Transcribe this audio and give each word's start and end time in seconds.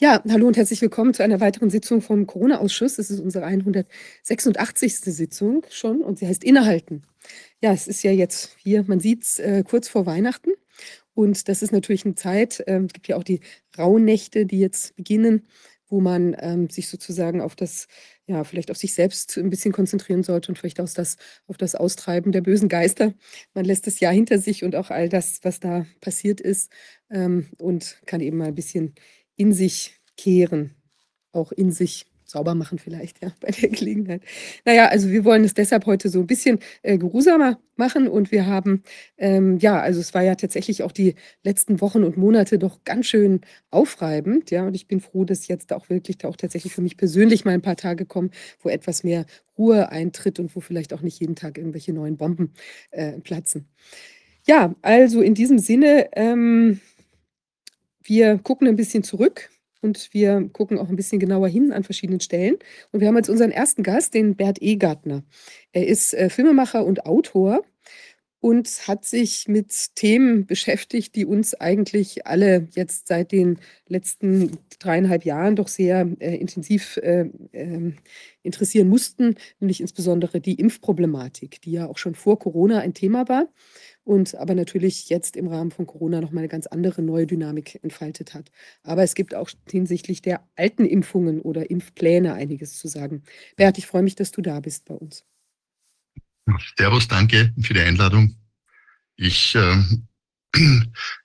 Ja, 0.00 0.22
hallo 0.28 0.46
und 0.46 0.56
herzlich 0.56 0.80
willkommen 0.80 1.12
zu 1.12 1.24
einer 1.24 1.40
weiteren 1.40 1.70
Sitzung 1.70 2.02
vom 2.02 2.24
Corona-Ausschuss. 2.28 2.94
Das 2.94 3.10
ist 3.10 3.18
unsere 3.18 3.44
186. 3.44 5.00
Sitzung 5.00 5.66
schon 5.70 6.02
und 6.02 6.20
sie 6.20 6.28
heißt 6.28 6.44
Innehalten. 6.44 7.02
Ja, 7.60 7.72
es 7.72 7.88
ist 7.88 8.04
ja 8.04 8.12
jetzt 8.12 8.54
hier, 8.58 8.84
man 8.86 9.00
sieht 9.00 9.24
es 9.24 9.40
äh, 9.40 9.64
kurz 9.66 9.88
vor 9.88 10.06
Weihnachten 10.06 10.50
und 11.14 11.48
das 11.48 11.62
ist 11.62 11.72
natürlich 11.72 12.04
eine 12.04 12.14
Zeit, 12.14 12.60
äh, 12.68 12.78
es 12.78 12.92
gibt 12.92 13.08
ja 13.08 13.16
auch 13.16 13.24
die 13.24 13.40
Rauhnächte, 13.76 14.46
die 14.46 14.60
jetzt 14.60 14.94
beginnen, 14.94 15.48
wo 15.88 16.00
man 16.00 16.36
ähm, 16.38 16.70
sich 16.70 16.86
sozusagen 16.88 17.40
auf 17.40 17.56
das, 17.56 17.88
ja, 18.26 18.44
vielleicht 18.44 18.70
auf 18.70 18.76
sich 18.76 18.94
selbst 18.94 19.36
ein 19.36 19.50
bisschen 19.50 19.72
konzentrieren 19.72 20.22
sollte 20.22 20.52
und 20.52 20.56
vielleicht 20.56 20.80
auch 20.80 20.88
das, 20.88 21.16
auf 21.48 21.56
das 21.56 21.74
Austreiben 21.74 22.30
der 22.30 22.42
bösen 22.42 22.68
Geister. 22.68 23.14
Man 23.52 23.64
lässt 23.64 23.88
das 23.88 23.98
Jahr 23.98 24.12
hinter 24.12 24.38
sich 24.38 24.62
und 24.62 24.76
auch 24.76 24.90
all 24.90 25.08
das, 25.08 25.40
was 25.42 25.58
da 25.58 25.86
passiert 26.00 26.40
ist 26.40 26.70
ähm, 27.10 27.48
und 27.58 28.00
kann 28.06 28.20
eben 28.20 28.36
mal 28.36 28.48
ein 28.48 28.54
bisschen 28.54 28.94
in 29.38 29.52
sich 29.54 29.94
kehren, 30.16 30.74
auch 31.32 31.52
in 31.52 31.72
sich 31.72 32.06
sauber 32.28 32.54
machen 32.54 32.78
vielleicht, 32.78 33.22
ja, 33.22 33.32
bei 33.40 33.50
der 33.50 33.70
Gelegenheit. 33.70 34.22
Naja, 34.64 34.88
also 34.88 35.08
wir 35.08 35.24
wollen 35.24 35.44
es 35.44 35.54
deshalb 35.54 35.86
heute 35.86 36.10
so 36.10 36.20
ein 36.20 36.26
bisschen 36.26 36.58
äh, 36.82 36.98
geruhsamer 36.98 37.58
machen 37.76 38.06
und 38.06 38.30
wir 38.30 38.46
haben, 38.46 38.82
ähm, 39.16 39.56
ja, 39.58 39.80
also 39.80 40.00
es 40.00 40.12
war 40.12 40.22
ja 40.22 40.34
tatsächlich 40.34 40.82
auch 40.82 40.92
die 40.92 41.14
letzten 41.42 41.80
Wochen 41.80 42.04
und 42.04 42.16
Monate 42.16 42.58
doch 42.58 42.84
ganz 42.84 43.06
schön 43.06 43.40
aufreibend, 43.70 44.50
ja, 44.50 44.66
und 44.66 44.74
ich 44.74 44.86
bin 44.86 45.00
froh, 45.00 45.24
dass 45.24 45.48
jetzt 45.48 45.72
auch 45.72 45.88
wirklich 45.88 46.18
da 46.18 46.28
auch 46.28 46.36
tatsächlich 46.36 46.74
für 46.74 46.82
mich 46.82 46.96
persönlich 46.96 47.44
mal 47.44 47.52
ein 47.52 47.62
paar 47.62 47.76
Tage 47.76 48.04
kommen, 48.04 48.30
wo 48.60 48.68
etwas 48.68 49.04
mehr 49.04 49.24
Ruhe 49.56 49.90
eintritt 49.90 50.38
und 50.38 50.54
wo 50.54 50.60
vielleicht 50.60 50.92
auch 50.92 51.00
nicht 51.00 51.20
jeden 51.20 51.34
Tag 51.34 51.56
irgendwelche 51.56 51.92
neuen 51.94 52.18
Bomben 52.18 52.52
äh, 52.90 53.12
platzen. 53.20 53.68
Ja, 54.46 54.74
also 54.82 55.22
in 55.22 55.34
diesem 55.34 55.58
Sinne, 55.58 56.08
ähm, 56.12 56.80
wir 58.08 58.38
gucken 58.38 58.68
ein 58.68 58.76
bisschen 58.76 59.02
zurück 59.02 59.50
und 59.80 60.12
wir 60.12 60.48
gucken 60.52 60.78
auch 60.78 60.88
ein 60.88 60.96
bisschen 60.96 61.20
genauer 61.20 61.48
hin 61.48 61.72
an 61.72 61.84
verschiedenen 61.84 62.20
Stellen. 62.20 62.56
Und 62.92 63.00
wir 63.00 63.08
haben 63.08 63.16
jetzt 63.16 63.30
unseren 63.30 63.50
ersten 63.50 63.82
Gast, 63.82 64.14
den 64.14 64.36
Bert 64.36 64.60
Egartner. 64.60 65.22
Er 65.72 65.86
ist 65.86 66.14
äh, 66.14 66.30
Filmemacher 66.30 66.84
und 66.84 67.06
Autor 67.06 67.62
und 68.40 68.68
hat 68.86 69.04
sich 69.04 69.48
mit 69.48 69.94
Themen 69.96 70.46
beschäftigt, 70.46 71.16
die 71.16 71.26
uns 71.26 71.54
eigentlich 71.54 72.26
alle 72.26 72.68
jetzt 72.74 73.08
seit 73.08 73.32
den 73.32 73.58
letzten 73.88 74.58
dreieinhalb 74.78 75.24
Jahren 75.24 75.56
doch 75.56 75.68
sehr 75.68 76.06
äh, 76.20 76.36
intensiv 76.36 76.98
äh, 76.98 77.30
äh, 77.52 77.92
interessieren 78.42 78.88
mussten, 78.88 79.34
nämlich 79.58 79.80
insbesondere 79.80 80.40
die 80.40 80.54
Impfproblematik, 80.54 81.60
die 81.62 81.72
ja 81.72 81.86
auch 81.86 81.98
schon 81.98 82.14
vor 82.14 82.38
Corona 82.38 82.78
ein 82.78 82.94
Thema 82.94 83.28
war 83.28 83.48
und 84.08 84.36
aber 84.36 84.54
natürlich 84.54 85.10
jetzt 85.10 85.36
im 85.36 85.48
Rahmen 85.48 85.70
von 85.70 85.86
Corona 85.86 86.22
noch 86.22 86.30
mal 86.30 86.40
eine 86.40 86.48
ganz 86.48 86.66
andere 86.66 87.02
neue 87.02 87.26
Dynamik 87.26 87.78
entfaltet 87.82 88.32
hat. 88.32 88.50
Aber 88.82 89.02
es 89.02 89.14
gibt 89.14 89.34
auch 89.34 89.50
hinsichtlich 89.70 90.22
der 90.22 90.48
alten 90.56 90.86
Impfungen 90.86 91.42
oder 91.42 91.70
Impfpläne 91.70 92.32
einiges 92.32 92.78
zu 92.78 92.88
sagen. 92.88 93.22
Bert, 93.56 93.76
ich 93.76 93.86
freue 93.86 94.02
mich, 94.02 94.14
dass 94.14 94.30
du 94.30 94.40
da 94.40 94.60
bist 94.60 94.86
bei 94.86 94.94
uns. 94.94 95.26
Servus, 96.78 97.06
danke 97.06 97.52
für 97.60 97.74
die 97.74 97.80
Einladung. 97.80 98.34
Ich 99.16 99.54
äh, 99.54 99.76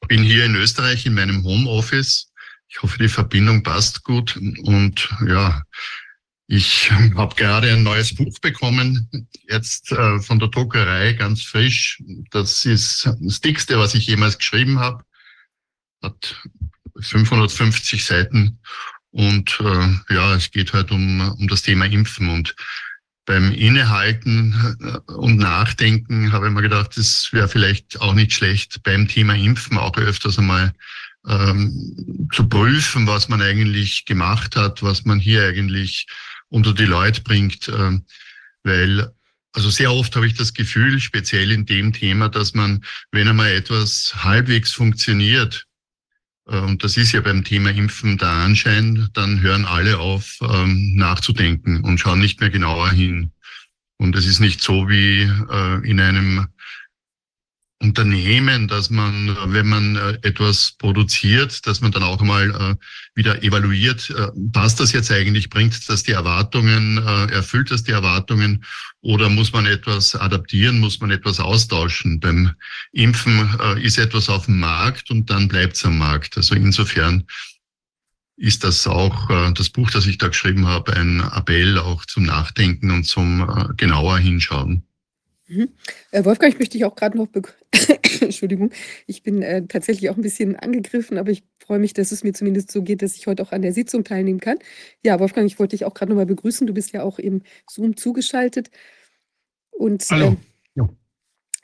bin 0.09 0.23
hier 0.23 0.44
in 0.44 0.56
Österreich 0.56 1.06
in 1.06 1.14
meinem 1.14 1.42
Homeoffice. 1.45 2.34
Ich 2.68 2.81
hoffe, 2.81 2.97
die 2.97 3.08
Verbindung 3.08 3.64
passt 3.64 4.03
gut 4.03 4.36
und 4.36 5.09
ja, 5.25 5.64
ich 6.54 6.92
habe 7.16 7.34
gerade 7.36 7.72
ein 7.72 7.82
neues 7.82 8.14
Buch 8.14 8.40
bekommen, 8.40 9.09
jetzt 9.50 9.92
äh, 9.92 10.20
von 10.20 10.38
der 10.38 10.50
Druckerei, 10.50 11.14
ganz 11.14 11.42
frisch. 11.42 12.00
Das 12.30 12.64
ist 12.66 13.09
das 13.20 13.42
dickste, 13.42 13.80
was 13.80 13.96
ich 13.96 14.06
jemals 14.06 14.38
geschrieben 14.38 14.80
habe. 14.80 15.04
Hat 16.04 16.36
550 17.00 18.06
Seiten 18.06 18.59
und 19.09 19.59
äh, 19.62 20.14
ja, 20.14 20.36
es 20.36 20.52
geht 20.52 20.74
halt 20.74 20.92
um, 20.92 21.22
um 21.22 21.48
das 21.48 21.64
Thema 21.64 21.86
Impfen. 21.86 22.30
Und 22.30 22.56
beim 23.26 23.52
Innehalten 23.52 24.54
äh, 24.80 25.12
und 25.14 25.38
Nachdenken 25.38 26.34
habe 26.34 26.47
ich 26.47 26.53
mir 26.53 26.62
gedacht, 26.62 26.96
es 26.97 27.34
wäre 27.34 27.47
vielleicht 27.47 28.00
auch 28.00 28.13
nicht 28.13 28.31
schlecht, 28.31 28.84
beim 28.84 29.08
Thema 29.08 29.34
Impfen 29.34 29.80
auch 29.80 29.97
öfters 29.97 30.38
einmal 30.38 30.72
ähm, 31.28 32.30
zu 32.31 32.47
prüfen, 32.47 33.08
was 33.08 33.28
man 33.28 33.42
eigentlich 33.42 34.06
gemacht 34.06 34.56
hat, 34.56 34.84
was 34.84 35.03
man 35.03 35.19
hier 35.19 35.47
eigentlich 35.47 36.06
unter 36.53 36.74
die 36.74 36.86
Leute 36.86 37.22
bringt, 37.22 37.68
ähm, 37.68 38.06
weil 38.64 39.12
also 39.56 39.69
sehr 39.69 39.91
oft 39.91 40.16
habe 40.16 40.25
ich 40.25 40.34
das 40.34 40.53
Gefühl, 40.53 41.00
speziell 41.00 41.52
in 41.52 41.66
dem 41.66 41.94
Thema, 41.94 42.28
dass 42.28 42.53
man, 42.56 42.84
wenn 43.12 43.28
einmal 43.28 43.52
etwas 43.52 44.14
halbwegs 44.16 44.72
funktioniert, 44.72 45.68
äh, 46.47 46.58
und 46.58 46.84
das 46.84 46.97
ist 46.97 47.12
ja 47.12 47.22
beim 47.22 47.44
Thema 47.44 47.72
Impfen 47.72 48.18
der 48.18 48.30
Anschein, 48.30 49.09
dann 49.13 49.42
hören 49.42 49.66
alle 49.66 50.00
auf 50.00 50.38
ähm, 50.42 50.96
nachzudenken 50.96 51.81
und 51.84 52.00
schauen 52.00 52.19
nicht 52.19 52.40
mehr 52.40 52.50
genauer 52.50 52.92
hin. 52.92 53.31
Und 53.97 54.16
es 54.16 54.25
ist 54.25 54.40
nicht 54.40 54.62
so 54.62 54.90
wie 54.90 55.22
äh, 55.22 55.90
in 55.90 56.00
einem 56.00 56.47
Unternehmen, 57.83 58.69
dass 58.69 58.89
man, 58.89 59.38
wenn 59.47 59.67
man 59.67 59.95
äh, 59.97 60.17
etwas 60.21 60.71
produziert, 60.77 61.67
dass 61.67 61.81
man 61.81 61.91
dann 61.91 62.01
auch 62.01 62.21
mal 62.21 62.49
äh, 62.49 62.75
wieder 63.13 63.44
evaluiert, 63.44 64.09
äh, 64.09 64.29
passt 64.53 64.79
das 64.79 64.94
jetzt 64.94 65.11
eigentlich, 65.11 65.49
bringt 65.49 65.89
das 65.89 66.03
die 66.03 66.13
Erwartungen, 66.13 66.97
erfüllt 66.97 67.71
das 67.71 67.83
die 67.83 67.91
Erwartungen 67.91 68.63
oder 69.01 69.27
muss 69.29 69.51
man 69.51 69.66
etwas 69.66 70.16
adaptieren, 70.16 70.79
muss 70.79 71.01
man 71.01 71.11
etwas 71.11 71.41
austauschen? 71.41 72.21
Beim 72.21 72.51
Impfen 72.94 73.49
ist 73.81 73.97
etwas 73.97 74.29
auf 74.29 74.45
dem 74.45 74.59
Markt 74.59 75.11
und 75.11 75.29
dann 75.29 75.50
bleibt 75.50 75.75
es 75.75 75.85
am 75.85 75.97
Markt. 75.97 76.38
Also 76.38 76.55
insofern 76.55 77.25
ist 78.38 78.63
das 78.63 78.88
auch 78.88 79.51
das 79.53 79.69
Buch, 79.69 79.91
das 79.91 80.07
ich 80.07 80.17
da 80.17 80.29
geschrieben 80.29 80.67
habe, 80.67 80.94
ein 80.95 81.19
Appell 81.19 81.77
auch 81.77 82.05
zum 82.05 82.23
Nachdenken 82.23 82.91
und 82.91 83.03
zum 83.03 83.75
genauer 83.75 84.19
Hinschauen. 84.19 84.83
Mhm. 85.53 85.69
Äh, 86.12 86.25
Wolfgang, 86.25 86.52
ich 86.53 86.59
möchte 86.59 86.78
dich 86.78 86.86
auch 86.86 86.96
gerade 86.96 87.18
noch 87.18 87.28
Entschuldigung, 88.22 88.72
ich 89.08 89.24
bin 89.24 89.41
äh, 89.41 89.66
tatsächlich 89.68 90.09
auch 90.09 90.16
ein 90.16 90.22
bisschen 90.22 90.56
angegriffen, 90.56 91.18
aber 91.18 91.31
ich 91.31 91.44
freue 91.59 91.80
mich, 91.80 91.94
dass 91.94 92.12
es 92.12 92.24
mir 92.24 92.34
zumindest 92.34 92.72
so 92.72 92.81
geht, 92.81 93.02
dass 93.02 93.16
ich 93.16 93.28
heute 93.28 93.44
auch 93.44 93.52
an 93.52 93.62
der 93.62 93.74
Sitzung 93.74 94.03
teilnehmen 94.03 94.40
kann. 94.40 94.58
Ja, 95.03 95.19
Wolfgang, 95.19 95.47
ich 95.47 95.59
wollte 95.59 95.75
dich 95.75 95.86
auch 95.86 95.94
gerade 95.94 96.12
noch 96.12 96.18
mal 96.18 96.25
begrüßen. 96.25 96.66
Du 96.68 96.74
bist 96.74 96.92
ja 96.92 97.03
auch 97.03 97.19
im 97.19 97.42
Zoom 97.69 97.97
zugeschaltet. 97.97 98.69
Und 99.72 100.03
Hallo. 100.09 100.28
Ähm, 100.28 100.38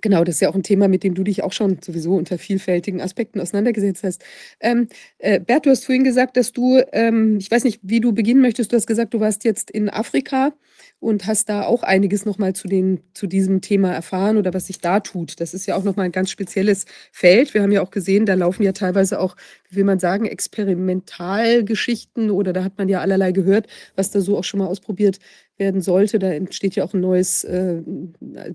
Genau, 0.02 0.24
das 0.24 0.36
ist 0.36 0.42
ja 0.42 0.50
auch 0.50 0.56
ein 0.56 0.64
Thema, 0.64 0.88
mit 0.88 1.04
dem 1.04 1.14
du 1.14 1.24
dich 1.24 1.44
auch 1.44 1.52
schon 1.52 1.78
sowieso 1.82 2.16
unter 2.16 2.38
vielfältigen 2.38 3.02
Aspekten 3.02 3.42
auseinandergesetzt 3.42 4.04
hast. 4.04 4.24
Ähm, 4.62 4.88
äh, 5.18 5.40
Bert, 5.40 5.66
du 5.66 5.72
hast 5.72 5.86
vorhin 5.86 6.04
gesagt, 6.06 6.38
dass 6.38 6.54
du, 6.54 6.82
ähm, 6.94 7.38
ich 7.40 7.52
weiß 7.52 7.66
nicht, 7.66 7.82
wie 7.84 8.00
du 8.00 8.14
beginnen 8.14 8.42
möchtest, 8.42 8.72
du 8.72 8.78
hast 8.78 8.88
gesagt, 8.88 9.14
du 9.14 9.20
warst 9.20 9.44
jetzt 9.44 9.70
in 9.72 9.90
Afrika 9.90 10.54
und 11.00 11.28
hast 11.28 11.48
da 11.48 11.64
auch 11.64 11.84
einiges 11.84 12.26
nochmal 12.26 12.54
zu, 12.54 12.68
zu 13.14 13.28
diesem 13.28 13.62
Thema 13.62 13.94
erfahren 13.94 14.36
oder 14.38 14.54
was 14.54 14.68
sich 14.68 14.80
da 14.80 15.00
tut. 15.00 15.40
Das 15.40 15.54
ist 15.54 15.66
ja 15.66 15.76
auch 15.76 15.84
nochmal 15.84 16.04
ein 16.06 16.12
ganz 16.12 16.30
spezielles 16.30 16.86
Feld. 17.12 17.54
Wir 17.54 17.62
haben 17.62 17.72
ja 17.72 17.82
auch 17.82 17.92
gesehen, 17.92 18.26
da 18.26 18.34
laufen 18.34 18.64
ja 18.64 18.74
teilweise 18.74 19.20
auch, 19.20 19.38
wie 19.70 19.78
will 19.78 19.86
man 19.86 20.00
sagen, 20.00 20.26
Experimentalgeschichten 20.26 22.32
oder 22.32 22.52
da 22.52 22.66
hat 22.66 22.78
man 22.78 22.90
ja 22.90 23.00
allerlei 23.00 23.32
gehört, 23.32 23.68
was 23.96 24.12
da 24.12 24.20
so 24.20 24.38
auch 24.38 24.44
schon 24.44 24.60
mal 24.60 24.68
ausprobiert 24.68 25.20
werden 25.58 25.82
sollte. 25.82 26.20
Da 26.20 26.32
entsteht 26.32 26.76
ja 26.76 26.84
auch 26.84 26.94
ein 26.94 27.02
neues 27.02 27.46
äh, 27.46 27.82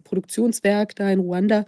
Produktionswerk 0.05 0.94
da 0.97 1.11
in 1.11 1.21
Ruanda. 1.21 1.65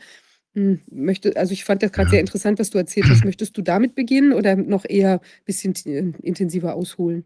Hm, 0.54 0.80
möchte, 0.90 1.36
also 1.36 1.52
ich 1.52 1.64
fand 1.64 1.82
das 1.82 1.92
gerade 1.92 2.08
ja. 2.08 2.12
sehr 2.12 2.20
interessant, 2.20 2.58
was 2.58 2.70
du 2.70 2.78
erzählt 2.78 3.06
hast. 3.08 3.24
Möchtest 3.24 3.56
du 3.56 3.62
damit 3.62 3.94
beginnen 3.94 4.34
oder 4.34 4.56
noch 4.56 4.84
eher 4.86 5.20
ein 5.20 5.44
bisschen 5.46 5.74
äh, 5.86 6.12
intensiver 6.22 6.74
ausholen? 6.74 7.24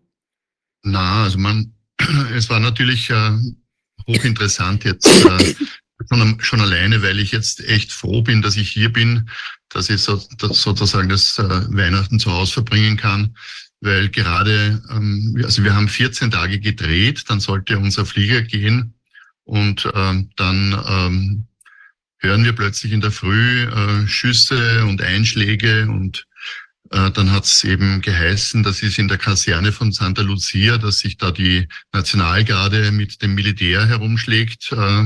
Na, 0.82 1.24
also 1.24 1.38
man, 1.38 1.74
es 2.34 2.48
war 2.50 2.60
natürlich 2.60 3.10
äh, 3.10 3.32
hochinteressant 4.06 4.84
jetzt 4.84 5.06
äh, 5.06 5.54
schon, 6.08 6.40
schon, 6.40 6.60
alleine, 6.60 7.02
weil 7.02 7.18
ich 7.18 7.32
jetzt 7.32 7.60
echt 7.60 7.92
froh 7.92 8.22
bin, 8.22 8.42
dass 8.42 8.56
ich 8.56 8.70
hier 8.70 8.92
bin, 8.92 9.28
dass 9.68 9.90
ich 9.90 10.00
so, 10.00 10.22
dass 10.38 10.62
sozusagen 10.62 11.08
das 11.08 11.38
äh, 11.38 11.42
Weihnachten 11.42 12.18
zu 12.18 12.32
Hause 12.32 12.54
verbringen 12.54 12.96
kann. 12.96 13.36
Weil 13.80 14.10
gerade, 14.10 14.82
ähm, 14.90 15.40
also 15.42 15.64
wir 15.64 15.74
haben 15.74 15.88
14 15.88 16.30
Tage 16.30 16.60
gedreht, 16.60 17.24
dann 17.28 17.40
sollte 17.40 17.78
unser 17.78 18.04
Flieger 18.04 18.42
gehen 18.42 18.94
und 19.44 19.88
ähm, 19.94 20.30
dann 20.36 20.84
ähm, 20.86 21.46
hören 22.18 22.44
wir 22.44 22.52
plötzlich 22.52 22.92
in 22.92 23.00
der 23.00 23.10
Früh 23.10 23.64
äh, 23.64 24.06
Schüsse 24.06 24.84
und 24.84 25.00
Einschläge 25.00 25.88
und 25.88 26.26
dann 26.90 27.30
hat 27.30 27.44
es 27.44 27.62
eben 27.62 28.00
geheißen, 28.00 28.64
das 28.64 28.82
ist 28.82 28.98
in 28.98 29.06
der 29.06 29.16
Kaserne 29.16 29.70
von 29.70 29.92
Santa 29.92 30.22
Lucia, 30.22 30.76
dass 30.76 30.98
sich 30.98 31.16
da 31.16 31.30
die 31.30 31.68
Nationalgarde 31.92 32.90
mit 32.90 33.22
dem 33.22 33.34
Militär 33.36 33.86
herumschlägt 33.86 34.72
äh, 34.72 35.04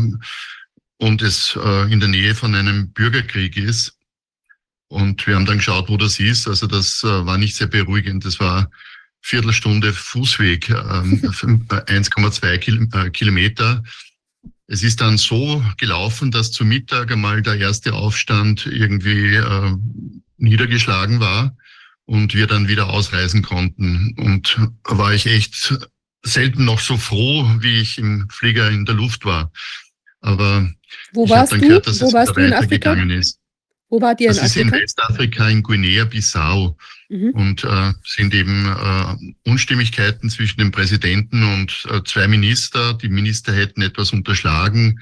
und 0.96 1.22
es 1.22 1.58
äh, 1.62 1.92
in 1.92 2.00
der 2.00 2.08
Nähe 2.08 2.34
von 2.34 2.54
einem 2.54 2.90
Bürgerkrieg 2.92 3.58
ist. 3.58 3.98
Und 4.88 5.26
wir 5.26 5.34
haben 5.34 5.44
dann 5.44 5.58
geschaut, 5.58 5.88
wo 5.88 5.96
das 5.96 6.20
ist. 6.20 6.48
Also 6.48 6.66
das 6.66 7.02
äh, 7.04 7.26
war 7.26 7.36
nicht 7.36 7.56
sehr 7.56 7.66
beruhigend. 7.66 8.24
Das 8.24 8.40
war 8.40 8.70
Viertelstunde 9.20 9.92
Fußweg, 9.92 10.70
ähm, 10.70 11.20
1,2 11.68 12.44
äh, 12.44 12.58
Kil 12.58 12.88
äh, 12.92 13.10
Kilometer. 13.10 13.82
Es 14.66 14.82
ist 14.82 15.00
dann 15.00 15.18
so 15.18 15.62
gelaufen, 15.76 16.30
dass 16.30 16.52
zu 16.52 16.64
Mittag 16.64 17.12
einmal 17.12 17.42
der 17.42 17.56
erste 17.56 17.92
Aufstand 17.92 18.66
irgendwie 18.66 19.34
äh, 19.34 19.76
niedergeschlagen 20.38 21.20
war. 21.20 21.56
Und 22.06 22.34
wir 22.34 22.46
dann 22.46 22.68
wieder 22.68 22.90
ausreisen 22.90 23.42
konnten. 23.42 24.14
Und 24.18 24.58
war 24.84 25.14
ich 25.14 25.26
echt 25.26 25.74
selten 26.22 26.64
noch 26.64 26.80
so 26.80 26.96
froh, 26.96 27.44
wie 27.60 27.80
ich 27.80 27.98
im 27.98 28.28
Flieger 28.30 28.70
in 28.70 28.84
der 28.84 28.94
Luft 28.94 29.24
war. 29.24 29.52
Aber 30.20 30.70
Wo 31.12 31.24
ich 31.24 31.32
habe 31.32 31.50
dann 31.50 31.60
du? 31.60 31.66
gehört, 31.66 31.86
dass 31.86 32.00
Wo 32.00 32.06
es 32.06 32.14
warst 32.14 32.36
weitergegangen 32.36 33.10
ist. 33.10 33.38
Wo 33.90 34.00
wart 34.00 34.20
ihr 34.20 34.30
in 34.30 34.36
das 34.36 34.44
Afrika? 34.44 34.70
Das 34.70 34.72
ist 34.72 34.74
in 34.74 34.82
Westafrika, 34.82 35.48
in 35.48 35.62
Guinea-Bissau. 35.62 36.76
Mhm. 37.10 37.30
Und 37.30 37.64
äh, 37.64 37.92
sind 38.04 38.34
eben 38.34 38.66
äh, 38.66 39.50
Unstimmigkeiten 39.50 40.30
zwischen 40.30 40.58
dem 40.58 40.72
Präsidenten 40.72 41.42
und 41.42 41.86
äh, 41.90 42.02
zwei 42.04 42.26
Minister. 42.26 42.94
Die 42.94 43.08
Minister 43.08 43.52
hätten 43.52 43.82
etwas 43.82 44.12
unterschlagen. 44.12 45.00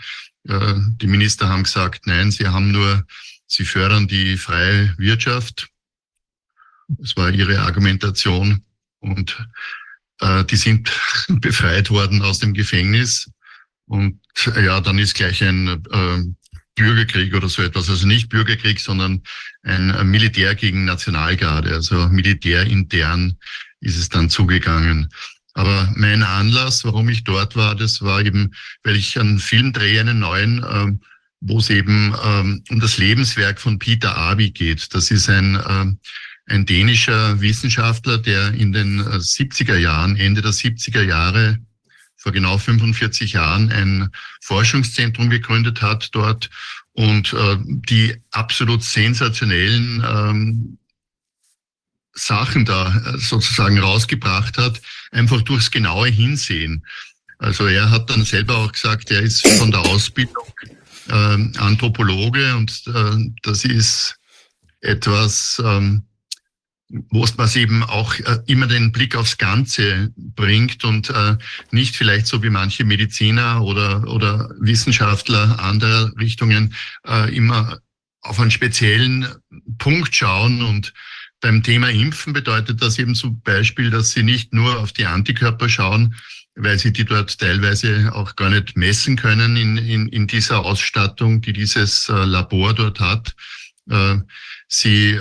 Äh, 0.49 0.75
die 1.01 1.07
Minister 1.07 1.49
haben 1.49 1.63
gesagt, 1.63 2.07
nein, 2.07 2.33
sie 2.33 2.49
haben 2.49 2.73
nur, 2.73 3.05
sie 3.47 3.65
fördern 3.65 4.09
die 4.09 4.37
freie 4.37 4.95
Wirtschaft. 4.99 5.69
Das 6.99 7.17
war 7.17 7.31
ihre 7.31 7.61
Argumentation. 7.61 8.63
Und 9.01 9.37
äh, 10.21 10.45
die 10.45 10.57
sind 10.57 10.91
befreit 11.41 11.91
worden 11.91 12.23
aus 12.23 12.39
dem 12.39 12.55
Gefängnis. 12.55 13.31
Und 13.87 14.21
äh, 14.55 14.65
ja, 14.65 14.81
dann 14.81 14.99
ist 14.99 15.15
gleich 15.15 15.43
ein 15.43 15.69
äh, 15.69 16.23
Bürgerkrieg 16.75 17.35
oder 17.35 17.49
so 17.49 17.63
etwas. 17.63 17.91
Also 17.91 18.07
nicht 18.07 18.29
Bürgerkrieg, 18.29 18.81
sondern 18.81 19.23
ein 19.65 20.11
Militär 20.11 20.57
gegen 20.57 20.87
Nationalgarde. 20.87 21.73
Also 21.73 22.09
militärintern 22.09 23.37
ist 23.81 23.97
es 23.97 24.09
dann 24.09 24.31
zugegangen. 24.31 25.09
Aber 25.55 25.93
mein 25.95 26.23
Anlass, 26.23 26.85
warum 26.85 27.09
ich 27.09 27.25
dort 27.25 27.57
war, 27.57 27.75
das 27.75 28.01
war 28.01 28.25
eben, 28.25 28.55
weil 28.83 28.97
ich 28.97 29.19
einen 29.19 29.39
Film 29.39 29.73
drehe, 29.73 30.01
einen 30.01 30.21
neuen, 30.21 30.63
äh, 30.63 30.99
wo 31.41 31.59
es 31.59 31.69
eben 31.69 32.15
ähm, 32.25 32.65
um 32.71 32.81
das 32.81 32.99
Lebenswerk 32.99 33.61
von 33.61 33.79
Peter 33.79 34.17
Abi 34.17 34.51
geht. 34.51 34.95
Das 34.95 35.11
ist 35.11 35.29
ein, 35.29 35.57
äh, 35.57 35.93
ein 36.47 36.67
dänischer 36.67 37.41
Wissenschaftler, 37.41 38.19
der 38.19 38.53
in 38.53 38.73
den 38.73 39.03
70er 39.03 39.77
Jahren, 39.77 40.17
Ende 40.17 40.43
der 40.43 40.53
70er 40.53 41.03
Jahre, 41.03 41.59
vor 42.17 42.33
genau 42.33 42.57
45 42.57 43.33
Jahren 43.33 43.73
ein 43.73 44.11
Forschungszentrum 44.41 45.29
gegründet 45.29 45.83
hat 45.83 46.11
dort 46.13 46.51
und 46.93 47.33
äh, 47.33 47.57
die 47.61 48.17
absolut 48.31 48.85
sensationellen 48.85 50.05
ähm, 50.07 50.79
Sachen 52.15 52.65
da 52.65 52.95
äh, 52.95 53.19
sozusagen 53.19 53.79
rausgebracht 53.79 54.59
hat, 54.59 54.81
einfach 55.11 55.43
durchs 55.43 55.71
genaue 55.71 56.09
Hinsehen. 56.09 56.85
Also 57.39 57.67
er 57.67 57.91
hat 57.91 58.09
dann 58.09 58.25
selber 58.25 58.59
auch 58.59 58.73
gesagt, 58.73 59.11
er 59.11 59.23
ist 59.23 59.45
von 59.59 59.73
der 59.73 59.81
Ausbildung 59.81 60.53
äh, 61.09 61.59
Anthropologe 61.59 62.55
und 62.55 62.85
äh, 62.87 63.33
das 63.43 63.65
ist 63.65 64.17
etwas, 64.81 65.61
ähm, 65.65 66.05
wo 67.11 67.25
es 67.25 67.57
eben 67.57 67.83
auch 67.83 68.15
äh, 68.19 68.39
immer 68.47 68.67
den 68.67 68.93
Blick 68.93 69.17
aufs 69.17 69.39
Ganze 69.39 70.13
bringt 70.17 70.85
und 70.85 71.09
äh, 71.11 71.37
nicht 71.71 71.97
vielleicht 71.97 72.27
so 72.27 72.43
wie 72.43 72.51
manche 72.51 72.85
Mediziner 72.85 73.63
oder, 73.63 74.07
oder 74.09 74.51
Wissenschaftler 74.61 75.59
anderer 75.59 76.13
Richtungen 76.19 76.75
äh, 77.07 77.35
immer 77.35 77.79
auf 78.21 78.39
einen 78.39 78.51
speziellen 78.51 79.27
Punkt 79.79 80.15
schauen. 80.15 80.63
Und 80.63 80.93
beim 81.41 81.63
Thema 81.63 81.89
Impfen 81.89 82.35
bedeutet 82.35 82.83
das 82.83 82.99
eben 82.99 83.15
zum 83.15 83.41
Beispiel, 83.41 83.91
dass 83.91 84.13
sie 84.13 84.23
nicht 84.23 84.53
nur 84.53 84.79
auf 84.79 84.93
die 84.93 85.07
Antikörper 85.07 85.69
schauen, 85.69 86.15
weil 86.55 86.79
sie 86.79 86.93
die 86.93 87.07
dort 87.07 87.39
teilweise 87.39 88.15
auch 88.15 88.37
gar 88.37 88.51
nicht 88.51 88.77
messen 88.77 89.17
können 89.17 89.57
in, 89.57 89.79
in, 89.79 90.09
in 90.09 90.27
dieser 90.27 90.65
Ausstattung, 90.67 91.41
die 91.41 91.55
dieses 91.55 92.09
Labor 92.09 92.75
dort 92.75 93.01
hat. 93.01 93.35
Sie 94.69 95.19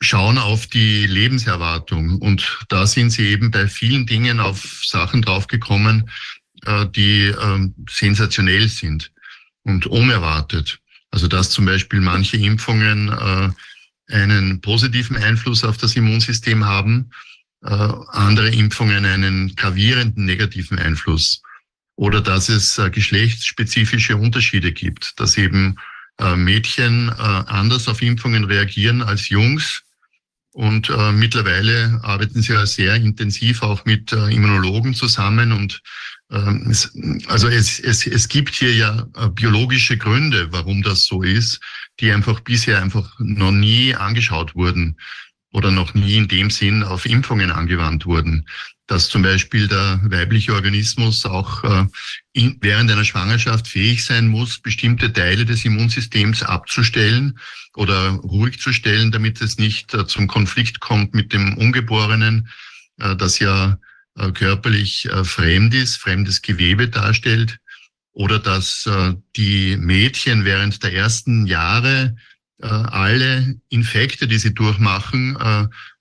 schauen 0.00 0.38
auf 0.38 0.66
die 0.66 1.06
Lebenserwartung. 1.06 2.18
Und 2.18 2.58
da 2.68 2.86
sind 2.86 3.10
sie 3.10 3.28
eben 3.28 3.50
bei 3.50 3.66
vielen 3.66 4.06
Dingen 4.06 4.40
auf 4.40 4.82
Sachen 4.84 5.22
draufgekommen, 5.22 6.10
äh, 6.64 6.86
die 6.86 7.26
äh, 7.26 7.68
sensationell 7.88 8.68
sind 8.68 9.12
und 9.62 9.86
unerwartet. 9.86 10.80
Also 11.10 11.28
dass 11.28 11.50
zum 11.50 11.64
Beispiel 11.64 12.00
manche 12.00 12.36
Impfungen 12.36 13.08
äh, 13.08 13.50
einen 14.14 14.60
positiven 14.60 15.16
Einfluss 15.16 15.64
auf 15.64 15.78
das 15.78 15.96
Immunsystem 15.96 16.64
haben, 16.64 17.10
äh, 17.64 17.68
andere 17.68 18.50
Impfungen 18.50 19.04
einen 19.04 19.56
gravierenden 19.56 20.26
negativen 20.26 20.78
Einfluss. 20.78 21.42
Oder 21.96 22.20
dass 22.20 22.50
es 22.50 22.78
geschlechtsspezifische 22.92 24.18
Unterschiede 24.18 24.70
gibt, 24.70 25.18
dass 25.18 25.38
eben 25.38 25.76
Mädchen 26.36 27.08
anders 27.08 27.88
auf 27.88 28.02
Impfungen 28.02 28.44
reagieren 28.44 29.00
als 29.00 29.30
Jungs 29.30 29.85
und 30.56 30.88
äh, 30.88 31.12
mittlerweile 31.12 32.00
arbeiten 32.02 32.40
sie 32.40 32.54
ja 32.54 32.64
sehr 32.64 32.94
intensiv 32.94 33.62
auch 33.62 33.84
mit 33.84 34.14
äh, 34.14 34.34
Immunologen 34.34 34.94
zusammen. 34.94 35.52
Und 35.52 35.82
ähm, 36.32 36.68
es, 36.70 36.96
also 37.26 37.48
es, 37.48 37.78
es, 37.78 38.06
es 38.06 38.26
gibt 38.26 38.54
hier 38.54 38.74
ja 38.74 39.06
äh, 39.16 39.28
biologische 39.28 39.98
Gründe, 39.98 40.48
warum 40.52 40.82
das 40.82 41.04
so 41.04 41.22
ist, 41.22 41.60
die 42.00 42.10
einfach 42.10 42.40
bisher 42.40 42.80
einfach 42.80 43.06
noch 43.18 43.50
nie 43.50 43.94
angeschaut 43.94 44.54
wurden 44.54 44.96
oder 45.52 45.70
noch 45.70 45.92
nie 45.92 46.16
in 46.16 46.26
dem 46.26 46.48
Sinn 46.48 46.82
auf 46.84 47.04
Impfungen 47.04 47.50
angewandt 47.50 48.06
wurden 48.06 48.46
dass 48.86 49.08
zum 49.08 49.22
Beispiel 49.22 49.66
der 49.68 50.00
weibliche 50.04 50.54
Organismus 50.54 51.26
auch 51.26 51.64
äh, 51.64 51.86
in, 52.32 52.56
während 52.60 52.90
einer 52.90 53.04
Schwangerschaft 53.04 53.66
fähig 53.66 54.04
sein 54.04 54.28
muss, 54.28 54.58
bestimmte 54.58 55.12
Teile 55.12 55.44
des 55.44 55.64
Immunsystems 55.64 56.42
abzustellen 56.42 57.38
oder 57.74 58.10
ruhig 58.10 58.60
zu 58.60 58.72
stellen, 58.72 59.10
damit 59.10 59.40
es 59.40 59.58
nicht 59.58 59.92
äh, 59.94 60.06
zum 60.06 60.28
Konflikt 60.28 60.80
kommt 60.80 61.14
mit 61.14 61.32
dem 61.32 61.56
Ungeborenen, 61.58 62.48
äh, 62.98 63.16
das 63.16 63.38
ja 63.40 63.78
äh, 64.16 64.32
körperlich 64.32 65.06
äh, 65.06 65.24
fremd 65.24 65.74
ist, 65.74 65.96
fremdes 65.96 66.40
Gewebe 66.40 66.88
darstellt, 66.88 67.58
oder 68.12 68.38
dass 68.38 68.86
äh, 68.86 69.14
die 69.36 69.76
Mädchen 69.76 70.44
während 70.44 70.82
der 70.82 70.92
ersten 70.94 71.46
Jahre 71.46 72.16
alle 72.58 73.60
Infekte, 73.68 74.26
die 74.26 74.38
sie 74.38 74.54
durchmachen, 74.54 75.36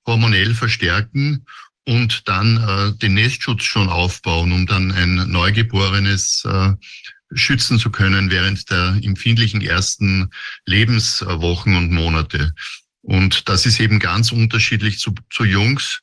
hormonell 0.05 0.55
verstärken 0.55 1.45
und 1.85 2.27
dann 2.27 2.57
äh, 2.57 2.97
den 2.97 3.13
Nestschutz 3.13 3.63
schon 3.63 3.89
aufbauen, 3.89 4.51
um 4.51 4.65
dann 4.65 4.91
ein 4.91 5.15
Neugeborenes 5.29 6.43
äh, 6.45 6.73
schützen 7.33 7.79
zu 7.79 7.91
können 7.91 8.31
während 8.31 8.69
der 8.69 8.99
empfindlichen 9.01 9.61
ersten 9.61 10.29
Lebenswochen 10.65 11.75
und 11.75 11.91
Monate. 11.91 12.53
Und 13.01 13.47
das 13.49 13.65
ist 13.65 13.79
eben 13.79 13.99
ganz 13.99 14.31
unterschiedlich 14.31 14.99
zu, 14.99 15.13
zu 15.29 15.43
Jungs. 15.43 16.01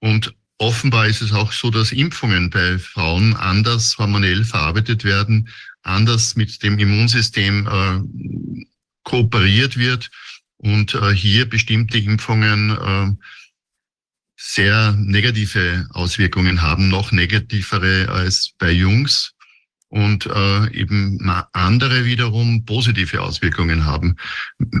Und 0.00 0.34
offenbar 0.58 1.06
ist 1.06 1.20
es 1.20 1.32
auch 1.32 1.52
so, 1.52 1.70
dass 1.70 1.92
Impfungen 1.92 2.50
bei 2.50 2.78
Frauen 2.78 3.34
anders 3.36 3.98
hormonell 3.98 4.44
verarbeitet 4.44 5.04
werden, 5.04 5.48
anders 5.82 6.36
mit 6.36 6.62
dem 6.62 6.78
Immunsystem 6.78 7.66
äh, 7.66 8.64
kooperiert 9.02 9.76
wird 9.76 10.10
und 10.56 10.94
äh, 10.94 11.12
hier 11.14 11.48
bestimmte 11.48 11.98
Impfungen 11.98 12.70
äh, 12.70 13.24
sehr 14.40 14.92
negative 14.92 15.88
Auswirkungen 15.90 16.62
haben, 16.62 16.88
noch 16.88 17.10
negativere 17.10 18.08
als 18.08 18.52
bei 18.56 18.70
Jungs 18.70 19.34
und 19.88 20.26
äh, 20.26 20.72
eben 20.72 21.18
andere 21.52 22.04
wiederum 22.04 22.64
positive 22.64 23.20
Auswirkungen 23.20 23.84
haben, 23.84 24.16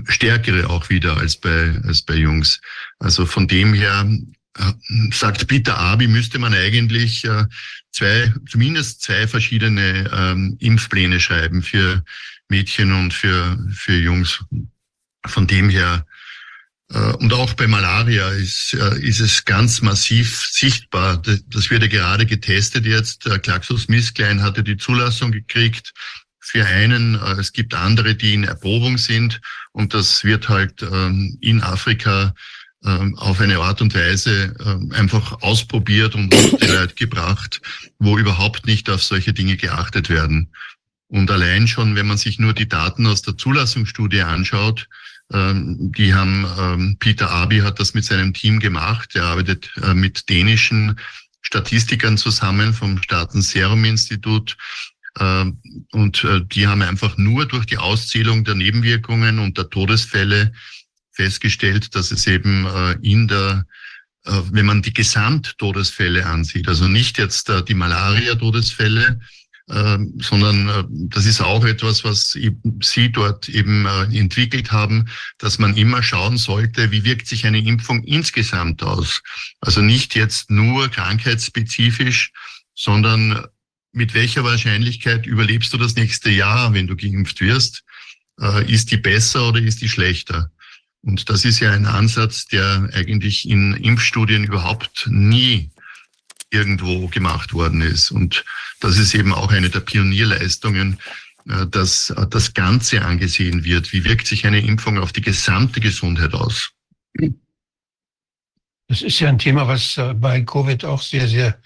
stärkere 0.04 0.70
auch 0.70 0.88
wieder 0.90 1.16
als 1.16 1.36
bei 1.36 1.74
als 1.84 2.02
bei 2.02 2.14
Jungs. 2.14 2.60
Also 3.00 3.26
von 3.26 3.48
dem 3.48 3.74
her 3.74 4.08
äh, 4.56 4.72
sagt 5.10 5.48
Peter 5.48 5.76
Abi, 5.76 6.06
müsste 6.06 6.38
man 6.38 6.54
eigentlich 6.54 7.24
äh, 7.24 7.44
zwei, 7.90 8.32
zumindest 8.48 9.02
zwei 9.02 9.26
verschiedene 9.26 10.08
ähm, 10.14 10.56
Impfpläne 10.60 11.18
schreiben 11.18 11.62
für 11.62 12.04
Mädchen 12.48 12.92
und 12.92 13.12
für 13.12 13.58
für 13.72 13.96
Jungs. 13.96 14.44
Von 15.26 15.48
dem 15.48 15.68
her 15.68 16.06
und 17.18 17.34
auch 17.34 17.52
bei 17.52 17.66
Malaria 17.66 18.30
ist, 18.30 18.74
äh, 18.74 18.98
ist 19.00 19.20
es 19.20 19.44
ganz 19.44 19.82
massiv 19.82 20.46
sichtbar. 20.46 21.20
Das 21.48 21.68
wird 21.68 21.82
ja 21.82 21.88
gerade 21.88 22.24
getestet 22.24 22.86
jetzt. 22.86 23.24
GlaxoSmithKline 23.24 24.42
hatte 24.42 24.62
die 24.62 24.78
Zulassung 24.78 25.30
gekriegt 25.30 25.92
für 26.48 26.64
einen. 26.64 27.14
Äh, 27.14 27.40
es 27.40 27.52
gibt 27.52 27.74
andere, 27.74 28.14
die 28.14 28.34
in 28.34 28.44
Erprobung 28.44 28.98
sind. 28.98 29.40
Und 29.72 29.94
das 29.94 30.24
wird 30.24 30.48
halt 30.48 30.82
ähm, 30.82 31.36
in 31.40 31.62
Afrika 31.62 32.34
ähm, 32.84 33.16
auf 33.18 33.40
eine 33.40 33.58
Art 33.58 33.82
und 33.82 33.94
Weise 33.94 34.54
ähm, 34.64 34.92
einfach 34.92 35.42
ausprobiert 35.42 36.14
und 36.14 36.32
die 36.32 36.66
Leute 36.66 36.94
gebracht, 36.94 37.60
wo 37.98 38.16
überhaupt 38.18 38.66
nicht 38.66 38.88
auf 38.88 39.02
solche 39.02 39.32
Dinge 39.32 39.56
geachtet 39.56 40.08
werden. 40.08 40.52
Und 41.08 41.30
allein 41.30 41.66
schon, 41.66 41.96
wenn 41.96 42.06
man 42.06 42.18
sich 42.18 42.38
nur 42.38 42.52
die 42.52 42.68
Daten 42.68 43.06
aus 43.06 43.22
der 43.22 43.36
Zulassungsstudie 43.36 44.22
anschaut, 44.22 44.88
ähm, 45.32 45.92
die 45.92 46.14
haben, 46.14 46.46
ähm, 46.58 46.96
Peter 46.98 47.30
Abi 47.30 47.58
hat 47.58 47.78
das 47.80 47.94
mit 47.94 48.04
seinem 48.04 48.32
Team 48.32 48.60
gemacht. 48.60 49.14
Er 49.14 49.24
arbeitet 49.24 49.70
äh, 49.82 49.94
mit 49.94 50.28
dänischen 50.28 50.98
Statistikern 51.42 52.16
zusammen 52.16 52.72
vom 52.72 53.02
Staaten 53.02 53.42
Serum 53.42 53.84
Institut. 53.84 54.56
Ähm, 55.18 55.60
und 55.92 56.24
äh, 56.24 56.40
die 56.44 56.66
haben 56.66 56.82
einfach 56.82 57.18
nur 57.18 57.46
durch 57.46 57.66
die 57.66 57.78
Auszählung 57.78 58.44
der 58.44 58.54
Nebenwirkungen 58.54 59.38
und 59.38 59.58
der 59.58 59.68
Todesfälle 59.68 60.52
festgestellt, 61.12 61.94
dass 61.94 62.10
es 62.10 62.26
eben 62.26 62.66
äh, 62.66 62.92
in 63.02 63.28
der 63.28 63.66
wenn 64.50 64.66
man 64.66 64.82
die 64.82 64.92
Gesamttodesfälle 64.92 66.26
ansieht, 66.26 66.68
also 66.68 66.86
nicht 66.86 67.16
jetzt 67.16 67.50
die 67.66 67.72
Malaria-Todesfälle, 67.72 69.20
sondern 69.68 70.68
äh, 70.68 70.84
das 70.88 71.26
ist 71.26 71.40
auch 71.40 71.64
etwas, 71.64 72.02
was 72.02 72.30
Sie 72.30 73.12
dort 73.12 73.48
eben 73.48 73.86
entwickelt 73.86 74.72
haben, 74.72 75.08
dass 75.38 75.58
man 75.58 75.76
immer 75.76 76.02
schauen 76.02 76.38
sollte, 76.38 76.90
wie 76.90 77.04
wirkt 77.04 77.26
sich 77.28 77.46
eine 77.46 77.60
Impfung 77.60 78.02
insgesamt 78.04 78.82
aus. 78.82 79.22
Also 79.60 79.82
nicht 79.82 80.14
jetzt 80.14 80.50
nur 80.50 80.88
krankheitsspezifisch, 80.88 82.32
sondern 82.74 83.46
mit 83.92 84.14
welcher 84.14 84.44
Wahrscheinlichkeit 84.44 85.26
überlebst 85.26 85.72
du 85.72 85.76
das 85.78 85.96
nächste 85.96 86.30
Jahr, 86.30 86.72
wenn 86.72 86.86
du 86.86 86.96
geimpft 86.96 87.40
wirst? 87.40 87.82
Ist 88.66 88.92
die 88.92 88.98
besser 88.98 89.48
oder 89.48 89.60
ist 89.60 89.80
die 89.80 89.88
schlechter? 89.88 90.50
Und 91.02 91.28
das 91.28 91.44
ist 91.44 91.60
ja 91.60 91.72
ein 91.72 91.86
Ansatz, 91.86 92.46
der 92.46 92.88
eigentlich 92.92 93.48
in 93.48 93.74
Impfstudien 93.74 94.44
überhaupt 94.44 95.08
nie 95.10 95.70
irgendwo 96.50 97.08
gemacht 97.08 97.52
worden 97.52 97.80
ist. 97.82 98.10
Und 98.10 98.44
das 98.80 98.98
ist 98.98 99.14
eben 99.14 99.34
auch 99.34 99.50
eine 99.52 99.70
der 99.70 99.80
Pionierleistungen, 99.80 100.98
äh, 101.48 101.66
dass 101.66 102.14
das 102.30 102.54
Ganze 102.54 103.02
angesehen 103.02 103.64
wird. 103.64 103.92
Wie 103.92 104.04
wirkt 104.04 104.26
sich 104.26 104.46
eine 104.46 104.60
Impfung 104.60 104.98
auf 104.98 105.12
die 105.12 105.22
gesamte 105.22 105.80
Gesundheit 105.80 106.34
aus? 106.34 106.72
Das 108.88 109.02
ist 109.02 109.20
ja 109.20 109.28
ein 109.28 109.38
Thema, 109.38 109.68
was 109.68 109.96
äh, 109.98 110.14
bei 110.14 110.40
Covid 110.40 110.84
auch 110.84 111.02
sehr, 111.02 111.28
sehr 111.28 111.58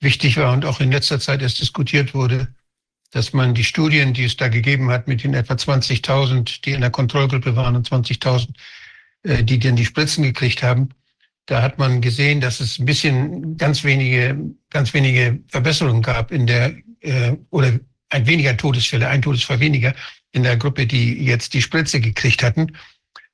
wichtig 0.00 0.36
war 0.36 0.52
und 0.52 0.64
auch 0.64 0.80
in 0.80 0.90
letzter 0.90 1.20
Zeit 1.20 1.40
erst 1.40 1.60
diskutiert 1.60 2.14
wurde, 2.14 2.52
dass 3.12 3.32
man 3.32 3.54
die 3.54 3.64
Studien, 3.64 4.12
die 4.12 4.24
es 4.24 4.36
da 4.36 4.48
gegeben 4.48 4.90
hat, 4.90 5.06
mit 5.06 5.22
den 5.22 5.34
etwa 5.34 5.54
20.000, 5.54 6.62
die 6.62 6.72
in 6.72 6.80
der 6.80 6.90
Kontrollgruppe 6.90 7.54
waren 7.54 7.76
und 7.76 7.88
20.000, 7.88 8.48
äh, 9.22 9.44
die 9.44 9.60
dann 9.60 9.76
die 9.76 9.84
Spritzen 9.84 10.24
gekriegt 10.24 10.64
haben, 10.64 10.90
da 11.46 11.62
hat 11.62 11.78
man 11.78 12.00
gesehen, 12.00 12.40
dass 12.40 12.60
es 12.60 12.78
ein 12.78 12.86
bisschen 12.86 13.56
ganz 13.56 13.84
wenige, 13.84 14.38
ganz 14.70 14.94
wenige 14.94 15.40
Verbesserungen 15.48 16.02
gab 16.02 16.30
in 16.30 16.46
der, 16.46 16.74
äh, 17.00 17.36
oder 17.50 17.78
ein 18.08 18.26
weniger 18.26 18.56
Todesfälle, 18.56 19.08
ein 19.08 19.22
Todesfall 19.22 19.60
weniger 19.60 19.94
in 20.32 20.42
der 20.42 20.56
Gruppe, 20.56 20.86
die 20.86 21.24
jetzt 21.24 21.54
die 21.54 21.62
Spritze 21.62 22.00
gekriegt 22.00 22.42
hatten. 22.42 22.72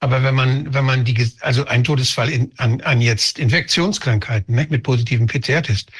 Aber 0.01 0.23
wenn 0.23 0.35
man, 0.35 0.73
wenn 0.73 0.85
man 0.85 1.05
die, 1.05 1.31
also 1.41 1.67
ein 1.67 1.85
Todesfall 1.85 2.31
in, 2.31 2.53
an, 2.57 2.81
an 2.81 3.01
jetzt 3.01 3.39
Infektionskrankheiten 3.39 4.55
ne, 4.55 4.67
mit 4.71 4.83
positivem 4.83 5.27
PCR-Test. 5.27 5.91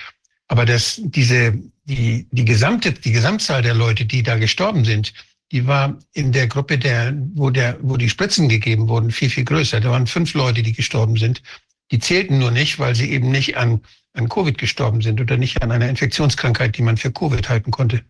Aber 0.49 0.65
das, 0.65 1.01
diese, 1.05 1.57
die, 1.85 2.27
die 2.31 2.45
gesamte, 2.45 2.93
die 2.93 3.13
Gesamtzahl 3.13 3.63
der 3.63 3.75
Leute, 3.75 4.05
die 4.07 4.23
da 4.23 4.37
gestorben 4.37 4.85
sind, 4.85 5.13
die 5.53 5.67
war 5.67 5.99
in 6.13 6.33
der 6.33 6.47
Gruppe, 6.47 6.79
der, 6.79 7.15
wo, 7.35 7.51
der, 7.51 7.77
wo 7.83 7.97
die 7.97 8.09
Spritzen 8.09 8.49
gegeben 8.49 8.89
wurden, 8.89 9.11
viel, 9.11 9.31
viel 9.31 9.45
größer. 9.45 9.81
Da 9.81 9.91
waren 9.91 10.07
fünf 10.07 10.35
Leute, 10.35 10.63
die 10.63 10.73
gestorben 10.73 11.17
sind. 11.17 11.43
Die 11.91 11.99
zählten 11.99 12.39
nur 12.39 12.51
nicht, 12.51 12.79
weil 12.79 12.95
sie 12.95 13.11
eben 13.11 13.31
nicht 13.31 13.57
an, 13.57 13.81
an 14.13 14.29
Covid 14.29 14.57
gestorben 14.59 15.01
sind 15.01 15.21
oder 15.21 15.37
nicht 15.37 15.63
an 15.63 15.73
einer 15.73 15.89
Infektionskrankheit, 15.89 16.77
die 16.77 16.83
man 16.83 16.97
für 16.97 17.13
Covid 17.13 17.49
halten 17.49 17.71
konnte. 17.71 18.03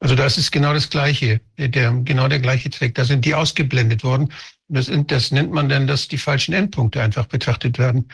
Also 0.00 0.14
das 0.14 0.38
ist 0.38 0.50
genau 0.50 0.72
das 0.72 0.88
Gleiche, 0.88 1.40
der, 1.58 1.92
genau 1.92 2.26
der 2.26 2.40
gleiche 2.40 2.70
Trick. 2.70 2.94
Da 2.94 3.04
sind 3.04 3.24
die 3.24 3.34
ausgeblendet 3.34 4.02
worden. 4.02 4.32
Das, 4.68 4.90
das 5.06 5.30
nennt 5.30 5.52
man 5.52 5.68
dann, 5.68 5.86
dass 5.86 6.08
die 6.08 6.18
falschen 6.18 6.54
Endpunkte 6.54 7.02
einfach 7.02 7.26
betrachtet 7.26 7.78
werden. 7.78 8.08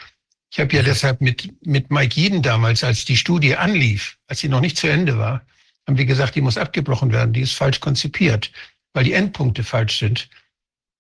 Ich 0.51 0.59
habe 0.59 0.75
ja 0.75 0.83
deshalb 0.83 1.21
mit, 1.21 1.55
mit 1.65 1.91
Mike 1.91 2.21
Jeden 2.21 2.43
damals, 2.43 2.83
als 2.83 3.05
die 3.05 3.17
Studie 3.17 3.57
anlief, 3.57 4.19
als 4.27 4.41
sie 4.41 4.49
noch 4.49 4.61
nicht 4.61 4.77
zu 4.77 4.89
Ende 4.89 5.19
war, 5.19 5.43
haben 5.87 5.99
wir 5.99 6.07
gesagt, 6.07 6.35
die 6.35 6.41
muss 6.41 6.59
abgebrochen 6.59 7.13
werden, 7.13 7.33
die 7.33 7.43
ist 7.43 7.53
falsch 7.53 7.79
konzipiert, 7.81 8.51
weil 8.93 9.05
die 9.05 9.13
Endpunkte 9.13 9.63
falsch 9.63 9.99
sind. 9.99 10.29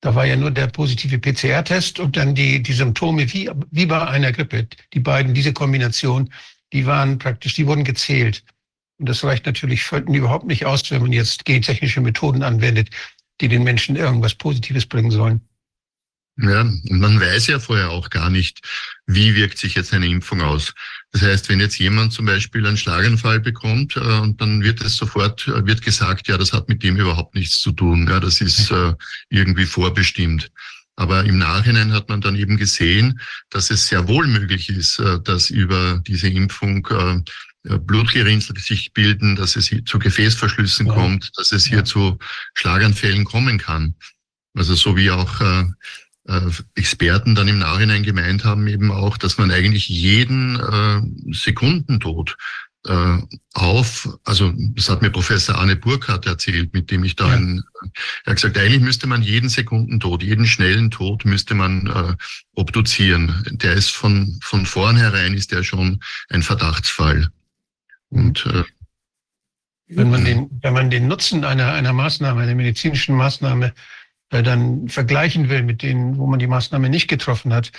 Da 0.00 0.14
war 0.14 0.26
ja 0.26 0.36
nur 0.36 0.50
der 0.50 0.66
positive 0.66 1.18
PCR-Test 1.18 2.00
und 2.00 2.16
dann 2.16 2.34
die, 2.34 2.62
die 2.62 2.72
Symptome 2.72 3.32
wie, 3.32 3.50
wie 3.70 3.86
bei 3.86 4.06
einer 4.06 4.32
Grippe. 4.32 4.68
Die 4.92 5.00
beiden, 5.00 5.34
diese 5.34 5.52
Kombination, 5.52 6.32
die 6.72 6.86
waren 6.86 7.18
praktisch, 7.18 7.54
die 7.54 7.66
wurden 7.66 7.84
gezählt. 7.84 8.44
Und 8.98 9.08
das 9.08 9.24
reicht 9.24 9.46
natürlich 9.46 9.90
überhaupt 9.92 10.46
nicht 10.46 10.64
aus, 10.66 10.90
wenn 10.90 11.02
man 11.02 11.12
jetzt 11.12 11.44
gentechnische 11.44 12.00
Methoden 12.00 12.42
anwendet, 12.42 12.90
die 13.40 13.48
den 13.48 13.64
Menschen 13.64 13.96
irgendwas 13.96 14.34
Positives 14.34 14.86
bringen 14.86 15.10
sollen. 15.10 15.40
Ja, 16.38 16.60
und 16.60 17.00
man 17.00 17.18
weiß 17.18 17.46
ja 17.46 17.58
vorher 17.58 17.90
auch 17.90 18.10
gar 18.10 18.28
nicht, 18.28 18.60
wie 19.06 19.34
wirkt 19.34 19.56
sich 19.56 19.74
jetzt 19.74 19.94
eine 19.94 20.06
Impfung 20.06 20.42
aus. 20.42 20.74
Das 21.12 21.22
heißt, 21.22 21.48
wenn 21.48 21.60
jetzt 21.60 21.78
jemand 21.78 22.12
zum 22.12 22.26
Beispiel 22.26 22.66
einen 22.66 22.76
Schlaganfall 22.76 23.40
bekommt 23.40 23.96
äh, 23.96 24.00
und 24.00 24.38
dann 24.40 24.62
wird 24.62 24.82
es 24.82 24.96
sofort, 24.96 25.48
äh, 25.48 25.66
wird 25.66 25.80
gesagt, 25.80 26.28
ja, 26.28 26.36
das 26.36 26.52
hat 26.52 26.68
mit 26.68 26.82
dem 26.82 26.96
überhaupt 26.96 27.34
nichts 27.34 27.60
zu 27.60 27.72
tun, 27.72 28.06
ja, 28.06 28.20
das 28.20 28.42
ist 28.42 28.70
äh, 28.70 28.92
irgendwie 29.30 29.64
vorbestimmt. 29.64 30.50
Aber 30.96 31.24
im 31.24 31.38
Nachhinein 31.38 31.92
hat 31.92 32.10
man 32.10 32.20
dann 32.20 32.36
eben 32.36 32.58
gesehen, 32.58 33.18
dass 33.48 33.70
es 33.70 33.86
sehr 33.86 34.06
wohl 34.06 34.26
möglich 34.26 34.68
ist, 34.68 34.98
äh, 34.98 35.18
dass 35.22 35.48
über 35.48 36.02
diese 36.06 36.28
Impfung 36.28 36.86
äh, 36.90 37.22
Blutgerinnsel 37.78 38.58
sich 38.58 38.92
bilden, 38.92 39.36
dass 39.36 39.56
es 39.56 39.70
zu 39.86 39.98
Gefäßverschlüssen 39.98 40.86
ja. 40.86 40.92
kommt, 40.92 41.30
dass 41.38 41.50
es 41.52 41.64
hier 41.64 41.78
ja. 41.78 41.84
zu 41.84 42.18
Schlaganfällen 42.54 43.24
kommen 43.24 43.56
kann. 43.56 43.94
Also 44.54 44.74
so 44.74 44.96
wie 44.96 45.10
auch 45.10 45.40
äh, 45.40 45.60
äh, 45.60 45.64
Experten 46.74 47.34
dann 47.34 47.48
im 47.48 47.58
Nachhinein 47.58 48.02
gemeint 48.02 48.44
haben, 48.44 48.66
eben 48.66 48.90
auch, 48.90 49.16
dass 49.16 49.38
man 49.38 49.50
eigentlich 49.50 49.88
jeden 49.88 50.58
äh, 50.58 51.32
Sekundentod 51.32 52.36
äh, 52.86 53.18
auf, 53.54 54.08
also 54.24 54.52
das 54.74 54.88
hat 54.88 55.02
mir 55.02 55.10
Professor 55.10 55.56
Arne 55.56 55.76
Burkhardt 55.76 56.26
erzählt, 56.26 56.72
mit 56.72 56.90
dem 56.90 57.04
ich 57.04 57.16
da, 57.16 57.28
ja. 57.28 57.34
ein, 57.34 57.62
er 58.24 58.30
hat 58.30 58.36
gesagt, 58.36 58.58
eigentlich 58.58 58.82
müsste 58.82 59.06
man 59.06 59.22
jeden 59.22 59.48
Sekundentod, 59.48 60.22
jeden 60.22 60.46
schnellen 60.46 60.90
Tod 60.90 61.24
müsste 61.24 61.54
man 61.54 61.86
äh, 61.86 62.14
obduzieren. 62.54 63.44
Der 63.50 63.74
ist 63.74 63.90
von, 63.90 64.38
von 64.42 64.66
vornherein 64.66 65.34
ist 65.34 65.52
der 65.52 65.62
schon 65.62 66.00
ein 66.28 66.42
Verdachtsfall. 66.42 67.28
Und 68.08 68.46
äh, 68.46 68.64
wenn 69.88 70.10
man 70.10 70.24
den, 70.24 70.50
wenn 70.62 70.72
man 70.72 70.90
den 70.90 71.06
Nutzen 71.06 71.44
einer, 71.44 71.72
einer 71.72 71.92
Maßnahme, 71.92 72.42
einer 72.42 72.54
medizinischen 72.54 73.14
Maßnahme 73.16 73.72
äh, 74.36 74.42
dann 74.42 74.88
vergleichen 74.88 75.48
will 75.48 75.62
mit 75.62 75.82
denen, 75.82 76.18
wo 76.18 76.26
man 76.26 76.38
die 76.38 76.46
Maßnahme 76.46 76.88
nicht 76.88 77.08
getroffen 77.08 77.52
hat, 77.52 77.72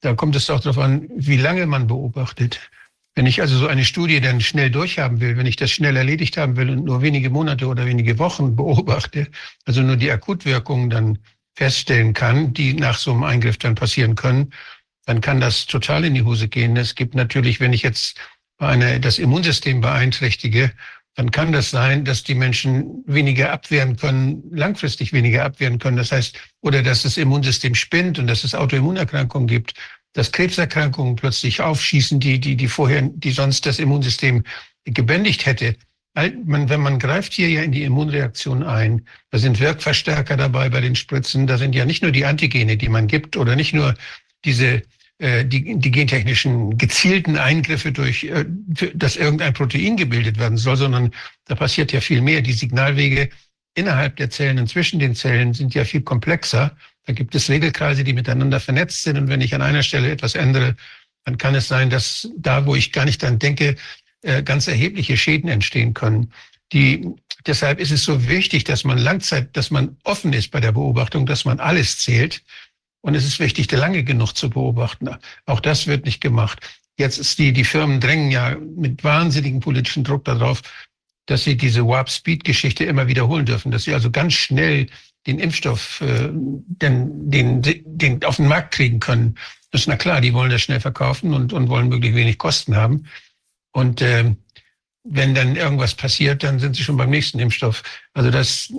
da 0.00 0.14
kommt 0.14 0.36
es 0.36 0.48
auch 0.50 0.60
darauf 0.60 0.78
an, 0.78 1.08
wie 1.14 1.36
lange 1.36 1.66
man 1.66 1.86
beobachtet. 1.86 2.70
Wenn 3.14 3.26
ich 3.26 3.40
also 3.40 3.58
so 3.58 3.66
eine 3.66 3.84
Studie 3.84 4.20
dann 4.20 4.40
schnell 4.40 4.70
durchhaben 4.70 5.20
will, 5.20 5.36
wenn 5.36 5.46
ich 5.46 5.56
das 5.56 5.72
schnell 5.72 5.96
erledigt 5.96 6.36
haben 6.36 6.56
will 6.56 6.70
und 6.70 6.84
nur 6.84 7.02
wenige 7.02 7.30
Monate 7.30 7.66
oder 7.66 7.84
wenige 7.86 8.18
Wochen 8.18 8.54
beobachte, 8.56 9.28
also 9.66 9.82
nur 9.82 9.96
die 9.96 10.10
Akutwirkungen 10.10 10.90
dann 10.90 11.18
feststellen 11.56 12.12
kann, 12.14 12.52
die 12.52 12.74
nach 12.74 12.98
so 12.98 13.10
einem 13.10 13.24
Eingriff 13.24 13.58
dann 13.58 13.74
passieren 13.74 14.14
können, 14.14 14.52
dann 15.06 15.20
kann 15.20 15.40
das 15.40 15.66
total 15.66 16.04
in 16.04 16.14
die 16.14 16.22
Hose 16.22 16.48
gehen. 16.48 16.76
Es 16.76 16.94
gibt 16.94 17.14
natürlich, 17.14 17.58
wenn 17.58 17.72
ich 17.72 17.82
jetzt 17.82 18.20
eine, 18.58 19.00
das 19.00 19.18
Immunsystem 19.18 19.80
beeinträchtige, 19.80 20.70
dann 21.18 21.32
kann 21.32 21.50
das 21.50 21.70
sein, 21.70 22.04
dass 22.04 22.22
die 22.22 22.36
Menschen 22.36 23.02
weniger 23.04 23.50
abwehren 23.50 23.96
können, 23.96 24.40
langfristig 24.52 25.12
weniger 25.12 25.44
abwehren 25.44 25.80
können. 25.80 25.96
Das 25.96 26.12
heißt, 26.12 26.38
oder 26.60 26.80
dass 26.80 27.02
das 27.02 27.16
Immunsystem 27.16 27.74
spinnt 27.74 28.20
und 28.20 28.28
dass 28.28 28.44
es 28.44 28.54
Autoimmunerkrankungen 28.54 29.48
gibt, 29.48 29.74
dass 30.12 30.30
Krebserkrankungen 30.30 31.16
plötzlich 31.16 31.60
aufschießen, 31.60 32.20
die, 32.20 32.38
die, 32.38 32.54
die 32.54 32.68
vorher, 32.68 33.02
die 33.02 33.32
sonst 33.32 33.66
das 33.66 33.80
Immunsystem 33.80 34.44
gebändigt 34.84 35.44
hätte. 35.44 35.74
wenn 36.14 36.80
man 36.80 37.00
greift 37.00 37.32
hier 37.32 37.48
ja 37.48 37.62
in 37.62 37.72
die 37.72 37.82
Immunreaktion 37.82 38.62
ein, 38.62 39.04
da 39.32 39.38
sind 39.38 39.58
Wirkverstärker 39.58 40.36
dabei 40.36 40.68
bei 40.68 40.80
den 40.80 40.94
Spritzen, 40.94 41.48
da 41.48 41.58
sind 41.58 41.74
ja 41.74 41.84
nicht 41.84 42.00
nur 42.00 42.12
die 42.12 42.26
Antigene, 42.26 42.76
die 42.76 42.88
man 42.88 43.08
gibt, 43.08 43.36
oder 43.36 43.56
nicht 43.56 43.74
nur 43.74 43.96
diese 44.44 44.82
die, 45.20 45.78
die 45.78 45.90
gentechnischen 45.90 46.78
gezielten 46.78 47.36
Eingriffe 47.36 47.90
durch, 47.90 48.24
äh, 48.24 48.44
dass 48.94 49.16
irgendein 49.16 49.52
Protein 49.52 49.96
gebildet 49.96 50.38
werden 50.38 50.58
soll, 50.58 50.76
sondern 50.76 51.10
da 51.46 51.54
passiert 51.56 51.92
ja 51.92 52.00
viel 52.00 52.22
mehr. 52.22 52.40
Die 52.40 52.52
Signalwege 52.52 53.28
innerhalb 53.74 54.16
der 54.16 54.30
Zellen 54.30 54.58
und 54.58 54.68
zwischen 54.68 54.98
den 54.98 55.14
Zellen 55.14 55.54
sind 55.54 55.74
ja 55.74 55.84
viel 55.84 56.02
komplexer. 56.02 56.76
Da 57.06 57.12
gibt 57.12 57.34
es 57.34 57.48
Regelkreise, 57.48 58.04
die 58.04 58.12
miteinander 58.12 58.60
vernetzt 58.60 59.02
sind. 59.02 59.16
Und 59.16 59.28
wenn 59.28 59.40
ich 59.40 59.54
an 59.54 59.62
einer 59.62 59.82
Stelle 59.82 60.10
etwas 60.10 60.34
ändere, 60.34 60.76
dann 61.24 61.38
kann 61.38 61.54
es 61.54 61.68
sein, 61.68 61.90
dass 61.90 62.28
da, 62.36 62.66
wo 62.66 62.74
ich 62.74 62.92
gar 62.92 63.04
nicht 63.04 63.22
dran 63.22 63.38
denke, 63.38 63.76
äh, 64.22 64.42
ganz 64.42 64.68
erhebliche 64.68 65.16
Schäden 65.16 65.48
entstehen 65.48 65.94
können. 65.94 66.32
Die, 66.72 67.08
deshalb 67.46 67.80
ist 67.80 67.90
es 67.90 68.04
so 68.04 68.28
wichtig, 68.28 68.64
dass 68.64 68.84
man 68.84 68.98
Langzeit, 68.98 69.56
dass 69.56 69.70
man 69.70 69.96
offen 70.04 70.32
ist 70.32 70.50
bei 70.50 70.60
der 70.60 70.72
Beobachtung, 70.72 71.24
dass 71.26 71.44
man 71.44 71.60
alles 71.60 71.98
zählt 71.98 72.42
und 73.00 73.14
es 73.14 73.24
ist 73.24 73.40
wichtig, 73.40 73.70
lange 73.70 74.04
genug 74.04 74.32
zu 74.32 74.50
beobachten. 74.50 75.08
Auch 75.46 75.60
das 75.60 75.86
wird 75.86 76.04
nicht 76.04 76.20
gemacht. 76.20 76.60
Jetzt 76.98 77.18
ist 77.18 77.38
die, 77.38 77.52
die 77.52 77.64
Firmen 77.64 78.00
drängen 78.00 78.30
ja 78.30 78.56
mit 78.76 79.04
wahnsinnigem 79.04 79.60
politischen 79.60 80.04
Druck 80.04 80.24
darauf, 80.24 80.62
dass 81.26 81.44
sie 81.44 81.56
diese 81.56 81.86
Warp-Speed-Geschichte 81.86 82.84
immer 82.84 83.06
wiederholen 83.06 83.46
dürfen, 83.46 83.70
dass 83.70 83.84
sie 83.84 83.94
also 83.94 84.10
ganz 84.10 84.32
schnell 84.32 84.88
den 85.26 85.38
Impfstoff 85.38 86.00
äh, 86.00 86.30
den, 86.32 87.30
den, 87.30 87.62
den 87.62 88.24
auf 88.24 88.36
den 88.36 88.48
Markt 88.48 88.74
kriegen 88.74 88.98
können. 88.98 89.36
Das 89.70 89.82
ist 89.82 89.86
na 89.86 89.96
klar, 89.96 90.20
die 90.20 90.32
wollen 90.32 90.50
das 90.50 90.62
schnell 90.62 90.80
verkaufen 90.80 91.34
und, 91.34 91.52
und 91.52 91.68
wollen 91.68 91.88
möglichst 91.88 92.16
wenig 92.16 92.38
Kosten 92.38 92.76
haben. 92.76 93.06
Und 93.72 94.00
äh, 94.00 94.34
wenn 95.04 95.34
dann 95.34 95.56
irgendwas 95.56 95.94
passiert, 95.94 96.42
dann 96.42 96.58
sind 96.58 96.76
sie 96.76 96.82
schon 96.82 96.96
beim 96.96 97.10
nächsten 97.10 97.38
Impfstoff. 97.38 97.82
Also 98.14 98.30
das 98.30 98.72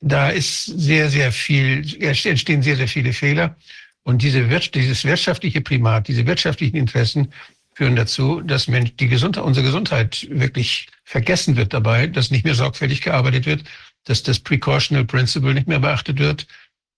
da 0.00 0.30
ist 0.30 0.64
sehr, 0.64 1.10
sehr 1.10 1.32
viel, 1.32 2.02
entstehen 2.02 2.62
sehr, 2.62 2.76
sehr 2.76 2.88
viele 2.88 3.12
Fehler. 3.12 3.56
Und 4.04 4.22
diese, 4.22 4.46
dieses 4.46 5.04
wirtschaftliche 5.04 5.60
Primat, 5.60 6.08
diese 6.08 6.26
wirtschaftlichen 6.26 6.76
Interessen 6.76 7.32
führen 7.74 7.96
dazu, 7.96 8.40
dass 8.40 8.68
Mensch, 8.68 8.96
die 8.96 9.08
Gesundheit, 9.08 9.44
unsere 9.44 9.66
Gesundheit 9.66 10.26
wirklich 10.30 10.88
vergessen 11.04 11.56
wird 11.56 11.74
dabei, 11.74 12.06
dass 12.06 12.30
nicht 12.30 12.44
mehr 12.44 12.54
sorgfältig 12.54 13.02
gearbeitet 13.02 13.46
wird, 13.46 13.64
dass 14.04 14.22
das 14.22 14.40
Precautional 14.40 15.04
Principle 15.04 15.54
nicht 15.54 15.68
mehr 15.68 15.78
beachtet 15.78 16.18
wird. 16.18 16.46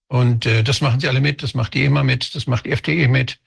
Und 0.08 0.46
äh, 0.46 0.62
das 0.62 0.80
machen 0.80 1.00
sie 1.00 1.08
alle 1.08 1.20
mit, 1.20 1.42
das 1.42 1.54
macht 1.54 1.74
die 1.74 1.84
EMA 1.84 2.02
mit, 2.02 2.34
das 2.34 2.46
macht 2.46 2.66
die 2.66 2.72
FDE 2.72 3.08
mit 3.08 3.38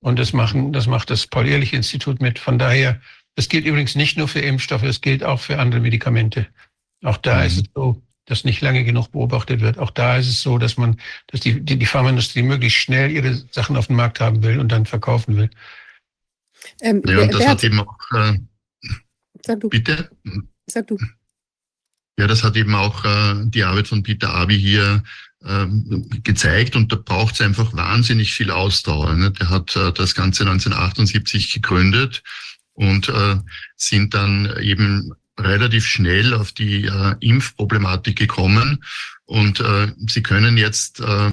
und 0.00 0.18
das 0.18 0.32
machen, 0.32 0.72
das 0.72 0.86
macht 0.86 1.10
das 1.10 1.26
Paul-Ehrlich-Institut 1.26 2.20
mit. 2.20 2.38
Von 2.38 2.58
daher, 2.58 3.00
das 3.36 3.48
gilt 3.48 3.66
übrigens 3.66 3.94
nicht 3.94 4.16
nur 4.16 4.28
für 4.28 4.40
Impfstoffe, 4.40 4.82
es 4.82 5.00
gilt 5.00 5.22
auch 5.24 5.40
für 5.40 5.58
andere 5.58 5.80
Medikamente. 5.80 6.46
Auch 7.02 7.16
da 7.16 7.40
mhm. 7.40 7.46
ist 7.46 7.56
es 7.58 7.64
so, 7.74 8.02
dass 8.26 8.44
nicht 8.44 8.60
lange 8.60 8.84
genug 8.84 9.12
beobachtet 9.12 9.60
wird. 9.60 9.78
Auch 9.78 9.90
da 9.90 10.16
ist 10.16 10.28
es 10.28 10.42
so, 10.42 10.58
dass 10.58 10.76
man, 10.76 11.00
dass 11.26 11.40
die, 11.40 11.60
die, 11.60 11.78
die 11.78 11.86
Pharmaindustrie 11.86 12.42
möglichst 12.42 12.78
schnell 12.78 13.10
ihre 13.10 13.34
Sachen 13.50 13.76
auf 13.76 13.88
den 13.88 13.96
Markt 13.96 14.20
haben 14.20 14.42
will 14.42 14.58
und 14.58 14.70
dann 14.70 14.86
verkaufen 14.86 15.36
will. 15.36 15.50
Ähm, 16.80 17.02
ja, 17.06 17.20
und 17.20 17.34
das 17.34 17.46
hat 17.46 17.64
eben 17.64 17.80
auch. 17.80 17.98
Äh, 18.14 18.38
Sag 19.44 19.60
du. 19.60 19.68
Bitte? 19.68 20.10
Sag 20.66 20.86
du. 20.86 20.98
Ja, 22.18 22.26
das 22.26 22.44
hat 22.44 22.56
eben 22.56 22.74
auch 22.74 23.04
äh, 23.04 23.34
die 23.46 23.64
Arbeit 23.64 23.88
von 23.88 24.02
Peter 24.02 24.32
Abi 24.34 24.58
hier 24.58 25.02
äh, 25.44 25.66
gezeigt 26.22 26.76
und 26.76 26.92
da 26.92 26.96
braucht 26.96 27.34
es 27.34 27.40
einfach 27.40 27.74
wahnsinnig 27.74 28.32
viel 28.32 28.50
Ausdauer. 28.50 29.14
Ne? 29.14 29.32
Der 29.32 29.50
hat 29.50 29.74
äh, 29.74 29.92
das 29.92 30.14
Ganze 30.14 30.44
1978 30.44 31.52
gegründet 31.52 32.22
und 32.74 33.08
äh, 33.08 33.36
sind 33.76 34.14
dann 34.14 34.54
eben 34.60 35.12
relativ 35.38 35.86
schnell 35.86 36.34
auf 36.34 36.52
die 36.52 36.84
äh, 36.84 37.14
Impfproblematik 37.20 38.16
gekommen 38.16 38.84
und 39.24 39.60
äh, 39.60 39.92
sie 40.08 40.22
können 40.22 40.56
jetzt 40.56 41.00
äh, 41.00 41.32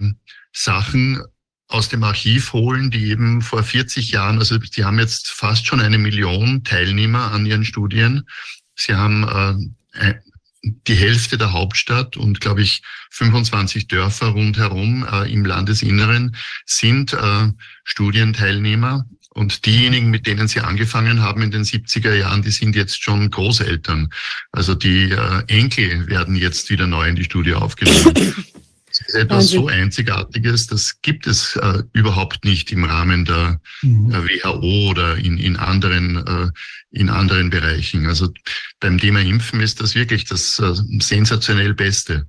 Sachen 0.53 1.21
aus 1.67 1.89
dem 1.89 2.03
Archiv 2.03 2.53
holen, 2.53 2.89
die 2.89 3.09
eben 3.09 3.41
vor 3.41 3.63
40 3.63 4.11
Jahren, 4.11 4.39
also 4.39 4.57
sie 4.59 4.83
haben 4.83 4.99
jetzt 4.99 5.27
fast 5.27 5.67
schon 5.67 5.79
eine 5.79 5.99
Million 5.99 6.63
Teilnehmer 6.63 7.31
an 7.31 7.45
ihren 7.45 7.63
Studien. 7.63 8.27
Sie 8.75 8.95
haben 8.95 9.69
äh, 9.93 10.15
die 10.63 10.95
Hälfte 10.95 11.37
der 11.37 11.53
Hauptstadt 11.53 12.17
und, 12.17 12.41
glaube 12.41 12.61
ich, 12.63 12.81
25 13.11 13.87
Dörfer 13.87 14.27
rundherum 14.27 15.07
äh, 15.09 15.31
im 15.31 15.45
Landesinneren 15.45 16.35
sind 16.65 17.13
äh, 17.13 17.51
Studienteilnehmer. 17.83 19.05
Und 19.31 19.65
diejenigen, 19.65 20.09
mit 20.09 20.25
denen 20.25 20.47
sie 20.47 20.59
angefangen 20.59 21.21
haben 21.21 21.43
in 21.43 21.51
den 21.51 21.63
70er 21.63 22.13
Jahren, 22.13 22.41
die 22.41 22.51
sind 22.51 22.75
jetzt 22.75 23.01
schon 23.01 23.29
Großeltern. 23.29 24.09
Also 24.51 24.73
die 24.73 25.11
äh, 25.11 25.43
Enkel 25.47 26.07
werden 26.07 26.35
jetzt 26.35 26.69
wieder 26.69 26.87
neu 26.87 27.07
in 27.07 27.15
die 27.15 27.23
Studie 27.23 27.53
aufgenommen. 27.53 28.13
Das 28.89 29.07
ist 29.07 29.15
etwas 29.15 29.49
so 29.49 29.67
Einzigartiges, 29.67 30.67
das 30.67 31.01
gibt 31.01 31.27
es 31.27 31.55
äh, 31.55 31.83
überhaupt 31.93 32.43
nicht 32.43 32.71
im 32.71 32.83
Rahmen 32.83 33.23
der 33.23 33.61
mhm. 33.83 34.11
äh, 34.11 34.43
WHO 34.43 34.89
oder 34.89 35.15
in, 35.15 35.37
in, 35.37 35.57
anderen, 35.57 36.17
äh, 36.17 36.49
in 36.91 37.09
anderen 37.09 37.51
Bereichen. 37.51 38.07
Also 38.07 38.33
beim 38.79 38.97
Thema 38.97 39.21
Impfen 39.21 39.61
ist 39.61 39.79
das 39.79 39.93
wirklich 39.93 40.25
das 40.25 40.57
äh, 40.59 40.73
sensationell 40.99 41.75
Beste. 41.75 42.27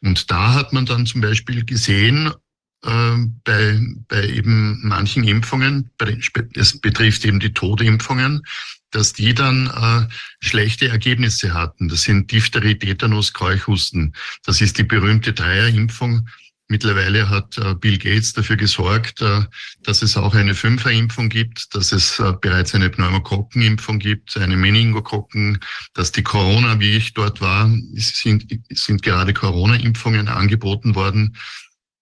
Und 0.00 0.30
da 0.30 0.54
hat 0.54 0.72
man 0.72 0.86
dann 0.86 1.06
zum 1.06 1.20
Beispiel 1.20 1.64
gesehen, 1.64 2.32
bei, 2.80 3.80
bei 4.06 4.28
eben 4.28 4.80
manchen 4.86 5.24
Impfungen, 5.24 5.90
es 6.54 6.80
betrifft 6.80 7.24
eben 7.24 7.40
die 7.40 7.52
Todimpfungen, 7.52 8.42
dass 8.90 9.12
die 9.12 9.34
dann 9.34 9.66
äh, 9.66 10.14
schlechte 10.40 10.88
Ergebnisse 10.88 11.54
hatten. 11.54 11.88
Das 11.88 12.02
sind 12.02 12.30
Diphtherie, 12.32 12.78
Tetanus, 12.78 13.32
Keuchhusten. 13.32 14.14
Das 14.44 14.60
ist 14.60 14.78
die 14.78 14.84
berühmte 14.84 15.32
Dreierimpfung. 15.32 16.28
Mittlerweile 16.70 17.30
hat 17.30 17.56
äh, 17.56 17.74
Bill 17.74 17.96
Gates 17.96 18.34
dafür 18.34 18.56
gesorgt, 18.56 19.22
äh, 19.22 19.40
dass 19.82 20.02
es 20.02 20.16
auch 20.18 20.34
eine 20.34 20.54
Fünferimpfung 20.54 21.30
gibt, 21.30 21.74
dass 21.74 21.92
es 21.92 22.18
äh, 22.18 22.34
bereits 22.40 22.74
eine 22.74 22.90
Pneumokokkenimpfung 22.90 23.98
gibt, 23.98 24.36
eine 24.36 24.56
Meningokokken, 24.56 25.60
dass 25.94 26.12
die 26.12 26.22
Corona, 26.22 26.78
wie 26.78 26.96
ich 26.96 27.14
dort 27.14 27.40
war, 27.40 27.70
sind, 27.94 28.46
sind 28.68 29.02
gerade 29.02 29.32
Corona-Impfungen 29.32 30.28
angeboten 30.28 30.94
worden. 30.94 31.36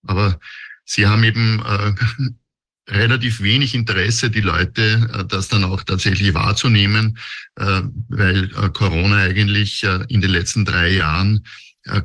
Aber 0.05 0.41
sie 0.87 1.07
haben 1.07 1.25
eben 1.25 1.63
äh, 1.63 1.93
relativ 2.89 3.43
wenig 3.43 3.75
Interesse, 3.75 4.31
die 4.31 4.41
Leute 4.41 5.09
äh, 5.13 5.25
das 5.25 5.49
dann 5.49 5.65
auch 5.65 5.83
tatsächlich 5.83 6.33
wahrzunehmen, 6.35 7.19
äh, 7.57 7.83
weil 8.09 8.45
äh, 8.45 8.69
Corona 8.71 9.19
eigentlich 9.19 9.85
in 10.09 10.21
den 10.21 10.31
letzten 10.31 10.65
drei 10.65 10.91
Jahren 10.91 11.45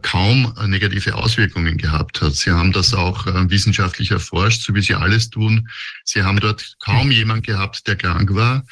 kaum 0.03 0.53
negative 0.67 1.15
Auswirkungen 1.15 1.75
gehabt 1.75 2.21
hat. 2.21 2.35
Sie 2.35 2.51
haben 2.51 2.71
das 2.71 2.93
auch 2.93 3.25
wissenschaftlich 3.49 4.11
erforscht, 4.11 4.61
so 4.61 4.75
wie 4.75 4.81
Sie 4.83 4.93
alles 4.93 5.31
tun. 5.31 5.67
Sie 6.03 6.21
haben 6.21 6.39
dort 6.39 6.75
kaum 6.77 7.09
jemand 7.09 7.47
gehabt, 7.47 7.87
der 7.87 7.95
krank 7.95 8.31
war. 8.35 8.63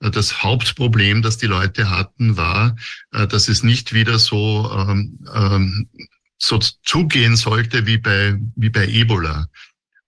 Das 0.00 0.42
Hauptproblem, 0.42 1.22
das 1.22 1.38
die 1.38 1.46
Leute 1.46 1.88
hatten, 1.88 2.36
war, 2.36 2.74
dass 3.12 3.46
es 3.46 3.62
nicht 3.62 3.92
wieder 3.92 4.18
so, 4.18 4.68
ähm, 4.76 5.20
ähm, 5.32 5.88
so 6.38 6.58
zugehen 6.84 7.36
sollte 7.36 7.86
wie 7.86 7.98
bei, 7.98 8.38
wie 8.56 8.70
bei 8.70 8.86
Ebola. 8.86 9.48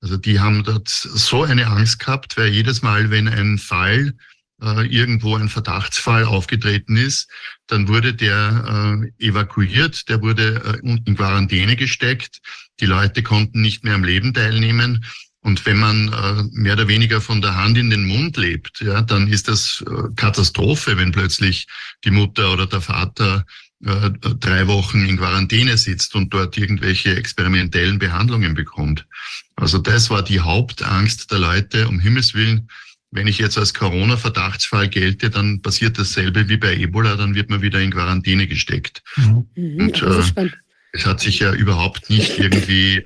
Also 0.01 0.17
die 0.17 0.39
haben 0.39 0.63
dort 0.63 0.89
so 0.89 1.43
eine 1.43 1.67
Angst 1.67 1.99
gehabt, 1.99 2.37
weil 2.37 2.49
jedes 2.49 2.83
Mal, 2.83 3.11
wenn 3.11 3.29
ein 3.29 3.59
Fall 3.59 4.15
äh, 4.63 4.87
irgendwo 4.87 5.37
ein 5.37 5.49
Verdachtsfall 5.49 6.25
aufgetreten 6.25 6.97
ist, 6.97 7.29
dann 7.67 7.89
wurde 7.89 8.15
der 8.15 9.11
äh, 9.19 9.27
evakuiert, 9.27 10.09
der 10.09 10.23
wurde 10.23 10.81
äh, 10.83 10.89
in 10.89 11.17
Quarantäne 11.17 11.77
gesteckt. 11.77 12.41
Die 12.81 12.87
Leute 12.87 13.23
konnten 13.23 13.61
nicht 13.61 13.85
mehr 13.85 13.95
am 13.95 14.05
Leben 14.05 14.35
teilnehmen. 14.35 15.05
Und 15.41 15.65
wenn 15.67 15.79
man 15.79 16.13
äh, 16.13 16.43
mehr 16.53 16.75
oder 16.75 16.89
weniger 16.89 17.21
von 17.21 17.41
der 17.41 17.57
Hand 17.57 17.79
in 17.79 17.91
den 17.91 18.05
Mund 18.05 18.37
lebt, 18.37 18.81
ja, 18.81 19.03
dann 19.03 19.29
ist 19.29 19.49
das 19.49 19.85
äh, 19.87 20.15
Katastrophe, 20.17 20.97
wenn 20.97 21.13
plötzlich 21.13 21.67
die 22.05 22.11
Mutter 22.11 22.53
oder 22.53 22.67
der 22.67 22.81
Vater 22.81 23.45
äh, 23.85 24.11
drei 24.41 24.67
Wochen 24.67 25.05
in 25.07 25.19
Quarantäne 25.19 25.77
sitzt 25.77 26.15
und 26.15 26.35
dort 26.35 26.57
irgendwelche 26.57 27.15
experimentellen 27.15 27.99
Behandlungen 27.99 28.55
bekommt. 28.55 29.07
Also 29.55 29.79
das 29.79 30.11
war 30.11 30.23
die 30.23 30.41
Hauptangst 30.41 31.31
der 31.31 31.39
Leute, 31.39 31.89
um 31.89 32.01
Himmels 32.01 32.35
Willen. 32.35 32.69
Wenn 33.11 33.27
ich 33.27 33.39
jetzt 33.39 33.57
als 33.57 33.73
Corona-Verdachtsfall 33.73 34.89
gelte, 34.89 35.31
dann 35.31 35.63
passiert 35.63 35.99
dasselbe 35.99 36.49
wie 36.49 36.59
bei 36.59 36.77
Ebola, 36.77 37.17
dann 37.17 37.35
wird 37.35 37.51
man 37.51 37.63
wieder 37.63 37.81
in 37.81 37.93
Quarantäne 37.93 38.47
gesteckt. 38.47 39.03
Mhm. 39.17 39.47
Und 39.81 40.03
äh, 40.03 40.51
es 40.93 41.07
hat 41.07 41.21
sich 41.21 41.39
ja 41.39 41.55
überhaupt 41.55 42.11
nicht 42.11 42.39
irgendwie 42.39 42.97
äh, 42.97 43.03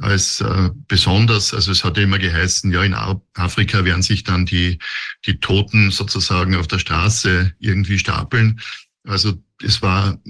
als 0.00 0.40
äh, 0.40 0.70
besonders, 0.88 1.52
also 1.52 1.70
es 1.72 1.84
hat 1.84 1.98
ja 1.98 2.04
immer 2.04 2.18
geheißen, 2.18 2.72
ja, 2.72 2.82
in 2.82 2.94
Afrika 2.94 3.84
werden 3.84 4.02
sich 4.02 4.24
dann 4.24 4.46
die, 4.46 4.78
die 5.26 5.38
Toten 5.38 5.90
sozusagen 5.90 6.56
auf 6.56 6.66
der 6.68 6.78
Straße 6.78 7.52
irgendwie 7.58 7.98
stapeln. 7.98 8.60
Also 9.04 9.34
es 9.62 9.82
war, 9.82 10.20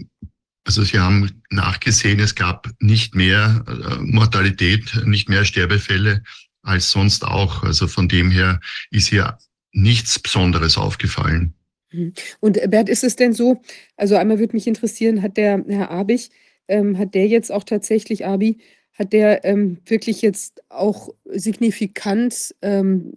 also 0.64 0.83
sie 0.83 0.98
haben 0.98 1.42
nachgesehen, 1.50 2.20
es 2.20 2.35
gab 2.35 2.68
nicht 2.80 3.14
mehr 3.14 3.64
äh, 3.66 3.96
Mortalität, 4.00 5.02
nicht 5.04 5.28
mehr 5.28 5.44
Sterbefälle 5.44 6.22
als 6.62 6.90
sonst 6.90 7.24
auch. 7.24 7.62
Also 7.62 7.88
von 7.88 8.09
dem 8.09 8.30
her 8.30 8.61
ist 8.90 9.09
hier 9.09 9.38
nichts 9.72 10.18
Besonderes 10.18 10.76
aufgefallen. 10.76 11.54
Mhm. 11.92 12.12
Und 12.40 12.56
äh, 12.56 12.68
Bert, 12.68 12.88
ist 12.88 13.04
es 13.04 13.16
denn 13.16 13.33
so, 13.33 13.62
also 13.96 14.16
einmal 14.16 14.38
würde 14.38 14.54
mich 14.54 14.66
interessieren, 14.66 15.22
hat 15.22 15.37
der 15.37 15.64
Herr 15.68 15.90
Abich, 15.90 16.30
ähm, 16.68 16.98
hat 16.98 17.14
der 17.14 17.26
jetzt 17.26 17.50
auch 17.50 17.64
tatsächlich, 17.64 18.26
Abi, 18.26 18.59
hat 18.94 19.12
der 19.12 19.44
ähm, 19.44 19.79
wirklich 19.87 20.20
jetzt 20.22 20.62
auch 20.68 21.09
signifikant 21.26 22.55
ähm, 22.62 23.14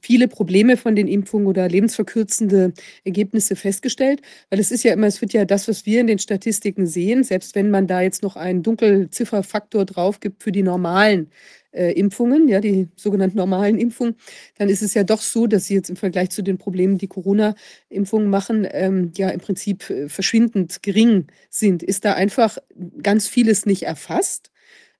viele 0.00 0.28
Probleme 0.28 0.76
von 0.76 0.96
den 0.96 1.08
Impfungen 1.08 1.46
oder 1.46 1.68
lebensverkürzende 1.68 2.72
Ergebnisse 3.04 3.54
festgestellt? 3.56 4.22
Weil 4.50 4.60
es 4.60 4.70
ist 4.70 4.82
ja 4.84 4.92
immer, 4.92 5.06
es 5.06 5.20
wird 5.20 5.32
ja 5.32 5.44
das, 5.44 5.68
was 5.68 5.84
wir 5.84 6.00
in 6.00 6.06
den 6.06 6.18
Statistiken 6.18 6.86
sehen, 6.86 7.22
selbst 7.24 7.54
wenn 7.54 7.70
man 7.70 7.86
da 7.86 8.00
jetzt 8.00 8.22
noch 8.22 8.36
einen 8.36 8.62
Dunkelzifferfaktor 8.62 9.84
drauf 9.84 10.20
gibt 10.20 10.42
für 10.42 10.52
die 10.52 10.62
normalen 10.62 11.30
äh, 11.72 11.92
Impfungen, 11.92 12.48
ja, 12.48 12.60
die 12.60 12.88
sogenannten 12.96 13.36
normalen 13.36 13.78
Impfungen, 13.78 14.16
dann 14.56 14.68
ist 14.68 14.82
es 14.82 14.94
ja 14.94 15.04
doch 15.04 15.20
so, 15.20 15.46
dass 15.46 15.66
sie 15.66 15.74
jetzt 15.74 15.90
im 15.90 15.96
Vergleich 15.96 16.30
zu 16.30 16.42
den 16.42 16.58
Problemen, 16.58 16.98
die 16.98 17.08
Corona-Impfungen 17.08 18.28
machen, 18.30 18.66
ähm, 18.70 19.12
ja 19.16 19.28
im 19.30 19.40
Prinzip 19.40 19.88
äh, 19.90 20.08
verschwindend 20.08 20.82
gering 20.82 21.26
sind. 21.50 21.82
Ist 21.82 22.04
da 22.04 22.14
einfach 22.14 22.58
ganz 23.02 23.28
vieles 23.28 23.66
nicht 23.66 23.82
erfasst? 23.84 24.50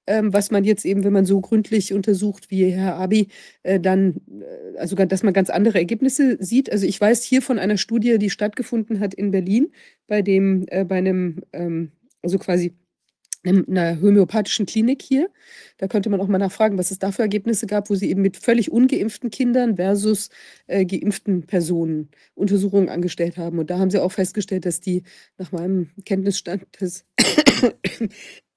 Ähm, 0.07 0.33
was 0.33 0.51
man 0.51 0.65
jetzt 0.65 0.85
eben, 0.85 1.05
wenn 1.05 1.13
man 1.13 1.27
so 1.27 1.41
gründlich 1.41 1.93
untersucht 1.93 2.51
wie 2.51 2.71
Herr 2.71 2.97
Abi, 2.97 3.29
äh, 3.63 3.81
dann, 3.81 4.17
äh, 4.75 4.79
also 4.79 4.97
dass 4.97 5.23
man 5.23 5.35
ganz 5.35 5.51
andere 5.51 5.79
Ergebnisse 5.79 6.37
sieht. 6.41 6.71
Also 6.71 6.87
ich 6.87 7.01
weiß 7.01 7.23
hier 7.23 7.43
von 7.43 7.59
einer 7.59 7.77
Studie, 7.77 8.19
die 8.19 8.31
stattgefunden 8.31 9.01
hat 9.01 9.15
in 9.15 9.31
Berlin, 9.31 9.73
bei 10.07 10.23
dem, 10.23 10.67
äh, 10.69 10.85
bei 10.85 10.97
einem, 10.97 11.43
ähm, 11.53 11.93
also 12.23 12.39
quasi 12.39 12.75
einer 13.47 14.01
homöopathischen 14.01 14.67
Klinik 14.67 15.03
hier. 15.03 15.31
Da 15.79 15.87
könnte 15.89 16.11
man 16.11 16.21
auch 16.21 16.27
mal 16.27 16.39
nachfragen, 16.39 16.79
was 16.79 16.91
es 16.91 16.99
da 16.99 17.13
für 17.13 17.23
Ergebnisse 17.23 17.67
gab, 17.67 17.91
wo 17.91 17.95
sie 17.95 18.11
eben 18.11 18.23
mit 18.23 18.37
völlig 18.37 18.71
ungeimpften 18.71 19.31
Kindern 19.31 19.77
versus 19.77 20.31
äh, 20.67 20.85
geimpften 20.85 21.47
Personen 21.47 22.09
Untersuchungen 22.35 22.89
angestellt 22.89 23.37
haben. 23.37 23.59
Und 23.59 23.71
da 23.71 23.79
haben 23.79 23.91
sie 23.91 24.03
auch 24.03 24.13
festgestellt, 24.13 24.67
dass 24.67 24.81
die 24.81 25.03
nach 25.39 25.53
meinem 25.53 25.91
Kenntnisstand 26.05 26.65
des 26.81 27.05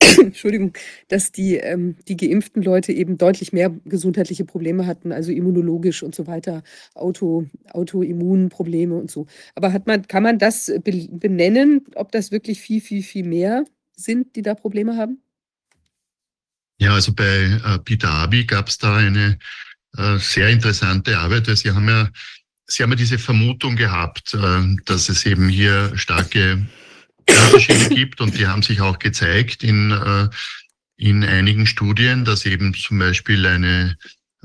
Entschuldigung, 0.18 0.74
dass 1.10 1.32
die, 1.32 1.56
ähm, 1.56 1.96
die 2.08 2.16
geimpften 2.16 2.62
Leute 2.64 2.94
eben 2.94 3.18
deutlich 3.18 3.52
mehr 3.52 3.70
gesundheitliche 3.86 4.46
Probleme 4.46 4.86
hatten, 4.86 5.12
also 5.12 5.32
immunologisch 5.32 6.04
und 6.04 6.16
so 6.16 6.26
weiter, 6.28 6.64
Auto, 6.96 7.48
Autoimmunprobleme 7.72 8.96
und 8.96 9.12
so. 9.12 9.28
Aber 9.56 9.74
hat 9.74 9.88
man, 9.88 10.08
kann 10.08 10.24
man 10.24 10.40
das 10.40 10.72
benennen, 10.84 11.86
ob 11.96 12.12
das 12.12 12.32
wirklich 12.32 12.62
viel, 12.62 12.82
viel, 12.82 13.04
viel 13.04 13.26
mehr 13.26 13.66
sind, 13.96 14.36
die 14.36 14.42
da 14.42 14.56
Probleme 14.56 14.96
haben? 14.96 15.22
Ja, 16.80 16.94
also 16.94 17.14
bei 17.14 17.26
äh, 17.26 17.80
Peter 17.84 18.10
Abi 18.10 18.46
gab 18.46 18.70
es 18.70 18.78
da 18.78 18.96
eine 18.96 19.38
äh, 19.98 20.18
sehr 20.18 20.48
interessante 20.50 21.18
Arbeit, 21.18 21.48
weil 21.48 21.58
Sie 21.58 21.72
haben 21.72 21.90
ja, 21.90 22.10
Sie 22.66 22.84
haben 22.84 22.92
ja 22.92 22.96
diese 22.96 23.20
Vermutung 23.20 23.76
gehabt, 23.76 24.34
äh, 24.34 24.76
dass 24.86 25.10
es 25.10 25.26
eben 25.26 25.50
hier 25.50 25.92
starke 25.96 26.66
Unterschiede 27.46 27.90
gibt 27.90 28.22
und 28.22 28.38
die 28.38 28.48
haben 28.48 28.62
sich 28.62 28.82
auch 28.82 29.00
gezeigt 29.00 29.64
in, 29.64 29.92
äh, 29.92 30.30
in 30.98 31.24
einigen 31.24 31.66
Studien, 31.66 32.26
dass 32.26 32.46
eben 32.46 32.74
zum 32.74 33.00
Beispiel 33.00 33.46
eine 33.46 33.98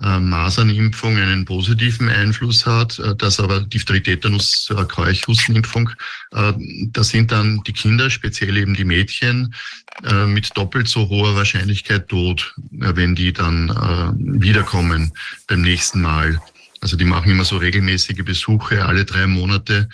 äh, 0.02 0.18
Masernimpfung 0.18 1.16
einen 1.18 1.44
positiven 1.44 2.08
Einfluss 2.08 2.66
hat, 2.66 2.98
äh, 2.98 3.14
dass 3.14 3.38
aber 3.38 3.60
Diphtherie, 3.60 4.00
Tetanus, 4.00 4.68
äh, 4.70 4.84
Keuchhustenimpfung, 4.84 5.90
äh, 6.32 6.52
da 6.90 7.04
sind 7.04 7.30
dann 7.30 7.62
die 7.64 7.72
Kinder, 7.72 8.10
speziell 8.10 8.56
eben 8.56 8.74
die 8.74 8.84
Mädchen, 8.84 9.54
äh, 10.02 10.26
mit 10.26 10.56
doppelt 10.56 10.88
so 10.88 11.08
hoher 11.08 11.36
Wahrscheinlichkeit 11.36 12.08
tot, 12.08 12.54
äh, 12.72 12.96
wenn 12.96 13.14
die 13.14 13.32
dann 13.32 13.70
äh, 13.70 14.42
wiederkommen 14.42 15.12
beim 15.46 15.62
nächsten 15.62 16.02
Mal. 16.02 16.40
Also 16.80 16.96
die 16.96 17.04
machen 17.04 17.30
immer 17.30 17.44
so 17.44 17.56
regelmäßige 17.56 18.24
Besuche 18.24 18.84
alle 18.84 19.04
drei 19.04 19.28
Monate 19.28 19.88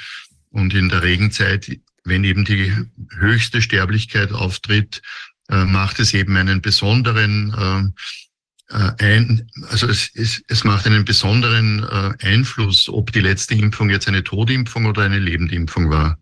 und 0.50 0.72
in 0.72 0.88
der 0.88 1.02
Regenzeit, 1.02 1.70
wenn 2.04 2.24
eben 2.24 2.44
die 2.44 2.72
höchste 3.18 3.62
Sterblichkeit 3.62 4.32
auftritt, 4.32 5.02
äh, 5.48 5.64
macht 5.64 5.98
es 5.98 6.14
eben 6.14 6.36
einen 6.36 6.62
besonderen 6.62 7.94
äh, 8.70 8.76
äh, 8.76 8.92
ein, 8.98 9.50
also 9.68 9.88
es, 9.88 10.10
es, 10.14 10.42
es 10.46 10.64
macht 10.64 10.86
einen 10.86 11.04
besonderen 11.04 11.84
Einfluss, 12.22 12.88
ob 12.88 13.10
die 13.10 13.20
letzte 13.20 13.54
Impfung 13.54 13.90
jetzt 13.90 14.06
eine 14.06 14.22
Todimpfung 14.22 14.86
oder 14.86 15.02
eine 15.02 15.18
Lebendimpfung 15.18 15.90
war. 15.90 16.18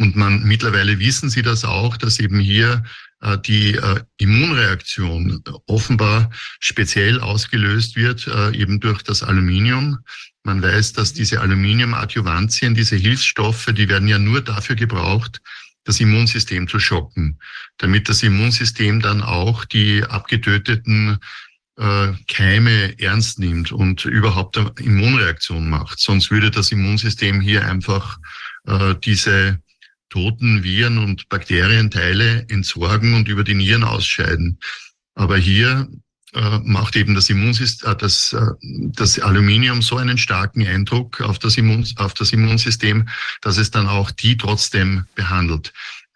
Und 0.00 0.16
man 0.16 0.42
mittlerweile 0.44 0.98
wissen 0.98 1.30
Sie 1.30 1.42
das 1.42 1.64
auch, 1.64 1.96
dass 1.96 2.18
eben 2.18 2.40
hier 2.40 2.82
äh, 3.20 3.38
die 3.38 3.74
äh, 3.74 4.00
Immunreaktion 4.18 5.42
offenbar 5.66 6.30
speziell 6.60 7.20
ausgelöst 7.20 7.96
wird, 7.96 8.26
äh, 8.26 8.56
eben 8.56 8.80
durch 8.80 9.02
das 9.02 9.22
Aluminium. 9.22 9.98
Man 10.44 10.62
weiß, 10.62 10.94
dass 10.94 11.12
diese 11.12 11.40
Aluminiumadjuvantien, 11.40 12.74
diese 12.74 12.96
Hilfsstoffe, 12.96 13.66
die 13.66 13.88
werden 13.88 14.08
ja 14.08 14.18
nur 14.18 14.40
dafür 14.40 14.76
gebraucht, 14.76 15.40
das 15.84 16.00
Immunsystem 16.00 16.68
zu 16.68 16.78
schocken, 16.78 17.38
damit 17.78 18.08
das 18.08 18.22
Immunsystem 18.22 19.00
dann 19.00 19.20
auch 19.20 19.64
die 19.64 20.04
abgetöteten 20.04 21.18
äh, 21.76 22.12
Keime 22.28 22.98
ernst 22.98 23.38
nimmt 23.38 23.72
und 23.72 24.04
überhaupt 24.04 24.58
eine 24.58 24.72
Immunreaktion 24.80 25.68
macht. 25.68 25.98
Sonst 26.00 26.30
würde 26.30 26.50
das 26.50 26.70
Immunsystem 26.70 27.40
hier 27.40 27.66
einfach 27.66 28.18
äh, 28.66 28.94
diese 29.02 29.60
toten 30.12 30.62
Viren 30.62 30.98
und 30.98 31.30
Bakterienteile 31.30 32.46
entsorgen 32.50 33.14
und 33.14 33.28
über 33.28 33.44
die 33.44 33.54
Nieren 33.54 33.82
ausscheiden. 33.82 34.58
Aber 35.14 35.38
hier 35.38 35.88
äh, 36.34 36.58
macht 36.64 36.96
eben 36.96 37.14
das 37.14 37.30
Immunsystem, 37.30 37.90
äh, 37.90 37.96
das, 37.96 38.34
äh, 38.34 38.46
das 38.60 39.18
Aluminium 39.18 39.80
so 39.80 39.96
einen 39.96 40.18
starken 40.18 40.66
Eindruck 40.66 41.22
auf 41.22 41.38
das, 41.38 41.56
Immun, 41.56 41.86
auf 41.96 42.12
das 42.12 42.32
Immunsystem, 42.32 43.08
dass 43.40 43.56
es 43.56 43.70
dann 43.70 43.86
auch 43.88 44.10
die 44.10 44.36
trotzdem 44.36 45.06
behandelt. 45.14 45.72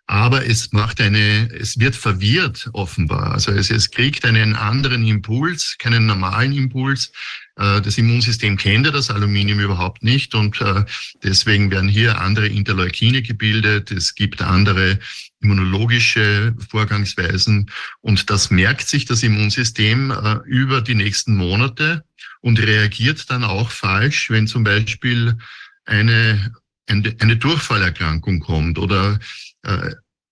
Aber 0.06 0.46
es 0.46 0.72
macht 0.72 1.00
eine, 1.00 1.50
es 1.58 1.78
wird 1.80 1.96
verwirrt 1.96 2.68
offenbar. 2.74 3.32
Also 3.32 3.50
es, 3.50 3.70
es 3.70 3.90
kriegt 3.90 4.26
einen 4.26 4.56
anderen 4.56 5.06
Impuls, 5.06 5.76
keinen 5.78 6.04
normalen 6.04 6.52
Impuls, 6.52 7.12
das 7.56 7.96
Immunsystem 7.96 8.58
kennt 8.58 8.84
ja 8.84 8.92
das 8.92 9.10
Aluminium 9.10 9.60
überhaupt 9.60 10.02
nicht 10.02 10.34
und 10.34 10.60
äh, 10.60 10.84
deswegen 11.22 11.70
werden 11.70 11.88
hier 11.88 12.20
andere 12.20 12.48
Interleukine 12.48 13.22
gebildet. 13.22 13.90
Es 13.90 14.14
gibt 14.14 14.42
andere 14.42 14.98
immunologische 15.40 16.54
Vorgangsweisen 16.68 17.70
und 18.02 18.28
das 18.28 18.50
merkt 18.50 18.88
sich 18.88 19.06
das 19.06 19.22
Immunsystem 19.22 20.10
äh, 20.10 20.36
über 20.44 20.82
die 20.82 20.94
nächsten 20.94 21.34
Monate 21.34 22.04
und 22.42 22.60
reagiert 22.60 23.30
dann 23.30 23.42
auch 23.42 23.70
falsch, 23.70 24.28
wenn 24.30 24.46
zum 24.46 24.62
Beispiel 24.62 25.38
eine, 25.86 26.52
eine 26.86 27.36
Durchfallerkrankung 27.36 28.40
kommt 28.40 28.78
oder 28.78 29.18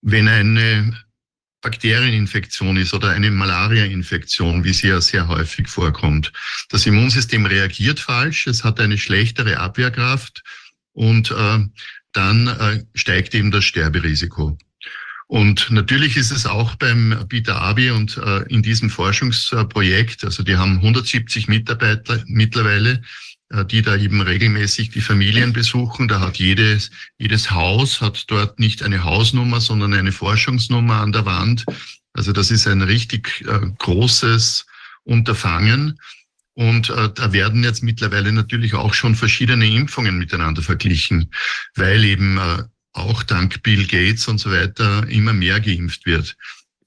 wenn 0.02 0.28
eine 0.28 0.94
Bakterieninfektion 1.64 2.76
ist 2.76 2.92
oder 2.92 3.08
eine 3.10 3.30
Malaria-Infektion, 3.30 4.64
wie 4.64 4.74
sie 4.74 4.88
ja 4.88 5.00
sehr 5.00 5.28
häufig 5.28 5.66
vorkommt. 5.66 6.30
Das 6.68 6.86
Immunsystem 6.86 7.46
reagiert 7.46 7.98
falsch, 7.98 8.46
es 8.46 8.62
hat 8.62 8.78
eine 8.80 8.98
schlechtere 8.98 9.58
Abwehrkraft 9.58 10.42
und 10.92 11.30
äh, 11.30 11.58
dann 12.12 12.46
äh, 12.46 12.84
steigt 12.94 13.34
eben 13.34 13.50
das 13.50 13.64
Sterberisiko. 13.64 14.58
Und 15.26 15.70
natürlich 15.70 16.18
ist 16.18 16.30
es 16.30 16.44
auch 16.44 16.74
beim 16.74 17.24
Bita 17.28 17.56
Abi 17.56 17.90
und 17.90 18.18
äh, 18.18 18.42
in 18.48 18.62
diesem 18.62 18.90
Forschungsprojekt, 18.90 20.22
also 20.22 20.42
die 20.42 20.56
haben 20.56 20.76
170 20.76 21.48
Mitarbeiter 21.48 22.22
mittlerweile, 22.26 23.00
die 23.62 23.82
da 23.82 23.96
eben 23.96 24.20
regelmäßig 24.20 24.90
die 24.90 25.00
Familien 25.00 25.52
besuchen. 25.52 26.08
Da 26.08 26.20
hat 26.20 26.38
jedes, 26.38 26.90
jedes 27.18 27.50
Haus 27.50 28.00
hat 28.00 28.24
dort 28.28 28.58
nicht 28.58 28.82
eine 28.82 29.04
Hausnummer, 29.04 29.60
sondern 29.60 29.94
eine 29.94 30.12
Forschungsnummer 30.12 31.00
an 31.00 31.12
der 31.12 31.26
Wand. 31.26 31.64
Also 32.14 32.32
das 32.32 32.50
ist 32.50 32.66
ein 32.66 32.82
richtig 32.82 33.44
äh, 33.46 33.60
großes 33.78 34.66
Unterfangen. 35.04 36.00
Und 36.54 36.90
äh, 36.90 37.10
da 37.12 37.32
werden 37.32 37.64
jetzt 37.64 37.82
mittlerweile 37.82 38.32
natürlich 38.32 38.74
auch 38.74 38.94
schon 38.94 39.14
verschiedene 39.16 39.66
Impfungen 39.66 40.18
miteinander 40.18 40.62
verglichen, 40.62 41.30
weil 41.74 42.04
eben 42.04 42.38
äh, 42.38 42.62
auch 42.92 43.24
dank 43.24 43.62
Bill 43.62 43.86
Gates 43.86 44.28
und 44.28 44.38
so 44.38 44.50
weiter 44.50 45.06
immer 45.08 45.32
mehr 45.32 45.60
geimpft 45.60 46.06
wird. 46.06 46.36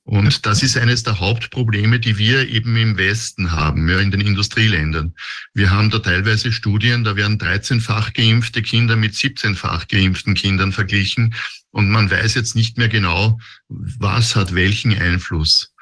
Und 0.07 0.45
das 0.45 0.63
ist 0.63 0.77
eines 0.77 1.03
der 1.03 1.19
Hauptprobleme, 1.19 1.99
die 1.99 2.17
wir 2.17 2.47
eben 2.47 2.77
im 2.77 2.97
Westen 2.97 3.51
haben, 3.51 3.89
ja, 3.89 3.99
in 3.99 4.09
den 4.09 4.21
Industrieländern. 4.21 5.13
Wir 5.53 5.69
haben 5.69 5.89
da 5.89 5.99
teilweise 5.99 6.53
Studien, 6.53 7.03
da 7.03 7.17
werden 7.17 7.37
13-fach 7.37 8.13
geimpfte 8.13 8.61
Kinder 8.61 8.95
mit 8.95 9.15
17-fach 9.15 9.89
geimpften 9.89 10.33
Kindern 10.33 10.71
verglichen. 10.71 11.35
Und 11.71 11.89
man 11.89 12.09
weiß 12.09 12.35
jetzt 12.35 12.55
nicht 12.55 12.77
mehr 12.77 12.87
genau, 12.87 13.37
was 13.67 14.37
hat 14.37 14.55
welchen 14.55 14.97
Einfluss. 14.97 15.73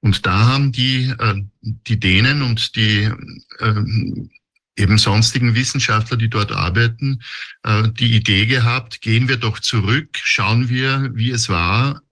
Und 0.00 0.26
da 0.26 0.48
haben 0.48 0.72
die, 0.72 1.10
äh, 1.18 1.42
die 1.62 1.98
Dänen 1.98 2.42
und 2.42 2.76
die 2.76 3.08
äh, 3.58 3.74
eben 4.76 4.98
sonstigen 4.98 5.54
Wissenschaftler, 5.54 6.18
die 6.18 6.28
dort 6.28 6.52
arbeiten, 6.52 7.22
äh, 7.62 7.88
die 7.88 8.16
Idee 8.16 8.44
gehabt, 8.44 9.00
gehen 9.00 9.30
wir 9.30 9.38
doch 9.38 9.60
zurück, 9.60 10.18
schauen 10.22 10.68
wir, 10.68 11.10
wie 11.14 11.30
es 11.30 11.48
war 11.48 12.02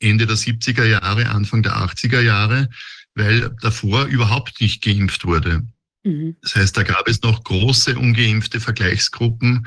Ende 0.00 0.26
der 0.26 0.36
70er 0.36 0.84
Jahre, 0.84 1.28
Anfang 1.30 1.62
der 1.62 1.76
80er 1.76 2.20
Jahre, 2.20 2.68
weil 3.14 3.50
davor 3.62 4.04
überhaupt 4.04 4.60
nicht 4.60 4.82
geimpft 4.82 5.24
wurde. 5.24 5.66
Mhm. 6.04 6.36
Das 6.42 6.56
heißt, 6.56 6.76
da 6.76 6.82
gab 6.82 7.08
es 7.08 7.22
noch 7.22 7.42
große 7.42 7.98
ungeimpfte 7.98 8.60
Vergleichsgruppen 8.60 9.66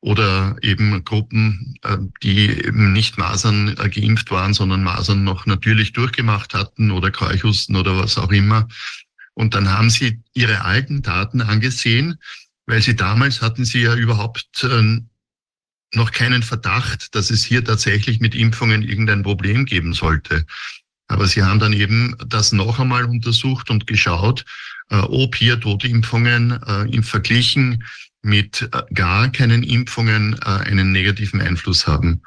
oder 0.00 0.56
eben 0.62 1.04
Gruppen, 1.04 1.76
äh, 1.82 1.96
die 2.22 2.50
eben 2.50 2.92
nicht 2.92 3.18
Masern 3.18 3.76
äh, 3.78 3.88
geimpft 3.88 4.30
waren, 4.30 4.52
sondern 4.52 4.82
Masern 4.82 5.24
noch 5.24 5.46
natürlich 5.46 5.92
durchgemacht 5.92 6.54
hatten 6.54 6.90
oder 6.90 7.10
Keuchhusten 7.10 7.76
oder 7.76 7.96
was 7.96 8.18
auch 8.18 8.32
immer. 8.32 8.68
Und 9.34 9.54
dann 9.54 9.70
haben 9.70 9.90
sie 9.90 10.20
ihre 10.34 10.64
alten 10.64 11.02
Daten 11.02 11.40
angesehen, 11.40 12.18
weil 12.66 12.82
sie 12.82 12.96
damals 12.96 13.40
hatten 13.40 13.64
sie 13.64 13.82
ja 13.82 13.94
überhaupt 13.94 14.64
äh, 14.64 15.00
noch 15.94 16.12
keinen 16.12 16.42
Verdacht, 16.42 17.14
dass 17.14 17.30
es 17.30 17.44
hier 17.44 17.64
tatsächlich 17.64 18.20
mit 18.20 18.34
Impfungen 18.34 18.82
irgendein 18.82 19.22
Problem 19.22 19.64
geben 19.64 19.92
sollte. 19.92 20.46
Aber 21.08 21.26
sie 21.26 21.42
haben 21.42 21.60
dann 21.60 21.74
eben 21.74 22.16
das 22.26 22.52
noch 22.52 22.78
einmal 22.78 23.04
untersucht 23.04 23.68
und 23.70 23.86
geschaut, 23.86 24.44
äh, 24.88 24.96
ob 24.96 25.36
hier 25.36 25.60
Totimpfungen 25.60 26.58
äh, 26.66 26.82
im 26.90 27.02
Verglichen 27.02 27.84
mit 28.22 28.62
äh, 28.72 28.82
gar 28.94 29.30
keinen 29.30 29.62
Impfungen 29.62 30.38
einen 30.42 30.92
negativen 30.92 31.40
Einfluss 31.40 31.86
haben. 31.86 32.22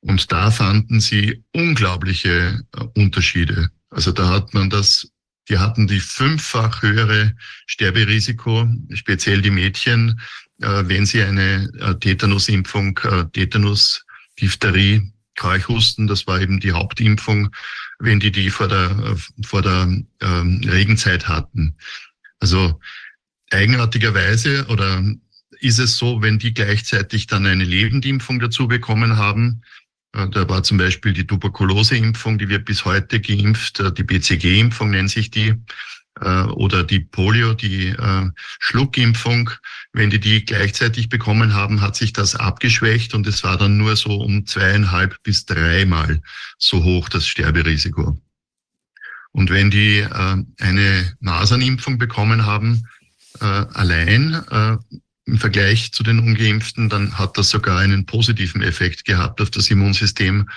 Und 0.00 0.30
da 0.32 0.50
fanden 0.50 1.00
sie 1.00 1.42
unglaubliche 1.52 2.62
Unterschiede. 2.94 3.70
Also 3.90 4.12
da 4.12 4.28
hat 4.28 4.54
man 4.54 4.70
das, 4.70 5.10
die 5.48 5.58
hatten 5.58 5.86
die 5.86 6.00
fünffach 6.00 6.82
höhere 6.82 7.34
Sterberisiko, 7.66 8.68
speziell 8.94 9.42
die 9.42 9.50
Mädchen, 9.50 10.20
wenn 10.60 11.06
sie 11.06 11.22
eine 11.22 11.70
äh, 11.80 11.94
Tetanusimpfung, 11.96 12.98
äh, 13.04 13.24
Tetanus, 13.32 14.04
Diphtherie, 14.40 15.12
Keuchhusten, 15.36 16.06
das 16.06 16.26
war 16.26 16.40
eben 16.40 16.60
die 16.60 16.72
Hauptimpfung, 16.72 17.50
wenn 17.98 18.20
die 18.20 18.30
die 18.30 18.50
vor 18.50 18.68
der, 18.68 19.16
vor 19.44 19.62
der 19.62 19.88
ähm, 20.20 20.60
Regenzeit 20.66 21.28
hatten. 21.28 21.76
Also 22.40 22.78
eigenartigerweise 23.50 24.66
oder 24.68 25.02
ist 25.60 25.78
es 25.78 25.96
so, 25.96 26.22
wenn 26.22 26.38
die 26.38 26.54
gleichzeitig 26.54 27.26
dann 27.26 27.46
eine 27.46 27.64
Lebendimpfung 27.64 28.38
dazu 28.38 28.68
bekommen 28.68 29.16
haben, 29.16 29.62
Äh, 30.12 30.28
da 30.28 30.48
war 30.48 30.62
zum 30.62 30.78
Beispiel 30.78 31.12
die 31.12 31.26
Tuberkuloseimpfung, 31.26 32.38
die 32.38 32.48
wird 32.48 32.64
bis 32.64 32.84
heute 32.84 33.20
geimpft, 33.20 33.80
äh, 33.80 33.92
die 33.92 34.02
BCG-Impfung 34.02 34.90
nennt 34.90 35.10
sich 35.10 35.30
die, 35.30 35.54
äh, 36.20 36.42
oder 36.42 36.84
die 36.84 37.00
Polio, 37.00 37.54
die 37.54 37.94
Schluckimpfung. 38.58 39.50
Wenn 39.92 40.10
die 40.10 40.20
die 40.20 40.44
gleichzeitig 40.44 41.08
bekommen 41.08 41.54
haben, 41.54 41.80
hat 41.80 41.96
sich 41.96 42.12
das 42.12 42.36
abgeschwächt 42.36 43.14
und 43.14 43.26
es 43.26 43.42
war 43.42 43.56
dann 43.56 43.76
nur 43.76 43.96
so 43.96 44.20
um 44.20 44.46
zweieinhalb 44.46 45.22
bis 45.22 45.46
dreimal 45.46 46.20
so 46.58 46.84
hoch 46.84 47.08
das 47.08 47.26
Sterberisiko. 47.26 48.20
Und 49.32 49.50
wenn 49.50 49.70
die 49.70 50.06
eine 50.60 51.16
Masernimpfung 51.20 51.98
bekommen 51.98 52.46
haben, 52.46 52.86
allein 53.40 54.78
im 55.30 55.38
Vergleich 55.38 55.92
zu 55.92 56.02
den 56.02 56.18
Ungeimpften, 56.18 56.88
dann 56.88 57.18
hat 57.18 57.38
das 57.38 57.50
sogar 57.50 57.78
einen 57.78 58.06
positiven 58.06 58.62
Effekt 58.62 59.04
gehabt 59.04 59.40
auf 59.40 59.50
das 59.50 59.70
Immunsystem 59.70 60.48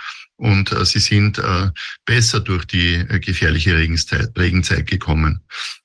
und 0.43 0.73
äh, 0.73 0.86
sie 0.86 0.99
sind 0.99 1.38
äh, 1.39 1.69
besser 2.06 2.41
durch 2.41 2.65
die 2.65 2.95
äh, 2.95 3.19
gefährliche 3.19 3.77
Regenzeit, 3.77 4.38
Regenzeit 4.38 4.88
gekommen. 4.88 5.39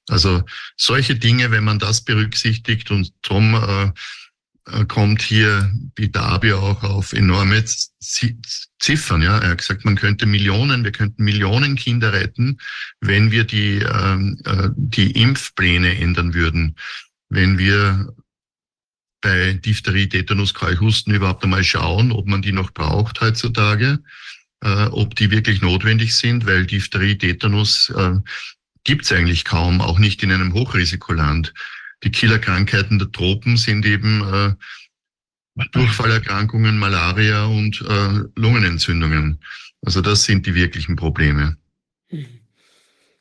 Also 0.08 0.42
solche 0.76 1.14
Dinge, 1.14 1.52
wenn 1.52 1.62
man 1.62 1.78
das 1.78 2.02
berücksichtigt 2.02 2.90
und 2.90 3.12
darum 3.22 3.54
äh, 3.54 3.92
äh, 4.72 4.84
kommt 4.86 5.22
hier 5.22 5.70
Bidabi 5.94 6.54
auch 6.54 6.82
auf 6.82 7.12
enorme 7.12 7.64
Ziffern. 8.80 9.22
Ja, 9.22 9.38
er 9.38 9.50
hat 9.50 9.58
gesagt, 9.58 9.84
man 9.84 9.94
könnte 9.94 10.26
Millionen, 10.26 10.82
wir 10.82 10.92
könnten 10.92 11.22
Millionen 11.22 11.76
Kinder 11.76 12.12
retten, 12.12 12.58
wenn 13.00 13.30
wir 13.30 13.44
die 13.44 13.78
ähm, 13.78 14.40
äh, 14.44 14.70
die 14.74 15.12
Impfpläne 15.12 15.98
ändern 15.98 16.34
würden, 16.34 16.74
wenn 17.28 17.58
wir 17.58 18.12
bei 19.20 19.52
Diphtherie, 19.52 20.08
Tetanus, 20.08 20.52
Keuchhusten 20.54 21.14
überhaupt 21.14 21.44
einmal 21.44 21.64
schauen, 21.64 22.10
ob 22.10 22.26
man 22.26 22.42
die 22.42 22.52
noch 22.52 22.72
braucht 22.72 23.20
heutzutage, 23.20 24.00
äh, 24.62 24.86
ob 24.86 25.14
die 25.14 25.30
wirklich 25.30 25.60
notwendig 25.60 26.16
sind, 26.16 26.46
weil 26.46 26.66
Diphtherie, 26.66 27.16
Tetanus 27.16 27.90
äh, 27.90 28.16
gibt 28.84 29.04
es 29.04 29.12
eigentlich 29.12 29.44
kaum, 29.44 29.80
auch 29.80 29.98
nicht 29.98 30.22
in 30.22 30.32
einem 30.32 30.54
Hochrisikoland. 30.54 31.52
Die 32.04 32.10
Killerkrankheiten 32.10 32.98
der 32.98 33.10
Tropen 33.10 33.56
sind 33.56 33.84
eben 33.84 34.22
äh, 34.32 34.54
Durchfallerkrankungen, 35.72 36.78
Malaria 36.78 37.44
und 37.46 37.80
äh, 37.82 38.20
Lungenentzündungen. 38.36 39.40
Also 39.82 40.00
das 40.00 40.24
sind 40.24 40.46
die 40.46 40.54
wirklichen 40.54 40.96
Probleme. 40.96 41.56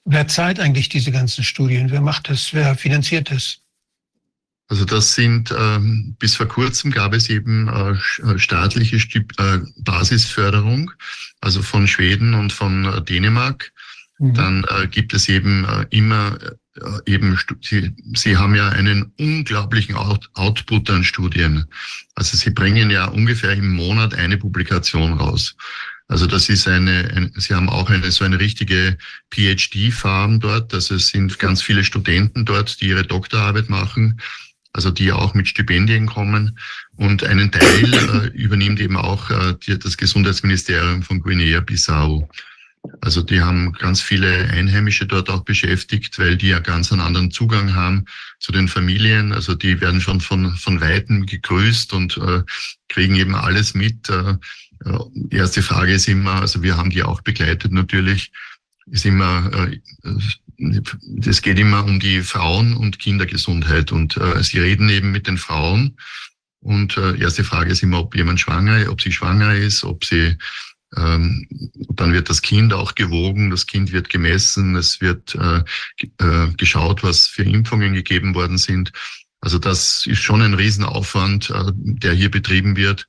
Wer 0.06 0.28
zahlt 0.28 0.60
eigentlich 0.60 0.89
diese 0.89 1.12
ganzen 1.12 1.43
Studien? 1.43 1.91
Wer 1.91 2.02
macht 2.02 2.30
das? 2.30 2.54
Wer 2.54 2.76
finanziert 2.76 3.32
das? 3.32 3.60
Also 4.70 4.84
das 4.84 5.14
sind, 5.14 5.54
ähm, 5.58 6.16
bis 6.20 6.36
vor 6.36 6.48
kurzem 6.48 6.92
gab 6.92 7.14
es 7.14 7.30
eben 7.30 7.70
äh, 7.70 7.92
äh 8.24 8.38
staatliche 8.38 9.00
Stip 9.00 9.34
äh, 9.40 9.60
Basisförderung, 9.78 10.92
also 11.40 11.62
von 11.62 11.88
Schweden 11.88 12.34
und 12.34 12.52
von 12.52 12.86
äh, 12.86 13.02
Dänemark. 13.02 13.72
Mhm. 14.20 14.34
Dann 14.34 14.66
gibt 14.90 15.14
es 15.14 15.30
eben 15.30 15.68
immer 15.92 16.40
eben, 17.06 17.38
sie, 17.62 17.94
sie 18.16 18.36
haben 18.36 18.56
ja 18.56 18.70
einen 18.70 19.12
unglaublichen 19.20 19.94
Out 19.94 20.28
Output 20.34 20.90
an 20.90 21.04
Studien. 21.04 21.66
Also 22.16 22.36
sie 22.36 22.50
bringen 22.50 22.90
ja 22.90 23.06
ungefähr 23.06 23.54
im 23.54 23.76
Monat 23.76 24.16
eine 24.16 24.40
Publikation 24.40 25.14
raus. 25.14 25.56
Also 26.08 26.26
das 26.26 26.50
ist 26.50 26.68
eine, 26.68 27.12
ein, 27.16 27.32
Sie 27.36 27.54
haben 27.54 27.70
auch 27.70 27.92
eine 27.92 28.10
so 28.10 28.26
eine 28.26 28.40
richtige 28.40 28.98
PhD-Farm 29.30 30.40
dort. 30.40 30.74
Also 30.74 30.96
es 30.96 31.10
sind 31.10 31.38
ganz 31.38 31.62
viele 31.62 31.84
Studenten 31.84 32.44
dort, 32.44 32.82
die 32.82 32.88
ihre 32.88 33.04
Doktorarbeit 33.04 33.70
machen 33.70 34.20
also 34.74 34.92
die 34.92 35.12
auch 35.12 35.34
mit 35.34 35.48
Stipendien 35.48 36.06
kommen. 36.06 36.58
Und 36.96 37.24
einen 37.24 37.52
Teil 37.52 37.94
äh, 38.34 38.38
übernimmt 38.38 38.80
eben 38.80 38.98
auch 38.98 39.30
äh, 39.30 39.56
die, 39.66 39.78
das 39.78 39.98
Gesundheitsministerium 39.98 41.04
von 41.04 41.20
Guinea-Bissau. 41.22 42.30
Also 43.02 43.22
die 43.22 43.42
haben 43.42 43.74
ganz 43.74 44.02
viele 44.02 44.50
Einheimische 44.50 45.06
dort 45.06 45.30
auch 45.30 45.44
beschäftigt, 45.44 46.20
weil 46.20 46.38
die 46.38 46.50
ja 46.50 46.60
ganz 46.60 46.92
einen 46.92 47.02
anderen 47.02 47.32
Zugang 47.32 47.76
haben 47.76 48.06
zu 48.40 48.52
den 48.52 48.68
Familien. 48.68 49.34
Also 49.34 49.56
die 49.56 49.82
werden 49.82 50.02
schon 50.02 50.22
von, 50.22 50.56
von 50.56 50.82
Weitem 50.82 51.26
gegrüßt 51.26 51.94
und 51.94 52.18
äh, 52.18 52.44
kriegen 52.88 53.16
eben 53.16 53.36
alles 53.36 53.74
mit. 53.74 54.10
Äh, 54.10 54.36
äh 54.86 55.00
erste 55.32 55.62
Frage 55.62 55.94
ist 55.94 56.08
immer, 56.08 56.42
also 56.42 56.64
wir 56.64 56.78
haben 56.78 56.90
die 56.90 57.04
auch 57.04 57.22
begleitet 57.22 57.72
natürlich, 57.72 58.32
ist 58.90 59.06
immer, 59.06 59.52
äh, 59.54 59.80
es 60.58 61.41
geht 61.41 61.60
immer 61.60 61.84
um 61.86 62.00
die 62.00 62.22
Frauen- 62.22 62.76
und 62.76 63.00
Kindergesundheit. 63.00 63.91
Und 63.91 64.17
äh, 64.17 64.41
sie 64.43 64.60
reden 64.60 64.89
eben 64.89 65.12
mit 65.12 65.28
den 65.28 65.38
Frauen. 65.38 65.98
Und 66.60 66.98
äh, 66.98 67.17
erste 67.20 67.43
Frage 67.43 67.72
ist 67.72 67.84
immer, 67.84 68.00
ob 68.00 68.15
jemand 68.15 68.39
schwanger, 68.39 68.89
ob 68.89 69.02
sie 69.02 69.12
schwanger 69.12 69.56
ist, 69.56 69.84
ob 69.84 70.04
sie 70.04 70.36
ähm, 70.96 71.48
dann 71.89 72.13
wird 72.13 72.30
das 72.30 72.41
Kind 72.41 72.74
auch 72.74 72.96
gewogen, 72.96 73.50
das 73.50 73.67
Kind 73.67 73.91
wird 73.91 74.10
gemessen, 74.10 74.76
es 74.76 75.02
wird 75.02 75.36
äh, 75.36 75.63
äh, 76.20 76.48
geschaut, 76.56 77.04
was 77.04 77.28
für 77.28 77.43
Impfungen 77.43 77.93
gegeben 77.93 78.36
worden 78.36 78.58
sind. 78.58 78.93
Also 79.41 79.60
das 79.60 80.06
ist 80.06 80.22
schon 80.22 80.41
ein 80.41 80.54
Riesenaufwand, 80.54 81.50
äh, 81.50 81.72
der 81.74 82.13
hier 82.13 82.32
betrieben 82.32 82.76
wird. 82.76 83.06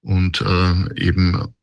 Und 0.00 0.40
äh, 0.40 1.00
eben 1.00 1.55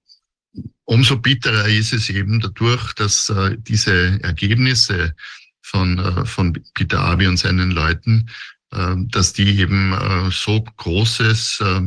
umso 0.85 1.17
bitterer 1.17 1.67
ist 1.67 1.93
es 1.93 2.09
eben 2.09 2.39
dadurch, 2.39 2.93
dass 2.93 3.29
äh, 3.29 3.57
diese 3.59 4.21
Ergebnisse 4.23 5.15
von, 5.61 5.97
äh, 5.99 6.25
von 6.25 6.53
Peter 6.73 6.99
Abi 6.99 7.27
und 7.27 7.37
seinen 7.37 7.71
Leuten, 7.71 8.29
äh, 8.71 8.95
dass 8.97 9.33
die 9.33 9.59
eben 9.59 9.93
äh, 9.93 10.29
so 10.31 10.61
großes, 10.61 11.61
äh, 11.61 11.81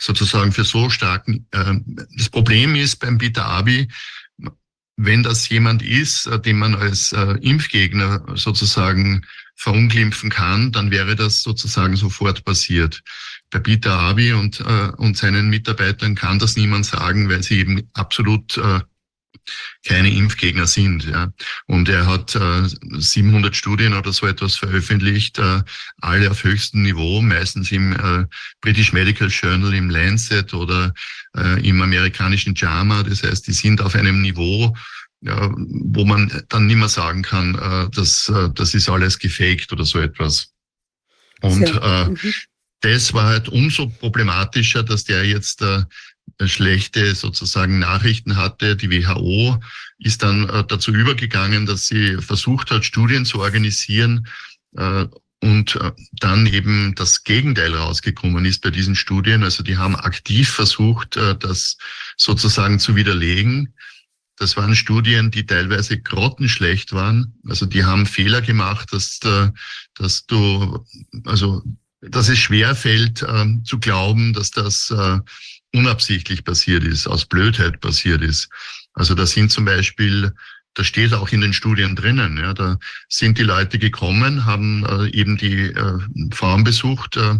sozusagen 0.00 0.52
für 0.52 0.64
so 0.64 0.88
starken, 0.90 1.46
äh, 1.50 1.74
das 2.16 2.28
Problem 2.28 2.74
ist 2.74 2.96
beim 2.96 3.18
Peter 3.18 3.44
Abi, 3.44 3.88
wenn 4.96 5.22
das 5.22 5.48
jemand 5.48 5.82
ist, 5.82 6.26
äh, 6.26 6.40
den 6.40 6.58
man 6.58 6.74
als 6.74 7.12
äh, 7.12 7.38
Impfgegner 7.40 8.24
sozusagen 8.34 9.24
verunglimpfen 9.54 10.30
kann, 10.30 10.72
dann 10.72 10.90
wäre 10.90 11.16
das 11.16 11.42
sozusagen 11.42 11.96
sofort 11.96 12.44
passiert. 12.44 13.02
Bei 13.50 13.60
Peter 13.60 13.92
Abi 13.92 14.32
und, 14.32 14.60
äh, 14.60 14.90
und 14.96 15.16
seinen 15.16 15.48
Mitarbeitern 15.48 16.14
kann 16.14 16.38
das 16.38 16.56
niemand 16.56 16.86
sagen, 16.86 17.28
weil 17.28 17.42
sie 17.42 17.60
eben 17.60 17.88
absolut 17.94 18.56
äh, 18.58 18.80
keine 19.86 20.10
Impfgegner 20.10 20.66
sind. 20.66 21.04
Ja. 21.04 21.32
Und 21.66 21.88
er 21.88 22.06
hat 22.06 22.34
äh, 22.34 22.68
700 22.98 23.54
Studien 23.56 23.94
oder 23.94 24.12
so 24.12 24.26
etwas 24.26 24.56
veröffentlicht, 24.56 25.38
äh, 25.38 25.62
alle 26.00 26.30
auf 26.30 26.44
höchstem 26.44 26.82
Niveau, 26.82 27.20
meistens 27.22 27.72
im 27.72 27.92
äh, 27.92 28.26
British 28.60 28.92
Medical 28.92 29.28
Journal, 29.28 29.74
im 29.74 29.90
Lancet 29.90 30.52
oder 30.54 30.92
äh, 31.36 31.66
im 31.66 31.80
amerikanischen 31.80 32.54
JAMA. 32.54 33.02
Das 33.02 33.22
heißt, 33.22 33.46
die 33.46 33.52
sind 33.52 33.80
auf 33.80 33.94
einem 33.94 34.20
Niveau, 34.20 34.76
ja, 35.20 35.50
wo 35.54 36.04
man 36.04 36.44
dann 36.48 36.66
nicht 36.66 36.76
mehr 36.76 36.88
sagen 36.88 37.22
kann, 37.22 37.54
äh, 37.54 37.90
dass 37.90 38.28
äh, 38.28 38.50
das 38.54 38.74
ist 38.74 38.88
alles 38.88 39.18
gefaked 39.18 39.72
oder 39.72 39.84
so 39.84 39.98
etwas. 39.98 40.52
Und 41.40 41.68
äh, 41.68 42.08
mhm. 42.08 42.18
Das 42.80 43.12
war 43.12 43.24
halt 43.24 43.48
umso 43.48 43.88
problematischer, 43.88 44.82
dass 44.82 45.04
der 45.04 45.24
jetzt 45.24 45.62
äh, 45.62 45.84
schlechte 46.46 47.14
sozusagen 47.14 47.78
Nachrichten 47.78 48.36
hatte. 48.36 48.76
Die 48.76 48.90
WHO 48.90 49.60
ist 49.98 50.22
dann 50.22 50.48
äh, 50.48 50.64
dazu 50.66 50.92
übergegangen, 50.92 51.66
dass 51.66 51.86
sie 51.86 52.18
versucht 52.18 52.70
hat, 52.70 52.84
Studien 52.84 53.24
zu 53.24 53.40
organisieren 53.40 54.26
äh, 54.76 55.06
und 55.40 55.76
äh, 55.76 55.92
dann 56.12 56.46
eben 56.46 56.94
das 56.94 57.24
Gegenteil 57.24 57.74
rausgekommen 57.74 58.44
ist 58.44 58.62
bei 58.62 58.70
diesen 58.70 58.96
Studien. 58.96 59.42
Also 59.42 59.62
die 59.62 59.76
haben 59.76 59.96
aktiv 59.96 60.50
versucht, 60.50 61.16
äh, 61.16 61.36
das 61.36 61.76
sozusagen 62.16 62.78
zu 62.78 62.96
widerlegen. 62.96 63.74
Das 64.36 64.56
waren 64.56 64.76
Studien, 64.76 65.32
die 65.32 65.46
teilweise 65.46 66.00
grottenschlecht 66.00 66.92
waren. 66.92 67.34
Also 67.48 67.66
die 67.66 67.84
haben 67.84 68.06
Fehler 68.06 68.40
gemacht, 68.40 68.92
dass, 68.92 69.18
äh, 69.24 69.50
dass 69.94 70.26
du, 70.26 70.84
also 71.24 71.62
dass 72.00 72.28
es 72.28 72.38
schwer 72.38 72.74
fällt 72.74 73.22
äh, 73.22 73.46
zu 73.64 73.78
glauben, 73.78 74.32
dass 74.32 74.50
das 74.50 74.90
äh, 74.90 75.18
unabsichtlich 75.74 76.44
passiert 76.44 76.84
ist, 76.84 77.06
aus 77.06 77.26
Blödheit 77.26 77.80
passiert 77.80 78.22
ist. 78.22 78.48
Also 78.94 79.14
da 79.14 79.26
sind 79.26 79.50
zum 79.50 79.64
Beispiel, 79.64 80.32
da 80.74 80.84
steht 80.84 81.12
auch 81.12 81.30
in 81.30 81.40
den 81.40 81.52
Studien 81.52 81.96
drinnen, 81.96 82.38
ja, 82.38 82.54
da 82.54 82.78
sind 83.08 83.38
die 83.38 83.42
Leute 83.42 83.78
gekommen, 83.78 84.44
haben 84.44 84.84
äh, 84.86 85.08
eben 85.10 85.36
die 85.36 85.64
äh, 85.64 85.98
Farm 86.32 86.64
besucht, 86.64 87.16
äh, 87.16 87.36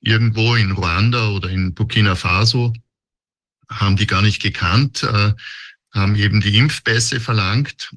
irgendwo 0.00 0.54
in 0.54 0.72
Ruanda 0.72 1.28
oder 1.28 1.48
in 1.48 1.74
Burkina 1.74 2.14
Faso, 2.14 2.72
haben 3.70 3.96
die 3.96 4.06
gar 4.06 4.22
nicht 4.22 4.42
gekannt, 4.42 5.02
äh, 5.02 5.32
haben 5.92 6.16
eben 6.16 6.40
die 6.40 6.56
Impfpässe 6.56 7.20
verlangt 7.20 7.90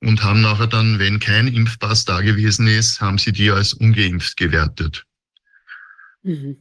und 0.00 0.22
haben 0.22 0.42
nachher 0.42 0.66
dann, 0.66 0.98
wenn 0.98 1.18
kein 1.20 1.48
Impfpass 1.48 2.04
da 2.04 2.20
gewesen 2.20 2.66
ist, 2.66 3.00
haben 3.00 3.18
sie 3.18 3.32
die 3.32 3.50
als 3.50 3.72
ungeimpft 3.72 4.36
gewertet. 4.36 5.06
Mhm. 6.26 6.56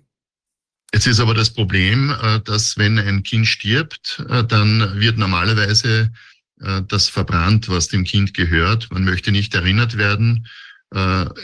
Jetzt 0.93 1.08
ist 1.08 1.19
aber 1.19 1.34
das 1.34 1.51
Problem, 1.51 2.15
äh, 2.21 2.39
dass 2.41 2.78
wenn 2.78 2.99
ein 2.99 3.23
Kind 3.23 3.47
stirbt, 3.47 4.23
äh, 4.30 4.43
dann 4.45 4.99
wird 4.99 5.17
normalerweise 5.17 6.13
äh, 6.62 6.82
das 6.88 7.10
verbrannt, 7.10 7.67
was 7.67 7.88
dem 7.88 8.04
Kind 8.04 8.34
gehört. 8.34 8.89
Man 8.91 9.04
möchte 9.04 9.32
nicht 9.32 9.54
erinnert 9.54 9.97
werden. 9.97 10.47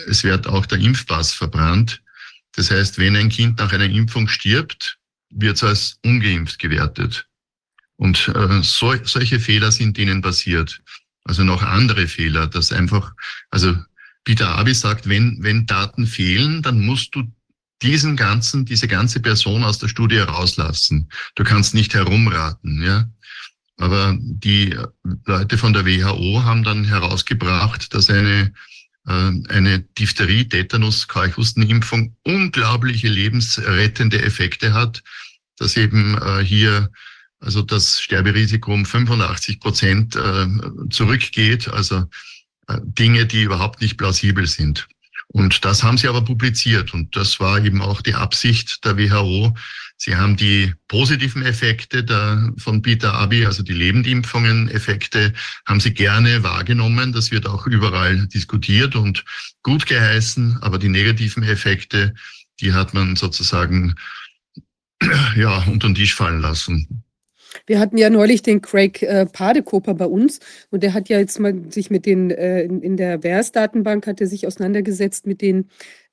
Es 0.08 0.24
wird 0.24 0.48
auch 0.48 0.66
der 0.68 0.78
Impfpass 0.78 1.34
verbrannt. 1.34 2.02
Das 2.54 2.72
heißt, 2.72 3.00
wenn 3.00 3.18
ein 3.18 3.28
Kind 3.28 3.58
nach 3.58 3.74
einer 3.74 3.90
Impfung 3.90 4.30
stirbt, 4.30 4.98
wird 5.30 5.58
es 5.58 5.64
als 5.64 6.00
ungeimpft 6.06 6.60
gewertet. 6.60 7.28
Und 7.98 8.32
so, 8.62 8.96
solche 9.04 9.40
Fehler 9.40 9.72
sind 9.72 9.98
denen 9.98 10.22
passiert. 10.22 10.80
Also 11.26 11.44
noch 11.44 11.64
andere 11.64 12.08
Fehler, 12.08 12.48
dass 12.48 12.72
einfach, 12.72 13.14
also 13.50 13.76
Peter 14.24 14.48
Abi 14.50 14.74
sagt, 14.74 15.10
wenn, 15.10 15.40
wenn 15.42 15.66
Daten 15.66 16.06
fehlen, 16.06 16.62
dann 16.62 16.80
musst 16.86 17.14
du 17.16 17.24
diesen 17.82 18.16
ganzen, 18.16 18.66
diese 18.66 18.88
ganze 18.88 19.20
Person 19.20 19.64
aus 19.64 19.80
der 19.80 19.88
Studie 19.88 20.20
rauslassen. 20.20 21.10
Du 21.36 21.44
kannst 21.44 21.74
nicht 21.74 21.94
herumraten, 21.94 22.84
ja. 22.84 23.10
Aber 23.78 24.16
die 24.20 24.78
Leute 25.26 25.58
von 25.58 25.74
der 25.74 25.86
WHO 25.86 26.44
haben 26.44 26.64
dann 26.64 26.86
herausgebracht, 26.86 27.94
dass 27.94 28.10
eine, 28.10 28.54
äh, 29.08 29.32
eine 29.50 29.80
Diphtherie, 29.98 30.48
Tetanus, 30.48 31.08
Keuchhustenimpfung 31.08 32.16
unglaubliche 32.24 33.08
lebensrettende 33.08 34.22
Effekte 34.22 34.74
hat, 34.74 35.02
dass 35.58 35.78
eben 35.78 36.16
äh, 36.22 36.44
hier 36.44 36.92
also 37.40 37.64
das 37.64 38.00
Sterberisiko 38.00 38.72
um 38.72 38.86
85 38.86 39.60
Prozent 39.60 40.16
äh, 40.16 40.48
zurückgeht, 40.92 41.68
also 41.70 42.06
Dinge, 42.84 43.26
die 43.26 43.42
überhaupt 43.42 43.82
nicht 43.82 43.98
plausibel 43.98 44.46
sind. 44.48 44.88
Und 45.34 45.64
das 45.64 45.82
haben 45.84 45.98
sie 45.98 46.10
aber 46.10 46.24
publiziert 46.24 46.94
und 46.94 47.16
das 47.16 47.40
war 47.40 47.64
eben 47.64 47.82
auch 47.82 48.02
die 48.02 48.16
Absicht 48.16 48.84
der 48.84 48.98
WHO. 48.98 49.56
Sie 49.96 50.16
haben 50.16 50.36
die 50.36 50.74
positiven 50.88 51.44
Effekte 51.44 52.04
der, 52.04 52.52
von 52.58 52.82
Peter 52.82 53.14
Abi, 53.14 53.46
also 53.46 53.64
die 53.64 53.74
Lebendimpfungen 53.74 54.68
Effekte, 54.68 55.32
haben 55.66 55.80
sie 55.80 55.94
gerne 55.94 56.44
wahrgenommen. 56.44 57.14
Das 57.14 57.32
wird 57.32 57.46
auch 57.46 57.66
überall 57.68 58.28
diskutiert 58.28 58.96
und 58.96 59.24
gut 59.64 59.86
geheißen. 59.86 60.58
Aber 60.62 60.80
die 60.80 60.90
negativen 60.90 61.44
Effekte, 61.44 62.14
die 62.60 62.74
hat 62.74 62.94
man 62.94 63.16
sozusagen 63.16 63.96
ja 65.36 65.60
unter 65.68 65.88
den 65.88 65.96
Tisch 65.96 66.16
fallen 66.16 66.42
lassen. 66.42 67.04
Wir 67.72 67.80
hatten 67.80 67.98
ja 67.98 68.10
neulich 68.10 68.42
den 68.42 68.62
Craig 68.62 69.02
äh, 69.02 69.26
Padekoper 69.26 69.94
bei 69.94 70.06
uns 70.06 70.42
und 70.72 70.84
der 70.84 70.94
hat 70.94 71.08
ja 71.08 71.20
jetzt 71.20 71.40
mal 71.40 71.72
sich 71.72 71.90
mit 71.90 72.06
den, 72.06 72.30
äh, 72.30 72.64
in, 72.64 72.82
in 72.82 72.98
der 72.98 73.24
VERS-Datenbank 73.24 74.08
hat 74.08 74.20
er 74.20 74.28
sich 74.28 74.46
auseinandergesetzt 74.46 75.26
mit 75.26 75.42
den, 75.42 75.70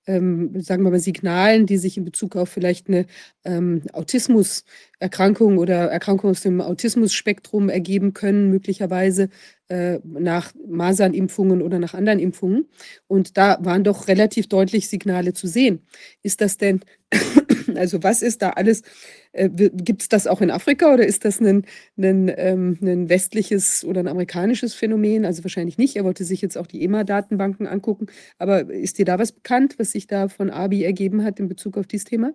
ähm, 0.06 0.60
sagen 0.60 0.84
wir 0.84 0.92
mal, 0.92 1.00
Signalen, 1.00 1.66
die 1.66 1.76
sich 1.76 1.96
in 1.96 2.04
Bezug 2.04 2.36
auf 2.36 2.48
vielleicht 2.48 2.86
eine 2.86 3.06
ähm, 3.44 3.82
Autismuserkrankung 3.92 5.58
oder 5.58 5.90
Erkrankung 5.90 6.30
aus 6.30 6.42
dem 6.42 6.60
Autismus-Spektrum 6.60 7.70
ergeben 7.70 8.14
können, 8.14 8.50
möglicherweise 8.50 9.28
äh, 9.66 9.98
nach 10.04 10.52
Masernimpfungen 10.64 11.60
oder 11.60 11.80
nach 11.80 11.94
anderen 11.94 12.20
Impfungen. 12.20 12.68
Und 13.08 13.36
da 13.36 13.58
waren 13.62 13.82
doch 13.82 14.06
relativ 14.06 14.46
deutlich 14.48 14.88
Signale 14.88 15.32
zu 15.32 15.48
sehen. 15.48 15.80
Ist 16.22 16.40
das 16.40 16.56
denn, 16.56 16.82
also 17.74 18.04
was 18.04 18.22
ist 18.22 18.42
da 18.42 18.50
alles 18.50 18.84
äh, 19.32 19.48
Gibt 19.50 20.02
es 20.02 20.08
das 20.08 20.26
auch 20.26 20.40
in 20.40 20.50
Afrika 20.50 20.92
oder 20.92 21.06
ist 21.06 21.24
das 21.24 21.40
ein, 21.40 21.64
ein, 21.96 22.32
ähm, 22.36 22.78
ein 22.82 23.08
westliches 23.08 23.84
oder 23.84 24.00
ein 24.00 24.08
amerikanisches 24.08 24.74
Phänomen? 24.74 25.24
Also 25.24 25.44
wahrscheinlich 25.44 25.78
nicht. 25.78 25.96
Er 25.96 26.04
wollte 26.04 26.24
sich 26.24 26.40
jetzt 26.40 26.56
auch 26.56 26.66
die 26.66 26.82
EMA-Datenbanken 26.82 27.66
angucken. 27.66 28.06
Aber 28.38 28.70
ist 28.70 28.98
dir 28.98 29.04
da 29.04 29.18
was 29.18 29.32
bekannt, 29.32 29.74
was 29.78 29.92
sich 29.92 30.06
da 30.06 30.28
von 30.28 30.50
ABI 30.50 30.84
ergeben 30.84 31.24
hat 31.24 31.38
in 31.40 31.48
Bezug 31.48 31.76
auf 31.76 31.86
dieses 31.86 32.04
Thema? 32.04 32.32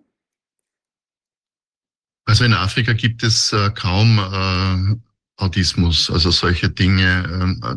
Also 2.25 2.45
in 2.45 2.53
Afrika 2.53 2.93
gibt 2.93 3.23
es 3.23 3.51
äh, 3.51 3.69
kaum 3.71 4.17
äh, 4.17 5.43
Autismus, 5.43 6.09
also 6.09 6.31
solche 6.31 6.69
Dinge. 6.69 7.27
Ähm, 7.29 7.61
äh, 7.63 7.75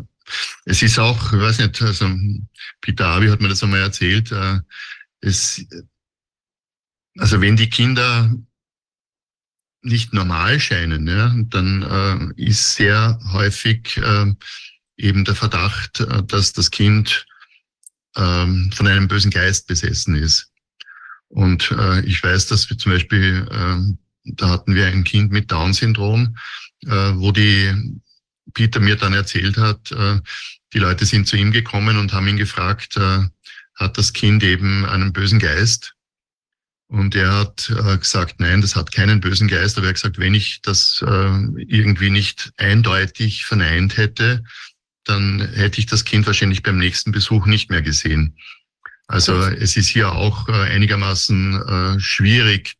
es 0.65 0.81
ist 0.81 0.99
auch, 0.99 1.33
ich 1.33 1.39
weiß 1.39 1.59
nicht, 1.59 1.81
also 1.81 2.09
Peter 2.81 3.07
Abi 3.07 3.27
hat 3.27 3.41
mir 3.41 3.49
das 3.49 3.63
einmal 3.63 3.81
erzählt, 3.81 4.31
äh, 4.31 4.59
es, 5.21 5.65
also 7.17 7.41
wenn 7.41 7.55
die 7.55 7.69
Kinder 7.69 8.33
nicht 9.87 10.13
normal 10.13 10.59
scheinen, 10.59 11.07
ja, 11.07 11.33
dann 11.49 12.33
äh, 12.37 12.41
ist 12.41 12.75
sehr 12.75 13.19
häufig 13.31 13.97
äh, 13.97 14.33
eben 14.97 15.25
der 15.25 15.35
Verdacht, 15.35 16.01
äh, 16.01 16.23
dass 16.23 16.53
das 16.53 16.71
Kind 16.71 17.25
äh, 18.15 18.21
von 18.21 18.87
einem 18.87 19.07
bösen 19.07 19.31
Geist 19.31 19.67
besessen 19.67 20.15
ist. 20.15 20.51
Und 21.29 21.71
äh, 21.71 22.01
ich 22.01 22.21
weiß, 22.21 22.47
dass 22.47 22.69
wir 22.69 22.77
zum 22.77 22.93
Beispiel, 22.93 23.47
äh, 23.49 24.31
da 24.35 24.49
hatten 24.49 24.75
wir 24.75 24.87
ein 24.87 25.03
Kind 25.03 25.31
mit 25.31 25.51
Down-Syndrom, 25.51 26.37
äh, 26.85 26.89
wo 27.15 27.31
die 27.31 28.01
Peter 28.53 28.79
mir 28.79 28.95
dann 28.95 29.13
erzählt 29.13 29.57
hat, 29.57 29.91
äh, 29.91 30.19
die 30.73 30.79
Leute 30.79 31.05
sind 31.05 31.27
zu 31.27 31.37
ihm 31.37 31.51
gekommen 31.51 31.97
und 31.97 32.13
haben 32.13 32.27
ihn 32.27 32.37
gefragt, 32.37 32.97
äh, 32.97 33.25
hat 33.75 33.97
das 33.97 34.13
Kind 34.13 34.43
eben 34.43 34.85
einen 34.85 35.13
bösen 35.13 35.39
Geist? 35.39 35.96
Und 36.89 37.15
er 37.15 37.33
hat 37.33 37.69
äh, 37.69 37.97
gesagt, 37.97 38.39
nein, 38.39 38.61
das 38.61 38.75
hat 38.75 38.93
keinen 38.93 39.19
bösen 39.19 39.47
Geist. 39.47 39.77
Aber 39.77 39.87
er 39.87 39.89
hat 39.89 39.95
gesagt, 39.95 40.19
wenn 40.19 40.33
ich 40.33 40.61
das 40.61 41.03
äh, 41.05 41.29
irgendwie 41.67 42.09
nicht 42.09 42.51
eindeutig 42.57 43.45
verneint 43.45 43.97
hätte, 43.97 44.43
dann 45.03 45.39
hätte 45.53 45.79
ich 45.79 45.85
das 45.85 46.05
Kind 46.05 46.25
wahrscheinlich 46.27 46.63
beim 46.63 46.77
nächsten 46.77 47.11
Besuch 47.11 47.45
nicht 47.45 47.69
mehr 47.69 47.81
gesehen. 47.81 48.37
Also 49.07 49.41
es 49.41 49.77
ist 49.77 49.87
hier 49.87 50.11
auch 50.11 50.49
äh, 50.49 50.51
einigermaßen 50.51 51.61
äh, 51.61 51.99
schwierig, 51.99 52.75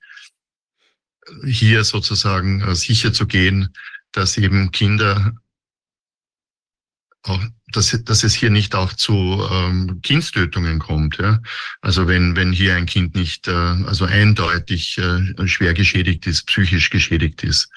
hier 1.46 1.84
sozusagen 1.84 2.62
äh, 2.62 2.76
sicher 2.76 3.14
zu 3.14 3.28
gehen, 3.28 3.74
dass 4.12 4.38
eben 4.38 4.72
Kinder 4.72 5.34
auch 7.24 7.42
dass, 7.74 7.98
dass 8.06 8.24
es 8.24 8.34
hier 8.34 8.50
nicht 8.50 8.76
auch 8.76 8.94
zu 8.94 9.46
ähm, 9.52 10.00
Kindstötungen 10.02 10.80
kommt. 10.80 11.18
Ja? 11.18 11.42
Also 11.82 12.08
wenn, 12.08 12.36
wenn 12.36 12.54
hier 12.54 12.76
ein 12.76 12.86
Kind 12.86 13.16
nicht 13.16 13.48
äh, 13.48 13.52
also 13.52 14.06
eindeutig 14.06 14.98
äh, 14.98 15.48
schwer 15.48 15.74
geschädigt 15.74 16.28
ist, 16.28 16.48
psychisch 16.48 16.90
geschädigt 16.90 17.44
ist. 17.44 17.70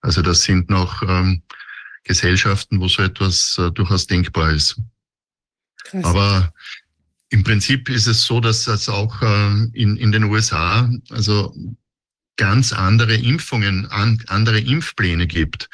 Also 0.00 0.22
das 0.22 0.42
sind 0.42 0.68
noch 0.68 1.02
ähm, 1.02 1.42
Gesellschaften, 2.04 2.80
wo 2.80 2.88
so 2.88 3.02
etwas 3.02 3.56
äh, 3.58 3.70
durchaus 3.72 4.06
denkbar 4.06 4.52
ist. 4.52 4.80
Krass. 5.84 6.04
Aber 6.04 6.52
im 7.30 7.42
Prinzip 7.42 7.88
ist 7.88 8.06
es 8.06 8.24
so, 8.24 8.40
dass 8.40 8.66
es 8.66 8.88
auch 8.88 9.22
äh, 9.22 9.50
in, 9.72 9.96
in 9.96 10.12
den 10.12 10.24
USA 10.24 10.90
also 11.10 11.54
ganz 12.36 12.72
andere 12.72 13.14
Impfungen, 13.16 13.86
an, 13.86 14.22
andere 14.28 14.60
Impfpläne 14.60 15.26
gibt. 15.26 15.68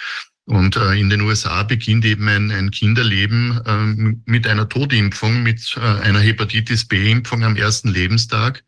Und 0.46 0.76
äh, 0.76 0.94
in 0.94 1.08
den 1.08 1.22
USA 1.22 1.62
beginnt 1.62 2.04
eben 2.04 2.28
ein, 2.28 2.50
ein 2.50 2.70
Kinderleben 2.70 3.60
äh, 3.64 4.30
mit 4.30 4.46
einer 4.46 4.68
Todimpfung, 4.68 5.42
mit 5.42 5.74
äh, 5.76 5.80
einer 5.80 6.20
Hepatitis 6.20 6.86
B-Impfung 6.86 7.44
am 7.44 7.56
ersten 7.56 7.88
Lebenstag. 7.88 8.62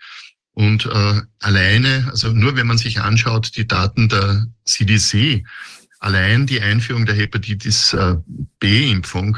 Und 0.53 0.87
äh, 0.87 1.21
alleine, 1.41 2.09
also 2.11 2.33
nur 2.33 2.57
wenn 2.57 2.67
man 2.67 2.79
sich 2.79 3.01
anschaut, 3.01 3.57
die 3.57 3.67
Daten 3.67 4.09
der 4.09 4.47
CDC, 4.65 5.45
allein 5.99 6.47
die 6.47 6.63
Einführung 6.63 7.05
der 7.05 7.15
Hepatitis 7.15 7.93
äh, 7.93 8.17
B-Impfung 8.59 9.37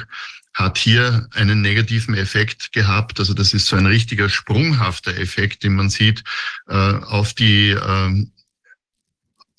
hat 0.54 0.78
hier 0.78 1.28
einen 1.32 1.60
negativen 1.60 2.14
Effekt 2.14 2.72
gehabt. 2.72 3.18
Also 3.18 3.34
das 3.34 3.52
ist 3.52 3.66
so 3.66 3.74
ein 3.74 3.86
richtiger 3.86 4.28
sprunghafter 4.28 5.16
Effekt, 5.16 5.64
den 5.64 5.74
man 5.74 5.90
sieht 5.90 6.22
äh, 6.68 6.74
auf 6.74 7.34
die 7.34 7.70
äh, 7.70 8.26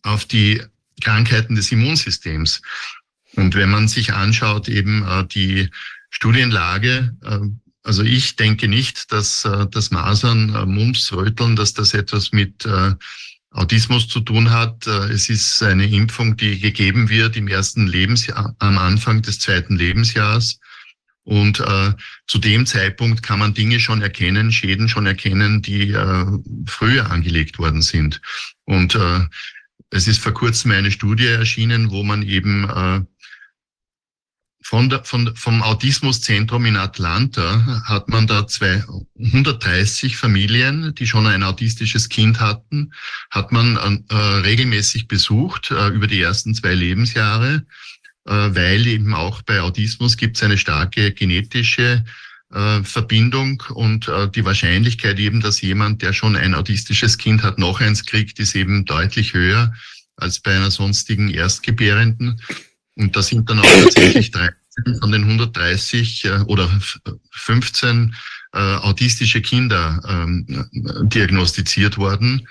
auf 0.03 0.25
die 0.25 0.61
Krankheiten 1.01 1.55
des 1.55 1.71
Immunsystems. 1.71 2.62
Und 3.35 3.55
wenn 3.55 3.69
man 3.69 3.88
sich 3.88 4.13
anschaut, 4.13 4.67
eben 4.67 5.03
äh, 5.03 5.25
die 5.27 5.69
Studienlage, 6.09 7.15
äh, 7.23 7.39
also 7.83 8.03
ich 8.03 8.35
denke 8.35 8.67
nicht, 8.67 9.12
dass 9.12 9.45
äh, 9.45 9.65
das 9.69 9.91
Masern, 9.91 10.53
äh, 10.53 10.65
Mumps, 10.65 11.12
Röteln, 11.12 11.55
dass 11.55 11.73
das 11.73 11.93
etwas 11.93 12.31
mit 12.31 12.65
äh, 12.65 12.93
Autismus 13.51 14.07
zu 14.07 14.19
tun 14.19 14.51
hat. 14.51 14.85
Äh, 14.88 15.12
es 15.12 15.29
ist 15.29 15.63
eine 15.63 15.88
Impfung, 15.88 16.38
die 16.38 16.59
gegeben 16.59 17.09
wird 17.09 17.35
im 17.35 17.47
ersten 17.47 17.88
Lebensjahr, 17.88 18.55
am 18.59 18.77
Anfang 18.77 19.21
des 19.21 19.39
zweiten 19.39 19.75
Lebensjahres. 19.75 20.59
Und 21.23 21.59
äh, 21.59 21.93
zu 22.27 22.39
dem 22.39 22.65
Zeitpunkt 22.65 23.21
kann 23.21 23.39
man 23.39 23.53
Dinge 23.53 23.79
schon 23.79 24.01
erkennen, 24.01 24.51
Schäden 24.51 24.89
schon 24.89 25.05
erkennen, 25.05 25.62
die 25.62 25.91
äh, 25.91 26.25
früher 26.65 27.12
angelegt 27.12 27.59
worden 27.59 27.81
sind. 27.81 28.19
Und 28.65 28.95
äh, 28.95 29.21
es 29.91 30.08
ist 30.08 30.19
vor 30.19 30.34
kurzem 30.34 30.71
eine 30.71 30.91
Studie 30.91 31.28
erschienen, 31.28 31.91
wo 31.91 32.04
man 32.04 32.23
eben 32.23 32.69
äh, 32.69 33.02
von 34.62 34.89
der, 34.89 35.04
von, 35.04 35.36
vom 35.36 35.63
Autismuszentrum 35.63 36.66
in 36.66 36.78
Atlanta 36.78 37.82
hat 37.86 38.07
man 38.09 38.28
da 38.28 38.45
230 38.45 40.16
Familien, 40.16 40.93
die 40.93 41.07
schon 41.07 41.26
ein 41.26 41.43
autistisches 41.43 42.07
Kind 42.09 42.39
hatten, 42.39 42.93
hat 43.32 43.51
man 43.51 44.05
äh, 44.09 44.16
regelmäßig 44.16 45.07
besucht 45.07 45.72
äh, 45.72 45.88
über 45.88 46.05
die 46.07 46.22
ersten 46.22 46.53
zwei 46.53 46.76
Lebensjahre, 46.76 47.66
äh, 48.26 48.32
weil 48.32 48.86
eben 48.86 49.16
auch 49.16 49.41
bei 49.41 49.61
Autismus 49.61 50.18
gibt 50.18 50.38
es 50.38 50.43
eine 50.43 50.57
starke 50.57 51.13
genetische 51.13 52.03
äh, 52.54 52.84
Verbindung 52.84 53.64
und 53.74 54.08
äh, 54.08 54.30
die 54.30 54.45
Wahrscheinlichkeit 54.45 55.20
eben, 55.20 55.39
dass 55.39 55.62
jemand, 55.62 56.02
der 56.02 56.14
schon 56.14 56.36
ein 56.36 56.56
autistisches 56.56 57.18
Kind 57.18 57.43
hat, 57.43 57.60
noch 57.60 57.80
eins 57.80 58.06
kriegt, 58.06 58.39
ist 58.39 58.56
eben 58.56 58.86
deutlich 58.86 59.34
höher 59.34 59.74
als 60.16 60.39
bei 60.39 60.56
einer 60.56 60.72
sonstigen 60.72 61.30
Erstgebärenden. 61.30 62.41
Und 62.95 63.16
da 63.16 63.22
sind 63.22 63.50
dann 63.50 63.60
auch 63.60 63.84
tatsächlich 63.84 64.32
13 64.32 65.00
von 65.00 65.12
den 65.12 65.24
130 65.24 66.26
äh, 66.26 66.30
oder 66.47 66.70
15 67.32 68.16
äh, 68.52 68.58
autistische 68.58 69.41
Kinder 69.41 70.02
ähm, 70.08 70.66
diagnostiziert 71.04 71.97
worden. 71.97 72.47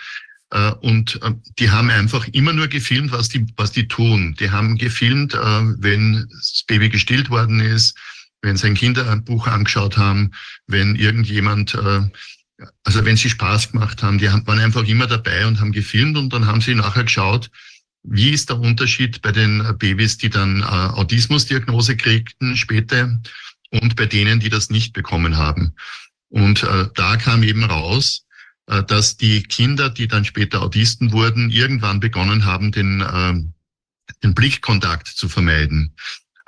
Äh, 0.51 0.71
und 0.81 1.21
äh, 1.23 1.33
die 1.59 1.71
haben 1.71 1.91
einfach 1.91 2.29
immer 2.29 2.53
nur 2.53 2.69
gefilmt, 2.69 3.11
was 3.11 3.29
die, 3.29 3.45
was 3.57 3.73
die 3.73 3.89
tun. 3.89 4.37
Die 4.39 4.51
haben 4.51 4.79
gefilmt, 4.79 5.35
wenn 5.35 6.29
das 6.31 6.63
Baby 6.69 6.89
gestillt 6.89 7.31
worden 7.31 7.61
ist, 7.61 7.99
wenn 8.43 8.57
sie 8.57 8.69
ein 8.69 8.75
Kinderbuch 8.75 9.47
angeschaut 9.47 9.97
haben, 9.97 10.33
wenn 10.67 10.95
irgendjemand, 10.95 11.77
also 12.85 13.05
wenn 13.05 13.17
sie 13.17 13.31
Spaß 13.31 13.73
gemacht 13.73 14.03
haben, 14.03 14.19
die 14.19 14.27
waren 14.27 14.59
einfach 14.59 14.85
immer 14.87 15.07
dabei 15.07 15.47
und 15.47 15.61
haben 15.61 15.73
gefilmt 15.73 16.17
und 16.17 16.33
dann 16.33 16.47
haben 16.47 16.61
sie 16.61 16.75
nachher 16.75 17.05
geschaut, 17.05 17.51
wie 18.05 18.31
ist 18.31 18.49
der 18.49 18.61
Unterschied 18.61 19.23
bei 19.23 19.33
den 19.33 19.77
Babys, 19.79 20.19
die 20.19 20.31
dann 20.31 20.63
Autismusdiagnose 20.63 21.97
kriegten 21.97 22.57
später 22.57 23.21
und 23.71 23.97
bei 23.97 24.07
denen, 24.07 24.41
die 24.41 24.51
das 24.51 24.71
nicht 24.71 24.93
bekommen 24.93 25.37
haben. 25.37 25.75
Und 26.29 26.65
da 26.95 27.17
kam 27.17 27.43
eben 27.43 27.65
raus, 27.65 28.25
äh, 28.69 28.85
dass 28.85 29.17
die 29.17 29.43
Kinder, 29.43 29.89
die 29.89 30.09
dann 30.09 30.25
später 30.25 30.63
Autisten 30.63 31.13
wurden, 31.13 31.51
irgendwann 31.51 32.01
begonnen 32.01 32.45
haben, 32.45 32.71
den, 32.71 33.01
äh, 33.01 33.35
den 34.23 34.35
Blickkontakt 34.35 35.09
zu 35.09 35.29
vermeiden. 35.29 35.95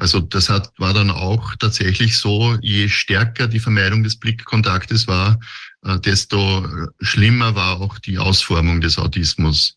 Also 0.01 0.21
das 0.21 0.49
hat, 0.49 0.73
war 0.79 0.95
dann 0.95 1.11
auch 1.11 1.55
tatsächlich 1.57 2.19
so, 2.19 2.59
je 2.61 2.89
stärker 2.89 3.47
die 3.49 3.61
Vermeidung 3.61 4.03
des 4.03 4.17
Blickkontaktes 4.19 5.07
war, 5.07 5.39
äh, 5.85 5.99
desto 6.01 6.67
schlimmer 7.01 7.55
war 7.55 7.81
auch 7.81 7.99
die 7.99 8.19
Ausformung 8.19 8.81
des 8.81 8.99
Autismus. 8.99 9.75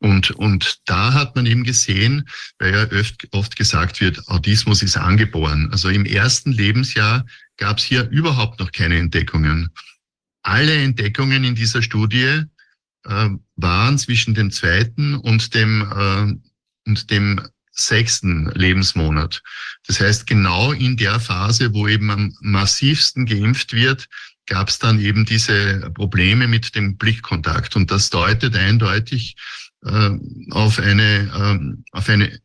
Und, 0.00 0.30
und 0.30 0.78
da 0.86 1.12
hat 1.12 1.34
man 1.34 1.44
eben 1.46 1.64
gesehen, 1.64 2.28
weil 2.58 2.72
ja 2.72 2.98
oft, 2.98 3.28
oft 3.32 3.56
gesagt 3.56 4.00
wird, 4.00 4.26
Autismus 4.28 4.82
ist 4.82 4.96
angeboren. 4.96 5.68
Also 5.72 5.88
im 5.88 6.04
ersten 6.04 6.52
Lebensjahr 6.52 7.26
gab 7.56 7.78
es 7.78 7.84
hier 7.84 8.08
überhaupt 8.10 8.60
noch 8.60 8.70
keine 8.70 8.96
Entdeckungen 8.96 9.70
alle 10.48 10.82
Entdeckungen 10.82 11.44
in 11.44 11.54
dieser 11.54 11.82
Studie 11.82 12.42
äh, 13.04 13.28
waren 13.56 13.98
zwischen 13.98 14.34
dem 14.34 14.50
zweiten 14.50 15.14
und 15.14 15.54
dem, 15.54 15.82
äh, 15.82 16.88
und 16.88 17.10
dem 17.10 17.40
sechsten 17.78 18.50
Lebensmonat. 18.54 19.42
Das 19.86 20.00
heißt, 20.00 20.26
genau 20.26 20.72
in 20.72 20.96
der 20.96 21.20
Phase, 21.20 21.72
wo 21.72 21.88
eben 21.88 22.10
am 22.10 22.34
massivsten 22.40 23.26
geimpft 23.26 23.72
wird, 23.72 24.08
gab 24.46 24.68
es 24.68 24.78
dann 24.78 24.98
eben 25.00 25.24
diese 25.24 25.90
Probleme 25.94 26.48
mit 26.48 26.74
dem 26.74 26.96
Blickkontakt. 26.96 27.76
Und 27.76 27.90
das 27.90 28.10
deutet 28.10 28.56
eindeutig 28.56 29.36
äh, 29.84 30.10
auf 30.50 30.78
eine, 30.78 31.02
äh, 31.02 31.96
auf 31.96 32.08
eine, 32.08 32.40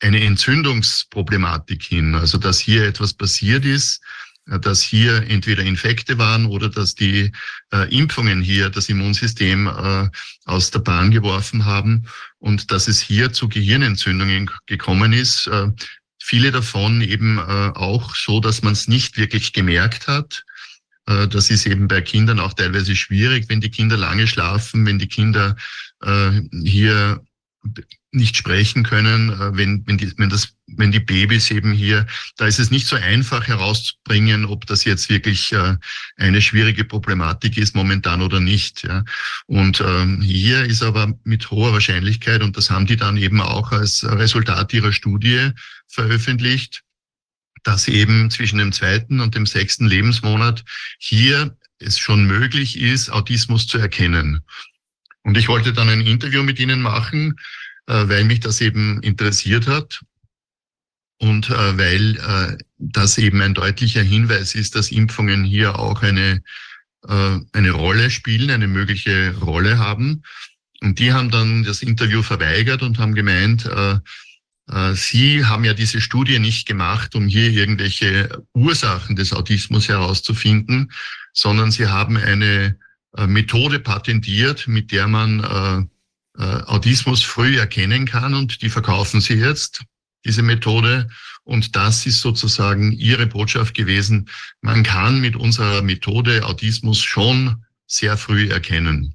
eine 0.00 0.20
Entzündungsproblematik 0.22 1.82
hin. 1.82 2.14
Also, 2.14 2.38
dass 2.38 2.60
hier 2.60 2.86
etwas 2.86 3.14
passiert 3.14 3.64
ist, 3.64 4.02
dass 4.46 4.82
hier 4.82 5.28
entweder 5.28 5.62
Infekte 5.62 6.18
waren 6.18 6.46
oder 6.46 6.68
dass 6.68 6.94
die 6.94 7.30
äh, 7.72 7.96
Impfungen 7.96 8.42
hier 8.42 8.70
das 8.70 8.88
Immunsystem 8.88 9.66
äh, 9.68 10.08
aus 10.44 10.70
der 10.70 10.80
Bahn 10.80 11.10
geworfen 11.10 11.64
haben 11.64 12.06
und 12.38 12.70
dass 12.72 12.88
es 12.88 13.00
hier 13.00 13.32
zu 13.32 13.48
Gehirnentzündungen 13.48 14.50
gekommen 14.66 15.12
ist. 15.12 15.46
Äh, 15.46 15.68
viele 16.20 16.50
davon 16.50 17.02
eben 17.02 17.38
äh, 17.38 17.42
auch 17.74 18.16
so, 18.16 18.40
dass 18.40 18.62
man 18.62 18.72
es 18.72 18.88
nicht 18.88 19.16
wirklich 19.16 19.52
gemerkt 19.52 20.08
hat. 20.08 20.44
Äh, 21.06 21.28
das 21.28 21.50
ist 21.50 21.66
eben 21.66 21.86
bei 21.86 22.00
Kindern 22.00 22.40
auch 22.40 22.54
teilweise 22.54 22.96
schwierig, 22.96 23.48
wenn 23.48 23.60
die 23.60 23.70
Kinder 23.70 23.96
lange 23.96 24.26
schlafen, 24.26 24.84
wenn 24.86 24.98
die 24.98 25.08
Kinder 25.08 25.56
hier 26.64 27.22
nicht 28.12 28.36
sprechen 28.36 28.82
können, 28.82 29.30
äh, 29.30 29.56
wenn, 29.56 29.86
wenn, 29.86 29.96
die, 29.96 30.12
wenn, 30.18 30.28
das, 30.28 30.54
wenn 30.66 30.92
die 30.92 31.00
Babys 31.00 31.50
eben 31.50 31.72
hier, 31.72 32.06
da 32.36 32.46
ist 32.46 32.58
es 32.58 32.70
nicht 32.70 32.86
so 32.86 32.96
einfach 32.96 33.48
herauszubringen, 33.48 34.44
ob 34.44 34.66
das 34.66 34.84
jetzt 34.84 35.08
wirklich 35.08 35.52
äh, 35.52 35.76
eine 36.16 36.42
schwierige 36.42 36.84
Problematik 36.84 37.56
ist 37.56 37.74
momentan 37.74 38.20
oder 38.20 38.38
nicht. 38.38 38.84
Ja. 38.84 39.04
Und 39.46 39.80
ähm, 39.80 40.20
hier 40.20 40.64
ist 40.64 40.82
aber 40.82 41.18
mit 41.24 41.50
hoher 41.50 41.72
Wahrscheinlichkeit, 41.72 42.42
und 42.42 42.56
das 42.56 42.70
haben 42.70 42.86
die 42.86 42.96
dann 42.96 43.16
eben 43.16 43.40
auch 43.40 43.72
als 43.72 44.04
Resultat 44.04 44.72
ihrer 44.74 44.92
Studie 44.92 45.50
veröffentlicht, 45.88 46.82
dass 47.64 47.88
eben 47.88 48.30
zwischen 48.30 48.58
dem 48.58 48.72
zweiten 48.72 49.20
und 49.20 49.34
dem 49.34 49.46
sechsten 49.46 49.86
Lebensmonat 49.86 50.64
hier 50.98 51.56
es 51.78 51.98
schon 51.98 52.26
möglich 52.26 52.78
ist, 52.78 53.10
Autismus 53.10 53.66
zu 53.66 53.78
erkennen. 53.78 54.42
Und 55.22 55.38
ich 55.38 55.48
wollte 55.48 55.72
dann 55.72 55.88
ein 55.88 56.00
Interview 56.00 56.42
mit 56.42 56.58
Ihnen 56.58 56.82
machen, 56.82 57.36
weil 57.86 58.24
mich 58.24 58.40
das 58.40 58.60
eben 58.60 59.02
interessiert 59.02 59.66
hat 59.66 60.02
und 61.22 61.50
äh, 61.50 61.78
weil 61.78 62.16
äh, 62.16 62.58
das 62.78 63.16
eben 63.16 63.40
ein 63.42 63.54
deutlicher 63.54 64.02
Hinweis 64.02 64.56
ist, 64.56 64.74
dass 64.74 64.90
Impfungen 64.90 65.44
hier 65.44 65.78
auch 65.78 66.02
eine, 66.02 66.42
eine 67.04 67.72
Rolle 67.72 68.10
spielen, 68.10 68.48
eine 68.50 68.68
mögliche 68.68 69.34
Rolle 69.40 69.78
haben. 69.78 70.22
Und 70.80 71.00
die 71.00 71.12
haben 71.12 71.32
dann 71.32 71.64
das 71.64 71.82
Interview 71.82 72.22
verweigert 72.22 72.82
und 72.82 72.98
haben 72.98 73.16
gemeint, 73.16 73.68
Sie 74.92 75.44
haben 75.44 75.64
ja 75.64 75.74
diese 75.74 76.00
Studie 76.00 76.38
nicht 76.38 76.64
gemacht, 76.64 77.16
um 77.16 77.26
hier 77.26 77.50
irgendwelche 77.50 78.44
Ursachen 78.54 79.16
des 79.16 79.32
Autismus 79.32 79.88
herauszufinden, 79.88 80.92
sondern 81.32 81.72
Sie 81.72 81.88
haben 81.88 82.16
eine 82.16 82.78
Methode 83.26 83.80
patentiert, 83.80 84.68
mit 84.68 84.92
der 84.92 85.08
man 85.08 85.88
äh, 86.38 86.42
Autismus 86.42 87.22
früh 87.22 87.58
erkennen 87.58 88.06
kann 88.06 88.34
und 88.34 88.62
die 88.62 88.70
verkaufen 88.70 89.20
sie 89.20 89.34
jetzt, 89.34 89.84
diese 90.24 90.42
Methode. 90.42 91.08
Und 91.44 91.74
das 91.74 92.06
ist 92.06 92.20
sozusagen 92.20 92.92
ihre 92.92 93.26
Botschaft 93.26 93.74
gewesen. 93.74 94.28
Man 94.60 94.82
kann 94.84 95.20
mit 95.20 95.36
unserer 95.36 95.82
Methode 95.82 96.46
Autismus 96.46 97.00
schon 97.00 97.64
sehr 97.86 98.16
früh 98.16 98.48
erkennen. 98.48 99.14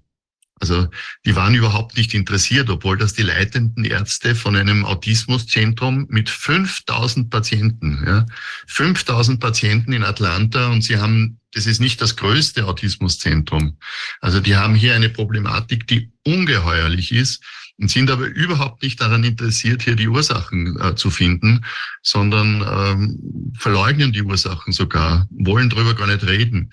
Also 0.60 0.88
die 1.26 1.36
waren 1.36 1.54
überhaupt 1.54 1.98
nicht 1.98 2.14
interessiert, 2.14 2.70
obwohl 2.70 2.98
das 2.98 3.14
die 3.14 3.22
leitenden 3.22 3.86
Ärzte 3.86 4.34
von 4.34 4.56
einem 4.56 4.86
Autismuszentrum 4.86 6.08
mit 6.10 6.30
5000 6.30 7.30
Patienten, 7.30 8.04
ja, 8.06 8.26
5000 8.68 9.40
Patienten 9.40 9.94
in 9.94 10.04
Atlanta 10.04 10.68
und 10.68 10.84
sie 10.84 10.98
haben, 10.98 11.40
das 11.58 11.66
ist 11.66 11.82
nicht 11.82 12.00
das 12.02 12.16
größte 12.16 12.66
Autismuszentrum. 12.68 13.78
Also 14.22 14.40
die 14.40 14.56
haben 14.56 14.76
hier 14.76 14.94
eine 14.94 15.10
Problematik, 15.10 15.88
die 15.88 16.12
ungeheuerlich 16.24 17.12
ist 17.12 17.44
und 17.80 17.90
sind 17.90 18.12
aber 18.12 18.28
überhaupt 18.28 18.84
nicht 18.84 19.02
daran 19.02 19.24
interessiert, 19.24 19.82
hier 19.82 19.96
die 19.96 20.08
Ursachen 20.08 20.80
äh, 20.80 20.96
zu 20.96 21.10
finden, 21.10 21.66
sondern 22.04 22.62
ähm, 22.62 23.54
verleugnen 23.58 24.14
die 24.14 24.22
Ursachen 24.22 24.72
sogar, 24.72 25.28
wollen 25.32 25.70
darüber 25.70 25.96
gar 25.96 26.08
nicht 26.08 26.24
reden 26.24 26.72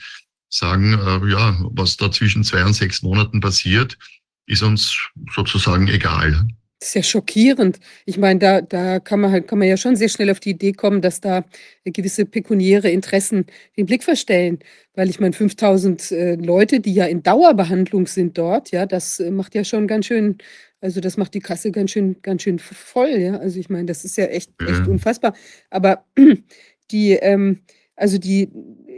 sagen, 0.51 0.93
äh, 0.93 1.31
ja, 1.31 1.57
was 1.73 1.97
da 1.97 2.13
zwischen 2.13 2.45
zwei 2.45 2.65
und 2.65 2.75
sechs 2.75 3.03
Monaten 3.03 3.41
passiert, 3.41 3.99
ist 4.47 4.63
uns 4.63 4.97
sozusagen 5.35 5.89
egal. 5.89 6.47
Das 6.85 6.91
ist 6.91 6.95
ja 6.97 7.03
schockierend. 7.03 7.81
Ich 8.05 8.19
meine, 8.19 8.39
da, 8.39 8.61
da 8.61 9.01
kann, 9.01 9.19
man 9.19 9.33
halt, 9.33 9.49
kann 9.49 9.59
man 9.59 9.67
ja 9.67 9.79
schon 9.79 9.97
sehr 9.97 10.11
schnell 10.11 10.31
auf 10.31 10.39
die 10.39 10.51
Idee 10.51 10.73
kommen, 10.73 11.01
dass 11.01 11.19
da 11.19 11.47
gewisse 11.83 12.27
pekuniäre 12.27 12.91
Interessen 12.91 13.47
den 13.79 13.87
Blick 13.87 14.05
verstellen. 14.05 14.59
Weil 14.95 15.09
ich 15.09 15.19
meine, 15.19 15.33
5000 15.33 16.13
äh, 16.13 16.35
Leute, 16.35 16.81
die 16.81 16.93
ja 16.93 17.07
in 17.07 17.23
Dauerbehandlung 17.23 18.07
sind 18.07 18.37
dort, 18.37 18.71
ja, 18.71 18.85
das 18.85 19.19
äh, 19.19 19.31
macht 19.31 19.55
ja 19.55 19.65
schon 19.65 19.87
ganz 19.87 20.05
schön, 20.05 20.37
also 20.83 21.01
das 21.01 21.17
macht 21.17 21.33
die 21.33 21.41
Kasse 21.41 21.71
ganz 21.71 21.91
schön, 21.91 22.17
ganz 22.21 22.43
schön 22.43 22.59
voll, 22.59 23.17
ja. 23.17 23.39
Also 23.39 23.59
ich 23.59 23.71
meine, 23.71 23.87
das 23.87 24.05
ist 24.05 24.19
ja 24.19 24.27
echt, 24.27 24.51
echt 24.61 24.87
unfassbar. 24.87 25.35
Aber 25.71 26.05
die, 26.91 27.13
ähm, 27.13 27.63
also 27.97 28.19
die, 28.19 28.51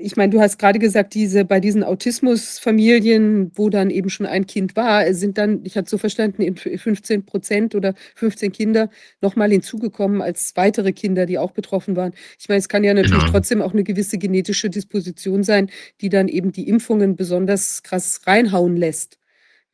ich 0.07 0.15
meine, 0.15 0.31
du 0.31 0.41
hast 0.41 0.59
gerade 0.59 0.79
gesagt, 0.79 1.15
diese 1.15 1.45
bei 1.45 1.59
diesen 1.59 1.83
Autismusfamilien, 1.83 3.51
wo 3.57 3.71
dann 3.71 3.91
eben 3.91 4.09
schon 4.09 4.25
ein 4.25 4.47
Kind 4.47 4.77
war, 4.77 5.13
sind 5.13 5.37
dann, 5.37 5.65
ich 5.65 5.77
hatte 5.77 5.91
so 5.91 5.99
verstanden, 5.99 6.55
15 6.57 7.27
Prozent 7.27 7.75
oder 7.75 7.93
15 8.15 8.53
Kinder 8.53 8.89
nochmal 9.21 9.51
hinzugekommen 9.51 10.23
als 10.23 10.53
weitere 10.55 10.93
Kinder, 10.93 11.27
die 11.27 11.39
auch 11.39 11.51
betroffen 11.51 11.97
waren. 11.97 12.13
Ich 12.39 12.49
meine, 12.49 12.61
es 12.61 12.69
kann 12.69 12.85
ja 12.85 12.95
natürlich 12.95 13.19
genau. 13.19 13.33
trotzdem 13.33 13.61
auch 13.61 13.73
eine 13.73 13.83
gewisse 13.83 14.17
genetische 14.17 14.71
Disposition 14.71 15.43
sein, 15.43 15.71
die 16.01 16.09
dann 16.09 16.29
eben 16.29 16.53
die 16.53 16.69
Impfungen 16.69 17.17
besonders 17.17 17.83
krass 17.83 18.21
reinhauen 18.27 18.77
lässt. 18.77 19.19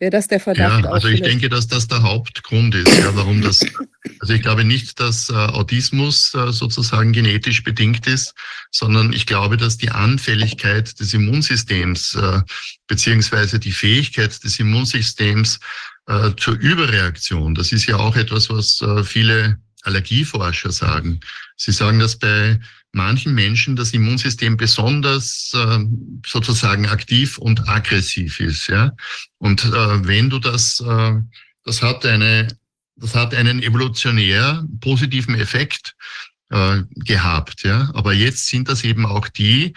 Wäre 0.03 0.11
das 0.11 0.27
der 0.27 0.41
Verdacht? 0.41 0.85
Ja, 0.85 0.91
also 0.91 1.07
ich 1.07 1.23
denke, 1.23 1.49
dass 1.49 1.69
das 1.69 1.87
der 1.87 2.03
Hauptgrund 2.03 2.75
ist, 2.75 2.99
ja, 2.99 3.15
warum 3.15 3.41
das. 3.41 3.65
Also 4.19 4.35
ich 4.35 4.43
glaube 4.43 4.65
nicht, 4.65 5.01
dass 5.01 5.31
äh, 5.31 5.33
Autismus 5.33 6.33
äh, 6.35 6.53
sozusagen 6.53 7.13
genetisch 7.13 7.65
bedingt 7.65 8.07
ist, 8.07 8.35
sondern 8.71 9.13
ich 9.13 9.27
glaube, 9.27 9.57
dass 9.57 9.79
die 9.79 9.91
Anfälligkeit 9.91 10.99
des 11.01 11.13
Immunsystems 11.13 12.15
äh, 12.15 12.41
beziehungsweise 12.87 13.59
die 13.59 13.73
Fähigkeit 13.73 14.43
des 14.45 14.61
Immunsystems 14.61 15.59
äh, 16.07 16.31
zur 16.37 16.55
Überreaktion, 16.55 17.57
das 17.57 17.73
ist 17.73 17.87
ja 17.87 17.97
auch 17.97 18.15
etwas, 18.15 18.49
was 18.49 18.81
äh, 18.81 19.03
viele 19.03 19.59
Allergieforscher 19.83 20.71
sagen. 20.71 21.21
Sie 21.57 21.73
sagen, 21.73 21.99
dass 21.99 22.17
bei 22.17 22.61
manchen 22.93 23.35
Menschen 23.35 23.75
das 23.75 23.93
Immunsystem 23.93 24.57
besonders 24.57 25.53
äh, 25.55 25.79
sozusagen 26.27 26.87
aktiv 26.87 27.39
und 27.39 27.69
aggressiv 27.69 28.39
ist. 28.41 28.69
Ja? 28.69 28.93
Und 29.39 29.65
äh, 29.65 30.07
wenn 30.07 30.31
du 30.31 30.39
das, 30.39 30.81
äh, 30.81 31.13
das 31.65 31.83
hat 31.83 32.05
eine, 32.07 32.49
das 32.97 33.15
hat 33.15 33.35
einen 33.35 33.63
evolutionär 33.63 34.65
positiven 34.81 35.35
Effekt 35.35 35.97
äh, 36.51 36.83
gehabt. 36.97 37.63
Ja? 37.63 37.91
Aber 37.95 38.13
jetzt 38.13 38.49
sind 38.49 38.69
das 38.69 38.85
eben 38.85 39.07
auch 39.07 39.29
die, 39.29 39.73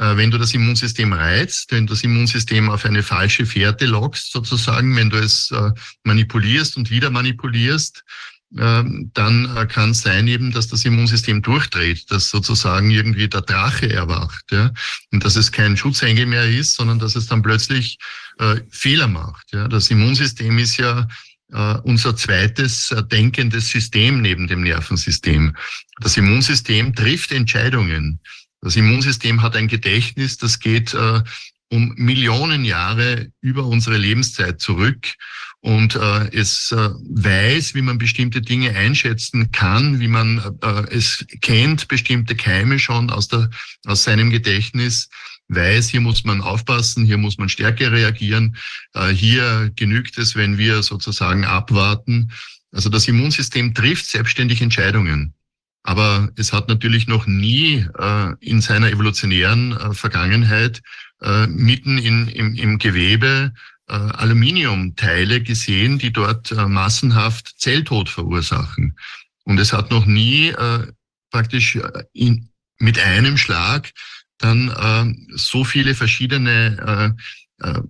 äh, 0.00 0.16
wenn 0.16 0.30
du 0.30 0.38
das 0.38 0.54
Immunsystem 0.54 1.12
reizt, 1.12 1.72
wenn 1.72 1.86
du 1.86 1.92
das 1.92 2.04
Immunsystem 2.04 2.70
auf 2.70 2.84
eine 2.84 3.02
falsche 3.02 3.46
Fährte 3.46 3.86
lockst, 3.86 4.32
sozusagen, 4.32 4.96
wenn 4.96 5.10
du 5.10 5.18
es 5.18 5.50
äh, 5.50 5.72
manipulierst 6.04 6.76
und 6.76 6.90
wieder 6.90 7.10
manipulierst, 7.10 8.04
dann 8.52 9.56
äh, 9.56 9.66
kann 9.66 9.90
es 9.90 10.02
sein 10.02 10.26
eben, 10.26 10.50
dass 10.50 10.66
das 10.66 10.84
Immunsystem 10.84 11.40
durchdreht, 11.40 12.10
dass 12.10 12.30
sozusagen 12.30 12.90
irgendwie 12.90 13.28
der 13.28 13.42
Drache 13.42 13.92
erwacht, 13.92 14.44
ja, 14.50 14.72
und 15.12 15.24
dass 15.24 15.36
es 15.36 15.52
kein 15.52 15.76
Schutzengel 15.76 16.26
mehr 16.26 16.48
ist, 16.48 16.74
sondern 16.74 16.98
dass 16.98 17.14
es 17.14 17.26
dann 17.26 17.42
plötzlich 17.42 17.98
äh, 18.40 18.56
Fehler 18.70 19.06
macht. 19.06 19.52
Ja, 19.52 19.68
das 19.68 19.88
Immunsystem 19.90 20.58
ist 20.58 20.78
ja 20.78 21.06
äh, 21.52 21.74
unser 21.84 22.16
zweites 22.16 22.90
äh, 22.90 23.04
denkendes 23.04 23.68
System 23.68 24.20
neben 24.20 24.48
dem 24.48 24.62
Nervensystem. 24.62 25.54
Das 26.00 26.16
Immunsystem 26.16 26.94
trifft 26.94 27.30
Entscheidungen. 27.30 28.20
Das 28.62 28.74
Immunsystem 28.74 29.42
hat 29.42 29.54
ein 29.54 29.68
Gedächtnis, 29.68 30.38
das 30.38 30.58
geht 30.58 30.92
äh, 30.92 31.22
um 31.70 31.94
Millionen 31.96 32.64
Jahre 32.64 33.30
über 33.40 33.64
unsere 33.64 33.96
Lebenszeit 33.96 34.60
zurück 34.60 35.14
und 35.60 35.94
äh, 35.94 36.34
es 36.34 36.72
äh, 36.72 36.90
weiß, 37.10 37.74
wie 37.74 37.82
man 37.82 37.98
bestimmte 37.98 38.40
Dinge 38.40 38.74
einschätzen 38.74 39.52
kann, 39.52 40.00
wie 40.00 40.08
man 40.08 40.38
äh, 40.62 40.94
es 40.94 41.24
kennt, 41.42 41.88
bestimmte 41.88 42.34
Keime 42.34 42.78
schon 42.78 43.10
aus, 43.10 43.28
der, 43.28 43.50
aus 43.86 44.04
seinem 44.04 44.30
Gedächtnis, 44.30 45.10
weiß, 45.48 45.88
hier 45.88 46.00
muss 46.00 46.24
man 46.24 46.40
aufpassen, 46.40 47.04
hier 47.04 47.18
muss 47.18 47.36
man 47.36 47.48
stärker 47.48 47.92
reagieren, 47.92 48.56
äh, 48.94 49.08
hier 49.08 49.70
genügt 49.76 50.16
es, 50.16 50.34
wenn 50.34 50.56
wir 50.56 50.82
sozusagen 50.82 51.44
abwarten. 51.44 52.32
Also 52.72 52.88
das 52.88 53.06
Immunsystem 53.08 53.74
trifft 53.74 54.06
selbstständig 54.06 54.62
Entscheidungen. 54.62 55.34
Aber 55.82 56.30
es 56.36 56.52
hat 56.52 56.68
natürlich 56.68 57.06
noch 57.06 57.26
nie 57.26 57.86
äh, 57.98 58.32
in 58.40 58.60
seiner 58.60 58.90
evolutionären 58.90 59.72
äh, 59.72 59.94
Vergangenheit 59.94 60.82
äh, 61.20 61.46
mitten 61.46 61.98
in, 61.98 62.28
im, 62.28 62.54
im 62.54 62.78
Gewebe 62.78 63.52
Aluminiumteile 63.94 65.42
gesehen, 65.42 65.98
die 65.98 66.12
dort 66.12 66.52
äh, 66.52 66.66
massenhaft 66.66 67.54
Zelltod 67.58 68.08
verursachen. 68.08 68.96
Und 69.44 69.58
es 69.58 69.72
hat 69.72 69.90
noch 69.90 70.06
nie 70.06 70.48
äh, 70.48 70.86
praktisch 71.30 71.76
äh, 71.76 72.04
in, 72.12 72.48
mit 72.78 72.98
einem 72.98 73.36
Schlag 73.36 73.90
dann 74.38 74.70
äh, 74.70 75.36
so 75.36 75.64
viele 75.64 75.94
verschiedene 75.94 77.16
äh, 77.60 77.68
äh, 77.68 77.80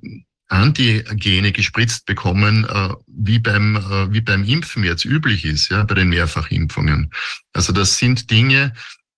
Antigene 0.49 1.53
gespritzt 1.53 2.07
bekommen, 2.07 2.65
äh, 2.65 2.89
wie 3.07 3.39
beim 3.39 3.77
äh, 3.77 4.13
wie 4.13 4.21
beim 4.21 4.43
Impfen 4.45 4.83
jetzt 4.83 5.05
üblich 5.05 5.45
ist, 5.45 5.71
ja, 5.71 5.85
bei 5.85 5.95
den 5.95 6.09
Mehrfachimpfungen. 6.09 7.13
Also 7.53 7.73
das 7.73 7.99
sind 7.99 8.33
Dinge, 8.33 8.73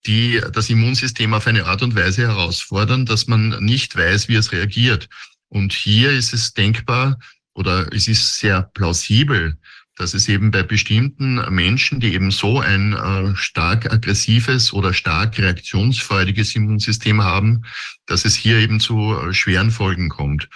die 0.07 0.43
das 0.53 0.69
Immunsystem 0.69 1.33
auf 1.33 1.47
eine 1.47 1.65
Art 1.65 1.83
und 1.83 1.95
Weise 1.95 2.23
herausfordern, 2.23 3.07
dass 3.07 3.29
man 3.29 3.65
nicht 3.65 3.97
weiß, 3.97 4.29
wie 4.29 4.35
es 4.35 4.53
reagiert. 4.53 5.09
Und 5.53 5.75
hier 5.75 6.13
ist 6.13 6.33
es 6.33 6.55
denkbar 6.55 7.19
oder 7.53 7.93
es 7.93 8.09
ist 8.09 8.39
sehr 8.39 8.63
plausibel, 8.63 9.59
dass 9.97 10.15
es 10.15 10.27
eben 10.27 10.51
bei 10.51 10.63
bestimmten 10.63 11.35
Menschen, 11.55 12.01
die 12.01 12.15
eben 12.15 12.31
so 12.31 12.61
ein 12.61 12.95
äh, 12.95 13.37
stark 13.37 13.93
aggressives 13.93 14.73
oder 14.73 14.95
stark 14.95 15.39
reaktionsfreudiges 15.39 16.57
Immunsystem 16.57 17.23
haben, 17.23 17.67
dass 18.07 18.25
es 18.25 18.35
hier 18.35 18.61
eben 18.61 18.81
zu 18.81 19.15
äh, 19.15 19.35
schweren 19.35 19.71
Folgen 19.71 20.09
kommt. 20.09 20.49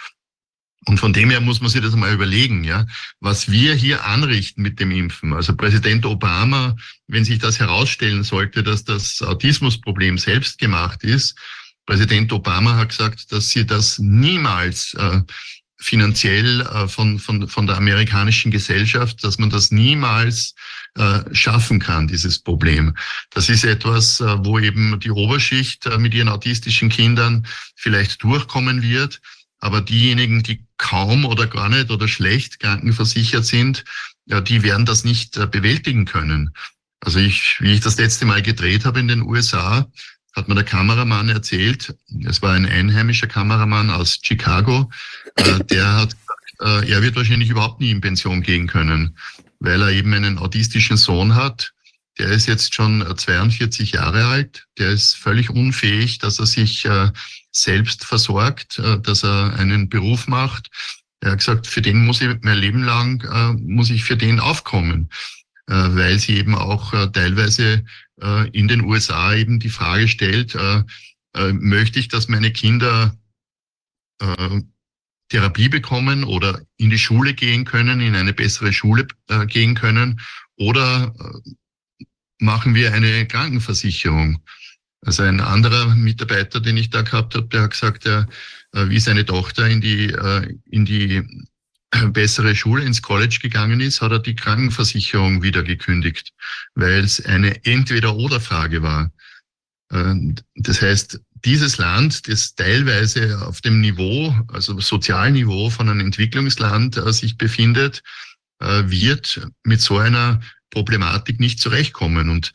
Und 0.86 0.98
von 0.98 1.12
dem 1.12 1.28
her 1.28 1.42
muss 1.42 1.60
man 1.60 1.68
sich 1.68 1.82
das 1.82 1.94
mal 1.94 2.14
überlegen, 2.14 2.64
ja, 2.64 2.86
was 3.20 3.50
wir 3.50 3.74
hier 3.74 4.06
anrichten 4.06 4.62
mit 4.62 4.80
dem 4.80 4.92
Impfen. 4.92 5.34
Also 5.34 5.54
Präsident 5.54 6.06
Obama, 6.06 6.74
wenn 7.06 7.26
sich 7.26 7.38
das 7.38 7.60
herausstellen 7.60 8.24
sollte, 8.24 8.62
dass 8.62 8.84
das 8.84 9.20
Autismusproblem 9.20 10.16
selbst 10.16 10.58
gemacht 10.58 11.04
ist, 11.04 11.36
Präsident 11.86 12.32
Obama 12.32 12.76
hat 12.76 12.90
gesagt, 12.90 13.32
dass 13.32 13.50
sie 13.50 13.64
das 13.64 13.98
niemals 13.98 14.94
äh, 14.94 15.20
finanziell 15.78 16.62
äh, 16.62 16.88
von, 16.88 17.18
von, 17.18 17.48
von 17.48 17.66
der 17.66 17.76
amerikanischen 17.76 18.50
Gesellschaft, 18.50 19.22
dass 19.22 19.38
man 19.38 19.50
das 19.50 19.70
niemals 19.70 20.54
äh, 20.96 21.20
schaffen 21.32 21.78
kann, 21.78 22.08
dieses 22.08 22.38
Problem. 22.38 22.96
Das 23.30 23.48
ist 23.48 23.64
etwas, 23.64 24.20
äh, 24.20 24.44
wo 24.44 24.58
eben 24.58 24.98
die 25.00 25.10
Oberschicht 25.10 25.86
äh, 25.86 25.98
mit 25.98 26.14
ihren 26.14 26.28
autistischen 26.28 26.88
Kindern 26.88 27.46
vielleicht 27.76 28.22
durchkommen 28.22 28.82
wird, 28.82 29.20
aber 29.60 29.80
diejenigen, 29.80 30.42
die 30.42 30.64
kaum 30.78 31.24
oder 31.24 31.46
gar 31.46 31.68
nicht 31.68 31.90
oder 31.90 32.08
schlecht 32.08 32.60
krankenversichert 32.60 33.44
sind, 33.44 33.84
ja, 34.26 34.40
die 34.40 34.62
werden 34.62 34.86
das 34.86 35.04
nicht 35.04 35.36
äh, 35.36 35.46
bewältigen 35.46 36.04
können. 36.04 36.50
Also 37.00 37.18
ich, 37.18 37.60
wie 37.60 37.74
ich 37.74 37.80
das 37.80 37.98
letzte 37.98 38.24
Mal 38.24 38.42
gedreht 38.42 38.84
habe 38.84 39.00
in 39.00 39.08
den 39.08 39.22
USA, 39.22 39.86
hat 40.36 40.48
mir 40.48 40.54
der 40.54 40.64
Kameramann 40.64 41.30
erzählt, 41.30 41.94
es 42.24 42.42
war 42.42 42.52
ein 42.52 42.66
einheimischer 42.66 43.26
Kameramann 43.26 43.90
aus 43.90 44.18
Chicago, 44.22 44.90
äh, 45.36 45.64
der 45.64 45.94
hat 45.94 46.10
gesagt, 46.10 46.86
äh, 46.86 46.90
er 46.90 47.02
wird 47.02 47.16
wahrscheinlich 47.16 47.50
überhaupt 47.50 47.80
nie 47.80 47.90
in 47.90 48.00
Pension 48.00 48.42
gehen 48.42 48.66
können, 48.66 49.16
weil 49.60 49.80
er 49.80 49.90
eben 49.90 50.12
einen 50.12 50.38
autistischen 50.38 50.96
Sohn 50.96 51.34
hat. 51.34 51.72
Der 52.18 52.28
ist 52.28 52.46
jetzt 52.46 52.74
schon 52.74 53.04
42 53.16 53.92
Jahre 53.92 54.26
alt, 54.26 54.66
der 54.78 54.90
ist 54.90 55.16
völlig 55.16 55.50
unfähig, 55.50 56.18
dass 56.18 56.38
er 56.38 56.46
sich 56.46 56.84
äh, 56.84 57.10
selbst 57.50 58.04
versorgt, 58.04 58.78
äh, 58.78 59.00
dass 59.00 59.24
er 59.24 59.54
einen 59.58 59.88
Beruf 59.88 60.26
macht. 60.28 60.68
Er 61.20 61.32
hat 61.32 61.38
gesagt, 61.38 61.66
für 61.66 61.82
den 61.82 62.04
muss 62.04 62.20
ich 62.20 62.28
mein 62.42 62.58
Leben 62.58 62.84
lang, 62.84 63.22
äh, 63.22 63.52
muss 63.60 63.90
ich 63.90 64.04
für 64.04 64.16
den 64.16 64.40
aufkommen, 64.40 65.08
äh, 65.10 65.45
weil 65.66 66.18
sie 66.18 66.36
eben 66.36 66.54
auch 66.54 66.92
äh, 66.92 67.10
teilweise 67.10 67.84
äh, 68.20 68.48
in 68.50 68.68
den 68.68 68.82
USA 68.82 69.34
eben 69.34 69.58
die 69.58 69.68
Frage 69.68 70.08
stellt, 70.08 70.54
äh, 70.54 70.82
äh, 71.34 71.52
möchte 71.52 71.98
ich, 71.98 72.08
dass 72.08 72.28
meine 72.28 72.52
Kinder 72.52 73.16
Therapie 75.28 75.68
bekommen 75.68 76.24
oder 76.24 76.62
in 76.78 76.88
die 76.88 76.98
Schule 76.98 77.34
gehen 77.34 77.66
können, 77.66 78.00
in 78.00 78.14
eine 78.14 78.32
bessere 78.32 78.72
Schule 78.72 79.06
gehen 79.48 79.74
können 79.74 80.18
oder 80.56 81.14
machen 82.38 82.74
wir 82.74 82.94
eine 82.94 83.26
Krankenversicherung. 83.26 84.42
Also 85.02 85.22
ein 85.22 85.42
anderer 85.42 85.94
Mitarbeiter, 85.94 86.60
den 86.60 86.78
ich 86.78 86.88
da 86.88 87.02
gehabt 87.02 87.34
habe, 87.34 87.46
der 87.48 87.64
hat 87.64 87.72
gesagt, 87.72 88.06
er, 88.06 88.26
wie 88.72 89.00
seine 89.00 89.26
Tochter 89.26 89.68
in 89.68 89.82
die, 89.82 90.16
in 90.70 90.86
die 90.86 91.22
bessere 92.12 92.54
Schule 92.54 92.84
ins 92.84 93.02
College 93.02 93.38
gegangen 93.40 93.80
ist, 93.80 94.00
hat 94.00 94.12
er 94.12 94.18
die 94.18 94.34
Krankenversicherung 94.34 95.42
wieder 95.42 95.62
gekündigt, 95.62 96.32
weil 96.74 97.04
es 97.04 97.24
eine 97.24 97.64
Entweder-oder-Frage 97.64 98.82
war. 98.82 99.12
Das 99.88 100.82
heißt, 100.82 101.20
dieses 101.44 101.78
Land, 101.78 102.26
das 102.28 102.56
teilweise 102.56 103.46
auf 103.46 103.60
dem 103.60 103.80
Niveau, 103.80 104.34
also 104.48 104.80
Sozialniveau 104.80 105.70
von 105.70 105.88
einem 105.88 106.00
Entwicklungsland 106.00 106.96
äh, 106.96 107.12
sich 107.12 107.38
befindet, 107.38 108.02
äh, 108.58 108.82
wird 108.86 109.48
mit 109.62 109.80
so 109.80 109.98
einer 109.98 110.40
Problematik 110.70 111.38
nicht 111.38 111.60
zurechtkommen. 111.60 112.30
Und 112.30 112.52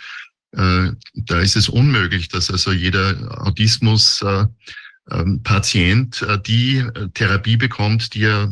äh, 0.51 0.91
da 1.13 1.39
ist 1.39 1.55
es 1.55 1.69
unmöglich, 1.69 2.27
dass 2.27 2.51
also 2.51 2.73
jeder 2.73 3.47
Autismus-Patient 3.47 6.27
die 6.45 6.85
Therapie 7.13 7.57
bekommt, 7.57 8.13
die 8.13 8.23
er 8.23 8.51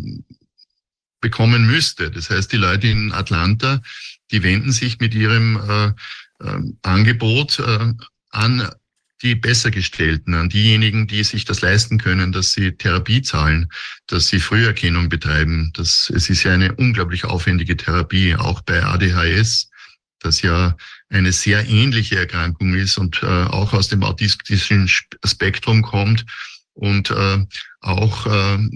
bekommen 1.22 1.68
müsste. 1.68 2.12
Das 2.12 2.30
heißt, 2.30 2.52
die 2.52 2.58
Leute 2.58 2.88
in 2.88 3.12
Atlanta, 3.12 3.82
die 4.32 4.44
wenden 4.44 4.72
sich 4.72 5.00
mit 5.00 5.14
ihrem 5.14 5.58
äh, 5.58 5.88
äh, 6.46 6.60
Angebot 6.84 7.60
äh, 7.60 7.94
an 8.32 8.70
die 9.22 9.36
Bessergestellten, 9.36 10.34
an 10.34 10.50
diejenigen, 10.50 11.08
die 11.08 11.24
sich 11.24 11.44
das 11.44 11.62
leisten 11.62 11.98
können, 11.98 12.32
dass 12.32 12.54
sie 12.54 12.72
Therapie 12.72 13.22
zahlen, 13.22 13.70
dass 14.08 14.28
sie 14.28 14.40
Früherkennung 14.40 15.10
betreiben. 15.10 15.72
Das, 15.74 16.10
es 16.16 16.30
ist 16.30 16.44
ja 16.44 16.54
eine 16.54 16.74
unglaublich 16.76 17.26
aufwendige 17.26 17.76
Therapie, 17.76 18.36
auch 18.36 18.62
bei 18.62 18.82
ADHS, 18.82 19.70
das 20.20 20.42
ja 20.42 20.78
eine 21.10 21.34
sehr 21.34 21.68
ähnliche 21.68 22.18
Erkrankung 22.18 22.76
ist 22.76 22.98
und 22.98 23.22
äh, 23.24 23.26
auch 23.26 23.74
aus 23.74 23.90
dem 23.90 24.04
autistischen 24.04 24.88
Spektrum 24.88 25.82
kommt 25.82 26.26
und 26.74 27.12
äh, 27.12 27.46
auch 27.82 28.26
äh, 28.26 28.70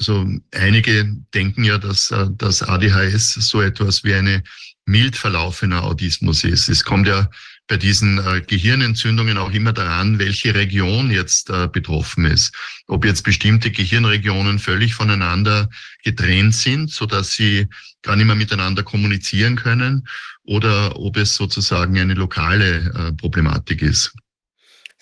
also 0.00 0.26
einige 0.54 1.14
denken 1.34 1.62
ja, 1.62 1.76
dass 1.76 2.10
äh, 2.10 2.26
das 2.38 2.62
ADHS 2.62 3.34
so 3.34 3.60
etwas 3.60 4.02
wie 4.02 4.14
eine 4.14 4.42
mild 4.86 5.14
verlaufener 5.14 5.84
Autismus 5.84 6.42
ist. 6.42 6.70
Es 6.70 6.84
kommt 6.84 7.06
ja 7.06 7.28
bei 7.68 7.76
diesen 7.76 8.16
äh, 8.18 8.40
Gehirnentzündungen 8.40 9.36
auch 9.36 9.52
immer 9.52 9.74
daran, 9.74 10.18
welche 10.18 10.54
Region 10.54 11.10
jetzt 11.10 11.50
äh, 11.50 11.68
betroffen 11.68 12.24
ist. 12.24 12.54
Ob 12.86 13.04
jetzt 13.04 13.24
bestimmte 13.24 13.70
Gehirnregionen 13.70 14.58
völlig 14.58 14.94
voneinander 14.94 15.68
getrennt 16.02 16.54
sind, 16.54 16.90
so 16.90 17.04
dass 17.04 17.34
sie 17.34 17.66
gar 18.00 18.16
nicht 18.16 18.26
mehr 18.26 18.34
miteinander 18.36 18.82
kommunizieren 18.82 19.56
können, 19.56 20.08
oder 20.44 20.98
ob 20.98 21.18
es 21.18 21.36
sozusagen 21.36 21.98
eine 21.98 22.14
lokale 22.14 23.14
Problematik 23.18 23.82
ist. 23.82 24.14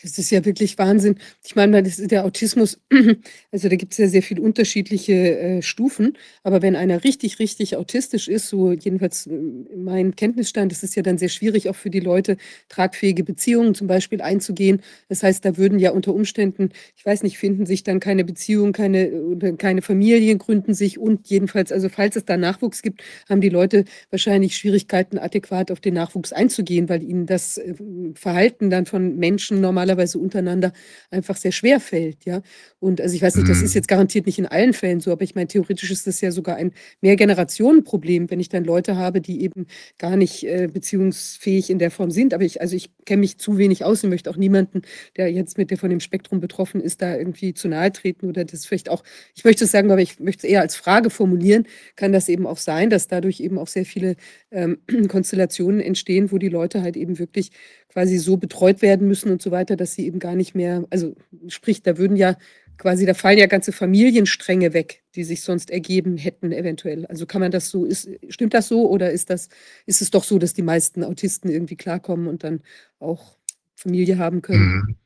Es 0.01 0.16
ist 0.16 0.30
ja 0.30 0.44
wirklich 0.44 0.78
Wahnsinn. 0.78 1.16
Ich 1.44 1.57
meine, 1.57 1.82
das 1.82 1.99
ist 1.99 2.12
der 2.12 2.24
Autismus, 2.24 2.78
also 3.53 3.68
da 3.68 3.74
gibt 3.74 3.92
es 3.92 3.99
ja 3.99 4.07
sehr 4.07 4.22
viele 4.22 4.42
unterschiedliche 4.42 5.12
äh, 5.12 5.62
Stufen, 5.62 6.16
aber 6.44 6.62
wenn 6.62 6.76
einer 6.76 7.03
richtig, 7.03 7.40
richtig 7.40 7.76
autistisch 7.76 8.28
ist, 8.28 8.49
so 8.49 8.72
jedenfalls 8.72 9.26
äh, 9.26 9.32
mein 9.76 10.14
Kenntnisstand, 10.14 10.70
ist 10.70 10.84
es 10.84 10.94
ja 10.94 11.03
dann 11.03 11.18
sehr 11.18 11.28
schwierig, 11.28 11.68
auch 11.68 11.74
für 11.74 11.90
die 11.90 11.99
Leute 11.99 12.36
tragfähige 12.68 13.24
Beziehungen 13.24 13.74
zum 13.74 13.88
Beispiel 13.88 14.20
einzugehen. 14.22 14.82
Das 15.09 15.24
heißt, 15.24 15.44
da 15.44 15.57
würden 15.57 15.80
ja 15.80 15.90
unter 15.90 16.14
Umständen, 16.14 16.70
ich 16.96 17.05
weiß 17.05 17.24
nicht, 17.24 17.36
finden 17.36 17.66
sich 17.66 17.82
dann 17.82 17.99
keine 17.99 18.24
Beziehungen, 18.24 18.72
keine, 18.72 19.57
keine 19.59 19.82
Familien 19.82 20.38
gründen 20.38 20.74
sich 20.74 20.99
und 20.99 21.28
jedenfalls, 21.28 21.72
also 21.72 21.88
falls 21.88 22.14
es 22.14 22.24
da 22.24 22.36
Nachwuchs 22.36 22.82
gibt, 22.82 23.03
haben 23.28 23.40
die 23.40 23.49
Leute 23.49 23.84
wahrscheinlich 24.11 24.57
Schwierigkeiten, 24.57 25.18
adäquat 25.18 25.72
auf 25.72 25.80
den 25.80 25.94
Nachwuchs 25.94 26.32
einzugehen, 26.32 26.88
weil 26.88 27.03
ihnen 27.03 27.26
das 27.26 27.59
äh, 27.59 27.74
Verhalten 28.14 28.70
dann 28.70 28.86
von 28.86 29.16
Menschen 29.16 29.61
normal 29.61 29.88
normalerweise 29.89 30.18
untereinander 30.18 30.72
einfach 31.11 31.36
sehr 31.36 31.53
schwer 31.53 31.80
fällt, 31.80 32.24
ja. 32.24 32.43
Und 32.78 33.01
also 33.01 33.14
ich 33.14 33.22
weiß 33.22 33.36
nicht, 33.36 33.49
das 33.49 33.62
ist 33.62 33.70
mhm. 33.70 33.78
jetzt 33.78 33.89
garantiert 33.89 34.26
nicht 34.26 34.39
in 34.39 34.47
allen 34.47 34.72
Fällen 34.72 35.01
so, 35.01 35.11
aber 35.11 35.22
ich 35.22 35.34
meine, 35.34 35.49
theoretisch 35.49 35.91
ist 35.91 36.07
das 36.07 36.20
ja 36.20 36.30
sogar 36.30 36.57
ein 36.57 36.72
Mehrgenerationenproblem, 37.01 38.30
wenn 38.30 38.41
ich 38.41 38.49
dann 38.49 38.64
Leute 38.64 38.97
habe, 38.97 39.20
die 39.20 39.43
eben 39.43 39.66
gar 39.99 40.16
nicht 40.16 40.45
äh, 40.45 40.68
beziehungsfähig 40.72 41.70
in 41.70 41.78
der 41.78 41.91
Form 41.91 42.11
sind. 42.11 42.34
Aber 42.34 42.45
ich, 42.45 42.61
also 42.61 42.76
ich 42.76 42.91
kenne 43.07 43.20
mich 43.20 43.39
zu 43.39 43.59
wenig 43.59 43.84
aus 43.84 44.05
und 44.05 44.11
möchte 44.11 44.30
auch 44.30 44.36
niemanden, 44.36 44.82
der 45.16 45.32
jetzt 45.32 45.59
mit 45.59 45.70
der 45.70 45.78
von 45.78 45.91
dem 45.91 46.01
Spektrum 46.01 46.41
betroffen 46.41 46.80
ist, 46.80 47.03
da 47.03 47.16
irgendwie 47.16 47.55
zu 47.55 47.68
nahe 47.68 47.91
treten 47.93 48.28
oder 48.28 48.45
das 48.45 48.66
vielleicht 48.66 48.91
auch, 48.91 49.03
ich 49.34 49.45
möchte 49.45 49.64
es 49.64 49.72
sagen, 49.72 49.91
aber 49.91 50.03
ich 50.03 50.20
möchte 50.20 50.47
es 50.47 50.53
eher 50.53 50.61
als 50.61 50.76
Frage 50.76 51.11
formulieren, 51.11 51.66
kann 51.97 52.12
das 52.12 52.28
eben 52.28 52.47
auch 52.47 52.59
sein, 52.59 52.91
dass 52.91 53.09
dadurch 53.09 53.41
eben 53.41 53.59
auch 53.59 53.68
sehr 53.68 53.84
viele 53.84 54.16
ähm, 54.51 54.78
Konstellationen 55.09 55.80
entstehen, 55.80 56.30
wo 56.30 56.39
die 56.39 56.49
Leute 56.49 56.82
halt 56.82 56.97
eben 56.97 57.18
wirklich 57.18 57.51
quasi 57.89 58.18
so 58.18 58.36
betreut 58.36 58.82
werden 58.82 59.09
müssen 59.09 59.32
und 59.32 59.43
so 59.43 59.51
weiter, 59.51 59.76
dass 59.79 59.95
sie 59.95 60.07
eben 60.07 60.18
gar 60.18 60.35
nicht 60.35 60.55
mehr, 60.55 60.85
also 60.91 61.16
sprich, 61.49 61.83
da 61.83 61.97
würden 61.97 62.16
ja 62.16 62.37
quasi, 62.76 63.07
da 63.07 63.14
fallen 63.14 63.39
ja 63.39 63.47
ganze 63.47 63.72
Familienstränge 63.72 64.72
weg, 64.72 65.03
die 65.14 65.24
sich 65.24 65.43
sonst 65.43 65.70
ergeben 65.70 66.16
hätten, 66.16 66.53
eventuell. 66.53 67.07
Also 67.07 67.26
kann 67.26 67.41
man 67.41 67.51
das 67.51 67.70
so, 67.70 67.85
ist, 67.85 68.09
stimmt 68.29 68.55
das 68.55 68.68
so 68.68 68.89
oder 68.89 69.11
ist 69.11 69.31
das, 69.31 69.49
ist 69.87 70.01
es 70.01 70.11
doch 70.11 70.24
so, 70.24 70.39
dass 70.39 70.55
die 70.55 70.62
meisten 70.62 71.03
Autisten 71.03 71.51
irgendwie 71.51 71.76
klarkommen 71.76 72.29
und 72.29 72.45
dann 72.45 72.61
auch 73.01 73.37
Familie 73.74 74.18
haben 74.18 74.43
können? 74.43 74.74
Mhm. 74.74 74.97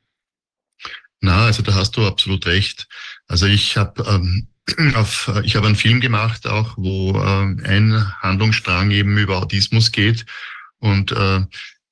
Na, 1.21 1.47
also 1.47 1.63
da 1.63 1.75
hast 1.75 1.97
du 1.97 2.07
absolut 2.07 2.47
recht. 2.47 2.89
Also 3.27 3.47
ich 3.47 3.77
habe 3.77 4.05
ähm, 4.09 4.49
auf, 4.95 5.33
ich 5.45 5.57
habe 5.57 5.67
einen 5.67 5.77
Film 5.77 6.01
gemacht, 6.01 6.47
auch 6.47 6.77
wo 6.77 7.13
äh, 7.13 7.69
ein 7.69 8.13
Handlungsstrang 8.21 8.91
eben 8.91 9.17
über 9.17 9.39
Autismus 9.39 9.93
geht 9.93 10.27
und 10.79 11.13
äh, 11.13 11.41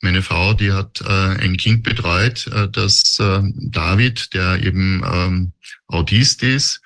meine 0.01 0.23
Frau, 0.23 0.55
die 0.55 0.73
hat 0.73 1.01
äh, 1.03 1.43
ein 1.43 1.57
Kind 1.57 1.83
betreut, 1.83 2.47
äh, 2.49 2.69
das 2.69 3.19
äh, 3.19 3.43
David, 3.55 4.33
der 4.35 4.63
eben 4.63 5.03
ähm, 5.05 5.53
Autist 5.87 6.43
ist. 6.43 6.81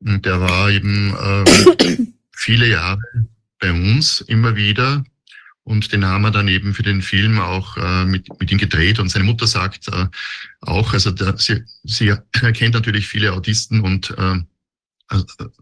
Und 0.00 0.26
der 0.26 0.40
war 0.40 0.70
eben 0.70 1.14
äh, 1.14 1.96
viele 2.32 2.68
Jahre 2.68 3.00
bei 3.60 3.72
uns 3.72 4.20
immer 4.22 4.56
wieder. 4.56 5.04
Und 5.62 5.92
den 5.92 6.04
haben 6.04 6.22
wir 6.22 6.30
dann 6.30 6.46
eben 6.48 6.74
für 6.74 6.84
den 6.84 7.02
Film 7.02 7.40
auch 7.40 7.76
äh, 7.76 8.04
mit, 8.04 8.28
mit 8.38 8.52
ihm 8.52 8.58
gedreht. 8.58 9.00
Und 9.00 9.08
seine 9.08 9.24
Mutter 9.24 9.46
sagt 9.46 9.88
äh, 9.88 10.06
auch, 10.60 10.92
also 10.92 11.10
der, 11.10 11.36
sie, 11.38 11.64
sie 11.82 12.14
kennt 12.32 12.74
natürlich 12.74 13.08
viele 13.08 13.32
Autisten 13.32 13.80
und 13.80 14.14
äh, 14.16 14.40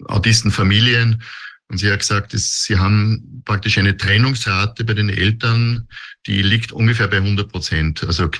Autistenfamilien 0.06 1.22
und 1.68 1.78
sie 1.78 1.90
hat 1.90 2.00
gesagt, 2.00 2.32
sie 2.32 2.78
haben 2.78 3.42
praktisch 3.44 3.78
eine 3.78 3.96
Trennungsrate 3.96 4.84
bei 4.84 4.94
den 4.94 5.08
Eltern, 5.08 5.88
die 6.26 6.42
liegt 6.42 6.72
ungefähr 6.72 7.08
bei 7.08 7.16
100 7.16 7.50
Prozent. 7.50 8.04
Also 8.04 8.30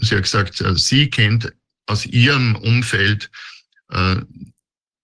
sie 0.00 0.14
hat 0.14 0.22
gesagt, 0.22 0.60
äh, 0.60 0.76
sie 0.76 1.08
kennt 1.08 1.52
aus 1.86 2.06
ihrem 2.06 2.56
Umfeld 2.56 3.30
äh, 3.90 4.16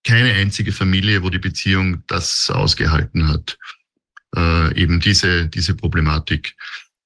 keine 0.05 0.33
einzige 0.35 0.73
Familie, 0.73 1.23
wo 1.23 1.31
die 1.31 1.39
Beziehung 1.39 2.03
das 2.07 2.51
ausgehalten 2.51 3.29
hat. 3.29 3.59
Äh, 4.37 4.81
eben 4.81 5.01
diese, 5.01 5.49
diese 5.49 5.75
Problematik. 5.75 6.55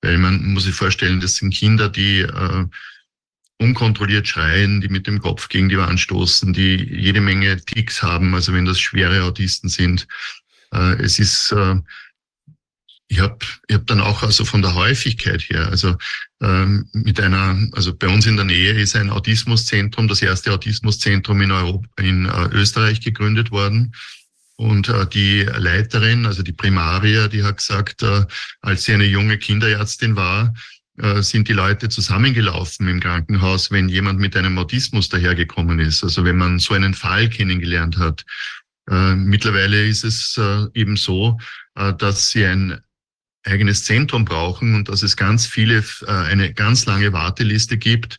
Weil 0.03 0.19
man 0.19 0.53
muss 0.53 0.65
sich 0.65 0.75
vorstellen, 0.75 1.21
das 1.21 1.37
sind 1.37 1.55
Kinder, 1.55 1.89
die 1.89 2.21
äh, 2.21 2.67
unkontrolliert 3.59 4.29
schreien, 4.29 4.81
die 4.81 4.89
mit 4.89 5.07
dem 5.07 5.21
Kopf 5.21 5.49
gegen 5.49 5.69
die 5.69 5.79
Wand 5.79 5.99
stoßen, 5.99 6.53
die 6.53 6.77
jede 6.77 7.21
Menge 7.21 7.57
Ticks 7.65 8.03
haben, 8.03 8.35
also 8.35 8.53
wenn 8.53 8.65
das 8.65 8.79
schwere 8.79 9.23
Autisten 9.23 9.69
sind, 9.69 10.07
äh, 10.75 11.03
es 11.03 11.19
ist, 11.19 11.53
äh, 11.53 11.77
ich 13.09 13.21
habe 13.21 13.39
ich 13.69 13.77
hab 13.77 13.87
dann 13.87 14.01
auch 14.01 14.23
also 14.23 14.45
von 14.45 14.63
der 14.63 14.75
Häufigkeit 14.75 15.43
her, 15.43 15.69
also 15.69 15.97
ähm, 16.43 16.89
mit 16.93 17.21
einer, 17.21 17.57
also 17.73 17.95
bei 17.95 18.09
uns 18.09 18.27
in 18.27 18.37
der 18.37 18.45
Nähe 18.45 18.73
ist 18.73 18.97
ein 18.97 19.11
Autismuszentrum, 19.11 20.09
das 20.09 20.23
erste 20.23 20.53
Autismuszentrum 20.53 21.41
in 21.41 21.53
Europa, 21.53 21.87
in 21.99 22.27
äh, 22.27 22.49
Österreich 22.53 23.01
gegründet 23.01 23.51
worden. 23.51 23.95
Und 24.57 24.89
äh, 24.89 25.07
die 25.07 25.43
Leiterin, 25.43 26.27
also 26.27 26.43
die 26.43 26.53
Primaria, 26.53 27.29
die 27.29 27.43
hat 27.43 27.57
gesagt, 27.57 28.03
äh, 28.03 28.25
als 28.61 28.85
sie 28.85 28.95
eine 28.95 29.05
junge 29.05 29.37
Kinderärztin 29.39 30.15
war, 30.17 30.55
äh, 30.99 31.23
sind 31.23 31.49
die 31.49 31.55
Leute 31.55 31.89
zusammengelaufen 31.89 32.87
im 32.89 33.01
Krankenhaus, 33.01 33.73
wenn 33.73 33.89
jemand 33.89 34.21
mit 34.21 34.37
einem 34.37 34.57
Autismus 34.59 35.09
dahergekommen 35.09 35.81
ist. 35.81 36.05
Also 36.05 36.25
wenn 36.25 36.37
man 36.37 36.61
so 36.61 36.75
einen 36.75 36.95
Fall 36.95 37.29
kennengelernt 37.29 37.99
hat. 37.99 38.25
Äh, 38.91 39.15
mittlerweile 39.15 39.87
ist 39.87 40.05
es 40.05 40.37
äh, 40.37 40.67
eben 40.75 40.97
so, 40.97 41.39
äh, 41.75 41.95
dass 41.95 42.31
sie 42.31 42.45
ein 42.45 42.81
eigenes 43.45 43.85
Zentrum 43.85 44.25
brauchen 44.25 44.75
und 44.75 44.89
dass 44.89 45.03
es 45.03 45.17
ganz 45.17 45.47
viele, 45.47 45.85
äh, 46.07 46.11
eine 46.11 46.53
ganz 46.53 46.87
lange 46.87 47.13
Warteliste 47.13 47.77
gibt 47.79 48.19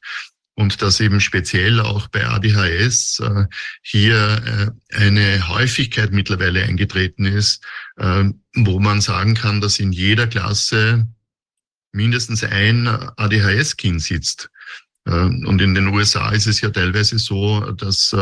und 0.55 0.82
dass 0.82 0.99
eben 0.99 1.20
speziell 1.20 1.80
auch 1.80 2.07
bei 2.07 2.26
ADHS 2.26 3.20
äh, 3.20 3.45
hier 3.82 4.74
eine 4.93 5.47
Häufigkeit 5.49 6.11
mittlerweile 6.11 6.63
eingetreten 6.63 7.26
ist, 7.26 7.61
wo 7.97 8.80
man 8.80 9.01
sagen 9.01 9.34
kann, 9.34 9.59
dass 9.59 9.80
in 9.80 9.91
jeder 9.91 10.28
Klasse 10.28 11.09
mindestens 11.91 12.43
ein 12.45 12.88
ADHS-Kind 12.88 14.01
sitzt. 14.01 14.49
Und 15.03 15.61
in 15.61 15.76
den 15.76 15.88
USA 15.88 16.32
ist 16.32 16.47
es 16.47 16.61
ja 16.61 16.70
teilweise 16.70 17.20
so, 17.20 17.59
dass 17.72 18.16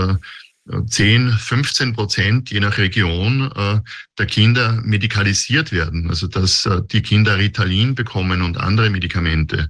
10, 0.66 1.32
15 1.32 1.93
Prozent, 1.93 2.49
je 2.49 2.59
nach 2.59 2.78
Region, 2.78 3.51
äh, 3.55 3.80
der 4.18 4.26
Kinder 4.26 4.82
medikalisiert 4.84 5.72
werden. 5.72 6.09
Also 6.09 6.28
dass 6.28 6.66
äh, 6.66 6.82
die 6.91 7.01
Kinder 7.01 7.38
Ritalin 7.38 7.95
bekommen 7.95 8.41
und 8.41 8.57
andere 8.57 8.89
Medikamente. 8.89 9.70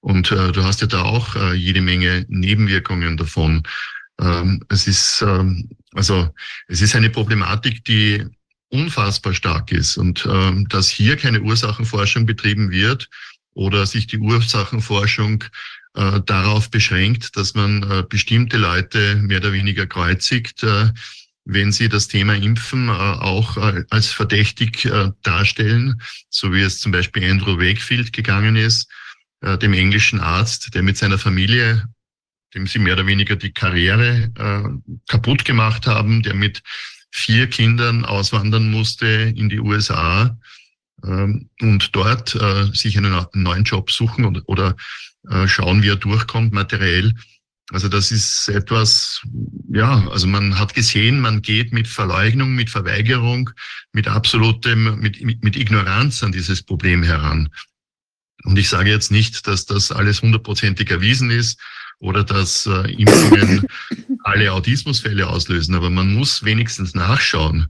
Und 0.00 0.32
äh, 0.32 0.52
du 0.52 0.64
hast 0.64 0.80
ja 0.80 0.86
da 0.86 1.02
auch 1.02 1.54
jede 1.54 1.80
Menge 1.80 2.26
Nebenwirkungen 2.28 3.16
davon. 3.16 3.62
Ähm, 4.20 4.62
es 4.68 4.86
ist, 4.86 5.22
ähm, 5.22 5.70
also, 5.94 6.28
es 6.68 6.82
ist 6.82 6.94
eine 6.94 7.10
Problematik, 7.10 7.84
die 7.84 8.24
unfassbar 8.68 9.34
stark 9.34 9.70
ist 9.72 9.96
und 9.96 10.26
ähm, 10.28 10.68
dass 10.68 10.88
hier 10.88 11.16
keine 11.16 11.40
Ursachenforschung 11.40 12.26
betrieben 12.26 12.70
wird 12.70 13.08
oder 13.54 13.86
sich 13.86 14.06
die 14.08 14.18
Ursachenforschung 14.18 15.44
äh, 15.94 16.20
darauf 16.26 16.70
beschränkt, 16.70 17.36
dass 17.36 17.54
man 17.54 17.82
äh, 17.82 18.02
bestimmte 18.08 18.56
Leute 18.56 19.16
mehr 19.16 19.38
oder 19.38 19.52
weniger 19.52 19.86
kreuzigt, 19.86 20.62
äh, 20.62 20.90
wenn 21.44 21.72
sie 21.72 21.88
das 21.88 22.08
Thema 22.08 22.34
Impfen 22.34 22.88
äh, 22.88 22.92
auch 22.92 23.56
äh, 23.56 23.84
als 23.90 24.08
verdächtig 24.12 24.86
äh, 24.86 25.10
darstellen, 25.22 26.00
so 26.30 26.52
wie 26.52 26.62
es 26.62 26.80
zum 26.80 26.92
Beispiel 26.92 27.30
Andrew 27.30 27.58
Wakefield 27.58 28.12
gegangen 28.12 28.56
ist, 28.56 28.90
dem 29.60 29.74
englischen 29.74 30.20
Arzt, 30.20 30.74
der 30.74 30.82
mit 30.82 30.96
seiner 30.96 31.18
Familie, 31.18 31.84
dem 32.54 32.66
sie 32.66 32.78
mehr 32.78 32.94
oder 32.94 33.06
weniger 33.06 33.36
die 33.36 33.52
Karriere 33.52 34.32
kaputt 35.06 35.44
gemacht 35.44 35.86
haben, 35.86 36.22
der 36.22 36.32
mit 36.32 36.62
vier 37.10 37.50
Kindern 37.50 38.06
auswandern 38.06 38.70
musste 38.70 39.06
in 39.06 39.50
die 39.50 39.60
USA 39.60 40.34
und 41.06 41.90
dort 41.92 42.38
sich 42.72 42.96
einen 42.96 43.26
neuen 43.34 43.64
Job 43.64 43.90
suchen 43.90 44.24
oder, 44.24 44.42
oder 44.46 44.76
äh, 45.30 45.48
schauen, 45.48 45.82
wie 45.82 45.88
er 45.88 45.96
durchkommt 45.96 46.52
materiell. 46.52 47.14
Also 47.70 47.88
das 47.88 48.10
ist 48.10 48.48
etwas, 48.48 49.22
ja, 49.72 50.06
also 50.08 50.26
man 50.26 50.58
hat 50.58 50.74
gesehen, 50.74 51.20
man 51.20 51.40
geht 51.40 51.72
mit 51.72 51.88
Verleugnung, 51.88 52.54
mit 52.54 52.68
Verweigerung, 52.68 53.48
mit 53.92 54.06
absolutem, 54.06 55.00
mit, 55.00 55.22
mit, 55.22 55.42
mit 55.42 55.56
Ignoranz 55.56 56.22
an 56.22 56.32
dieses 56.32 56.62
Problem 56.62 57.02
heran. 57.02 57.48
Und 58.44 58.58
ich 58.58 58.68
sage 58.68 58.90
jetzt 58.90 59.10
nicht, 59.10 59.46
dass 59.46 59.64
das 59.64 59.90
alles 59.90 60.20
hundertprozentig 60.20 60.90
erwiesen 60.90 61.30
ist 61.30 61.58
oder 62.00 62.22
dass 62.22 62.66
äh, 62.66 62.92
Impfungen 62.92 63.66
alle 64.24 64.52
Autismusfälle 64.52 65.26
auslösen, 65.26 65.74
aber 65.74 65.88
man 65.88 66.12
muss 66.12 66.44
wenigstens 66.44 66.94
nachschauen. 66.94 67.68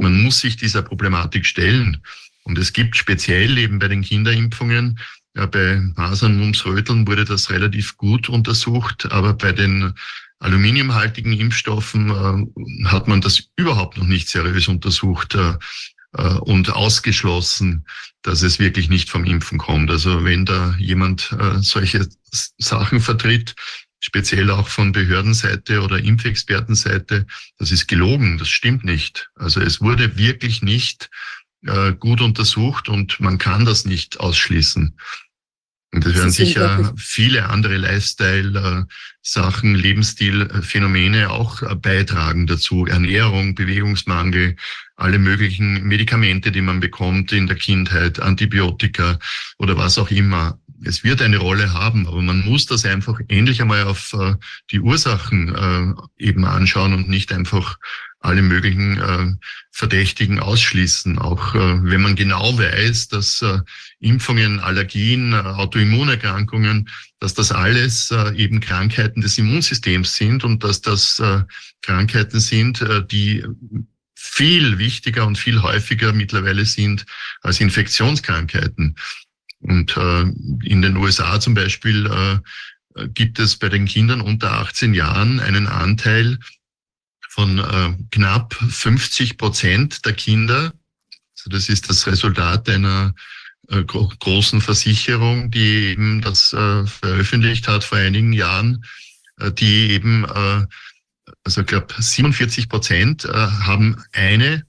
Man 0.00 0.22
muss 0.22 0.40
sich 0.40 0.56
dieser 0.56 0.82
Problematik 0.82 1.46
stellen. 1.46 2.02
Und 2.46 2.58
es 2.58 2.72
gibt 2.72 2.96
speziell 2.96 3.58
eben 3.58 3.78
bei 3.78 3.88
den 3.88 4.02
Kinderimpfungen 4.02 4.98
ja, 5.36 5.44
bei 5.44 5.80
Masern, 5.96 6.38
Mumps, 6.38 6.64
Röteln 6.64 7.06
wurde 7.06 7.26
das 7.26 7.50
relativ 7.50 7.98
gut 7.98 8.30
untersucht, 8.30 9.12
aber 9.12 9.34
bei 9.34 9.52
den 9.52 9.92
aluminiumhaltigen 10.38 11.32
Impfstoffen 11.32 12.10
äh, 12.10 12.86
hat 12.86 13.06
man 13.06 13.20
das 13.20 13.42
überhaupt 13.56 13.98
noch 13.98 14.06
nicht 14.06 14.28
seriös 14.28 14.66
untersucht 14.68 15.34
äh, 15.34 15.54
äh, 16.14 16.38
und 16.38 16.70
ausgeschlossen, 16.70 17.84
dass 18.22 18.42
es 18.42 18.58
wirklich 18.58 18.88
nicht 18.88 19.10
vom 19.10 19.24
Impfen 19.24 19.58
kommt. 19.58 19.90
Also 19.90 20.24
wenn 20.24 20.46
da 20.46 20.74
jemand 20.78 21.32
äh, 21.38 21.58
solche 21.60 22.08
Sachen 22.58 23.00
vertritt, 23.00 23.54
speziell 24.00 24.50
auch 24.50 24.68
von 24.68 24.92
Behördenseite 24.92 25.82
oder 25.82 25.98
Impfexpertenseite, 25.98 27.26
das 27.58 27.72
ist 27.72 27.88
gelogen, 27.88 28.38
das 28.38 28.48
stimmt 28.48 28.84
nicht. 28.84 29.28
Also 29.34 29.60
es 29.60 29.80
wurde 29.82 30.16
wirklich 30.16 30.62
nicht 30.62 31.10
äh, 31.66 31.92
gut 31.98 32.20
untersucht 32.20 32.88
und 32.88 33.20
man 33.20 33.38
kann 33.38 33.64
das 33.64 33.84
nicht 33.84 34.20
ausschließen. 34.20 34.96
Und 35.92 36.04
das 36.04 36.14
werden 36.14 36.30
sicher 36.30 36.92
viele 36.96 37.48
andere 37.48 37.76
Lifestyle-Sachen, 37.76 39.74
Lebensstilphänomene 39.74 41.30
auch 41.30 41.62
äh, 41.62 41.74
beitragen 41.74 42.46
dazu. 42.46 42.86
Ernährung, 42.86 43.54
Bewegungsmangel, 43.54 44.56
alle 44.96 45.18
möglichen 45.18 45.84
Medikamente, 45.84 46.52
die 46.52 46.60
man 46.60 46.80
bekommt 46.80 47.32
in 47.32 47.46
der 47.46 47.56
Kindheit, 47.56 48.20
Antibiotika 48.20 49.18
oder 49.58 49.76
was 49.78 49.96
auch 49.96 50.10
immer. 50.10 50.58
Es 50.84 51.02
wird 51.02 51.22
eine 51.22 51.38
Rolle 51.38 51.72
haben, 51.72 52.06
aber 52.06 52.20
man 52.20 52.44
muss 52.44 52.66
das 52.66 52.84
einfach 52.84 53.18
endlich 53.28 53.62
einmal 53.62 53.84
auf 53.84 54.12
äh, 54.12 54.34
die 54.70 54.80
Ursachen 54.80 55.54
äh, 55.54 55.94
eben 56.22 56.44
anschauen 56.44 56.92
und 56.92 57.08
nicht 57.08 57.32
einfach 57.32 57.78
alle 58.20 58.42
möglichen 58.42 59.00
äh, 59.00 59.34
Verdächtigen 59.70 60.40
ausschließen. 60.40 61.18
Auch 61.18 61.54
äh, 61.54 61.58
wenn 61.82 62.02
man 62.02 62.16
genau 62.16 62.58
weiß, 62.58 63.08
dass 63.08 63.42
äh, 63.42 63.60
Impfungen, 64.00 64.60
Allergien, 64.60 65.32
äh, 65.32 65.36
Autoimmunerkrankungen, 65.36 66.88
dass 67.20 67.34
das 67.34 67.52
alles 67.52 68.10
äh, 68.10 68.34
eben 68.34 68.60
Krankheiten 68.60 69.20
des 69.20 69.38
Immunsystems 69.38 70.16
sind 70.16 70.44
und 70.44 70.64
dass 70.64 70.80
das 70.80 71.20
äh, 71.20 71.42
Krankheiten 71.82 72.40
sind, 72.40 72.80
äh, 72.80 73.06
die 73.06 73.44
viel 74.14 74.78
wichtiger 74.78 75.26
und 75.26 75.38
viel 75.38 75.62
häufiger 75.62 76.12
mittlerweile 76.12 76.64
sind 76.64 77.06
als 77.42 77.60
Infektionskrankheiten. 77.60 78.96
Und 79.60 79.96
äh, 79.96 80.22
in 80.64 80.82
den 80.82 80.96
USA 80.96 81.38
zum 81.40 81.54
Beispiel 81.54 82.06
äh, 82.06 83.08
gibt 83.08 83.38
es 83.38 83.56
bei 83.56 83.68
den 83.68 83.86
Kindern 83.86 84.20
unter 84.20 84.52
18 84.52 84.94
Jahren 84.94 85.40
einen 85.40 85.66
Anteil 85.66 86.38
von 87.36 87.58
äh, 87.58 87.92
knapp 88.12 88.54
50 88.54 89.36
Prozent 89.36 90.06
der 90.06 90.14
Kinder. 90.14 90.72
Also 91.36 91.50
das 91.50 91.68
ist 91.68 91.90
das 91.90 92.06
Resultat 92.06 92.66
einer 92.70 93.14
äh, 93.68 93.84
gro 93.84 94.10
großen 94.18 94.62
Versicherung, 94.62 95.50
die 95.50 95.90
eben 95.90 96.22
das 96.22 96.54
äh, 96.54 96.86
veröffentlicht 96.86 97.68
hat 97.68 97.84
vor 97.84 97.98
einigen 97.98 98.32
Jahren, 98.32 98.82
äh, 99.38 99.52
die 99.52 99.90
eben, 99.90 100.24
äh, 100.24 100.64
also 101.44 101.60
ich 101.60 101.66
glaube 101.66 101.94
47 101.98 102.70
Prozent 102.70 103.26
äh, 103.26 103.28
haben 103.28 104.02
eine, 104.12 104.64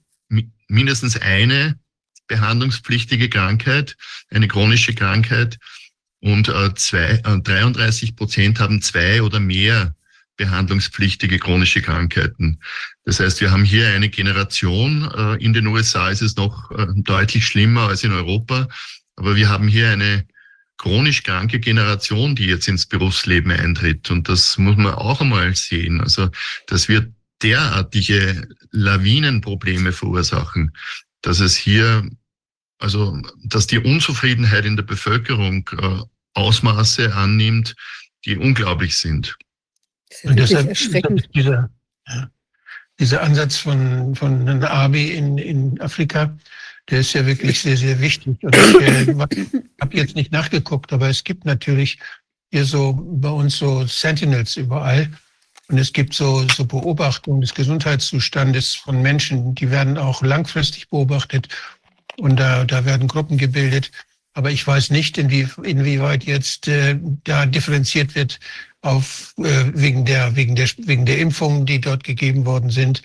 mindestens 0.68 1.16
eine 1.16 1.80
behandlungspflichtige 2.26 3.30
Krankheit, 3.30 3.96
eine 4.28 4.46
chronische 4.46 4.94
Krankheit 4.94 5.56
und 6.20 6.50
äh, 6.50 6.74
zwei, 6.74 7.22
äh, 7.24 7.40
33 7.40 8.14
Prozent 8.14 8.60
haben 8.60 8.82
zwei 8.82 9.22
oder 9.22 9.40
mehr 9.40 9.94
behandlungspflichtige 10.38 11.38
chronische 11.38 11.82
Krankheiten. 11.82 12.60
Das 13.04 13.20
heißt, 13.20 13.42
wir 13.42 13.50
haben 13.50 13.64
hier 13.64 13.88
eine 13.88 14.08
Generation, 14.08 15.10
äh, 15.14 15.44
in 15.44 15.52
den 15.52 15.66
USA 15.66 16.08
ist 16.08 16.22
es 16.22 16.36
noch 16.36 16.70
äh, 16.70 16.86
deutlich 16.96 17.46
schlimmer 17.46 17.88
als 17.88 18.04
in 18.04 18.12
Europa, 18.12 18.68
aber 19.16 19.36
wir 19.36 19.50
haben 19.50 19.68
hier 19.68 19.90
eine 19.90 20.26
chronisch 20.78 21.24
kranke 21.24 21.60
Generation, 21.60 22.34
die 22.34 22.46
jetzt 22.46 22.68
ins 22.68 22.86
Berufsleben 22.86 23.50
eintritt. 23.50 24.10
Und 24.10 24.28
das 24.28 24.56
muss 24.56 24.76
man 24.76 24.94
auch 24.94 25.20
einmal 25.20 25.54
sehen. 25.54 26.00
Also, 26.00 26.30
dass 26.66 26.88
wir 26.88 27.12
derartige 27.42 28.48
Lawinenprobleme 28.70 29.92
verursachen, 29.92 30.72
dass 31.20 31.40
es 31.40 31.56
hier, 31.56 32.08
also, 32.78 33.20
dass 33.44 33.66
die 33.66 33.78
Unzufriedenheit 33.78 34.64
in 34.64 34.76
der 34.76 34.84
Bevölkerung 34.84 35.68
äh, 35.80 36.02
Ausmaße 36.34 37.14
annimmt, 37.14 37.74
die 38.24 38.36
unglaublich 38.36 38.96
sind. 38.96 39.36
Und 40.24 40.38
deshalb 40.38 40.72
dieser, 41.34 41.70
ja, 42.06 42.30
dieser 42.98 43.22
Ansatz 43.22 43.56
von, 43.56 44.14
von 44.14 44.64
Abi 44.64 45.12
in, 45.12 45.38
in 45.38 45.80
Afrika, 45.80 46.36
der 46.90 47.00
ist 47.00 47.12
ja 47.12 47.26
wirklich 47.26 47.60
sehr, 47.60 47.76
sehr 47.76 48.00
wichtig. 48.00 48.42
Und 48.42 48.56
ich 48.56 48.80
äh, 48.80 49.14
habe 49.14 49.96
jetzt 49.96 50.16
nicht 50.16 50.32
nachgeguckt, 50.32 50.92
aber 50.92 51.08
es 51.08 51.22
gibt 51.22 51.44
natürlich 51.44 51.98
hier 52.50 52.64
so 52.64 52.94
bei 52.94 53.28
uns 53.28 53.58
so 53.58 53.86
Sentinels 53.86 54.56
überall. 54.56 55.10
Und 55.68 55.76
es 55.78 55.92
gibt 55.92 56.14
so, 56.14 56.46
so 56.48 56.64
Beobachtungen 56.64 57.42
des 57.42 57.52
Gesundheitszustandes 57.54 58.74
von 58.74 59.02
Menschen, 59.02 59.54
die 59.54 59.70
werden 59.70 59.98
auch 59.98 60.22
langfristig 60.22 60.88
beobachtet. 60.88 61.48
Und 62.16 62.40
da, 62.40 62.64
da 62.64 62.86
werden 62.86 63.06
Gruppen 63.06 63.36
gebildet. 63.36 63.90
Aber 64.32 64.50
ich 64.50 64.66
weiß 64.66 64.90
nicht, 64.90 65.18
inwie, 65.18 65.46
inwieweit 65.62 66.24
jetzt 66.24 66.68
äh, 66.68 66.98
da 67.24 67.44
differenziert 67.44 68.14
wird, 68.14 68.40
auf, 68.82 69.34
äh, 69.38 69.64
wegen, 69.74 70.04
der, 70.04 70.36
wegen, 70.36 70.54
der, 70.54 70.68
wegen 70.78 71.06
der 71.06 71.18
Impfungen, 71.18 71.66
die 71.66 71.80
dort 71.80 72.04
gegeben 72.04 72.46
worden 72.46 72.70
sind 72.70 73.02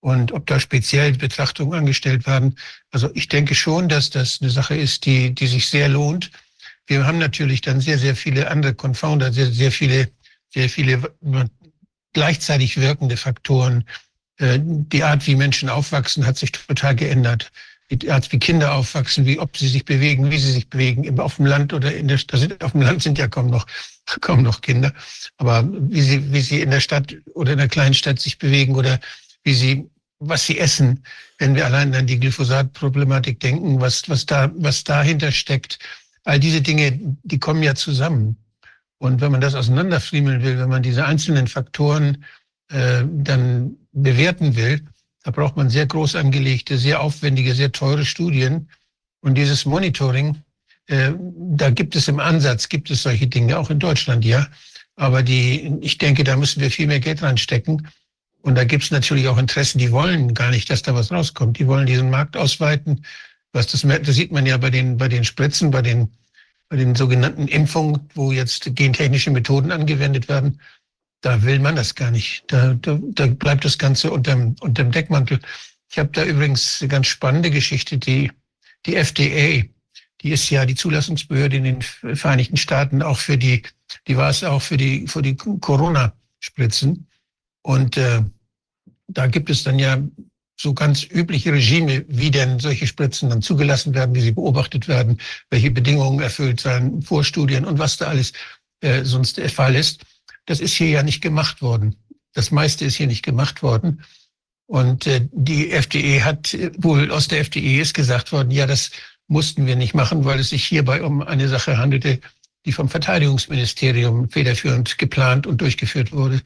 und 0.00 0.32
ob 0.32 0.46
da 0.46 0.60
speziell 0.60 1.12
Betrachtungen 1.12 1.78
angestellt 1.78 2.26
werden. 2.26 2.56
Also 2.90 3.10
ich 3.14 3.28
denke 3.28 3.54
schon, 3.54 3.88
dass 3.88 4.10
das 4.10 4.40
eine 4.40 4.50
Sache 4.50 4.76
ist, 4.76 5.06
die, 5.06 5.34
die 5.34 5.46
sich 5.46 5.68
sehr 5.68 5.88
lohnt. 5.88 6.30
Wir 6.86 7.06
haben 7.06 7.18
natürlich 7.18 7.62
dann 7.62 7.80
sehr, 7.80 7.98
sehr 7.98 8.14
viele 8.14 8.50
andere 8.50 8.74
Confounder, 8.74 9.32
sehr, 9.32 9.50
sehr 9.50 9.72
viele, 9.72 10.10
sehr 10.52 10.68
viele 10.68 11.02
gleichzeitig 12.12 12.76
wirkende 12.76 13.16
Faktoren. 13.16 13.84
Äh, 14.38 14.58
die 14.60 15.04
Art, 15.04 15.26
wie 15.26 15.36
Menschen 15.36 15.68
aufwachsen, 15.68 16.26
hat 16.26 16.36
sich 16.36 16.52
total 16.52 16.94
geändert 16.96 17.50
die 18.02 18.10
Art, 18.10 18.30
wie 18.32 18.38
Kinder 18.38 18.74
aufwachsen, 18.74 19.26
wie 19.26 19.38
ob 19.38 19.56
sie 19.56 19.68
sich 19.68 19.84
bewegen, 19.84 20.30
wie 20.30 20.38
sie 20.38 20.52
sich 20.52 20.68
bewegen, 20.68 21.18
auf 21.20 21.36
dem 21.36 21.46
Land 21.46 21.72
oder 21.72 21.94
in 21.94 22.08
der 22.08 22.18
Stadt. 22.18 22.62
Auf 22.62 22.72
dem 22.72 22.82
Land 22.82 23.02
sind 23.02 23.18
ja 23.18 23.28
kaum 23.28 23.48
noch, 23.48 23.66
kaum 24.20 24.42
noch 24.42 24.60
Kinder. 24.60 24.92
Aber 25.36 25.68
wie 25.70 26.02
sie, 26.02 26.32
wie 26.32 26.40
sie 26.40 26.60
in 26.60 26.70
der 26.70 26.80
Stadt 26.80 27.16
oder 27.34 27.52
in 27.52 27.58
der 27.58 27.68
kleinen 27.68 27.94
Stadt 27.94 28.20
sich 28.20 28.38
bewegen 28.38 28.74
oder 28.74 29.00
wie 29.44 29.54
sie, 29.54 29.88
was 30.18 30.46
sie 30.46 30.58
essen, 30.58 31.04
wenn 31.38 31.54
wir 31.54 31.66
allein 31.66 31.94
an 31.94 32.06
die 32.06 32.18
Glyphosat-Problematik 32.18 33.40
denken, 33.40 33.80
was, 33.80 34.08
was 34.08 34.26
da, 34.26 34.50
was 34.54 34.84
dahinter 34.84 35.32
steckt. 35.32 35.78
All 36.24 36.40
diese 36.40 36.62
Dinge, 36.62 36.98
die 37.22 37.38
kommen 37.38 37.62
ja 37.62 37.74
zusammen. 37.74 38.36
Und 38.98 39.20
wenn 39.20 39.32
man 39.32 39.40
das 39.40 39.54
auseinanderfriemeln 39.54 40.42
will, 40.42 40.58
wenn 40.58 40.68
man 40.68 40.82
diese 40.82 41.04
einzelnen 41.04 41.46
Faktoren 41.46 42.24
äh, 42.70 43.04
dann 43.06 43.76
bewerten 43.92 44.56
will, 44.56 44.82
da 45.24 45.30
braucht 45.30 45.56
man 45.56 45.70
sehr 45.70 45.86
groß 45.86 46.16
angelegte, 46.16 46.78
sehr 46.78 47.00
aufwendige, 47.00 47.54
sehr 47.54 47.72
teure 47.72 48.04
Studien. 48.04 48.68
Und 49.22 49.36
dieses 49.36 49.64
Monitoring, 49.64 50.36
äh, 50.86 51.12
da 51.18 51.70
gibt 51.70 51.96
es 51.96 52.08
im 52.08 52.20
Ansatz, 52.20 52.68
gibt 52.68 52.90
es 52.90 53.02
solche 53.02 53.26
Dinge, 53.26 53.58
auch 53.58 53.70
in 53.70 53.78
Deutschland, 53.78 54.24
ja. 54.24 54.46
Aber 54.96 55.22
die, 55.22 55.78
ich 55.80 55.96
denke, 55.96 56.24
da 56.24 56.36
müssen 56.36 56.60
wir 56.60 56.70
viel 56.70 56.86
mehr 56.86 57.00
Geld 57.00 57.22
reinstecken. 57.22 57.88
Und 58.42 58.54
da 58.56 58.64
gibt 58.64 58.84
es 58.84 58.90
natürlich 58.90 59.26
auch 59.26 59.38
Interessen, 59.38 59.78
die 59.78 59.90
wollen 59.90 60.34
gar 60.34 60.50
nicht, 60.50 60.68
dass 60.68 60.82
da 60.82 60.94
was 60.94 61.10
rauskommt. 61.10 61.58
Die 61.58 61.66
wollen 61.66 61.86
diesen 61.86 62.10
Markt 62.10 62.36
ausweiten. 62.36 63.04
Was 63.54 63.68
das, 63.68 63.80
das 63.80 64.14
sieht 64.14 64.30
man 64.30 64.44
ja 64.44 64.58
bei 64.58 64.68
den, 64.68 64.98
bei 64.98 65.08
den 65.08 65.24
Spritzen, 65.24 65.70
bei 65.70 65.80
den, 65.80 66.12
bei 66.68 66.76
den 66.76 66.94
sogenannten 66.94 67.48
Impfungen, 67.48 68.10
wo 68.14 68.30
jetzt 68.30 68.76
gentechnische 68.76 69.30
Methoden 69.30 69.72
angewendet 69.72 70.28
werden 70.28 70.60
da 71.24 71.42
will 71.42 71.58
man 71.58 71.74
das 71.74 71.94
gar 71.94 72.10
nicht. 72.10 72.44
Da, 72.48 72.74
da, 72.74 72.98
da 73.00 73.26
bleibt 73.26 73.64
das 73.64 73.78
Ganze 73.78 74.10
unterm, 74.10 74.56
unterm 74.60 74.92
Deckmantel. 74.92 75.40
Ich 75.90 75.98
habe 75.98 76.10
da 76.10 76.24
übrigens 76.24 76.82
eine 76.82 76.88
ganz 76.88 77.06
spannende 77.06 77.50
Geschichte, 77.50 77.96
die, 77.96 78.30
die 78.84 78.96
FDA, 78.96 79.66
die 80.20 80.30
ist 80.30 80.50
ja 80.50 80.66
die 80.66 80.74
Zulassungsbehörde 80.74 81.56
in 81.56 81.64
den 81.64 81.82
Vereinigten 81.82 82.58
Staaten, 82.58 83.02
auch 83.02 83.18
für 83.18 83.38
die, 83.38 83.62
die 84.06 84.16
war 84.18 84.28
es 84.28 84.44
auch 84.44 84.60
für 84.60 84.76
die, 84.76 85.06
für 85.06 85.22
die 85.22 85.34
Corona-Spritzen. 85.36 87.06
Und 87.62 87.96
äh, 87.96 88.22
da 89.08 89.26
gibt 89.26 89.48
es 89.48 89.62
dann 89.62 89.78
ja 89.78 90.02
so 90.56 90.74
ganz 90.74 91.04
übliche 91.04 91.52
Regime, 91.52 92.04
wie 92.06 92.30
denn 92.30 92.58
solche 92.58 92.86
Spritzen 92.86 93.30
dann 93.30 93.40
zugelassen 93.40 93.94
werden, 93.94 94.14
wie 94.14 94.20
sie 94.20 94.32
beobachtet 94.32 94.88
werden, 94.88 95.18
welche 95.48 95.70
Bedingungen 95.70 96.20
erfüllt 96.20 96.60
sein, 96.60 97.00
Vorstudien 97.00 97.64
und 97.64 97.78
was 97.78 97.96
da 97.96 98.08
alles 98.08 98.34
äh, 98.80 99.04
sonst 99.04 99.38
der 99.38 99.48
Fall 99.48 99.74
ist. 99.74 100.04
Das 100.46 100.60
ist 100.60 100.74
hier 100.74 100.88
ja 100.88 101.02
nicht 101.02 101.20
gemacht 101.20 101.62
worden. 101.62 101.96
Das 102.32 102.50
meiste 102.50 102.84
ist 102.84 102.96
hier 102.96 103.06
nicht 103.06 103.24
gemacht 103.24 103.62
worden. 103.62 104.02
Und 104.66 105.06
äh, 105.06 105.26
die 105.32 105.72
FDE 105.72 106.24
hat 106.24 106.56
wohl 106.78 107.10
aus 107.10 107.28
der 107.28 107.40
FDE 107.40 107.80
ist 107.80 107.94
gesagt 107.94 108.32
worden, 108.32 108.50
ja, 108.50 108.66
das 108.66 108.90
mussten 109.26 109.66
wir 109.66 109.76
nicht 109.76 109.94
machen, 109.94 110.24
weil 110.24 110.40
es 110.40 110.50
sich 110.50 110.64
hierbei 110.64 111.02
um 111.02 111.22
eine 111.22 111.48
Sache 111.48 111.78
handelte, 111.78 112.20
die 112.64 112.72
vom 112.72 112.88
Verteidigungsministerium 112.88 114.30
federführend 114.30 114.98
geplant 114.98 115.46
und 115.46 115.60
durchgeführt 115.60 116.12
wurde. 116.12 116.40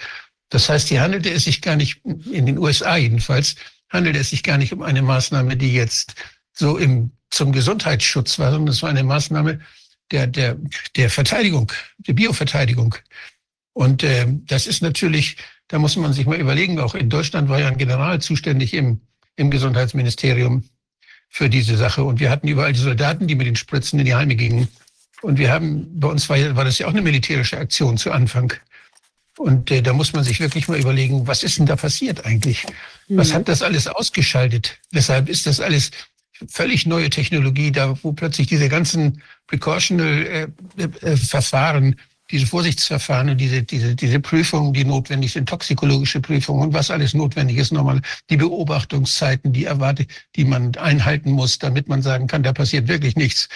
Das 0.48 0.68
heißt, 0.68 0.88
hier 0.88 1.00
handelte 1.00 1.30
es 1.30 1.44
sich 1.44 1.60
gar 1.60 1.76
nicht, 1.76 2.00
in 2.04 2.46
den 2.46 2.58
USA 2.58 2.96
jedenfalls, 2.96 3.56
handelte 3.90 4.18
es 4.18 4.30
sich 4.30 4.42
gar 4.42 4.58
nicht 4.58 4.72
um 4.72 4.82
eine 4.82 5.02
Maßnahme, 5.02 5.56
die 5.56 5.72
jetzt 5.72 6.14
so 6.52 6.76
im, 6.76 7.12
zum 7.30 7.52
Gesundheitsschutz 7.52 8.38
war, 8.38 8.50
sondern 8.50 8.72
es 8.72 8.82
war 8.82 8.90
eine 8.90 9.04
Maßnahme 9.04 9.60
der, 10.10 10.26
der, 10.26 10.56
der 10.96 11.10
Verteidigung, 11.10 11.70
der 11.98 12.14
Bioverteidigung. 12.14 12.94
Und 13.78 14.02
äh, 14.02 14.26
das 14.46 14.66
ist 14.66 14.82
natürlich, 14.82 15.36
da 15.68 15.78
muss 15.78 15.94
man 15.94 16.12
sich 16.12 16.26
mal 16.26 16.40
überlegen, 16.40 16.80
auch 16.80 16.96
in 16.96 17.08
Deutschland 17.08 17.48
war 17.48 17.60
ja 17.60 17.68
ein 17.68 17.78
General 17.78 18.20
zuständig 18.20 18.74
im, 18.74 19.02
im 19.36 19.52
Gesundheitsministerium 19.52 20.64
für 21.28 21.48
diese 21.48 21.76
Sache. 21.76 22.02
Und 22.02 22.18
wir 22.18 22.28
hatten 22.28 22.48
überall 22.48 22.72
die 22.72 22.80
Soldaten, 22.80 23.28
die 23.28 23.36
mit 23.36 23.46
den 23.46 23.54
Spritzen 23.54 24.00
in 24.00 24.04
die 24.04 24.16
Heime 24.16 24.34
gingen. 24.34 24.66
Und 25.22 25.38
wir 25.38 25.52
haben, 25.52 25.86
bei 26.00 26.08
uns 26.08 26.28
war, 26.28 26.56
war 26.56 26.64
das 26.64 26.80
ja 26.80 26.88
auch 26.88 26.90
eine 26.90 27.02
militärische 27.02 27.56
Aktion 27.56 27.98
zu 27.98 28.10
Anfang. 28.10 28.52
Und 29.38 29.70
äh, 29.70 29.80
da 29.80 29.92
muss 29.92 30.12
man 30.12 30.24
sich 30.24 30.40
wirklich 30.40 30.66
mal 30.66 30.80
überlegen, 30.80 31.28
was 31.28 31.44
ist 31.44 31.58
denn 31.58 31.66
da 31.66 31.76
passiert 31.76 32.26
eigentlich? 32.26 32.66
Was 33.06 33.30
Mhm. 33.30 33.34
hat 33.34 33.48
das 33.48 33.62
alles 33.62 33.86
ausgeschaltet? 33.86 34.76
Weshalb 34.90 35.28
ist 35.28 35.46
das 35.46 35.60
alles 35.60 35.92
völlig 36.48 36.84
neue 36.84 37.10
Technologie, 37.10 37.70
da 37.70 37.96
wo 38.02 38.12
plötzlich 38.12 38.48
diese 38.48 38.68
ganzen 38.68 39.22
Precautional 39.46 40.26
äh, 40.26 40.82
äh, 40.82 41.16
Verfahren, 41.16 41.94
diese 42.30 42.46
Vorsichtsverfahren 42.46 43.30
und 43.30 43.38
diese, 43.38 43.62
diese, 43.62 43.94
diese 43.94 44.20
Prüfungen, 44.20 44.72
die 44.72 44.84
notwendig 44.84 45.32
sind, 45.32 45.48
toxikologische 45.48 46.20
Prüfungen 46.20 46.62
und 46.62 46.74
was 46.74 46.90
alles 46.90 47.14
notwendig 47.14 47.56
ist, 47.56 47.72
nochmal 47.72 48.00
die 48.28 48.36
Beobachtungszeiten, 48.36 49.52
die 49.52 49.64
erwarte, 49.64 50.06
die 50.36 50.44
man 50.44 50.74
einhalten 50.76 51.32
muss, 51.32 51.58
damit 51.58 51.88
man 51.88 52.02
sagen 52.02 52.26
kann, 52.26 52.42
da 52.42 52.52
passiert 52.52 52.88
wirklich 52.88 53.16
nichts. 53.16 53.48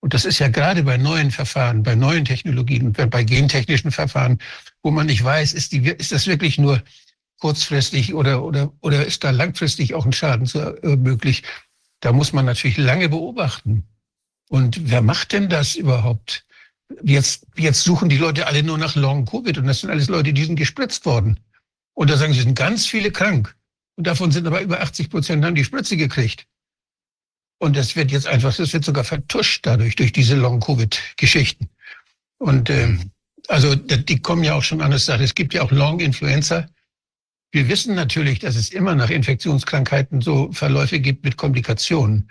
Und 0.00 0.14
das 0.14 0.24
ist 0.24 0.38
ja 0.38 0.48
gerade 0.48 0.84
bei 0.84 0.96
neuen 0.96 1.30
Verfahren, 1.30 1.82
bei 1.82 1.94
neuen 1.94 2.24
Technologien, 2.24 2.92
bei 2.92 3.06
bei 3.06 3.24
gentechnischen 3.24 3.90
Verfahren, 3.90 4.38
wo 4.82 4.90
man 4.90 5.06
nicht 5.06 5.24
weiß, 5.24 5.54
ist, 5.54 5.72
die, 5.72 5.88
ist 5.88 6.12
das 6.12 6.26
wirklich 6.26 6.58
nur 6.58 6.82
kurzfristig 7.40 8.14
oder, 8.14 8.44
oder, 8.44 8.72
oder 8.80 9.06
ist 9.06 9.24
da 9.24 9.30
langfristig 9.30 9.94
auch 9.94 10.04
ein 10.04 10.12
Schaden 10.12 10.46
zu, 10.46 10.60
äh, 10.82 10.96
möglich? 10.96 11.42
Da 12.00 12.12
muss 12.12 12.32
man 12.32 12.44
natürlich 12.44 12.76
lange 12.76 13.08
beobachten. 13.08 13.84
Und 14.48 14.90
wer 14.90 15.02
macht 15.02 15.32
denn 15.32 15.48
das 15.48 15.74
überhaupt? 15.74 16.46
Jetzt, 17.02 17.46
jetzt 17.56 17.82
suchen 17.82 18.08
die 18.08 18.16
Leute 18.16 18.46
alle 18.46 18.62
nur 18.62 18.78
nach 18.78 18.96
Long 18.96 19.24
Covid 19.24 19.58
und 19.58 19.66
das 19.66 19.80
sind 19.80 19.90
alles 19.90 20.08
Leute, 20.08 20.32
die 20.32 20.44
sind 20.44 20.56
gespritzt 20.56 21.04
worden. 21.04 21.38
Und 21.94 22.10
da 22.10 22.16
sagen 22.16 22.32
sie, 22.32 22.40
sind 22.40 22.54
ganz 22.54 22.86
viele 22.86 23.10
krank. 23.10 23.54
Und 23.96 24.06
davon 24.06 24.30
sind 24.30 24.46
aber 24.46 24.62
über 24.62 24.80
80 24.80 25.10
Prozent 25.10 25.44
haben 25.44 25.54
die 25.54 25.64
Spritze 25.64 25.96
gekriegt. 25.96 26.46
Und 27.58 27.76
das 27.76 27.96
wird 27.96 28.10
jetzt 28.10 28.26
einfach, 28.26 28.54
das 28.54 28.72
wird 28.72 28.84
sogar 28.84 29.04
vertuscht 29.04 29.66
dadurch, 29.66 29.96
durch 29.96 30.12
diese 30.12 30.36
Long-Covid-Geschichten. 30.36 31.68
Und 32.38 32.70
ähm, 32.70 33.10
also 33.48 33.74
die 33.74 34.20
kommen 34.20 34.44
ja 34.44 34.54
auch 34.54 34.62
schon 34.62 34.80
an 34.80 34.92
das 34.92 35.06
Sache. 35.06 35.24
Es 35.24 35.34
gibt 35.34 35.54
ja 35.54 35.62
auch 35.62 35.72
Long-Influenza. 35.72 36.68
Wir 37.50 37.68
wissen 37.68 37.94
natürlich, 37.94 38.38
dass 38.38 38.56
es 38.56 38.70
immer 38.70 38.94
nach 38.94 39.10
Infektionskrankheiten 39.10 40.20
so 40.20 40.52
Verläufe 40.52 41.00
gibt 41.00 41.24
mit 41.24 41.36
Komplikationen. 41.36 42.30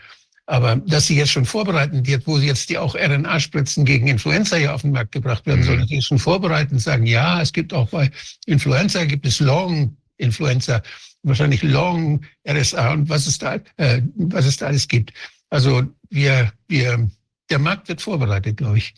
Aber 0.49 0.77
dass 0.77 1.07
sie 1.07 1.17
jetzt 1.17 1.31
schon 1.31 1.45
vorbereiten 1.45 2.07
wird, 2.07 2.25
wo 2.25 2.37
sie 2.39 2.47
jetzt 2.47 2.69
die 2.69 2.77
auch 2.77 2.95
RNA-Spritzen 2.95 3.83
gegen 3.83 4.07
Influenza 4.07 4.55
ja 4.57 4.73
auf 4.73 4.81
den 4.81 4.91
Markt 4.91 5.11
gebracht 5.11 5.45
werden 5.45 5.59
Mhm. 5.59 5.65
sollen, 5.65 5.79
dass 5.81 5.89
sie 5.89 6.01
schon 6.01 6.19
vorbereiten 6.19 6.75
und 6.75 6.79
sagen, 6.79 7.05
ja, 7.05 7.41
es 7.41 7.51
gibt 7.51 7.73
auch 7.73 7.89
bei 7.89 8.09
Influenza, 8.45 9.03
gibt 9.03 9.25
es 9.27 9.41
Long-Influenza, 9.41 10.81
wahrscheinlich 11.23 11.63
Long 11.63 12.25
RSA 12.47 12.93
und 12.93 13.09
was 13.09 13.27
es 13.27 13.37
da, 13.37 13.59
äh, 13.75 14.01
was 14.15 14.45
es 14.45 14.57
da 14.57 14.67
alles 14.67 14.87
gibt. 14.87 15.11
Also 15.49 15.83
wir, 16.09 16.51
wir, 16.69 17.09
der 17.49 17.59
Markt 17.59 17.89
wird 17.89 18.01
vorbereitet, 18.01 18.57
glaube 18.57 18.77
ich. 18.77 18.93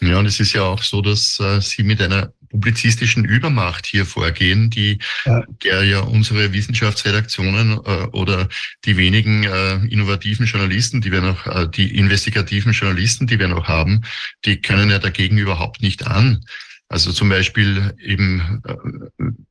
Ja, 0.00 0.18
und 0.18 0.26
es 0.26 0.40
ist 0.40 0.52
ja 0.52 0.62
auch 0.62 0.82
so, 0.82 1.00
dass 1.00 1.38
äh, 1.38 1.60
Sie 1.60 1.84
mit 1.84 2.00
einer 2.02 2.32
publizistischen 2.52 3.24
Übermacht 3.24 3.86
hier 3.86 4.06
vorgehen, 4.06 4.70
die 4.70 4.98
Ja. 5.26 5.42
der 5.64 5.82
ja 5.84 6.00
unsere 6.00 6.52
Wissenschaftsredaktionen 6.52 7.72
äh, 7.72 8.06
oder 8.12 8.48
die 8.84 8.96
wenigen 8.96 9.42
äh, 9.44 9.74
innovativen 9.86 10.46
Journalisten, 10.46 11.00
die 11.00 11.10
wir 11.10 11.22
noch, 11.22 11.46
äh, 11.46 11.68
die 11.68 11.96
investigativen 11.96 12.72
Journalisten, 12.72 13.26
die 13.26 13.38
wir 13.40 13.48
noch 13.48 13.66
haben, 13.66 14.02
die 14.44 14.60
können 14.60 14.90
ja 14.90 14.98
dagegen 14.98 15.38
überhaupt 15.38 15.82
nicht 15.82 16.06
an. 16.06 16.44
Also 16.92 17.10
zum 17.10 17.30
Beispiel 17.30 17.94
eben, 18.04 18.62
äh, 18.66 18.74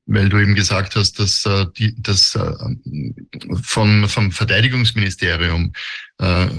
weil 0.06 0.30
du 0.30 0.38
eben 0.38 0.54
gesagt 0.54 0.96
hast, 0.96 1.18
dass 1.18 1.44
äh, 1.48 1.66
die, 1.76 1.96
das 1.98 2.36
äh, 2.36 2.54
vom, 3.64 4.08
vom 4.08 4.32
Verteidigungsministerium 4.32 5.74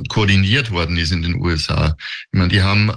koordiniert 0.08 0.72
worden 0.72 0.96
ist 0.96 1.12
in 1.12 1.22
den 1.22 1.36
USA. 1.36 1.96
Ich 2.32 2.36
meine, 2.36 2.48
die 2.48 2.62
haben 2.62 2.90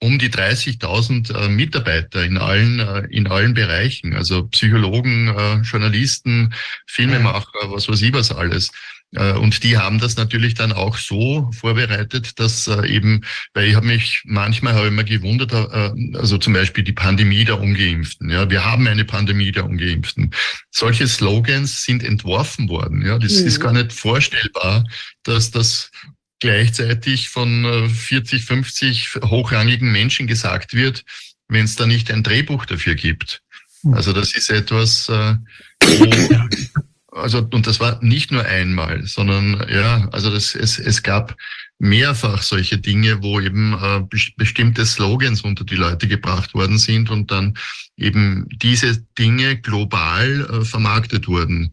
um 0.00 0.18
die 0.18 0.28
30.000 0.28 1.34
äh, 1.34 1.48
Mitarbeiter 1.48 2.22
in 2.24 2.36
allen 2.38 2.78
äh, 2.80 3.06
in 3.10 3.26
allen 3.28 3.54
Bereichen, 3.54 4.14
also 4.14 4.46
Psychologen, 4.48 5.28
äh, 5.28 5.56
Journalisten, 5.62 6.52
Filmemacher, 6.86 7.70
was 7.70 7.88
weiß 7.88 8.02
ich 8.02 8.12
was 8.12 8.30
alles. 8.32 8.70
Und 9.12 9.62
die 9.62 9.78
haben 9.78 10.00
das 10.00 10.16
natürlich 10.16 10.54
dann 10.54 10.72
auch 10.72 10.96
so 10.98 11.48
vorbereitet, 11.52 12.38
dass 12.40 12.66
eben, 12.66 13.24
weil 13.54 13.68
ich 13.68 13.76
habe 13.76 13.86
mich 13.86 14.22
manchmal 14.26 14.74
habe 14.74 14.86
ich 14.88 14.92
mir 14.92 15.04
gewundert, 15.04 15.54
also 15.54 16.38
zum 16.38 16.52
Beispiel 16.52 16.82
die 16.82 16.92
Pandemie 16.92 17.44
der 17.44 17.60
Ungeimpften. 17.60 18.28
Ja, 18.30 18.50
wir 18.50 18.64
haben 18.64 18.86
eine 18.88 19.04
Pandemie 19.04 19.52
der 19.52 19.64
Ungeimpften. 19.64 20.32
Solche 20.72 21.06
Slogans 21.06 21.84
sind 21.84 22.02
entworfen 22.02 22.68
worden. 22.68 23.06
Ja, 23.06 23.16
das 23.18 23.40
Mhm. 23.40 23.46
ist 23.46 23.60
gar 23.60 23.72
nicht 23.72 23.92
vorstellbar, 23.92 24.84
dass 25.22 25.52
das 25.52 25.92
gleichzeitig 26.40 27.28
von 27.28 27.64
äh, 27.64 27.88
40, 27.88 28.44
50 28.44 29.14
hochrangigen 29.24 29.90
Menschen 29.90 30.26
gesagt 30.26 30.74
wird, 30.74 31.04
wenn 31.48 31.64
es 31.64 31.76
da 31.76 31.86
nicht 31.86 32.10
ein 32.10 32.22
Drehbuch 32.22 32.66
dafür 32.66 32.94
gibt. 32.94 33.42
Hm. 33.82 33.94
Also 33.94 34.12
das 34.12 34.36
ist 34.36 34.50
etwas, 34.50 35.08
äh, 35.08 35.36
wo, 35.80 37.16
also 37.16 37.38
und 37.38 37.66
das 37.66 37.80
war 37.80 38.02
nicht 38.02 38.30
nur 38.30 38.44
einmal, 38.44 39.06
sondern 39.06 39.66
ja, 39.70 40.08
also 40.12 40.30
das, 40.30 40.54
es, 40.54 40.78
es 40.78 41.02
gab 41.02 41.36
mehrfach 41.78 42.42
solche 42.42 42.78
Dinge, 42.78 43.22
wo 43.22 43.40
eben 43.40 43.72
äh, 43.74 44.00
bes- 44.00 44.32
bestimmte 44.36 44.86
Slogans 44.86 45.42
unter 45.42 45.64
die 45.64 45.76
Leute 45.76 46.08
gebracht 46.08 46.54
worden 46.54 46.78
sind 46.78 47.10
und 47.10 47.30
dann 47.30 47.56
eben 47.96 48.46
diese 48.50 48.98
Dinge 49.18 49.58
global 49.58 50.48
äh, 50.50 50.64
vermarktet 50.64 51.28
wurden. 51.28 51.72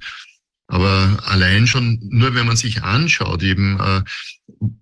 Aber 0.74 1.19
allein 1.28 1.67
schon, 1.67 1.99
nur 2.01 2.34
wenn 2.34 2.47
man 2.47 2.55
sich 2.55 2.82
anschaut, 2.82 3.43
eben 3.43 3.80
äh, 3.80 4.01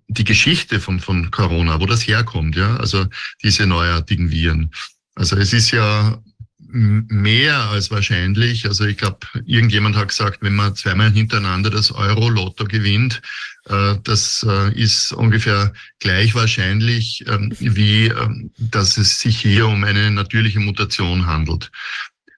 die 0.08 0.24
Geschichte 0.24 0.80
von, 0.80 1.00
von 1.00 1.30
Corona, 1.30 1.80
wo 1.80 1.84
das 1.84 2.06
herkommt, 2.06 2.56
ja, 2.56 2.78
also 2.78 3.04
diese 3.42 3.66
neuartigen 3.66 4.30
Viren. 4.30 4.70
Also 5.16 5.36
es 5.36 5.52
ist 5.52 5.70
ja 5.70 6.18
mehr 6.72 7.58
als 7.68 7.90
wahrscheinlich. 7.90 8.64
Also 8.64 8.86
ich 8.86 8.96
glaube, 8.96 9.18
irgendjemand 9.44 9.94
hat 9.96 10.08
gesagt, 10.08 10.38
wenn 10.40 10.54
man 10.54 10.74
zweimal 10.76 11.10
hintereinander 11.10 11.68
das 11.68 11.92
Euro-Lotto 11.92 12.64
gewinnt, 12.64 13.20
äh, 13.66 13.96
das 14.02 14.46
äh, 14.48 14.72
ist 14.72 15.12
ungefähr 15.12 15.74
gleich 15.98 16.34
wahrscheinlich, 16.34 17.22
ähm, 17.28 17.52
wie 17.58 18.06
ähm, 18.06 18.50
dass 18.56 18.96
es 18.96 19.20
sich 19.20 19.38
hier 19.40 19.68
um 19.68 19.84
eine 19.84 20.10
natürliche 20.10 20.60
Mutation 20.60 21.26
handelt. 21.26 21.70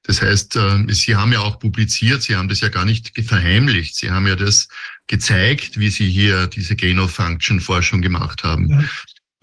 Das 0.05 0.21
heißt, 0.21 0.57
äh, 0.57 0.85
Sie 0.89 1.17
haben 1.17 1.33
ja 1.33 1.41
auch 1.41 1.59
publiziert, 1.59 2.23
Sie 2.23 2.37
haben 2.37 2.49
das 2.49 2.61
ja 2.61 2.69
gar 2.69 2.85
nicht 2.85 3.13
verheimlicht. 3.27 3.97
Sie 3.97 4.11
haben 4.11 4.27
ja 4.27 4.37
das 4.37 4.69
gezeigt, 5.07 5.79
wie 5.79 5.91
Sie 5.91 6.09
hier 6.09 6.47
diese 6.47 6.77
Gain-of-Function-Forschung 6.77 8.03
gemacht 8.03 8.45
haben. 8.45 8.69
Ja. 8.69 8.85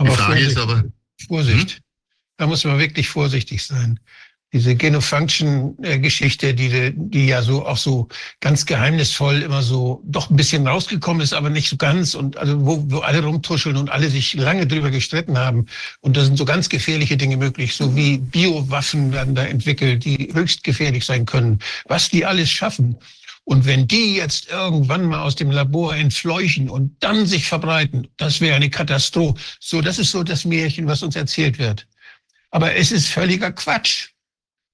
Die 0.02 0.16
Frage 0.16 0.40
ist 0.40 0.58
aber, 0.58 0.84
Vorsicht. 1.28 1.82
Da 2.38 2.48
muss 2.48 2.64
man 2.64 2.80
wirklich 2.80 3.10
vorsichtig 3.10 3.64
sein. 3.64 4.00
Diese 4.54 4.76
Gain-of-Function-Geschichte, 4.76 6.54
die, 6.54 6.92
die 6.94 7.28
ja 7.28 7.42
so 7.42 7.66
auch 7.66 7.78
so 7.78 8.10
ganz 8.42 8.66
geheimnisvoll 8.66 9.42
immer 9.44 9.62
so 9.62 10.02
doch 10.04 10.30
ein 10.30 10.36
bisschen 10.36 10.68
rausgekommen 10.68 11.22
ist, 11.22 11.34
aber 11.34 11.50
nicht 11.50 11.70
so 11.70 11.78
ganz 11.78 12.16
und 12.16 12.36
also 12.38 12.66
wo, 12.66 12.84
wo 12.90 13.00
alle 13.00 13.24
rumtuscheln 13.24 13.78
und 13.78 13.90
alle 13.90 14.10
sich 14.10 14.34
lange 14.34 14.68
drüber 14.68 14.92
gestritten 14.92 15.38
haben. 15.38 15.68
Und 16.02 16.18
da 16.18 16.26
sind 16.26 16.38
so 16.38 16.44
ganz 16.44 16.68
gefährliche 16.68 17.16
Dinge 17.16 17.38
möglich, 17.38 17.76
so 17.76 17.96
wie 17.96 18.18
Biowaffen 18.18 19.14
werden 19.14 19.36
da 19.36 19.46
entwickelt, 19.46 20.04
die 20.04 20.32
höchst 20.34 20.64
gefährlich 20.64 21.06
sein 21.06 21.26
können. 21.26 21.60
Was 21.86 22.10
die 22.10 22.26
alles 22.26 22.50
schaffen. 22.50 22.98
Und 23.44 23.66
wenn 23.66 23.88
die 23.88 24.16
jetzt 24.16 24.50
irgendwann 24.50 25.06
mal 25.06 25.22
aus 25.22 25.36
dem 25.36 25.50
Labor 25.50 25.96
entfleuchen 25.96 26.70
und 26.70 26.96
dann 27.00 27.26
sich 27.26 27.48
verbreiten, 27.48 28.08
das 28.18 28.40
wäre 28.40 28.56
eine 28.56 28.70
Katastrophe. 28.70 29.40
So, 29.60 29.82
das 29.82 29.98
ist 29.98 30.12
so 30.12 30.24
das 30.24 30.46
Märchen, 30.46 30.88
was 30.88 31.04
uns 31.04 31.16
erzählt 31.16 31.58
wird. 31.58 31.88
Aber 32.52 32.76
es 32.76 32.92
ist 32.92 33.08
völliger 33.08 33.52
Quatsch. 33.52 34.10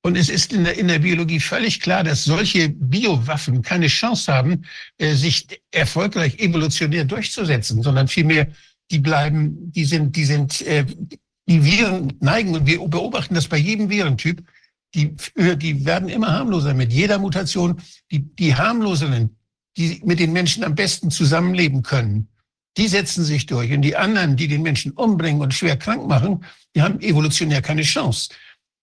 Und 0.08 0.16
es 0.16 0.30
ist 0.30 0.54
in 0.54 0.64
der, 0.64 0.78
in 0.78 0.88
der 0.88 1.00
Biologie 1.00 1.42
völlig 1.42 1.82
klar, 1.82 2.02
dass 2.02 2.24
solche 2.24 2.70
Biowaffen 2.70 3.62
keine 3.62 3.88
Chance 3.88 4.34
haben, 4.34 4.64
äh, 5.00 5.16
sich 5.16 5.46
erfolgreich 5.70 6.40
evolutionär 6.40 7.04
durchzusetzen, 7.04 7.84
sondern 7.84 8.08
vielmehr, 8.08 8.48
die 8.90 9.00
bleiben, 9.00 9.70
die 9.74 9.84
sind, 9.84 10.16
die 10.16 10.24
sind, 10.24 10.62
äh, 10.62 10.86
die 11.50 11.66
Viren 11.66 12.14
neigen, 12.22 12.56
und 12.56 12.66
wir 12.66 12.80
beobachten 12.88 13.36
das 13.36 13.50
bei 13.50 13.58
jedem 13.58 13.90
Virentyp, 13.90 14.42
die, 14.96 15.14
die 15.58 15.86
werden 15.86 16.08
immer 16.08 16.32
harmloser 16.32 16.74
mit 16.74 16.94
jeder 16.94 17.20
Mutation. 17.20 17.82
Die, 18.10 18.20
die 18.20 18.56
harmloseren, 18.56 19.36
die 19.76 20.02
mit 20.06 20.22
den 20.22 20.32
Menschen 20.32 20.64
am 20.64 20.76
besten 20.76 21.12
zusammenleben 21.12 21.84
können, 21.84 22.30
die 22.78 22.88
setzen 22.88 23.26
sich 23.26 23.46
durch. 23.46 23.74
Und 23.74 23.82
die 23.82 23.98
anderen, 23.98 24.38
die 24.38 24.48
den 24.48 24.62
Menschen 24.62 24.94
umbringen 24.94 25.42
und 25.42 25.54
schwer 25.54 25.76
krank 25.76 26.08
machen, 26.08 26.46
die 26.74 26.82
haben 26.82 27.02
evolutionär 27.02 27.62
keine 27.62 27.82
Chance. 27.82 28.30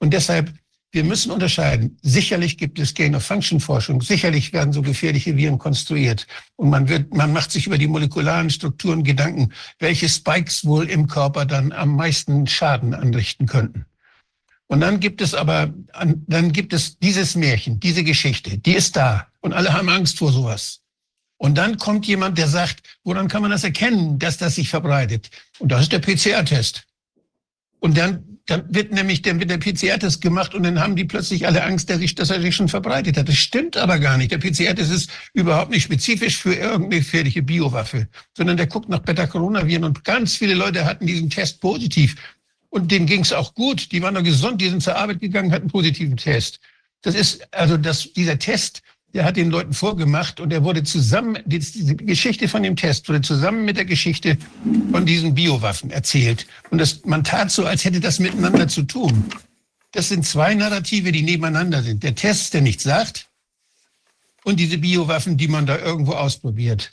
Und 0.00 0.12
deshalb, 0.12 0.52
wir 0.94 1.04
müssen 1.04 1.32
unterscheiden. 1.32 1.98
Sicherlich 2.02 2.56
gibt 2.56 2.78
es 2.78 2.94
Gain-of-Function-Forschung. 2.94 4.00
Sicherlich 4.00 4.52
werden 4.52 4.72
so 4.72 4.80
gefährliche 4.80 5.36
Viren 5.36 5.58
konstruiert. 5.58 6.26
Und 6.56 6.70
man 6.70 6.88
wird, 6.88 7.12
man 7.12 7.32
macht 7.32 7.50
sich 7.50 7.66
über 7.66 7.78
die 7.78 7.88
molekularen 7.88 8.48
Strukturen 8.50 9.02
Gedanken, 9.02 9.52
welche 9.80 10.08
Spikes 10.08 10.64
wohl 10.64 10.88
im 10.88 11.06
Körper 11.08 11.44
dann 11.46 11.72
am 11.72 11.96
meisten 11.96 12.46
Schaden 12.46 12.94
anrichten 12.94 13.46
könnten. 13.46 13.86
Und 14.68 14.80
dann 14.80 15.00
gibt 15.00 15.20
es 15.20 15.34
aber, 15.34 15.74
an- 15.92 16.22
dann 16.26 16.52
gibt 16.52 16.72
es 16.72 16.98
dieses 16.98 17.34
Märchen, 17.34 17.80
diese 17.80 18.02
Geschichte, 18.04 18.56
die 18.58 18.74
ist 18.74 18.96
da. 18.96 19.26
Und 19.40 19.52
alle 19.52 19.72
haben 19.72 19.88
Angst 19.88 20.18
vor 20.18 20.32
sowas. 20.32 20.80
Und 21.36 21.56
dann 21.58 21.76
kommt 21.76 22.06
jemand, 22.06 22.38
der 22.38 22.48
sagt, 22.48 22.82
woran 23.02 23.28
kann 23.28 23.42
man 23.42 23.50
das 23.50 23.64
erkennen, 23.64 24.18
dass 24.18 24.38
das 24.38 24.54
sich 24.54 24.68
verbreitet? 24.68 25.28
Und 25.58 25.70
das 25.72 25.82
ist 25.82 25.92
der 25.92 25.98
PCR-Test. 25.98 26.84
Und 27.80 27.98
dann 27.98 28.33
dann 28.46 28.64
wird 28.68 28.92
nämlich 28.92 29.22
der, 29.22 29.34
mit 29.34 29.48
der 29.48 29.56
PCR-Test 29.56 30.20
gemacht 30.20 30.54
und 30.54 30.64
dann 30.64 30.78
haben 30.78 30.96
die 30.96 31.04
plötzlich 31.04 31.46
alle 31.46 31.64
Angst, 31.64 31.88
dass, 31.88 32.14
dass 32.14 32.30
er 32.30 32.42
sich 32.42 32.54
schon 32.54 32.68
verbreitet 32.68 33.16
hat. 33.16 33.28
Das 33.28 33.36
stimmt 33.36 33.76
aber 33.76 33.98
gar 33.98 34.18
nicht. 34.18 34.32
Der 34.32 34.38
PCR-Test 34.38 34.92
ist 34.92 35.10
überhaupt 35.32 35.70
nicht 35.70 35.84
spezifisch 35.84 36.36
für 36.36 36.54
irgendeine 36.54 37.00
gefährliche 37.00 37.42
Biowaffe, 37.42 38.06
sondern 38.36 38.58
der 38.58 38.66
guckt 38.66 38.90
nach 38.90 38.98
Beta-Coronaviren 38.98 39.84
und 39.84 40.04
ganz 40.04 40.36
viele 40.36 40.54
Leute 40.54 40.84
hatten 40.84 41.06
diesen 41.06 41.30
Test 41.30 41.60
positiv. 41.60 42.16
Und 42.68 42.90
denen 42.90 43.06
ging 43.06 43.20
es 43.20 43.32
auch 43.32 43.54
gut. 43.54 43.92
Die 43.92 44.02
waren 44.02 44.14
noch 44.14 44.24
gesund, 44.24 44.60
die 44.60 44.68
sind 44.68 44.82
zur 44.82 44.96
Arbeit 44.96 45.20
gegangen, 45.20 45.52
hatten 45.52 45.62
einen 45.62 45.70
positiven 45.70 46.16
Test. 46.16 46.60
Das 47.00 47.14
ist, 47.14 47.46
also 47.54 47.76
das, 47.76 48.12
dieser 48.12 48.38
Test 48.38 48.82
der 49.14 49.24
hat 49.24 49.36
den 49.36 49.50
Leuten 49.50 49.72
vorgemacht 49.72 50.40
und 50.40 50.52
er 50.52 50.64
wurde 50.64 50.82
zusammen, 50.82 51.38
die 51.46 51.60
Geschichte 51.98 52.48
von 52.48 52.64
dem 52.64 52.74
Test 52.74 53.08
wurde 53.08 53.22
zusammen 53.22 53.64
mit 53.64 53.76
der 53.76 53.84
Geschichte 53.84 54.36
von 54.90 55.06
diesen 55.06 55.34
Biowaffen 55.34 55.90
erzählt. 55.90 56.46
Und 56.70 56.78
das, 56.78 57.04
man 57.04 57.22
tat 57.22 57.52
so, 57.52 57.64
als 57.64 57.84
hätte 57.84 58.00
das 58.00 58.18
miteinander 58.18 58.66
zu 58.66 58.82
tun. 58.82 59.24
Das 59.92 60.08
sind 60.08 60.26
zwei 60.26 60.54
Narrative, 60.54 61.12
die 61.12 61.22
nebeneinander 61.22 61.82
sind. 61.82 62.02
Der 62.02 62.16
Test, 62.16 62.54
der 62.54 62.60
nichts 62.60 62.82
sagt, 62.82 63.28
und 64.42 64.58
diese 64.58 64.78
Biowaffen, 64.78 65.36
die 65.36 65.48
man 65.48 65.64
da 65.64 65.78
irgendwo 65.78 66.12
ausprobiert. 66.12 66.92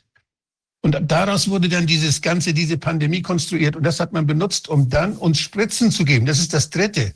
Und 0.82 0.98
daraus 1.12 1.50
wurde 1.50 1.70
dann 1.70 1.86
dieses 1.86 2.22
ganze, 2.22 2.54
diese 2.54 2.78
Pandemie 2.78 3.22
konstruiert. 3.22 3.76
Und 3.76 3.84
das 3.84 4.00
hat 4.00 4.14
man 4.14 4.26
benutzt, 4.26 4.70
um 4.70 4.90
dann 4.90 5.18
uns 5.18 5.40
Spritzen 5.40 5.92
zu 5.92 6.06
geben. 6.06 6.26
Das 6.26 6.40
ist 6.40 6.54
das 6.54 6.70
Dritte. 6.70 7.14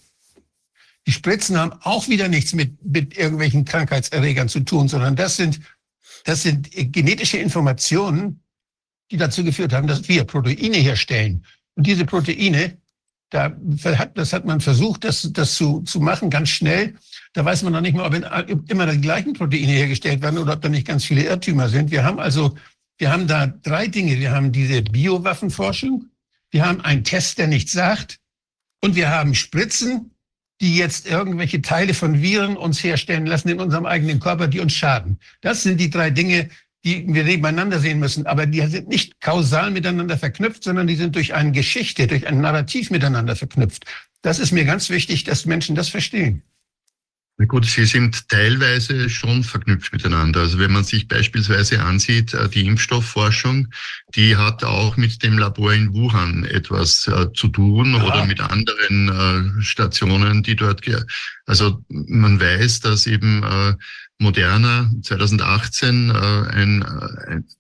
Die 1.07 1.11
Spritzen 1.11 1.57
haben 1.57 1.73
auch 1.81 2.07
wieder 2.07 2.27
nichts 2.27 2.53
mit, 2.53 2.83
mit 2.83 3.17
irgendwelchen 3.17 3.63
Krankheitserregern 3.65 4.49
zu 4.49 4.61
tun, 4.61 4.87
sondern 4.87 5.15
das 5.15 5.37
sind, 5.37 5.59
das 6.23 6.41
sind 6.41 6.69
genetische 6.71 7.37
Informationen, 7.37 8.41
die 9.11 9.17
dazu 9.17 9.43
geführt 9.43 9.71
haben, 9.71 9.87
dass 9.87 10.07
wir 10.07 10.23
Proteine 10.23 10.77
herstellen. 10.77 11.45
Und 11.75 11.85
diese 11.85 12.05
Proteine, 12.05 12.77
da 13.29 13.55
hat, 13.83 14.17
das 14.17 14.33
hat 14.33 14.45
man 14.45 14.61
versucht, 14.61 15.03
das, 15.03 15.29
das 15.31 15.55
zu, 15.55 15.81
zu 15.81 15.99
machen, 15.99 16.29
ganz 16.29 16.49
schnell. 16.49 16.95
Da 17.33 17.45
weiß 17.45 17.63
man 17.63 17.73
noch 17.73 17.81
nicht 17.81 17.95
mal, 17.95 18.07
ob 18.07 18.71
immer 18.71 18.87
die 18.87 19.01
gleichen 19.01 19.33
Proteine 19.33 19.73
hergestellt 19.73 20.21
werden 20.21 20.39
oder 20.39 20.53
ob 20.53 20.61
da 20.61 20.69
nicht 20.69 20.87
ganz 20.87 21.05
viele 21.05 21.23
Irrtümer 21.23 21.69
sind. 21.69 21.91
Wir 21.91 22.03
haben 22.03 22.19
also, 22.19 22.55
wir 22.97 23.11
haben 23.11 23.27
da 23.27 23.47
drei 23.47 23.87
Dinge. 23.87 24.19
Wir 24.19 24.31
haben 24.31 24.51
diese 24.51 24.81
Biowaffenforschung, 24.81 26.05
wir 26.49 26.65
haben 26.65 26.81
einen 26.81 27.03
Test, 27.03 27.37
der 27.37 27.47
nichts 27.47 27.73
sagt, 27.73 28.19
und 28.81 28.95
wir 28.95 29.09
haben 29.09 29.35
Spritzen, 29.35 30.14
die 30.61 30.77
jetzt 30.77 31.07
irgendwelche 31.07 31.61
Teile 31.61 31.93
von 31.93 32.21
Viren 32.21 32.55
uns 32.57 32.83
herstellen 32.83 33.25
lassen 33.25 33.49
in 33.49 33.59
unserem 33.59 33.85
eigenen 33.85 34.19
Körper, 34.19 34.47
die 34.47 34.59
uns 34.59 34.73
schaden. 34.73 35.19
Das 35.41 35.63
sind 35.63 35.79
die 35.79 35.89
drei 35.89 36.09
Dinge, 36.09 36.49
die 36.85 37.05
wir 37.13 37.23
nebeneinander 37.23 37.79
sehen 37.79 37.99
müssen. 37.99 38.25
Aber 38.25 38.45
die 38.45 38.61
sind 38.67 38.87
nicht 38.87 39.19
kausal 39.19 39.71
miteinander 39.71 40.17
verknüpft, 40.17 40.63
sondern 40.63 40.87
die 40.87 40.95
sind 40.95 41.15
durch 41.15 41.33
eine 41.33 41.51
Geschichte, 41.51 42.07
durch 42.07 42.27
ein 42.27 42.39
Narrativ 42.39 42.91
miteinander 42.91 43.35
verknüpft. 43.35 43.85
Das 44.21 44.39
ist 44.39 44.51
mir 44.51 44.65
ganz 44.65 44.89
wichtig, 44.89 45.23
dass 45.23 45.45
Menschen 45.45 45.75
das 45.75 45.89
verstehen. 45.89 46.43
Na 47.37 47.45
gut, 47.45 47.65
sie 47.65 47.85
sind 47.85 48.29
teilweise 48.29 49.09
schon 49.09 49.43
verknüpft 49.43 49.91
miteinander. 49.91 50.39
Also 50.39 50.57
wenn 50.57 50.71
man 50.71 50.85
sich 50.85 51.09
beispielsweise 51.09 51.83
ansieht, 51.83 52.33
äh, 52.33 52.47
die 52.47 52.65
Impfstoffforschung, 52.65 53.67
die 54.15 54.37
hat 54.37 54.63
auch 54.63 54.95
mit 54.95 55.21
dem 55.21 55.37
Labor 55.37 55.73
in 55.73 55.93
Wuhan 55.93 56.45
etwas 56.45 57.07
äh, 57.07 57.33
zu 57.33 57.49
tun 57.49 57.95
Aha. 57.95 58.05
oder 58.05 58.25
mit 58.25 58.39
anderen 58.39 59.09
äh, 59.09 59.61
Stationen, 59.61 60.43
die 60.43 60.55
dort, 60.55 60.81
also 61.45 61.83
man 61.89 62.39
weiß, 62.39 62.79
dass 62.79 63.05
eben 63.05 63.43
Moderna 64.17 64.89
2018 65.01 66.09
ein, 66.11 66.83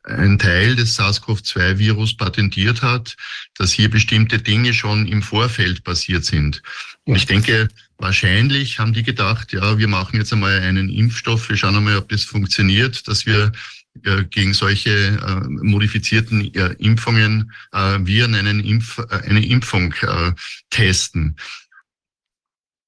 ein 0.03 0.39
Teil 0.39 0.75
des 0.75 0.95
SARS-CoV-2-Virus 0.95 2.17
patentiert 2.17 2.81
hat, 2.81 3.15
dass 3.55 3.71
hier 3.71 3.89
bestimmte 3.89 4.39
Dinge 4.39 4.73
schon 4.73 5.07
im 5.07 5.21
Vorfeld 5.21 5.83
passiert 5.83 6.25
sind. 6.25 6.61
Und 7.03 7.15
ich 7.15 7.25
denke, 7.25 7.67
Wahrscheinlich 7.97 8.79
haben 8.79 8.93
die 8.93 9.03
gedacht, 9.03 9.53
ja, 9.53 9.77
wir 9.77 9.87
machen 9.87 10.17
jetzt 10.17 10.33
einmal 10.33 10.59
einen 10.59 10.89
Impfstoff, 10.89 11.47
wir 11.49 11.55
schauen 11.55 11.75
einmal, 11.75 11.97
ob 11.97 12.09
das 12.09 12.23
funktioniert, 12.23 13.07
dass 13.07 13.25
wir 13.25 13.53
äh, 14.03 14.25
gegen 14.25 14.53
solche 14.53 14.89
äh, 14.89 15.47
modifizierten 15.47 16.53
äh, 16.53 16.73
Impfungen 16.79 17.53
äh, 17.71 17.99
Viren 18.01 18.35
einen 18.35 18.59
Impf, 18.59 18.99
äh, 18.99 19.21
eine 19.29 19.45
Impfung 19.45 19.93
äh, 20.01 20.33
testen. 20.69 21.37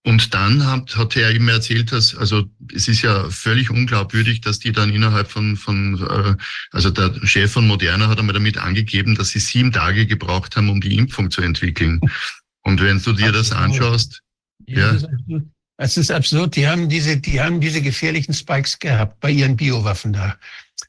Und 0.04 0.34
dann 0.34 0.66
hat, 0.66 0.96
hat 0.98 1.16
er 1.16 1.32
eben 1.32 1.48
erzählt, 1.48 1.92
dass, 1.92 2.16
also 2.16 2.46
es 2.74 2.88
ist 2.88 3.02
ja 3.02 3.30
völlig 3.30 3.70
unglaubwürdig, 3.70 4.42
dass 4.42 4.60
die 4.60 4.72
dann 4.72 4.90
innerhalb 4.90 5.30
von, 5.30 5.58
von 5.58 6.38
also 6.72 6.90
der 6.92 7.14
Chef 7.28 7.52
von 7.52 7.68
Moderna 7.68 8.08
hat 8.08 8.18
einmal 8.18 8.34
damit 8.34 8.58
angegeben, 8.58 9.16
dass 9.16 9.30
sie 9.30 9.40
sieben 9.40 9.74
Tage 9.74 10.06
gebraucht 10.06 10.56
haben, 10.56 10.70
um 10.70 10.80
die 10.80 10.96
Impfung 10.96 11.30
zu 11.30 11.42
entwickeln. 11.42 12.00
Und 12.62 12.82
wenn 12.82 13.02
du 13.02 13.12
dir 13.12 13.34
das 13.34 13.52
anschaust, 13.52 14.22
ja. 14.66 14.92
Es 14.92 15.04
ist, 15.04 15.10
es 15.78 15.98
ist 15.98 16.12
absurd. 16.12 16.56
Die 16.56 16.68
haben 16.68 16.90
diese, 16.90 17.18
die 17.18 17.40
haben 17.40 17.62
diese 17.62 17.82
gefährlichen 17.82 18.34
Spikes 18.34 18.80
gehabt 18.80 19.20
bei 19.20 19.30
ihren 19.30 19.56
Biowaffen 19.56 20.14
da. 20.14 20.36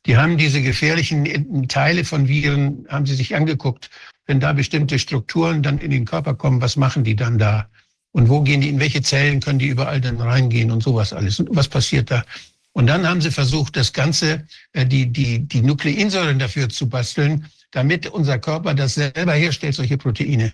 Die 0.06 0.16
haben 0.16 0.38
diese 0.38 0.62
gefährlichen 0.62 1.68
Teile 1.68 2.04
von 2.04 2.28
Viren, 2.28 2.86
haben 2.88 3.06
sie 3.06 3.14
sich 3.14 3.36
angeguckt. 3.36 3.90
Wenn 4.26 4.40
da 4.40 4.52
bestimmte 4.52 4.98
Strukturen 4.98 5.62
dann 5.62 5.78
in 5.78 5.90
den 5.90 6.04
Körper 6.04 6.34
kommen, 6.34 6.60
was 6.60 6.76
machen 6.76 7.04
die 7.04 7.16
dann 7.16 7.38
da? 7.38 7.68
Und 8.12 8.28
wo 8.28 8.40
gehen 8.40 8.60
die, 8.60 8.68
in 8.68 8.80
welche 8.80 9.02
Zellen 9.02 9.40
können 9.40 9.58
die 9.58 9.68
überall 9.68 10.00
dann 10.00 10.20
reingehen 10.20 10.70
und 10.70 10.82
sowas 10.82 11.12
alles? 11.12 11.40
Und 11.40 11.54
was 11.54 11.68
passiert 11.68 12.10
da? 12.10 12.24
Und 12.72 12.86
dann 12.86 13.06
haben 13.06 13.20
sie 13.20 13.30
versucht, 13.30 13.76
das 13.76 13.92
Ganze, 13.92 14.46
äh, 14.72 14.86
die, 14.86 15.06
die, 15.06 15.40
die 15.40 15.62
Nukleinsäuren 15.62 16.38
dafür 16.38 16.68
zu 16.68 16.88
basteln, 16.88 17.46
damit 17.70 18.06
unser 18.06 18.38
Körper 18.38 18.74
das 18.74 18.94
selber 18.94 19.34
herstellt, 19.34 19.74
solche 19.74 19.98
Proteine. 19.98 20.52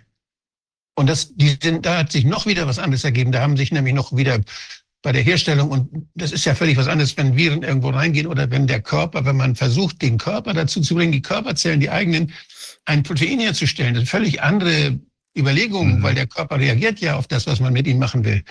Und 0.94 1.08
das, 1.08 1.34
die 1.34 1.58
sind, 1.60 1.86
da 1.86 1.98
hat 1.98 2.12
sich 2.12 2.24
noch 2.24 2.46
wieder 2.46 2.66
was 2.66 2.78
anderes 2.78 3.04
ergeben. 3.04 3.32
Da 3.32 3.40
haben 3.40 3.56
sich 3.56 3.72
nämlich 3.72 3.94
noch 3.94 4.16
wieder 4.16 4.40
bei 5.02 5.12
der 5.12 5.22
Herstellung, 5.22 5.70
und 5.70 6.08
das 6.14 6.32
ist 6.32 6.46
ja 6.46 6.54
völlig 6.54 6.78
was 6.78 6.88
anderes, 6.88 7.16
wenn 7.16 7.36
Viren 7.36 7.62
irgendwo 7.62 7.90
reingehen 7.90 8.26
oder 8.26 8.50
wenn 8.50 8.66
der 8.66 8.80
Körper, 8.80 9.26
wenn 9.26 9.36
man 9.36 9.54
versucht, 9.54 10.00
den 10.00 10.16
Körper 10.16 10.54
dazu 10.54 10.80
zu 10.80 10.94
bringen, 10.94 11.12
die 11.12 11.20
Körperzellen, 11.20 11.80
die 11.80 11.90
eigenen, 11.90 12.32
ein 12.86 13.02
Protein 13.02 13.38
herzustellen. 13.38 13.94
Das 13.94 14.02
sind 14.02 14.08
völlig 14.08 14.40
andere 14.40 14.98
Überlegungen, 15.36 15.98
mhm. 15.98 16.02
weil 16.02 16.14
der 16.14 16.26
Körper 16.26 16.58
reagiert 16.58 17.00
ja 17.00 17.16
auf 17.16 17.26
das, 17.26 17.46
was 17.46 17.60
man 17.60 17.72
mit 17.72 17.86
ihm 17.86 17.98
machen 17.98 18.24
will. 18.24 18.42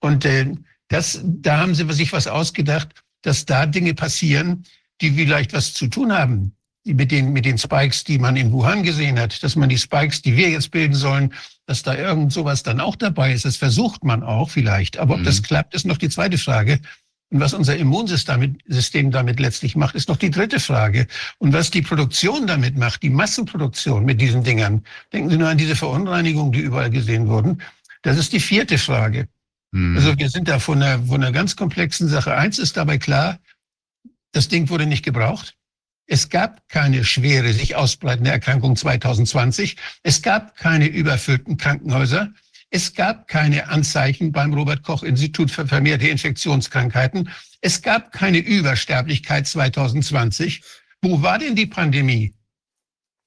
Und 0.00 0.24
äh, 0.24 0.54
das, 0.88 1.20
da 1.22 1.58
haben 1.58 1.74
sie 1.74 1.90
sich 1.92 2.12
was 2.12 2.28
ausgedacht, 2.28 2.88
dass 3.22 3.44
da 3.44 3.66
Dinge 3.66 3.94
passieren, 3.94 4.64
die 5.00 5.10
vielleicht 5.10 5.52
was 5.52 5.74
zu 5.74 5.88
tun 5.88 6.12
haben 6.12 6.56
mit 6.84 7.10
den, 7.10 7.32
mit 7.32 7.46
den 7.46 7.56
Spikes, 7.56 8.04
die 8.04 8.18
man 8.18 8.36
in 8.36 8.52
Wuhan 8.52 8.82
gesehen 8.82 9.18
hat, 9.18 9.42
dass 9.42 9.56
man 9.56 9.70
die 9.70 9.78
Spikes, 9.78 10.20
die 10.20 10.36
wir 10.36 10.50
jetzt 10.50 10.70
bilden 10.70 10.94
sollen, 10.94 11.32
dass 11.66 11.82
da 11.82 11.94
irgend 11.94 12.32
sowas 12.32 12.62
dann 12.62 12.80
auch 12.80 12.96
dabei 12.96 13.32
ist. 13.32 13.46
Das 13.46 13.56
versucht 13.56 14.04
man 14.04 14.22
auch 14.22 14.50
vielleicht. 14.50 14.98
Aber 14.98 15.14
ob 15.14 15.20
mhm. 15.20 15.24
das 15.24 15.42
klappt, 15.42 15.74
ist 15.74 15.86
noch 15.86 15.96
die 15.96 16.10
zweite 16.10 16.36
Frage. 16.36 16.80
Und 17.30 17.40
was 17.40 17.54
unser 17.54 17.76
Immunsystem 17.76 19.10
damit 19.10 19.40
letztlich 19.40 19.76
macht, 19.76 19.94
ist 19.94 20.08
noch 20.08 20.18
die 20.18 20.30
dritte 20.30 20.60
Frage. 20.60 21.06
Und 21.38 21.52
was 21.52 21.70
die 21.70 21.82
Produktion 21.82 22.46
damit 22.46 22.76
macht, 22.76 23.02
die 23.02 23.10
Massenproduktion 23.10 24.04
mit 24.04 24.20
diesen 24.20 24.44
Dingern. 24.44 24.84
Denken 25.12 25.30
Sie 25.30 25.38
nur 25.38 25.48
an 25.48 25.58
diese 25.58 25.74
Verunreinigungen, 25.74 26.52
die 26.52 26.60
überall 26.60 26.90
gesehen 26.90 27.28
wurden. 27.28 27.62
Das 28.02 28.18
ist 28.18 28.32
die 28.34 28.40
vierte 28.40 28.76
Frage. 28.76 29.26
Mhm. 29.72 29.96
Also 29.96 30.18
wir 30.18 30.28
sind 30.28 30.48
da 30.48 30.58
von 30.58 30.82
einer, 30.82 31.02
von 31.02 31.22
einer 31.22 31.32
ganz 31.32 31.56
komplexen 31.56 32.08
Sache. 32.08 32.34
Eins 32.36 32.58
ist 32.58 32.76
dabei 32.76 32.98
klar, 32.98 33.38
das 34.32 34.48
Ding 34.48 34.68
wurde 34.68 34.86
nicht 34.86 35.04
gebraucht. 35.04 35.56
Es 36.06 36.28
gab 36.28 36.68
keine 36.68 37.04
schwere, 37.04 37.52
sich 37.52 37.76
ausbreitende 37.76 38.30
Erkrankung 38.30 38.76
2020. 38.76 39.76
Es 40.02 40.20
gab 40.20 40.56
keine 40.56 40.86
überfüllten 40.86 41.56
Krankenhäuser. 41.56 42.32
Es 42.70 42.94
gab 42.94 43.28
keine 43.28 43.68
Anzeichen 43.68 44.32
beim 44.32 44.52
Robert 44.52 44.82
Koch 44.82 45.02
Institut 45.02 45.50
für 45.50 45.66
vermehrte 45.66 46.08
Infektionskrankheiten. 46.08 47.30
Es 47.60 47.80
gab 47.80 48.12
keine 48.12 48.38
Übersterblichkeit 48.38 49.46
2020. 49.46 50.62
Wo 51.00 51.22
war 51.22 51.38
denn 51.38 51.54
die 51.54 51.66
Pandemie? 51.66 52.34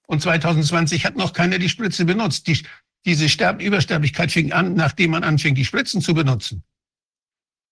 Und 0.07 0.21
2020 0.21 1.05
hat 1.05 1.15
noch 1.15 1.33
keiner 1.33 1.59
die 1.59 1.69
Spritze 1.69 2.05
benutzt. 2.05 2.47
Die, 2.47 2.61
diese 3.05 3.29
Sterb 3.29 3.61
Übersterblichkeit 3.61 4.31
fing 4.31 4.51
an, 4.51 4.73
nachdem 4.73 5.11
man 5.11 5.23
anfing, 5.23 5.55
die 5.55 5.65
Spritzen 5.65 6.01
zu 6.01 6.13
benutzen. 6.13 6.63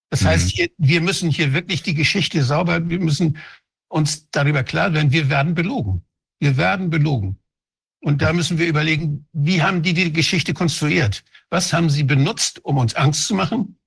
Das 0.10 0.22
mhm. 0.22 0.28
heißt, 0.28 0.50
hier, 0.52 0.70
wir 0.78 1.02
müssen 1.02 1.30
hier 1.30 1.54
wirklich 1.54 1.84
die 1.84 1.94
Geschichte 1.94 2.44
sauber, 2.44 2.90
wir 2.90 3.00
müssen 3.00 3.38
uns 3.88 4.30
darüber 4.32 4.64
klar 4.64 4.94
werden, 4.94 5.12
wir 5.12 5.30
werden 5.30 5.56
belogen. 5.56 6.06
Wir 6.40 6.58
werden 6.58 6.90
belogen. 6.90 7.40
Und 8.02 8.22
da 8.22 8.34
müssen 8.34 8.58
wir 8.58 8.68
überlegen, 8.68 9.28
wie 9.34 9.62
haben 9.64 9.82
die 9.82 9.94
die 9.94 10.14
Geschichte 10.14 10.54
konstruiert? 10.54 11.24
Was 11.50 11.74
haben 11.74 11.90
sie 11.90 12.04
benutzt, 12.04 12.64
um 12.64 12.78
uns 12.78 12.94
Angst 12.96 13.26
zu 13.26 13.34
machen? 13.34 13.80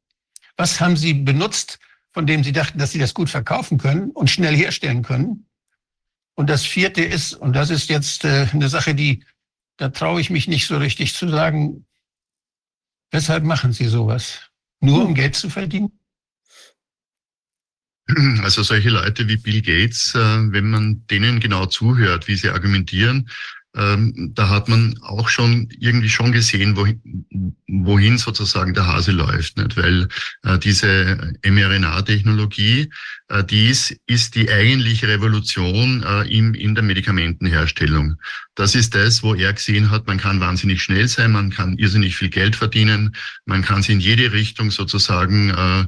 Was 0.56 0.80
haben 0.80 0.96
sie 0.96 1.14
benutzt, 1.14 1.78
von 2.10 2.26
dem 2.26 2.42
sie 2.42 2.52
dachten, 2.52 2.78
dass 2.78 2.90
sie 2.90 2.98
das 2.98 3.14
gut 3.14 3.30
verkaufen 3.30 3.78
können 3.78 4.10
und 4.10 4.28
schnell 4.28 4.56
herstellen 4.56 5.02
können? 5.02 5.46
Und 6.34 6.50
das 6.50 6.64
vierte 6.64 7.02
ist, 7.02 7.34
und 7.34 7.54
das 7.54 7.70
ist 7.70 7.88
jetzt 7.90 8.24
äh, 8.24 8.46
eine 8.52 8.68
Sache, 8.68 8.94
die, 8.94 9.24
da 9.76 9.88
traue 9.88 10.20
ich 10.20 10.30
mich 10.30 10.48
nicht 10.48 10.66
so 10.66 10.76
richtig 10.76 11.14
zu 11.14 11.28
sagen, 11.28 11.86
weshalb 13.10 13.44
machen 13.44 13.72
sie 13.72 13.86
sowas? 13.86 14.50
Nur 14.80 15.04
um 15.04 15.14
Geld 15.14 15.34
zu 15.34 15.50
verdienen? 15.50 15.97
Also 18.42 18.62
solche 18.62 18.90
Leute 18.90 19.28
wie 19.28 19.36
Bill 19.36 19.62
Gates, 19.62 20.14
äh, 20.14 20.18
wenn 20.18 20.70
man 20.70 21.06
denen 21.10 21.40
genau 21.40 21.66
zuhört, 21.66 22.26
wie 22.28 22.36
sie 22.36 22.48
argumentieren, 22.48 23.28
ähm, 23.76 24.32
da 24.34 24.48
hat 24.48 24.68
man 24.68 24.98
auch 25.02 25.28
schon 25.28 25.68
irgendwie 25.78 26.08
schon 26.08 26.32
gesehen, 26.32 26.74
wohin, 26.76 27.54
wohin 27.68 28.18
sozusagen 28.18 28.72
der 28.72 28.86
Hase 28.86 29.12
läuft, 29.12 29.58
nicht? 29.58 29.76
weil 29.76 30.08
äh, 30.42 30.58
diese 30.58 31.34
mRNA-Technologie, 31.44 32.90
äh, 33.28 33.44
dies 33.44 33.94
ist 34.06 34.34
die 34.34 34.50
eigentliche 34.50 35.06
Revolution 35.06 36.02
äh, 36.02 36.26
in 36.26 36.74
der 36.74 36.82
Medikamentenherstellung. 36.82 38.16
Das 38.54 38.74
ist 38.74 38.94
das, 38.94 39.22
wo 39.22 39.34
er 39.34 39.52
gesehen 39.52 39.90
hat, 39.90 40.06
man 40.06 40.18
kann 40.18 40.40
wahnsinnig 40.40 40.82
schnell 40.82 41.06
sein, 41.06 41.32
man 41.32 41.50
kann 41.50 41.76
irrsinnig 41.78 42.16
viel 42.16 42.30
Geld 42.30 42.56
verdienen, 42.56 43.14
man 43.44 43.62
kann 43.62 43.82
sie 43.82 43.92
in 43.92 44.00
jede 44.00 44.32
Richtung 44.32 44.70
sozusagen 44.70 45.50
äh, 45.50 45.84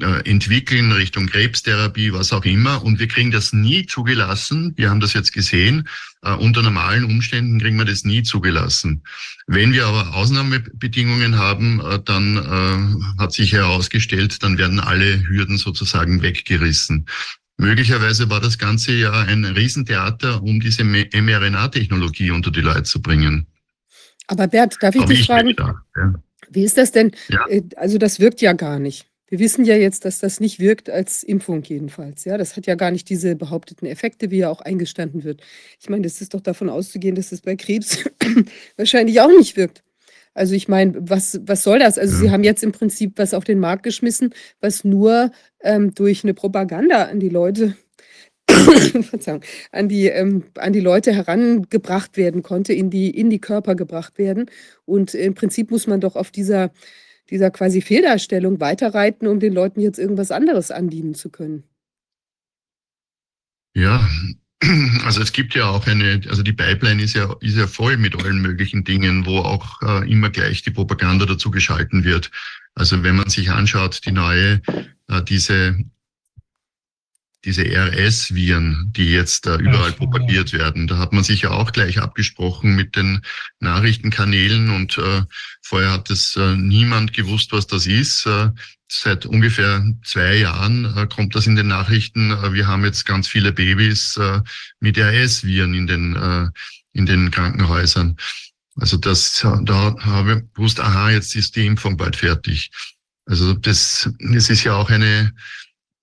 entwickeln 0.00 0.92
Richtung 0.92 1.26
Krebstherapie, 1.26 2.12
was 2.12 2.32
auch 2.32 2.44
immer. 2.44 2.84
Und 2.84 2.98
wir 2.98 3.08
kriegen 3.08 3.30
das 3.30 3.52
nie 3.52 3.86
zugelassen. 3.86 4.72
Wir 4.76 4.90
haben 4.90 5.00
das 5.00 5.12
jetzt 5.12 5.32
gesehen. 5.32 5.88
Uh, 6.26 6.34
unter 6.34 6.62
normalen 6.62 7.04
Umständen 7.04 7.60
kriegen 7.60 7.76
wir 7.76 7.84
das 7.84 8.04
nie 8.04 8.24
zugelassen. 8.24 9.04
Wenn 9.46 9.72
wir 9.72 9.86
aber 9.86 10.16
Ausnahmebedingungen 10.16 11.38
haben, 11.38 11.80
uh, 11.80 11.98
dann 11.98 12.38
uh, 12.38 13.22
hat 13.22 13.32
sich 13.32 13.52
herausgestellt, 13.52 14.42
dann 14.42 14.58
werden 14.58 14.80
alle 14.80 15.22
Hürden 15.28 15.58
sozusagen 15.58 16.20
weggerissen. 16.20 17.06
Möglicherweise 17.56 18.30
war 18.30 18.40
das 18.40 18.58
Ganze 18.58 18.92
ja 18.92 19.12
ein 19.12 19.44
Riesentheater, 19.44 20.42
um 20.42 20.58
diese 20.58 20.82
mRNA-Technologie 20.84 22.32
unter 22.32 22.50
die 22.50 22.62
Leute 22.62 22.84
zu 22.84 23.00
bringen. 23.00 23.46
Aber 24.26 24.48
Bert, 24.48 24.76
darf 24.80 24.94
ich 24.94 25.04
dich 25.04 25.26
fragen, 25.26 25.54
ja. 25.58 26.14
wie 26.50 26.64
ist 26.64 26.78
das 26.78 26.92
denn? 26.92 27.12
Ja. 27.28 27.46
Äh, 27.48 27.62
also 27.76 27.98
das 27.98 28.18
wirkt 28.20 28.40
ja 28.40 28.54
gar 28.54 28.78
nicht. 28.78 29.06
Wir 29.28 29.38
wissen 29.38 29.64
ja 29.64 29.76
jetzt, 29.76 30.04
dass 30.04 30.18
das 30.20 30.40
nicht 30.40 30.58
wirkt 30.58 30.88
als 30.88 31.22
Impfung 31.22 31.62
jedenfalls. 31.62 32.24
Ja, 32.24 32.38
das 32.38 32.56
hat 32.56 32.66
ja 32.66 32.74
gar 32.74 32.90
nicht 32.90 33.08
diese 33.10 33.36
behaupteten 33.36 33.86
Effekte, 33.86 34.30
wie 34.30 34.38
ja 34.38 34.50
auch 34.50 34.60
eingestanden 34.62 35.22
wird. 35.24 35.42
Ich 35.80 35.90
meine, 35.90 36.02
das 36.02 36.20
ist 36.20 36.34
doch 36.34 36.40
davon 36.40 36.70
auszugehen, 36.70 37.14
dass 37.14 37.32
es 37.32 37.42
bei 37.42 37.54
Krebs 37.54 38.04
wahrscheinlich 38.76 39.20
auch 39.20 39.28
nicht 39.28 39.56
wirkt. 39.56 39.82
Also 40.34 40.54
ich 40.54 40.68
meine, 40.68 40.94
was, 40.98 41.40
was 41.44 41.62
soll 41.64 41.80
das? 41.80 41.98
Also 41.98 42.16
Sie 42.16 42.30
haben 42.30 42.44
jetzt 42.44 42.62
im 42.62 42.72
Prinzip 42.72 43.14
was 43.16 43.34
auf 43.34 43.44
den 43.44 43.58
Markt 43.58 43.82
geschmissen, 43.82 44.34
was 44.60 44.84
nur 44.84 45.32
ähm, 45.62 45.94
durch 45.94 46.22
eine 46.22 46.32
Propaganda 46.32 47.04
an 47.04 47.18
die 47.18 47.28
Leute 47.28 47.76
Verzeihung, 49.02 49.42
an 49.72 49.88
die, 49.88 50.06
ähm, 50.06 50.44
an 50.56 50.72
die 50.72 50.80
Leute 50.80 51.12
herangebracht 51.12 52.16
werden 52.16 52.42
konnte, 52.42 52.72
in 52.72 52.88
die, 52.88 53.10
in 53.10 53.30
die 53.30 53.40
Körper 53.40 53.74
gebracht 53.74 54.16
werden. 54.16 54.46
Und 54.84 55.14
im 55.14 55.34
Prinzip 55.34 55.70
muss 55.70 55.86
man 55.86 56.00
doch 56.00 56.16
auf 56.16 56.30
dieser 56.30 56.70
dieser 57.30 57.50
quasi 57.50 57.80
Fehldarstellung 57.80 58.60
weiterreiten, 58.60 59.26
um 59.26 59.40
den 59.40 59.52
Leuten 59.52 59.80
jetzt 59.80 59.98
irgendwas 59.98 60.30
anderes 60.30 60.70
andienen 60.70 61.14
zu 61.14 61.30
können. 61.30 61.64
Ja, 63.74 64.08
also 65.04 65.20
es 65.20 65.32
gibt 65.32 65.54
ja 65.54 65.68
auch 65.68 65.86
eine, 65.86 66.20
also 66.28 66.42
die 66.42 66.52
Pipeline 66.52 67.02
ist 67.02 67.14
ja, 67.14 67.34
ist 67.40 67.56
ja 67.56 67.66
voll 67.66 67.96
mit 67.96 68.16
allen 68.22 68.40
möglichen 68.42 68.84
Dingen, 68.84 69.24
wo 69.24 69.38
auch 69.38 69.80
äh, 69.82 70.10
immer 70.10 70.30
gleich 70.30 70.62
die 70.62 70.70
Propaganda 70.70 71.26
dazu 71.26 71.50
geschalten 71.50 72.04
wird. 72.04 72.30
Also 72.74 73.02
wenn 73.02 73.16
man 73.16 73.28
sich 73.28 73.50
anschaut, 73.50 74.00
die 74.04 74.12
neue, 74.12 74.60
äh, 75.08 75.22
diese 75.22 75.78
diese 77.44 77.62
RS-Viren, 77.62 78.92
die 78.96 79.12
jetzt 79.12 79.46
da 79.46 79.56
überall 79.56 79.92
propagiert 79.92 80.52
werden. 80.52 80.88
Da 80.88 80.98
hat 80.98 81.12
man 81.12 81.22
sich 81.22 81.42
ja 81.42 81.50
auch 81.50 81.72
gleich 81.72 82.00
abgesprochen 82.00 82.74
mit 82.74 82.96
den 82.96 83.20
Nachrichtenkanälen 83.60 84.70
und 84.70 84.98
äh, 84.98 85.22
vorher 85.62 85.92
hat 85.92 86.10
es 86.10 86.34
äh, 86.36 86.56
niemand 86.56 87.12
gewusst, 87.12 87.52
was 87.52 87.66
das 87.66 87.86
ist. 87.86 88.26
Äh, 88.26 88.50
seit 88.90 89.26
ungefähr 89.26 89.84
zwei 90.04 90.36
Jahren 90.36 90.96
äh, 90.96 91.06
kommt 91.06 91.34
das 91.34 91.46
in 91.46 91.56
den 91.56 91.68
Nachrichten. 91.68 92.32
Äh, 92.32 92.54
wir 92.54 92.66
haben 92.66 92.84
jetzt 92.84 93.04
ganz 93.04 93.28
viele 93.28 93.52
Babys 93.52 94.16
äh, 94.16 94.40
mit 94.80 94.98
RS-Viren 94.98 95.74
in 95.74 95.86
den, 95.86 96.16
äh, 96.16 96.48
in 96.92 97.06
den 97.06 97.30
Krankenhäusern. 97.30 98.16
Also 98.76 98.96
das, 98.96 99.40
da 99.62 99.96
habe 100.00 100.38
ich 100.38 100.54
gewusst, 100.54 100.80
aha, 100.80 101.10
jetzt 101.10 101.34
ist 101.34 101.56
die 101.56 101.66
Impfung 101.66 101.96
bald 101.96 102.16
fertig. 102.16 102.70
Also 103.26 103.52
das, 103.54 104.08
das 104.20 104.50
ist 104.50 104.64
ja 104.64 104.74
auch 104.74 104.88
eine, 104.88 105.34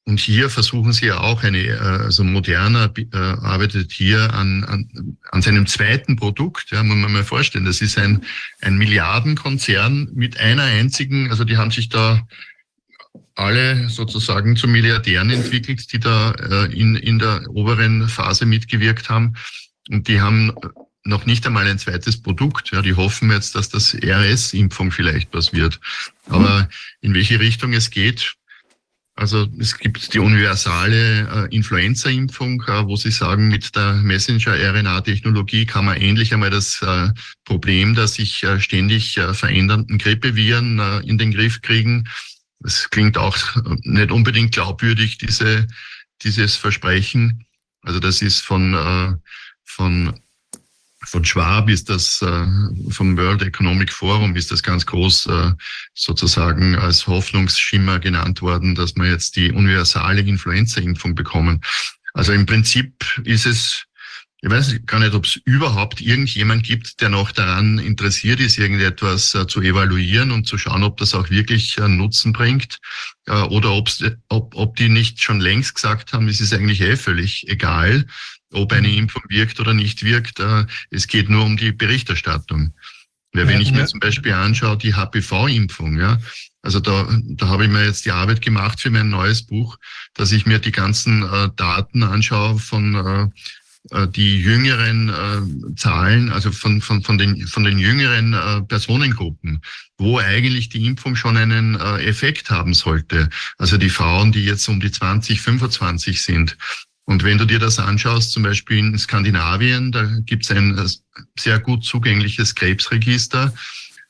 und 0.08 0.20
hier 0.20 0.52
versuchen 0.52 0.94
sie 0.94 1.08
ja 1.08 1.20
auch 1.20 1.44
eine, 1.44 1.64
äh, 1.64 1.80
also 1.80 2.24
Moderna 2.24 2.92
äh, 2.96 3.18
arbeitet 3.18 3.92
hier 3.92 4.34
an, 4.36 4.64
an, 4.64 5.18
an 5.32 5.42
seinem 5.42 5.66
zweiten 5.66 6.16
Produkt, 6.16 6.70
ja, 6.72 6.84
muss 6.84 6.96
man 6.96 7.12
mal 7.12 7.24
vorstellen. 7.24 7.66
Das 7.66 7.82
ist 7.82 7.98
ein, 7.98 8.24
ein 8.62 8.78
Milliardenkonzern 8.78 10.10
mit 10.14 10.40
einer 10.40 10.64
einzigen, 10.64 11.32
also 11.32 11.44
die 11.44 11.58
haben 11.58 11.72
sich 11.72 11.90
da 11.90 12.22
alle 13.34 13.90
sozusagen 13.90 14.56
zu 14.56 14.68
Milliardären 14.68 15.32
entwickelt, 15.32 15.92
die 15.92 16.00
da 16.00 16.32
äh, 16.34 16.72
in, 16.72 16.96
in 16.96 17.18
der 17.18 17.50
oberen 17.50 18.08
Phase 18.08 18.46
mitgewirkt 18.46 19.10
haben. 19.10 19.34
Und 19.90 20.08
die 20.08 20.22
haben 20.22 20.54
noch 21.04 21.26
nicht 21.26 21.48
einmal 21.48 21.68
ein 21.68 21.80
zweites 21.80 22.22
Produkt. 22.22 22.72
Ja, 22.72 22.84
die 22.84 22.94
hoffen 22.94 23.32
jetzt, 23.32 23.56
dass 23.56 23.70
das 23.70 23.96
RS-Impfung 23.96 24.92
vielleicht 24.92 25.34
was 25.34 25.52
wird. 25.52 25.80
Aber 26.30 26.70
in 27.02 27.16
welche 27.16 27.40
Richtung 27.40 27.74
es 27.74 27.90
geht, 27.90 28.36
also 29.18 29.48
es 29.60 29.78
gibt 29.78 30.14
die 30.14 30.20
universale 30.20 31.48
äh, 31.50 31.56
Influenza-Impfung, 31.56 32.62
äh, 32.68 32.86
wo 32.86 32.98
Sie 32.98 33.12
sagen, 33.12 33.48
mit 33.48 33.74
der 33.74 33.94
Messenger-RNA-Technologie 33.94 35.66
kann 35.66 35.86
man 35.86 36.02
endlich 36.02 36.34
einmal 36.34 36.50
das 36.50 36.82
äh, 36.82 37.10
Problem 37.46 37.96
der 37.96 38.10
sich 38.10 38.44
äh, 38.44 38.60
ständig 38.60 39.18
äh, 39.18 39.34
verändernden 39.34 40.00
Grippeviren 40.00 40.80
äh, 40.80 41.00
in 41.08 41.18
den 41.18 41.32
Griff 41.32 41.62
kriegen. 41.62 42.10
Das 42.60 42.90
klingt 42.90 43.18
auch 43.18 43.38
nicht 43.84 44.12
unbedingt 44.12 44.54
glaubwürdig, 44.54 45.18
diese, 45.18 45.66
dieses 46.24 46.58
Versprechen. 46.58 47.46
Also 47.84 48.00
das 48.00 48.22
ist 48.22 48.42
von, 48.42 49.20
von 49.64 50.20
von 51.06 51.24
Schwab 51.24 51.70
ist 51.70 51.90
das, 51.90 52.22
äh, 52.22 52.46
vom 52.90 53.18
World 53.18 53.42
Economic 53.44 53.92
Forum 53.92 54.36
ist 54.36 54.52
das 54.52 54.64
ganz 54.64 54.86
groß 54.86 55.28
äh, 55.28 55.52
sozusagen 55.94 56.76
als 56.76 57.08
Hoffnungsschimmer 57.08 58.00
genannt 58.00 58.42
worden, 58.42 58.76
dass 58.76 58.96
wir 58.96 59.10
jetzt 59.10 59.36
die 59.36 59.52
universale 59.52 60.22
Influenza-Impfung 60.22 61.16
bekommen. 61.16 61.62
Also 62.14 62.34
im 62.34 62.46
Prinzip 62.46 63.06
ist 63.24 63.46
es, 63.46 63.86
ich 64.42 64.50
weiß 64.50 64.80
gar 64.86 65.00
nicht, 65.00 65.14
ob 65.14 65.26
es 65.26 65.36
überhaupt 65.46 66.02
irgendjemand 66.02 66.64
gibt, 66.64 67.02
der 67.02 67.10
noch 67.10 67.32
daran 67.32 67.78
interessiert 67.78 68.40
ist, 68.40 68.58
irgendetwas 68.58 69.36
äh, 69.36 69.48
zu 69.48 69.62
evaluieren 69.62 70.32
und 70.32 70.48
zu 70.48 70.58
schauen, 70.58 70.84
ob 70.84 70.98
das 70.98 71.14
auch 71.14 71.30
wirklich 71.30 71.78
Nutzen 71.78 72.34
bringt 72.34 72.80
oder 73.28 73.72
ob, 73.72 73.90
ob 74.30 74.76
die 74.76 74.88
nicht 74.88 75.20
schon 75.24 75.40
längst 75.40 75.74
gesagt 75.74 76.14
haben, 76.14 76.28
es 76.28 76.42
ist 76.42 76.54
eigentlich 76.54 76.82
eh 76.82 76.96
völlig 76.96 77.48
egal 77.48 78.06
ob 78.54 78.72
eine 78.72 78.88
mhm. 78.88 78.98
Impfung 78.98 79.24
wirkt 79.30 79.60
oder 79.60 79.74
nicht 79.74 80.04
wirkt. 80.04 80.40
Äh, 80.40 80.66
es 80.92 81.08
geht 81.08 81.30
nur 81.30 81.44
um 81.44 81.58
die 81.58 81.72
Berichterstattung. 81.72 82.74
Ja, 83.36 83.48
wenn 83.48 83.60
ich 83.60 83.74
mir 83.74 83.86
zum 83.86 84.00
Beispiel 84.00 84.32
anschaue, 84.32 84.78
die 84.78 84.94
HPV-Impfung, 84.94 86.00
ja, 86.00 86.20
also 86.62 86.80
da, 86.80 87.08
da 87.24 87.48
habe 87.48 87.66
ich 87.66 87.70
mir 87.70 87.86
jetzt 87.86 88.06
die 88.06 88.12
Arbeit 88.12 88.42
gemacht 88.42 88.82
für 88.82 88.90
mein 88.90 89.10
neues 89.10 89.46
Buch, 89.46 89.78
dass 90.14 90.32
ich 90.32 90.46
mir 90.46 90.60
die 90.60 90.72
ganzen 90.72 91.22
äh, 91.22 91.50
Daten 91.56 92.02
anschaue 92.02 92.58
von 92.58 92.96
äh, 92.96 93.96
äh 93.96 94.08
die 94.08 94.40
jüngeren 94.40 95.10
äh, 95.10 95.76
Zahlen, 95.76 96.32
also 96.32 96.52
von, 96.52 96.82
von, 96.82 97.04
von, 97.04 97.18
den, 97.18 97.46
von 97.46 97.66
den 97.66 97.78
jüngeren 97.78 98.34
äh, 98.34 98.62
Personengruppen, 98.62 99.62
wo 99.98 100.18
eigentlich 100.18 100.70
die 100.70 100.86
Impfung 100.88 101.16
schon 101.16 101.38
einen 101.38 101.76
äh, 101.76 102.04
Effekt 102.06 102.50
haben 102.50 102.74
sollte. 102.74 103.30
Also 103.58 103.78
die 103.78 103.92
Frauen, 103.92 104.32
die 104.32 104.46
jetzt 104.46 104.68
um 104.68 104.80
die 104.80 104.92
20, 104.92 105.42
25 105.42 106.24
sind. 106.24 106.58
Und 107.06 107.24
wenn 107.24 107.38
du 107.38 107.46
dir 107.46 107.60
das 107.60 107.78
anschaust, 107.80 108.32
zum 108.32 108.44
Beispiel 108.44 108.80
in 108.80 108.98
Skandinavien, 108.98 109.92
da 109.92 110.04
gibt 110.26 110.44
es 110.44 110.52
ein 110.52 110.78
äh, 110.78 110.88
sehr 111.40 111.60
gut 111.60 111.86
zugängliches 111.86 112.56
Krebsregister. 112.56 113.54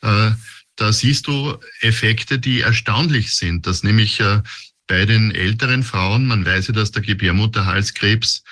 Äh, 0.02 0.32
da 0.78 0.94
siehst 0.94 1.28
du 1.28 1.58
Effekte, 1.82 2.40
die 2.40 2.62
erstaunlich 2.62 3.36
sind, 3.36 3.68
dass 3.68 3.84
nämlich 3.84 4.20
äh, 4.22 4.42
bei 4.88 5.06
den 5.06 5.32
älteren 5.32 5.84
Frauen, 5.84 6.26
man 6.26 6.46
weiß 6.46 6.68
ja, 6.68 6.74
dass 6.74 6.92
der 6.92 7.02
Gebärmutterhalskrebs 7.02 8.44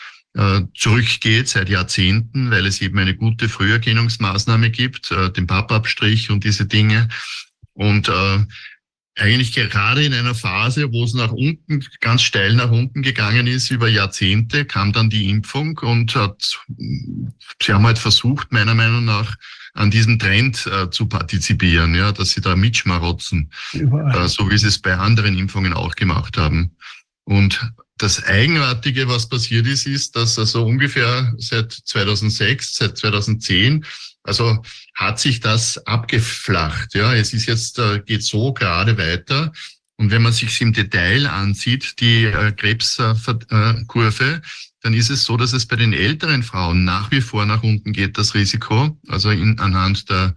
zurückgeht 0.73 1.47
seit 1.47 1.69
Jahrzehnten, 1.69 2.49
weil 2.49 2.65
es 2.65 2.81
eben 2.81 2.97
eine 2.97 3.15
gute 3.15 3.47
Früherkennungsmaßnahme 3.47 4.71
gibt, 4.71 5.11
den 5.11 5.45
Pappabstrich 5.45 6.31
und 6.31 6.43
diese 6.43 6.65
Dinge. 6.65 7.07
Und 7.73 8.09
eigentlich 9.15 9.53
gerade 9.53 10.03
in 10.03 10.13
einer 10.13 10.33
Phase, 10.33 10.91
wo 10.91 11.03
es 11.03 11.13
nach 11.13 11.31
unten, 11.31 11.85
ganz 11.99 12.23
steil 12.23 12.53
nach 12.55 12.71
unten 12.71 13.01
gegangen 13.03 13.47
ist, 13.47 13.69
über 13.69 13.87
Jahrzehnte, 13.87 14.65
kam 14.65 14.91
dann 14.91 15.09
die 15.09 15.29
Impfung 15.29 15.77
und 15.79 16.15
hat, 16.15 16.59
sie 16.77 17.73
haben 17.73 17.85
halt 17.85 17.99
versucht, 17.99 18.51
meiner 18.51 18.73
Meinung 18.73 19.05
nach, 19.05 19.35
an 19.75 19.89
diesem 19.89 20.19
Trend 20.19 20.67
äh, 20.67 20.89
zu 20.89 21.07
partizipieren, 21.07 21.95
ja, 21.95 22.11
dass 22.11 22.31
sie 22.31 22.41
da 22.41 22.55
mitschmarotzen, 22.55 23.51
äh, 23.73 24.27
so 24.27 24.49
wie 24.49 24.57
sie 24.57 24.67
es 24.67 24.79
bei 24.79 24.95
anderen 24.95 25.37
Impfungen 25.37 25.73
auch 25.73 25.95
gemacht 25.95 26.37
haben. 26.37 26.75
Und 27.23 27.71
das 27.97 28.23
Eigenartige, 28.23 29.07
was 29.07 29.29
passiert 29.29 29.65
ist, 29.65 29.87
ist, 29.87 30.15
dass 30.15 30.37
also 30.37 30.65
ungefähr 30.65 31.33
seit 31.37 31.71
2006, 31.71 32.75
seit 32.75 32.97
2010 32.97 33.85
also 34.23 34.63
hat 34.95 35.19
sich 35.19 35.39
das 35.39 35.85
abgeflacht. 35.85 36.95
Ja, 36.95 37.13
es 37.13 37.33
ist 37.33 37.45
jetzt, 37.45 37.77
äh, 37.79 37.99
geht 37.99 38.23
so 38.23 38.53
gerade 38.53 38.97
weiter. 38.97 39.51
Und 39.97 40.11
wenn 40.11 40.21
man 40.21 40.33
sich 40.33 40.59
im 40.61 40.73
Detail 40.73 41.27
ansieht, 41.27 41.99
die 41.99 42.25
äh, 42.25 42.51
Krebskurve, 42.51 44.41
dann 44.81 44.93
ist 44.93 45.09
es 45.09 45.23
so, 45.23 45.37
dass 45.37 45.53
es 45.53 45.65
bei 45.65 45.75
den 45.75 45.93
älteren 45.93 46.43
Frauen 46.43 46.83
nach 46.83 47.11
wie 47.11 47.21
vor 47.21 47.45
nach 47.45 47.63
unten 47.63 47.93
geht, 47.93 48.17
das 48.17 48.33
Risiko, 48.33 48.97
also 49.07 49.29
in, 49.29 49.59
anhand 49.59 50.09
der 50.09 50.35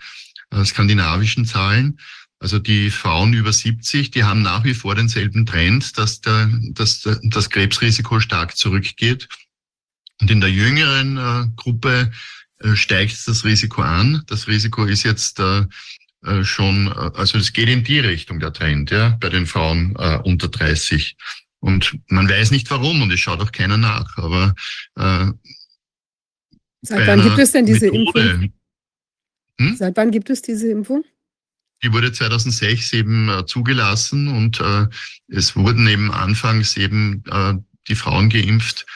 äh, 0.50 0.64
skandinavischen 0.64 1.46
Zahlen. 1.46 1.98
Also 2.38 2.58
die 2.58 2.90
Frauen 2.90 3.32
über 3.32 3.52
70, 3.52 4.10
die 4.10 4.24
haben 4.24 4.42
nach 4.42 4.62
wie 4.64 4.74
vor 4.74 4.94
denselben 4.94 5.46
Trend, 5.46 5.96
dass, 5.96 6.20
der, 6.20 6.50
dass 6.72 7.08
das 7.22 7.50
Krebsrisiko 7.50 8.20
stark 8.20 8.56
zurückgeht. 8.56 9.28
Und 10.20 10.30
in 10.30 10.40
der 10.40 10.50
jüngeren 10.50 11.16
äh, 11.16 11.46
Gruppe 11.56 12.12
steigt 12.74 13.26
das 13.26 13.44
Risiko 13.44 13.82
an. 13.82 14.22
Das 14.26 14.48
Risiko 14.48 14.84
ist 14.84 15.02
jetzt 15.02 15.38
äh, 15.40 15.64
äh 16.24 16.44
schon, 16.44 16.88
äh, 16.88 17.10
also 17.14 17.38
es 17.38 17.52
geht 17.52 17.68
in 17.68 17.84
die 17.84 17.98
Richtung 17.98 18.40
der 18.40 18.52
Trend, 18.52 18.90
ja, 18.90 19.16
bei 19.20 19.28
den 19.28 19.46
Frauen 19.46 19.94
äh, 19.98 20.18
unter 20.24 20.48
30. 20.48 21.16
Und 21.60 21.98
man 22.08 22.28
weiß 22.28 22.50
nicht 22.50 22.70
warum 22.70 23.02
und 23.02 23.12
es 23.12 23.20
schaut 23.20 23.40
auch 23.40 23.52
keiner 23.52 23.76
nach. 23.76 24.16
Aber 24.18 24.54
äh, 24.96 25.26
seit 26.82 27.06
wann 27.06 27.22
gibt 27.22 27.38
es 27.38 27.52
denn 27.52 27.66
diese 27.66 27.90
Methode, 27.90 28.20
Impfung? 28.20 28.52
Hm? 29.58 29.76
Seit 29.76 29.96
wann 29.96 30.10
gibt 30.10 30.30
es 30.30 30.42
diese 30.42 30.70
Impfung? 30.70 31.04
Die 31.82 31.92
wurde 31.92 32.12
2006 32.12 32.92
eben 32.94 33.28
äh, 33.28 33.44
zugelassen 33.46 34.28
und 34.28 34.60
äh, 34.60 34.86
es 35.28 35.56
wurden 35.56 35.86
eben 35.88 36.10
anfangs 36.10 36.76
eben 36.76 37.22
äh, 37.30 37.54
die 37.88 37.94
Frauen 37.94 38.30
geimpft 38.30 38.86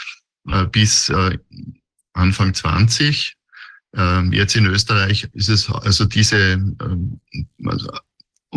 äh, 0.48 0.64
bis 0.66 1.08
äh, 1.10 1.38
Anfang 2.12 2.54
20. 2.54 3.36
Ähm, 3.96 4.32
jetzt 4.32 4.54
in 4.56 4.66
Österreich 4.66 5.28
ist 5.32 5.48
es 5.48 5.68
also 5.70 6.04
diese, 6.04 6.52
ähm, 6.52 7.20
also 7.64 7.90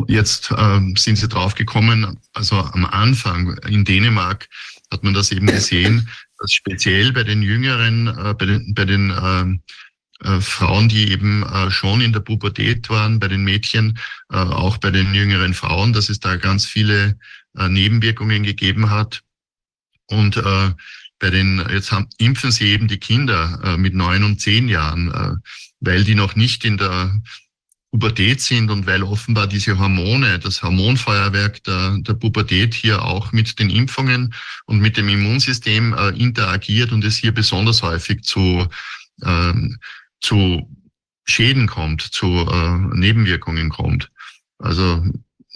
jetzt 0.07 0.53
ähm, 0.57 0.95
sind 0.95 1.17
sie 1.17 1.27
draufgekommen, 1.27 2.19
also 2.33 2.57
am 2.57 2.85
Anfang 2.85 3.57
in 3.67 3.85
Dänemark 3.85 4.47
hat 4.91 5.03
man 5.03 5.13
das 5.13 5.31
eben 5.31 5.47
gesehen, 5.47 6.09
dass 6.39 6.53
speziell 6.53 7.11
bei 7.11 7.23
den 7.23 7.41
Jüngeren, 7.41 8.07
äh, 8.07 8.33
bei 8.33 8.45
den, 8.45 8.73
bei 8.73 8.85
den 8.85 9.13
ähm, 9.21 9.61
äh, 10.23 10.39
Frauen, 10.39 10.87
die 10.87 11.11
eben 11.11 11.43
äh, 11.43 11.69
schon 11.69 11.99
in 11.99 12.13
der 12.13 12.21
Pubertät 12.21 12.89
waren, 12.89 13.19
bei 13.19 13.27
den 13.27 13.43
Mädchen, 13.43 13.99
äh, 14.31 14.37
auch 14.37 14.77
bei 14.77 14.89
den 14.89 15.13
jüngeren 15.13 15.53
Frauen, 15.53 15.91
dass 15.91 16.09
es 16.09 16.19
da 16.19 16.35
ganz 16.37 16.65
viele 16.65 17.17
Nebenwirkungen 17.55 18.41
gegeben 18.41 18.89
hat. 18.89 19.21
Und 20.07 20.41
bei 21.23 21.29
den, 21.29 21.65
jetzt 21.71 21.93
haben, 21.93 22.09
impfen 22.17 22.51
sie 22.51 22.65
eben 22.65 22.89
die 22.89 22.97
Kinder 22.97 23.57
äh, 23.63 23.77
mit 23.77 23.93
neun 23.93 24.25
und 24.25 24.41
zehn 24.41 24.67
Jahren, 24.67 25.09
äh, 25.09 25.35
weil 25.79 26.03
die 26.03 26.15
noch 26.15 26.35
nicht 26.35 26.65
in 26.65 26.77
der 26.77 27.17
Pubertät 27.91 28.41
sind 28.41 28.69
und 28.69 28.87
weil 28.87 29.03
offenbar 29.03 29.47
diese 29.47 29.79
Hormone, 29.79 30.37
das 30.39 30.61
Hormonfeuerwerk 30.63 31.63
der, 31.63 31.97
der 31.99 32.13
Pubertät 32.15 32.73
hier 32.73 33.03
auch 33.03 33.31
mit 33.31 33.57
den 33.57 33.69
Impfungen 33.69 34.33
und 34.65 34.81
mit 34.81 34.97
dem 34.97 35.07
Immunsystem 35.07 35.93
äh, 35.93 36.09
interagiert 36.09 36.91
und 36.91 37.05
es 37.05 37.15
hier 37.15 37.31
besonders 37.31 37.83
häufig 37.83 38.23
zu, 38.23 38.67
äh, 39.21 39.53
zu 40.19 40.69
Schäden 41.23 41.67
kommt, 41.67 42.01
zu 42.01 42.27
äh, 42.27 42.77
Nebenwirkungen 42.97 43.69
kommt. 43.69 44.11
Also 44.57 45.05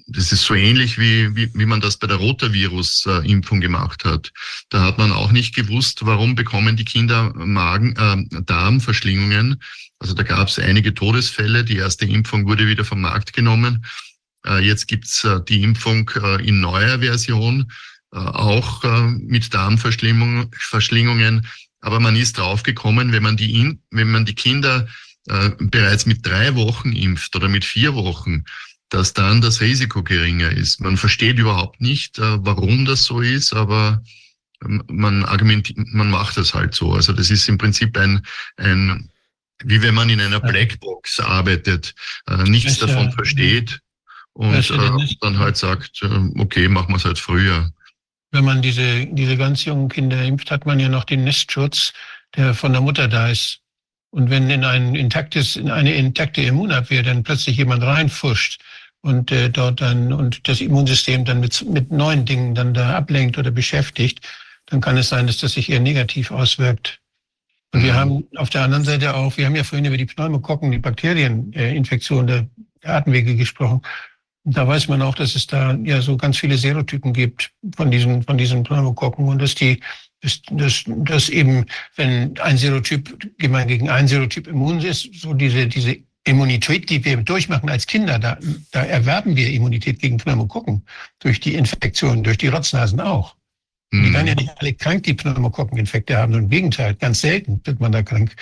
das 0.07 0.31
ist 0.31 0.43
so 0.43 0.53
ähnlich 0.53 0.97
wie, 0.97 1.35
wie, 1.35 1.53
wie 1.53 1.65
man 1.65 1.81
das 1.81 1.97
bei 1.97 2.07
der 2.07 2.15
Rotavirus-Impfung 2.17 3.59
gemacht 3.59 4.05
hat. 4.05 4.31
Da 4.69 4.81
hat 4.81 4.97
man 4.97 5.11
auch 5.11 5.31
nicht 5.31 5.53
gewusst, 5.53 6.05
warum 6.05 6.33
bekommen 6.35 6.77
die 6.77 6.85
Kinder 6.85 7.33
Magen, 7.35 7.93
äh, 7.97 8.41
Darmverschlingungen. 8.43 9.61
Also 9.99 10.13
da 10.13 10.23
gab 10.23 10.47
es 10.47 10.59
einige 10.59 10.93
Todesfälle. 10.93 11.65
Die 11.65 11.75
erste 11.75 12.05
Impfung 12.05 12.47
wurde 12.47 12.67
wieder 12.67 12.85
vom 12.85 13.01
Markt 13.01 13.33
genommen. 13.33 13.85
Äh, 14.45 14.59
jetzt 14.65 14.87
gibt's 14.87 15.25
äh, 15.25 15.41
die 15.43 15.61
Impfung 15.61 16.09
äh, 16.15 16.47
in 16.47 16.61
neuer 16.61 16.99
Version, 16.99 17.69
äh, 18.13 18.17
auch 18.17 18.85
äh, 18.85 19.07
mit 19.07 19.53
Darmverschlingungen. 19.53 21.47
Aber 21.81 21.99
man 21.99 22.15
ist 22.15 22.37
draufgekommen, 22.37 23.11
wenn 23.11 23.23
man 23.23 23.35
die, 23.35 23.77
wenn 23.91 24.11
man 24.11 24.25
die 24.25 24.35
Kinder 24.35 24.87
äh, 25.27 25.49
bereits 25.59 26.05
mit 26.05 26.25
drei 26.25 26.55
Wochen 26.55 26.93
impft 26.93 27.35
oder 27.35 27.49
mit 27.49 27.65
vier 27.65 27.93
Wochen, 27.93 28.45
dass 28.89 29.13
dann 29.13 29.41
das 29.41 29.61
Risiko 29.61 30.03
geringer 30.03 30.49
ist. 30.49 30.79
Man 30.79 30.97
versteht 30.97 31.39
überhaupt 31.39 31.81
nicht, 31.81 32.19
äh, 32.19 32.45
warum 32.45 32.85
das 32.85 33.03
so 33.03 33.21
ist, 33.21 33.53
aber 33.53 34.01
ähm, 34.63 34.83
man 34.87 35.25
argumentiert, 35.25 35.77
man 35.93 36.09
macht 36.09 36.37
das 36.37 36.53
halt 36.53 36.73
so. 36.73 36.93
Also 36.93 37.13
das 37.13 37.29
ist 37.29 37.47
im 37.49 37.57
Prinzip 37.57 37.97
ein, 37.97 38.25
ein 38.57 39.09
wie 39.63 39.81
wenn 39.81 39.95
man 39.95 40.09
in 40.09 40.21
einer 40.21 40.39
Blackbox 40.39 41.19
arbeitet, 41.19 41.95
äh, 42.27 42.43
nichts 42.43 42.73
ich, 42.73 42.79
davon 42.79 43.11
versteht 43.11 43.79
und 44.33 44.69
äh, 44.69 45.15
dann 45.21 45.39
halt 45.39 45.57
sagt, 45.57 46.01
okay, 46.37 46.67
machen 46.67 46.89
wir 46.89 46.97
es 46.97 47.05
halt 47.05 47.17
früher. 47.17 47.71
Wenn 48.31 48.45
man 48.45 48.61
diese, 48.61 49.07
diese 49.07 49.35
ganz 49.35 49.65
jungen 49.65 49.89
Kinder 49.89 50.21
impft, 50.23 50.51
hat 50.51 50.65
man 50.65 50.79
ja 50.79 50.89
noch 50.89 51.05
den 51.05 51.23
Nestschutz, 51.23 51.93
der 52.35 52.53
von 52.53 52.71
der 52.71 52.81
Mutter 52.81 53.07
da 53.07 53.29
ist. 53.29 53.61
Und 54.11 54.29
wenn 54.29 54.49
in 54.49 54.63
ein 54.63 54.95
intaktes, 54.95 55.55
in 55.55 55.69
eine 55.69 55.93
intakte 55.93 56.41
Immunabwehr 56.41 57.03
dann 57.03 57.23
plötzlich 57.23 57.57
jemand 57.57 57.83
reinfuscht, 57.83 58.61
und 59.01 59.31
äh, 59.31 59.49
dort 59.49 59.81
dann 59.81 60.11
und 60.13 60.47
das 60.47 60.61
Immunsystem 60.61 61.25
dann 61.25 61.39
mit, 61.39 61.65
mit 61.69 61.91
neuen 61.91 62.25
Dingen 62.25 62.55
dann 62.55 62.73
da 62.73 62.95
ablenkt 62.95 63.37
oder 63.37 63.51
beschäftigt, 63.51 64.21
dann 64.67 64.81
kann 64.81 64.97
es 64.97 65.09
sein, 65.09 65.27
dass 65.27 65.37
das 65.37 65.53
sich 65.53 65.69
eher 65.69 65.79
negativ 65.79 66.31
auswirkt. 66.31 66.99
Und 67.73 67.83
wir 67.83 67.93
mhm. 67.93 67.97
haben 67.97 68.27
auf 68.35 68.49
der 68.49 68.61
anderen 68.63 68.83
Seite 68.83 69.15
auch, 69.15 69.37
wir 69.37 69.45
haben 69.45 69.55
ja 69.55 69.63
vorhin 69.63 69.85
über 69.85 69.97
die 69.97 70.05
Pneumokokken, 70.05 70.71
die 70.71 70.79
Bakterieninfektion 70.79 72.27
der, 72.27 72.47
der 72.83 72.95
Atemwege 72.95 73.35
gesprochen. 73.35 73.81
Und 74.43 74.55
da 74.55 74.67
weiß 74.67 74.87
man 74.87 75.01
auch, 75.01 75.15
dass 75.15 75.35
es 75.35 75.47
da 75.47 75.73
ja 75.83 76.01
so 76.01 76.15
ganz 76.15 76.37
viele 76.37 76.57
Serotypen 76.57 77.11
gibt 77.11 77.51
von 77.75 77.91
diesen, 77.91 78.23
von 78.23 78.37
diesen 78.37 78.63
Pneumokokken 78.63 79.27
und 79.27 79.41
dass 79.41 79.55
die, 79.55 79.81
dass, 80.21 80.41
dass, 80.51 80.83
dass 80.87 81.29
eben, 81.29 81.65
wenn 81.97 82.37
ein 82.39 82.57
Serotyp, 82.57 83.37
gegen 83.37 83.89
ein 83.89 84.07
Serotyp 84.07 84.47
immun 84.47 84.79
ist, 84.79 85.13
so 85.13 85.33
diese, 85.33 85.67
diese 85.67 85.97
Immunität, 86.27 86.89
die 86.89 87.03
wir 87.03 87.17
durchmachen 87.17 87.69
als 87.69 87.87
Kinder, 87.87 88.19
da, 88.19 88.37
da 88.71 88.83
erwerben 88.83 89.35
wir 89.35 89.49
Immunität 89.49 89.99
gegen 89.99 90.17
Pneumokokken 90.17 90.85
durch 91.19 91.39
die 91.39 91.55
Infektionen, 91.55 92.23
durch 92.23 92.37
die 92.37 92.47
Rotznasen 92.47 92.99
auch. 92.99 93.35
Mhm. 93.91 94.03
Die 94.03 94.13
werden 94.13 94.27
ja 94.27 94.35
nicht 94.35 94.51
alle 94.57 94.73
krank, 94.73 95.03
die 95.03 95.13
Pneumokokkeninfekte 95.13 96.17
haben. 96.17 96.33
Im 96.33 96.49
Gegenteil, 96.49 96.95
ganz 96.95 97.21
selten 97.21 97.61
wird 97.63 97.79
man 97.79 97.91
da 97.91 98.03
krank. 98.03 98.35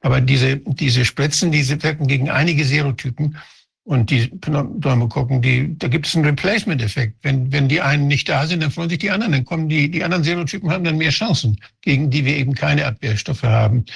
Aber 0.00 0.20
diese, 0.20 0.58
diese 0.58 1.04
Spritzen, 1.04 1.50
diese 1.52 1.82
wirken 1.82 2.06
gegen 2.06 2.30
einige 2.30 2.64
Serotypen. 2.64 3.36
Und 3.82 4.10
die 4.10 4.28
Pneumokokken, 4.28 5.42
die, 5.42 5.76
da 5.78 5.88
gibt 5.88 6.06
es 6.06 6.14
einen 6.14 6.26
Replacement-Effekt. 6.26 7.16
Wenn, 7.22 7.50
wenn 7.50 7.68
die 7.68 7.80
einen 7.80 8.06
nicht 8.06 8.28
da 8.28 8.46
sind, 8.46 8.62
dann 8.62 8.70
freuen 8.70 8.90
sich 8.90 8.98
die 8.98 9.10
anderen. 9.10 9.32
Dann 9.32 9.44
kommen 9.44 9.68
die, 9.68 9.90
die 9.90 10.04
anderen 10.04 10.22
Serotypen 10.22 10.70
haben 10.70 10.84
dann 10.84 10.98
mehr 10.98 11.10
Chancen, 11.10 11.58
gegen 11.80 12.10
die 12.10 12.24
wir 12.24 12.36
eben 12.36 12.54
keine 12.54 12.86
Abwehrstoffe 12.86 13.42
haben. 13.42 13.86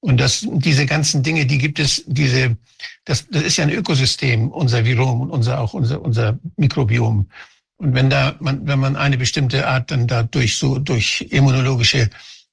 Und 0.00 0.18
das, 0.18 0.46
diese 0.50 0.86
ganzen 0.86 1.22
Dinge, 1.22 1.44
die 1.44 1.58
gibt 1.58 1.78
es, 1.78 2.02
diese, 2.06 2.56
das, 3.04 3.28
das 3.28 3.42
ist 3.42 3.56
ja 3.58 3.64
ein 3.64 3.70
Ökosystem, 3.70 4.48
unser 4.48 4.84
Virom 4.84 5.20
und 5.20 5.30
unser, 5.30 5.60
auch 5.60 5.74
unser, 5.74 6.00
unser 6.00 6.38
Mikrobiom. 6.56 7.28
Und 7.76 7.94
wenn 7.94 8.08
da, 8.10 8.34
man, 8.40 8.66
wenn 8.66 8.78
man 8.78 8.96
eine 8.96 9.18
bestimmte 9.18 9.66
Art 9.66 9.90
dann 9.90 10.06
da 10.06 10.22
durch 10.22 10.56
so, 10.56 10.78
durch 10.78 11.26
immunologische, 11.30 12.08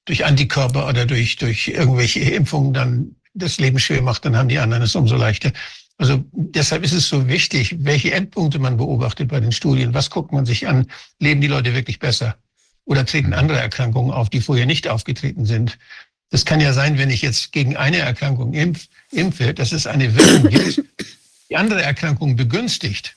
durch 0.05 0.25
Antikörper 0.25 0.87
oder 0.87 1.05
durch, 1.05 1.37
durch 1.37 1.69
irgendwelche 1.69 2.19
Impfungen 2.19 2.73
dann 2.73 3.15
das 3.33 3.59
Leben 3.59 3.79
schwer 3.79 4.01
macht, 4.01 4.25
dann 4.25 4.35
haben 4.35 4.49
die 4.49 4.59
anderen 4.59 4.83
es 4.83 4.95
umso 4.95 5.15
leichter. 5.15 5.51
Also 5.97 6.23
deshalb 6.31 6.83
ist 6.83 6.93
es 6.93 7.09
so 7.09 7.27
wichtig, 7.27 7.75
welche 7.79 8.11
Endpunkte 8.11 8.59
man 8.59 8.77
beobachtet 8.77 9.29
bei 9.29 9.39
den 9.39 9.51
Studien. 9.51 9.93
Was 9.93 10.09
guckt 10.09 10.31
man 10.31 10.45
sich 10.45 10.67
an? 10.67 10.87
Leben 11.19 11.41
die 11.41 11.47
Leute 11.47 11.73
wirklich 11.73 11.99
besser? 11.99 12.37
Oder 12.85 13.05
treten 13.05 13.33
andere 13.33 13.59
Erkrankungen 13.59 14.11
auf, 14.11 14.29
die 14.29 14.41
vorher 14.41 14.65
nicht 14.65 14.87
aufgetreten 14.87 15.45
sind? 15.45 15.77
Das 16.29 16.45
kann 16.45 16.59
ja 16.59 16.73
sein, 16.73 16.97
wenn 16.97 17.09
ich 17.09 17.21
jetzt 17.21 17.51
gegen 17.51 17.77
eine 17.77 17.99
Erkrankung 17.99 18.53
impf, 18.53 18.87
impfe, 19.11 19.53
dass 19.53 19.71
es 19.71 19.87
eine 19.87 20.15
Wirkung 20.15 20.49
gibt, 20.49 20.83
die 21.49 21.55
andere 21.55 21.81
Erkrankung 21.81 22.35
begünstigt. 22.35 23.15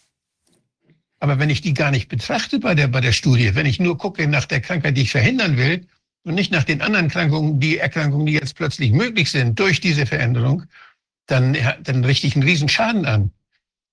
Aber 1.18 1.38
wenn 1.38 1.50
ich 1.50 1.60
die 1.60 1.74
gar 1.74 1.90
nicht 1.90 2.08
betrachte 2.08 2.60
bei 2.60 2.74
der, 2.74 2.88
bei 2.88 3.00
der 3.00 3.12
Studie, 3.12 3.54
wenn 3.54 3.66
ich 3.66 3.80
nur 3.80 3.98
gucke 3.98 4.26
nach 4.26 4.46
der 4.46 4.60
Krankheit, 4.60 4.96
die 4.96 5.02
ich 5.02 5.10
verhindern 5.10 5.56
will 5.56 5.86
und 6.24 6.34
nicht 6.34 6.52
nach 6.52 6.64
den 6.64 6.80
anderen 6.80 7.06
Erkrankungen, 7.06 7.60
die 7.60 7.78
Erkrankungen, 7.78 8.26
die 8.26 8.32
jetzt 8.32 8.54
plötzlich 8.54 8.92
möglich 8.92 9.30
sind 9.30 9.58
durch 9.58 9.80
diese 9.80 10.06
Veränderung, 10.06 10.64
dann, 11.26 11.56
dann 11.82 12.04
richte 12.04 12.26
ich 12.26 12.34
einen 12.34 12.44
Riesenschaden 12.44 13.04
an. 13.04 13.30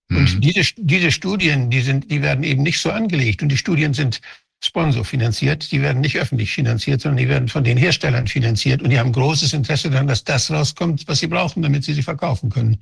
Und 0.10 0.36
mhm. 0.36 0.42
diese, 0.42 0.62
diese 0.78 1.12
Studien, 1.12 1.70
die 1.70 1.82
sind, 1.82 2.10
die 2.10 2.22
werden 2.22 2.44
eben 2.44 2.64
nicht 2.64 2.80
so 2.80 2.92
angelegt. 2.92 3.42
Und 3.42 3.50
die 3.50 3.58
Studien 3.58 3.94
sind 3.94 4.22
Sponsor 4.64 5.06
finanziert. 5.06 5.72
Die 5.72 5.82
werden 5.82 6.02
nicht 6.02 6.18
öffentlich 6.18 6.52
finanziert, 6.52 7.02
sondern 7.02 7.18
die 7.18 7.30
werden 7.30 7.48
von 7.48 7.64
den 7.64 7.78
Herstellern 7.78 8.28
finanziert. 8.28 8.82
Und 8.82 8.90
die 8.90 9.00
haben 9.00 9.12
großes 9.12 9.54
Interesse 9.54 9.90
daran, 9.90 10.08
dass 10.08 10.24
das 10.24 10.50
rauskommt, 10.52 11.08
was 11.08 11.20
sie 11.20 11.28
brauchen, 11.28 11.62
damit 11.62 11.84
sie 11.84 11.94
sie 11.94 12.04
verkaufen 12.04 12.50
können. 12.50 12.80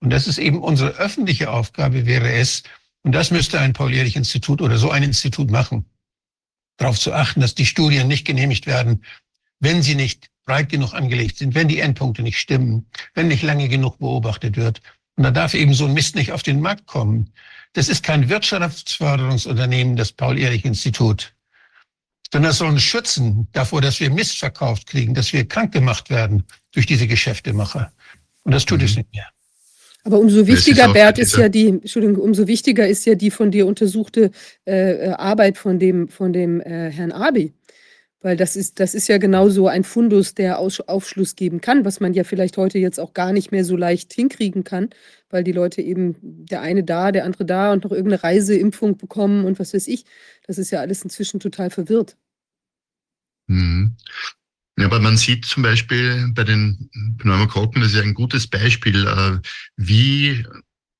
Und 0.00 0.10
das 0.10 0.26
ist 0.26 0.38
eben 0.38 0.62
unsere 0.62 0.90
öffentliche 0.90 1.50
Aufgabe, 1.50 2.06
wäre 2.06 2.30
es, 2.32 2.62
und 3.02 3.12
das 3.12 3.30
müsste 3.30 3.60
ein 3.60 3.72
Paul-Ehrlich-Institut 3.72 4.60
oder 4.60 4.78
so 4.78 4.90
ein 4.90 5.02
Institut 5.04 5.50
machen, 5.50 5.86
darauf 6.76 6.98
zu 6.98 7.12
achten, 7.12 7.40
dass 7.40 7.54
die 7.54 7.64
Studien 7.64 8.08
nicht 8.08 8.26
genehmigt 8.26 8.66
werden, 8.66 9.04
wenn 9.60 9.82
sie 9.82 9.94
nicht 9.94 10.28
breit 10.44 10.68
genug 10.68 10.92
angelegt 10.92 11.38
sind, 11.38 11.54
wenn 11.54 11.68
die 11.68 11.80
Endpunkte 11.80 12.22
nicht 12.22 12.38
stimmen, 12.38 12.86
wenn 13.14 13.28
nicht 13.28 13.42
lange 13.42 13.68
genug 13.68 13.98
beobachtet 13.98 14.56
wird. 14.56 14.82
Und 15.16 15.24
da 15.24 15.30
darf 15.30 15.54
eben 15.54 15.72
so 15.72 15.86
ein 15.86 15.94
Mist 15.94 16.14
nicht 16.14 16.32
auf 16.32 16.42
den 16.42 16.60
Markt 16.60 16.86
kommen. 16.86 17.32
Das 17.76 17.90
ist 17.90 18.02
kein 18.02 18.30
Wirtschaftsförderungsunternehmen, 18.30 19.96
das 19.96 20.10
Paul-Ehrlich-Institut. 20.10 21.34
sondern 22.32 22.50
es 22.50 22.58
soll 22.58 22.68
uns 22.68 22.82
schützen 22.82 23.48
davor, 23.52 23.82
dass 23.82 24.00
wir 24.00 24.10
Mist 24.10 24.38
verkauft 24.38 24.86
kriegen, 24.86 25.12
dass 25.12 25.34
wir 25.34 25.46
krank 25.46 25.72
gemacht 25.72 26.08
werden 26.08 26.44
durch 26.72 26.86
diese 26.86 27.06
Geschäftemacher. 27.06 27.92
Und 28.44 28.52
das 28.52 28.64
tut 28.64 28.78
mhm. 28.78 28.84
es 28.86 28.96
nicht 28.96 29.12
mehr. 29.12 29.28
Aber 30.04 30.18
umso 30.18 30.46
wichtiger, 30.46 30.90
Bert, 30.90 31.18
ist 31.18 31.36
ja 31.36 31.50
die, 31.50 31.68
Entschuldigung, 31.68 32.16
umso 32.16 32.46
wichtiger 32.46 32.88
ist 32.88 33.04
ja 33.04 33.14
die 33.14 33.30
von 33.30 33.50
dir 33.50 33.66
untersuchte 33.66 34.30
äh 34.64 35.10
Arbeit 35.10 35.58
von 35.58 35.78
dem, 35.78 36.08
von 36.08 36.32
dem 36.32 36.62
äh, 36.62 36.90
Herrn 36.90 37.12
Abi. 37.12 37.52
Weil 38.26 38.36
das 38.36 38.56
ist, 38.56 38.80
das 38.80 38.94
ist 38.94 39.06
ja 39.06 39.18
genauso 39.18 39.68
ein 39.68 39.84
Fundus, 39.84 40.34
der 40.34 40.58
Aus 40.58 40.80
Aufschluss 40.80 41.36
geben 41.36 41.60
kann, 41.60 41.84
was 41.84 42.00
man 42.00 42.12
ja 42.12 42.24
vielleicht 42.24 42.56
heute 42.56 42.76
jetzt 42.76 42.98
auch 42.98 43.14
gar 43.14 43.32
nicht 43.32 43.52
mehr 43.52 43.64
so 43.64 43.76
leicht 43.76 44.12
hinkriegen 44.12 44.64
kann, 44.64 44.90
weil 45.30 45.44
die 45.44 45.52
Leute 45.52 45.80
eben 45.80 46.16
der 46.20 46.60
eine 46.60 46.82
da, 46.82 47.12
der 47.12 47.24
andere 47.24 47.44
da 47.44 47.72
und 47.72 47.84
noch 47.84 47.92
irgendeine 47.92 48.24
Reiseimpfung 48.24 48.96
bekommen 48.96 49.44
und 49.44 49.60
was 49.60 49.72
weiß 49.74 49.86
ich. 49.86 50.06
Das 50.44 50.58
ist 50.58 50.72
ja 50.72 50.80
alles 50.80 51.02
inzwischen 51.02 51.38
total 51.38 51.70
verwirrt. 51.70 52.16
Mhm. 53.46 53.94
Ja, 54.76 54.86
aber 54.86 54.98
man 54.98 55.16
sieht 55.16 55.44
zum 55.44 55.62
Beispiel 55.62 56.32
bei 56.34 56.42
den 56.42 56.90
Pneumokokken, 57.18 57.80
das 57.80 57.92
ist 57.92 57.98
ja 57.98 58.02
ein 58.02 58.14
gutes 58.14 58.48
Beispiel, 58.48 59.06
äh, 59.06 59.38
wie, 59.76 60.44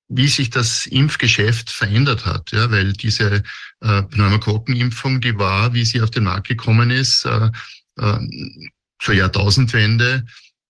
wie 0.08 0.28
sich 0.28 0.50
das 0.50 0.86
Impfgeschäft 0.86 1.70
verändert 1.70 2.26
hat. 2.26 2.52
Ja, 2.52 2.70
weil 2.70 2.92
diese 2.92 3.42
äh, 3.80 4.02
Pneumokokkenimpfung, 4.02 5.20
die 5.20 5.38
war, 5.38 5.74
wie 5.74 5.84
sie 5.84 6.00
auf 6.00 6.10
den 6.10 6.24
Markt 6.24 6.48
gekommen 6.48 6.90
ist, 6.90 7.24
äh, 7.24 7.50
zur 8.98 9.14
Jahrtausendwende, 9.14 10.24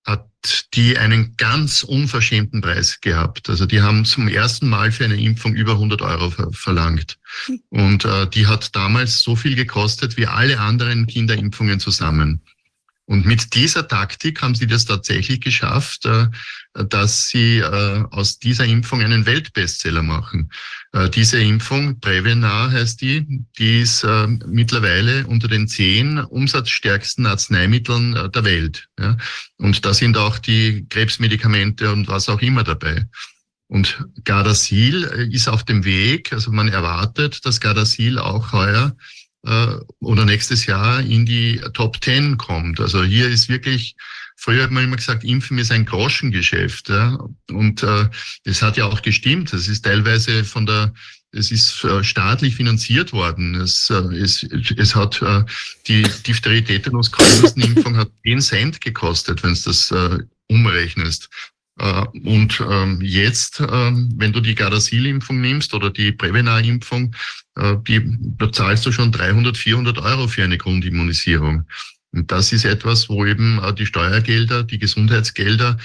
hat 0.06 0.28
die 0.74 0.96
einen 0.96 1.36
ganz 1.36 1.82
unverschämten 1.82 2.60
Preis 2.60 3.00
gehabt. 3.00 3.50
Also 3.50 3.66
die 3.66 3.82
haben 3.82 4.04
zum 4.04 4.28
ersten 4.28 4.68
Mal 4.68 4.92
für 4.92 5.04
eine 5.04 5.20
Impfung 5.20 5.54
über 5.54 5.72
100 5.72 6.00
Euro 6.00 6.30
verlangt. 6.52 7.18
Und 7.70 8.04
äh, 8.04 8.28
die 8.28 8.46
hat 8.46 8.74
damals 8.76 9.22
so 9.22 9.34
viel 9.34 9.56
gekostet 9.56 10.16
wie 10.16 10.26
alle 10.26 10.60
anderen 10.60 11.08
Kinderimpfungen 11.08 11.80
zusammen. 11.80 12.40
Und 13.08 13.24
mit 13.24 13.54
dieser 13.54 13.86
Taktik 13.86 14.42
haben 14.42 14.56
sie 14.56 14.66
das 14.66 14.84
tatsächlich 14.84 15.40
geschafft, 15.40 16.04
äh, 16.06 16.26
dass 16.74 17.28
sie 17.28 17.58
äh, 17.58 18.04
aus 18.10 18.40
dieser 18.40 18.64
Impfung 18.64 19.00
einen 19.00 19.26
Weltbestseller 19.26 20.02
machen. 20.02 20.50
Äh, 20.92 21.08
diese 21.08 21.40
Impfung, 21.40 22.00
Prevenar 22.00 22.72
heißt 22.72 23.00
die, 23.00 23.44
die 23.58 23.80
ist 23.82 24.04
mittlerweile 24.46 25.26
unter 25.28 25.46
den 25.46 25.68
zehn 25.68 26.18
umsatzstärksten 26.18 27.26
Arzneimitteln 27.26 28.30
der 28.32 28.44
Welt. 28.44 28.88
Und 29.56 29.84
da 29.84 29.94
sind 29.94 30.16
auch 30.16 30.38
die 30.38 30.86
Krebsmedikamente 30.88 31.92
und 31.92 32.08
was 32.08 32.28
auch 32.28 32.40
immer 32.40 32.64
dabei. 32.64 33.06
Und 33.68 34.04
Gardasil 34.24 35.04
ist 35.32 35.48
auf 35.48 35.64
dem 35.64 35.84
Weg, 35.84 36.32
also 36.32 36.50
man 36.50 36.68
erwartet, 36.68 37.44
dass 37.44 37.60
Gardasil 37.60 38.18
auch 38.18 38.52
heuer 38.52 38.96
oder 39.42 40.24
nächstes 40.24 40.66
Jahr 40.66 41.00
in 41.00 41.24
die 41.24 41.60
Top 41.72 42.00
Ten 42.00 42.36
kommt. 42.36 42.80
Also 42.80 43.04
hier 43.04 43.28
ist 43.28 43.48
wirklich, 43.48 43.94
früher 44.34 44.64
hat 44.64 44.72
man 44.72 44.84
immer 44.84 44.96
gesagt, 44.96 45.22
Impfen 45.22 45.58
ist 45.58 45.70
ein 45.70 45.84
Groschengeschäft. 45.84 46.88
Ja? 46.88 47.18
Und 47.50 47.82
äh, 47.84 48.08
das 48.44 48.62
hat 48.62 48.76
ja 48.76 48.86
auch 48.86 49.02
gestimmt. 49.02 49.52
Das 49.52 49.68
ist 49.68 49.84
teilweise 49.84 50.44
von 50.44 50.66
der 50.66 50.92
es 51.36 51.50
ist 51.50 51.84
äh, 51.84 52.02
staatlich 52.02 52.56
finanziert 52.56 53.12
worden. 53.12 53.54
Es, 53.56 53.90
äh, 53.90 53.94
es, 54.16 54.42
es 54.42 54.94
hat 54.94 55.20
äh, 55.22 55.44
die 55.86 56.02
Diphtherie-Tetanus-Krankenhausimpfung 56.02 57.96
hat 57.96 58.08
10 58.24 58.40
Cent 58.40 58.80
gekostet, 58.80 59.42
wenn 59.42 59.52
es 59.52 59.62
das 59.62 59.90
äh, 59.90 60.18
umrechnest. 60.48 61.28
Äh, 61.78 62.06
und 62.24 62.62
ähm, 62.68 63.00
jetzt, 63.02 63.60
ähm, 63.60 64.12
wenn 64.16 64.32
du 64.32 64.40
die 64.40 64.54
Gardasil-Impfung 64.54 65.40
nimmst 65.40 65.74
oder 65.74 65.90
die 65.90 66.12
Prevenar-Impfung, 66.12 67.14
äh, 67.56 67.76
die 67.86 68.00
bezahlst 68.00 68.86
du 68.86 68.92
schon 68.92 69.12
300, 69.12 69.56
400 69.56 69.98
Euro 69.98 70.28
für 70.28 70.44
eine 70.44 70.58
Grundimmunisierung. 70.58 71.66
Und 72.12 72.32
das 72.32 72.52
ist 72.52 72.64
etwas, 72.64 73.08
wo 73.08 73.26
eben 73.26 73.58
äh, 73.62 73.74
die 73.74 73.86
Steuergelder, 73.86 74.62
die 74.62 74.78
Gesundheitsgelder 74.78 75.76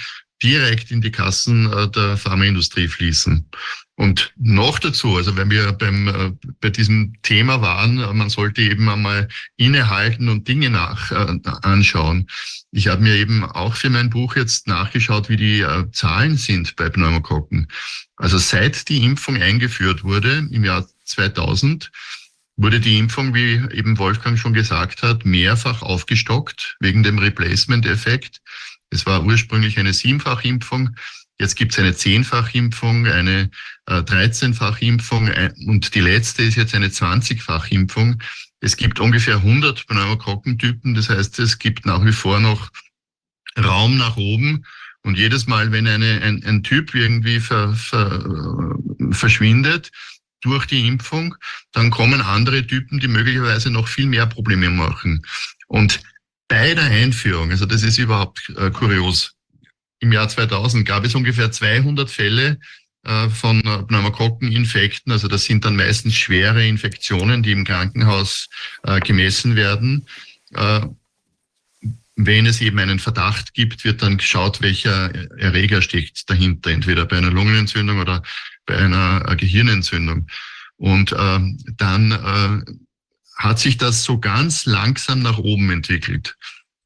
direkt 0.42 0.90
in 0.90 1.00
die 1.00 1.12
Kassen 1.12 1.70
der 1.94 2.16
Pharmaindustrie 2.16 2.88
fließen. 2.88 3.46
Und 4.02 4.32
noch 4.36 4.78
dazu, 4.78 5.16
also 5.16 5.36
wenn 5.36 5.50
wir 5.50 5.72
beim, 5.72 6.08
äh, 6.08 6.32
bei 6.60 6.70
diesem 6.70 7.14
Thema 7.22 7.60
waren, 7.60 7.96
man 8.16 8.30
sollte 8.30 8.62
eben 8.62 8.88
einmal 8.88 9.28
innehalten 9.56 10.28
und 10.28 10.48
Dinge 10.48 10.70
nach 10.70 11.12
äh, 11.12 11.38
anschauen. 11.62 12.26
Ich 12.70 12.88
habe 12.88 13.02
mir 13.02 13.16
eben 13.16 13.44
auch 13.44 13.76
für 13.76 13.90
mein 13.90 14.08
Buch 14.08 14.34
jetzt 14.34 14.66
nachgeschaut, 14.66 15.28
wie 15.28 15.36
die 15.36 15.60
äh, 15.60 15.90
Zahlen 15.92 16.36
sind 16.36 16.74
bei 16.76 16.88
Pneumokokken. 16.88 17.68
Also 18.16 18.38
seit 18.38 18.88
die 18.88 19.04
Impfung 19.04 19.40
eingeführt 19.40 20.04
wurde 20.04 20.48
im 20.50 20.64
Jahr 20.64 20.88
2000, 21.04 21.92
wurde 22.56 22.80
die 22.80 22.98
Impfung, 22.98 23.34
wie 23.34 23.60
eben 23.72 23.98
Wolfgang 23.98 24.38
schon 24.38 24.54
gesagt 24.54 25.02
hat, 25.02 25.26
mehrfach 25.26 25.82
aufgestockt 25.82 26.76
wegen 26.80 27.02
dem 27.02 27.18
Replacement-Effekt. 27.18 28.40
Es 28.92 29.06
war 29.06 29.24
ursprünglich 29.24 29.78
eine 29.78 29.92
Siebenfachimpfung. 29.92 30.90
Jetzt 31.38 31.56
gibt 31.56 31.72
es 31.72 31.78
eine 31.78 31.94
Zehnfachimpfung, 31.94 33.06
eine 33.06 33.50
äh, 33.86 33.94
13-Fachimpfung 33.94 35.28
äh, 35.28 35.52
und 35.66 35.94
die 35.94 36.00
letzte 36.00 36.42
ist 36.42 36.56
jetzt 36.56 36.74
eine 36.74 36.88
20-Fachimpfung. 36.88 38.22
Es 38.60 38.76
gibt 38.76 39.00
ungefähr 39.00 39.36
100 39.36 39.86
Pneumokokkentypen, 39.86 40.94
das 40.94 41.08
heißt, 41.08 41.38
es 41.40 41.58
gibt 41.58 41.84
nach 41.84 42.04
wie 42.04 42.12
vor 42.12 42.38
noch 42.38 42.70
Raum 43.58 43.98
nach 43.98 44.16
oben. 44.16 44.64
Und 45.02 45.18
jedes 45.18 45.48
Mal, 45.48 45.72
wenn 45.72 45.88
eine, 45.88 46.22
ein, 46.22 46.44
ein 46.44 46.62
Typ 46.62 46.94
irgendwie 46.94 47.40
ver, 47.40 47.74
ver, 47.74 48.76
verschwindet 49.10 49.90
durch 50.42 50.66
die 50.66 50.86
Impfung, 50.86 51.34
dann 51.72 51.90
kommen 51.90 52.20
andere 52.20 52.64
Typen, 52.66 53.00
die 53.00 53.08
möglicherweise 53.08 53.70
noch 53.70 53.88
viel 53.88 54.06
mehr 54.06 54.26
Probleme 54.26 54.70
machen. 54.70 55.24
Und 55.66 56.00
bei 56.52 56.74
der 56.74 56.84
Einführung, 56.84 57.50
also 57.50 57.64
das 57.64 57.82
ist 57.82 57.96
überhaupt 57.96 58.52
äh, 58.58 58.70
kurios, 58.70 59.34
im 60.00 60.12
Jahr 60.12 60.28
2000 60.28 60.86
gab 60.86 61.02
es 61.02 61.14
ungefähr 61.14 61.50
200 61.50 62.10
Fälle 62.10 62.58
äh, 63.04 63.30
von 63.30 63.62
äh, 63.62 63.82
Pneumokokkeninfekten. 63.84 65.12
Also 65.12 65.28
das 65.28 65.46
sind 65.46 65.64
dann 65.64 65.76
meistens 65.76 66.14
schwere 66.14 66.66
Infektionen, 66.66 67.42
die 67.42 67.52
im 67.52 67.64
Krankenhaus 67.64 68.50
äh, 68.82 69.00
gemessen 69.00 69.56
werden. 69.56 70.06
Wenn 72.16 72.44
es 72.44 72.60
eben 72.60 72.78
einen 72.78 72.98
Verdacht 72.98 73.54
gibt, 73.54 73.84
wird 73.84 74.02
dann 74.02 74.18
geschaut, 74.18 74.60
welcher 74.60 75.10
Erreger 75.38 75.80
steckt 75.80 76.28
dahinter, 76.28 76.70
entweder 76.70 77.06
bei 77.06 77.16
einer 77.16 77.30
Lungenentzündung 77.30 78.00
oder 78.00 78.22
bei 78.66 78.76
einer 78.76 79.20
Gehirnentzündung. 79.36 80.26
Und 80.76 81.12
dann 81.12 82.82
hat 83.42 83.58
sich 83.58 83.76
das 83.76 84.04
so 84.04 84.18
ganz 84.18 84.66
langsam 84.66 85.20
nach 85.20 85.38
oben 85.38 85.70
entwickelt. 85.70 86.36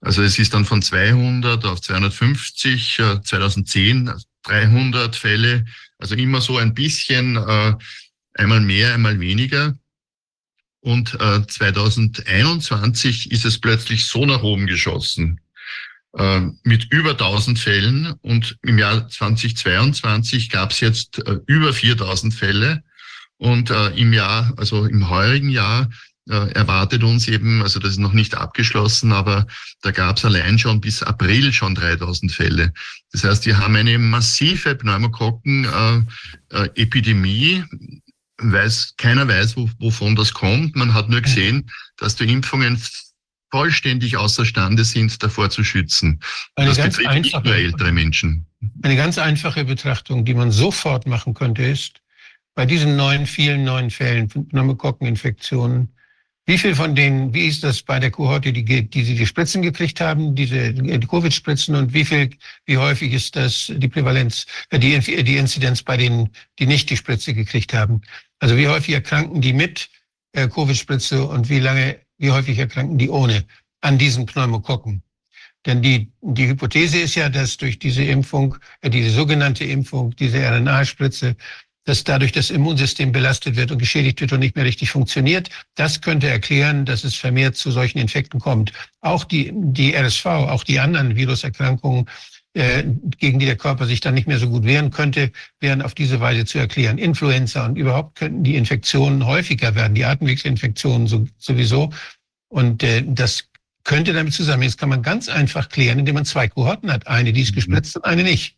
Also 0.01 0.23
es 0.23 0.39
ist 0.39 0.55
dann 0.55 0.65
von 0.65 0.83
200 0.83 1.65
auf 1.65 1.81
250, 1.81 3.01
2010 3.23 4.12
300 4.45 5.16
Fälle, 5.16 5.65
also 5.99 6.15
immer 6.15 6.41
so 6.41 6.57
ein 6.57 6.73
bisschen, 6.73 7.37
äh, 7.37 7.74
einmal 8.35 8.61
mehr, 8.61 8.95
einmal 8.95 9.19
weniger. 9.19 9.77
Und 10.81 11.15
äh, 11.20 11.45
2021 11.47 13.33
ist 13.33 13.45
es 13.45 13.61
plötzlich 13.61 14.07
so 14.07 14.24
nach 14.24 14.43
oben 14.43 14.66
geschossen 14.66 15.41
äh, 16.16 16.43
mit 16.62 16.93
über 16.93 17.11
1000 17.11 17.59
Fällen 17.59 18.15
und 18.23 18.57
im 18.62 18.78
Jahr 18.78 19.09
2022 19.09 20.49
gab 20.49 20.70
es 20.70 20.81
jetzt 20.81 21.19
äh, 21.27 21.41
über 21.47 21.73
4000 21.73 22.33
Fälle 22.33 22.85
und 23.37 23.70
äh, 23.70 23.89
im 23.97 24.12
Jahr, 24.12 24.55
also 24.57 24.87
im 24.87 25.11
heurigen 25.11 25.51
Jahr 25.51 25.83
äh, 25.83 26.15
erwartet 26.28 27.05
uns 27.05 27.28
eben, 27.28 27.62
also 27.62 27.78
das 27.78 27.93
ist 27.93 27.98
noch 27.98 28.12
nicht 28.12 28.35
abgeschlossen, 28.35 29.12
aber 29.12 29.47
da 29.82 29.93
gab 29.93 30.16
es 30.16 30.24
allein 30.24 30.59
schon 30.59 30.81
bis 30.81 31.03
April 31.03 31.53
schon 31.53 31.74
3000 31.74 32.32
Fälle. 32.32 32.73
Das 33.12 33.24
heißt, 33.24 33.44
wir 33.47 33.59
haben 33.59 33.77
eine 33.77 33.98
massive 33.98 34.74
Pneumokokken-Epidemie. 34.74 37.65
Weiß, 38.39 38.94
keiner 38.98 39.27
weiß, 39.28 39.57
wo, 39.57 39.70
wovon 39.78 40.15
das 40.15 40.35
kommt. 40.35 40.77
Man 40.77 40.93
hat 40.93 41.09
nur 41.09 41.23
gesehen, 41.23 41.70
dass 41.97 42.16
die 42.16 42.31
Impfungen 42.31 42.78
vollständig 43.51 44.16
außerstande 44.16 44.85
sind, 44.85 45.23
davor 45.23 45.51
zu 45.51 45.65
schützen. 45.65 46.20
Eine 46.57 46.70
das 46.70 46.78
ganz 46.78 46.97
betrifft 46.97 47.23
nicht 47.23 47.44
nur 47.44 47.55
ältere 47.55 47.93
Menschen. 47.93 48.47
Eine 48.82 48.97
ganz 48.97 49.16
einfache 49.16 49.65
Betrachtung, 49.65 50.24
die 50.24 50.35
man 50.35 50.51
sofort 50.51 51.07
machen 51.07 51.32
könnte, 51.32 51.62
ist, 51.62 52.01
bei 52.55 52.66
diesen 52.66 52.97
neuen, 52.97 53.27
vielen 53.27 53.65
neuen 53.65 53.90
Fällen 53.90 54.28
von 54.28 54.48
Pneumokokkeninfektionen 54.48 55.95
wie 56.47 56.59
viel 56.59 56.77
von 56.77 56.94
denen, 56.94 57.35
wie 57.35 57.48
ist 57.48 57.64
das 57.64 57.82
bei 57.82 57.98
der 57.98 58.12
Kohorte, 58.12 58.52
die, 58.52 58.64
die 58.64 59.05
sie 59.05 59.16
die 59.16 59.27
Spritzen 59.27 59.62
gekriegt 59.62 60.01
haben, 60.01 60.36
diese 60.36 60.73
die 60.73 61.06
Covid-Spritzen 61.06 61.74
und 61.74 61.93
wie 61.93 62.05
viel, 62.05 62.31
wie 62.66 62.78
häufig 62.78 63.12
ist 63.12 63.35
das 63.35 63.73
die 63.74 63.89
Prävalenz, 63.89 64.47
äh, 64.70 64.78
die, 64.78 64.98
die 65.24 65.36
Inzidenz 65.36 65.82
bei 65.82 65.97
denen, 65.97 66.31
die 66.60 66.66
nicht 66.66 66.89
die 66.89 66.97
Spritze 66.97 67.35
gekriegt 67.35 67.74
haben? 67.74 68.01
Also 68.39 68.56
wie 68.56 68.68
häufig 68.68 68.94
erkranken 68.94 69.40
die 69.40 69.52
mit 69.52 69.89
äh, 70.32 70.48
Covid-Spritze 70.48 71.27
und 71.27 71.48
wie 71.48 71.59
lange, 71.59 71.98
wie 72.18 72.31
häufig 72.31 72.59
erkranken 72.59 72.97
die 72.97 73.10
ohne 73.10 73.44
an 73.81 73.98
diesen 73.98 74.24
Pneumokokken? 74.27 75.02
Denn 75.66 75.82
die, 75.82 76.12
die 76.20 76.47
Hypothese 76.47 77.01
ist 77.01 77.16
ja, 77.16 77.28
dass 77.28 77.56
durch 77.56 77.81
diese 77.81 78.05
Impfung, 78.05 78.56
äh, 78.82 78.90
diese 78.90 79.10
sogenannte 79.10 79.64
Impfung, 79.64 80.14
diese 80.14 80.39
RNA-Spritze, 80.39 81.35
dass 81.86 82.04
dadurch 82.04 82.32
das 82.32 82.50
Immunsystem 82.50 83.12
belastet 83.12 83.56
wird 83.56 83.70
und 83.70 83.78
geschädigt 83.78 84.20
wird 84.20 84.32
und 84.32 84.40
nicht 84.40 84.56
mehr 84.56 84.64
richtig 84.64 84.90
funktioniert. 84.90 85.48
Das 85.76 86.00
könnte 86.02 86.28
erklären, 86.28 86.84
dass 86.84 87.04
es 87.04 87.14
vermehrt 87.14 87.56
zu 87.56 87.70
solchen 87.70 87.98
Infekten 87.98 88.40
kommt. 88.40 88.72
Auch 89.00 89.24
die, 89.24 89.52
die 89.54 89.94
RSV, 89.94 90.26
auch 90.26 90.64
die 90.64 90.80
anderen 90.80 91.16
Viruserkrankungen, 91.16 92.06
äh, 92.54 92.84
gegen 93.18 93.38
die 93.38 93.46
der 93.46 93.56
Körper 93.56 93.86
sich 93.86 94.00
dann 94.00 94.14
nicht 94.14 94.26
mehr 94.26 94.38
so 94.38 94.48
gut 94.48 94.64
wehren 94.64 94.90
könnte, 94.90 95.30
wären 95.60 95.80
auf 95.80 95.94
diese 95.94 96.20
Weise 96.20 96.44
zu 96.44 96.58
erklären. 96.58 96.98
Influenza 96.98 97.64
und 97.64 97.76
überhaupt 97.76 98.16
könnten 98.18 98.42
die 98.42 98.56
Infektionen 98.56 99.24
häufiger 99.24 99.74
werden, 99.74 99.94
die 99.94 100.04
Atemwegsinfektionen 100.04 101.06
so, 101.06 101.26
sowieso. 101.38 101.92
Und 102.48 102.82
äh, 102.82 103.04
das 103.06 103.44
könnte 103.84 104.12
damit 104.12 104.34
zusammenhängen. 104.34 104.72
Das 104.72 104.78
kann 104.78 104.88
man 104.88 105.02
ganz 105.02 105.28
einfach 105.28 105.68
klären, 105.68 106.00
indem 106.00 106.16
man 106.16 106.24
zwei 106.24 106.48
Kohorten 106.48 106.90
hat. 106.90 107.06
Eine, 107.06 107.32
die 107.32 107.42
ist 107.42 107.52
mhm. 107.52 107.56
gespritzt 107.56 107.96
und 107.96 108.04
eine 108.04 108.24
nicht. 108.24 108.56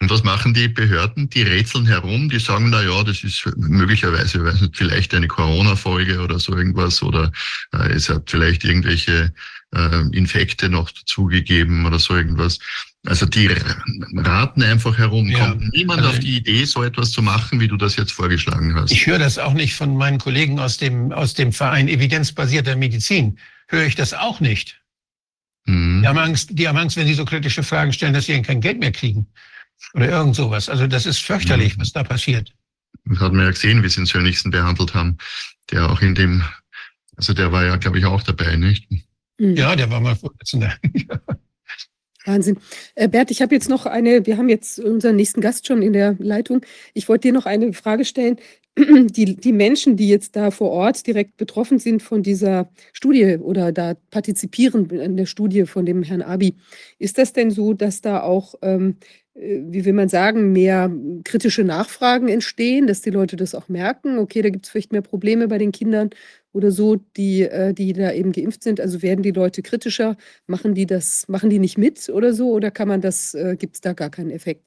Und 0.00 0.10
was 0.10 0.22
machen 0.24 0.52
die 0.52 0.68
Behörden? 0.68 1.30
Die 1.30 1.42
rätseln 1.42 1.86
herum, 1.86 2.28
die 2.28 2.38
sagen, 2.38 2.68
na 2.68 2.82
ja, 2.82 3.02
das 3.02 3.24
ist 3.24 3.50
möglicherweise, 3.56 4.44
weiß 4.44 4.60
nicht, 4.60 4.76
vielleicht 4.76 5.14
eine 5.14 5.26
Corona-Folge 5.26 6.20
oder 6.20 6.38
so 6.38 6.54
irgendwas 6.54 7.02
oder 7.02 7.32
äh, 7.72 7.92
es 7.92 8.10
hat 8.10 8.30
vielleicht 8.30 8.64
irgendwelche 8.64 9.32
äh, 9.74 10.00
Infekte 10.12 10.68
noch 10.68 10.90
dazugegeben 10.90 11.86
oder 11.86 11.98
so 11.98 12.14
irgendwas. 12.14 12.58
Also 13.06 13.24
die 13.24 13.48
raten 14.16 14.62
einfach 14.62 14.98
herum. 14.98 15.28
Ja, 15.28 15.50
Kommt 15.50 15.72
niemand 15.72 16.00
also 16.00 16.10
auf 16.12 16.18
die 16.18 16.36
Idee, 16.36 16.64
so 16.64 16.82
etwas 16.82 17.12
zu 17.12 17.22
machen, 17.22 17.60
wie 17.60 17.68
du 17.68 17.76
das 17.76 17.96
jetzt 17.96 18.12
vorgeschlagen 18.12 18.74
hast. 18.74 18.90
Ich 18.90 19.06
höre 19.06 19.18
das 19.18 19.38
auch 19.38 19.54
nicht 19.54 19.74
von 19.74 19.96
meinen 19.96 20.18
Kollegen 20.18 20.58
aus 20.58 20.76
dem, 20.76 21.12
aus 21.12 21.32
dem 21.32 21.52
Verein 21.52 21.88
evidenzbasierter 21.88 22.76
Medizin. 22.76 23.38
Höre 23.68 23.86
ich 23.86 23.94
das 23.94 24.12
auch 24.12 24.40
nicht. 24.40 24.80
Mhm. 25.66 26.02
Die, 26.02 26.08
haben 26.08 26.18
Angst, 26.18 26.50
die 26.52 26.68
haben 26.68 26.76
Angst, 26.76 26.96
wenn 26.96 27.06
sie 27.06 27.14
so 27.14 27.24
kritische 27.24 27.62
Fragen 27.62 27.92
stellen, 27.92 28.12
dass 28.12 28.26
sie 28.26 28.42
kein 28.42 28.60
Geld 28.60 28.80
mehr 28.80 28.92
kriegen. 28.92 29.26
Oder 29.94 30.08
irgend 30.10 30.36
sowas. 30.36 30.68
Also 30.68 30.86
das 30.86 31.06
ist 31.06 31.18
fürchterlich, 31.18 31.76
mhm. 31.76 31.82
was 31.82 31.92
da 31.92 32.02
passiert. 32.02 32.52
Das 33.04 33.20
hat 33.20 33.32
man 33.32 33.44
ja 33.44 33.50
gesehen, 33.50 33.82
wie 33.82 33.88
sie 33.88 33.96
den 33.96 34.06
Sönnigsten 34.06 34.50
behandelt 34.50 34.94
haben. 34.94 35.16
Der 35.70 35.90
auch 35.90 36.02
in 36.02 36.14
dem, 36.14 36.42
also 37.16 37.32
der 37.32 37.52
war 37.52 37.64
ja, 37.64 37.76
glaube 37.76 37.98
ich, 37.98 38.04
auch 38.04 38.22
dabei, 38.22 38.56
nicht? 38.56 38.88
Mhm. 39.38 39.56
Ja, 39.56 39.76
der 39.76 39.90
war 39.90 40.00
mal 40.00 40.16
Vorsitzender. 40.16 40.74
Wahnsinn. 42.26 42.58
Äh, 42.94 43.08
Bert, 43.08 43.30
ich 43.30 43.40
habe 43.40 43.54
jetzt 43.54 43.68
noch 43.68 43.86
eine, 43.86 44.26
wir 44.26 44.36
haben 44.36 44.48
jetzt 44.48 44.80
unseren 44.80 45.16
nächsten 45.16 45.40
Gast 45.40 45.66
schon 45.66 45.82
in 45.82 45.92
der 45.92 46.16
Leitung. 46.18 46.64
Ich 46.92 47.08
wollte 47.08 47.28
dir 47.28 47.32
noch 47.32 47.46
eine 47.46 47.72
Frage 47.72 48.04
stellen. 48.04 48.36
Die, 48.78 49.36
die 49.36 49.52
Menschen, 49.54 49.96
die 49.96 50.06
jetzt 50.06 50.36
da 50.36 50.50
vor 50.50 50.70
Ort 50.70 51.06
direkt 51.06 51.38
betroffen 51.38 51.78
sind 51.78 52.02
von 52.02 52.22
dieser 52.22 52.68
Studie 52.92 53.38
oder 53.38 53.72
da 53.72 53.94
partizipieren 54.10 54.90
in 54.90 55.16
der 55.16 55.24
Studie 55.24 55.64
von 55.64 55.86
dem 55.86 56.02
Herrn 56.02 56.20
Abi, 56.20 56.56
ist 56.98 57.16
das 57.16 57.32
denn 57.32 57.50
so, 57.50 57.72
dass 57.72 58.02
da 58.02 58.20
auch 58.20 58.54
ähm, 58.60 58.96
äh, 58.98 59.25
wie 59.38 59.84
will 59.84 59.92
man 59.92 60.08
sagen, 60.08 60.52
mehr 60.52 60.90
kritische 61.24 61.62
Nachfragen 61.62 62.28
entstehen, 62.28 62.86
dass 62.86 63.02
die 63.02 63.10
Leute 63.10 63.36
das 63.36 63.54
auch 63.54 63.68
merken, 63.68 64.18
okay, 64.18 64.40
da 64.40 64.48
gibt 64.48 64.64
es 64.64 64.70
vielleicht 64.70 64.92
mehr 64.92 65.02
Probleme 65.02 65.48
bei 65.48 65.58
den 65.58 65.72
Kindern 65.72 66.10
oder 66.52 66.70
so, 66.70 66.96
die, 67.16 67.42
äh, 67.42 67.74
die 67.74 67.92
da 67.92 68.12
eben 68.12 68.32
geimpft 68.32 68.62
sind. 68.62 68.80
Also 68.80 69.02
werden 69.02 69.22
die 69.22 69.32
Leute 69.32 69.60
kritischer, 69.62 70.16
machen 70.46 70.74
die 70.74 70.86
das, 70.86 71.28
machen 71.28 71.50
die 71.50 71.58
nicht 71.58 71.76
mit 71.76 72.08
oder 72.08 72.32
so, 72.32 72.50
oder 72.50 72.70
kann 72.70 72.88
man 72.88 73.02
das, 73.02 73.34
äh, 73.34 73.56
gibt 73.58 73.74
es 73.74 73.80
da 73.82 73.92
gar 73.92 74.10
keinen 74.10 74.30
Effekt? 74.30 74.64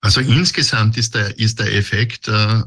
Also 0.00 0.20
insgesamt 0.20 0.96
ist 0.96 1.14
der, 1.14 1.38
ist 1.38 1.60
der 1.60 1.72
Effekt 1.74 2.26
äh, 2.26 2.62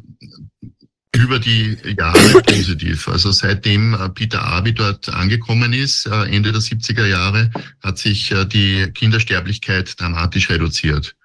über 1.15 1.39
die 1.39 1.77
Jahre 1.97 2.41
positiv. 2.43 3.07
Also 3.07 3.31
seitdem 3.31 3.93
äh, 3.93 4.09
Peter 4.09 4.43
Abi 4.43 4.73
dort 4.73 5.09
angekommen 5.09 5.73
ist, 5.73 6.05
äh, 6.05 6.25
Ende 6.25 6.51
der 6.51 6.61
70er 6.61 7.05
Jahre, 7.05 7.51
hat 7.83 7.97
sich 7.97 8.31
äh, 8.31 8.45
die 8.45 8.87
Kindersterblichkeit 8.93 9.99
dramatisch 9.99 10.49
reduziert. 10.49 11.15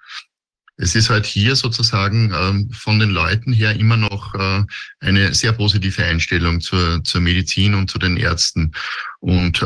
Es 0.77 0.95
ist 0.95 1.09
halt 1.09 1.25
hier 1.25 1.55
sozusagen 1.55 2.33
ähm, 2.35 2.71
von 2.71 2.97
den 2.97 3.11
Leuten 3.11 3.53
her 3.53 3.75
immer 3.75 3.97
noch 3.97 4.33
eine 4.99 5.33
sehr 5.35 5.51
positive 5.51 6.03
Einstellung 6.03 6.59
zur, 6.59 7.03
zur 7.03 7.21
Medizin 7.21 7.75
und 7.75 7.91
zu 7.91 7.99
den 7.99 8.17
Ärzten. 8.17 8.71
Und 9.19 9.63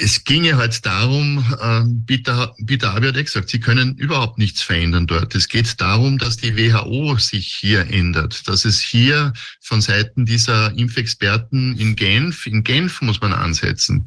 es 0.00 0.24
ginge 0.24 0.56
halt 0.56 0.84
darum, 0.86 1.44
äh, 1.60 1.82
Peter, 2.06 2.54
Peter 2.66 2.94
Abi 2.94 3.08
hat 3.08 3.16
eh 3.16 3.22
gesagt, 3.22 3.50
sie 3.50 3.60
können 3.60 3.96
überhaupt 3.96 4.38
nichts 4.38 4.62
verändern 4.62 5.06
dort. 5.06 5.34
Es 5.34 5.48
geht 5.48 5.80
darum, 5.80 6.18
dass 6.18 6.36
die 6.36 6.56
WHO 6.56 7.16
sich 7.18 7.52
hier 7.60 7.86
ändert, 7.90 8.48
dass 8.48 8.64
es 8.64 8.80
hier 8.80 9.32
von 9.60 9.80
Seiten 9.80 10.24
dieser 10.24 10.72
Impfexperten 10.76 11.76
in 11.76 11.96
Genf, 11.96 12.46
in 12.46 12.64
Genf 12.64 13.02
muss 13.02 13.20
man 13.20 13.32
ansetzen, 13.32 14.06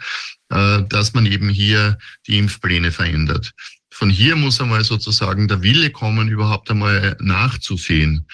äh, 0.50 0.84
dass 0.84 1.14
man 1.14 1.26
eben 1.26 1.50
hier 1.50 1.98
die 2.28 2.38
Impfpläne 2.38 2.92
verändert. 2.92 3.54
Von 3.92 4.10
hier 4.10 4.36
muss 4.36 4.60
einmal 4.60 4.84
sozusagen 4.84 5.48
der 5.48 5.62
Wille 5.62 5.92
kommen, 5.92 6.28
überhaupt 6.28 6.72
einmal 6.72 7.16
nachzusehen. 7.20 8.26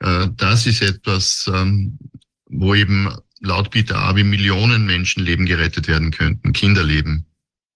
Äh, 0.00 0.28
das 0.36 0.66
ist 0.66 0.82
etwas, 0.82 1.48
ähm, 1.52 1.98
wo 2.46 2.74
eben 2.74 3.08
laut 3.44 3.70
Peter 3.70 3.96
Abi 3.96 4.24
Millionen 4.24 4.86
Menschenleben 4.86 5.46
gerettet 5.46 5.86
werden 5.88 6.10
könnten, 6.10 6.52
Kinderleben. 6.52 7.26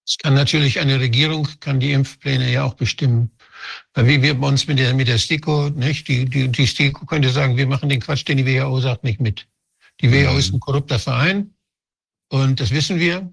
Es 0.05 0.17
kann 0.17 0.33
natürlich 0.33 0.79
eine 0.79 0.99
Regierung, 0.99 1.47
kann 1.59 1.79
die 1.79 1.91
Impfpläne 1.91 2.51
ja 2.51 2.63
auch 2.63 2.73
bestimmen. 2.73 3.29
Wie 3.95 4.21
wir 4.21 4.33
bei 4.33 4.47
uns 4.47 4.67
mit 4.67 4.79
der, 4.79 4.93
mit 4.93 5.07
der 5.07 5.19
STIKO, 5.19 5.69
nicht? 5.69 6.07
Die, 6.07 6.25
die, 6.25 6.49
die 6.49 6.67
STIKO 6.67 7.05
könnte 7.05 7.29
sagen, 7.29 7.57
wir 7.57 7.67
machen 7.67 7.89
den 7.89 7.99
Quatsch, 7.99 8.27
den 8.27 8.37
die 8.37 8.45
WHO 8.45 8.79
sagt, 8.79 9.03
nicht 9.03 9.19
mit. 9.19 9.47
Die 10.01 10.11
WHO 10.11 10.37
ist 10.37 10.53
ein 10.53 10.59
korrupter 10.59 10.97
Verein 10.97 11.53
und 12.29 12.59
das 12.59 12.71
wissen 12.71 12.99
wir. 12.99 13.31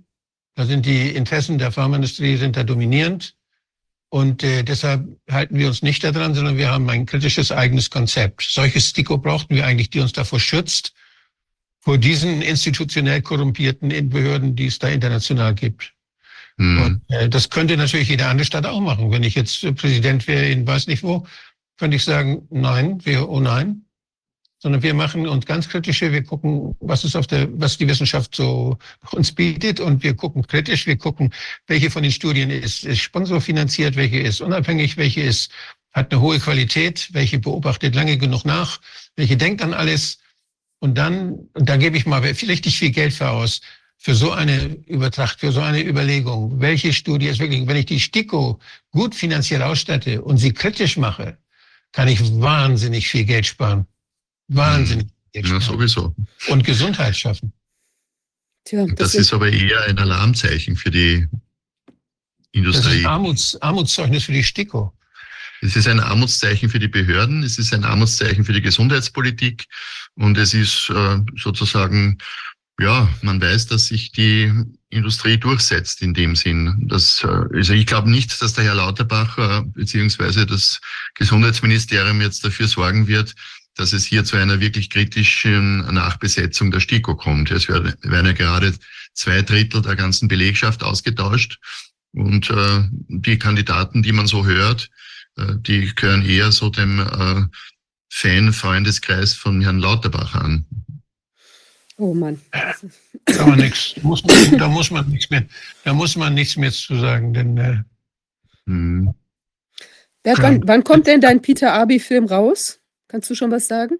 Da 0.54 0.66
sind 0.66 0.84
die 0.84 1.10
Interessen 1.10 1.58
der 1.58 1.72
Pharmaindustrie 1.72 2.36
sind 2.36 2.56
da 2.56 2.64
dominierend. 2.64 3.34
Und 4.08 4.42
äh, 4.42 4.62
deshalb 4.62 5.06
halten 5.30 5.58
wir 5.58 5.68
uns 5.68 5.82
nicht 5.82 6.04
daran, 6.04 6.34
sondern 6.34 6.56
wir 6.56 6.70
haben 6.70 6.88
ein 6.90 7.06
kritisches 7.06 7.52
eigenes 7.52 7.90
Konzept. 7.90 8.42
Solches 8.42 8.88
STIKO 8.88 9.18
brauchten 9.18 9.54
wir 9.54 9.66
eigentlich, 9.66 9.90
die 9.90 10.00
uns 10.00 10.12
davor 10.12 10.40
schützt, 10.40 10.94
vor 11.86 11.98
diesen 11.98 12.42
institutionell 12.42 13.22
korrumpierten 13.22 14.10
Behörden, 14.10 14.56
die 14.56 14.66
es 14.66 14.80
da 14.80 14.88
international 14.88 15.54
gibt. 15.54 15.94
Mhm. 16.56 16.82
Und 16.82 17.00
äh, 17.14 17.28
das 17.28 17.48
könnte 17.48 17.76
natürlich 17.76 18.08
jede 18.08 18.26
andere 18.26 18.44
Stadt 18.44 18.66
auch 18.66 18.80
machen. 18.80 19.12
Wenn 19.12 19.22
ich 19.22 19.36
jetzt 19.36 19.60
Präsident 19.76 20.26
wäre 20.26 20.46
in 20.48 20.66
weiß 20.66 20.88
nicht 20.88 21.04
wo, 21.04 21.24
könnte 21.78 21.96
ich 21.96 22.02
sagen, 22.02 22.42
nein, 22.50 22.98
wir, 23.04 23.28
oh 23.28 23.38
nein. 23.38 23.82
Sondern 24.58 24.82
wir 24.82 24.94
machen 24.94 25.28
uns 25.28 25.46
ganz 25.46 25.68
kritische, 25.68 26.10
wir 26.10 26.24
gucken, 26.24 26.74
was 26.80 27.04
ist 27.04 27.14
auf 27.14 27.28
der, 27.28 27.46
was 27.52 27.78
die 27.78 27.86
Wissenschaft 27.86 28.34
so 28.34 28.76
uns 29.12 29.30
bietet 29.30 29.78
und 29.78 30.02
wir 30.02 30.14
gucken 30.14 30.44
kritisch, 30.44 30.88
wir 30.88 30.96
gucken, 30.96 31.32
welche 31.68 31.92
von 31.92 32.02
den 32.02 32.10
Studien 32.10 32.50
ist, 32.50 32.84
ist 32.84 32.98
sponsorfinanziert, 32.98 33.94
welche 33.94 34.18
ist 34.18 34.40
unabhängig, 34.40 34.96
welche 34.96 35.20
ist, 35.20 35.52
hat 35.92 36.10
eine 36.10 36.20
hohe 36.20 36.40
Qualität, 36.40 37.10
welche 37.12 37.38
beobachtet 37.38 37.94
lange 37.94 38.18
genug 38.18 38.44
nach, 38.44 38.80
welche 39.14 39.36
denkt 39.36 39.62
an 39.62 39.72
alles 39.72 40.18
und 40.86 40.94
dann, 40.94 41.32
und 41.54 41.68
da 41.68 41.76
gebe 41.76 41.96
ich 41.96 42.06
mal 42.06 42.20
richtig 42.20 42.78
viel 42.78 42.90
Geld 42.90 43.12
für 43.12 43.28
aus, 43.28 43.60
für 43.96 44.14
so 44.14 44.30
eine 44.30 44.76
Übertracht, 44.86 45.40
für 45.40 45.50
so 45.50 45.60
eine 45.60 45.84
Überlegung. 45.84 46.60
Welche 46.60 46.92
Studie 46.92 47.26
ist 47.26 47.40
wirklich, 47.40 47.66
wenn 47.66 47.76
ich 47.76 47.86
die 47.86 47.98
STIKO 47.98 48.60
gut 48.92 49.12
finanziell 49.12 49.62
ausstatte 49.62 50.22
und 50.22 50.36
sie 50.38 50.52
kritisch 50.52 50.96
mache, 50.96 51.38
kann 51.90 52.06
ich 52.06 52.20
wahnsinnig 52.40 53.08
viel 53.08 53.24
Geld 53.24 53.46
sparen. 53.46 53.84
Wahnsinnig 54.46 55.08
viel 55.08 55.32
Geld 55.32 55.46
sparen. 55.46 55.60
Ja, 55.60 55.66
sowieso. 55.66 56.14
Und 56.46 56.62
Gesundheit 56.62 57.16
schaffen. 57.16 57.52
Tja, 58.64 58.86
das, 58.86 58.94
das 58.96 59.14
ist, 59.14 59.20
ist 59.22 59.32
aber 59.32 59.50
eher 59.50 59.82
ein 59.88 59.98
Alarmzeichen 59.98 60.76
für 60.76 60.92
die 60.92 61.26
Industrie. 62.52 62.84
Das 62.84 62.94
ist 62.94 63.00
ein 63.00 63.06
Armuts, 63.06 63.60
Armutszeugnis 63.60 64.22
für 64.22 64.32
die 64.32 64.44
STIKO. 64.44 64.92
Es 65.60 65.76
ist 65.76 65.88
ein 65.88 66.00
Armutszeichen 66.00 66.68
für 66.68 66.78
die 66.78 66.88
Behörden, 66.88 67.42
es 67.42 67.58
ist 67.58 67.72
ein 67.72 67.84
Armutszeichen 67.84 68.44
für 68.44 68.52
die 68.52 68.62
Gesundheitspolitik 68.62 69.66
und 70.14 70.36
es 70.38 70.54
ist 70.54 70.90
äh, 70.90 71.18
sozusagen, 71.36 72.18
ja, 72.78 73.08
man 73.22 73.40
weiß, 73.40 73.66
dass 73.66 73.86
sich 73.86 74.12
die 74.12 74.52
Industrie 74.90 75.38
durchsetzt 75.38 76.02
in 76.02 76.14
dem 76.14 76.36
Sinn. 76.36 76.86
Das, 76.88 77.24
äh, 77.24 77.56
also 77.56 77.72
ich 77.72 77.86
glaube 77.86 78.10
nicht, 78.10 78.40
dass 78.42 78.54
der 78.54 78.64
Herr 78.64 78.74
Lauterbach 78.74 79.38
äh, 79.38 79.62
beziehungsweise 79.66 80.46
das 80.46 80.80
Gesundheitsministerium 81.14 82.20
jetzt 82.20 82.44
dafür 82.44 82.68
sorgen 82.68 83.08
wird, 83.08 83.34
dass 83.76 83.92
es 83.92 84.04
hier 84.04 84.24
zu 84.24 84.36
einer 84.36 84.60
wirklich 84.60 84.90
kritischen 84.90 85.78
Nachbesetzung 85.92 86.70
der 86.70 86.80
STIKO 86.80 87.14
kommt. 87.14 87.50
Es 87.50 87.68
werden 87.68 88.26
ja 88.26 88.32
gerade 88.32 88.74
zwei 89.12 89.42
Drittel 89.42 89.82
der 89.82 89.96
ganzen 89.96 90.28
Belegschaft 90.28 90.82
ausgetauscht. 90.82 91.58
Und 92.12 92.48
äh, 92.48 92.84
die 93.08 93.38
Kandidaten, 93.38 94.02
die 94.02 94.12
man 94.12 94.26
so 94.26 94.46
hört, 94.46 94.88
die 95.36 95.94
gehören 95.94 96.24
eher 96.24 96.52
so 96.52 96.70
dem 96.70 97.00
äh, 97.00 97.44
Fan-Freundeskreis 98.10 99.34
von 99.34 99.60
Herrn 99.60 99.78
Lauterbach 99.78 100.34
an. 100.34 100.66
Oh 101.98 102.14
Mann. 102.14 102.40
Man 103.38 103.58
nix, 103.58 103.94
muss 104.02 104.22
man, 104.24 104.58
da 104.58 104.68
muss 104.68 104.90
man 104.90 105.08
nichts 105.08 105.30
mehr, 105.30 105.46
da 105.84 105.94
muss 105.94 106.16
man 106.16 106.34
nichts 106.34 106.56
mehr 106.56 106.70
zu 106.70 106.98
sagen, 106.98 107.32
denn 107.32 107.56
äh, 107.56 107.82
hm. 108.66 109.14
Wann, 110.24 110.66
wann, 110.66 110.84
kommt 110.84 111.06
denn 111.06 111.20
dein 111.20 111.40
Peter 111.40 111.72
Abi-Film 111.72 112.26
raus? 112.26 112.80
Kannst 113.08 113.30
du 113.30 113.34
schon 113.34 113.50
was 113.50 113.68
sagen? 113.68 113.98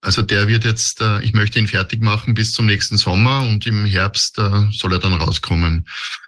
Also 0.00 0.22
der 0.22 0.48
wird 0.48 0.64
jetzt, 0.64 1.00
äh, 1.00 1.22
ich 1.22 1.32
möchte 1.32 1.58
ihn 1.58 1.68
fertig 1.68 2.02
machen 2.02 2.34
bis 2.34 2.52
zum 2.52 2.66
nächsten 2.66 2.98
Sommer 2.98 3.42
und 3.48 3.66
im 3.66 3.86
Herbst 3.86 4.38
äh, 4.38 4.66
soll 4.70 4.92
er 4.92 4.98
dann 4.98 5.14
rauskommen. 5.14 5.86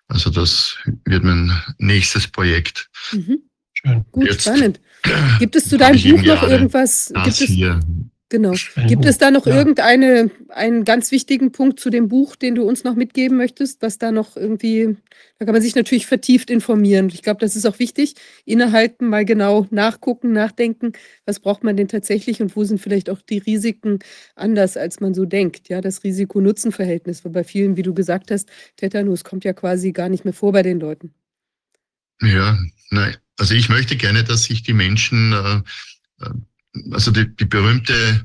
Also 0.09 0.31
das 0.31 0.79
wird 1.05 1.25
mein 1.25 1.53
nächstes 1.79 2.29
Projekt. 2.29 2.89
Mhm. 3.13 3.46
Gut, 4.13 4.25
Jetzt 4.25 4.43
spannend. 4.43 4.81
Gibt 5.39 5.57
es 5.57 5.69
zu 5.69 5.77
deinem 5.77 6.03
Buch 6.03 6.23
noch 6.23 6.49
irgendwas? 6.49 7.13
Gibt 7.25 7.27
es, 7.29 7.39
hier. 7.39 7.81
Genau. 8.29 8.55
Gibt 8.89 9.05
es 9.05 9.19
da 9.19 9.31
noch 9.31 9.47
ja. 9.47 9.57
irgendeine 9.57 10.33
einen 10.49 10.85
ganz 10.85 11.13
wichtigen 11.13 11.53
Punkt 11.53 11.79
zu 11.79 11.91
dem 11.91 12.09
Buch, 12.09 12.35
den 12.35 12.57
du 12.57 12.65
uns 12.65 12.83
noch 12.83 12.97
mitgeben 12.97 13.37
möchtest, 13.37 13.83
was 13.83 13.99
da 13.99 14.11
noch 14.11 14.37
irgendwie, 14.37 14.97
da 15.39 15.45
kann 15.45 15.53
man 15.53 15.63
sich 15.63 15.77
natürlich 15.77 16.07
vertieft 16.07 16.51
informieren. 16.51 17.09
Ich 17.15 17.23
glaube, 17.23 17.39
das 17.39 17.55
ist 17.55 17.67
auch 17.67 17.79
wichtig. 17.79 18.15
Innehalten, 18.45 19.09
mal 19.09 19.25
genau 19.25 19.69
nachgucken, 19.71 20.33
nachdenken, 20.33 20.93
was 21.25 21.39
braucht 21.39 21.63
man 21.63 21.77
denn 21.77 21.87
tatsächlich 21.87 22.43
und 22.43 22.57
wo 22.57 22.65
sind 22.65 22.81
vielleicht 22.81 23.11
auch 23.11 23.23
die 23.23 23.39
Risiken 23.39 24.01
anders, 24.35 24.77
als 24.77 24.99
man 24.99 25.15
so 25.15 25.25
denkt. 25.25 25.69
Ja, 25.69 25.81
das 25.81 26.03
Risiko-Nutzen-Verhältnis, 26.03 27.25
weil 27.25 27.33
bei 27.33 27.45
vielen, 27.45 27.77
wie 27.77 27.83
du 27.83 27.95
gesagt 27.95 28.33
hast, 28.33 28.49
Tetanus 28.77 29.23
kommt 29.23 29.45
ja 29.45 29.53
quasi 29.53 29.93
gar 29.93 30.09
nicht 30.09 30.25
mehr 30.25 30.35
vor 30.35 30.51
bei 30.51 30.65
den 30.65 30.81
Leuten. 30.81 31.15
Ja, 32.21 32.59
nein. 32.91 33.17
Also 33.39 33.55
ich 33.55 33.69
möchte 33.69 33.97
gerne, 33.97 34.25
dass 34.25 34.45
sich 34.45 34.63
die 34.63 34.73
Menschen 34.73 35.33
äh, 35.33 35.63
äh 36.25 36.31
also 36.93 37.11
die, 37.11 37.35
die 37.35 37.47
berühmte 37.47 38.23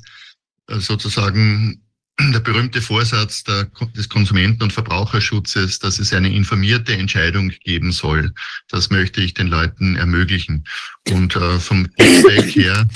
äh, 0.67 0.79
sozusagen 0.79 1.81
der 2.19 2.39
berühmte 2.39 2.81
Vorsatz 2.81 3.43
der, 3.43 3.67
des 3.95 4.07
Konsumenten- 4.07 4.61
und 4.61 4.73
Verbraucherschutzes, 4.73 5.79
dass 5.79 5.97
es 5.97 6.13
eine 6.13 6.31
informierte 6.31 6.93
Entscheidung 6.93 7.49
geben 7.63 7.91
soll. 7.91 8.31
Das 8.67 8.91
möchte 8.91 9.21
ich 9.21 9.33
den 9.33 9.47
Leuten 9.47 9.95
ermöglichen. 9.95 10.65
Und 11.09 11.35
äh, 11.35 11.59
vom 11.59 11.87
Feedback 11.99 12.55
her, 12.55 12.87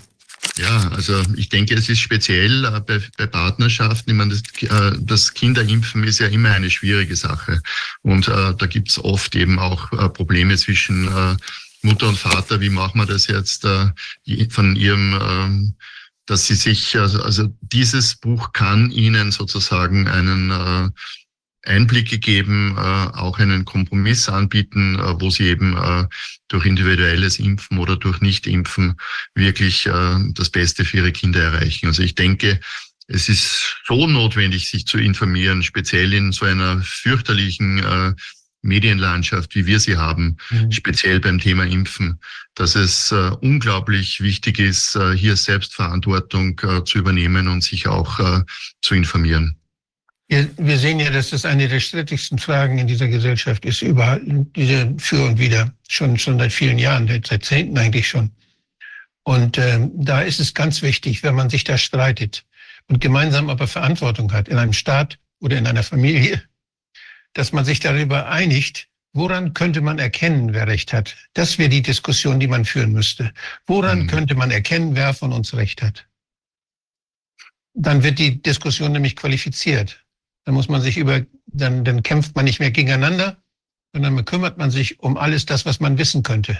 ja, 0.57 0.89
also 0.89 1.23
ich 1.35 1.49
denke, 1.49 1.73
es 1.73 1.89
ist 1.89 2.01
speziell 2.01 2.69
bei, 2.85 3.01
bei 3.17 3.25
Partnerschaften. 3.25 4.11
Ich 4.11 4.15
meine, 4.15 4.35
das, 4.35 4.99
das 4.99 5.33
Kinderimpfen 5.33 6.03
ist 6.03 6.19
ja 6.19 6.27
immer 6.27 6.51
eine 6.51 6.69
schwierige 6.69 7.15
Sache. 7.15 7.61
Und 8.03 8.27
äh, 8.27 8.53
da 8.55 8.65
gibt's 8.67 8.99
oft 8.99 9.35
eben 9.35 9.57
auch 9.57 9.89
Probleme 10.13 10.55
zwischen 10.57 11.07
äh, 11.07 11.35
Mutter 11.85 12.09
und 12.09 12.17
Vater, 12.17 12.59
wie 12.61 12.69
machen 12.69 12.99
wir 12.99 13.05
das 13.05 13.27
jetzt 13.27 13.63
äh, 13.65 13.91
von 14.49 14.75
ihrem, 14.75 15.19
ähm, 15.21 15.75
dass 16.25 16.47
sie 16.47 16.55
sich, 16.55 16.97
also, 16.97 17.21
also 17.21 17.47
dieses 17.61 18.15
Buch 18.15 18.51
kann 18.53 18.89
ihnen 18.91 19.31
sozusagen 19.31 20.07
einen 20.07 20.51
äh, 20.51 20.89
Einblicke 21.69 22.19
geben, 22.19 22.75
äh, 22.77 22.79
auch 22.79 23.39
einen 23.39 23.65
Kompromiss 23.65 24.27
anbieten, 24.29 24.95
äh, 24.95 25.21
wo 25.21 25.29
sie 25.29 25.45
eben 25.45 25.77
äh, 25.77 26.07
durch 26.47 26.65
individuelles 26.65 27.39
Impfen 27.39 27.77
oder 27.77 27.95
durch 27.97 28.19
Nicht-Impfen 28.21 28.95
wirklich 29.35 29.85
äh, 29.85 30.17
das 30.33 30.49
Beste 30.49 30.85
für 30.85 30.97
ihre 30.97 31.11
Kinder 31.11 31.41
erreichen. 31.41 31.87
Also 31.87 32.03
ich 32.03 32.15
denke, 32.15 32.59
es 33.07 33.29
ist 33.29 33.77
so 33.85 34.07
notwendig, 34.07 34.67
sich 34.67 34.87
zu 34.87 34.97
informieren, 34.97 35.61
speziell 35.61 36.13
in 36.13 36.31
so 36.31 36.45
einer 36.45 36.81
fürchterlichen 36.81 37.79
äh, 37.79 38.13
Medienlandschaft, 38.65 39.55
wie 39.55 39.65
wir 39.65 39.79
sie 39.79 39.97
haben, 39.97 40.37
mhm. 40.49 40.71
speziell 40.71 41.19
beim 41.19 41.39
Thema 41.39 41.65
Impfen, 41.65 42.19
dass 42.55 42.75
es 42.75 43.11
äh, 43.11 43.31
unglaublich 43.41 44.21
wichtig 44.21 44.59
ist, 44.59 44.95
äh, 44.95 45.15
hier 45.15 45.35
Selbstverantwortung 45.35 46.59
äh, 46.63 46.83
zu 46.83 46.97
übernehmen 46.97 47.47
und 47.47 47.63
sich 47.63 47.87
auch 47.87 48.19
äh, 48.19 48.41
zu 48.81 48.95
informieren. 48.95 49.55
Wir, 50.27 50.49
wir 50.57 50.79
sehen 50.79 50.99
ja, 50.99 51.11
dass 51.11 51.29
das 51.29 51.45
eine 51.45 51.67
der 51.67 51.79
strittigsten 51.79 52.39
Fragen 52.39 52.79
in 52.79 52.87
dieser 52.87 53.07
Gesellschaft 53.07 53.63
ist, 53.63 53.83
überall, 53.83 54.21
diese 54.55 54.93
Für 54.97 55.23
und 55.23 55.37
Wider, 55.37 55.71
schon, 55.87 56.17
schon 56.17 56.39
seit 56.39 56.51
vielen 56.51 56.79
Jahren, 56.79 57.07
seit 57.07 57.29
Jahrzehnten 57.29 57.77
eigentlich 57.77 58.07
schon. 58.07 58.31
Und 59.23 59.57
ähm, 59.57 59.91
da 59.93 60.21
ist 60.21 60.39
es 60.39 60.53
ganz 60.53 60.81
wichtig, 60.81 61.21
wenn 61.23 61.35
man 61.35 61.49
sich 61.49 61.63
da 61.63 61.77
streitet 61.77 62.43
und 62.87 63.01
gemeinsam 63.01 63.49
aber 63.49 63.67
Verantwortung 63.67 64.31
hat, 64.33 64.47
in 64.47 64.57
einem 64.57 64.73
Staat 64.73 65.19
oder 65.39 65.57
in 65.57 65.67
einer 65.67 65.83
Familie, 65.83 66.41
dass 67.35 67.51
man 67.51 67.65
sich 67.65 67.79
darüber 67.79 68.27
einigt, 68.29 68.87
woran 69.13 69.53
könnte 69.53 69.81
man 69.81 69.99
erkennen, 69.99 70.53
wer 70.53 70.67
Recht 70.67 70.93
hat. 70.93 71.15
Das 71.33 71.59
wäre 71.59 71.69
die 71.69 71.81
Diskussion, 71.81 72.39
die 72.39 72.47
man 72.47 72.65
führen 72.65 72.91
müsste. 72.91 73.31
Woran 73.67 74.03
mhm. 74.03 74.07
könnte 74.07 74.35
man 74.35 74.51
erkennen, 74.51 74.95
wer 74.95 75.13
von 75.13 75.31
uns 75.31 75.53
Recht 75.53 75.81
hat? 75.81 76.07
Dann 77.73 78.03
wird 78.03 78.19
die 78.19 78.41
Diskussion 78.41 78.93
nämlich 78.93 79.15
qualifiziert. 79.15 80.03
Dann 80.45 80.55
muss 80.55 80.69
man 80.69 80.81
sich 80.81 80.97
über, 80.97 81.21
dann, 81.47 81.83
dann 81.83 82.03
kämpft 82.03 82.35
man 82.35 82.45
nicht 82.45 82.59
mehr 82.59 82.71
gegeneinander, 82.71 83.37
sondern 83.93 84.23
kümmert 84.25 84.57
man 84.57 84.71
sich 84.71 84.99
um 85.01 85.17
alles 85.17 85.45
das, 85.45 85.65
was 85.65 85.79
man 85.79 85.97
wissen 85.97 86.23
könnte. 86.23 86.59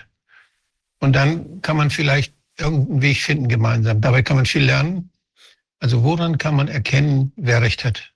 Und 0.99 1.13
dann 1.13 1.61
kann 1.61 1.77
man 1.77 1.89
vielleicht 1.89 2.33
irgendeinen 2.57 3.01
Weg 3.01 3.21
finden 3.21 3.47
gemeinsam. 3.47 4.01
Dabei 4.01 4.23
kann 4.23 4.37
man 4.37 4.45
viel 4.45 4.63
lernen. 4.63 5.11
Also 5.79 6.03
woran 6.03 6.37
kann 6.37 6.55
man 6.55 6.67
erkennen, 6.67 7.31
wer 7.35 7.61
Recht 7.61 7.85
hat? 7.85 8.14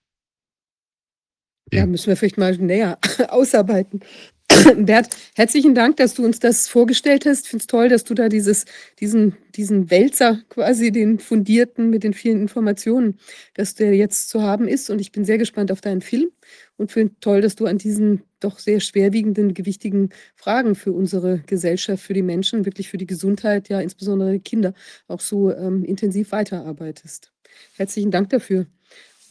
Ja, 1.71 1.85
müssen 1.85 2.07
wir 2.07 2.17
vielleicht 2.17 2.37
mal 2.37 2.55
näher 2.57 2.97
ausarbeiten. 3.29 4.01
Bert, 4.77 5.09
herzlichen 5.35 5.75
Dank, 5.75 5.97
dass 5.97 6.15
du 6.15 6.25
uns 6.25 6.39
das 6.39 6.67
vorgestellt 6.67 7.25
hast. 7.25 7.43
Ich 7.43 7.49
finde 7.49 7.61
es 7.61 7.67
toll, 7.67 7.89
dass 7.89 8.03
du 8.03 8.13
da 8.13 8.29
dieses, 8.29 8.65
diesen, 8.99 9.37
diesen 9.55 9.91
Wälzer 9.91 10.41
quasi, 10.49 10.91
den 10.91 11.19
fundierten 11.19 11.89
mit 11.89 12.03
den 12.03 12.13
vielen 12.13 12.41
Informationen, 12.41 13.19
dass 13.53 13.75
der 13.75 13.95
jetzt 13.95 14.29
zu 14.29 14.41
haben 14.41 14.67
ist. 14.67 14.89
Und 14.89 14.99
ich 14.99 15.11
bin 15.11 15.23
sehr 15.25 15.37
gespannt 15.37 15.71
auf 15.71 15.81
deinen 15.81 16.01
Film 16.01 16.31
und 16.77 16.91
finde 16.91 17.13
toll, 17.21 17.41
dass 17.41 17.55
du 17.55 17.65
an 17.65 17.77
diesen 17.77 18.23
doch 18.39 18.57
sehr 18.57 18.79
schwerwiegenden, 18.79 19.53
gewichtigen 19.53 20.09
Fragen 20.35 20.75
für 20.75 20.93
unsere 20.93 21.39
Gesellschaft, 21.45 22.03
für 22.03 22.13
die 22.13 22.21
Menschen, 22.21 22.65
wirklich 22.65 22.89
für 22.89 22.97
die 22.97 23.07
Gesundheit, 23.07 23.69
ja 23.69 23.79
insbesondere 23.81 24.31
die 24.33 24.39
Kinder, 24.39 24.73
auch 25.07 25.19
so 25.19 25.53
ähm, 25.53 25.83
intensiv 25.83 26.31
weiterarbeitest. 26.31 27.31
Herzlichen 27.75 28.11
Dank 28.11 28.29
dafür. 28.29 28.65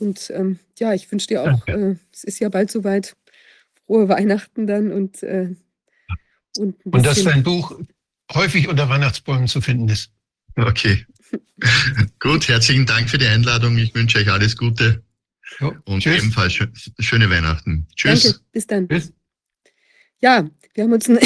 Und 0.01 0.31
ähm, 0.35 0.59
ja, 0.79 0.95
ich 0.95 1.11
wünsche 1.11 1.27
dir 1.29 1.43
auch, 1.43 1.67
äh, 1.67 1.97
es 2.13 2.25
ist 2.25 2.39
ja 2.39 2.49
bald 2.49 2.71
soweit, 2.71 3.17
frohe 3.87 4.09
Weihnachten 4.09 4.67
dann 4.67 4.93
und 4.93 5.23
äh, 5.23 5.55
und, 6.57 6.85
und 6.85 7.07
dass 7.07 7.23
dein 7.23 7.43
Buch 7.43 7.79
häufig 8.33 8.69
unter 8.69 8.89
Weihnachtsbäumen 8.89 9.49
zu 9.49 9.61
finden 9.61 9.89
ist. 9.89 10.11
Okay. 10.57 11.07
Gut, 12.21 12.49
herzlichen 12.49 12.87
Dank 12.87 13.09
für 13.09 13.19
die 13.19 13.27
Einladung. 13.27 13.77
Ich 13.79 13.95
wünsche 13.95 14.19
euch 14.19 14.31
alles 14.31 14.57
Gute. 14.57 15.03
Jo, 15.61 15.75
und 15.85 16.03
tschüss. 16.03 16.19
ebenfalls 16.19 16.53
schö 16.53 16.67
schöne 16.99 17.31
Weihnachten. 17.31 17.87
Tschüss. 17.95 18.23
Danke, 18.25 18.41
bis 18.53 18.67
dann. 18.67 18.89
Tschüss. 18.89 19.13
Ja, 20.21 20.49
wir 20.75 20.85
haben 20.85 20.93
uns 20.93 21.09
ein 21.09 21.19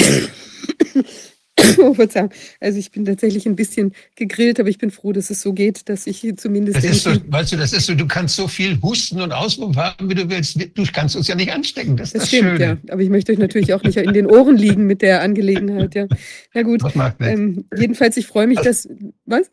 Verzeihung. 1.94 2.30
Also 2.60 2.78
ich 2.78 2.90
bin 2.90 3.04
tatsächlich 3.04 3.46
ein 3.46 3.56
bisschen 3.56 3.92
gegrillt, 4.16 4.58
aber 4.58 4.68
ich 4.68 4.78
bin 4.78 4.90
froh, 4.90 5.12
dass 5.12 5.30
es 5.30 5.42
so 5.42 5.52
geht, 5.52 5.88
dass 5.88 6.06
ich 6.06 6.26
zumindest. 6.36 6.82
Das 6.82 7.02
so, 7.02 7.10
weißt 7.26 7.52
du, 7.52 7.56
das 7.56 7.72
ist 7.72 7.86
so, 7.86 7.94
du 7.94 8.06
kannst 8.06 8.36
so 8.36 8.48
viel 8.48 8.80
husten 8.80 9.20
und 9.20 9.32
Auswurf 9.32 9.76
haben, 9.76 10.08
wie 10.08 10.14
du 10.14 10.28
willst. 10.30 10.58
Du 10.74 10.84
kannst 10.92 11.14
uns 11.14 11.28
ja 11.28 11.34
nicht 11.34 11.52
anstecken. 11.52 11.96
Das, 11.96 12.12
das, 12.12 12.22
das 12.22 12.28
stimmt, 12.28 12.58
Schöne. 12.58 12.64
ja. 12.64 12.92
Aber 12.92 13.02
ich 13.02 13.10
möchte 13.10 13.32
euch 13.32 13.38
natürlich 13.38 13.74
auch 13.74 13.82
nicht 13.82 13.96
in 13.96 14.12
den 14.14 14.26
Ohren 14.26 14.56
liegen 14.56 14.86
mit 14.86 15.02
der 15.02 15.20
Angelegenheit, 15.20 15.94
ja. 15.94 16.06
Na 16.54 16.62
gut. 16.62 16.82
Ähm, 17.20 17.66
jedenfalls, 17.76 18.16
ich 18.16 18.26
freue 18.26 18.46
mich, 18.46 18.60
dass. 18.60 18.88
Was? 19.26 19.50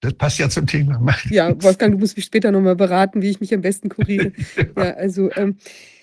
Das 0.00 0.14
passt 0.14 0.38
ja 0.38 0.50
zum 0.50 0.66
Thema. 0.66 1.00
Ja, 1.30 1.62
Wolfgang, 1.62 1.92
du 1.92 1.98
musst 1.98 2.16
mich 2.16 2.26
später 2.26 2.52
nochmal 2.52 2.76
beraten, 2.76 3.22
wie 3.22 3.30
ich 3.30 3.40
mich 3.40 3.54
am 3.54 3.62
besten 3.62 3.88
kuriere. 3.88 4.32
ja, 4.76 4.94
also 4.94 5.30
ähm, 5.32 5.56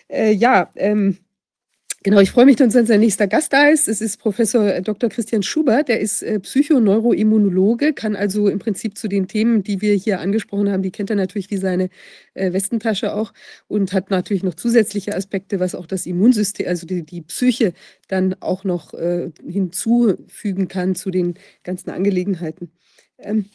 äh, 0.07 0.31
ja, 0.31 0.71
ähm, 0.75 1.17
Genau, 2.03 2.19
ich 2.19 2.31
freue 2.31 2.45
mich, 2.45 2.55
dass 2.55 2.75
unser 2.75 2.97
nächster 2.97 3.27
Gast 3.27 3.53
da 3.53 3.67
ist. 3.67 3.87
Es 3.87 4.01
ist 4.01 4.17
Professor 4.17 4.81
Dr. 4.81 5.07
Christian 5.07 5.43
Schubert, 5.43 5.87
der 5.87 5.99
ist 5.99 6.23
äh, 6.23 6.39
Psychoneuroimmunologe, 6.39 7.93
kann 7.93 8.15
also 8.15 8.47
im 8.47 8.57
Prinzip 8.57 8.97
zu 8.97 9.07
den 9.07 9.27
Themen, 9.27 9.61
die 9.61 9.81
wir 9.81 9.93
hier 9.93 10.19
angesprochen 10.19 10.71
haben, 10.71 10.81
die 10.81 10.89
kennt 10.89 11.11
er 11.11 11.15
natürlich 11.15 11.51
wie 11.51 11.57
seine 11.57 11.89
äh, 12.33 12.53
Westentasche 12.53 13.13
auch 13.13 13.33
und 13.67 13.93
hat 13.93 14.09
natürlich 14.09 14.41
noch 14.41 14.55
zusätzliche 14.55 15.15
Aspekte, 15.15 15.59
was 15.59 15.75
auch 15.75 15.85
das 15.85 16.07
Immunsystem, 16.07 16.67
also 16.67 16.87
die, 16.87 17.03
die 17.03 17.21
Psyche 17.21 17.73
dann 18.07 18.35
auch 18.39 18.63
noch 18.63 18.95
äh, 18.95 19.29
hinzufügen 19.47 20.67
kann 20.67 20.95
zu 20.95 21.11
den 21.11 21.35
ganzen 21.63 21.91
Angelegenheiten. 21.91 22.71
Ähm 23.19 23.45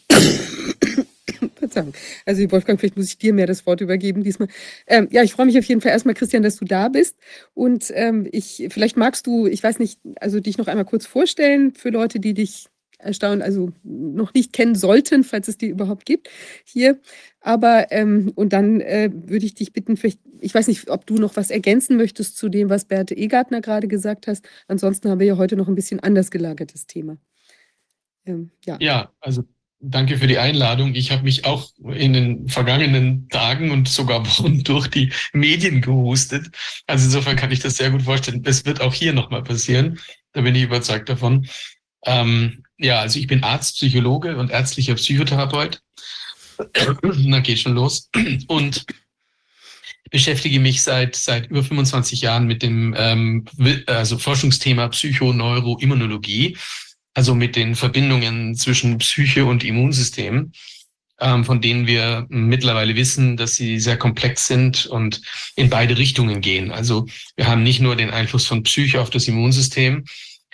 Verzeihung. 1.77 1.95
Also 2.25 2.51
Wolfgang, 2.51 2.79
vielleicht 2.79 2.97
muss 2.97 3.09
ich 3.09 3.19
dir 3.19 3.33
mehr 3.33 3.47
das 3.47 3.67
Wort 3.67 3.81
übergeben 3.81 4.23
diesmal. 4.23 4.49
Ähm, 4.87 5.09
ja, 5.11 5.23
ich 5.23 5.33
freue 5.33 5.47
mich 5.47 5.59
auf 5.59 5.65
jeden 5.65 5.81
Fall 5.81 5.93
erstmal, 5.93 6.15
Christian, 6.15 6.43
dass 6.43 6.57
du 6.57 6.65
da 6.65 6.89
bist. 6.89 7.17
Und 7.55 7.91
ähm, 7.95 8.29
ich, 8.33 8.67
vielleicht 8.71 8.97
magst 8.97 9.27
du, 9.27 9.47
ich 9.47 9.63
weiß 9.63 9.79
nicht, 9.79 10.01
also 10.21 10.41
dich 10.41 10.59
noch 10.59 10.69
einmal 10.69 10.85
kurz 10.85 11.07
vorstellen 11.07 11.75
für 11.75 11.91
Leute, 11.91 12.21
die 12.21 12.35
dich 12.35 12.67
erstaunen, 12.99 13.43
also 13.43 13.73
noch 13.83 14.33
nicht 14.33 14.55
kennen 14.55 14.75
sollten, 14.75 15.23
falls 15.23 15.49
es 15.49 15.59
die 15.59 15.69
überhaupt 15.69 16.07
gibt 16.07 16.31
hier. 16.65 16.99
Aber 17.41 17.93
ähm, 17.93 18.33
und 18.35 18.55
dann 18.55 18.81
äh, 18.81 19.11
würde 19.13 19.45
ich 19.45 19.55
dich 19.55 19.75
bitten, 19.75 19.99
vielleicht, 19.99 20.21
ich 20.41 20.55
weiß 20.55 20.67
nicht, 20.67 20.89
ob 20.89 21.07
du 21.07 21.17
noch 21.17 21.37
was 21.37 21.51
ergänzen 21.51 21.99
möchtest 21.99 22.39
zu 22.39 22.49
dem, 22.49 22.71
was 22.71 22.87
Berthe 22.87 23.15
Egartner 23.15 23.61
gerade 23.61 23.87
gesagt 23.87 24.27
hast. 24.27 24.49
Ansonsten 24.67 25.11
haben 25.11 25.21
wir 25.21 25.27
ja 25.27 25.37
heute 25.37 25.57
noch 25.57 25.69
ein 25.69 25.75
bisschen 25.75 26.01
anders 26.01 26.31
gelagertes 26.31 26.87
Thema. 26.87 27.19
Ähm, 28.25 28.51
ja. 28.65 28.79
ja, 28.81 29.13
also 29.21 29.45
Danke 29.81 30.17
für 30.17 30.27
die 30.27 30.39
Einladung. 30.39 30.95
Ich 30.95 31.11
habe 31.11 31.25
mich 31.25 31.45
auch 31.45 31.71
in 31.93 32.15
den 32.15 32.49
vergangenen 32.49 33.29
Tagen 33.29 33.71
und 33.71 33.89
sogar 33.89 34.27
Wochen 34.39 34.65
durch 34.65 34.89
die 34.89 35.13
Medien 35.33 35.81
gehustet. 35.83 36.49
Also 36.87 37.05
insofern 37.05 37.37
kann 37.37 37.53
ich 37.53 37.61
das 37.61 37.77
sehr 37.77 37.91
gut 37.91 38.03
vorstellen. 38.03 38.43
Es 38.45 38.65
wird 38.65 38.81
auch 38.81 38.95
hier 38.95 39.13
nochmal 39.13 39.43
passieren. 39.43 40.01
Da 40.33 40.41
bin 40.41 40.55
ich 40.55 40.63
überzeugt 40.63 41.09
davon. 41.09 41.47
Ähm, 42.05 42.65
ja, 42.79 43.01
also 43.01 43.19
ich 43.19 43.27
bin 43.27 43.43
Arzt, 43.43 43.77
Psychologe 43.77 44.37
und 44.37 44.51
ärztlicher 44.51 44.95
Psychotherapeut. 44.95 45.83
Na, 47.03 47.41
geht 47.41 47.59
schon 47.59 47.75
los. 47.75 48.11
Und 48.49 48.87
beschäftige 50.11 50.61
mich 50.61 50.83
seit, 50.83 51.17
seit 51.17 51.51
über 51.51 51.63
25 51.63 52.21
Jahren 52.21 52.47
mit 52.47 52.63
dem 52.63 52.95
ähm, 52.97 53.45
also 53.87 54.19
Forschungsthema 54.19 54.89
Psychoneuroimmunologie 54.89 56.57
also 57.17 57.35
mit 57.35 57.57
den 57.57 57.77
Verbindungen 57.77 58.57
zwischen 58.57 58.99
Psyche 58.99 59.47
und 59.47 59.65
Immunsystem, 59.65 60.53
ähm, 61.19 61.47
von 61.47 61.63
denen 61.63 61.87
wir 61.87 62.27
mittlerweile 62.29 62.95
wissen, 62.95 63.39
dass 63.39 63.55
sie 63.55 63.81
sehr 63.81 63.97
komplex 63.97 64.47
sind 64.47 64.85
und 64.85 65.23
in 65.57 65.71
beide 65.71 65.97
Richtungen 65.97 66.43
gehen. 66.43 66.71
Also 66.71 67.07
wir 67.35 67.47
haben 67.47 67.63
nicht 67.63 67.81
nur 67.81 67.97
den 67.97 68.11
Einfluss 68.11 68.47
von 68.47 68.65
Psyche 68.65 69.01
auf 69.01 69.09
das 69.09 69.29
Immunsystem, 69.29 70.05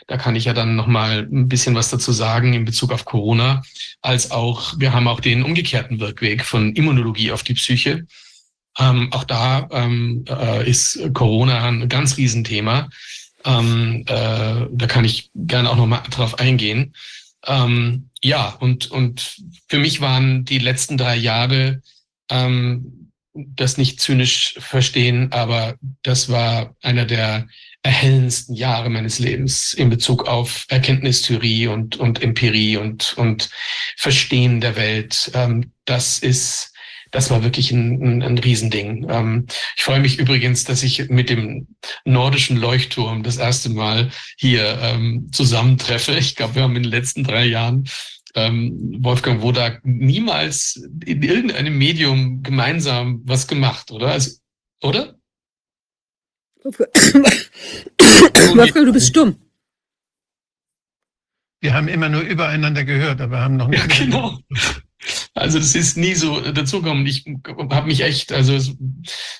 da 0.06 0.16
kann 0.16 0.36
ich 0.36 0.44
ja 0.44 0.52
dann 0.52 0.76
noch 0.76 0.86
mal 0.86 1.28
ein 1.32 1.48
bisschen 1.48 1.74
was 1.74 1.90
dazu 1.90 2.12
sagen 2.12 2.54
in 2.54 2.64
Bezug 2.64 2.92
auf 2.92 3.04
Corona, 3.04 3.62
als 4.00 4.30
auch 4.30 4.78
wir 4.78 4.92
haben 4.92 5.08
auch 5.08 5.18
den 5.18 5.42
umgekehrten 5.42 5.98
Wirkweg 5.98 6.44
von 6.44 6.74
Immunologie 6.74 7.32
auf 7.32 7.42
die 7.42 7.54
Psyche. 7.54 8.06
Ähm, 8.78 9.12
auch 9.12 9.24
da 9.24 9.68
ähm, 9.72 10.24
äh, 10.28 10.68
ist 10.68 11.00
Corona 11.12 11.64
ein 11.64 11.88
ganz 11.88 12.16
Riesenthema. 12.16 12.88
Ähm, 13.44 14.04
äh, 14.06 14.66
da 14.70 14.86
kann 14.86 15.04
ich 15.04 15.30
gerne 15.34 15.70
auch 15.70 15.76
noch 15.76 15.86
mal 15.86 16.02
drauf 16.10 16.38
eingehen. 16.38 16.94
Ähm, 17.46 18.10
ja, 18.22 18.50
und, 18.60 18.90
und 18.90 19.36
für 19.68 19.78
mich 19.78 20.00
waren 20.00 20.44
die 20.44 20.58
letzten 20.58 20.96
drei 20.96 21.16
Jahre, 21.16 21.82
ähm, 22.30 23.10
das 23.34 23.78
nicht 23.78 24.00
zynisch 24.00 24.54
verstehen, 24.58 25.32
aber 25.32 25.76
das 26.02 26.28
war 26.28 26.76
einer 26.82 27.06
der 27.06 27.48
erhellendsten 27.82 28.54
Jahre 28.54 28.90
meines 28.90 29.18
Lebens 29.18 29.72
in 29.72 29.90
Bezug 29.90 30.28
auf 30.28 30.66
Erkenntnistheorie 30.68 31.66
und, 31.66 31.96
und 31.96 32.22
Empirie 32.22 32.76
und, 32.76 33.14
und 33.16 33.50
Verstehen 33.96 34.60
der 34.60 34.76
Welt. 34.76 35.30
Ähm, 35.34 35.72
das 35.84 36.18
ist 36.20 36.71
das 37.12 37.30
war 37.30 37.44
wirklich 37.44 37.70
ein, 37.70 38.02
ein, 38.02 38.22
ein 38.22 38.38
Riesending. 38.38 39.06
Ähm, 39.08 39.46
ich 39.76 39.84
freue 39.84 40.00
mich 40.00 40.18
übrigens, 40.18 40.64
dass 40.64 40.82
ich 40.82 41.08
mit 41.08 41.30
dem 41.30 41.68
nordischen 42.04 42.56
Leuchtturm 42.56 43.22
das 43.22 43.36
erste 43.36 43.68
Mal 43.68 44.10
hier 44.36 44.78
ähm, 44.80 45.28
zusammentreffe. 45.30 46.16
Ich 46.16 46.34
glaube, 46.34 46.56
wir 46.56 46.62
haben 46.62 46.74
in 46.74 46.82
den 46.82 46.90
letzten 46.90 47.22
drei 47.22 47.44
Jahren 47.44 47.88
ähm, 48.34 48.98
Wolfgang 49.00 49.42
Wodak 49.42 49.84
niemals 49.84 50.82
in 51.04 51.22
irgendeinem 51.22 51.76
Medium 51.76 52.42
gemeinsam 52.42 53.20
was 53.24 53.46
gemacht, 53.46 53.90
oder? 53.90 54.08
Also, 54.08 54.38
oder? 54.82 55.14
Wolfgang, 56.64 58.86
du 58.86 58.92
bist 58.92 59.08
stumm. 59.08 59.36
Wir 61.60 61.74
haben 61.74 61.88
immer 61.88 62.08
nur 62.08 62.22
übereinander 62.22 62.84
gehört, 62.84 63.20
aber 63.20 63.40
haben 63.40 63.56
noch 63.56 63.68
nicht. 63.68 63.86
Ja, 63.86 64.04
genau. 64.04 64.38
Also 65.34 65.58
das 65.58 65.74
ist 65.74 65.96
nie 65.96 66.14
so 66.14 66.40
dazugekommen. 66.40 67.06
Ich 67.06 67.24
habe 67.70 67.86
mich 67.86 68.02
echt, 68.02 68.32
also 68.32 68.52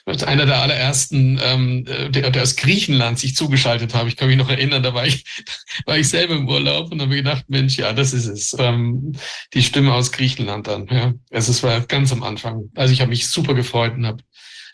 als 0.07 0.25
einer 0.25 0.47
der 0.47 0.63
allerersten, 0.63 1.39
ähm, 1.43 1.85
der, 1.85 2.31
der 2.31 2.43
aus 2.43 2.57
Griechenland 2.57 3.19
sich 3.19 3.37
zugeschaltet 3.37 3.93
habe. 3.93 4.09
Ich 4.09 4.17
kann 4.17 4.29
mich 4.29 4.39
noch 4.39 4.49
erinnern, 4.49 4.83
da 4.83 4.95
war 4.95 5.07
ich, 5.07 5.25
war 5.87 5.99
ich 5.99 6.09
selber 6.09 6.35
im 6.35 6.49
Urlaub 6.49 6.91
und 6.91 7.03
habe 7.03 7.15
gedacht, 7.15 7.45
Mensch, 7.49 7.77
ja, 7.77 7.93
das 7.93 8.15
ist 8.15 8.27
es. 8.27 8.57
Ähm, 8.59 9.13
die 9.53 9.63
Stimme 9.63 9.93
aus 9.93 10.13
Griechenland 10.13 10.67
dann. 10.67 10.87
Ja, 10.89 11.13
also 11.31 11.53
es 11.53 11.63
war 11.63 11.81
ganz 11.83 12.11
am 12.11 12.23
Anfang. 12.23 12.71
Also 12.75 12.95
ich 12.95 13.03
habe 13.03 13.11
mich 13.11 13.29
super 13.29 13.53
gefreut 13.53 13.95
und 13.95 14.07
habe 14.07 14.23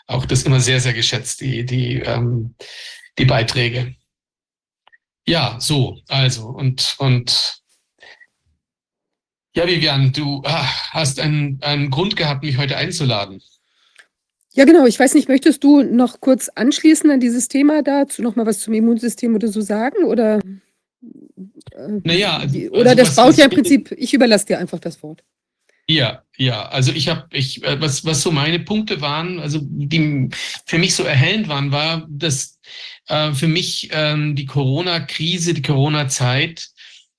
auch 0.07 0.25
das 0.25 0.45
immer 0.45 0.61
sehr, 0.61 0.81
sehr 0.81 0.95
geschätzt, 0.95 1.41
die, 1.41 1.67
die, 1.67 1.97
ähm, 1.97 2.55
die 3.19 3.25
Beiträge. 3.25 3.97
Ja, 5.27 5.59
so, 5.61 5.99
also 6.07 6.47
und 6.47 6.95
und 6.99 7.61
ja, 9.55 9.67
Vivian, 9.67 10.13
du 10.13 10.43
ach, 10.45 10.93
hast 10.93 11.21
einen, 11.21 11.59
einen 11.63 11.91
Grund 11.91 12.17
gehabt, 12.17 12.45
mich 12.45 12.59
heute 12.59 12.77
einzuladen. 12.77 13.43
Ja, 14.53 14.65
genau. 14.65 14.87
Ich 14.87 14.99
weiß 14.99 15.15
nicht, 15.15 15.29
möchtest 15.29 15.63
du 15.63 15.83
noch 15.83 16.21
kurz 16.21 16.49
anschließen 16.49 17.11
an 17.11 17.21
dieses 17.21 17.49
Thema 17.49 17.83
dazu 17.83 18.23
noch 18.23 18.37
mal 18.37 18.47
was 18.47 18.61
zum 18.61 18.75
Immunsystem 18.75 19.35
oder 19.35 19.49
so 19.49 19.61
sagen? 19.61 20.05
Oder, 20.05 20.41
äh, 21.73 22.01
naja, 22.03 22.39
also, 22.39 22.59
oder 22.71 22.95
das 22.95 23.15
baut 23.15 23.37
ja 23.37 23.45
im 23.45 23.51
Prinzip, 23.51 23.93
ich 23.97 24.15
überlasse 24.15 24.47
dir 24.47 24.59
einfach 24.59 24.81
das 24.81 25.03
Wort. 25.03 25.23
Ja, 25.91 26.23
ja, 26.37 26.69
also 26.69 26.93
ich 26.93 27.09
habe, 27.09 27.25
ich, 27.33 27.65
äh, 27.65 27.81
was, 27.81 28.05
was 28.05 28.21
so 28.21 28.31
meine 28.31 28.59
Punkte 28.59 29.01
waren, 29.01 29.39
also 29.39 29.61
die 29.63 30.29
für 30.67 30.79
mich 30.79 30.95
so 30.95 31.03
erhellend 31.03 31.49
waren, 31.49 31.73
war, 31.73 32.07
dass 32.11 32.59
äh, 33.07 33.33
für 33.33 33.49
mich 33.49 33.89
ähm, 33.93 34.35
die 34.37 34.45
Corona-Krise, 34.45 35.55
die 35.55 35.63
Corona-Zeit 35.63 36.69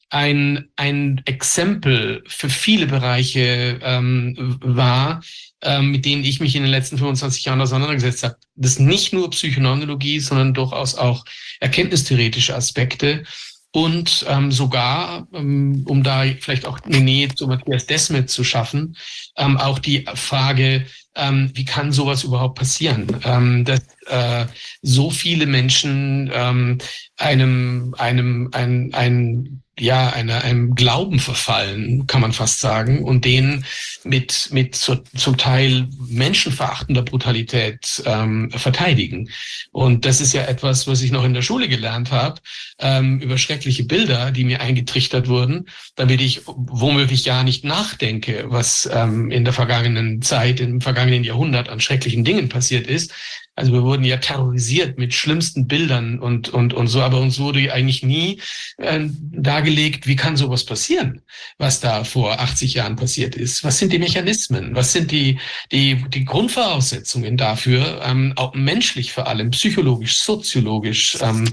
ein, 0.10 0.70
ein 0.76 1.22
Exempel 1.26 2.24
für 2.28 2.50
viele 2.50 2.88
Bereiche 2.88 3.80
ähm, 3.84 4.58
war, 4.62 5.22
ähm, 5.62 5.92
mit 5.92 6.06
denen 6.06 6.24
ich 6.24 6.40
mich 6.40 6.56
in 6.56 6.64
den 6.64 6.72
letzten 6.72 6.98
25 6.98 7.46
Jahren 7.46 7.62
auseinandergesetzt 7.62 8.24
habe. 8.24 8.38
Das 8.56 8.80
nicht 8.80 9.14
nur 9.14 9.30
Psychoneurologie, 9.30 10.20
sondern 10.20 10.54
durchaus 10.54 10.96
auch 10.96 11.26
erkenntnistheoretische 11.60 12.56
Aspekte 12.56 13.24
und 13.72 14.26
ähm, 14.28 14.52
sogar, 14.52 15.28
ähm, 15.34 15.84
um 15.88 16.02
da 16.02 16.24
vielleicht 16.40 16.66
auch 16.66 16.80
eine 16.80 17.02
Nähe 17.02 17.30
zu 17.30 17.48
Matthias 17.48 17.86
Desmet 17.86 18.30
zu 18.30 18.44
schaffen, 18.44 18.98
ähm, 19.38 19.58
auch 19.58 19.78
die 19.78 20.06
Frage, 20.16 20.86
ähm, 21.16 21.52
wie 21.54 21.66
kann 21.66 21.92
sowas 21.92 22.24
überhaupt 22.24 22.58
passieren, 22.58 23.08
ähm, 23.24 23.66
dass 23.66 23.82
äh, 24.08 24.46
so 24.82 25.12
viele 25.12 25.46
Menschen 25.46 26.32
ähm, 26.34 26.80
einem, 27.18 27.94
einem, 27.98 28.50
ein, 28.54 28.92
ein 28.94 29.62
ja, 29.80 30.10
einer, 30.10 30.44
einem 30.44 30.76
Glauben 30.76 31.20
verfallen, 31.20 32.08
kann 32.08 32.22
man 32.22 32.34
fast 32.34 32.60
sagen, 32.60 33.04
und 33.04 33.26
den 33.26 33.66
mit, 34.04 34.50
mit 34.52 34.76
so, 34.76 34.96
zum 35.16 35.38
Teil 35.38 35.88
menschenverachtender 36.00 37.02
Brutalität 37.02 38.04
ähm, 38.06 38.52
verteidigen. 38.52 39.30
Und 39.72 40.06
das 40.06 40.22
ist 40.22 40.34
ja 40.34 40.44
etwas, 40.44 40.88
was 40.88 41.02
ich 41.02 41.12
noch 41.12 41.24
in 41.24 41.34
der 41.34 41.42
Schule 41.42 41.68
gelernt 41.68 42.12
habe, 42.12 42.42
ähm, 42.80 43.20
über 43.20 43.38
schreckliche 43.38 43.84
Bilder, 43.84 44.32
die 44.32 44.44
mir 44.44 44.62
eingetrichtert 44.62 45.28
wurden, 45.28 45.66
damit 45.96 46.22
ich 46.22 46.42
womöglich 46.46 47.24
gar 47.24 47.44
nicht 47.44 47.64
nachdenke, 47.64 48.46
was 48.48 48.90
ähm, 48.92 49.32
in 49.32 49.44
der 49.44 49.54
vergangenen 49.54 50.22
Zeit, 50.22 50.60
im 50.60 50.82
vergangenen 50.82 51.24
Jahrhundert 51.24 51.70
an 51.70 51.80
schrecklichen 51.80 52.24
Dingen 52.24 52.50
passiert 52.50 52.88
ist, 52.88 53.14
also 53.60 53.74
wir 53.74 53.84
wurden 53.84 54.06
ja 54.06 54.16
terrorisiert 54.16 54.98
mit 54.98 55.14
schlimmsten 55.14 55.68
Bildern 55.68 56.18
und, 56.20 56.48
und, 56.48 56.74
und 56.74 56.88
so, 56.88 57.02
aber 57.02 57.20
uns 57.20 57.40
wurde 57.40 57.74
eigentlich 57.74 58.04
nie 58.04 58.40
äh, 58.78 59.02
dargelegt, 59.20 60.08
wie 60.08 60.16
kann 60.16 60.38
sowas 60.38 60.64
passieren, 60.64 61.22
was 61.58 61.82
da 61.82 62.06
vor 62.06 62.40
80 62.40 62.76
Jahren 62.76 62.96
passiert 62.96 63.36
ist. 63.36 63.66
Was 63.66 63.78
sind 63.78 63.92
die 63.92 64.00
Mechanismen? 64.00 64.76
Was 64.76 64.94
sind 64.94 65.12
die, 65.12 65.40
die, 65.74 66.06
die 66.10 66.24
Grundvoraussetzungen 66.24 67.36
dafür, 67.36 68.02
ähm, 68.06 68.32
auch 68.38 68.54
menschlich 68.54 69.12
vor 69.12 69.28
allem, 69.28 69.52
psychologisch, 69.52 70.20
soziologisch, 70.20 71.18
ähm, 71.22 71.52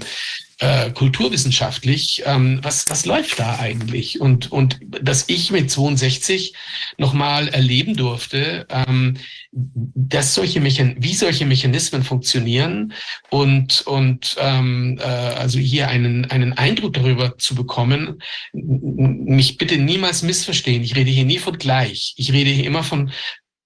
äh, 0.59 0.91
kulturwissenschaftlich, 0.91 2.23
ähm, 2.25 2.59
was, 2.63 2.89
was 2.89 3.05
läuft 3.05 3.39
da 3.39 3.59
eigentlich? 3.59 4.19
Und, 4.19 4.51
und 4.51 4.79
dass 5.01 5.25
ich 5.27 5.51
mit 5.51 5.69
62 5.69 6.53
nochmal 6.97 7.49
erleben 7.49 7.95
durfte, 7.95 8.65
ähm, 8.69 9.17
dass 9.51 10.33
solche 10.33 10.59
Mechan 10.59 10.95
wie 10.99 11.13
solche 11.13 11.45
Mechanismen 11.45 12.03
funktionieren 12.03 12.93
und, 13.29 13.81
und 13.85 14.35
ähm, 14.39 14.97
äh, 14.99 15.03
also 15.03 15.59
hier 15.59 15.89
einen, 15.89 16.25
einen 16.31 16.53
Eindruck 16.53 16.93
darüber 16.93 17.37
zu 17.37 17.53
bekommen, 17.53 18.21
mich 18.53 19.57
bitte 19.57 19.77
niemals 19.77 20.23
missverstehen. 20.23 20.83
Ich 20.83 20.95
rede 20.95 21.11
hier 21.11 21.25
nie 21.25 21.39
von 21.39 21.57
gleich. 21.57 22.13
Ich 22.17 22.33
rede 22.33 22.49
hier 22.49 22.65
immer 22.65 22.83
von 22.83 23.11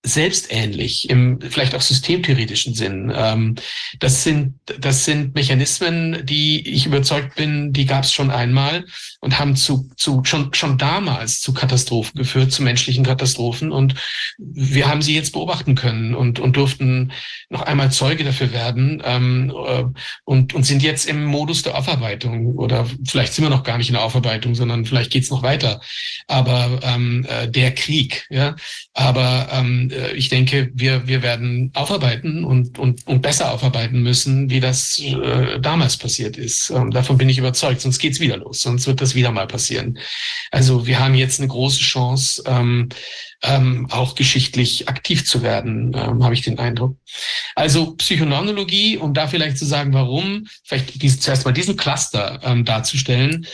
selbstähnlich 0.04 1.10
im 1.10 1.40
vielleicht 1.42 1.76
auch 1.76 1.82
systemtheoretischen 1.82 2.74
Sinn. 2.74 3.12
Ähm, 3.16 3.56
das 4.00 4.24
sind 4.24 4.56
das 4.80 5.06
sind 5.06 5.36
Mechanismen, 5.36 6.26
die 6.26 6.68
ich 6.68 6.86
überzeugt 6.86 7.36
bin, 7.36 7.72
die 7.72 7.86
gab 7.86 8.04
es 8.04 8.14
schon 8.14 8.32
einmal 8.32 8.86
und 9.22 9.40
haben 9.40 9.56
zu, 9.56 9.90
zu 9.96 10.22
schon 10.24 10.54
schon 10.54 10.78
damals 10.78 11.40
zu 11.40 11.54
Katastrophen 11.54 12.18
geführt, 12.18 12.52
zu 12.52 12.64
menschlichen 12.64 13.06
Katastrophen 13.06 13.72
und 13.72 13.96
wir 14.38 14.88
haben 14.88 15.02
sie 15.02 15.16
jetzt 15.16 15.32
beobachten 15.32 15.76
können 15.76 16.14
und 16.14 16.40
und 16.40 16.58
durften 16.58 17.12
noch 17.50 17.62
einmal 17.62 17.92
Zeuge 17.92 18.24
dafür 18.24 18.52
werden 18.52 19.02
ähm, 19.06 19.54
äh, 19.66 19.84
und 20.26 20.54
und 20.54 20.66
sind 20.66 20.84
jetzt 20.84 21.08
im 21.08 21.26
Modus 21.26 21.62
der 21.64 21.78
Aufarbeitung 21.78 22.56
oder 22.58 22.86
vielleicht 23.06 23.34
sind 23.34 23.46
wir 23.46 23.50
noch 23.50 23.64
gar 23.64 23.78
nicht 23.78 23.90
in 23.90 23.94
der 23.94 24.04
Aufarbeitung, 24.04 24.56
sondern 24.56 24.86
vielleicht 24.86 25.12
geht's 25.12 25.30
noch 25.30 25.44
weiter. 25.44 25.82
Aber 26.28 26.80
ähm, 26.84 27.26
äh, 27.30 27.48
der 27.48 27.74
Krieg, 27.74 28.28
ja, 28.30 28.56
aber 28.94 29.48
ähm, 29.52 29.90
äh, 29.92 30.14
ich 30.14 30.30
denke, 30.30 30.72
wir, 30.74 31.08
wir 31.08 31.22
werden 31.22 31.72
aufarbeiten 31.74 32.44
und, 32.44 32.78
und, 32.80 33.06
und 33.08 33.22
besser 33.22 33.52
aufarbeiten 33.52 34.02
müssen, 34.02 34.50
wie 34.50 34.60
das 34.60 35.00
äh, 35.00 35.60
damals 35.60 35.98
passiert 35.98 36.38
ist. 36.38 36.70
Ähm, 36.70 36.92
davon 36.92 37.18
bin 37.18 37.30
ich 37.30 37.38
überzeugt, 37.38 37.82
sonst 37.82 38.00
geht's 38.00 38.20
wieder 38.20 38.38
los, 38.38 38.62
sonst 38.62 38.88
wird 38.88 39.02
das 39.02 39.11
wieder 39.16 39.32
mal 39.32 39.48
passieren. 39.48 40.00
Also 40.52 40.88
wir 40.88 41.00
haben 41.00 41.16
jetzt 41.16 41.40
eine 41.40 41.48
große 41.48 41.80
Chance, 41.80 42.44
ähm, 42.46 42.90
ähm, 43.44 43.88
auch 43.90 44.16
geschichtlich 44.16 44.88
aktiv 44.88 45.26
zu 45.26 45.42
werden, 45.42 45.94
ähm, 45.96 46.24
habe 46.24 46.34
ich 46.34 46.42
den 46.42 46.60
Eindruck. 46.60 46.98
Also 47.56 47.96
Psychoneurologie, 47.96 48.98
um 48.98 49.14
da 49.14 49.28
vielleicht 49.28 49.58
zu 49.58 49.66
sagen, 49.66 49.94
warum, 49.94 50.48
vielleicht 50.64 51.02
dies, 51.02 51.20
zuerst 51.20 51.46
mal 51.46 51.52
diesen 51.52 51.76
Cluster 51.76 52.40
ähm, 52.44 52.66
darzustellen. 52.66 53.48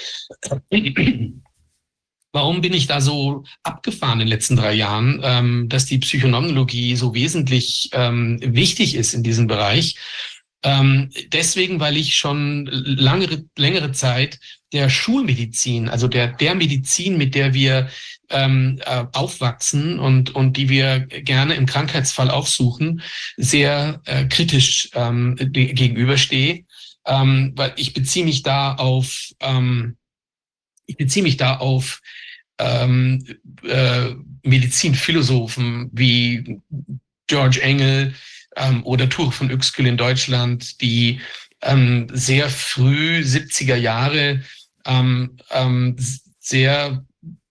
Warum 2.33 2.61
bin 2.61 2.73
ich 2.73 2.87
da 2.87 3.01
so 3.01 3.45
abgefahren 3.63 4.19
in 4.19 4.27
den 4.27 4.27
letzten 4.27 4.57
drei 4.57 4.73
Jahren, 4.73 5.21
ähm, 5.23 5.69
dass 5.69 5.85
die 5.85 5.97
Psychonomologie 5.97 6.95
so 6.95 7.13
wesentlich 7.13 7.89
ähm, 7.93 8.39
wichtig 8.43 8.95
ist 8.95 9.13
in 9.13 9.23
diesem 9.23 9.47
Bereich? 9.47 9.95
Ähm, 10.67 11.09
deswegen, 11.31 11.79
weil 11.79 11.95
ich 11.95 12.17
schon 12.17 12.65
langere, 12.65 13.45
längere 13.57 13.93
Zeit 13.93 14.37
der 14.73 14.89
Schulmedizin, 14.89 15.87
also 15.87 16.09
der, 16.09 16.27
der 16.27 16.55
Medizin, 16.55 17.17
mit 17.17 17.35
der 17.35 17.53
wir 17.53 17.89
ähm, 18.29 18.81
äh, 18.85 19.05
aufwachsen 19.13 19.97
und, 19.97 20.35
und 20.35 20.57
die 20.57 20.67
wir 20.67 20.99
gerne 20.99 21.55
im 21.55 21.67
Krankheitsfall 21.67 22.29
aufsuchen, 22.29 23.01
sehr 23.37 24.01
äh, 24.03 24.25
kritisch 24.25 24.89
ähm, 24.93 25.37
gegenüberstehe. 25.37 26.65
Ähm, 27.05 27.53
weil 27.55 27.71
ich 27.77 27.93
beziehe 27.93 28.25
mich 28.25 28.43
da 28.43 28.75
auf, 28.75 29.29
ähm, 29.39 29.95
ich 30.85 30.97
beziehe 30.97 31.23
mich 31.23 31.37
da 31.37 31.55
auf 31.55 32.01
ähm, 32.59 33.25
äh, 33.63 34.09
Medizinphilosophen 34.43 35.89
wie 35.93 36.59
George 37.27 37.61
Engel 37.61 38.13
ähm, 38.57 38.83
oder 38.85 39.09
Tuch 39.09 39.33
von 39.33 39.51
Uexküll 39.51 39.87
in 39.87 39.97
Deutschland, 39.97 40.81
die 40.81 41.21
ähm, 41.61 42.07
sehr 42.11 42.49
früh 42.49 43.19
70er 43.19 43.75
Jahre 43.75 44.41
ähm, 44.85 45.37
ähm, 45.51 45.95
sehr 46.39 47.05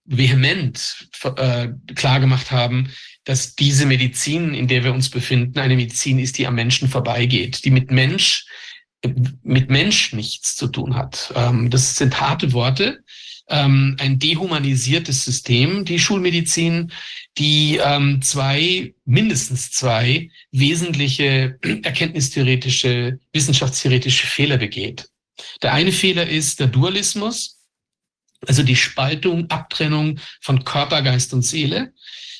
vehement 0.04 1.08
äh, 1.36 1.68
klargemacht 1.94 2.50
haben, 2.50 2.90
dass 3.24 3.56
diese 3.56 3.86
Medizin, 3.86 4.54
in 4.54 4.68
der 4.68 4.84
wir 4.84 4.92
uns 4.92 5.10
befinden, 5.10 5.58
eine 5.58 5.74
Medizin 5.74 6.18
ist, 6.18 6.38
die 6.38 6.46
am 6.46 6.54
Menschen 6.54 6.88
vorbeigeht, 6.88 7.64
die 7.64 7.70
mit 7.70 7.90
Mensch 7.90 8.46
mit 9.42 9.70
Mensch 9.70 10.12
nichts 10.12 10.56
zu 10.56 10.68
tun 10.68 10.96
hat. 10.96 11.32
Ähm, 11.36 11.70
das 11.70 11.96
sind 11.96 12.20
harte 12.20 12.52
Worte. 12.52 13.04
Ähm, 13.48 13.96
ein 14.00 14.18
dehumanisiertes 14.18 15.24
System, 15.24 15.84
die 15.84 15.98
Schulmedizin, 15.98 16.92
die 17.38 17.78
ähm, 17.82 18.22
zwei, 18.22 18.94
mindestens 19.04 19.70
zwei 19.70 20.30
wesentliche 20.52 21.58
erkenntnistheoretische, 21.82 23.18
wissenschaftstheoretische 23.32 24.26
Fehler 24.26 24.56
begeht. 24.56 25.08
Der 25.62 25.72
eine 25.72 25.92
Fehler 25.92 26.26
ist 26.26 26.60
der 26.60 26.68
Dualismus, 26.68 27.60
also 28.46 28.62
die 28.62 28.76
Spaltung, 28.76 29.50
Abtrennung 29.50 30.18
von 30.40 30.64
Körper, 30.64 31.02
Geist 31.02 31.34
und 31.34 31.42
Seele. 31.42 31.92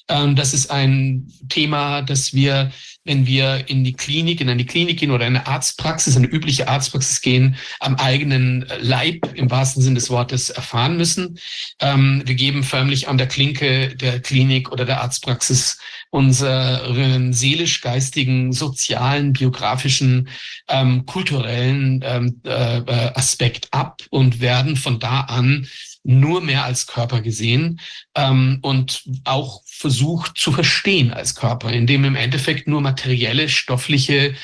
Ähm, 0.09 0.37
das 0.37 0.55
ist 0.55 0.71
ein 0.71 1.27
Thema, 1.49 2.03
das 2.03 2.33
wir, 2.33 2.71
wenn 3.05 3.27
wir 3.27 3.69
in 3.69 3.85
die 3.85 3.93
Klinik, 3.93 4.41
in 4.41 4.49
eine 4.49 4.65
Klinik 4.65 5.01
gehen 5.01 5.11
oder 5.11 5.25
eine 5.27 5.47
Arztpraxis, 5.47 6.17
eine 6.17 6.27
übliche 6.27 6.69
Arztpraxis 6.69 7.21
gehen, 7.21 7.57
am 7.81 7.97
eigenen 7.97 8.67
Leib 8.81 9.33
im 9.35 9.51
wahrsten 9.51 9.83
Sinne 9.83 9.97
des 9.97 10.11
Wortes 10.11 10.51
erfahren 10.51 10.97
müssen. 10.97 11.39
Ähm, 11.81 12.23
wir 12.25 12.35
geben 12.35 12.63
förmlich 12.63 13.09
an 13.09 13.19
der 13.19 13.29
Klinke 13.29 13.97
der 13.97 14.21
Klinik 14.21 14.71
oder 14.71 14.85
der 14.85 15.01
Arztpraxis 15.01 15.79
unseren 16.11 17.33
seelisch, 17.33 17.81
geistigen, 17.81 18.53
sozialen, 18.53 19.33
biografischen, 19.33 20.29
ähm, 20.69 21.05
kulturellen 21.05 22.03
äh, 22.03 22.21
äh, 22.45 23.13
Aspekt 23.15 23.69
ab 23.73 24.03
und 24.11 24.41
werden 24.41 24.77
von 24.77 25.01
da 25.01 25.23
an 25.23 25.67
nur 26.07 26.41
mehr 26.41 26.65
als 26.65 26.87
Körper 26.87 27.21
gesehen 27.21 27.81
ähm, 28.15 28.59
und 28.63 29.03
auch 29.25 29.63
versucht 29.79 30.39
zu 30.39 30.53
verstehen 30.53 31.13
als 31.13 31.35
Körper, 31.35 31.73
indem 31.73 32.05
im 32.05 32.17
Endeffekt 32.17 32.67
nur 32.67 32.81
materielle, 32.81 33.49
stoffliche 33.49 34.35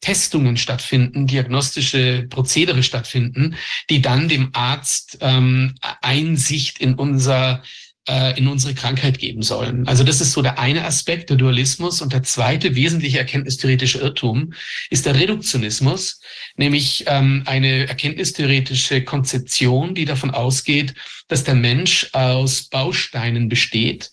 Testungen 0.00 0.56
stattfinden, 0.56 1.26
diagnostische 1.26 2.26
Prozedere 2.28 2.82
stattfinden, 2.82 3.54
die 3.88 4.02
dann 4.02 4.28
dem 4.28 4.50
Arzt 4.52 5.18
ähm, 5.20 5.76
Einsicht 6.00 6.78
in 6.80 6.94
unser 6.94 7.62
äh, 8.08 8.36
in 8.36 8.48
unsere 8.48 8.74
Krankheit 8.74 9.20
geben 9.20 9.42
sollen. 9.42 9.86
Also 9.86 10.02
das 10.02 10.20
ist 10.20 10.32
so 10.32 10.42
der 10.42 10.58
eine 10.58 10.84
Aspekt, 10.84 11.30
der 11.30 11.36
Dualismus. 11.36 12.02
Und 12.02 12.12
der 12.12 12.24
zweite 12.24 12.74
wesentliche 12.74 13.18
erkenntnistheoretische 13.18 13.98
Irrtum 13.98 14.52
ist 14.90 15.06
der 15.06 15.14
Reduktionismus, 15.14 16.20
nämlich 16.56 17.04
ähm, 17.06 17.44
eine 17.46 17.86
erkenntnistheoretische 17.86 19.04
Konzeption, 19.04 19.94
die 19.94 20.04
davon 20.04 20.32
ausgeht, 20.32 20.94
dass 21.32 21.44
der 21.44 21.54
Mensch 21.54 22.10
aus 22.12 22.64
Bausteinen 22.64 23.48
besteht, 23.48 24.10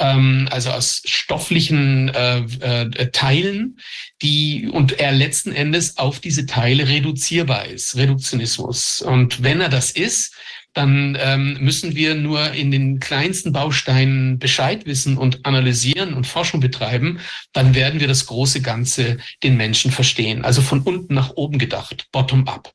ähm, 0.00 0.48
also 0.50 0.70
aus 0.70 1.00
stofflichen 1.04 2.08
äh, 2.08 2.40
äh, 2.40 3.10
Teilen, 3.12 3.78
die 4.20 4.68
und 4.72 4.98
er 4.98 5.12
letzten 5.12 5.52
Endes 5.52 5.96
auf 5.96 6.18
diese 6.18 6.44
Teile 6.44 6.88
reduzierbar 6.88 7.66
ist, 7.66 7.96
Reduktionismus. 7.96 9.00
Und 9.00 9.44
wenn 9.44 9.60
er 9.60 9.68
das 9.68 9.92
ist, 9.92 10.34
dann 10.72 11.16
ähm, 11.20 11.56
müssen 11.60 11.94
wir 11.94 12.16
nur 12.16 12.50
in 12.50 12.72
den 12.72 12.98
kleinsten 12.98 13.52
Bausteinen 13.52 14.40
Bescheid 14.40 14.86
wissen 14.86 15.16
und 15.16 15.46
analysieren 15.46 16.14
und 16.14 16.26
Forschung 16.26 16.60
betreiben, 16.60 17.20
dann 17.52 17.76
werden 17.76 18.00
wir 18.00 18.08
das 18.08 18.26
große 18.26 18.60
Ganze 18.60 19.18
den 19.44 19.56
Menschen 19.56 19.92
verstehen. 19.92 20.44
Also 20.44 20.62
von 20.62 20.80
unten 20.82 21.14
nach 21.14 21.30
oben 21.36 21.58
gedacht, 21.58 22.08
bottom 22.10 22.48
up. 22.48 22.72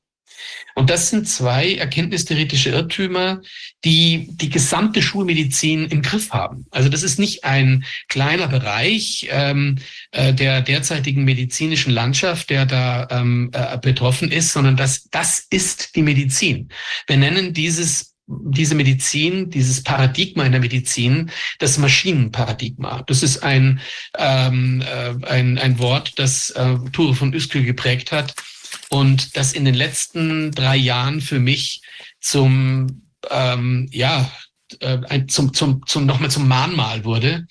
Und 0.75 0.89
das 0.89 1.09
sind 1.09 1.27
zwei 1.27 1.75
erkenntnistheoretische 1.75 2.69
Irrtümer, 2.69 3.41
die 3.83 4.29
die 4.31 4.49
gesamte 4.49 5.01
Schulmedizin 5.01 5.85
im 5.87 6.01
Griff 6.01 6.31
haben. 6.31 6.65
Also 6.71 6.89
das 6.89 7.03
ist 7.03 7.19
nicht 7.19 7.43
ein 7.43 7.83
kleiner 8.07 8.47
Bereich 8.47 9.27
ähm, 9.31 9.77
äh, 10.11 10.33
der 10.33 10.61
derzeitigen 10.61 11.23
medizinischen 11.23 11.91
Landschaft, 11.91 12.49
der 12.49 12.65
da 12.65 13.07
ähm, 13.11 13.49
äh, 13.53 13.77
betroffen 13.79 14.31
ist, 14.31 14.53
sondern 14.53 14.77
das, 14.77 15.09
das 15.09 15.45
ist 15.49 15.95
die 15.95 16.03
Medizin. 16.03 16.69
Wir 17.07 17.17
nennen 17.17 17.53
dieses 17.53 18.11
diese 18.27 18.75
Medizin, 18.75 19.49
dieses 19.49 19.83
Paradigma 19.83 20.45
in 20.45 20.53
der 20.53 20.61
Medizin, 20.61 21.31
das 21.59 21.77
Maschinenparadigma. 21.77 23.03
Das 23.07 23.23
ist 23.23 23.43
ein, 23.43 23.81
ähm, 24.17 24.81
äh, 24.81 25.25
ein, 25.25 25.57
ein 25.57 25.79
Wort, 25.79 26.13
das 26.15 26.49
äh, 26.51 26.77
Ture 26.93 27.13
von 27.13 27.33
Üskül 27.33 27.63
geprägt 27.63 28.13
hat 28.13 28.33
und 28.91 29.37
das 29.37 29.53
in 29.53 29.65
den 29.65 29.73
letzten 29.73 30.51
drei 30.51 30.75
Jahren 30.75 31.21
für 31.21 31.39
mich 31.39 31.81
zum, 32.19 33.07
ähm, 33.29 33.87
ja, 33.91 34.29
äh, 34.79 35.25
zum, 35.27 35.53
zum, 35.53 35.85
zum, 35.87 36.05
nochmal 36.05 36.29
zum 36.29 36.47
Mahnmal 36.47 37.05
wurde. 37.05 37.47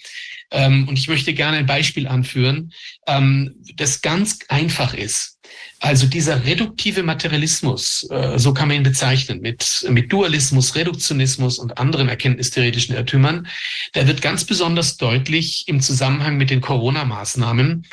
Ähm, 0.51 0.87
und 0.87 0.99
ich 0.99 1.09
möchte 1.09 1.33
gerne 1.33 1.57
ein 1.57 1.67
Beispiel 1.67 2.07
anführen, 2.09 2.73
ähm, 3.07 3.55
das 3.77 4.03
ganz 4.03 4.41
einfach 4.49 4.95
ist. 4.95 5.39
Also 5.79 6.07
dieser 6.07 6.45
reduktive 6.45 7.03
Materialismus, 7.03 8.07
äh, 8.11 8.39
so 8.39 8.53
kann 8.53 8.69
man 8.69 8.79
ihn 8.79 8.83
bezeichnen, 8.83 9.41
mit, 9.41 9.87
mit 9.89 10.13
Dualismus, 10.13 10.75
Reduktionismus 10.75 11.59
und 11.59 11.79
anderen 11.79 12.11
erkenntnistheoretischen 12.11 12.95
Irrtümern, 12.95 13.49
der 13.95 14.07
wird 14.07 14.21
ganz 14.21 14.45
besonders 14.45 14.99
deutlich 14.99 15.65
im 15.69 15.81
Zusammenhang 15.81 16.37
mit 16.37 16.51
den 16.51 16.61
Corona-Maßnahmen, 16.61 17.87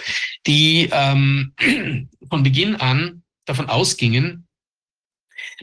die 0.46 0.90
ähm, 0.92 1.54
von 2.30 2.44
Beginn 2.44 2.76
an 2.76 3.24
davon 3.48 3.70
ausgingen, 3.70 4.48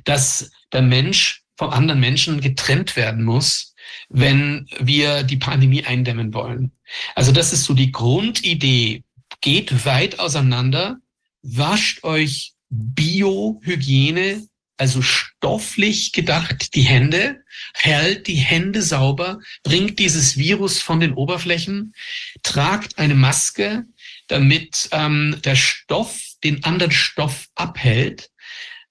dass 0.05 0.51
der 0.73 0.82
Mensch 0.82 1.43
vom 1.56 1.70
anderen 1.70 2.01
Menschen 2.01 2.40
getrennt 2.40 2.97
werden 2.97 3.24
muss, 3.24 3.74
wenn 4.09 4.66
wir 4.78 5.23
die 5.23 5.36
Pandemie 5.36 5.85
eindämmen 5.85 6.35
wollen. 6.35 6.73
Also 7.15 7.32
das 7.32 7.52
ist 7.52 7.65
so 7.65 7.74
die 7.74 7.93
Grundidee. 7.93 9.05
Geht 9.40 9.85
weit 9.85 10.19
auseinander, 10.19 10.98
wascht 11.43 12.02
euch 12.05 12.55
Biohygiene, 12.70 14.47
also 14.77 15.02
stofflich 15.02 16.12
gedacht, 16.12 16.74
die 16.74 16.82
Hände, 16.82 17.44
hält 17.74 18.27
die 18.27 18.35
Hände 18.35 18.82
sauber, 18.82 19.39
bringt 19.62 19.98
dieses 19.98 20.36
Virus 20.36 20.82
von 20.82 20.98
den 20.98 21.15
Oberflächen, 21.15 21.94
tragt 22.43 22.98
eine 22.98 23.15
Maske, 23.15 23.85
damit 24.27 24.89
ähm, 24.90 25.36
der 25.44 25.55
Stoff 25.55 26.20
den 26.44 26.62
anderen 26.64 26.92
Stoff 26.92 27.48
abhält. 27.54 28.30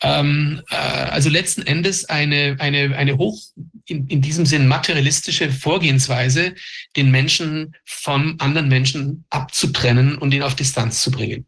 Ähm, 0.02 0.62
äh, 0.70 0.76
also 0.76 1.30
letzten 1.30 1.62
Endes 1.62 2.06
eine, 2.06 2.58
eine, 2.60 2.96
eine 2.96 3.18
hoch 3.18 3.40
in, 3.86 4.08
in 4.08 4.22
diesem 4.22 4.46
Sinn 4.46 4.68
materialistische 4.68 5.52
Vorgehensweise, 5.52 6.56
den 6.98 7.10
Menschen 7.10 7.76
von 7.86 8.40
anderen 8.40 8.68
Menschen 8.68 9.26
abzutrennen 9.30 10.18
und 10.18 10.34
ihn 10.34 10.44
auf 10.44 10.56
Distanz 10.56 11.02
zu 11.02 11.12
bringen. 11.12 11.46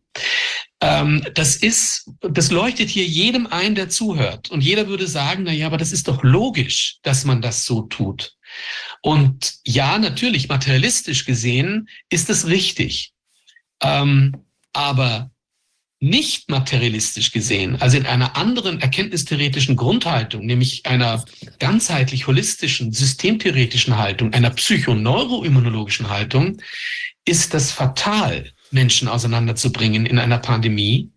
Ähm, 0.81 1.25
das 1.33 1.55
ist, 1.55 2.09
das 2.21 2.51
leuchtet 2.51 2.89
hier 2.89 3.05
jedem 3.05 3.47
ein, 3.47 3.75
der 3.75 3.89
zuhört. 3.89 4.51
Und 4.51 4.61
jeder 4.61 4.87
würde 4.87 5.07
sagen, 5.07 5.43
na 5.43 5.51
ja, 5.51 5.67
aber 5.67 5.77
das 5.77 5.91
ist 5.91 6.07
doch 6.07 6.23
logisch, 6.23 6.99
dass 7.01 7.25
man 7.25 7.41
das 7.41 7.65
so 7.65 7.83
tut. 7.83 8.35
Und 9.01 9.55
ja, 9.65 9.97
natürlich, 9.97 10.47
materialistisch 10.47 11.25
gesehen 11.25 11.89
ist 12.09 12.29
es 12.29 12.47
richtig. 12.47 13.13
Ähm, 13.81 14.45
aber 14.73 15.31
nicht 15.99 16.49
materialistisch 16.49 17.31
gesehen, 17.31 17.81
also 17.81 17.97
in 17.97 18.05
einer 18.05 18.35
anderen 18.35 18.81
erkenntnistheoretischen 18.81 19.75
Grundhaltung, 19.75 20.45
nämlich 20.45 20.85
einer 20.85 21.23
ganzheitlich 21.59 22.27
holistischen, 22.27 22.91
systemtheoretischen 22.91 23.97
Haltung, 23.97 24.33
einer 24.33 24.49
psychoneuroimmunologischen 24.49 26.09
Haltung, 26.09 26.61
ist 27.25 27.53
das 27.53 27.71
fatal, 27.71 28.51
Menschen 28.71 29.07
auseinanderzubringen 29.07 30.05
in 30.05 30.19
einer 30.19 30.37
Pandemie. 30.37 31.11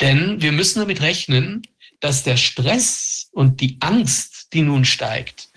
Denn 0.00 0.40
wir 0.42 0.52
müssen 0.52 0.80
damit 0.80 1.00
rechnen, 1.00 1.62
dass 2.00 2.22
der 2.22 2.36
Stress 2.36 3.28
und 3.32 3.60
die 3.60 3.76
Angst, 3.80 4.48
die 4.52 4.62
nun 4.62 4.84
steigt, 4.84 5.48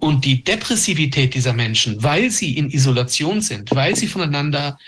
und 0.00 0.24
die 0.24 0.42
Depressivität 0.42 1.34
dieser 1.34 1.52
Menschen, 1.52 2.02
weil 2.02 2.30
sie 2.30 2.56
in 2.56 2.70
Isolation 2.70 3.40
sind, 3.40 3.70
weil 3.72 3.96
sie 3.96 4.08
voneinander 4.08 4.78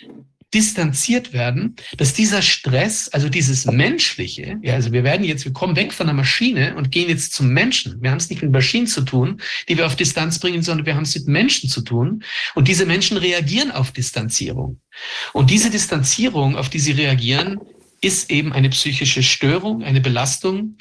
distanziert 0.55 1.33
werden, 1.33 1.77
dass 1.97 2.13
dieser 2.13 2.43
Stress, 2.43 3.09
also 3.09 3.29
dieses 3.29 3.65
Menschliche, 3.65 4.59
ja, 4.63 4.75
also 4.75 4.93
wir 4.93 5.05
werden 5.05 5.25
jetzt, 5.25 5.45
wir 5.45 5.53
kommen 5.53 5.77
weg 5.77 5.93
von 5.93 6.07
der 6.07 6.15
Maschine 6.15 6.75
und 6.77 6.91
gehen 6.91 7.09
jetzt 7.09 7.33
zum 7.33 7.49
Menschen. 7.49 8.03
Wir 8.03 8.11
haben 8.11 8.19
es 8.19 8.29
nicht 8.29 8.43
mit 8.43 8.53
Maschinen 8.53 8.87
zu 8.87 9.03
tun, 9.03 9.41
die 9.69 9.77
wir 9.77 9.87
auf 9.87 9.97
Distanz 9.97 10.39
bringen, 10.39 10.63
sondern 10.63 10.87
wir 10.87 10.95
haben 10.95 11.05
es 11.05 11.15
mit 11.15 11.27
Menschen 11.27 11.69
zu 11.69 11.81
tun. 11.81 12.23
Und 12.55 12.69
diese 12.69 12.87
Menschen 12.87 13.17
reagieren 13.17 13.71
auf 13.71 13.93
Distanzierung. 13.93 14.81
Und 15.33 15.51
diese 15.51 15.71
Distanzierung, 15.71 16.57
auf 16.57 16.69
die 16.69 16.81
sie 16.81 16.93
reagieren, 16.93 17.59
ist 18.03 18.31
eben 18.31 18.53
eine 18.53 18.69
psychische 18.69 19.23
Störung, 19.23 19.83
eine 19.83 20.01
Belastung. 20.01 20.77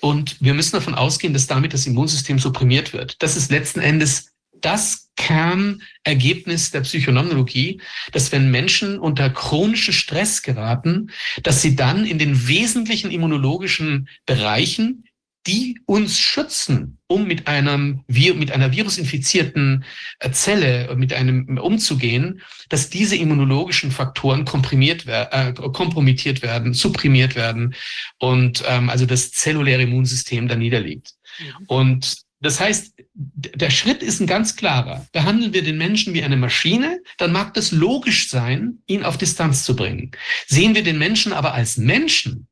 Und 0.00 0.36
wir 0.40 0.54
müssen 0.54 0.72
davon 0.72 0.94
ausgehen, 0.94 1.34
dass 1.34 1.46
damit 1.46 1.74
das 1.74 1.86
Immunsystem 1.86 2.38
supprimiert 2.38 2.92
wird. 2.94 3.16
Das 3.18 3.36
ist 3.36 3.50
letzten 3.50 3.80
Endes 3.80 4.30
das 4.62 5.09
Kernergebnis 5.20 6.70
der 6.70 6.80
Psychonomologie, 6.80 7.82
dass 8.12 8.32
wenn 8.32 8.50
Menschen 8.50 8.98
unter 8.98 9.28
chronischen 9.28 9.92
Stress 9.92 10.42
geraten, 10.42 11.10
dass 11.42 11.60
sie 11.60 11.76
dann 11.76 12.06
in 12.06 12.18
den 12.18 12.48
wesentlichen 12.48 13.10
immunologischen 13.10 14.08
Bereichen, 14.24 15.04
die 15.46 15.78
uns 15.86 16.18
schützen, 16.18 16.98
um 17.06 17.26
mit 17.26 17.48
einem 17.48 18.02
mit 18.08 18.50
einer 18.50 18.72
virusinfizierten 18.72 19.84
äh, 20.20 20.30
Zelle 20.32 20.94
mit 20.96 21.12
einem 21.12 21.58
umzugehen, 21.58 22.42
dass 22.68 22.90
diese 22.90 23.16
immunologischen 23.16 23.90
Faktoren 23.90 24.44
komprimiert 24.44 25.06
äh, 25.06 25.52
kompromittiert 25.52 26.42
werden, 26.42 26.72
supprimiert 26.74 27.36
werden 27.36 27.74
und 28.18 28.62
ähm, 28.66 28.90
also 28.90 29.06
das 29.06 29.32
zelluläre 29.32 29.82
Immunsystem 29.82 30.48
da 30.48 30.56
niederliegt. 30.56 31.12
Mhm. 31.38 31.64
Und 31.68 32.29
das 32.40 32.58
heißt, 32.58 32.94
der 33.14 33.70
Schritt 33.70 34.02
ist 34.02 34.20
ein 34.20 34.26
ganz 34.26 34.56
klarer. 34.56 35.06
Behandeln 35.12 35.52
wir 35.52 35.62
den 35.62 35.76
Menschen 35.76 36.14
wie 36.14 36.22
eine 36.22 36.36
Maschine, 36.36 37.00
dann 37.18 37.32
mag 37.32 37.52
das 37.54 37.70
logisch 37.70 38.30
sein, 38.30 38.78
ihn 38.86 39.04
auf 39.04 39.18
Distanz 39.18 39.64
zu 39.64 39.76
bringen. 39.76 40.10
Sehen 40.46 40.74
wir 40.74 40.82
den 40.82 40.98
Menschen 40.98 41.32
aber 41.34 41.52
als 41.52 41.76
Menschen, 41.76 42.48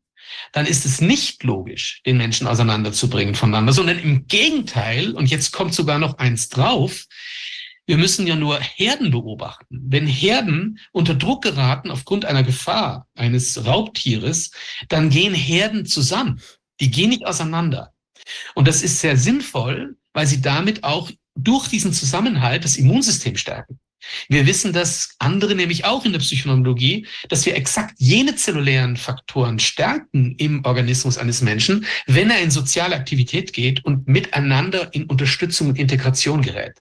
dann 0.53 0.67
ist 0.67 0.85
es 0.85 1.01
nicht 1.01 1.43
logisch, 1.43 2.03
den 2.05 2.19
Menschen 2.19 2.47
auseinanderzubringen 2.47 3.35
voneinander, 3.35 3.73
sondern 3.73 3.99
im 3.99 4.27
Gegenteil, 4.27 5.13
und 5.13 5.31
jetzt 5.31 5.53
kommt 5.53 5.75
sogar 5.75 5.99
noch 5.99 6.19
eins 6.19 6.49
drauf, 6.49 7.07
wir 7.87 7.97
müssen 7.97 8.27
ja 8.27 8.37
nur 8.37 8.61
Herden 8.61 9.11
beobachten. 9.11 9.81
Wenn 9.89 10.07
Herden 10.07 10.79
unter 10.93 11.15
Druck 11.15 11.43
geraten 11.43 11.91
aufgrund 11.91 12.27
einer 12.27 12.43
Gefahr 12.43 13.09
eines 13.15 13.65
Raubtieres, 13.65 14.51
dann 14.91 15.09
gehen 15.09 15.33
Herden 15.33 15.87
zusammen. 15.87 16.43
Die 16.81 16.91
gehen 16.91 17.09
nicht 17.09 17.25
auseinander. 17.25 17.95
Und 18.55 18.69
das 18.69 18.83
ist 18.83 19.01
sehr 19.01 19.17
sinnvoll, 19.17 19.97
weil 20.13 20.27
sie 20.27 20.41
damit 20.41 20.85
auch 20.85 21.11
durch 21.35 21.69
diesen 21.69 21.93
Zusammenhalt 21.93 22.65
das 22.65 22.77
Immunsystem 22.77 23.37
stärken. 23.37 23.79
Wir 24.29 24.47
wissen 24.47 24.73
das 24.73 25.15
andere 25.19 25.55
nämlich 25.55 25.85
auch 25.85 26.05
in 26.05 26.13
der 26.13 26.21
Psychonomologie, 26.21 27.07
dass 27.29 27.45
wir 27.47 27.57
exakt 27.57 27.95
jene 27.99 28.37
zellulären 28.37 28.97
Faktoren 28.97 29.59
stärken 29.59 30.35
im 30.37 30.65
Organismus 30.65 31.19
eines 31.19 31.43
Menschen, 31.43 31.85
wenn 32.07 32.31
er 32.31 32.41
in 32.41 32.51
soziale 32.51 32.97
Aktivität 32.97 33.53
geht 33.53 33.85
und 33.85 34.07
miteinander 34.07 34.95
in 34.95 35.05
Unterstützung 35.05 35.69
und 35.69 35.79
Integration 35.79 36.43
gerät. 36.43 36.79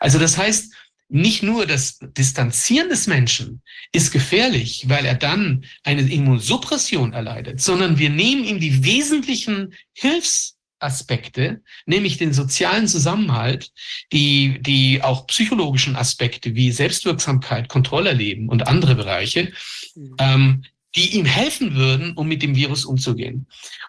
Also 0.00 0.18
das 0.18 0.38
heißt, 0.38 0.72
nicht 1.08 1.42
nur 1.42 1.66
das 1.66 1.98
Distanzieren 2.00 2.88
des 2.88 3.06
Menschen 3.06 3.62
ist 3.92 4.10
gefährlich, 4.10 4.86
weil 4.88 5.06
er 5.06 5.14
dann 5.14 5.64
eine 5.84 6.02
Immunsuppression 6.02 7.12
erleidet, 7.12 7.60
sondern 7.60 7.98
wir 7.98 8.10
nehmen 8.10 8.44
ihm 8.44 8.58
die 8.58 8.84
wesentlichen 8.84 9.74
Hilfs 9.92 10.55
Aspekte, 10.78 11.62
nämlich 11.86 12.18
den 12.18 12.32
sozialen 12.32 12.88
Zusammenhalt, 12.88 13.72
die, 14.12 14.58
die 14.60 15.02
auch 15.02 15.26
psychologischen 15.26 15.96
Aspekte 15.96 16.54
wie 16.54 16.70
Selbstwirksamkeit, 16.72 17.68
Kontrollerleben 17.68 18.48
und 18.48 18.68
andere 18.68 18.94
Bereiche, 18.94 19.52
mhm. 19.94 20.14
ähm, 20.18 20.64
die 20.94 21.16
ihm 21.16 21.26
helfen 21.26 21.74
würden, 21.74 22.12
um 22.14 22.28
mit 22.28 22.42
dem 22.42 22.54
Virus 22.54 22.84
umzugehen. 22.84 23.46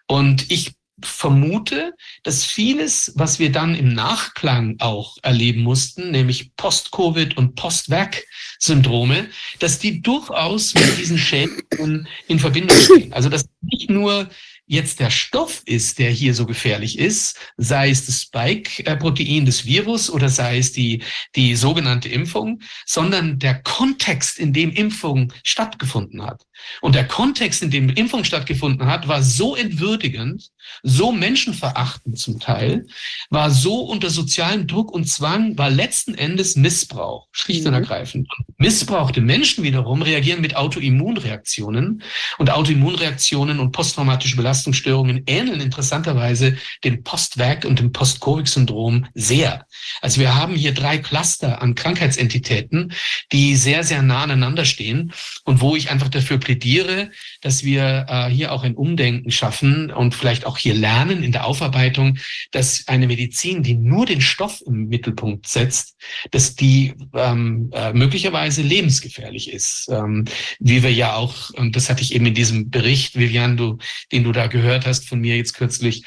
Und 0.08 0.52
ich 0.52 0.74
vermute, 1.04 1.94
dass 2.24 2.44
vieles, 2.44 3.14
was 3.16 3.38
wir 3.38 3.52
dann 3.52 3.76
im 3.76 3.94
Nachklang 3.94 4.78
auch 4.80 5.18
erleben 5.22 5.62
mussten, 5.62 6.12
nämlich 6.12 6.56
Post-Covid 6.56 7.38
und 7.38 7.56
Post-Vac-Syndrome, 7.56 9.28
dass 9.60 9.78
die 9.78 10.02
durchaus 10.02 10.74
mit 10.74 10.98
diesen 10.98 11.20
Schäden 11.20 12.08
in 12.28 12.40
Verbindung 12.40 12.76
stehen. 12.78 13.14
Also 13.14 13.30
dass 13.30 13.48
nicht 13.62 13.90
nur 13.90 14.30
jetzt 14.68 15.00
der 15.00 15.10
Stoff 15.10 15.64
ist, 15.66 15.98
der 15.98 16.12
hier 16.12 16.34
so 16.34 16.46
gefährlich 16.46 17.00
ist, 17.00 17.40
sei 17.56 17.90
es 17.90 18.06
das 18.06 18.22
Spike-Protein 18.22 19.46
des 19.46 19.66
Virus 19.66 20.10
oder 20.10 20.30
sei 20.30 20.58
es 20.58 20.74
die, 20.74 21.04
die 21.36 21.56
sogenannte 21.56 22.10
Impfung, 22.10 22.62
sondern 22.86 23.40
der 23.40 23.62
Kontext, 23.64 24.38
in 24.38 24.54
dem 24.54 24.72
Impfung 24.72 25.34
stattgefunden 25.44 26.22
hat. 26.22 26.44
Und 26.82 26.96
der 26.96 27.08
Kontext, 27.08 27.64
in 27.64 27.72
dem 27.72 27.90
Impfung 27.90 28.26
stattgefunden 28.26 28.88
hat, 28.88 29.08
war 29.08 29.24
so 29.24 29.56
entwürdigend, 29.56 30.50
so 30.84 31.12
menschenverachtend 31.12 32.18
zum 32.18 32.40
Teil, 32.40 32.86
war 33.30 33.52
so 33.52 33.82
unter 33.82 34.10
sozialem 34.10 34.68
Druck 34.68 34.92
und 34.92 35.06
Zwang, 35.06 35.58
war 35.58 35.70
letzten 35.70 36.16
Endes 36.16 36.56
Missbrauch, 36.56 37.28
schlicht 37.32 37.66
und 37.66 37.72
mhm. 37.72 37.78
ergreifend. 37.78 38.28
Missbrauchte 38.58 39.22
Menschen 39.22 39.64
wiederum 39.64 40.02
reagieren 40.02 40.42
mit 40.42 40.56
Autoimmunreaktionen 40.56 42.04
und 42.38 42.50
Autoimmunreaktionen 42.50 43.60
und 43.60 43.72
posttraumatische 43.72 44.36
Belastungsstörungen 44.36 45.24
ähneln 45.28 45.62
interessanterweise 45.62 46.58
dem 46.84 47.04
Post-Vac 47.04 47.66
und 47.66 47.80
dem 47.80 47.92
Post-Covid-Syndrom 47.92 49.08
sehr. 49.14 49.66
Also 50.02 50.20
wir 50.20 50.36
haben 50.36 50.56
hier 50.56 50.74
drei 50.74 50.98
Cluster 50.98 51.62
an 51.62 51.76
Krankheitsentitäten, 51.76 52.94
die 53.32 53.56
sehr, 53.56 53.84
sehr 53.84 54.02
nah 54.02 54.24
aneinander 54.24 54.66
stehen 54.66 55.14
und 55.44 55.62
wo 55.62 55.76
ich 55.76 55.90
einfach 55.90 56.10
dafür 56.10 56.38
plädiere, 56.38 57.12
dass 57.42 57.64
wir 57.64 58.06
äh, 58.10 58.30
hier 58.30 58.52
auch 58.52 58.64
ein 58.64 58.76
Umdenken 58.76 59.32
schaffen 59.32 59.92
und 59.92 60.16
vielleicht 60.16 60.46
auch 60.46 60.57
hier 60.58 60.74
lernen 60.74 61.24
in 61.24 61.32
der 61.32 61.46
Aufarbeitung, 61.46 62.18
dass 62.52 62.88
eine 62.88 63.08
Medizin, 63.08 63.64
die 63.64 63.76
nur 63.76 64.06
den 64.06 64.22
Stoff 64.22 64.62
im 64.66 64.88
Mittelpunkt 64.88 65.48
setzt, 65.48 65.96
dass 66.32 66.56
die 66.56 66.94
ähm, 67.14 67.70
äh, 67.74 67.94
möglicherweise 67.94 68.62
lebensgefährlich 68.62 69.52
ist. 69.52 69.88
Ähm, 69.92 70.26
wie 70.60 70.84
wir 70.84 70.94
ja 70.94 71.16
auch, 71.16 71.50
und 71.52 71.76
das 71.76 71.90
hatte 71.90 72.02
ich 72.02 72.14
eben 72.14 72.26
in 72.26 72.34
diesem 72.34 72.70
Bericht, 72.70 73.18
Vivian, 73.18 73.58
du, 73.58 73.78
den 74.12 74.24
du 74.24 74.32
da 74.32 74.48
gehört 74.48 74.86
hast 74.86 75.08
von 75.08 75.20
mir 75.20 75.38
jetzt 75.38 75.54
kürzlich, 75.54 76.04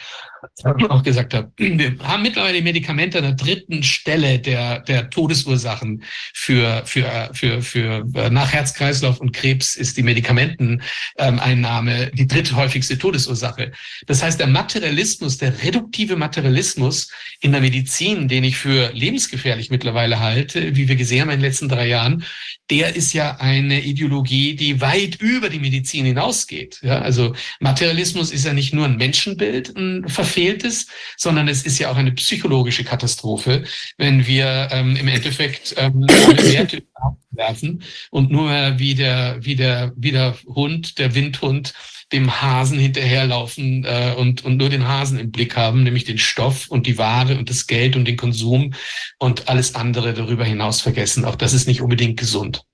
auch 0.88 1.02
gesagt 1.02 1.34
habe, 1.34 1.52
wir 1.56 1.96
haben 2.02 2.22
mittlerweile 2.22 2.62
Medikamente 2.62 3.18
an 3.18 3.24
der 3.24 3.34
dritten 3.34 3.82
Stelle 3.82 4.38
der, 4.38 4.80
der 4.80 5.10
Todesursachen 5.10 6.02
für, 6.34 6.82
für, 6.86 7.30
für, 7.32 7.62
für 7.62 8.06
äh, 8.14 8.30
nach 8.30 8.52
Herz-Kreislauf 8.52 9.20
und 9.20 9.32
Krebs 9.32 9.76
ist 9.76 9.96
die 9.96 10.02
Medikamenteneinnahme 10.02 12.10
die 12.12 12.26
dritte 12.26 12.56
häufigste 12.56 12.98
Todesursache. 12.98 13.72
Das 14.06 14.22
heißt, 14.22 14.40
der 14.40 14.46
Materialismus, 14.46 15.38
der 15.38 15.62
reduktive 15.62 16.16
Materialismus 16.16 17.10
in 17.40 17.52
der 17.52 17.60
Medizin, 17.60 18.28
den 18.28 18.44
ich 18.44 18.56
für 18.56 18.90
lebensgefährlich 18.92 19.70
mittlerweile 19.70 20.20
halte, 20.20 20.76
wie 20.76 20.88
wir 20.88 20.96
gesehen 20.96 21.22
haben 21.22 21.30
in 21.30 21.40
den 21.40 21.46
letzten 21.46 21.68
drei 21.68 21.88
Jahren, 21.88 22.24
der 22.70 22.94
ist 22.94 23.12
ja 23.12 23.36
eine 23.38 23.80
Ideologie, 23.80 24.54
die 24.54 24.80
weit 24.80 25.20
über 25.20 25.48
die 25.48 25.58
Medizin 25.58 26.04
hinausgeht. 26.04 26.78
Ja, 26.82 27.00
also 27.00 27.34
Materialismus 27.58 28.30
ist 28.30 28.46
ja 28.46 28.52
nicht 28.52 28.72
nur 28.72 28.84
ein 28.84 28.96
Menschenbild, 28.96 29.76
ein 29.76 30.08
verfehltes, 30.30 30.86
sondern 31.16 31.48
es 31.48 31.62
ist 31.64 31.78
ja 31.78 31.90
auch 31.90 31.96
eine 31.96 32.12
psychologische 32.12 32.84
Katastrophe, 32.84 33.64
wenn 33.98 34.26
wir 34.26 34.68
ähm, 34.70 34.96
im 34.96 35.08
Endeffekt 35.08 35.74
ähm, 35.76 36.06
Werte 36.06 36.82
werfen 37.30 37.82
und 38.10 38.30
nur 38.30 38.50
wie 38.78 38.94
der, 38.94 39.38
wie 39.40 39.56
der, 39.56 39.92
wie 39.96 40.12
der 40.12 40.36
Hund, 40.46 40.98
der 40.98 41.14
Windhund, 41.14 41.74
dem 42.12 42.42
Hasen 42.42 42.78
hinterherlaufen 42.78 43.84
äh, 43.84 44.14
und, 44.16 44.44
und 44.44 44.56
nur 44.56 44.68
den 44.68 44.88
Hasen 44.88 45.18
im 45.18 45.30
Blick 45.30 45.56
haben, 45.56 45.84
nämlich 45.84 46.04
den 46.04 46.18
Stoff 46.18 46.68
und 46.68 46.86
die 46.86 46.98
Ware 46.98 47.38
und 47.38 47.48
das 47.48 47.66
Geld 47.66 47.94
und 47.94 48.04
den 48.04 48.16
Konsum 48.16 48.74
und 49.18 49.48
alles 49.48 49.76
andere 49.76 50.12
darüber 50.12 50.44
hinaus 50.44 50.80
vergessen. 50.80 51.24
Auch 51.24 51.36
das 51.36 51.52
ist 51.52 51.68
nicht 51.68 51.80
unbedingt 51.80 52.18
gesund. 52.18 52.64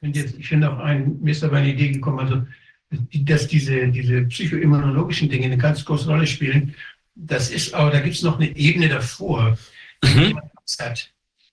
Ich 0.00 0.48
finde 0.48 0.72
auch 0.72 0.78
ein, 0.78 1.18
mir 1.20 1.32
ist 1.32 1.44
aber 1.44 1.58
eine 1.58 1.72
Idee 1.72 1.90
gekommen, 1.90 2.20
also 2.20 2.42
dass 2.90 3.48
diese, 3.48 3.88
diese 3.88 4.22
psychoimmunologischen 4.22 5.28
Dinge 5.28 5.46
eine 5.46 5.58
ganz 5.58 5.84
große 5.84 6.08
Rolle 6.08 6.26
spielen. 6.26 6.74
Das 7.14 7.50
ist 7.50 7.74
aber, 7.74 7.90
da 7.90 8.00
gibt 8.00 8.14
es 8.14 8.22
noch 8.22 8.38
eine 8.38 8.54
Ebene 8.56 8.88
davor, 8.88 9.58
mhm. 10.02 10.14
wenn 10.14 10.32
man 10.32 10.50
Angst 10.56 10.82
hat 10.82 11.12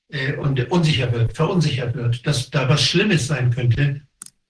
äh, 0.09 0.33
und 0.33 0.59
unsicher 0.71 1.11
wird, 1.11 1.35
verunsichert 1.35 1.95
wird, 1.95 2.25
dass 2.27 2.49
da 2.49 2.69
was 2.69 2.83
Schlimmes 2.83 3.27
sein 3.27 3.51
könnte, 3.51 4.01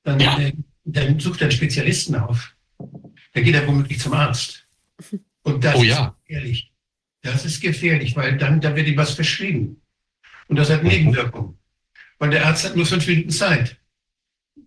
dann 0.04 0.20
ja. 0.20 0.38
äh, 0.40 0.54
dann 0.86 1.20
sucht 1.20 1.42
er 1.42 1.46
einen 1.46 1.52
Spezialisten 1.52 2.16
auf. 2.16 2.56
Dann 2.78 3.44
geht 3.44 3.56
er 3.56 3.68
womöglich 3.68 4.00
zum 4.00 4.14
Arzt. 4.14 4.68
Und 5.44 5.64
das 5.64 5.76
oh, 5.76 5.84
ja. 5.84 6.08
ist 6.08 6.28
gefährlich. 6.28 6.72
Das 7.22 7.46
ist 7.46 7.62
gefährlich, 7.62 8.16
weil 8.16 8.38
dann, 8.38 8.60
da 8.60 8.76
wird 8.76 8.88
ihm 8.88 8.98
was 8.98 9.12
verschrieben. 9.12 9.82
Und 10.48 10.58
das 10.58 10.70
hat 10.70 10.84
Nebenwirkungen. 10.84 11.58
Weil 12.20 12.32
der 12.32 12.46
Arzt 12.46 12.66
hat 12.66 12.76
nur 12.76 12.86
fünf 12.86 13.08
Minuten 13.08 13.30
Zeit. 13.30 13.78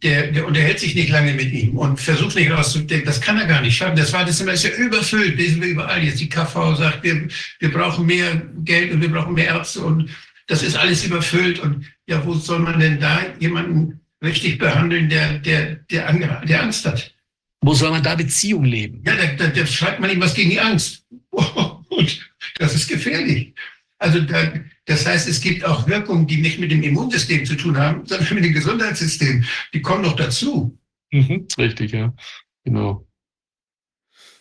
Der, 0.02 0.30
der 0.30 0.46
unterhält 0.46 0.78
sich 0.78 0.94
nicht 0.94 1.08
lange 1.08 1.32
mit 1.32 1.52
ihm 1.52 1.78
und 1.78 1.98
versucht 1.98 2.36
nicht 2.36 2.50
rauszudenken. 2.50 3.06
Das 3.06 3.20
kann 3.20 3.38
er 3.38 3.46
gar 3.46 3.62
nicht 3.62 3.76
schaffen. 3.76 3.96
Das 3.96 4.12
Wartezimmer 4.12 4.52
ist 4.52 4.64
ja 4.64 4.70
überfüllt. 4.70 5.38
Lesen 5.38 5.62
wir 5.62 5.68
überall 5.68 6.02
jetzt. 6.04 6.20
Die 6.20 6.28
KV 6.28 6.76
sagt, 6.76 7.02
wir, 7.02 7.28
wir 7.60 7.72
brauchen 7.72 8.04
mehr 8.04 8.42
Geld 8.64 8.92
und 8.92 9.00
wir 9.00 9.10
brauchen 9.10 9.34
mehr 9.34 9.46
Ärzte 9.46 9.80
und 9.80 10.10
das 10.48 10.62
ist 10.62 10.76
alles 10.76 11.04
überfüllt. 11.04 11.60
Und 11.60 11.86
ja, 12.06 12.24
wo 12.26 12.34
soll 12.34 12.58
man 12.58 12.78
denn 12.78 13.00
da 13.00 13.20
jemanden 13.40 14.00
richtig 14.22 14.58
behandeln, 14.58 15.08
der, 15.08 15.38
der, 15.38 15.76
der, 15.90 16.12
der 16.44 16.62
Angst 16.62 16.84
hat. 16.86 17.14
Wo 17.62 17.74
soll 17.74 17.90
man 17.90 18.02
da 18.02 18.14
Beziehung 18.14 18.64
leben? 18.64 19.02
Ja, 19.06 19.14
da, 19.16 19.26
da, 19.26 19.46
da 19.48 19.66
schreibt 19.66 20.00
man 20.00 20.10
ihm 20.10 20.20
was 20.20 20.34
gegen 20.34 20.50
die 20.50 20.60
Angst. 20.60 21.04
Und 21.30 22.30
das 22.58 22.74
ist 22.74 22.88
gefährlich. 22.88 23.54
Also 23.98 24.20
da, 24.20 24.52
das 24.86 25.04
heißt, 25.04 25.28
es 25.28 25.40
gibt 25.40 25.64
auch 25.64 25.86
Wirkungen, 25.88 26.26
die 26.26 26.38
nicht 26.38 26.58
mit 26.60 26.70
dem 26.70 26.82
Immunsystem 26.82 27.44
zu 27.44 27.56
tun 27.56 27.76
haben, 27.76 28.06
sondern 28.06 28.34
mit 28.34 28.44
dem 28.44 28.52
Gesundheitssystem. 28.52 29.44
Die 29.74 29.82
kommen 29.82 30.02
noch 30.02 30.16
dazu. 30.16 30.78
Mhm, 31.10 31.46
richtig, 31.58 31.92
ja. 31.92 32.14
Genau. 32.64 33.06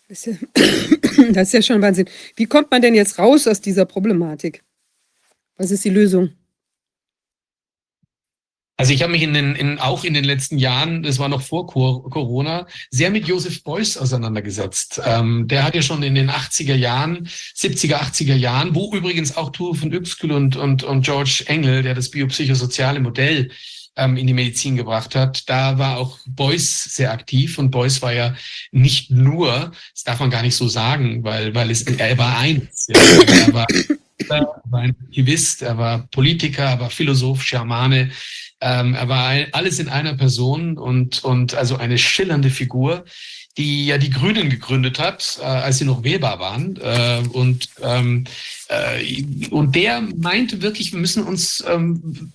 Das 0.07 0.27
ist, 0.27 0.41
ja, 0.41 1.31
das 1.31 1.47
ist 1.47 1.53
ja 1.53 1.61
schon 1.63 1.81
Wahnsinn. 1.81 2.07
Wie 2.35 2.45
kommt 2.45 2.69
man 2.69 2.81
denn 2.81 2.93
jetzt 2.93 3.17
raus 3.17 3.47
aus 3.47 3.59
dieser 3.59 3.85
Problematik? 3.85 4.63
Was 5.57 5.71
ist 5.71 5.83
die 5.83 5.89
Lösung? 5.89 6.31
Also 8.77 8.91
ich 8.91 9.01
habe 9.01 9.13
mich 9.13 9.21
in 9.21 9.33
den, 9.33 9.55
in, 9.55 9.79
auch 9.79 10.03
in 10.03 10.13
den 10.13 10.25
letzten 10.25 10.57
Jahren, 10.57 11.01
das 11.01 11.17
war 11.17 11.29
noch 11.29 11.41
vor 11.41 11.65
Corona, 11.65 12.67
sehr 12.91 13.09
mit 13.09 13.25
Josef 13.25 13.63
Beuys 13.63 13.97
auseinandergesetzt. 13.97 15.01
Ähm, 15.05 15.47
der 15.47 15.63
hat 15.63 15.75
ja 15.75 15.81
schon 15.81 16.03
in 16.03 16.13
den 16.13 16.29
80er 16.29 16.75
Jahren, 16.75 17.27
70er, 17.55 17.95
80er 17.95 18.35
Jahren, 18.35 18.75
wo 18.75 18.93
übrigens 18.93 19.37
auch 19.37 19.51
Tuve 19.51 19.79
von 19.79 19.93
Uexküll 19.93 20.33
und, 20.33 20.57
und, 20.57 20.83
und 20.83 21.05
George 21.05 21.45
Engel, 21.47 21.83
der 21.83 21.93
das 21.93 22.11
biopsychosoziale 22.11 22.99
Modell 22.99 23.49
ähm, 23.95 24.17
in 24.17 24.27
die 24.27 24.33
Medizin 24.33 24.75
gebracht 24.75 25.15
hat, 25.15 25.49
da 25.49 25.77
war 25.77 25.97
auch 25.97 26.19
Beuys 26.27 26.83
sehr 26.83 27.13
aktiv 27.13 27.57
und 27.57 27.71
Beuys 27.71 28.01
war 28.01 28.11
ja 28.11 28.35
nicht 28.71 29.09
nur, 29.09 29.71
das 29.93 30.03
darf 30.03 30.19
man 30.19 30.29
gar 30.29 30.41
nicht 30.41 30.55
so 30.55 30.67
sagen, 30.67 31.23
weil, 31.23 31.55
weil 31.55 31.71
es, 31.71 31.83
er 31.83 32.17
war 32.17 32.37
eins. 32.39 32.87
Ja, 32.89 32.99
er 32.99 33.53
war, 33.53 33.67
er 34.29 34.61
war 34.65 34.79
ein 34.81 34.95
Aktivist, 35.01 35.61
er 35.61 35.77
war 35.77 36.07
Politiker, 36.07 36.63
er 36.63 36.79
war 36.81 36.89
Philosoph, 36.89 37.41
Schamane, 37.43 38.11
ähm, 38.65 38.95
er 38.95 39.07
war 39.07 39.27
ein, 39.27 39.53
alles 39.53 39.77
in 39.77 39.89
einer 39.89 40.15
Person 40.15 40.79
und, 40.79 41.23
und 41.23 41.53
also 41.53 41.77
eine 41.77 41.99
schillernde 41.99 42.49
Figur, 42.49 43.05
die 43.57 43.85
ja 43.85 43.99
die 43.99 44.09
Grünen 44.09 44.49
gegründet 44.49 44.97
hat, 44.97 45.37
äh, 45.39 45.45
als 45.45 45.77
sie 45.77 45.85
noch 45.85 46.03
wählbar 46.03 46.39
waren. 46.39 46.75
Äh, 46.77 47.21
und 47.31 47.69
ähm, 47.83 48.23
äh, 48.23 48.29
und 49.51 49.75
der 49.75 50.01
meinte 50.01 50.61
wirklich, 50.61 50.91
wir 50.91 50.99
müssen 50.99 51.23
uns, 51.23 51.63
ähm, 51.67 52.31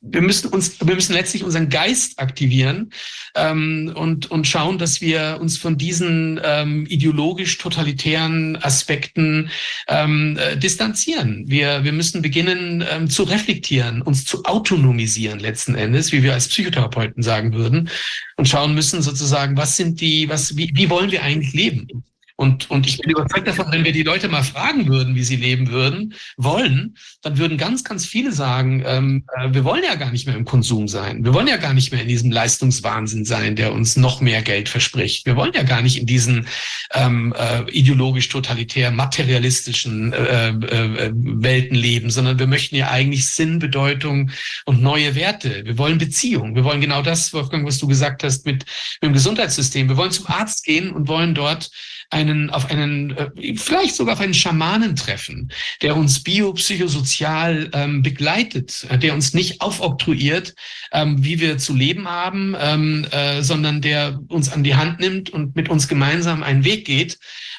wir 0.00 0.20
müssen 0.20 0.48
uns, 0.48 0.78
wir 0.86 0.94
müssen 0.94 1.14
letztlich 1.14 1.44
unseren 1.44 1.70
Geist 1.70 2.18
aktivieren 2.18 2.90
ähm, 3.34 3.92
und, 3.94 4.30
und 4.30 4.46
schauen, 4.46 4.78
dass 4.78 5.00
wir 5.00 5.38
uns 5.40 5.56
von 5.56 5.78
diesen 5.78 6.38
ähm, 6.44 6.84
ideologisch 6.86 7.56
totalitären 7.56 8.56
Aspekten 8.56 9.50
ähm, 9.86 10.36
äh, 10.38 10.56
distanzieren. 10.58 11.44
Wir, 11.46 11.84
wir 11.84 11.92
müssen 11.92 12.20
beginnen 12.20 12.84
ähm, 12.90 13.08
zu 13.08 13.22
reflektieren, 13.22 14.02
uns 14.02 14.26
zu 14.26 14.44
autonomisieren 14.44 15.38
letzten 15.38 15.74
Endes, 15.74 16.12
wie 16.12 16.22
wir 16.22 16.34
als 16.34 16.48
Psychotherapeuten 16.48 17.22
sagen 17.22 17.54
würden, 17.54 17.88
und 18.36 18.48
schauen 18.48 18.74
müssen 18.74 19.00
sozusagen, 19.00 19.56
was 19.56 19.76
sind 19.76 20.00
die, 20.02 20.28
was, 20.28 20.56
wie, 20.56 20.70
wie 20.74 20.90
wollen 20.90 21.10
wir 21.10 21.22
eigentlich 21.22 21.54
leben? 21.54 22.04
Und, 22.40 22.70
und 22.70 22.86
ich 22.86 22.98
bin 22.98 23.10
überzeugt 23.10 23.48
davon, 23.48 23.66
wenn 23.72 23.82
wir 23.82 23.90
die 23.90 24.04
Leute 24.04 24.28
mal 24.28 24.44
fragen 24.44 24.86
würden, 24.86 25.16
wie 25.16 25.24
sie 25.24 25.34
leben 25.34 25.72
würden, 25.72 26.14
wollen, 26.36 26.96
dann 27.20 27.36
würden 27.36 27.58
ganz, 27.58 27.82
ganz 27.82 28.06
viele 28.06 28.30
sagen, 28.30 28.84
ähm, 28.86 29.24
äh, 29.36 29.52
wir 29.52 29.64
wollen 29.64 29.82
ja 29.82 29.96
gar 29.96 30.12
nicht 30.12 30.24
mehr 30.24 30.36
im 30.36 30.44
Konsum 30.44 30.86
sein. 30.86 31.24
Wir 31.24 31.34
wollen 31.34 31.48
ja 31.48 31.56
gar 31.56 31.74
nicht 31.74 31.90
mehr 31.90 32.00
in 32.00 32.06
diesem 32.06 32.30
Leistungswahnsinn 32.30 33.24
sein, 33.24 33.56
der 33.56 33.72
uns 33.72 33.96
noch 33.96 34.20
mehr 34.20 34.42
Geld 34.42 34.68
verspricht. 34.68 35.26
Wir 35.26 35.34
wollen 35.34 35.50
ja 35.52 35.64
gar 35.64 35.82
nicht 35.82 35.98
in 35.98 36.06
diesen 36.06 36.46
ähm, 36.94 37.34
äh, 37.36 37.68
ideologisch 37.72 38.28
totalitär 38.28 38.92
materialistischen 38.92 40.12
äh, 40.12 40.50
äh, 40.50 41.10
Welten 41.12 41.76
leben, 41.76 42.08
sondern 42.08 42.38
wir 42.38 42.46
möchten 42.46 42.76
ja 42.76 42.88
eigentlich 42.88 43.28
Sinn, 43.28 43.58
Bedeutung 43.58 44.30
und 44.64 44.80
neue 44.80 45.16
Werte. 45.16 45.64
Wir 45.64 45.76
wollen 45.76 45.98
Beziehung. 45.98 46.54
Wir 46.54 46.62
wollen 46.62 46.80
genau 46.80 47.02
das, 47.02 47.32
Wolfgang, 47.32 47.66
was 47.66 47.78
du 47.78 47.88
gesagt 47.88 48.22
hast 48.22 48.46
mit, 48.46 48.64
mit 49.00 49.10
dem 49.10 49.12
Gesundheitssystem. 49.12 49.88
Wir 49.88 49.96
wollen 49.96 50.12
zum 50.12 50.28
Arzt 50.28 50.62
gehen 50.62 50.92
und 50.92 51.08
wollen 51.08 51.34
dort 51.34 51.68
einen, 52.10 52.50
auf 52.50 52.70
einen, 52.70 53.10
äh, 53.10 53.56
vielleicht 53.56 53.94
sogar 53.94 54.14
auf 54.14 54.20
einen 54.20 54.34
Schamanen 54.34 54.96
treffen, 54.96 55.50
der 55.82 55.96
uns 55.96 56.22
biopsychosozial 56.22 57.70
ähm, 57.72 58.02
begleitet, 58.02 58.86
äh, 58.88 58.98
der 58.98 59.14
uns 59.14 59.34
nicht 59.34 59.60
aufoktroyiert, 59.60 60.54
ähm, 60.92 61.22
wie 61.22 61.40
wir 61.40 61.58
zu 61.58 61.74
leben 61.74 62.08
haben, 62.08 62.56
ähm, 62.58 63.06
äh, 63.10 63.42
sondern 63.42 63.82
der 63.82 64.20
uns 64.28 64.50
an 64.50 64.64
die 64.64 64.74
Hand 64.74 65.00
nimmt 65.00 65.30
und 65.30 65.54
mit 65.54 65.68
uns 65.68 65.86
gemeinsam 65.86 66.42
einen 66.42 66.64
Weg 66.64 66.86
geht, 66.86 67.18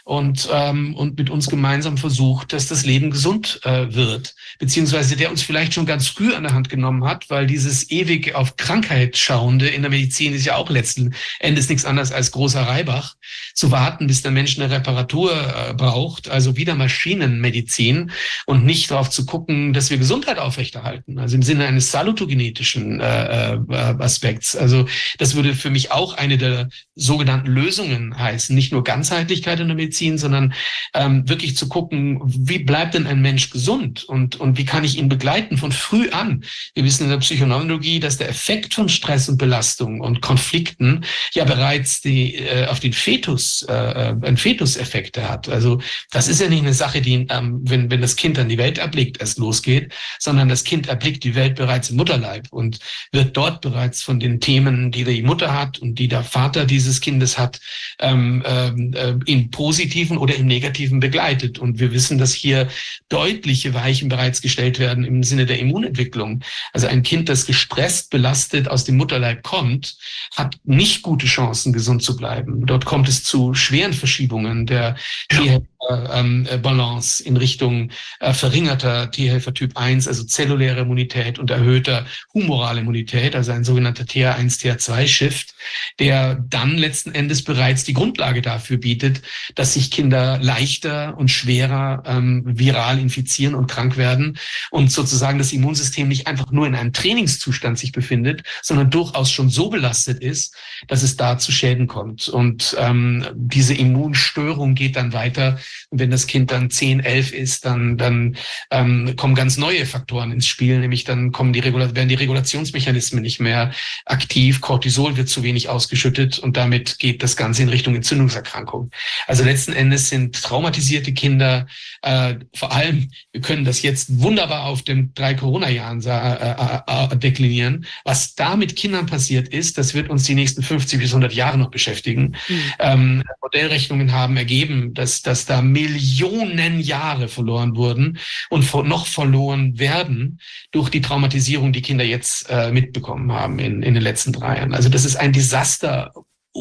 und, 0.10 0.50
ähm, 0.52 0.96
und 0.96 1.20
mit 1.20 1.30
uns 1.30 1.50
gemeinsam 1.50 1.96
versucht, 1.96 2.52
dass 2.52 2.66
das 2.66 2.84
Leben 2.84 3.12
gesund 3.12 3.60
äh, 3.64 3.94
wird, 3.94 4.34
beziehungsweise 4.58 5.16
der 5.16 5.30
uns 5.30 5.44
vielleicht 5.44 5.76
schon 5.76 5.86
ganz 5.86 6.08
früh 6.08 6.34
an 6.34 6.42
der 6.42 6.56
Hand 6.56 6.68
genommen 6.68 7.04
hat, 7.04 7.30
weil 7.30 7.46
dieses 7.46 7.92
ewig 7.92 8.34
auf 8.34 8.58
Krankheit 8.58 9.18
schauende 9.18 9.68
in 9.68 9.84
der 9.84 9.92
Medizin 9.92 10.34
ist 10.34 10.46
ja 10.46 10.56
auch 10.56 10.72
letzten 10.72 11.14
Endes 11.40 11.70
nichts 11.70 11.86
anderes 11.86 12.12
als 12.12 12.32
großer 12.32 12.64
Reibach, 12.64 13.18
zu 13.54 13.70
warten, 13.70 14.08
bis 14.08 14.24
der 14.24 14.32
Mensch 14.32 14.58
eine 14.58 14.72
Reparatur 14.72 15.32
äh, 15.32 15.74
braucht, 15.76 16.28
also 16.28 16.58
wieder 16.58 16.74
Maschinenmedizin 16.74 18.10
und 18.48 18.66
nicht 18.66 18.90
darauf 18.90 19.12
zu 19.12 19.28
gucken, 19.28 19.74
dass 19.74 19.92
wir 19.92 20.00
Gesundheit 20.00 20.40
aufrechterhalten, 20.40 21.20
also 21.20 21.36
im 21.36 21.44
Sinne 21.44 21.68
eines 21.68 21.92
salutogenetischen 21.92 23.00
äh, 23.00 23.54
äh, 23.54 23.60
Aspekts. 24.00 24.56
Also 24.56 24.88
das 25.20 25.36
würde 25.36 25.54
für 25.54 25.70
mich 25.70 25.92
auch 25.92 26.14
eine 26.14 26.40
der 26.40 26.70
sogenannten 26.96 27.52
Lösungen 27.52 28.18
heißen, 28.18 28.56
nicht 28.56 28.72
nur 28.72 28.84
Ganzheitlichkeit 28.84 29.60
in 29.60 29.68
der 29.68 29.78
Medizin, 29.78 29.99
beziehen, 30.00 30.18
sondern 30.18 30.54
ähm, 30.94 31.28
wirklich 31.28 31.58
zu 31.58 31.68
gucken, 31.68 32.22
wie 32.24 32.60
bleibt 32.60 32.94
denn 32.94 33.06
ein 33.06 33.22
Mensch 33.22 33.50
gesund 33.50 34.06
und, 34.06 34.40
und 34.40 34.58
wie 34.58 34.66
kann 34.66 34.84
ich 34.84 34.98
ihn 34.98 35.10
begleiten 35.10 35.58
von 35.58 35.72
früh 35.72 36.10
an. 36.10 36.44
Wir 36.74 36.86
wissen 36.86 37.04
in 37.04 37.10
der 37.10 37.18
Psychoneurologie, 37.18 38.00
dass 38.00 38.18
der 38.18 38.30
Effekt 38.30 38.74
von 38.74 38.88
Stress 38.88 39.28
und 39.28 39.38
Belastung 39.38 40.00
und 40.00 40.22
Konflikten 40.22 41.04
ja 41.34 41.44
bereits 41.44 42.02
die, 42.02 42.36
äh, 42.36 42.68
auf 42.68 42.80
den 42.80 42.94
Fetus, 42.94 43.66
äh, 43.68 43.74
äh 43.74 44.16
einen 44.22 44.38
Fetuseffekte 44.38 45.28
hat. 45.28 45.50
Also 45.50 45.82
das 46.12 46.28
ist 46.28 46.40
ja 46.40 46.48
nicht 46.48 46.64
eine 46.64 46.74
Sache, 46.74 47.02
die, 47.02 47.28
ähm, 47.30 47.60
wenn, 47.64 47.92
wenn 47.92 48.02
das 48.02 48.16
Kind 48.16 48.38
dann 48.38 48.50
die 48.50 48.58
Welt 48.58 48.78
erblickt, 48.78 49.20
erst 49.20 49.38
losgeht, 49.38 49.92
sondern 50.18 50.48
das 50.48 50.64
Kind 50.64 50.88
erblickt 50.88 51.24
die 51.24 51.36
Welt 51.36 51.56
bereits 51.56 51.90
im 51.90 51.98
Mutterleib 51.98 52.48
und 52.52 52.80
wird 53.12 53.36
dort 53.36 53.62
bereits 53.62 54.02
von 54.02 54.20
den 54.20 54.40
Themen, 54.40 54.92
die 54.92 55.04
die 55.04 55.24
Mutter 55.24 55.54
hat 55.54 55.80
und 55.80 55.96
die 55.96 56.08
der 56.08 56.24
Vater 56.24 56.66
dieses 56.66 57.02
Kindes 57.02 57.38
hat, 57.38 57.60
ähm, 58.00 58.44
ähm 58.46 58.94
äh, 58.94 59.16
in 59.26 59.50
positiv 59.52 59.79
positiven 59.80 60.18
oder 60.18 60.36
im 60.36 60.46
negativen 60.46 61.00
begleitet. 61.00 61.58
Und 61.58 61.80
wir 61.80 61.94
wissen, 61.94 62.18
dass 62.18 62.34
hier 62.34 62.68
deutliche 63.08 63.74
Weichen 63.74 64.10
bereits 64.10 64.42
gestellt 64.42 64.78
werden 64.78 65.06
im 65.06 65.24
Sinne 65.24 65.46
der 65.46 65.60
Immunentwicklung. 65.60 66.44
Also 66.74 66.88
ein 66.88 67.02
Kind, 67.02 67.30
das 67.30 67.46
gestresst, 67.46 68.10
belastet 68.10 68.68
aus 68.68 68.84
dem 68.84 68.98
Mutterleib 68.98 69.42
kommt, 69.42 69.96
hat 70.36 70.58
nicht 70.66 71.02
gute 71.02 71.28
Chancen, 71.28 71.72
gesund 71.72 72.04
zu 72.04 72.18
bleiben. 72.18 72.66
Dort 72.66 72.84
kommt 72.84 73.08
es 73.08 73.24
zu 73.24 73.54
schweren 73.54 73.94
Verschiebungen 73.94 74.66
der 74.66 74.98
ja. 75.32 75.60
Ähm, 75.90 76.48
äh, 76.50 76.58
Balance 76.58 77.24
in 77.24 77.36
Richtung 77.36 77.90
äh, 78.20 78.34
verringerter 78.34 79.10
T-Helfer 79.10 79.54
Typ 79.54 79.76
1, 79.76 80.08
also 80.08 80.24
zelluläre 80.24 80.82
Immunität 80.82 81.40
und 81.40 81.50
erhöhter 81.50 82.06
humorale 82.34 82.82
Immunität, 82.82 83.36
also 83.36 83.52
ein 83.52 83.64
sogenannter 83.64 84.04
TH1, 84.04 84.62
TH2-Shift, 84.62 85.56
der 85.98 86.36
dann 86.36 86.78
letzten 86.78 87.16
Endes 87.16 87.44
bereits 87.44 87.86
die 87.86 87.94
Grundlage 87.94 88.42
dafür 88.44 88.78
bietet, 88.78 89.24
dass 89.56 89.74
sich 89.74 89.90
Kinder 89.90 90.38
leichter 90.40 91.18
und 91.18 91.30
schwerer 91.30 92.04
ähm, 92.06 92.44
viral 92.46 93.00
infizieren 93.00 93.56
und 93.56 93.68
krank 93.68 93.98
werden 93.98 94.38
und 94.70 94.92
sozusagen 94.92 95.40
das 95.40 95.54
Immunsystem 95.54 96.08
nicht 96.08 96.28
einfach 96.28 96.52
nur 96.52 96.68
in 96.68 96.76
einem 96.76 96.94
Trainingszustand 96.94 97.80
sich 97.80 97.92
befindet, 97.92 98.44
sondern 98.62 98.92
durchaus 98.92 99.32
schon 99.32 99.50
so 99.50 99.70
belastet 99.70 100.22
ist, 100.22 100.56
dass 100.88 101.02
es 101.02 101.18
da 101.18 101.40
zu 101.40 101.52
Schäden 101.52 101.88
kommt. 101.88 102.30
Und 102.30 102.76
ähm, 102.80 103.26
diese 103.34 103.74
Immunstörung 103.74 104.76
geht 104.76 104.96
dann 104.96 105.14
weiter 105.14 105.58
und 105.90 106.00
wenn 106.00 106.12
das 106.12 106.28
Kind 106.28 106.52
dann 106.52 106.70
10, 106.70 107.00
11 107.00 107.34
ist, 107.34 107.66
dann, 107.66 107.98
dann 107.98 108.38
ähm, 108.72 109.16
kommen 109.16 109.36
ganz 109.36 109.58
neue 109.58 109.86
Faktoren 109.86 110.32
ins 110.32 110.48
Spiel, 110.48 110.80
nämlich 110.80 111.04
dann 111.04 111.32
kommen 111.32 111.54
die 111.54 111.60
Regula 111.60 111.96
werden 111.96 112.10
die 112.10 112.16
Regulationsmechanismen 112.16 113.22
nicht 113.22 113.40
mehr 113.40 113.72
aktiv, 114.06 114.62
Cortisol 114.62 115.18
wird 115.18 115.30
zu 115.30 115.44
wenig 115.44 115.70
ausgeschüttet 115.70 116.40
und 116.40 116.58
damit 116.58 117.00
geht 117.00 117.24
das 117.24 117.36
Ganze 117.36 117.64
in 117.64 117.70
Richtung 117.70 117.96
Entzündungserkrankung. 117.96 118.92
Also 119.28 119.44
letzten 119.44 119.74
Endes 119.74 120.10
sind 120.10 120.42
traumatisierte 120.42 121.14
Kinder, 121.14 121.68
äh, 122.02 122.36
vor 122.54 122.72
allem, 122.72 123.10
wir 123.32 123.42
können 123.42 123.66
das 123.66 123.82
jetzt 123.82 124.20
wunderbar 124.20 124.66
auf 124.66 124.82
den 124.84 125.14
drei 125.14 125.34
Corona-Jahren 125.34 126.02
äh, 126.06 127.14
äh, 127.14 127.18
deklinieren, 127.18 127.86
was 128.04 128.36
da 128.36 128.56
mit 128.56 128.76
Kindern 128.76 129.06
passiert 129.06 129.48
ist, 129.48 129.78
das 129.78 129.94
wird 129.94 130.10
uns 130.10 130.24
die 130.24 130.36
nächsten 130.36 130.64
50 130.64 131.00
bis 131.00 131.12
100 131.12 131.34
Jahre 131.34 131.58
noch 131.58 131.72
beschäftigen. 131.72 132.36
Mhm. 132.48 132.62
Ähm, 132.80 133.24
Modellrechnungen 133.42 134.12
haben 134.12 134.38
ergeben, 134.38 134.94
dass, 134.94 135.22
dass 135.22 135.46
da 135.46 135.62
Millionen 135.72 136.80
Jahre 136.80 137.28
verloren 137.28 137.76
wurden 137.76 138.20
und 138.50 138.74
noch 138.88 139.06
verloren 139.06 139.80
werden 139.80 140.40
durch 140.72 140.90
die 140.90 141.02
Traumatisierung, 141.02 141.74
die 141.74 141.82
Kinder 141.82 142.04
jetzt 142.04 142.50
äh, 142.50 142.72
mitbekommen 142.72 143.32
haben 143.32 143.60
in, 143.60 143.82
in 143.84 143.94
den 143.94 144.04
letzten 144.04 144.34
drei 144.34 144.58
Jahren. 144.58 144.74
Also 144.74 144.90
das 144.90 145.06
ist 145.06 145.16
ein 145.16 145.34
Desaster 145.34 146.14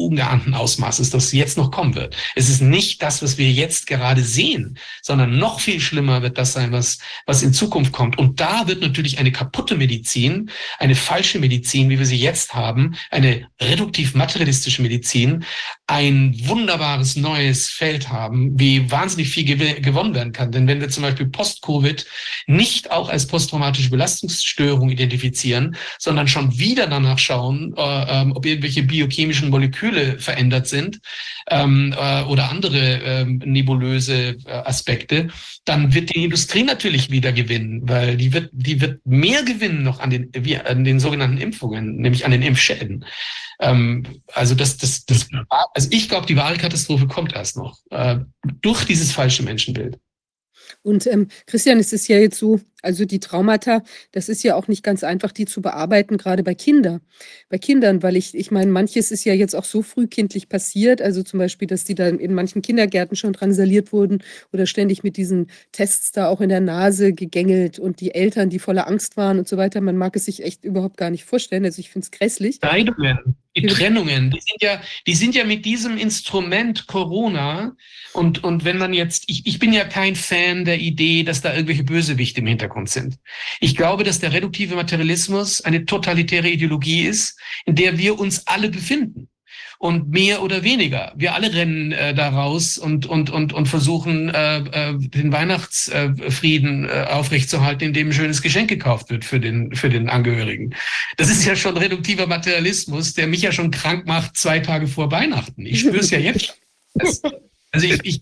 ungeahnten 0.05 0.53
Ausmaßes, 0.53 1.09
das 1.09 1.31
jetzt 1.31 1.57
noch 1.57 1.71
kommen 1.71 1.95
wird. 1.95 2.15
Es 2.35 2.49
ist 2.49 2.61
nicht 2.61 3.01
das, 3.01 3.21
was 3.21 3.37
wir 3.37 3.51
jetzt 3.51 3.87
gerade 3.87 4.23
sehen, 4.23 4.77
sondern 5.01 5.37
noch 5.37 5.59
viel 5.59 5.79
schlimmer 5.79 6.21
wird 6.21 6.37
das 6.37 6.53
sein, 6.53 6.71
was, 6.71 6.99
was 7.25 7.43
in 7.43 7.53
Zukunft 7.53 7.91
kommt. 7.91 8.17
Und 8.17 8.39
da 8.39 8.67
wird 8.67 8.81
natürlich 8.81 9.19
eine 9.19 9.31
kaputte 9.31 9.75
Medizin, 9.75 10.49
eine 10.77 10.95
falsche 10.95 11.39
Medizin, 11.39 11.89
wie 11.89 11.99
wir 11.99 12.05
sie 12.05 12.17
jetzt 12.17 12.53
haben, 12.53 12.95
eine 13.09 13.47
reduktiv-materialistische 13.61 14.81
Medizin, 14.81 15.45
ein 15.87 16.35
wunderbares 16.47 17.15
neues 17.15 17.69
Feld 17.69 18.09
haben, 18.09 18.59
wie 18.59 18.89
wahnsinnig 18.91 19.29
viel 19.29 19.43
gew 19.43 19.81
gewonnen 19.81 20.13
werden 20.13 20.33
kann. 20.33 20.51
Denn 20.51 20.67
wenn 20.67 20.81
wir 20.81 20.89
zum 20.89 21.03
Beispiel 21.03 21.27
Post-Covid 21.27 22.05
nicht 22.47 22.91
auch 22.91 23.09
als 23.09 23.27
posttraumatische 23.27 23.89
Belastungsstörung 23.89 24.89
identifizieren, 24.89 25.75
sondern 25.97 26.27
schon 26.27 26.57
wieder 26.57 26.87
danach 26.87 27.17
schauen, 27.17 27.73
äh, 27.77 28.21
ähm, 28.21 28.33
ob 28.35 28.45
irgendwelche 28.45 28.83
biochemischen 28.83 29.49
Moleküle 29.49 29.88
verändert 30.17 30.67
sind 30.67 30.99
ähm, 31.49 31.93
äh, 31.97 32.23
oder 32.23 32.49
andere 32.49 32.79
ähm, 33.03 33.41
nebulöse 33.45 34.37
äh, 34.45 34.51
Aspekte, 34.51 35.29
dann 35.65 35.93
wird 35.93 36.15
die 36.15 36.23
Industrie 36.23 36.63
natürlich 36.63 37.09
wieder 37.09 37.31
gewinnen, 37.31 37.81
weil 37.87 38.17
die 38.17 38.33
wird, 38.33 38.49
die 38.51 38.81
wird 38.81 39.05
mehr 39.05 39.43
gewinnen 39.43 39.83
noch 39.83 39.99
an 39.99 40.09
den, 40.09 40.29
wie, 40.33 40.57
an 40.57 40.83
den 40.83 40.99
sogenannten 40.99 41.37
Impfungen, 41.37 41.97
nämlich 41.97 42.25
an 42.25 42.31
den 42.31 42.41
Impfschäden. 42.41 43.05
Ähm, 43.59 44.21
also 44.33 44.55
das, 44.55 44.77
das, 44.77 45.05
das, 45.05 45.27
also 45.73 45.87
ich 45.91 46.09
glaube, 46.09 46.27
die 46.27 46.37
wahre 46.37 46.57
Katastrophe 46.57 47.07
kommt 47.07 47.33
erst 47.33 47.57
noch 47.57 47.77
äh, 47.91 48.17
durch 48.61 48.85
dieses 48.85 49.11
falsche 49.11 49.43
Menschenbild. 49.43 49.99
Und 50.81 51.07
ähm, 51.07 51.27
Christian, 51.45 51.79
es 51.79 51.93
ist 51.93 52.07
ja 52.07 52.17
jetzt 52.17 52.37
so, 52.37 52.59
also 52.81 53.05
die 53.05 53.19
Traumata, 53.19 53.83
das 54.11 54.29
ist 54.29 54.43
ja 54.43 54.55
auch 54.55 54.67
nicht 54.67 54.83
ganz 54.83 55.03
einfach, 55.03 55.31
die 55.31 55.45
zu 55.45 55.61
bearbeiten, 55.61 56.17
gerade 56.17 56.43
bei 56.43 56.55
Kindern. 56.55 57.01
Bei 57.49 57.57
Kindern, 57.57 58.03
weil 58.03 58.15
ich, 58.15 58.35
ich 58.35 58.51
meine, 58.51 58.71
manches 58.71 59.11
ist 59.11 59.25
ja 59.25 59.33
jetzt 59.33 59.55
auch 59.55 59.65
so 59.65 59.81
frühkindlich 59.81 60.49
passiert, 60.49 61.01
also 61.01 61.23
zum 61.23 61.39
Beispiel, 61.39 61.67
dass 61.67 61.83
die 61.83 61.95
dann 61.95 62.19
in 62.19 62.33
manchen 62.33 62.61
Kindergärten 62.61 63.15
schon 63.15 63.33
drangsaliert 63.33 63.91
wurden 63.91 64.23
oder 64.53 64.65
ständig 64.65 65.03
mit 65.03 65.17
diesen 65.17 65.47
Tests 65.71 66.11
da 66.11 66.27
auch 66.27 66.41
in 66.41 66.49
der 66.49 66.61
Nase 66.61 67.13
gegängelt 67.13 67.79
und 67.79 67.99
die 67.99 68.15
Eltern, 68.15 68.49
die 68.49 68.59
voller 68.59 68.87
Angst 68.87 69.17
waren 69.17 69.39
und 69.39 69.47
so 69.47 69.57
weiter. 69.57 69.81
Man 69.81 69.97
mag 69.97 70.15
es 70.15 70.25
sich 70.25 70.43
echt 70.43 70.63
überhaupt 70.63 70.97
gar 70.97 71.09
nicht 71.09 71.25
vorstellen. 71.25 71.65
Also 71.65 71.79
ich 71.79 71.89
finde 71.89 72.05
es 72.05 72.11
grässlich. 72.11 72.59
Scheidungen, 72.63 73.35
die 73.55 73.65
Trennungen, 73.65 74.31
die 74.31 74.39
sind 74.39 74.61
ja, 74.61 74.81
die 75.07 75.15
sind 75.15 75.35
ja 75.35 75.43
mit 75.43 75.65
diesem 75.65 75.97
Instrument 75.97 76.87
Corona 76.87 77.75
und, 78.13 78.43
und 78.43 78.63
wenn 78.63 78.77
man 78.77 78.93
jetzt, 78.93 79.23
ich, 79.27 79.45
ich 79.47 79.59
bin 79.59 79.73
ja 79.73 79.85
kein 79.85 80.15
Fan 80.15 80.65
der 80.65 80.79
Idee, 80.79 81.23
dass 81.23 81.41
da 81.41 81.53
irgendwelche 81.53 81.83
Bösewichte 81.83 82.41
im 82.41 82.47
Hintergrund 82.47 82.68
sind. 82.87 83.17
Ich 83.59 83.75
glaube, 83.75 84.03
dass 84.03 84.19
der 84.19 84.33
reduktive 84.33 84.75
Materialismus 84.75 85.61
eine 85.61 85.85
totalitäre 85.85 86.49
Ideologie 86.49 87.05
ist, 87.05 87.39
in 87.65 87.75
der 87.75 87.97
wir 87.97 88.19
uns 88.19 88.47
alle 88.47 88.69
befinden 88.69 89.29
und 89.79 90.09
mehr 90.09 90.43
oder 90.43 90.63
weniger. 90.63 91.13
Wir 91.15 91.33
alle 91.33 91.53
rennen 91.53 91.93
äh, 91.93 92.13
da 92.13 92.29
raus 92.29 92.77
und, 92.77 93.05
und, 93.05 93.29
und, 93.29 93.53
und 93.53 93.65
versuchen, 93.67 94.27
äh, 94.29 94.57
äh, 94.57 94.97
den 94.97 95.31
Weihnachtsfrieden 95.31 96.85
äh, 96.85 97.05
aufrechtzuerhalten, 97.09 97.85
indem 97.87 98.09
ein 98.09 98.13
schönes 98.13 98.41
Geschenk 98.41 98.67
gekauft 98.67 99.09
wird 99.09 99.23
für 99.23 99.39
den, 99.39 99.73
für 99.73 99.89
den 99.89 100.09
Angehörigen. 100.09 100.75
Das 101.15 101.29
ist 101.29 101.45
ja 101.45 101.55
schon 101.55 101.77
reduktiver 101.77 102.27
Materialismus, 102.27 103.13
der 103.13 103.27
mich 103.27 103.41
ja 103.41 103.53
schon 103.53 103.71
krank 103.71 104.05
macht 104.05 104.35
zwei 104.35 104.59
Tage 104.59 104.87
vor 104.87 105.11
Weihnachten. 105.11 105.65
Ich 105.65 105.79
spüre 105.79 105.99
es 105.99 106.09
ja 106.09 106.19
jetzt. 106.19 106.59
Das, 106.93 107.21
also 107.71 107.87
ich, 107.87 107.99
ich, 108.03 108.21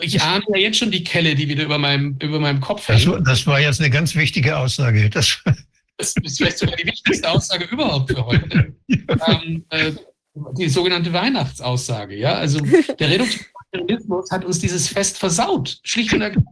ich 0.00 0.22
ahne 0.22 0.44
ja 0.48 0.56
jetzt 0.56 0.78
schon 0.78 0.90
die 0.90 1.04
Kelle, 1.04 1.34
die 1.34 1.48
wieder 1.48 1.64
über 1.64 1.78
meinem, 1.78 2.16
über 2.22 2.40
meinem 2.40 2.60
Kopf 2.60 2.88
hängt. 2.88 3.06
Das, 3.06 3.22
das 3.24 3.46
war 3.46 3.60
jetzt 3.60 3.80
eine 3.80 3.90
ganz 3.90 4.14
wichtige 4.14 4.56
Aussage. 4.56 5.10
Das, 5.10 5.38
das 5.98 6.14
ist 6.22 6.38
vielleicht 6.38 6.58
sogar 6.58 6.76
die 6.76 6.86
wichtigste 6.86 7.30
Aussage 7.30 7.64
überhaupt 7.66 8.10
für 8.10 8.24
heute. 8.24 8.74
Ja. 8.86 9.42
Ähm, 9.42 9.64
äh, 9.70 9.92
die 10.34 10.68
sogenannte 10.68 11.12
Weihnachtsaussage. 11.12 12.16
Ja, 12.16 12.34
also 12.34 12.60
der 12.60 13.08
Reduktionismus 13.08 14.30
hat 14.30 14.44
uns 14.44 14.58
dieses 14.58 14.88
Fest 14.88 15.18
versaut, 15.18 15.80
schlicht 15.84 16.12
und 16.12 16.20
ergreifend. 16.20 16.48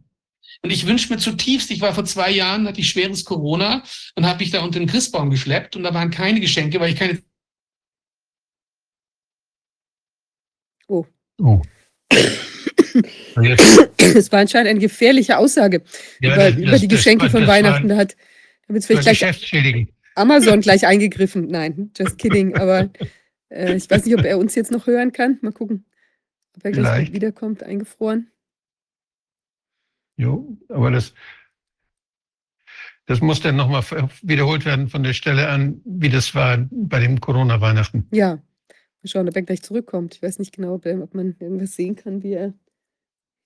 Und 0.63 0.71
ich 0.71 0.87
wünsche 0.87 1.13
mir 1.13 1.19
zutiefst, 1.19 1.71
ich 1.71 1.81
war 1.81 1.93
vor 1.93 2.05
zwei 2.05 2.31
Jahren, 2.31 2.67
hatte 2.69 2.81
ich 2.81 2.89
schweres 2.89 3.25
Corona 3.25 3.83
und 4.15 4.27
habe 4.27 4.39
mich 4.39 4.51
da 4.51 4.63
unter 4.63 4.79
den 4.79 4.89
Christbaum 4.89 5.31
geschleppt 5.31 5.77
und 5.77 5.83
da 5.83 5.93
waren 5.93 6.11
keine 6.11 6.41
Geschenke, 6.41 6.79
weil 6.81 6.93
ich 6.93 6.99
keine. 6.99 7.21
Oh. 10.89 11.05
Oh. 11.39 11.63
Das 14.15 14.31
war 14.33 14.41
anscheinend 14.41 14.71
eine 14.71 14.81
gefährliche 14.81 15.39
Aussage 15.39 15.83
ja, 16.21 16.35
über, 16.35 16.51
das, 16.51 16.61
über, 16.61 16.79
die 16.79 16.89
Geschenke 16.89 17.25
das, 17.27 17.33
von 17.33 17.47
Weihnachten. 17.47 17.89
Da 17.89 17.97
hat 17.97 18.17
damit 18.69 18.85
vielleicht 18.85 19.21
gleich 19.21 19.87
Amazon 20.15 20.61
gleich 20.61 20.87
eingegriffen. 20.87 21.49
Nein, 21.49 21.91
just 21.97 22.19
kidding. 22.19 22.55
Aber 22.57 22.91
äh, 23.49 23.75
ich 23.75 23.89
weiß 23.89 24.05
nicht, 24.05 24.19
ob 24.19 24.25
er 24.25 24.39
uns 24.39 24.55
jetzt 24.55 24.71
noch 24.71 24.87
hören 24.87 25.13
kann. 25.13 25.39
Mal 25.43 25.53
gucken, 25.53 25.85
ob 26.57 26.65
er 26.65 26.73
gleich 26.73 27.13
wiederkommt, 27.13 27.63
eingefroren. 27.63 28.31
Jo, 30.17 30.57
aber 30.69 30.91
das, 30.91 31.15
das 33.07 33.21
muss 33.21 33.41
dann 33.41 33.57
nochmal 33.57 33.83
wiederholt 34.23 34.65
werden 34.65 34.89
von 34.89 35.03
der 35.03 35.15
Stelle 35.15 35.49
an, 35.49 35.81
wie 35.85 36.11
das 36.11 36.35
war 36.35 36.59
bei 36.71 37.01
dem 37.01 37.21
Corona-Weihnachten. 37.21 38.07
Ja, 38.13 38.39
mal 39.03 39.09
schauen, 39.09 39.29
ob 39.29 39.37
er 39.37 39.43
gleich 39.43 39.63
zurückkommt. 39.63 40.15
Ich 40.15 40.23
weiß 40.23 40.39
nicht 40.39 40.55
genau, 40.55 40.75
ob, 40.75 40.87
er, 40.87 41.03
ob 41.03 41.15
man 41.15 41.37
irgendwas 41.41 41.75
sehen 41.75 41.97
kann, 41.97 42.23
wie 42.23 42.35
er 42.35 42.55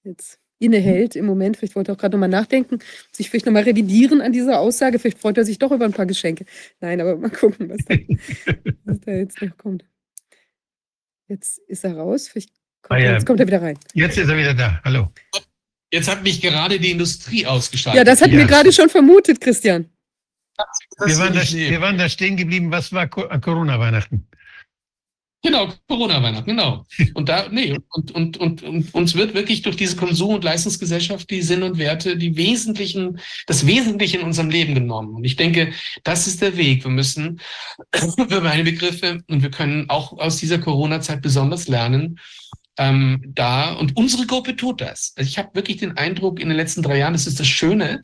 jetzt 0.04 0.38
innehält 0.58 1.16
im 1.16 1.26
Moment. 1.26 1.56
Vielleicht 1.56 1.76
wollte 1.76 1.92
er 1.92 1.94
auch 1.94 1.98
gerade 1.98 2.16
nochmal 2.16 2.28
nachdenken, 2.28 2.78
sich 3.12 3.30
vielleicht 3.30 3.46
nochmal 3.46 3.64
revidieren 3.64 4.20
an 4.20 4.32
dieser 4.32 4.60
Aussage. 4.60 4.98
Vielleicht 4.98 5.18
freut 5.18 5.38
er 5.38 5.44
sich 5.44 5.58
doch 5.58 5.70
über 5.70 5.84
ein 5.84 5.92
paar 5.92 6.06
Geschenke. 6.06 6.46
Nein, 6.80 7.00
aber 7.00 7.16
mal 7.16 7.30
gucken, 7.30 7.68
was 7.70 7.84
da, 7.84 7.94
was 8.84 9.00
da 9.00 9.12
jetzt 9.12 9.40
noch 9.42 9.56
kommt. 9.56 9.84
Jetzt 11.28 11.58
ist 11.66 11.84
er 11.84 11.96
raus. 11.96 12.30
Kommt 12.32 12.46
ah, 12.88 12.98
ja. 12.98 13.12
Jetzt 13.12 13.26
kommt 13.26 13.40
er 13.40 13.46
wieder 13.46 13.60
rein. 13.60 13.78
Jetzt 13.94 14.16
ist 14.16 14.28
er 14.28 14.36
wieder 14.36 14.54
da. 14.54 14.80
Hallo. 14.84 15.08
Jetzt 15.92 16.08
hat 16.08 16.22
mich 16.22 16.40
gerade 16.40 16.78
die 16.78 16.90
Industrie 16.90 17.46
ausgeschaltet. 17.46 17.98
Ja, 17.98 18.04
das 18.04 18.20
hatten 18.20 18.32
ja. 18.32 18.38
wir 18.38 18.46
gerade 18.46 18.72
schon 18.72 18.88
vermutet, 18.88 19.40
Christian. 19.40 19.88
Wir 21.04 21.18
waren, 21.18 21.34
da, 21.34 21.42
wir 21.42 21.80
waren, 21.80 21.98
da, 21.98 22.08
stehen 22.08 22.36
geblieben. 22.36 22.70
Was 22.70 22.92
war 22.92 23.08
Corona-Weihnachten? 23.08 24.26
Genau, 25.46 25.72
Corona-Weihnachten, 25.86 26.50
genau. 26.50 26.84
Und 27.14 27.28
da, 27.28 27.48
nee, 27.48 27.78
und, 27.90 28.10
und, 28.10 28.36
und, 28.36 28.64
und 28.64 28.92
uns 28.92 29.14
wird 29.14 29.32
wirklich 29.34 29.62
durch 29.62 29.76
diese 29.76 29.94
Konsum- 29.94 30.34
und 30.34 30.42
Leistungsgesellschaft 30.42 31.30
die 31.30 31.40
Sinn 31.40 31.62
und 31.62 31.78
Werte, 31.78 32.16
die 32.16 32.36
wesentlichen, 32.36 33.20
das 33.46 33.64
Wesentliche 33.64 34.18
in 34.18 34.24
unserem 34.24 34.50
Leben 34.50 34.74
genommen. 34.74 35.14
Und 35.14 35.22
ich 35.22 35.36
denke, 35.36 35.72
das 36.02 36.26
ist 36.26 36.42
der 36.42 36.56
Weg. 36.56 36.82
Wir 36.82 36.90
müssen 36.90 37.40
für 38.28 38.40
meine 38.40 38.64
Begriffe, 38.64 39.22
und 39.28 39.44
wir 39.44 39.52
können 39.52 39.88
auch 39.88 40.18
aus 40.18 40.38
dieser 40.38 40.58
Corona-Zeit 40.58 41.22
besonders 41.22 41.68
lernen, 41.68 42.18
ähm, 42.76 43.22
da 43.34 43.72
und 43.72 43.96
unsere 43.96 44.26
Gruppe 44.26 44.56
tut 44.56 44.80
das. 44.80 45.14
Also 45.16 45.28
ich 45.28 45.38
habe 45.38 45.54
wirklich 45.54 45.76
den 45.76 45.96
Eindruck 45.96 46.40
in 46.40 46.48
den 46.48 46.56
letzten 46.56 46.82
drei 46.82 46.98
Jahren, 46.98 47.14
das 47.14 47.28
ist 47.28 47.38
das 47.38 47.46
Schöne, 47.46 48.02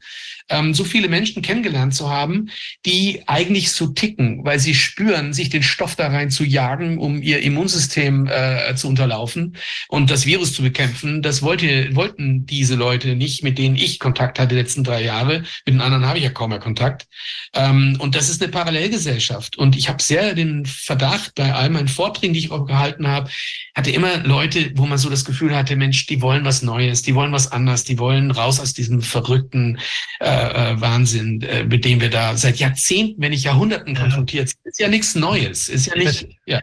ähm, 0.53 0.75
so 0.75 0.85
viele 0.85 1.09
Menschen 1.09 1.43
kennengelernt 1.43 1.95
zu 1.95 2.11
haben, 2.11 2.51
die 2.87 3.23
eigentlich 3.27 3.73
so 3.73 3.89
ticken, 3.89 4.45
weil 4.45 4.61
sie 4.61 4.75
spüren, 4.75 5.33
sich 5.33 5.49
den 5.49 5.63
Stoff 5.63 5.97
da 5.97 6.09
rein 6.09 6.31
zu 6.31 6.45
jagen, 6.45 6.99
um 6.99 7.23
ihr 7.23 7.41
Immunsystem 7.41 8.29
äh, 8.29 8.75
zu 8.77 8.89
unterlaufen 8.89 9.57
und 9.89 10.11
das 10.11 10.27
Virus 10.27 10.53
zu 10.53 10.63
bekämpfen. 10.63 11.23
Das 11.23 11.43
wollte, 11.43 11.95
wollten 11.97 12.47
diese 12.47 12.75
Leute 12.75 13.17
nicht, 13.17 13.43
mit 13.43 13.59
denen 13.59 13.77
ich 13.77 13.99
Kontakt 13.99 14.39
hatte 14.39 14.55
die 14.55 14.61
letzten 14.61 14.85
drei 14.85 15.03
Jahre. 15.03 15.43
Mit 15.65 15.75
den 15.75 15.81
anderen 15.81 16.07
habe 16.07 16.19
ich 16.19 16.25
ja 16.25 16.31
kaum 16.31 16.51
mehr 16.51 16.59
Kontakt. 16.59 17.07
Ähm, 17.55 17.97
und 17.99 18.15
das 18.15 18.29
ist 18.29 18.43
eine 18.43 18.53
Parallelgesellschaft. 18.53 19.57
Und 19.57 19.77
ich 19.77 19.89
habe 19.89 20.03
sehr 20.03 20.35
den 20.35 20.67
Verdacht 20.67 21.35
bei 21.35 21.53
all 21.55 21.71
meinen 21.71 21.89
Vorträgen, 21.89 22.35
die 22.35 22.41
ich 22.41 22.51
auch 22.51 22.67
gehalten 22.67 23.09
habe, 23.09 23.31
hatte 23.75 23.91
immer 23.91 24.19
Leute, 24.19 24.73
wo 24.75 24.87
man 24.87 24.99
so 24.99 25.09
das 25.09 25.25
Gefühl 25.25 25.57
hatte, 25.57 25.77
Mensch, 25.77 26.07
die 26.07 26.21
wollen 26.21 26.45
was 26.45 26.63
Neues, 26.63 27.03
die 27.03 27.15
wollen 27.15 27.33
was 27.33 27.51
anderes, 27.51 27.85
die 27.85 27.99
wollen 27.99 28.31
raus 28.31 28.61
aus 28.61 28.75
diesem 28.75 29.01
verrückten 29.01 29.79
äh, 30.21 30.42
äh, 30.51 30.81
Wahnsinn, 30.81 31.43
äh, 31.43 31.65
mit 31.65 31.85
dem 31.85 32.01
wir 32.01 32.11
da 32.11 32.37
seit 32.37 32.57
Jahrzehnten, 32.57 33.21
wenn 33.21 33.31
nicht 33.31 33.45
Jahrhunderten 33.45 33.95
konfrontiert 33.95 34.49
sind. 34.49 34.59
Ist 34.65 34.81
ja 34.81 34.89
nichts 34.89 35.15
Neues, 35.15 35.69
ist 35.69 35.87
ja 35.87 35.97
nicht. 35.97 36.29
Ja. 36.47 36.61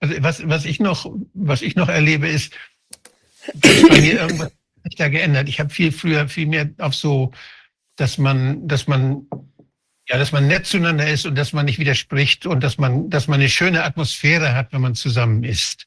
Also 0.00 0.14
was, 0.20 0.48
was 0.48 0.64
ich 0.64 0.80
noch, 0.80 1.10
was 1.34 1.62
ich 1.62 1.76
noch 1.76 1.88
erlebe, 1.88 2.28
ist, 2.28 2.52
dass 3.54 3.88
bei 3.88 4.00
mir 4.00 4.20
irgendwas 4.20 4.52
sich 4.84 4.96
da 4.96 5.08
geändert. 5.08 5.48
Ich 5.48 5.60
habe 5.60 5.70
viel 5.70 5.92
früher 5.92 6.28
viel 6.28 6.46
mehr 6.46 6.70
auf 6.78 6.94
so, 6.94 7.30
dass 7.96 8.18
man, 8.18 8.66
dass 8.66 8.86
man 8.86 9.26
ja, 10.08 10.18
dass 10.18 10.32
man 10.32 10.48
nett 10.48 10.66
zueinander 10.66 11.08
ist 11.08 11.26
und 11.26 11.36
dass 11.36 11.52
man 11.52 11.66
nicht 11.66 11.78
widerspricht 11.78 12.46
und 12.46 12.62
dass 12.62 12.78
man, 12.78 13.08
dass 13.08 13.28
man 13.28 13.40
eine 13.40 13.48
schöne 13.48 13.84
Atmosphäre 13.84 14.54
hat, 14.54 14.72
wenn 14.72 14.80
man 14.80 14.94
zusammen 14.94 15.44
ist. 15.44 15.86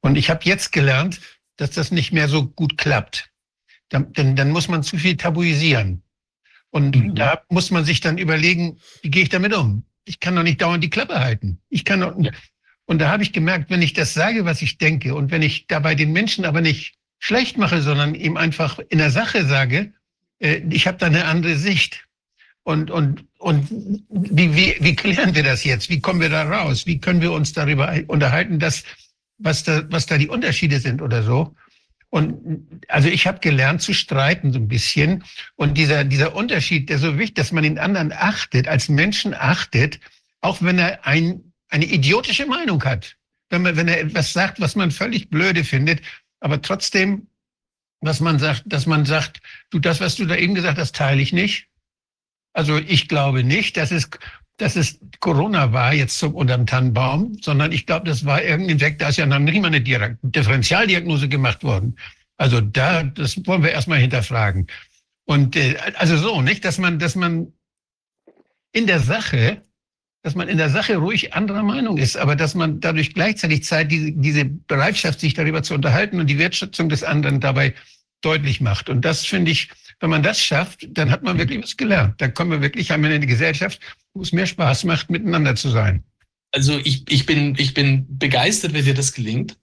Und 0.00 0.16
ich 0.16 0.28
habe 0.28 0.44
jetzt 0.44 0.72
gelernt, 0.72 1.20
dass 1.56 1.70
das 1.70 1.90
nicht 1.90 2.12
mehr 2.12 2.28
so 2.28 2.46
gut 2.46 2.76
klappt. 2.76 3.30
Dann, 3.88 4.12
dann, 4.12 4.36
dann 4.36 4.50
muss 4.50 4.68
man 4.68 4.82
zu 4.82 4.98
viel 4.98 5.16
tabuisieren. 5.16 6.02
Und 6.70 6.96
mhm. 6.96 7.14
da 7.14 7.42
muss 7.48 7.70
man 7.70 7.84
sich 7.84 8.00
dann 8.00 8.18
überlegen, 8.18 8.78
wie 9.02 9.10
gehe 9.10 9.22
ich 9.22 9.28
damit 9.28 9.54
um? 9.54 9.84
Ich 10.04 10.20
kann 10.20 10.36
doch 10.36 10.42
nicht 10.42 10.60
dauernd 10.60 10.82
die 10.82 10.90
Klappe 10.90 11.20
halten. 11.20 11.60
Ich 11.68 11.84
kann 11.84 12.00
doch, 12.00 12.14
ja. 12.18 12.30
Und 12.86 13.00
da 13.00 13.10
habe 13.10 13.22
ich 13.22 13.32
gemerkt, 13.32 13.70
wenn 13.70 13.82
ich 13.82 13.92
das 13.92 14.14
sage, 14.14 14.44
was 14.44 14.62
ich 14.62 14.78
denke, 14.78 15.14
und 15.14 15.30
wenn 15.30 15.42
ich 15.42 15.66
dabei 15.68 15.94
den 15.94 16.12
Menschen 16.12 16.44
aber 16.44 16.60
nicht 16.60 16.94
schlecht 17.18 17.56
mache, 17.56 17.82
sondern 17.82 18.14
ihm 18.14 18.36
einfach 18.36 18.80
in 18.88 18.98
der 18.98 19.10
Sache 19.10 19.44
sage, 19.44 19.92
äh, 20.40 20.62
ich 20.70 20.86
habe 20.86 20.98
da 20.98 21.06
eine 21.06 21.26
andere 21.26 21.56
Sicht. 21.56 22.06
Und, 22.62 22.90
und, 22.90 23.24
und 23.38 23.68
wie, 24.10 24.54
wie, 24.54 24.76
wie 24.80 24.96
klären 24.96 25.34
wir 25.34 25.42
das 25.42 25.64
jetzt? 25.64 25.88
Wie 25.88 26.00
kommen 26.00 26.20
wir 26.20 26.28
da 26.28 26.42
raus? 26.42 26.86
Wie 26.86 27.00
können 27.00 27.20
wir 27.20 27.32
uns 27.32 27.52
darüber 27.52 27.94
unterhalten, 28.08 28.58
dass 28.58 28.84
was 29.40 29.64
da, 29.64 29.82
was 29.90 30.06
da 30.06 30.18
die 30.18 30.28
Unterschiede 30.28 30.78
sind 30.80 31.02
oder 31.02 31.22
so. 31.22 31.54
Und 32.10 32.84
also 32.88 33.08
ich 33.08 33.26
habe 33.26 33.38
gelernt 33.38 33.82
zu 33.82 33.94
streiten 33.94 34.52
so 34.52 34.58
ein 34.58 34.68
bisschen. 34.68 35.24
Und 35.54 35.78
dieser, 35.78 36.04
dieser 36.04 36.34
Unterschied, 36.34 36.88
der 36.88 36.98
so 36.98 37.18
wichtig, 37.18 37.36
dass 37.36 37.52
man 37.52 37.62
den 37.62 37.78
anderen 37.78 38.12
achtet, 38.12 38.66
als 38.66 38.88
Menschen 38.88 39.32
achtet, 39.32 40.00
auch 40.40 40.60
wenn 40.60 40.78
er 40.78 41.06
ein, 41.06 41.52
eine 41.68 41.84
idiotische 41.84 42.46
Meinung 42.46 42.84
hat. 42.84 43.16
Wenn, 43.48 43.62
man, 43.62 43.76
wenn 43.76 43.88
er 43.88 44.00
etwas 44.00 44.32
sagt, 44.32 44.60
was 44.60 44.74
man 44.74 44.90
völlig 44.90 45.30
blöde 45.30 45.62
findet, 45.64 46.02
aber 46.40 46.60
trotzdem, 46.60 47.28
was 48.00 48.20
man 48.20 48.38
sagt, 48.38 48.64
dass 48.66 48.86
man 48.86 49.04
sagt, 49.04 49.40
du, 49.70 49.78
das, 49.78 50.00
was 50.00 50.16
du 50.16 50.26
da 50.26 50.34
eben 50.34 50.54
gesagt 50.54 50.78
hast, 50.78 50.96
teile 50.96 51.20
ich 51.20 51.32
nicht. 51.32 51.68
Also 52.52 52.78
ich 52.78 53.08
glaube 53.08 53.44
nicht, 53.44 53.76
dass 53.76 53.92
es, 53.92 54.10
dass 54.60 54.76
es 54.76 54.98
Corona 55.20 55.72
war 55.72 55.94
jetzt 55.94 56.18
zum 56.18 56.34
unterm 56.34 56.66
Tannenbaum, 56.66 57.36
sondern 57.40 57.72
ich 57.72 57.86
glaube, 57.86 58.06
das 58.06 58.24
war 58.24 58.42
irgendein 58.42 58.80
Weg, 58.80 58.98
da 58.98 59.08
ist 59.08 59.16
ja 59.16 59.26
noch 59.26 59.38
nicht 59.38 59.60
mal 59.60 59.68
eine 59.68 59.80
Differentialdiagnose 59.80 61.28
gemacht 61.28 61.64
worden. 61.64 61.96
Also 62.36 62.60
da, 62.60 63.02
das 63.02 63.36
wollen 63.46 63.62
wir 63.62 63.72
erstmal 63.72 63.98
hinterfragen. 63.98 64.66
Und 65.24 65.56
äh, 65.56 65.76
also 65.96 66.16
so, 66.16 66.42
nicht, 66.42 66.64
dass 66.64 66.78
man, 66.78 66.98
dass 66.98 67.14
man 67.14 67.52
in 68.72 68.86
der 68.86 69.00
Sache, 69.00 69.62
dass 70.22 70.34
man 70.34 70.48
in 70.48 70.58
der 70.58 70.70
Sache 70.70 70.96
ruhig 70.96 71.34
anderer 71.34 71.62
Meinung 71.62 71.98
ist, 71.98 72.16
aber 72.16 72.36
dass 72.36 72.54
man 72.54 72.80
dadurch 72.80 73.14
gleichzeitig 73.14 73.64
Zeit, 73.64 73.90
diese, 73.90 74.12
diese 74.12 74.44
Bereitschaft, 74.44 75.20
sich 75.20 75.34
darüber 75.34 75.62
zu 75.62 75.74
unterhalten 75.74 76.20
und 76.20 76.28
die 76.28 76.38
Wertschätzung 76.38 76.88
des 76.88 77.04
anderen 77.04 77.40
dabei 77.40 77.74
deutlich 78.22 78.60
macht. 78.60 78.90
Und 78.90 79.04
das 79.04 79.24
finde 79.24 79.50
ich, 79.50 79.70
wenn 80.00 80.10
man 80.10 80.22
das 80.22 80.40
schafft, 80.40 80.88
dann 80.90 81.10
hat 81.10 81.22
man 81.22 81.38
wirklich 81.38 81.62
was 81.62 81.76
gelernt. 81.76 82.20
Dann 82.20 82.34
kommen 82.34 82.50
wir 82.50 82.62
wirklich, 82.62 82.90
haben 82.90 83.02
wir 83.02 83.10
eine 83.10 83.26
Gesellschaft, 83.26 83.80
wo 84.14 84.22
es 84.22 84.32
mehr 84.32 84.46
Spaß 84.46 84.84
macht, 84.84 85.10
miteinander 85.10 85.54
zu 85.54 85.68
sein. 85.68 86.02
Also 86.52 86.78
ich, 86.78 87.04
ich, 87.08 87.26
bin, 87.26 87.54
ich 87.58 87.74
bin 87.74 88.06
begeistert, 88.18 88.72
wenn 88.72 88.84
dir 88.84 88.94
das 88.94 89.12
gelingt. 89.12 89.56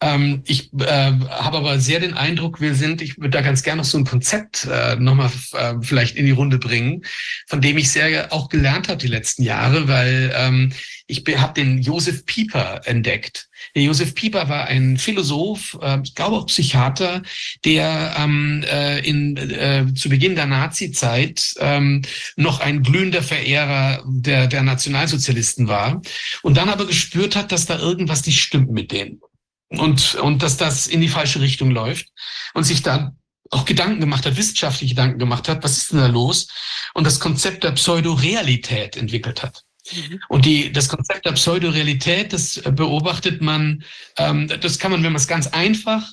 Ähm, 0.00 0.42
ich 0.46 0.72
äh, 0.74 1.12
habe 1.12 1.56
aber 1.56 1.80
sehr 1.80 1.98
den 1.98 2.14
Eindruck, 2.14 2.60
wir 2.60 2.74
sind, 2.74 3.02
ich 3.02 3.18
würde 3.18 3.30
da 3.30 3.40
ganz 3.40 3.64
gerne 3.64 3.78
noch 3.78 3.84
so 3.84 3.98
ein 3.98 4.04
Konzept 4.04 4.68
äh, 4.70 4.94
nochmal 4.96 5.30
äh, 5.54 5.74
vielleicht 5.82 6.16
in 6.16 6.24
die 6.24 6.32
Runde 6.32 6.58
bringen, 6.58 7.04
von 7.48 7.60
dem 7.60 7.76
ich 7.78 7.90
sehr 7.90 8.32
auch 8.32 8.48
gelernt 8.48 8.88
habe 8.88 8.98
die 8.98 9.08
letzten 9.08 9.42
Jahre, 9.42 9.88
weil 9.88 10.32
ähm, 10.36 10.72
ich 11.08 11.24
habe 11.38 11.54
den 11.54 11.78
Josef 11.78 12.26
Pieper 12.26 12.82
entdeckt. 12.84 13.48
Der 13.74 13.82
Josef 13.82 14.14
Pieper 14.14 14.48
war 14.48 14.66
ein 14.66 14.98
Philosoph, 14.98 15.76
äh, 15.82 15.98
ich 16.04 16.14
glaube 16.14 16.36
auch 16.36 16.46
Psychiater, 16.46 17.22
der 17.64 18.14
ähm, 18.18 18.64
äh, 18.70 19.00
in, 19.00 19.36
äh, 19.36 19.86
zu 19.94 20.08
Beginn 20.10 20.36
der 20.36 20.46
Nazi-Zeit 20.46 21.54
ähm, 21.58 22.02
noch 22.36 22.60
ein 22.60 22.84
glühender 22.84 23.22
Verehrer 23.22 24.04
der, 24.06 24.46
der 24.46 24.62
Nationalsozialisten 24.62 25.66
war 25.66 26.00
und 26.42 26.56
dann 26.56 26.68
aber 26.68 26.86
gespürt 26.86 27.34
hat, 27.34 27.50
dass 27.50 27.66
da 27.66 27.80
irgendwas 27.80 28.24
nicht 28.26 28.40
stimmt 28.40 28.70
mit 28.70 28.92
denen 28.92 29.20
und, 29.68 30.14
und 30.16 30.42
dass 30.42 30.56
das 30.56 30.86
in 30.86 31.00
die 31.00 31.08
falsche 31.08 31.40
Richtung 31.40 31.70
läuft 31.70 32.08
und 32.54 32.64
sich 32.64 32.82
dann 32.82 33.18
auch 33.50 33.64
Gedanken 33.64 34.00
gemacht 34.00 34.26
hat, 34.26 34.36
wissenschaftliche 34.36 34.94
Gedanken 34.94 35.18
gemacht 35.18 35.48
hat, 35.48 35.64
was 35.64 35.78
ist 35.78 35.92
denn 35.92 35.98
da 35.98 36.06
los? 36.06 36.48
Und 36.94 37.04
das 37.04 37.20
Konzept 37.20 37.64
der 37.64 37.72
Pseudorealität 37.72 38.96
entwickelt 38.96 39.42
hat. 39.42 39.64
Mhm. 39.92 40.20
Und 40.28 40.44
die, 40.44 40.70
das 40.70 40.88
Konzept 40.88 41.24
der 41.24 41.32
Pseudorealität, 41.32 42.32
das 42.32 42.60
beobachtet 42.62 43.40
man, 43.40 43.84
ähm, 44.16 44.48
das 44.48 44.78
kann 44.78 44.90
man, 44.90 45.02
wenn 45.02 45.12
man 45.12 45.20
es 45.20 45.28
ganz 45.28 45.46
einfach, 45.48 46.12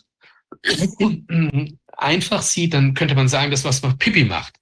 einfach 1.98 2.42
sieht, 2.42 2.74
dann 2.74 2.94
könnte 2.94 3.16
man 3.16 3.28
sagen, 3.28 3.52
das 3.52 3.64
was 3.64 3.82
man 3.82 3.98
Pippi 3.98 4.24
macht. 4.24 4.54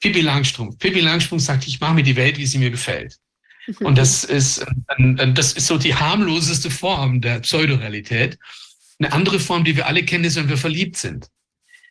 Pippi 0.00 0.20
Langstrumpf. 0.22 0.78
Pippi 0.78 1.00
Langstrumpf 1.00 1.42
sagt, 1.42 1.66
ich 1.66 1.78
mache 1.80 1.94
mir 1.94 2.02
die 2.02 2.16
Welt, 2.16 2.38
wie 2.38 2.46
sie 2.46 2.58
mir 2.58 2.70
gefällt. 2.70 3.16
Und 3.78 3.98
das 3.98 4.24
ist, 4.24 4.64
das 4.98 5.52
ist 5.52 5.66
so 5.66 5.78
die 5.78 5.94
harmloseste 5.94 6.70
Form 6.70 7.20
der 7.20 7.40
Pseudorealität. 7.40 8.38
Eine 8.98 9.12
andere 9.12 9.40
Form, 9.40 9.64
die 9.64 9.76
wir 9.76 9.86
alle 9.86 10.04
kennen, 10.04 10.24
ist, 10.24 10.36
wenn 10.36 10.48
wir 10.48 10.56
verliebt 10.56 10.96
sind. 10.96 11.28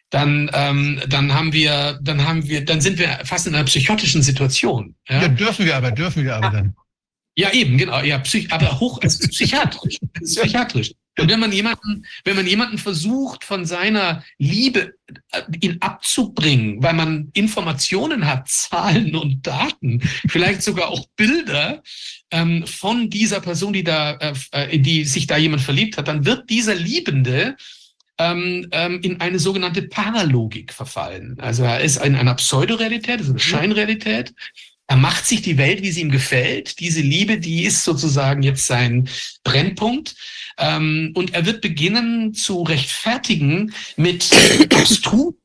Dann, 0.10 0.50
ähm, 0.54 1.02
dann 1.08 1.34
haben 1.34 1.54
wir, 1.54 2.00
dann 2.02 2.26
haben 2.26 2.48
wir, 2.48 2.66
dann 2.66 2.82
sind 2.82 2.98
wir 2.98 3.20
fast 3.26 3.46
in 3.48 3.56
einer 3.56 3.66
psychotischen 3.66 4.24
Situation. 4.24 4.96
Ja, 5.08 5.22
ja 5.22 5.28
dürfen 5.28 5.66
wir 5.66 5.76
aber, 5.76 5.92
dürfen 5.92 6.24
wir 6.24 6.36
aber 6.36 6.50
dann. 6.50 6.76
Ja, 7.36 7.52
eben, 7.54 7.78
genau. 7.78 8.02
Ja, 8.02 8.18
psych 8.20 8.52
aber 8.52 8.80
hoch 8.80 9.02
als 9.02 9.20
psychiatrisch. 9.20 9.98
psychiatrisch. 10.24 10.94
Und 11.20 11.30
wenn 11.30 11.40
man 11.40 11.52
jemanden, 11.52 12.06
wenn 12.24 12.36
man 12.36 12.48
jemanden 12.48 12.78
versucht, 12.78 13.44
von 13.44 13.66
seiner 13.66 14.24
Liebe 14.38 14.94
äh, 15.32 15.42
ihn 15.62 15.78
abzubringen, 15.82 16.82
weil 16.82 16.94
man 16.94 17.30
Informationen 17.34 18.28
hat, 18.28 18.48
Zahlen 18.70 19.16
und 19.16 19.46
Daten, 19.46 20.02
vielleicht 20.28 20.64
sogar 20.64 20.90
auch 20.90 21.08
Bilder 21.16 21.82
ähm, 22.32 22.66
von 22.66 23.10
dieser 23.10 23.42
Person, 23.42 23.74
die 23.74 23.84
da, 23.84 24.14
äh, 24.14 24.34
äh, 24.52 24.76
in 24.76 24.84
die 24.84 25.06
sich 25.06 25.28
da 25.28 25.38
jemand 25.38 25.62
verliebt 25.62 25.98
hat, 25.98 26.08
dann 26.08 26.26
wird 26.26 26.50
dieser 26.50 26.76
Liebende 26.76 27.56
ähm, 28.20 28.68
ähm, 28.72 29.00
in 29.02 29.22
eine 29.22 29.40
sogenannte 29.40 29.84
Paralogik 29.84 30.74
verfallen. 30.74 31.38
Also 31.40 31.64
er 31.64 31.80
ist 31.80 32.04
in 32.04 32.16
einer 32.16 32.36
Pseudorealität, 32.36 33.20
also 33.20 33.32
eine 33.32 33.34
mhm. 33.34 33.40
Scheinrealität. 33.40 34.34
Er 34.90 34.98
macht 34.98 35.28
sich 35.28 35.44
die 35.44 35.60
Welt, 35.60 35.84
wie 35.84 35.92
sie 35.92 36.02
ihm 36.02 36.10
gefällt. 36.10 36.80
Diese 36.80 37.02
Liebe, 37.02 37.38
die 37.38 37.64
ist 37.64 37.84
sozusagen 37.84 38.42
jetzt 38.42 38.66
sein 38.66 39.08
Brennpunkt. 39.44 40.16
Ähm, 40.58 41.12
und 41.14 41.36
er 41.36 41.46
wird 41.46 41.62
beginnen 41.62 42.34
zu 42.34 42.64
rechtfertigen 42.64 43.72
mit 43.98 44.32
abstrusen 44.74 45.36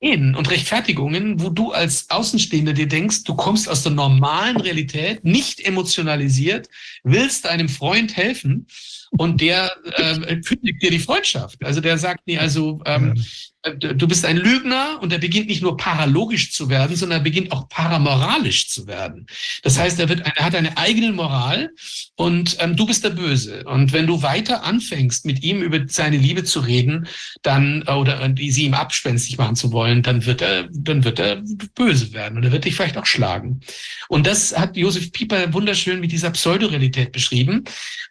und 0.00 0.50
Rechtfertigungen, 0.50 1.40
wo 1.40 1.48
du 1.48 1.70
als 1.70 2.10
Außenstehender 2.10 2.72
dir 2.72 2.88
denkst, 2.88 3.22
du 3.22 3.36
kommst 3.36 3.68
aus 3.68 3.84
der 3.84 3.92
normalen 3.92 4.56
Realität, 4.56 5.24
nicht 5.24 5.60
emotionalisiert, 5.60 6.68
willst 7.04 7.46
einem 7.46 7.68
Freund 7.68 8.16
helfen 8.16 8.66
und 9.10 9.40
der 9.40 9.76
äh, 9.96 10.36
kündigt 10.40 10.82
dir 10.82 10.90
die 10.90 10.98
Freundschaft. 10.98 11.64
Also 11.64 11.80
der 11.80 11.98
sagt 11.98 12.26
nie, 12.26 12.38
also 12.38 12.80
ähm, 12.84 13.14
äh, 13.16 13.20
du 13.62 14.08
bist 14.08 14.24
ein 14.24 14.36
Lügner 14.36 14.98
und 15.00 15.12
er 15.12 15.18
beginnt 15.18 15.48
nicht 15.48 15.62
nur 15.62 15.76
paralogisch 15.76 16.52
zu 16.52 16.68
werden, 16.68 16.96
sondern 16.96 17.20
er 17.20 17.24
beginnt 17.24 17.52
auch 17.52 17.68
paramoralisch 17.68 18.68
zu 18.68 18.86
werden. 18.86 19.26
Das 19.62 19.78
heißt, 19.78 19.98
er, 19.98 20.08
wird, 20.08 20.20
er 20.20 20.44
hat 20.44 20.54
eine 20.54 20.76
eigene 20.76 21.12
Moral 21.12 21.70
und 22.18 22.56
ähm, 22.58 22.74
du 22.74 22.84
bist 22.84 23.04
der 23.04 23.10
Böse. 23.10 23.62
Und 23.62 23.92
wenn 23.92 24.08
du 24.08 24.22
weiter 24.22 24.64
anfängst, 24.64 25.24
mit 25.24 25.44
ihm 25.44 25.62
über 25.62 25.78
seine 25.86 26.16
Liebe 26.16 26.42
zu 26.42 26.58
reden, 26.58 27.06
dann 27.42 27.84
äh, 27.86 27.92
oder 27.92 28.20
äh, 28.20 28.50
sie 28.50 28.64
ihm 28.64 28.74
abspenstig 28.74 29.38
machen 29.38 29.54
zu 29.54 29.70
wollen, 29.70 30.02
dann 30.02 30.26
wird 30.26 30.42
er, 30.42 30.68
dann 30.72 31.04
wird 31.04 31.20
er 31.20 31.40
böse 31.76 32.12
werden 32.12 32.36
und 32.36 32.42
er 32.44 32.50
wird 32.50 32.64
dich 32.64 32.74
vielleicht 32.74 32.98
auch 32.98 33.06
schlagen. 33.06 33.60
Und 34.08 34.26
das 34.26 34.58
hat 34.58 34.76
Josef 34.76 35.12
Pieper 35.12 35.52
wunderschön 35.54 36.00
mit 36.00 36.10
dieser 36.10 36.30
Pseudorealität 36.30 37.12
beschrieben. 37.12 37.62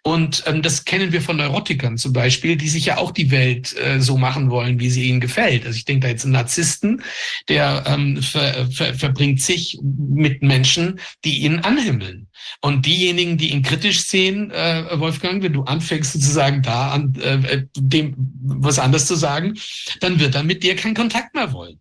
Und 0.04 0.42
ähm, 0.46 0.62
das 0.62 0.86
kennen 0.86 1.12
wir 1.12 1.22
von 1.22 1.36
Neurotikern 1.36 1.98
zum 1.98 2.14
Beispiel, 2.14 2.56
die 2.56 2.70
sich 2.70 2.86
ja 2.86 3.00
auch 3.00 3.12
die 3.12 3.30
Welt 3.30 3.76
äh, 3.76 4.00
so 4.00 4.18
machen 4.18 4.50
wollen, 4.50 4.80
wie 4.80 4.90
sie 4.90 5.10
ihnen 5.10 5.20
gefällt. 5.20 5.66
Also 5.66 5.76
ich 5.76 5.84
denke 5.84 6.08
da 6.08 6.08
jetzt 6.08 6.24
einen 6.24 6.32
Narzissten, 6.32 7.04
der 7.50 7.84
ähm, 7.86 8.22
ver, 8.24 8.70
ver, 8.72 8.94
verbringt 8.94 9.42
sich 9.42 9.78
mit 9.84 10.44
Menschen, 10.44 11.02
die 11.26 11.40
ihn 11.40 11.60
anhimmeln. 11.60 12.27
Und 12.62 12.86
diejenigen, 12.86 13.38
die 13.38 13.52
ihn 13.52 13.62
kritisch 13.62 14.02
sehen, 14.04 14.52
äh, 14.52 15.00
Wolfgang, 15.00 15.44
wenn 15.44 15.54
du 15.54 15.64
anfängst 15.64 16.14
sozusagen 16.14 16.62
da 16.62 16.92
an 16.92 17.16
äh, 17.22 17.66
dem 17.76 18.16
was 18.18 18.80
anderes 18.80 19.06
zu 19.06 19.16
sagen, 19.16 19.58
dann 20.00 20.20
wird 20.20 20.36
er 20.36 20.44
mit 20.44 20.64
dir 20.64 20.76
keinen 20.76 20.96
Kontakt 20.96 21.36
mehr 21.36 21.52
wollen. 21.54 21.80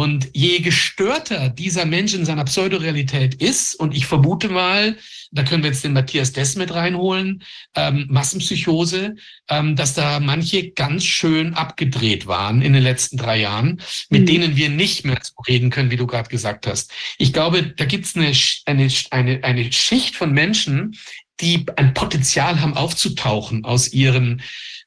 Und 0.00 0.30
je 0.32 0.60
gestörter 0.60 1.50
dieser 1.50 1.84
Mensch 1.84 2.14
in 2.14 2.24
seiner 2.24 2.46
Pseudorealität 2.46 3.34
ist, 3.34 3.74
und 3.74 3.94
ich 3.94 4.06
vermute 4.06 4.48
mal, 4.48 4.96
da 5.30 5.42
können 5.42 5.62
wir 5.62 5.68
jetzt 5.68 5.84
den 5.84 5.92
Matthias 5.92 6.32
Dess 6.32 6.56
mit 6.56 6.72
reinholen, 6.72 7.42
ähm, 7.74 8.06
Massenpsychose, 8.08 9.16
ähm, 9.50 9.76
dass 9.76 9.92
da 9.92 10.18
manche 10.18 10.70
ganz 10.70 11.04
schön 11.04 11.52
abgedreht 11.52 12.26
waren 12.26 12.62
in 12.62 12.72
den 12.72 12.82
letzten 12.82 13.18
drei 13.18 13.40
Jahren, 13.40 13.82
mit 14.08 14.22
mhm. 14.22 14.26
denen 14.26 14.56
wir 14.56 14.70
nicht 14.70 15.04
mehr 15.04 15.18
so 15.22 15.34
reden 15.46 15.68
können, 15.68 15.90
wie 15.90 15.98
du 15.98 16.06
gerade 16.06 16.30
gesagt 16.30 16.66
hast. 16.66 16.90
Ich 17.18 17.34
glaube, 17.34 17.62
da 17.62 17.84
gibt 17.84 18.06
es 18.06 18.16
eine, 18.16 18.32
eine, 18.64 18.90
eine, 19.10 19.44
eine 19.44 19.70
Schicht 19.70 20.16
von 20.16 20.32
Menschen, 20.32 20.96
die 21.42 21.66
ein 21.76 21.92
Potenzial 21.92 22.62
haben 22.62 22.74
aufzutauchen 22.74 23.66
aus 23.66 23.92
ihren 23.92 24.40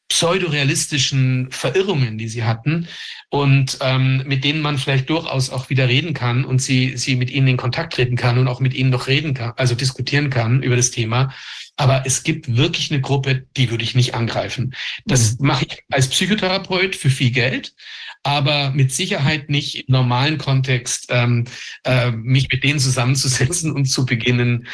pseudorealistischen 0.09 1.49
Verirrungen, 1.51 2.17
die 2.17 2.27
sie 2.27 2.43
hatten 2.43 2.87
und 3.29 3.77
ähm, 3.81 4.23
mit 4.25 4.43
denen 4.43 4.61
man 4.61 4.77
vielleicht 4.77 5.09
durchaus 5.09 5.49
auch 5.49 5.69
wieder 5.69 5.87
reden 5.87 6.13
kann 6.13 6.45
und 6.45 6.61
sie, 6.61 6.97
sie 6.97 7.15
mit 7.15 7.31
ihnen 7.31 7.47
in 7.47 7.57
Kontakt 7.57 7.93
treten 7.93 8.15
kann 8.15 8.37
und 8.37 8.47
auch 8.47 8.59
mit 8.59 8.73
ihnen 8.73 8.91
noch 8.91 9.07
reden 9.07 9.33
kann, 9.33 9.53
also 9.55 9.75
diskutieren 9.75 10.29
kann 10.29 10.61
über 10.61 10.75
das 10.75 10.91
Thema. 10.91 11.33
Aber 11.75 12.03
es 12.05 12.21
gibt 12.21 12.55
wirklich 12.55 12.91
eine 12.91 13.01
Gruppe, 13.01 13.47
die 13.57 13.71
würde 13.71 13.83
ich 13.83 13.95
nicht 13.95 14.13
angreifen. 14.13 14.75
Das 15.05 15.39
mhm. 15.39 15.47
mache 15.47 15.65
ich 15.65 15.83
als 15.89 16.07
Psychotherapeut 16.09 16.95
für 16.95 17.09
viel 17.09 17.31
Geld, 17.31 17.73
aber 18.21 18.71
mit 18.71 18.91
Sicherheit 18.91 19.49
nicht 19.49 19.87
im 19.87 19.93
normalen 19.93 20.37
Kontext, 20.37 21.07
ähm, 21.09 21.45
äh, 21.83 22.11
mich 22.11 22.49
mit 22.49 22.63
denen 22.63 22.79
zusammenzusetzen 22.79 23.71
und 23.71 23.85
zu 23.85 24.05
beginnen, 24.05 24.67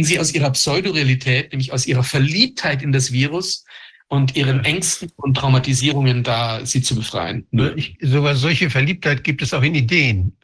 sie 0.00 0.18
aus 0.18 0.34
ihrer 0.34 0.50
Pseudorealität, 0.50 1.52
nämlich 1.52 1.72
aus 1.72 1.86
ihrer 1.86 2.04
Verliebtheit 2.04 2.82
in 2.82 2.92
das 2.92 3.12
Virus, 3.12 3.64
und 4.10 4.36
ihren 4.36 4.64
Ängsten 4.64 5.10
und 5.16 5.36
Traumatisierungen 5.36 6.24
da 6.24 6.66
sie 6.66 6.82
zu 6.82 6.96
befreien. 6.96 7.46
Ich, 7.76 7.96
sowas, 8.02 8.40
solche 8.40 8.68
Verliebtheit 8.68 9.22
gibt 9.22 9.40
es 9.40 9.54
auch 9.54 9.62
in 9.62 9.74
Ideen. 9.76 10.36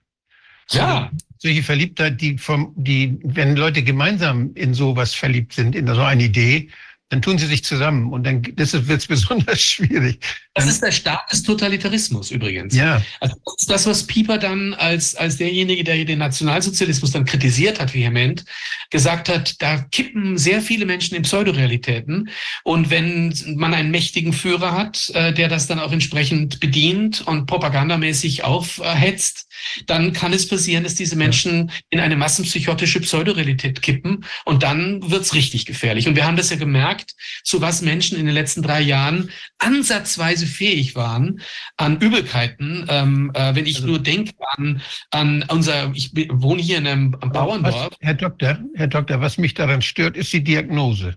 Ja. 0.70 1.10
Solche 1.38 1.62
Verliebtheit, 1.62 2.20
die 2.20 2.38
vom, 2.38 2.72
die, 2.76 3.18
wenn 3.22 3.56
Leute 3.56 3.82
gemeinsam 3.82 4.52
in 4.55 4.72
sowas 4.72 5.14
verliebt 5.14 5.52
sind, 5.52 5.74
in 5.74 5.86
so 5.88 6.01
eine 6.01 6.24
Idee, 6.24 6.68
dann 7.09 7.23
tun 7.23 7.39
sie 7.39 7.47
sich 7.47 7.62
zusammen 7.62 8.12
und 8.12 8.24
dann 8.24 8.45
wird 8.45 8.59
es 8.59 9.07
besonders 9.07 9.61
schwierig. 9.61 10.20
Das 10.55 10.66
ist 10.66 10.83
der 10.83 10.91
Start 10.91 11.31
des 11.31 11.45
Totalitarismus 11.45 12.33
übrigens. 12.33 12.74
Ja. 12.74 13.01
Also 13.20 13.37
das 13.45 13.55
ist 13.59 13.70
das, 13.70 13.87
was 13.87 14.07
Pieper 14.07 14.39
dann 14.39 14.74
als, 14.74 15.15
als 15.15 15.37
derjenige, 15.37 15.85
der 15.85 16.05
den 16.05 16.19
Nationalsozialismus 16.19 17.12
dann 17.12 17.24
kritisiert 17.24 17.78
hat, 17.78 17.95
vehement, 17.95 18.45
gesagt 18.91 19.28
hat, 19.28 19.62
da 19.62 19.78
kippen 19.78 20.37
sehr 20.37 20.61
viele 20.61 20.85
Menschen 20.85 21.15
in 21.15 21.23
Pseudorealitäten. 21.23 22.31
Und 22.65 22.91
wenn 22.91 23.35
man 23.55 23.73
einen 23.73 23.93
mächtigen 23.93 24.33
Führer 24.33 24.73
hat, 24.73 25.11
äh, 25.11 25.33
der 25.33 25.49
das 25.49 25.69
dann 25.69 25.78
auch 25.78 25.93
entsprechend 25.93 26.59
bedient 26.59 27.24
und 27.27 27.47
propagandamäßig 27.47 28.43
aufhetzt, 28.43 29.45
dann 29.87 30.12
kann 30.12 30.33
es 30.33 30.49
passieren, 30.49 30.85
dass 30.85 30.95
diese 30.95 31.16
Menschen 31.16 31.70
in 31.91 32.01
eine 32.01 32.16
massenpsychotische 32.16 33.01
Pseudorealität 33.01 33.83
kippen 33.83 34.24
und 34.45 34.62
dann 34.62 35.11
wird's 35.11 35.35
richtig 35.35 35.66
gefährlich. 35.66 36.09
Und 36.09 36.16
wir 36.16 36.27
haben 36.27 36.37
das 36.37 36.51
ja 36.51 36.57
gemerkt, 36.57 37.15
zu 37.45 37.61
was 37.61 37.83
Menschen 37.83 38.19
in 38.19 38.27
den 38.27 38.35
letzten 38.35 38.62
drei 38.62 38.81
Jahren 38.81 39.31
ansatzweise 39.59 40.47
fähig 40.47 40.95
waren 40.95 41.41
an 41.77 42.01
Übelkeiten. 42.01 42.87
Ähm, 42.89 43.31
äh, 43.35 43.55
wenn 43.55 43.66
ich 43.66 43.77
also, 43.77 43.89
nur 43.89 43.99
denke 43.99 44.33
an, 44.57 44.83
an 45.11 45.45
unser, 45.49 45.93
ich 45.95 46.12
wohne 46.15 46.62
hier 46.62 46.78
in 46.78 46.87
einem 46.87 47.11
Bauerndorf. 47.12 47.91
Was, 47.91 47.99
Herr 48.01 48.15
Doktor, 48.15 48.59
Herr 48.74 48.89
Doktor, 48.89 49.20
was 49.20 49.39
mich 49.39 49.55
daran 49.55 49.83
stört, 49.83 50.16
ist 50.16 50.33
die 50.33 50.43
Diagnose. 50.43 51.16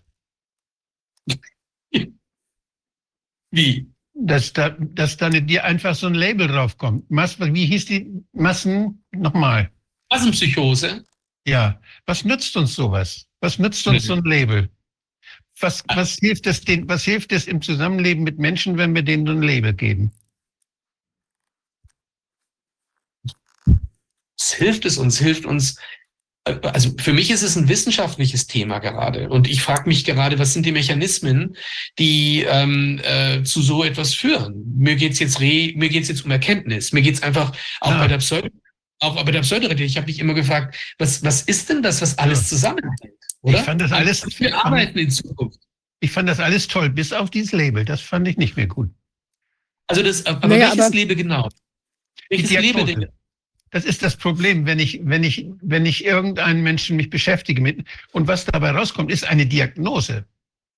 Wie? 3.52 3.88
Dass 4.21 4.51
da, 4.51 4.69
dass 4.69 5.17
da 5.17 5.29
dir 5.29 5.63
einfach 5.63 5.95
so 5.95 6.07
ein 6.07 6.13
Label 6.13 6.47
draufkommt. 6.47 7.09
Mas, 7.09 7.39
wie 7.39 7.65
hieß 7.65 7.85
die 7.85 8.23
Massen 8.33 9.03
nochmal? 9.11 9.71
Massenpsychose. 10.11 11.05
Ja. 11.47 11.79
Was 12.05 12.25
nützt 12.25 12.55
uns 12.57 12.75
sowas? 12.75 13.27
Was 13.39 13.59
nützt 13.59 13.87
uns 13.87 14.05
so 14.05 14.13
ein 14.13 14.23
Label? 14.23 14.69
Was, 15.59 15.83
ah. 15.87 15.97
was, 15.97 16.15
hilft 16.15 16.47
es 16.47 16.61
den, 16.61 16.87
was 16.87 17.03
hilft 17.03 17.31
es 17.31 17.47
im 17.47 17.61
Zusammenleben 17.61 18.23
mit 18.23 18.39
Menschen, 18.39 18.77
wenn 18.77 18.95
wir 18.95 19.03
denen 19.03 19.27
ein 19.27 19.41
Label 19.41 19.73
geben? 19.73 20.11
Es 24.39 24.53
hilft 24.53 24.85
es 24.85 24.97
uns, 24.97 25.19
hilft 25.19 25.45
uns. 25.45 25.77
Also 26.45 26.91
für 26.99 27.14
mich 27.14 27.30
ist 27.30 27.44
es 27.44 27.56
ein 27.56 27.70
wissenschaftliches 27.70 28.48
Thema 28.48 28.80
gerade. 28.80 29.30
Und 29.30 29.48
ich 29.48 29.61
frage 29.61 29.88
mich 29.88 30.03
gerade, 30.03 30.40
was 30.40 30.53
sind 30.53 30.66
die 30.66 30.72
Mechanismen, 30.72 31.56
die 31.99 32.45
ähm, 32.48 32.99
äh, 33.03 33.44
zu 33.44 33.61
so 33.61 33.84
etwas 33.84 34.14
führen? 34.14 34.64
Mir 34.76 34.95
geht's 34.95 35.20
jetzt 35.20 35.40
re, 35.41 35.74
mir 35.76 35.90
geht's 35.90 36.07
jetzt 36.07 36.26
um 36.26 36.32
Erkenntnis. 36.32 36.91
Mir 36.91 37.02
geht's 37.02 37.22
einfach 37.22 37.52
auch 37.82 37.91
ja. 37.91 37.99
bei 37.99 38.07
der 38.07 38.18
Pseudo 38.18 38.49
auch 38.99 39.24
bei 39.24 39.32
der 39.32 39.41
Pseudorealität. 39.41 39.90
Ich 39.90 39.98
habe 39.98 40.07
mich 40.07 40.20
immer 40.20 40.34
gefragt, 40.34 40.76
was, 40.98 41.24
was 41.24 41.41
ist 41.44 41.70
denn 41.70 41.82
das, 41.82 42.02
was 42.02 42.18
alles 42.18 42.41
ja. 42.41 42.48
zusammenhängt? 42.48 42.99
Oder? 43.41 43.60
Ich 43.60 43.64
fand 43.64 43.82
das 43.82 43.91
alles. 43.91 44.40
Wir 44.40 44.66
arbeiten 44.66 44.98
in 44.99 45.10
Zukunft. 45.10 45.60
Ich 46.02 46.11
fand 46.11 46.30
das 46.30 46.40
alles 46.40 46.68
toll, 46.68 46.90
bis 46.90 47.14
auf 47.14 47.30
dieses 47.30 47.52
Label. 47.52 47.86
Das 47.86 48.02
fand 48.02 48.28
ich 48.28 48.38
nicht 48.38 48.56
mehr 48.56 48.68
gut. 48.68 48.90
Also 49.88 50.03
das, 50.03 50.26
aber 50.26 50.48
naja, 50.48 50.68
welches 50.68 50.86
aber 50.86 50.95
Label 50.95 51.16
genau? 51.16 51.49
Welches 52.30 52.52
Label 52.52 52.86
denn? 52.86 53.07
Das 53.71 53.85
ist 53.85 54.01
das 54.03 54.15
Problem, 54.15 54.65
wenn 54.65 54.79
ich, 54.79 54.99
wenn 55.03 55.23
ich, 55.23 55.45
wenn 55.61 55.85
ich 55.85 56.05
irgendeinen 56.05 56.63
Menschen 56.63 56.95
mich 56.95 57.09
beschäftige 57.09 57.61
mit, 57.61 57.85
und 58.11 58.27
was 58.27 58.45
dabei 58.45 58.71
rauskommt, 58.71 59.11
ist 59.11 59.25
eine 59.25 59.45
Diagnose. 59.45 60.25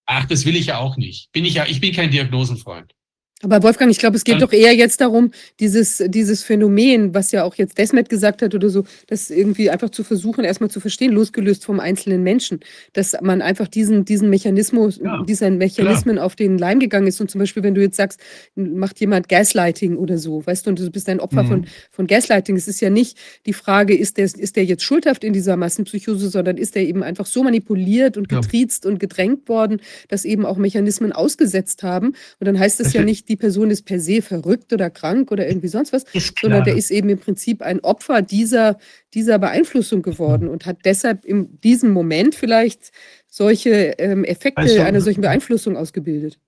Ach, 0.06 0.26
das 0.26 0.46
will 0.46 0.56
ich 0.56 0.68
ja 0.68 0.78
auch 0.78 0.98
nicht. 0.98 1.32
Bin 1.32 1.46
ich 1.46 1.54
ja, 1.54 1.66
ich 1.66 1.80
bin 1.80 1.94
kein 1.94 2.12
Diagnosenfreund. 2.12 2.94
Aber 3.42 3.64
Wolfgang, 3.64 3.92
ich 3.92 4.00
glaube, 4.00 4.18
es 4.18 4.24
geht 4.24 4.42
doch 4.42 4.54
eher 4.54 4.74
jetzt 4.74 5.02
darum, 5.02 5.32
dieses, 5.60 6.04
dieses 6.08 6.44
Phänomen, 6.44 7.14
was 7.14 7.32
ja 7.32 7.44
auch 7.44 7.56
jetzt 7.56 7.78
Desmet 7.78 8.10
gesagt 8.10 8.42
hat 8.42 8.54
oder 8.54 8.70
so, 8.70 8.84
das 9.08 9.30
irgendwie 9.30 9.70
einfach 9.70 9.90
zu 9.90 10.04
versuchen, 10.04 10.44
erstmal 10.44 10.70
zu 10.70 10.80
verstehen, 10.80 11.12
losgelöst 11.12 11.66
vom 11.66 11.80
einzelnen 11.80 12.24
Menschen, 12.24 12.60
dass 12.94 13.16
man 13.22 13.42
einfach 13.42 13.68
diesen, 13.68 14.06
diesen 14.06 14.30
Mechanismus, 14.30 15.00
ja, 15.04 15.24
diesen 15.24 15.58
Mechanismen 15.58 16.16
klar. 16.16 16.26
auf 16.26 16.36
den 16.36 16.58
Leim 16.58 16.80
gegangen 16.80 17.08
ist. 17.08 17.20
Und 17.20 17.32
zum 17.32 17.40
Beispiel, 17.40 17.64
wenn 17.64 17.76
du 17.76 17.82
jetzt 17.82 17.98
sagst, 17.98 18.20
macht 18.56 19.00
jemand 19.00 19.28
Gaslighting 19.28 19.98
oder 19.98 20.18
so, 20.18 20.46
weißt 20.46 20.66
du, 20.66 20.72
und 20.72 20.80
du 20.80 20.92
bist 20.92 21.10
ein 21.10 21.20
Opfer 21.20 21.44
mhm. 21.44 21.48
von, 21.48 21.66
von 21.92 22.08
Gaslighting. 22.08 22.56
Es 22.56 22.68
ist 22.68 22.80
ja 22.82 22.90
nicht 22.90 23.18
die 23.46 23.54
Frage, 23.54 23.96
ist 23.96 24.18
der, 24.18 24.26
ist 24.26 24.56
der 24.56 24.66
jetzt 24.66 24.84
schuldhaft 24.84 25.24
in 25.24 25.34
dieser 25.34 25.58
Massenpsychose, 25.58 26.30
sondern 26.30 26.58
ist 26.58 26.76
der 26.76 26.84
eben 26.84 27.04
einfach 27.04 27.26
so 27.26 27.44
manipuliert 27.44 28.18
und 28.18 28.30
getriezt 28.30 28.86
ja. 28.86 28.92
und 28.92 29.00
gedrängt 29.00 29.50
worden, 29.50 29.82
dass 30.10 30.26
eben 30.26 30.46
auch 30.46 30.58
Mechanismen 30.58 31.12
ausgesetzt 31.12 31.84
haben. 31.84 32.08
Und 32.40 32.48
dann 32.48 32.60
heißt 32.60 32.80
es 32.82 32.94
ja 32.94 33.04
nicht, 33.04 33.31
die 33.32 33.38
Person 33.38 33.72
ist 33.72 33.86
per 33.86 34.02
se 34.02 34.22
verrückt 34.22 34.74
oder 34.74 34.90
krank 34.90 35.32
oder 35.32 35.48
irgendwie 35.48 35.70
sonst 35.70 35.94
was, 35.94 36.04
sondern 36.42 36.66
der 36.66 36.76
ist 36.76 36.92
eben 36.92 37.08
im 37.08 37.18
Prinzip 37.18 37.62
ein 37.62 37.80
Opfer 37.80 38.22
dieser, 38.22 38.78
dieser 39.14 39.40
Beeinflussung 39.40 40.02
geworden 40.02 40.50
und 40.50 40.66
hat 40.66 40.80
deshalb 40.84 41.24
in 41.24 41.62
diesem 41.62 41.92
Moment 41.92 42.36
vielleicht 42.36 42.92
solche 43.30 43.96
ähm, 44.00 44.26
Effekte 44.26 44.62
also, 44.62 44.82
einer 44.82 45.00
solchen 45.00 45.22
Beeinflussung 45.22 45.78
ausgebildet. 45.78 46.40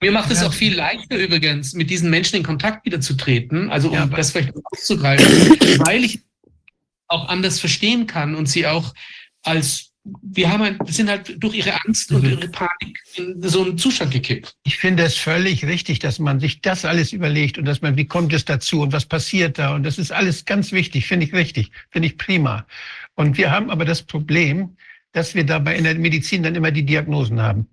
Mir 0.00 0.10
macht 0.10 0.32
es 0.32 0.40
ja. 0.40 0.48
auch 0.48 0.52
viel 0.52 0.74
leichter 0.74 1.16
übrigens, 1.16 1.74
mit 1.74 1.88
diesen 1.88 2.10
Menschen 2.10 2.36
in 2.36 2.42
Kontakt 2.42 2.84
wieder 2.84 3.00
zu 3.00 3.14
treten, 3.14 3.70
also 3.70 3.88
um 3.88 3.94
ja, 3.94 4.06
das 4.06 4.32
vielleicht 4.32 4.54
auszugreifen, 4.72 5.26
weil 5.86 6.02
ich 6.02 6.20
auch 7.06 7.28
anders 7.28 7.60
verstehen 7.60 8.08
kann 8.08 8.34
und 8.34 8.48
sie 8.48 8.66
auch 8.66 8.92
als 9.42 9.87
wir 10.22 10.50
haben 10.50 10.62
ein, 10.62 10.78
sind 10.86 11.08
halt 11.08 11.42
durch 11.42 11.54
ihre 11.54 11.74
Angst 11.84 12.12
und 12.12 12.22
mhm. 12.22 12.30
ihre 12.30 12.48
Panik 12.48 12.98
in 13.16 13.42
so 13.42 13.64
einen 13.64 13.78
Zustand 13.78 14.12
gekippt. 14.12 14.54
Ich 14.64 14.76
finde 14.76 15.02
es 15.02 15.16
völlig 15.16 15.64
richtig, 15.64 15.98
dass 15.98 16.18
man 16.18 16.40
sich 16.40 16.60
das 16.60 16.84
alles 16.84 17.12
überlegt 17.12 17.58
und 17.58 17.64
dass 17.64 17.82
man, 17.82 17.96
wie 17.96 18.06
kommt 18.06 18.32
es 18.32 18.44
dazu 18.44 18.82
und 18.82 18.92
was 18.92 19.06
passiert 19.06 19.58
da? 19.58 19.74
Und 19.74 19.82
das 19.82 19.98
ist 19.98 20.12
alles 20.12 20.44
ganz 20.44 20.72
wichtig, 20.72 21.06
finde 21.06 21.26
ich 21.26 21.32
richtig, 21.32 21.70
finde 21.90 22.08
ich 22.08 22.18
prima. 22.18 22.66
Und 23.14 23.36
wir 23.36 23.50
haben 23.50 23.70
aber 23.70 23.84
das 23.84 24.02
Problem, 24.02 24.76
dass 25.12 25.34
wir 25.34 25.44
dabei 25.44 25.76
in 25.76 25.84
der 25.84 25.94
Medizin 25.96 26.42
dann 26.42 26.54
immer 26.54 26.70
die 26.70 26.84
Diagnosen 26.84 27.40
haben. 27.40 27.66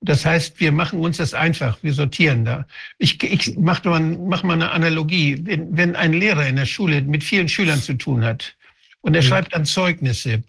Das 0.00 0.24
heißt, 0.24 0.60
wir 0.60 0.70
machen 0.70 1.00
uns 1.00 1.16
das 1.16 1.34
einfach, 1.34 1.78
wir 1.82 1.92
sortieren 1.92 2.44
da. 2.44 2.66
Ich, 2.98 3.20
ich 3.22 3.56
mache 3.56 3.88
mal, 3.88 4.00
mach 4.00 4.44
mal 4.44 4.54
eine 4.54 4.70
Analogie. 4.70 5.38
Wenn, 5.42 5.76
wenn 5.76 5.96
ein 5.96 6.12
Lehrer 6.12 6.46
in 6.46 6.56
der 6.56 6.66
Schule 6.66 7.02
mit 7.02 7.24
vielen 7.24 7.48
Schülern 7.48 7.80
zu 7.80 7.94
tun 7.94 8.24
hat 8.24 8.56
und 9.00 9.14
er 9.14 9.22
mhm. 9.22 9.26
schreibt 9.26 9.54
dann 9.54 9.64
Zeugnisse, 9.64 10.44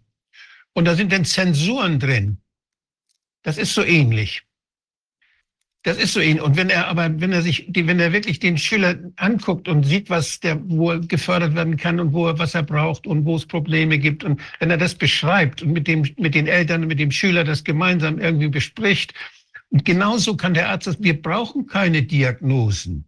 und 0.79 0.85
da 0.85 0.95
sind 0.95 1.11
dann 1.11 1.25
Zensuren 1.25 1.99
drin. 1.99 2.37
Das 3.43 3.57
ist 3.57 3.73
so 3.73 3.83
ähnlich. 3.83 4.43
Das 5.83 5.97
ist 5.97 6.13
so 6.13 6.21
ähnlich. 6.21 6.41
Und 6.41 6.55
wenn 6.55 6.69
er 6.69 6.87
aber, 6.87 7.19
wenn 7.19 7.33
er 7.33 7.41
sich, 7.41 7.67
wenn 7.73 7.99
er 7.99 8.13
wirklich 8.13 8.39
den 8.39 8.57
Schüler 8.57 8.97
anguckt 9.17 9.67
und 9.67 9.83
sieht, 9.83 10.09
was 10.09 10.39
der, 10.39 10.57
wo 10.69 10.91
er 10.91 10.99
gefördert 10.99 11.53
werden 11.53 11.75
kann 11.75 11.99
und 11.99 12.13
wo 12.13 12.27
er, 12.27 12.39
was 12.39 12.55
er 12.55 12.63
braucht 12.63 13.07
und 13.07 13.25
wo 13.25 13.35
es 13.35 13.45
Probleme 13.45 13.99
gibt 13.99 14.23
und 14.23 14.39
wenn 14.59 14.71
er 14.71 14.77
das 14.77 14.95
beschreibt 14.95 15.61
und 15.61 15.73
mit 15.73 15.85
dem, 15.85 16.09
mit 16.17 16.33
den 16.33 16.47
Eltern 16.47 16.83
und 16.83 16.87
mit 16.87 16.99
dem 16.99 17.11
Schüler 17.11 17.43
das 17.43 17.65
gemeinsam 17.65 18.17
irgendwie 18.17 18.47
bespricht, 18.47 19.13
und 19.71 19.83
genauso 19.83 20.37
kann 20.37 20.53
der 20.53 20.69
Arzt 20.69 21.03
wir 21.03 21.21
brauchen 21.21 21.67
keine 21.67 22.03
Diagnosen. 22.03 23.05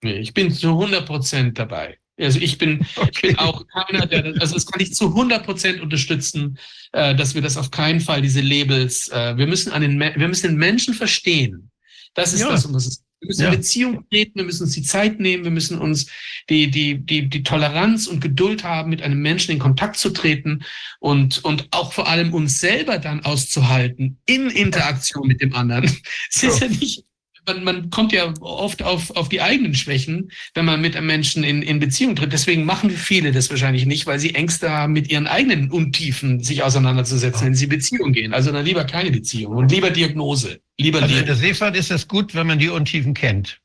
Ich 0.00 0.32
bin 0.32 0.52
zu 0.52 0.68
100 0.68 1.04
Prozent 1.04 1.58
dabei. 1.58 1.98
Also 2.18 2.38
ich 2.38 2.58
bin, 2.58 2.86
okay. 2.96 3.10
ich 3.12 3.20
bin 3.22 3.38
auch 3.38 3.64
keiner, 3.66 4.06
der, 4.06 4.24
also 4.40 4.54
das 4.54 4.66
kann 4.66 4.80
ich 4.80 4.94
zu 4.94 5.08
100 5.08 5.44
Prozent 5.44 5.80
unterstützen, 5.80 6.58
äh, 6.92 7.14
dass 7.14 7.34
wir 7.34 7.42
das 7.42 7.56
auf 7.56 7.70
keinen 7.70 8.00
Fall, 8.00 8.22
diese 8.22 8.40
Labels, 8.40 9.08
äh, 9.08 9.36
wir 9.36 9.46
müssen 9.46 9.72
an 9.72 9.82
den, 9.82 9.98
wir 9.98 10.28
müssen 10.28 10.48
den 10.48 10.56
Menschen 10.56 10.94
verstehen. 10.94 11.70
Das 12.14 12.32
ist 12.32 12.40
ja. 12.40 12.50
das, 12.50 12.66
um 12.66 12.74
was 12.74 12.86
es 12.86 13.04
wir 13.24 13.28
müssen 13.28 13.42
ja. 13.42 13.48
in 13.48 13.56
Beziehung 13.56 14.04
treten, 14.10 14.34
wir 14.36 14.44
müssen 14.44 14.64
uns 14.64 14.74
die 14.74 14.82
Zeit 14.82 15.18
nehmen, 15.18 15.44
wir 15.44 15.50
müssen 15.50 15.78
uns 15.78 16.06
die, 16.50 16.70
die, 16.70 16.98
die, 16.98 17.28
die 17.28 17.42
Toleranz 17.42 18.06
und 18.06 18.20
Geduld 18.20 18.64
haben, 18.64 18.90
mit 18.90 19.00
einem 19.02 19.22
Menschen 19.22 19.52
in 19.52 19.58
Kontakt 19.58 19.96
zu 19.96 20.10
treten 20.10 20.62
und, 21.00 21.42
und 21.42 21.68
auch 21.70 21.94
vor 21.94 22.06
allem 22.06 22.34
uns 22.34 22.60
selber 22.60 22.98
dann 22.98 23.24
auszuhalten 23.24 24.18
in 24.26 24.50
Interaktion 24.50 25.26
mit 25.26 25.40
dem 25.40 25.54
anderen. 25.54 25.84
Es 26.30 26.42
ist 26.42 26.60
ja 26.60 26.68
nicht, 26.68 27.04
man, 27.46 27.64
man 27.64 27.90
kommt 27.90 28.12
ja 28.12 28.32
oft 28.40 28.82
auf, 28.82 29.10
auf 29.16 29.28
die 29.28 29.40
eigenen 29.40 29.74
Schwächen, 29.74 30.30
wenn 30.54 30.64
man 30.64 30.80
mit 30.80 30.96
einem 30.96 31.06
Menschen 31.06 31.44
in, 31.44 31.62
in 31.62 31.78
Beziehung 31.78 32.16
tritt. 32.16 32.32
Deswegen 32.32 32.64
machen 32.64 32.90
viele 32.90 33.32
das 33.32 33.50
wahrscheinlich 33.50 33.86
nicht, 33.86 34.06
weil 34.06 34.18
sie 34.18 34.34
Ängste 34.34 34.70
haben, 34.70 34.92
mit 34.92 35.10
ihren 35.10 35.26
eigenen 35.26 35.70
Untiefen 35.70 36.42
sich 36.42 36.62
auseinanderzusetzen, 36.62 37.46
wenn 37.46 37.54
sie 37.54 37.66
Beziehung 37.66 38.12
gehen. 38.12 38.34
Also 38.34 38.52
dann 38.52 38.64
lieber 38.64 38.84
keine 38.84 39.10
Beziehung 39.10 39.56
und 39.56 39.70
lieber 39.70 39.90
Diagnose. 39.90 40.60
Lieber 40.78 41.02
also 41.02 41.16
in 41.16 41.26
der 41.26 41.36
Seefahrt 41.36 41.76
ist 41.76 41.90
es 41.90 42.08
gut, 42.08 42.34
wenn 42.34 42.46
man 42.46 42.58
die 42.58 42.68
Untiefen 42.68 43.14
kennt. 43.14 43.60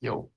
Jo 0.00 0.33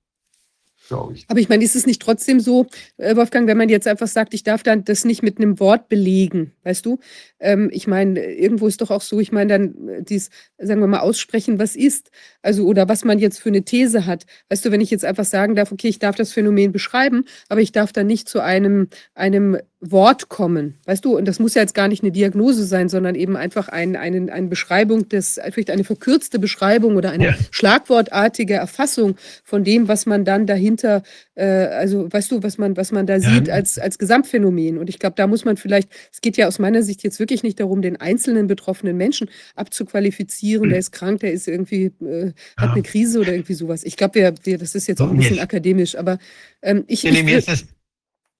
glaube 0.88 1.14
ich. 1.14 1.26
Aber 1.28 1.38
ich 1.38 1.48
meine, 1.48 1.62
ist 1.62 1.76
es 1.76 1.86
nicht 1.86 2.02
trotzdem 2.02 2.40
so, 2.40 2.66
äh, 2.96 3.14
Wolfgang, 3.14 3.46
wenn 3.46 3.56
man 3.56 3.68
jetzt 3.68 3.86
einfach 3.86 4.08
sagt, 4.08 4.34
ich 4.34 4.42
darf 4.42 4.62
dann 4.62 4.84
das 4.84 5.04
nicht 5.04 5.22
mit 5.22 5.38
einem 5.38 5.60
Wort 5.60 5.88
belegen, 5.88 6.52
weißt 6.64 6.84
du? 6.84 6.98
Ähm, 7.38 7.70
ich 7.72 7.86
meine, 7.86 8.20
irgendwo 8.24 8.66
ist 8.66 8.80
doch 8.80 8.90
auch 8.90 9.02
so, 9.02 9.20
ich 9.20 9.30
meine, 9.30 9.52
dann 9.58 9.88
äh, 9.88 10.02
dies, 10.02 10.30
sagen 10.58 10.80
wir 10.80 10.86
mal, 10.86 11.00
aussprechen, 11.00 11.58
was 11.58 11.76
ist, 11.76 12.10
also 12.42 12.66
oder 12.66 12.88
was 12.88 13.04
man 13.04 13.18
jetzt 13.18 13.38
für 13.38 13.50
eine 13.50 13.62
These 13.62 14.06
hat. 14.06 14.26
Weißt 14.48 14.64
du, 14.64 14.72
wenn 14.72 14.80
ich 14.80 14.90
jetzt 14.90 15.04
einfach 15.04 15.24
sagen 15.24 15.54
darf, 15.54 15.70
okay, 15.70 15.88
ich 15.88 15.98
darf 15.98 16.16
das 16.16 16.32
Phänomen 16.32 16.72
beschreiben, 16.72 17.24
aber 17.48 17.60
ich 17.60 17.72
darf 17.72 17.92
dann 17.92 18.06
nicht 18.06 18.28
zu 18.28 18.40
einem, 18.40 18.88
einem 19.14 19.58
Wort 19.80 20.28
kommen. 20.28 20.74
Weißt 20.86 21.04
du, 21.04 21.16
und 21.16 21.24
das 21.26 21.38
muss 21.38 21.54
ja 21.54 21.62
jetzt 21.62 21.74
gar 21.74 21.86
nicht 21.86 22.02
eine 22.02 22.10
Diagnose 22.10 22.64
sein, 22.64 22.88
sondern 22.88 23.14
eben 23.14 23.36
einfach 23.36 23.68
ein, 23.68 23.94
ein, 23.94 24.28
eine 24.28 24.48
Beschreibung 24.48 25.08
des, 25.08 25.38
vielleicht 25.50 25.70
eine 25.70 25.84
verkürzte 25.84 26.40
Beschreibung 26.40 26.96
oder 26.96 27.12
eine 27.12 27.26
ja. 27.26 27.34
schlagwortartige 27.52 28.54
Erfassung 28.54 29.16
von 29.44 29.62
dem, 29.62 29.86
was 29.86 30.04
man 30.04 30.24
dann 30.24 30.46
dahinter, 30.46 31.04
äh, 31.36 31.44
also 31.44 32.12
weißt 32.12 32.32
du, 32.32 32.42
was 32.42 32.58
man, 32.58 32.76
was 32.76 32.90
man 32.90 33.06
da 33.06 33.18
ja. 33.18 33.20
sieht 33.20 33.50
als, 33.50 33.78
als 33.78 33.98
Gesamtphänomen. 33.98 34.78
Und 34.78 34.88
ich 34.88 34.98
glaube, 34.98 35.14
da 35.16 35.28
muss 35.28 35.44
man 35.44 35.56
vielleicht, 35.56 35.88
es 36.12 36.20
geht 36.20 36.36
ja 36.36 36.48
aus 36.48 36.58
meiner 36.58 36.82
Sicht 36.82 37.04
jetzt 37.04 37.20
wirklich 37.20 37.44
nicht 37.44 37.60
darum, 37.60 37.80
den 37.80 38.00
einzelnen 38.00 38.48
betroffenen 38.48 38.96
Menschen 38.96 39.30
abzuqualifizieren, 39.54 40.66
mhm. 40.66 40.70
der 40.70 40.78
ist 40.80 40.90
krank, 40.90 41.20
der 41.20 41.32
ist 41.32 41.46
irgendwie, 41.46 41.92
äh, 42.00 42.32
hat 42.56 42.70
ja. 42.70 42.72
eine 42.72 42.82
Krise 42.82 43.20
oder 43.20 43.32
irgendwie 43.32 43.54
sowas. 43.54 43.84
Ich 43.84 43.96
glaube, 43.96 44.32
das 44.32 44.74
ist 44.74 44.88
jetzt 44.88 45.00
auch 45.00 45.10
ein 45.10 45.18
bisschen 45.18 45.38
akademisch, 45.38 45.96
aber 45.96 46.18
ähm, 46.62 46.82
ich. 46.88 47.04
Nee, 47.04 47.22
nee, 47.22 47.36
ich, 47.36 47.64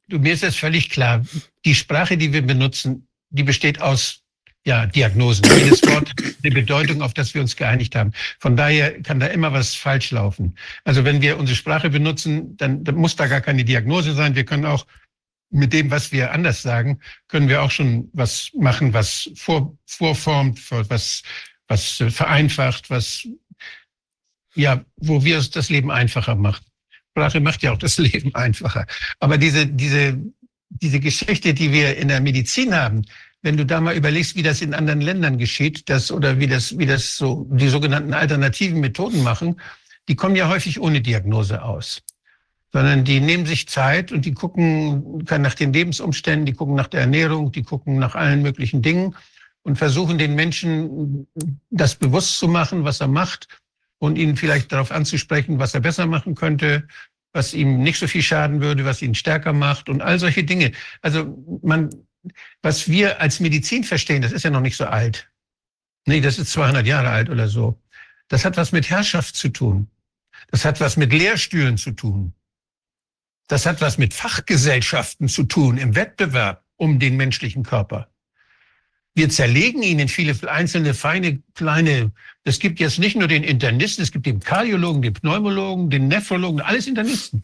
Du, 0.09 0.19
mir 0.19 0.33
ist 0.33 0.43
das 0.43 0.57
völlig 0.57 0.91
klar. 0.91 1.25
Die 1.65 1.75
Sprache, 1.75 2.17
die 2.17 2.33
wir 2.33 2.43
benutzen, 2.43 3.07
die 3.31 3.43
besteht 3.43 3.81
aus 3.81 4.23
ja, 4.65 4.87
Diagnosen. 4.87 5.45
Jedes 5.45 5.83
Wort 5.83 6.13
eine 6.43 6.55
Bedeutung, 6.55 7.03
auf 7.03 7.15
das 7.15 7.35
wir 7.35 7.41
uns 7.41 7.57
geeinigt 7.57 7.95
haben. 7.95 8.13
Von 8.39 8.57
daher 8.57 9.03
kann 9.03 9.21
da 9.21 9.27
immer 9.27 9.53
was 9.53 9.75
falsch 9.75 10.11
laufen. 10.11 10.57
Also 10.85 11.05
wenn 11.05 11.23
wir 11.23 11.39
unsere 11.39 11.57
Sprache 11.57 11.91
benutzen, 11.91 12.57
dann, 12.57 12.85
dann 12.85 12.97
muss 12.97 13.17
da 13.17 13.27
gar 13.27 13.41
keine 13.41 13.65
Diagnose 13.65 14.15
sein. 14.15 14.35
Wir 14.35 14.45
können 14.45 14.67
auch 14.67 14.87
mit 15.51 15.73
dem, 15.73 15.91
was 15.91 16.13
wir 16.13 16.33
anders 16.33 16.63
sagen, 16.63 17.01
können 17.29 17.49
wir 17.49 17.63
auch 17.63 17.71
schon 17.71 18.11
was 18.13 18.51
machen, 18.55 18.93
was 18.93 19.31
vor, 19.35 19.77
vorformt, 19.87 20.61
was, 20.71 21.23
was 21.69 22.03
vereinfacht, 22.11 22.91
was, 22.91 23.27
ja, 24.55 24.85
wo 24.97 25.25
wir 25.25 25.41
das 25.43 25.71
Leben 25.71 25.91
einfacher 25.91 26.35
machen. 26.35 26.68
Sprache 27.19 27.41
macht 27.41 27.63
ja 27.63 27.73
auch 27.73 27.79
das 27.79 27.99
Leben 27.99 28.35
einfacher. 28.35 28.87
Aber 29.19 29.39
diese, 29.39 29.67
diese, 29.67 30.19
diese 30.71 31.01
Geschichte, 31.01 31.53
die 31.53 31.73
wir 31.73 31.97
in 31.97 32.09
der 32.09 32.21
Medizin 32.21 32.75
haben, 32.75 33.05
wenn 33.43 33.57
du 33.57 33.67
da 33.67 33.81
mal 33.81 33.97
überlegst, 33.97 34.37
wie 34.37 34.43
das 34.43 34.63
in 34.63 34.73
anderen 34.73 35.01
Ländern 35.01 35.37
geschieht, 35.37 35.89
das 35.89 36.13
oder 36.13 36.39
wie 36.39 36.47
das, 36.47 36.79
wie 36.79 36.87
das 36.87 37.17
so 37.17 37.49
die 37.51 37.69
sogenannten 37.69 38.15
alternativen 38.15 38.81
Methoden 38.81 39.23
machen, 39.25 39.61
die 40.09 40.15
kommen 40.15 40.37
ja 40.37 40.49
häufig 40.49 40.81
ohne 40.81 41.01
Diagnose 41.01 41.63
aus. 41.63 42.03
Sondern 42.73 43.05
die 43.05 43.21
nehmen 43.21 43.47
sich 43.47 43.69
Zeit 43.69 44.13
und 44.13 44.25
die 44.25 44.35
gucken 44.35 45.25
nach 45.25 45.55
den 45.55 45.73
Lebensumständen, 45.73 46.47
die 46.47 46.53
gucken 46.53 46.75
nach 46.75 46.89
der 46.89 47.01
Ernährung, 47.01 47.51
die 47.51 47.63
gucken 47.63 47.99
nach 47.99 48.15
allen 48.15 48.43
möglichen 48.43 48.83
Dingen 48.83 49.17
und 49.63 49.77
versuchen 49.77 50.19
den 50.19 50.35
Menschen 50.35 51.27
das 51.71 51.97
bewusst 51.97 52.39
zu 52.39 52.47
machen, 52.47 52.85
was 52.85 53.01
er 53.01 53.09
macht 53.09 53.49
und 53.99 54.17
ihn 54.17 54.37
vielleicht 54.37 54.73
darauf 54.73 54.91
anzusprechen, 54.93 55.59
was 55.59 55.75
er 55.75 55.81
besser 55.81 56.07
machen 56.07 56.35
könnte, 56.35 56.87
was 57.33 57.55
ihm 57.55 57.83
nicht 57.83 57.99
so 57.99 58.07
viel 58.07 58.23
schaden 58.23 58.61
würde, 58.61 58.85
was 58.85 59.03
ihn 59.03 59.15
stärker 59.15 59.53
macht 59.53 59.89
und 59.89 60.03
all 60.03 60.19
solche 60.19 60.45
Dinge. 60.45 60.73
Also 61.03 61.37
man, 61.63 61.91
was 62.63 62.89
wir 62.89 63.21
als 63.21 63.41
Medizin 63.41 63.85
verstehen, 63.85 64.23
das 64.23 64.33
ist 64.33 64.45
ja 64.45 64.51
noch 64.51 64.61
nicht 64.61 64.77
so 64.77 64.87
alt. 64.87 65.31
Nee, 66.07 66.21
das 66.21 66.39
ist 66.39 66.53
200 66.53 66.87
Jahre 66.87 67.11
alt 67.11 67.29
oder 67.29 67.49
so. 67.49 67.81
Das 68.29 68.45
hat 68.45 68.57
was 68.57 68.73
mit 68.73 68.89
Herrschaft 68.89 69.37
zu 69.37 69.49
tun. 69.49 69.89
Das 70.51 70.65
hat 70.65 70.81
was 70.81 70.97
mit 70.97 71.13
Lehrstühlen 71.13 71.77
zu 71.77 71.93
tun. 71.93 72.33
Das 73.49 73.67
hat 73.67 73.81
was 73.81 73.99
mit 73.99 74.15
Fachgesellschaften 74.15 75.29
zu 75.29 75.45
tun 75.45 75.79
im 75.79 75.95
Wettbewerb 75.95 76.65
um 76.77 76.99
den 76.99 77.17
menschlichen 77.17 77.63
Körper. 77.63 78.11
Wir 79.19 79.29
zerlegen 79.29 79.83
ihn 79.83 79.99
in 79.99 80.07
viele 80.07 80.33
einzelne, 80.49 80.95
feine, 80.95 81.43
kleine. 81.57 82.13
Es 82.45 82.61
gibt 82.61 82.79
jetzt 82.79 83.01
nicht 83.01 83.17
nur 83.17 83.27
den 83.27 83.43
Internisten, 83.43 84.05
es 84.05 84.13
gibt 84.13 84.27
den 84.27 84.39
Kardiologen, 84.39 85.03
den 85.03 85.13
Pneumologen, 85.13 85.91
den 85.91 86.07
Nephrologen, 86.07 86.61
alles 86.61 86.87
Internisten. 86.87 87.43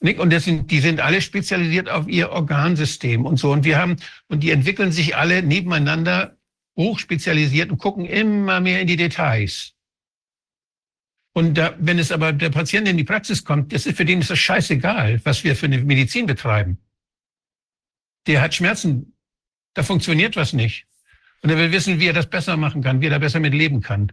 Und 0.00 0.30
das 0.30 0.44
sind, 0.44 0.70
die 0.70 0.80
sind 0.80 1.00
alle 1.00 1.22
spezialisiert 1.22 1.88
auf 1.88 2.06
ihr 2.06 2.32
Organsystem 2.32 3.24
und 3.24 3.38
so. 3.38 3.50
Und 3.50 3.64
wir 3.64 3.78
haben, 3.78 3.96
und 4.28 4.42
die 4.42 4.50
entwickeln 4.50 4.92
sich 4.92 5.16
alle 5.16 5.42
nebeneinander 5.42 6.36
hochspezialisiert 6.76 7.70
und 7.70 7.78
gucken 7.78 8.04
immer 8.04 8.60
mehr 8.60 8.82
in 8.82 8.86
die 8.86 8.98
Details. 8.98 9.72
Und 11.32 11.56
da, 11.56 11.74
wenn 11.78 11.98
es 11.98 12.12
aber 12.12 12.34
der 12.34 12.50
Patient 12.50 12.86
in 12.86 12.98
die 12.98 13.04
Praxis 13.04 13.42
kommt, 13.42 13.72
das 13.72 13.86
ist 13.86 13.96
für 13.96 14.04
den 14.04 14.20
ist 14.20 14.28
das 14.28 14.38
scheißegal, 14.38 15.22
was 15.24 15.44
wir 15.44 15.56
für 15.56 15.64
eine 15.64 15.78
Medizin 15.78 16.26
betreiben. 16.26 16.76
Der 18.26 18.42
hat 18.42 18.54
Schmerzen, 18.54 19.14
da 19.72 19.82
funktioniert 19.82 20.36
was 20.36 20.52
nicht. 20.52 20.86
Und 21.42 21.50
er 21.50 21.58
will 21.58 21.72
wissen, 21.72 22.00
wie 22.00 22.06
er 22.06 22.12
das 22.12 22.28
besser 22.28 22.56
machen 22.56 22.82
kann, 22.82 23.00
wie 23.00 23.06
er 23.06 23.10
da 23.10 23.18
besser 23.18 23.40
mit 23.40 23.54
leben 23.54 23.80
kann. 23.80 24.12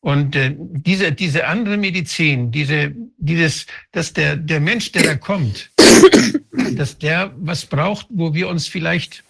Und 0.00 0.36
äh, 0.36 0.54
diese, 0.56 1.12
diese 1.12 1.46
andere 1.46 1.76
Medizin, 1.76 2.52
diese, 2.52 2.94
dieses, 3.16 3.66
dass 3.92 4.12
der, 4.12 4.36
der 4.36 4.60
Mensch, 4.60 4.92
der 4.92 5.02
da 5.02 5.14
kommt, 5.16 5.70
dass 6.76 6.98
der 6.98 7.32
was 7.36 7.66
braucht, 7.66 8.06
wo 8.10 8.32
wir 8.32 8.48
uns 8.48 8.68
vielleicht 8.68 9.24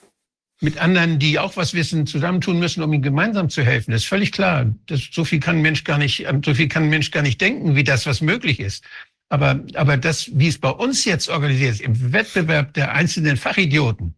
mit 0.61 0.77
anderen, 0.79 1.19
die 1.19 1.39
auch 1.39 1.57
was 1.57 1.73
wissen, 1.73 2.07
zusammentun 2.07 2.59
müssen, 2.59 2.83
um 2.83 2.93
ihm 2.93 3.03
gemeinsam 3.03 3.49
zu 3.49 3.63
helfen. 3.63 3.93
Das 3.93 4.03
ist 4.03 4.09
völlig 4.09 4.33
klar. 4.33 4.67
Das, 4.87 5.09
so 5.13 5.25
viel 5.25 5.41
kann 5.41 5.57
ein 5.57 5.63
Mensch 5.63 5.85
gar 5.85 5.99
nicht, 5.99 6.27
so 6.45 6.53
viel 6.53 6.69
kann 6.69 6.85
ein 6.85 6.91
Mensch 6.91 7.11
gar 7.13 7.23
nicht 7.23 7.41
denken, 7.41 7.77
wie 7.77 7.85
das, 7.85 8.07
was 8.07 8.21
möglich 8.21 8.61
ist. 8.61 8.85
Aber, 9.31 9.65
aber 9.75 9.97
das, 9.97 10.31
wie 10.35 10.49
es 10.49 10.59
bei 10.59 10.71
uns 10.71 11.05
jetzt 11.05 11.29
organisiert 11.29 11.73
ist, 11.73 11.81
im 11.81 12.13
Wettbewerb 12.13 12.75
der 12.75 12.93
einzelnen 12.93 13.37
Fachidioten, 13.37 14.15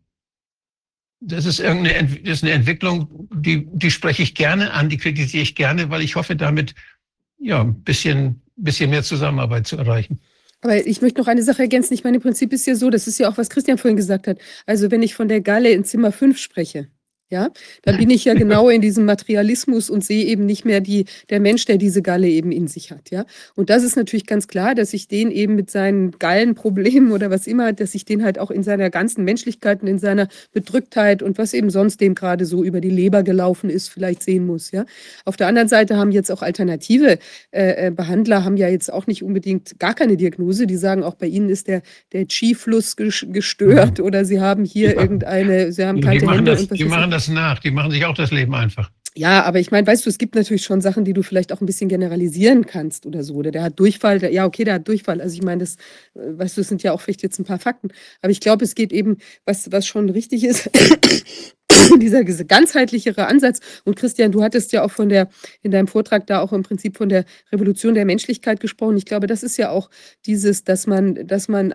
das 1.20 1.44
ist 1.44 1.60
irgendeine 1.60 2.18
das 2.24 2.38
ist 2.38 2.44
eine 2.44 2.52
Entwicklung, 2.52 3.28
die, 3.32 3.66
die 3.72 3.90
spreche 3.90 4.22
ich 4.22 4.34
gerne 4.34 4.72
an, 4.72 4.88
die 4.88 4.96
kritisiere 4.96 5.42
ich 5.42 5.54
gerne, 5.54 5.90
weil 5.90 6.02
ich 6.02 6.16
hoffe, 6.16 6.34
damit 6.34 6.74
ja, 7.38 7.60
ein 7.62 7.82
bisschen, 7.82 8.42
bisschen 8.56 8.90
mehr 8.90 9.02
Zusammenarbeit 9.02 9.66
zu 9.66 9.76
erreichen. 9.76 10.20
Aber 10.62 10.86
ich 10.86 11.00
möchte 11.00 11.20
noch 11.20 11.26
eine 11.26 11.42
Sache 11.42 11.62
ergänzen. 11.62 11.94
Ich 11.94 12.04
meine, 12.04 12.16
im 12.18 12.22
Prinzip 12.22 12.52
ist 12.52 12.66
ja 12.66 12.74
so, 12.74 12.90
das 12.90 13.06
ist 13.06 13.18
ja 13.18 13.30
auch, 13.30 13.38
was 13.38 13.48
Christian 13.48 13.78
vorhin 13.78 13.96
gesagt 13.96 14.26
hat. 14.26 14.38
Also 14.66 14.90
wenn 14.90 15.02
ich 15.02 15.14
von 15.14 15.28
der 15.28 15.40
Galle 15.40 15.70
in 15.70 15.84
Zimmer 15.84 16.12
5 16.12 16.38
spreche, 16.38 16.88
ja, 17.30 17.50
dann 17.82 17.96
bin 17.96 18.10
ich 18.10 18.24
ja 18.24 18.34
genau 18.40 18.68
in 18.68 18.80
diesem 18.80 19.04
Materialismus 19.04 19.88
und 19.88 20.04
sehe 20.04 20.24
eben 20.26 20.46
nicht 20.46 20.64
mehr 20.64 20.80
die, 20.80 21.06
der 21.30 21.40
Mensch, 21.40 21.64
der 21.64 21.78
diese 21.78 22.02
Galle 22.02 22.28
eben 22.28 22.52
in 22.52 22.68
sich 22.68 22.90
hat, 22.90 23.10
ja. 23.10 23.24
Und 23.54 23.70
das 23.70 23.82
ist 23.84 23.96
natürlich 23.96 24.26
ganz 24.26 24.48
klar, 24.48 24.74
dass 24.74 24.92
ich 24.92 25.08
den 25.08 25.30
eben 25.30 25.54
mit 25.54 25.70
seinen 25.70 26.12
Gallenproblemen 26.12 27.12
oder 27.12 27.30
was 27.30 27.46
immer, 27.46 27.72
dass 27.72 27.94
ich 27.94 28.04
den 28.04 28.24
halt 28.24 28.38
auch 28.38 28.50
in 28.50 28.62
seiner 28.62 28.90
ganzen 28.90 29.24
Menschlichkeit 29.24 29.82
und 29.82 29.88
in 29.88 29.98
seiner 29.98 30.28
Bedrücktheit 30.52 31.22
und 31.22 31.38
was 31.38 31.54
eben 31.54 31.70
sonst 31.70 32.00
dem 32.00 32.14
gerade 32.14 32.44
so 32.44 32.64
über 32.64 32.80
die 32.80 32.90
Leber 32.90 33.22
gelaufen 33.22 33.70
ist, 33.70 33.88
vielleicht 33.88 34.22
sehen 34.22 34.46
muss, 34.46 34.70
ja. 34.72 34.84
Auf 35.24 35.36
der 35.36 35.46
anderen 35.46 35.68
Seite 35.68 35.96
haben 35.96 36.12
jetzt 36.12 36.30
auch 36.30 36.42
alternative 36.42 37.18
äh, 37.52 37.86
äh 37.86 37.90
Behandler 37.90 38.44
haben 38.44 38.56
ja 38.56 38.68
jetzt 38.68 38.92
auch 38.92 39.06
nicht 39.06 39.22
unbedingt 39.22 39.78
gar 39.78 39.94
keine 39.94 40.16
Diagnose. 40.16 40.66
Die 40.66 40.76
sagen 40.76 41.02
auch 41.02 41.14
bei 41.14 41.26
ihnen 41.26 41.48
ist 41.48 41.68
der, 41.68 41.82
der 42.12 42.26
Chi-Fluss 42.26 42.96
gestört 42.96 43.98
mhm. 43.98 44.04
oder 44.04 44.24
sie 44.24 44.40
haben 44.40 44.64
hier 44.64 44.94
ja. 44.94 45.00
irgendeine, 45.00 45.72
sie 45.72 45.84
haben 45.84 46.00
kalte 46.00 46.30
Hände 46.30 46.52
das, 46.52 46.62
und 46.62 46.70
was 46.70 47.10
das 47.10 47.19
nach. 47.28 47.58
Die 47.58 47.70
machen 47.70 47.90
sich 47.90 48.04
auch 48.04 48.14
das 48.14 48.30
Leben 48.30 48.54
einfach. 48.54 48.90
Ja, 49.16 49.42
aber 49.42 49.58
ich 49.58 49.72
meine, 49.72 49.86
weißt 49.88 50.06
du, 50.06 50.10
es 50.10 50.18
gibt 50.18 50.36
natürlich 50.36 50.62
schon 50.62 50.80
Sachen, 50.80 51.04
die 51.04 51.12
du 51.12 51.22
vielleicht 51.24 51.52
auch 51.52 51.60
ein 51.60 51.66
bisschen 51.66 51.88
generalisieren 51.88 52.64
kannst 52.64 53.06
oder 53.06 53.24
so. 53.24 53.34
Oder 53.34 53.50
der 53.50 53.64
hat 53.64 53.78
Durchfall, 53.80 54.20
der, 54.20 54.32
ja, 54.32 54.46
okay, 54.46 54.62
der 54.62 54.74
hat 54.74 54.86
Durchfall. 54.86 55.20
Also 55.20 55.34
ich 55.34 55.42
meine, 55.42 55.60
das, 55.60 55.74
äh, 56.14 56.38
weißt 56.38 56.56
du, 56.56 56.60
das 56.60 56.68
sind 56.68 56.84
ja 56.84 56.92
auch 56.92 57.00
vielleicht 57.00 57.22
jetzt 57.22 57.38
ein 57.40 57.44
paar 57.44 57.58
Fakten. 57.58 57.88
Aber 58.22 58.30
ich 58.30 58.38
glaube, 58.38 58.64
es 58.64 58.76
geht 58.76 58.92
eben, 58.92 59.16
was, 59.44 59.72
was 59.72 59.84
schon 59.84 60.10
richtig 60.10 60.44
ist, 60.44 60.70
dieser 62.00 62.22
ganzheitlichere 62.24 63.26
Ansatz. 63.26 63.58
Und 63.84 63.96
Christian, 63.96 64.30
du 64.30 64.44
hattest 64.44 64.72
ja 64.72 64.84
auch 64.84 64.92
von 64.92 65.08
der, 65.08 65.28
in 65.62 65.72
deinem 65.72 65.88
Vortrag 65.88 66.28
da 66.28 66.40
auch 66.40 66.52
im 66.52 66.62
Prinzip 66.62 66.96
von 66.96 67.08
der 67.08 67.24
Revolution 67.50 67.94
der 67.94 68.04
Menschlichkeit 68.04 68.60
gesprochen. 68.60 68.96
Ich 68.96 69.06
glaube, 69.06 69.26
das 69.26 69.42
ist 69.42 69.56
ja 69.56 69.70
auch 69.70 69.90
dieses, 70.24 70.62
dass 70.62 70.86
man, 70.86 71.26
dass 71.26 71.48
man 71.48 71.74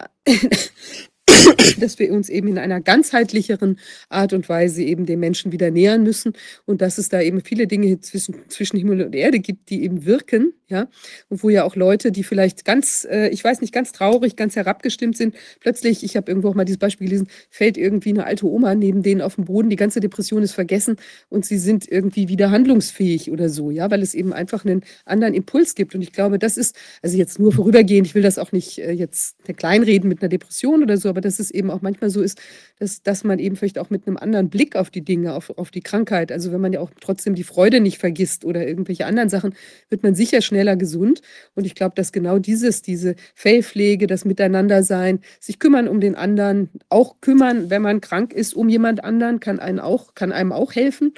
dass 1.79 1.99
wir 1.99 2.11
uns 2.11 2.29
eben 2.29 2.47
in 2.47 2.57
einer 2.57 2.81
ganzheitlicheren 2.81 3.79
Art 4.09 4.33
und 4.33 4.47
Weise 4.49 4.83
eben 4.83 5.05
den 5.05 5.19
Menschen 5.19 5.51
wieder 5.51 5.71
nähern 5.71 6.03
müssen 6.03 6.33
und 6.65 6.81
dass 6.81 6.97
es 6.97 7.09
da 7.09 7.21
eben 7.21 7.41
viele 7.41 7.67
Dinge 7.67 7.99
zwischen, 7.99 8.35
zwischen 8.49 8.77
Himmel 8.77 9.01
und 9.03 9.15
Erde 9.15 9.39
gibt, 9.39 9.69
die 9.69 9.83
eben 9.83 10.05
wirken, 10.05 10.53
ja, 10.67 10.87
und 11.29 11.43
wo 11.43 11.49
ja 11.49 11.63
auch 11.63 11.75
Leute, 11.75 12.11
die 12.11 12.23
vielleicht 12.23 12.65
ganz, 12.65 13.05
äh, 13.09 13.29
ich 13.29 13.43
weiß 13.43 13.61
nicht, 13.61 13.71
ganz 13.71 13.91
traurig, 13.91 14.35
ganz 14.35 14.55
herabgestimmt 14.55 15.15
sind, 15.15 15.35
plötzlich, 15.59 16.03
ich 16.03 16.15
habe 16.17 16.31
irgendwo 16.31 16.49
auch 16.49 16.55
mal 16.55 16.65
dieses 16.65 16.79
Beispiel 16.79 17.07
gelesen, 17.07 17.27
fällt 17.51 17.77
irgendwie 17.77 18.09
eine 18.09 18.25
alte 18.25 18.47
Oma 18.47 18.73
neben 18.73 19.03
denen 19.03 19.21
auf 19.21 19.35
den 19.35 19.45
Boden, 19.45 19.69
die 19.69 19.75
ganze 19.75 19.99
Depression 19.99 20.41
ist 20.41 20.53
vergessen 20.53 20.95
und 21.29 21.45
sie 21.45 21.59
sind 21.59 21.89
irgendwie 21.91 22.29
wieder 22.29 22.49
handlungsfähig 22.49 23.29
oder 23.29 23.49
so, 23.49 23.69
ja, 23.69 23.91
weil 23.91 24.01
es 24.01 24.15
eben 24.15 24.33
einfach 24.33 24.65
einen 24.65 24.81
anderen 25.05 25.35
Impuls 25.35 25.75
gibt. 25.75 25.93
Und 25.93 26.01
ich 26.01 26.11
glaube, 26.11 26.39
das 26.39 26.57
ist, 26.57 26.75
also 27.03 27.15
jetzt 27.15 27.37
nur 27.37 27.51
vorübergehend, 27.51 28.07
ich 28.07 28.15
will 28.15 28.23
das 28.23 28.39
auch 28.39 28.51
nicht 28.51 28.79
äh, 28.79 28.91
jetzt 28.91 29.35
kleinreden 29.57 30.09
mit 30.09 30.21
einer 30.21 30.29
Depression 30.29 30.81
oder 30.81 30.97
so, 30.97 31.09
aber 31.09 31.21
dass 31.25 31.39
es 31.39 31.51
eben 31.51 31.69
auch 31.69 31.81
manchmal 31.81 32.09
so 32.09 32.21
ist, 32.21 32.41
dass, 32.79 33.03
dass 33.03 33.23
man 33.23 33.39
eben 33.39 33.55
vielleicht 33.55 33.77
auch 33.77 33.89
mit 33.89 34.07
einem 34.07 34.17
anderen 34.17 34.49
Blick 34.49 34.75
auf 34.75 34.89
die 34.89 35.03
Dinge, 35.03 35.35
auf, 35.35 35.51
auf 35.57 35.71
die 35.71 35.81
Krankheit, 35.81 36.31
also 36.31 36.51
wenn 36.51 36.61
man 36.61 36.73
ja 36.73 36.79
auch 36.79 36.91
trotzdem 36.99 37.35
die 37.35 37.43
Freude 37.43 37.79
nicht 37.79 37.99
vergisst 37.99 38.45
oder 38.45 38.67
irgendwelche 38.67 39.05
anderen 39.05 39.29
Sachen, 39.29 39.53
wird 39.89 40.03
man 40.03 40.15
sicher 40.15 40.41
schnell 40.41 40.55
schneller 40.55 40.77
gesund. 40.77 41.21
Und 41.53 41.65
ich 41.65 41.75
glaube, 41.75 41.95
dass 41.95 42.11
genau 42.11 42.39
dieses, 42.39 42.81
diese 42.81 43.15
Fellpflege, 43.35 44.07
das 44.07 44.23
Miteinandersein, 44.25 45.19
sich 45.39 45.59
kümmern 45.59 45.87
um 45.87 45.99
den 45.99 46.15
anderen, 46.15 46.69
auch 46.89 47.19
kümmern, 47.21 47.69
wenn 47.69 47.81
man 47.81 47.99
krank 47.99 48.33
ist, 48.33 48.53
um 48.53 48.69
jemand 48.69 49.03
anderen, 49.03 49.39
kann 49.39 49.59
einen 49.59 49.79
auch, 49.79 50.15
kann 50.15 50.31
einem 50.31 50.51
auch 50.51 50.73
helfen 50.73 51.13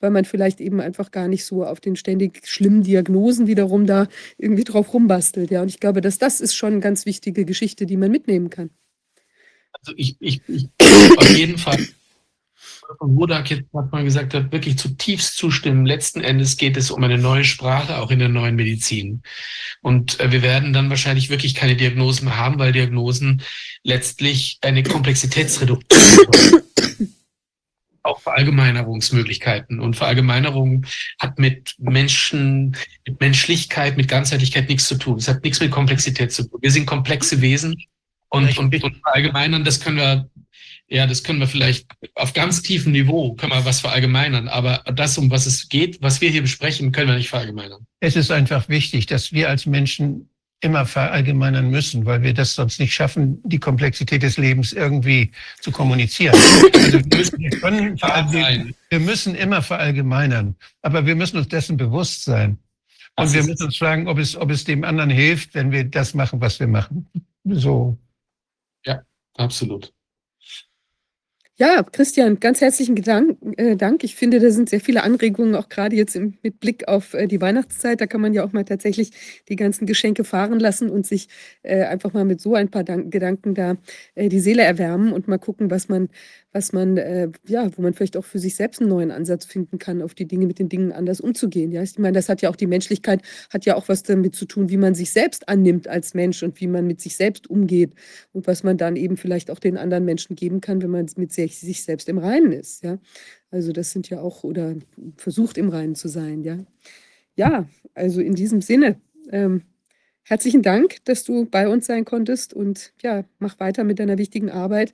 weil 0.00 0.10
man 0.10 0.24
vielleicht 0.24 0.60
eben 0.60 0.80
einfach 0.80 1.12
gar 1.12 1.28
nicht 1.28 1.44
so 1.44 1.64
auf 1.64 1.78
den 1.78 1.94
ständig 1.94 2.44
schlimmen 2.48 2.82
Diagnosen 2.82 3.46
wiederum 3.46 3.86
da 3.86 4.08
irgendwie 4.36 4.64
drauf 4.64 4.92
rumbastelt. 4.94 5.52
Ja, 5.52 5.62
und 5.62 5.68
ich 5.68 5.78
glaube, 5.78 6.00
dass 6.00 6.18
das 6.18 6.40
ist 6.40 6.56
schon 6.56 6.72
eine 6.72 6.80
ganz 6.80 7.06
wichtige 7.06 7.44
Geschichte, 7.44 7.86
die 7.86 7.96
man 7.96 8.10
mitnehmen 8.10 8.50
kann. 8.50 8.70
Also 9.72 9.92
ich, 9.96 10.16
ich, 10.20 10.40
ich 10.48 10.68
auf 11.16 11.36
jeden 11.36 11.58
Fall 11.58 11.78
von 12.98 13.16
Wodak 13.16 13.50
jetzt 13.50 13.72
hat 13.74 13.92
man 13.92 14.04
gesagt 14.04 14.34
hat, 14.34 14.52
wirklich 14.52 14.78
zutiefst 14.78 15.36
zustimmen. 15.36 15.86
Letzten 15.86 16.20
Endes 16.20 16.56
geht 16.56 16.76
es 16.76 16.90
um 16.90 17.02
eine 17.02 17.18
neue 17.18 17.44
Sprache, 17.44 17.98
auch 17.98 18.10
in 18.10 18.18
der 18.18 18.28
neuen 18.28 18.56
Medizin. 18.56 19.22
Und 19.80 20.20
äh, 20.20 20.30
wir 20.30 20.42
werden 20.42 20.72
dann 20.72 20.90
wahrscheinlich 20.90 21.30
wirklich 21.30 21.54
keine 21.54 21.76
Diagnosen 21.76 22.26
mehr 22.26 22.36
haben, 22.36 22.58
weil 22.58 22.72
Diagnosen 22.72 23.42
letztlich 23.82 24.58
eine 24.62 24.82
Komplexitätsreduktion 24.82 26.62
auch 28.04 28.20
Verallgemeinerungsmöglichkeiten. 28.20 29.78
Und 29.80 29.94
Verallgemeinerung 29.94 30.86
hat 31.20 31.38
mit 31.38 31.76
Menschen, 31.78 32.76
mit 33.06 33.20
Menschlichkeit, 33.20 33.96
mit 33.96 34.08
Ganzheitlichkeit 34.08 34.68
nichts 34.68 34.88
zu 34.88 34.96
tun. 34.96 35.18
Es 35.18 35.28
hat 35.28 35.44
nichts 35.44 35.60
mit 35.60 35.70
Komplexität 35.70 36.32
zu 36.32 36.48
tun. 36.48 36.58
Wir 36.60 36.72
sind 36.72 36.86
komplexe 36.86 37.40
Wesen 37.40 37.76
und, 38.32 38.58
und, 38.58 38.82
und 38.82 38.96
verallgemeinern, 38.96 39.62
das 39.62 39.80
können 39.80 39.98
wir, 39.98 40.30
ja, 40.88 41.06
das 41.06 41.22
können 41.22 41.38
wir 41.38 41.46
vielleicht 41.46 41.86
auf 42.14 42.32
ganz 42.32 42.62
tiefem 42.62 42.92
Niveau, 42.92 43.34
können 43.34 43.52
wir 43.52 43.64
was 43.64 43.80
verallgemeinern. 43.80 44.48
Aber 44.48 44.82
das, 44.94 45.18
um 45.18 45.30
was 45.30 45.44
es 45.44 45.68
geht, 45.68 46.00
was 46.00 46.20
wir 46.22 46.30
hier 46.30 46.40
besprechen, 46.40 46.92
können 46.92 47.08
wir 47.08 47.16
nicht 47.16 47.28
verallgemeinern. 47.28 47.86
Es 48.00 48.16
ist 48.16 48.30
einfach 48.30 48.70
wichtig, 48.70 49.06
dass 49.06 49.32
wir 49.32 49.50
als 49.50 49.66
Menschen 49.66 50.30
immer 50.62 50.86
verallgemeinern 50.86 51.70
müssen, 51.70 52.06
weil 52.06 52.22
wir 52.22 52.32
das 52.32 52.54
sonst 52.54 52.80
nicht 52.80 52.94
schaffen, 52.94 53.38
die 53.44 53.58
Komplexität 53.58 54.22
des 54.22 54.38
Lebens 54.38 54.72
irgendwie 54.72 55.30
zu 55.60 55.70
kommunizieren. 55.70 56.34
Also 56.34 56.70
wir, 56.92 57.18
müssen, 57.18 57.38
wir, 58.88 59.00
müssen 59.00 59.34
immer 59.34 59.60
verallgemeinern, 59.60 60.54
aber 60.80 61.04
wir 61.04 61.16
müssen 61.16 61.36
uns 61.36 61.48
dessen 61.48 61.76
bewusst 61.76 62.24
sein. 62.24 62.58
Und 63.16 63.32
wir 63.34 63.44
müssen 63.44 63.66
uns 63.66 63.76
fragen, 63.76 64.08
ob 64.08 64.18
es, 64.18 64.36
ob 64.36 64.50
es 64.50 64.64
dem 64.64 64.84
anderen 64.84 65.10
hilft, 65.10 65.54
wenn 65.54 65.70
wir 65.70 65.84
das 65.84 66.14
machen, 66.14 66.40
was 66.40 66.58
wir 66.60 66.68
machen. 66.68 67.06
So. 67.44 67.98
Absolut. 69.34 69.92
Ja, 71.58 71.82
Christian, 71.82 72.40
ganz 72.40 72.60
herzlichen 72.62 72.94
Gedank, 72.94 73.36
äh, 73.58 73.76
Dank. 73.76 74.04
Ich 74.04 74.16
finde, 74.16 74.40
da 74.40 74.50
sind 74.50 74.70
sehr 74.70 74.80
viele 74.80 75.02
Anregungen, 75.02 75.54
auch 75.54 75.68
gerade 75.68 75.94
jetzt 75.94 76.16
im, 76.16 76.38
mit 76.42 76.58
Blick 76.60 76.88
auf 76.88 77.12
äh, 77.12 77.26
die 77.28 77.40
Weihnachtszeit. 77.42 78.00
Da 78.00 78.06
kann 78.06 78.22
man 78.22 78.32
ja 78.32 78.42
auch 78.42 78.52
mal 78.52 78.64
tatsächlich 78.64 79.10
die 79.48 79.56
ganzen 79.56 79.86
Geschenke 79.86 80.24
fahren 80.24 80.58
lassen 80.58 80.88
und 80.90 81.06
sich 81.06 81.28
äh, 81.62 81.84
einfach 81.84 82.14
mal 82.14 82.24
mit 82.24 82.40
so 82.40 82.54
ein 82.54 82.70
paar 82.70 82.84
Dank 82.84 83.12
Gedanken 83.12 83.54
da 83.54 83.76
äh, 84.14 84.28
die 84.30 84.40
Seele 84.40 84.62
erwärmen 84.62 85.12
und 85.12 85.28
mal 85.28 85.38
gucken, 85.38 85.70
was 85.70 85.88
man, 85.88 86.08
was 86.52 86.72
man, 86.72 86.96
äh, 86.98 87.30
ja, 87.46 87.70
wo 87.76 87.82
man 87.82 87.94
vielleicht 87.94 88.16
auch 88.16 88.24
für 88.24 88.38
sich 88.38 88.54
selbst 88.56 88.80
einen 88.80 88.90
neuen 88.90 89.10
Ansatz 89.10 89.46
finden 89.46 89.78
kann, 89.78 90.02
auf 90.02 90.14
die 90.14 90.26
Dinge 90.26 90.46
mit 90.46 90.58
den 90.58 90.68
Dingen 90.68 90.92
anders 90.92 91.20
umzugehen. 91.20 91.72
Ja, 91.72 91.82
ich 91.82 91.98
meine, 91.98 92.14
das 92.14 92.28
hat 92.28 92.42
ja 92.42 92.50
auch 92.50 92.56
die 92.56 92.66
Menschlichkeit, 92.66 93.22
hat 93.50 93.64
ja 93.64 93.74
auch 93.76 93.88
was 93.88 94.02
damit 94.02 94.36
zu 94.36 94.44
tun, 94.44 94.68
wie 94.68 94.76
man 94.76 94.94
sich 94.94 95.12
selbst 95.12 95.48
annimmt 95.48 95.88
als 95.88 96.14
Mensch 96.14 96.42
und 96.42 96.60
wie 96.60 96.66
man 96.66 96.86
mit 96.86 97.00
sich 97.00 97.16
selbst 97.16 97.48
umgeht 97.48 97.94
und 98.32 98.46
was 98.46 98.62
man 98.62 98.76
dann 98.76 98.96
eben 98.96 99.16
vielleicht 99.16 99.50
auch 99.50 99.58
den 99.58 99.78
anderen 99.78 100.04
Menschen 100.04 100.36
geben 100.36 100.60
kann, 100.60 100.82
wenn 100.82 100.90
man 100.90 101.06
mit 101.16 101.32
sich, 101.32 101.58
sich 101.58 101.82
selbst 101.84 102.08
im 102.08 102.18
Reinen 102.18 102.52
ist. 102.52 102.84
Ja, 102.84 102.98
also 103.50 103.72
das 103.72 103.90
sind 103.90 104.10
ja 104.10 104.20
auch 104.20 104.44
oder 104.44 104.74
versucht 105.16 105.56
im 105.58 105.70
Reinen 105.70 105.94
zu 105.94 106.08
sein. 106.08 106.42
Ja, 106.42 106.58
ja, 107.34 107.66
also 107.94 108.20
in 108.20 108.34
diesem 108.34 108.60
Sinne. 108.60 109.00
Ähm, 109.30 109.62
herzlichen 110.24 110.62
Dank, 110.62 111.04
dass 111.04 111.24
du 111.24 111.46
bei 111.46 111.68
uns 111.68 111.86
sein 111.86 112.04
konntest 112.04 112.52
und 112.54 112.92
ja, 113.02 113.24
mach 113.38 113.58
weiter 113.60 113.84
mit 113.84 113.98
deiner 113.98 114.18
wichtigen 114.18 114.50
Arbeit. 114.50 114.92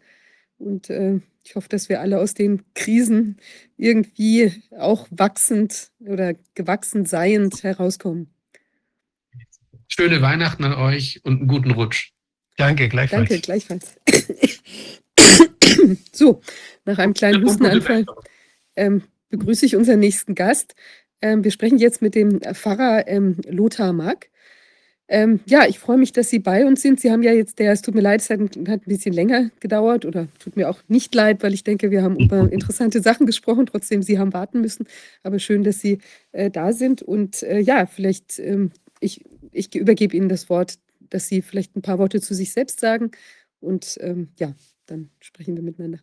Und 0.58 0.90
äh, 0.90 1.20
ich 1.44 1.54
hoffe, 1.54 1.68
dass 1.68 1.88
wir 1.88 2.00
alle 2.00 2.18
aus 2.18 2.34
den 2.34 2.62
Krisen 2.74 3.38
irgendwie 3.76 4.52
auch 4.76 5.06
wachsend 5.10 5.90
oder 6.00 6.34
gewachsen 6.54 7.06
seiend 7.06 7.62
herauskommen. 7.62 8.28
Schöne 9.86 10.20
Weihnachten 10.20 10.64
an 10.64 10.74
euch 10.74 11.20
und 11.24 11.38
einen 11.38 11.48
guten 11.48 11.70
Rutsch. 11.70 12.12
Danke, 12.56 12.88
gleichfalls. 12.88 13.28
Danke, 13.28 13.42
gleichfalls. 13.42 13.96
so, 16.12 16.42
nach 16.84 16.98
einem 16.98 17.14
kleinen 17.14 17.44
Hustenanfall 17.44 18.04
ähm, 18.76 19.02
begrüße 19.30 19.64
ich 19.64 19.76
unseren 19.76 20.00
nächsten 20.00 20.34
Gast. 20.34 20.74
Ähm, 21.22 21.44
wir 21.44 21.50
sprechen 21.50 21.78
jetzt 21.78 22.02
mit 22.02 22.14
dem 22.14 22.40
Pfarrer 22.40 23.06
ähm, 23.08 23.36
Lothar 23.46 23.92
Mack. 23.92 24.28
Ähm, 25.10 25.40
ja, 25.46 25.66
ich 25.66 25.78
freue 25.78 25.96
mich, 25.96 26.12
dass 26.12 26.28
Sie 26.28 26.38
bei 26.38 26.66
uns 26.66 26.82
sind. 26.82 27.00
Sie 27.00 27.10
haben 27.10 27.22
ja 27.22 27.32
jetzt, 27.32 27.58
der, 27.58 27.72
es 27.72 27.80
tut 27.80 27.94
mir 27.94 28.02
leid, 28.02 28.20
es 28.20 28.28
hat, 28.28 28.40
hat, 28.40 28.56
ein 28.58 28.80
bisschen 28.84 29.14
länger 29.14 29.50
gedauert 29.58 30.04
oder 30.04 30.28
tut 30.38 30.54
mir 30.54 30.68
auch 30.68 30.80
nicht 30.86 31.14
leid, 31.14 31.42
weil 31.42 31.54
ich 31.54 31.64
denke, 31.64 31.90
wir 31.90 32.02
haben 32.02 32.16
über 32.20 32.52
interessante 32.52 33.00
Sachen 33.00 33.24
gesprochen. 33.24 33.64
Trotzdem, 33.64 34.02
Sie 34.02 34.18
haben 34.18 34.34
warten 34.34 34.60
müssen. 34.60 34.86
Aber 35.22 35.38
schön, 35.38 35.64
dass 35.64 35.80
Sie 35.80 35.98
äh, 36.32 36.50
da 36.50 36.74
sind. 36.74 37.00
Und 37.00 37.42
äh, 37.42 37.58
ja, 37.60 37.86
vielleicht, 37.86 38.38
ähm, 38.38 38.70
ich, 39.00 39.24
ich 39.50 39.74
übergebe 39.74 40.14
Ihnen 40.14 40.28
das 40.28 40.50
Wort, 40.50 40.74
dass 41.00 41.26
Sie 41.26 41.40
vielleicht 41.40 41.74
ein 41.74 41.82
paar 41.82 41.98
Worte 41.98 42.20
zu 42.20 42.34
sich 42.34 42.52
selbst 42.52 42.80
sagen. 42.80 43.10
Und 43.60 43.96
ähm, 44.00 44.28
ja, 44.38 44.54
dann 44.84 45.08
sprechen 45.20 45.56
wir 45.56 45.62
miteinander. 45.62 46.00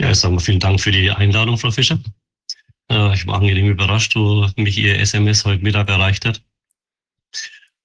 Ja, 0.00 0.10
ich 0.10 0.18
sage 0.18 0.34
mal 0.34 0.40
vielen 0.40 0.58
Dank 0.58 0.80
für 0.80 0.90
die 0.90 1.10
Einladung, 1.10 1.58
Frau 1.58 1.70
Fischer. 1.70 2.00
Äh, 2.90 3.12
ich 3.12 3.26
war 3.26 3.36
angenehm 3.36 3.68
überrascht, 3.68 4.16
wo 4.16 4.48
mich 4.56 4.78
Ihr 4.78 4.98
SMS 4.98 5.44
heute 5.44 5.62
Mittag 5.62 5.90
erreicht 5.90 6.24
hat. 6.24 6.42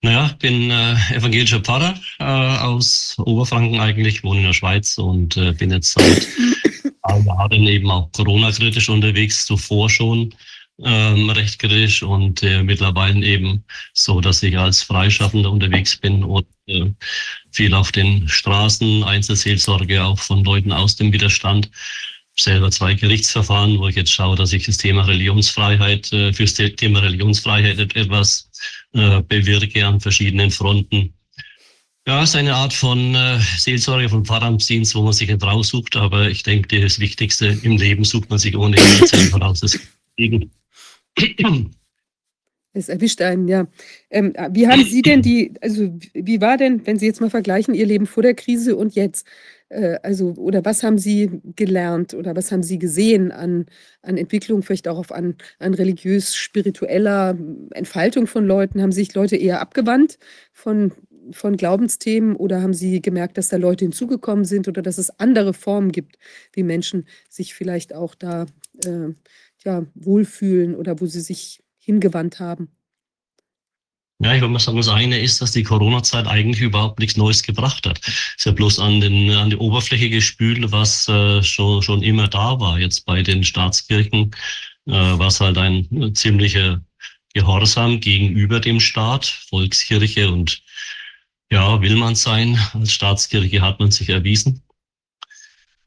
Naja, 0.02 0.34
bin 0.40 0.72
äh, 0.72 0.96
evangelischer 1.14 1.60
Pfarrer 1.60 1.94
äh, 2.20 2.24
aus 2.24 3.16
Oberfranken 3.18 3.82
eigentlich, 3.82 4.24
wohne 4.24 4.40
in 4.40 4.46
der 4.46 4.54
Schweiz 4.54 4.98
und 4.98 5.36
äh, 5.36 5.52
bin 5.52 5.72
jetzt 5.72 5.94
seit 5.94 6.28
Jahren 7.26 7.68
eben 7.68 7.92
auch 7.92 8.10
Corona-kritisch 8.14 8.88
unterwegs, 8.88 9.46
zuvor 9.46 9.90
schon 9.90 10.34
ähm, 10.84 11.30
recht 11.30 11.60
kritisch 11.60 12.04
und 12.04 12.42
äh, 12.44 12.64
mittlerweile 12.64 13.26
eben 13.26 13.64
so, 13.94 14.22
dass 14.22 14.42
ich 14.42 14.58
als 14.58 14.84
Freischaffender 14.84 15.52
unterwegs 15.52 15.98
bin 15.98 16.24
und 16.24 16.48
äh, 16.68 16.86
viel 17.52 17.74
auf 17.74 17.92
den 17.92 18.28
Straßen, 18.30 19.04
Einzelseelsorge 19.04 20.04
auch 20.04 20.20
von 20.20 20.46
Leuten 20.46 20.72
aus 20.72 20.96
dem 20.96 21.12
Widerstand 21.12 21.70
selber 22.44 22.72
zwei 22.72 22.94
Gerichtsverfahren, 22.94 23.80
wo 23.80 23.88
ich 23.88 23.96
jetzt 23.96 24.12
schaue, 24.12 24.36
dass 24.36 24.54
ich 24.54 24.66
das 24.66 24.78
Thema 24.78 25.04
Religionsfreiheit, 25.04 26.12
äh, 26.14 26.34
fürs 26.34 26.54
Thema 26.54 27.00
Religionsfreiheit 27.00 27.80
etwas 27.80 28.50
äh, 28.94 29.22
bewirke 29.22 29.86
an 29.86 30.00
verschiedenen 30.00 30.52
Fronten. 30.52 31.14
Ja, 32.08 32.24
es 32.24 32.30
ist 32.30 32.36
eine 32.36 32.56
Art 32.56 32.74
von 32.74 33.14
äh, 33.14 33.40
Seelsorge, 33.58 34.10
von 34.10 34.26
Pfarramtsdienst, 34.26 34.96
wo 34.96 35.04
man 35.04 35.14
sich 35.14 35.30
nicht 35.30 35.44
raussucht, 35.44 35.96
aber 35.96 36.30
ich 36.30 36.44
denke, 36.44 36.82
das 36.82 37.00
Wichtigste 37.00 37.58
im 37.62 37.78
Leben 37.78 38.04
sucht 38.04 38.30
man 38.30 38.40
sich 38.40 38.58
ohnehin 38.58 39.06
selber 39.06 39.42
raus. 39.42 39.60
Das 39.60 39.78
es 42.74 42.90
erwischt 42.90 43.22
einen, 43.22 43.48
ja. 43.48 43.68
Ähm, 44.10 44.34
wie 44.52 44.68
haben 44.68 44.84
Sie 44.86 45.02
denn 45.02 45.22
die, 45.22 45.54
also 45.62 45.98
wie 46.14 46.40
war 46.42 46.58
denn, 46.58 46.86
wenn 46.86 47.00
Sie 47.00 47.06
jetzt 47.06 47.22
mal 47.22 47.30
vergleichen, 47.30 47.74
Ihr 47.74 47.86
Leben 47.86 48.06
vor 48.06 48.24
der 48.24 48.36
Krise 48.36 48.76
und 48.76 48.96
jetzt? 48.96 49.26
Äh, 49.70 50.00
also, 50.04 50.34
oder 50.34 50.66
was 50.66 50.84
haben 50.84 50.98
Sie 50.98 51.42
gelernt 51.56 52.14
oder 52.14 52.36
was 52.36 52.52
haben 52.52 52.64
Sie 52.64 52.80
gesehen 52.80 53.32
an, 53.32 53.68
an 54.02 54.18
Entwicklung, 54.18 54.64
vielleicht 54.64 54.88
auch 54.88 54.98
auf 54.98 55.12
an, 55.12 55.36
an 55.60 55.74
religiös-spiritueller 55.74 57.38
Entfaltung 57.72 58.28
von 58.28 58.46
Leuten? 58.46 58.82
Haben 58.82 58.92
sich 58.92 59.14
Leute 59.14 59.38
eher 59.38 59.62
abgewandt 59.62 60.18
von, 60.54 60.92
von 61.32 61.58
Glaubensthemen 61.58 62.36
oder 62.36 62.62
haben 62.62 62.74
Sie 62.74 63.02
gemerkt, 63.02 63.38
dass 63.38 63.50
da 63.50 63.58
Leute 63.58 63.86
hinzugekommen 63.86 64.46
sind 64.46 64.68
oder 64.68 64.82
dass 64.82 64.98
es 64.98 65.20
andere 65.20 65.54
Formen 65.54 65.92
gibt, 65.92 66.18
wie 66.54 66.64
Menschen 66.64 67.08
sich 67.30 67.54
vielleicht 67.54 67.94
auch 67.94 68.16
da 68.16 68.46
äh, 68.86 69.14
ja, 69.66 69.86
wohlfühlen 69.96 70.76
oder 70.76 71.00
wo 71.02 71.06
sie 71.06 71.22
sich 71.22 71.62
hingewandt 71.78 72.40
haben? 72.40 72.70
Ja, 74.22 74.34
ich 74.34 74.42
würde 74.42 74.52
mal 74.52 74.60
sagen, 74.60 74.76
das 74.78 74.90
eine 74.90 75.18
ist, 75.18 75.42
dass 75.42 75.54
die 75.54 75.64
Corona-Zeit 75.64 76.28
eigentlich 76.28 76.62
überhaupt 76.62 77.00
nichts 77.00 77.16
Neues 77.16 77.42
gebracht 77.42 77.88
hat. 77.88 78.00
Ist 78.06 78.46
ja 78.46 78.52
bloß 78.52 78.80
an, 78.80 79.00
den, 79.00 79.32
an 79.32 79.50
die 79.50 79.56
Oberfläche 79.56 80.10
gespült, 80.10 80.74
was 80.74 81.08
äh, 81.08 81.42
schon, 81.42 81.82
schon 81.82 82.04
immer 82.04 82.28
da 82.28 82.60
war. 82.60 82.80
Jetzt 82.80 83.06
bei 83.06 83.24
den 83.24 83.46
Staatskirchen 83.46 84.32
äh, 84.88 84.92
war 84.92 85.28
es 85.28 85.40
halt 85.40 85.58
ein 85.58 86.14
ziemlicher 86.16 86.82
Gehorsam 87.34 88.02
gegenüber 88.02 88.60
dem 88.60 88.82
Staat, 88.82 89.26
Volkskirche 89.26 90.30
und 90.30 90.64
ja, 91.50 91.82
will 91.82 91.96
man 91.96 92.16
sein. 92.16 92.60
Als 92.74 92.92
Staatskirche 92.92 93.62
hat 93.62 93.80
man 93.80 93.92
sich 93.92 94.10
erwiesen. 94.10 94.64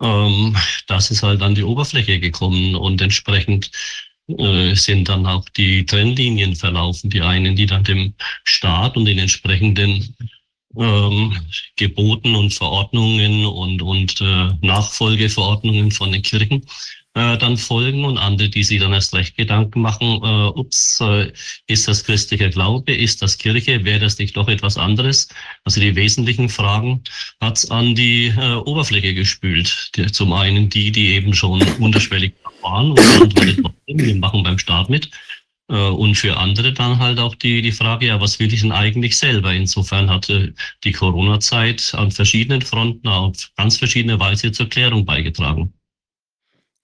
Ähm, 0.00 0.56
das 0.86 1.10
ist 1.10 1.22
halt 1.22 1.42
an 1.42 1.54
die 1.54 1.64
Oberfläche 1.64 2.18
gekommen 2.18 2.76
und 2.76 3.02
entsprechend 3.02 3.70
äh, 4.28 4.74
sind 4.74 5.08
dann 5.08 5.26
auch 5.26 5.48
die 5.50 5.84
Trennlinien 5.84 6.54
verlaufen. 6.56 7.10
Die 7.10 7.20
einen, 7.20 7.56
die 7.56 7.66
dann 7.66 7.84
dem 7.84 8.14
Staat 8.44 8.96
und 8.96 9.04
den 9.04 9.18
entsprechenden 9.18 10.14
ähm, 10.76 11.36
Geboten 11.76 12.34
und 12.34 12.54
Verordnungen 12.54 13.44
und, 13.46 13.82
und 13.82 14.20
äh, 14.20 14.50
Nachfolgeverordnungen 14.60 15.90
von 15.90 16.12
den 16.12 16.22
Kirchen 16.22 16.64
äh, 17.14 17.36
dann 17.36 17.56
folgen 17.58 18.04
und 18.04 18.16
andere, 18.18 18.48
die 18.48 18.64
sich 18.64 18.80
dann 18.80 18.92
erst 18.92 19.14
recht 19.14 19.36
Gedanken 19.36 19.82
machen, 19.82 20.20
äh, 20.22 20.58
ups, 20.58 20.98
äh, 21.00 21.30
ist 21.66 21.86
das 21.88 22.04
christlicher 22.04 22.48
Glaube, 22.48 22.94
ist 22.94 23.20
das 23.20 23.36
Kirche, 23.36 23.84
wäre 23.84 24.00
das 24.00 24.18
nicht 24.18 24.36
doch 24.36 24.48
etwas 24.48 24.78
anderes? 24.78 25.28
Also 25.64 25.80
die 25.80 25.94
wesentlichen 25.94 26.48
Fragen 26.48 27.02
hat's 27.40 27.70
an 27.70 27.94
die 27.94 28.28
äh, 28.28 28.54
Oberfläche 28.54 29.14
gespült. 29.14 29.90
Die, 29.96 30.10
zum 30.10 30.32
einen 30.32 30.70
die, 30.70 30.90
die 30.90 31.08
eben 31.08 31.34
schon 31.34 31.62
unterschwellig 31.80 32.32
waren 32.62 32.92
und 32.92 32.98
wir 33.86 34.14
machen 34.16 34.42
beim 34.42 34.58
Staat 34.58 34.88
mit. 34.88 35.10
Äh, 35.68 35.74
und 35.74 36.16
für 36.16 36.36
andere 36.36 36.72
dann 36.72 36.98
halt 36.98 37.18
auch 37.18 37.34
die, 37.34 37.62
die 37.62 37.72
Frage, 37.72 38.06
ja, 38.06 38.20
was 38.20 38.38
will 38.38 38.52
ich 38.52 38.60
denn 38.60 38.72
eigentlich 38.72 39.18
selber? 39.18 39.52
Insofern 39.52 40.10
hatte 40.10 40.54
die 40.84 40.92
Corona-Zeit 40.92 41.94
an 41.94 42.10
verschiedenen 42.10 42.62
Fronten 42.62 43.08
auf 43.08 43.50
ganz 43.56 43.76
verschiedene 43.76 44.18
Weise 44.20 44.52
zur 44.52 44.68
Klärung 44.68 45.04
beigetragen. 45.04 45.72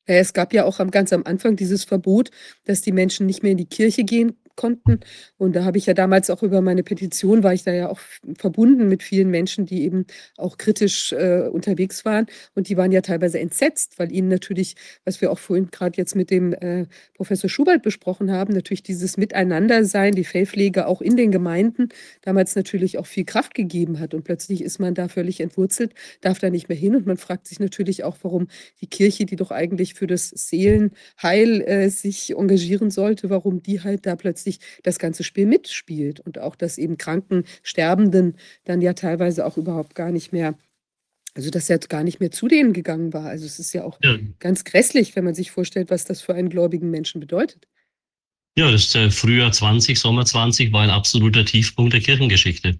Es 0.06 0.32
gab 0.32 0.54
ja 0.54 0.64
auch 0.64 0.78
ganz 0.90 1.12
am 1.12 1.24
Anfang 1.24 1.56
dieses 1.56 1.84
Verbot, 1.84 2.30
dass 2.64 2.80
die 2.80 2.92
Menschen 2.92 3.26
nicht 3.26 3.42
mehr 3.42 3.52
in 3.52 3.58
die 3.58 3.66
Kirche 3.66 4.04
gehen 4.04 4.38
konnten. 4.58 5.00
Und 5.38 5.54
da 5.54 5.64
habe 5.64 5.78
ich 5.78 5.86
ja 5.86 5.94
damals 5.94 6.28
auch 6.28 6.42
über 6.42 6.60
meine 6.60 6.82
Petition, 6.82 7.44
war 7.44 7.54
ich 7.54 7.62
da 7.62 7.72
ja 7.72 7.88
auch 7.88 8.00
verbunden 8.36 8.88
mit 8.88 9.02
vielen 9.02 9.30
Menschen, 9.30 9.64
die 9.64 9.84
eben 9.84 10.04
auch 10.36 10.58
kritisch 10.58 11.12
äh, 11.12 11.48
unterwegs 11.48 12.04
waren. 12.04 12.26
Und 12.54 12.68
die 12.68 12.76
waren 12.76 12.90
ja 12.90 13.00
teilweise 13.00 13.38
entsetzt, 13.38 13.98
weil 13.98 14.12
ihnen 14.12 14.28
natürlich, 14.28 14.74
was 15.04 15.20
wir 15.20 15.30
auch 15.30 15.38
vorhin 15.38 15.70
gerade 15.70 15.96
jetzt 15.96 16.16
mit 16.16 16.30
dem 16.30 16.52
äh, 16.52 16.86
Professor 17.14 17.48
Schubert 17.48 17.82
besprochen 17.82 18.32
haben, 18.32 18.52
natürlich 18.52 18.82
dieses 18.82 19.16
Miteinandersein, 19.16 20.12
die 20.12 20.24
Fellpflege 20.24 20.88
auch 20.88 21.00
in 21.00 21.16
den 21.16 21.30
Gemeinden 21.30 21.90
damals 22.22 22.56
natürlich 22.56 22.98
auch 22.98 23.06
viel 23.06 23.24
Kraft 23.24 23.54
gegeben 23.54 24.00
hat. 24.00 24.12
Und 24.12 24.24
plötzlich 24.24 24.62
ist 24.62 24.80
man 24.80 24.94
da 24.94 25.06
völlig 25.06 25.40
entwurzelt, 25.40 25.94
darf 26.20 26.40
da 26.40 26.50
nicht 26.50 26.68
mehr 26.68 26.76
hin. 26.76 26.96
Und 26.96 27.06
man 27.06 27.16
fragt 27.16 27.46
sich 27.46 27.60
natürlich 27.60 28.02
auch, 28.02 28.16
warum 28.22 28.48
die 28.80 28.88
Kirche, 28.88 29.24
die 29.24 29.36
doch 29.36 29.52
eigentlich 29.52 29.94
für 29.94 30.08
das 30.08 30.30
Seelenheil 30.30 31.60
äh, 31.62 31.88
sich 31.90 32.34
engagieren 32.36 32.90
sollte, 32.90 33.30
warum 33.30 33.62
die 33.62 33.82
halt 33.82 34.04
da 34.04 34.16
plötzlich 34.16 34.47
plötzlich 34.48 34.58
das 34.82 34.98
ganze 34.98 35.24
Spiel 35.24 35.46
mitspielt 35.46 36.20
und 36.20 36.38
auch, 36.38 36.56
dass 36.56 36.78
eben 36.78 36.98
Kranken, 36.98 37.44
Sterbenden 37.62 38.36
dann 38.64 38.80
ja 38.80 38.94
teilweise 38.94 39.46
auch 39.46 39.56
überhaupt 39.56 39.94
gar 39.94 40.10
nicht 40.10 40.32
mehr 40.32 40.56
also, 41.34 41.50
dass 41.50 41.70
er 41.70 41.78
gar 41.78 42.02
nicht 42.02 42.18
mehr 42.18 42.32
zu 42.32 42.48
denen 42.48 42.72
gegangen 42.72 43.12
war. 43.12 43.26
Also, 43.26 43.46
es 43.46 43.60
ist 43.60 43.72
ja 43.72 43.84
auch 43.84 43.98
ja. 44.02 44.16
ganz 44.40 44.64
grässlich, 44.64 45.14
wenn 45.14 45.22
man 45.22 45.36
sich 45.36 45.52
vorstellt, 45.52 45.88
was 45.88 46.04
das 46.04 46.20
für 46.20 46.34
einen 46.34 46.48
gläubigen 46.48 46.90
Menschen 46.90 47.20
bedeutet. 47.20 47.68
Ja, 48.56 48.72
das 48.72 48.92
äh, 48.96 49.08
Frühjahr 49.08 49.52
20, 49.52 50.00
Sommer 50.00 50.24
20 50.24 50.72
war 50.72 50.82
ein 50.82 50.90
absoluter 50.90 51.44
Tiefpunkt 51.44 51.92
der 51.92 52.00
Kirchengeschichte. 52.00 52.70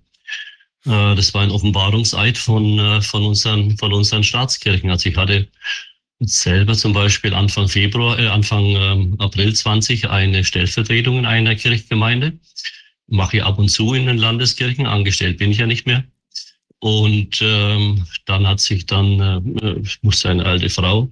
Äh, 0.87 1.15
das 1.15 1.33
war 1.35 1.43
ein 1.43 1.53
Offenbarungseid 1.53 2.37
von, 2.37 2.81
äh, 2.81 3.01
von, 3.01 3.25
unseren, 3.27 3.79
von 3.79 3.93
unseren 3.93 4.25
Staatskirchen. 4.25 4.91
Also 4.91 5.09
ich 5.09 5.17
hatte 5.17 5.47
selber 6.21 6.75
zum 6.75 6.93
Beispiel 6.93 7.35
Anfang 7.35 7.69
Februar, 7.69 8.19
äh, 8.19 8.27
Anfang 8.27 8.65
ähm, 8.65 9.15
April 9.19 9.55
20 9.55 10.11
eine 10.11 10.45
Stellvertretung 10.45 11.19
in 11.19 11.27
einer 11.27 11.55
Kirchgemeinde. 11.55 12.39
Mache 13.07 13.39
ich 13.39 13.45
ab 13.45 13.59
und 13.59 13.69
zu 13.69 13.95
in 13.95 14.07
den 14.07 14.19
Landeskirchen, 14.19 14.87
angestellt 14.87 15.39
bin 15.39 15.51
ich 15.51 15.59
ja 15.59 15.67
nicht 15.67 15.87
mehr. 15.87 16.05
Und 16.81 17.41
ähm, 17.43 18.07
dann 18.27 18.47
hat 18.47 18.61
sich 18.61 18.87
dann, 18.87 19.21
äh, 19.61 19.83
musste 20.03 20.31
eine 20.31 20.45
alte 20.45 20.71
Frau, 20.71 21.11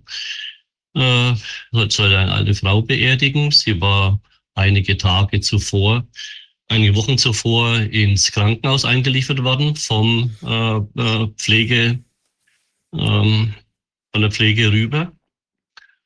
äh, 0.94 1.34
sollte 1.72 2.18
eine 2.18 2.32
alte 2.32 2.54
Frau 2.54 2.82
beerdigen. 2.82 3.50
Sie 3.50 3.80
war 3.80 4.20
einige 4.54 4.96
Tage 4.96 5.40
zuvor, 5.40 6.06
einige 6.68 6.94
Wochen 6.94 7.18
zuvor 7.18 7.78
ins 7.78 8.30
Krankenhaus 8.30 8.84
eingeliefert 8.84 9.42
worden 9.42 9.74
vom 9.76 10.30
äh, 10.44 10.76
äh 11.00 11.26
Pflege, 11.36 11.98
ähm, 12.94 13.54
von 14.16 14.22
der 14.22 14.30
Pflege 14.30 14.72
rüber. 14.72 15.12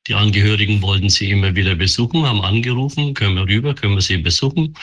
Die 0.09 0.15
Angehörigen 0.15 0.83
wollten 0.83 1.11
sie 1.11 1.31
immer 1.31 1.55
wieder 1.55 1.77
besuchen, 1.77 2.27
haben 2.27 2.43
angerufen, 2.43 3.15
können 3.15 3.37
wir 3.37 3.47
rüber, 3.47 3.73
können 3.73 3.95
wir 3.95 4.01
sie 4.01 4.17
besuchen. 4.17 4.75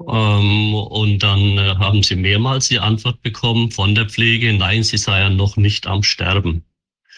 Ähm, 0.00 0.74
und 0.74 1.20
dann 1.20 1.56
äh, 1.56 1.76
haben 1.76 2.02
sie 2.02 2.16
mehrmals 2.16 2.66
die 2.66 2.80
Antwort 2.80 3.22
bekommen 3.22 3.70
von 3.70 3.94
der 3.94 4.08
Pflege, 4.08 4.52
nein, 4.54 4.82
sie 4.82 4.98
sei 4.98 5.20
ja 5.20 5.30
noch 5.30 5.56
nicht 5.56 5.86
am 5.86 6.02
Sterben. 6.02 6.64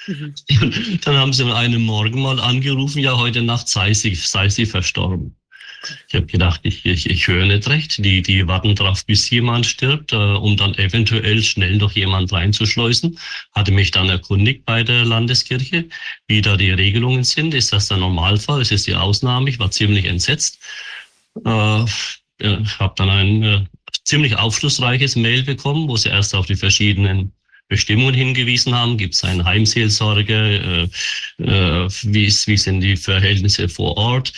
Mhm. 0.07 0.35
Dann 1.01 1.17
haben 1.17 1.33
sie 1.33 1.45
an 1.45 1.53
einem 1.53 1.87
Morgen 1.87 2.21
mal 2.21 2.39
angerufen, 2.39 2.99
ja, 2.99 3.17
heute 3.17 3.41
Nacht 3.41 3.69
sei 3.69 3.95
sie, 3.95 4.15
sei 4.15 4.51
sie 4.51 4.67
verstorben. 4.67 5.37
Ich 6.09 6.15
habe 6.15 6.27
gedacht, 6.27 6.61
ich, 6.63 6.85
ich, 6.85 7.09
ich 7.09 7.27
höre 7.27 7.47
nicht 7.47 7.69
recht. 7.69 8.05
Die, 8.05 8.23
die 8.23 8.47
warten 8.47 8.75
darauf, 8.75 9.05
bis 9.07 9.29
jemand 9.31 9.67
stirbt, 9.67 10.13
äh, 10.13 10.17
um 10.17 10.57
dann 10.57 10.75
eventuell 10.75 11.43
schnell 11.43 11.77
noch 11.77 11.93
jemand 11.93 12.33
reinzuschleusen. 12.33 13.19
Hatte 13.53 13.73
mich 13.73 13.91
dann 13.91 14.09
erkundigt 14.09 14.65
bei 14.65 14.83
der 14.83 15.05
Landeskirche, 15.05 15.89
wie 16.29 16.43
da 16.43 16.57
die 16.57 16.71
Regelungen 16.71 17.25
sind. 17.25 17.55
Ist 17.55 17.73
das 17.73 17.89
der 17.89 17.99
Normalfall? 17.99 18.63
Ist 18.63 18.73
es 18.73 18.85
die 18.85 18.95
Ausnahme? 18.95 19.51
Ich 19.51 19.59
war 19.59 19.71
ziemlich 19.71 20.05
entsetzt. 20.05 20.59
Äh, 21.45 21.85
habe 22.41 22.95
dann 22.97 23.11
ein 23.11 23.43
äh, 23.43 23.65
ziemlich 24.05 24.37
aufschlussreiches 24.37 25.17
Mail 25.17 25.43
bekommen, 25.43 25.89
wo 25.89 25.97
sie 25.97 26.11
erst 26.11 26.35
auf 26.35 26.47
die 26.47 26.57
verschiedenen 26.57 27.33
Bestimmungen 27.69 28.15
hingewiesen 28.15 28.75
haben. 28.75 28.97
Gibt 28.97 29.15
es 29.15 29.25
einen 29.25 29.45
Heimseelsorger? 29.45 30.45
Äh, 30.45 30.89
äh, 31.39 31.89
wie, 32.03 32.27
ist, 32.27 32.47
wie 32.47 32.57
sind 32.57 32.81
die 32.81 32.97
Verhältnisse 32.97 33.69
vor 33.69 33.97
Ort? 33.97 34.33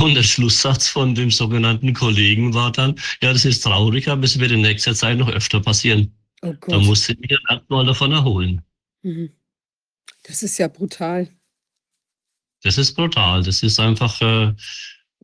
Und 0.00 0.14
der 0.14 0.22
Schlusssatz 0.22 0.88
von 0.88 1.14
dem 1.14 1.30
sogenannten 1.30 1.94
Kollegen 1.94 2.54
war 2.54 2.72
dann, 2.72 2.96
ja, 3.22 3.32
das 3.32 3.44
ist 3.44 3.62
traurig, 3.62 4.08
aber 4.08 4.24
es 4.24 4.38
wird 4.38 4.52
in 4.52 4.62
nächster 4.62 4.94
Zeit 4.94 5.18
noch 5.18 5.28
öfter 5.28 5.60
passieren. 5.60 6.12
Oh 6.42 6.54
da 6.66 6.78
musste 6.78 7.12
ich 7.12 7.18
mich 7.20 7.38
erstmal 7.50 7.86
davon 7.86 8.12
erholen. 8.12 8.62
Mhm. 9.02 9.30
Das 10.24 10.42
ist 10.42 10.58
ja 10.58 10.68
brutal. 10.68 11.28
Das 12.62 12.78
ist 12.78 12.94
brutal. 12.94 13.42
Das 13.42 13.62
ist 13.62 13.78
einfach... 13.78 14.20
Äh, 14.20 14.54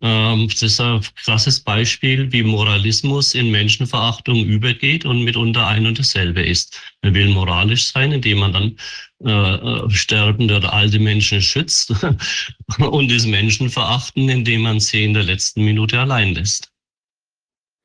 das 0.01 0.63
ist 0.63 0.81
ein 0.81 1.01
krasses 1.25 1.61
Beispiel, 1.61 2.33
wie 2.33 2.43
Moralismus 2.43 3.35
in 3.35 3.51
Menschenverachtung 3.51 4.45
übergeht 4.45 5.05
und 5.05 5.25
mitunter 5.25 5.67
ein 5.67 5.87
und 5.87 5.99
dasselbe 5.99 6.43
ist. 6.43 6.81
Man 7.03 7.15
will 7.15 7.29
moralisch 7.29 7.93
sein, 7.93 8.13
indem 8.13 8.39
man 8.39 8.53
dann 8.53 8.77
äh, 9.25 9.55
äh 9.55 9.91
sterbende 9.91 10.57
oder 10.57 10.73
alte 10.73 10.99
Menschen 10.99 11.43
schützt 11.43 11.93
und 12.79 13.13
ist 13.13 13.27
Menschenverachten, 13.27 14.29
indem 14.29 14.63
man 14.63 14.81
sie 14.81 15.05
in 15.05 15.15
der 15.15 15.25
letzten 15.25 15.65
Minute 15.65 15.99
allein 15.99 16.35
lässt. 16.35 16.71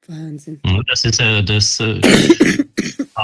Wahnsinn. 0.07 0.61
Das 0.87 1.03
ist 1.03 1.19
ja 1.19 1.41
das, 1.41 1.79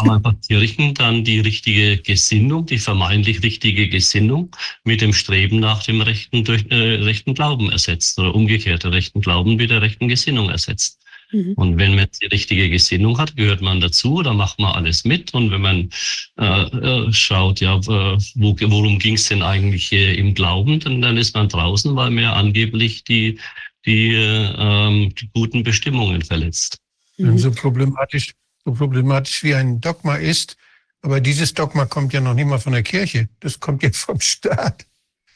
haben 0.02 0.10
einfach 0.12 0.36
Kirchen 0.48 0.94
dann 0.94 1.24
die 1.24 1.40
richtige 1.40 1.98
Gesinnung, 1.98 2.66
die 2.66 2.80
vermeintlich 2.80 3.44
richtige 3.44 3.88
Gesinnung 3.88 4.56
mit 4.84 5.02
dem 5.02 5.14
Streben 5.14 5.60
nach 5.60 5.84
dem 5.84 6.02
rechten, 6.02 6.44
durch, 6.44 6.66
äh, 6.70 6.76
rechten 6.76 7.34
Glauben 7.34 7.72
ersetzt 7.72 8.20
oder 8.20 8.36
umgekehrt, 8.36 8.84
der 8.84 8.92
rechten 8.92 9.22
Glauben 9.22 9.56
mit 9.56 9.70
der 9.70 9.82
rechten 9.82 10.08
Gesinnung 10.08 10.50
ersetzt. 10.50 11.00
Mhm. 11.32 11.54
Und 11.56 11.78
wenn 11.78 11.96
man 11.96 12.08
die 12.22 12.26
richtige 12.28 12.70
Gesinnung 12.70 13.18
hat, 13.18 13.38
gehört 13.38 13.62
man 13.62 13.80
dazu, 13.80 14.22
da 14.22 14.34
macht 14.34 14.60
man 14.60 14.74
alles 14.74 15.06
mit. 15.06 15.34
Und 15.34 15.52
wenn 15.52 15.62
man 15.62 15.90
äh, 16.38 16.64
äh 16.64 17.14
schaut, 17.14 17.62
ja, 17.62 17.80
wo, 17.86 18.18
worum 18.36 19.00
ging 19.00 19.16
es 19.16 19.30
denn 19.30 19.42
eigentlich 19.42 19.92
im 19.94 20.34
Glauben, 20.34 20.80
dann, 20.80 21.02
dann 21.02 21.18
ist 21.18 21.34
man 21.34 21.48
draußen, 21.48 21.96
weil 21.96 22.12
man 22.12 22.24
ja 22.24 22.34
angeblich 22.34 23.04
die, 23.04 23.40
die, 23.86 24.14
äh, 24.14 25.10
die 25.10 25.30
guten 25.34 25.64
Bestimmungen 25.64 26.22
verletzt. 26.22 26.78
Mhm. 27.18 27.38
So 27.38 27.52
problematisch 27.52 28.34
so 28.64 28.74
problematisch 28.74 29.44
wie 29.44 29.56
ein 29.56 29.82
Dogma 29.82 30.16
ist. 30.16 30.58
Aber 31.02 31.20
dieses 31.20 31.54
Dogma 31.54 31.86
kommt 31.86 32.14
ja 32.14 32.22
noch 32.22 32.34
nicht 32.34 32.48
mal 32.48 32.60
von 32.60 32.74
der 32.74 32.84
Kirche. 32.84 33.28
Das 33.40 33.60
kommt 33.60 33.84
jetzt 33.84 33.98
vom 33.98 34.20
Staat. 34.22 34.86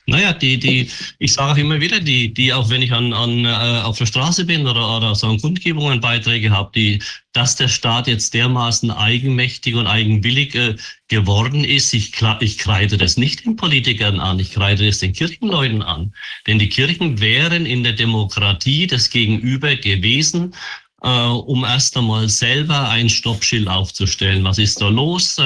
Naja, 0.07 0.33
die, 0.33 0.59
die, 0.59 0.87
ich 1.17 1.33
sage 1.33 1.53
auch 1.53 1.57
immer 1.57 1.81
wieder, 1.81 1.99
die, 1.99 2.31
die 2.31 2.53
auch 2.53 2.69
wenn 2.69 2.83
ich 2.83 2.91
an, 2.91 3.11
an 3.11 3.43
äh, 3.43 3.81
auf 3.81 3.97
der 3.97 4.05
Straße 4.05 4.45
bin 4.45 4.67
oder, 4.67 4.97
oder 4.97 5.15
so 5.15 5.27
an 5.27 5.41
Kundgebungen 5.41 5.99
Beiträge 5.99 6.51
habe, 6.51 6.69
die, 6.75 7.01
dass 7.33 7.55
der 7.55 7.69
Staat 7.69 8.05
jetzt 8.05 8.35
dermaßen 8.35 8.91
eigenmächtig 8.91 9.73
und 9.73 9.87
eigenwillig 9.87 10.53
äh, 10.53 10.75
geworden 11.07 11.63
ist, 11.63 11.91
ich, 11.95 12.13
ich 12.41 12.57
kreide 12.59 12.97
das 12.97 13.17
nicht 13.17 13.45
den 13.45 13.55
Politikern 13.55 14.19
an, 14.19 14.39
ich 14.39 14.51
kreide 14.51 14.85
das 14.85 14.99
den 14.99 15.13
Kirchenleuten 15.13 15.81
an. 15.81 16.13
Denn 16.45 16.59
die 16.59 16.69
Kirchen 16.69 17.19
wären 17.19 17.65
in 17.65 17.83
der 17.83 17.93
Demokratie 17.93 18.85
das 18.85 19.09
Gegenüber 19.09 19.75
gewesen, 19.75 20.53
um 21.01 21.63
erst 21.63 21.95
einmal 21.97 22.29
selber 22.29 22.89
ein 22.89 23.09
Stoppschild 23.09 23.67
aufzustellen. 23.67 24.43
Was 24.43 24.57
ist 24.57 24.81
da 24.81 24.87
los? 24.87 25.37
Äh, 25.37 25.43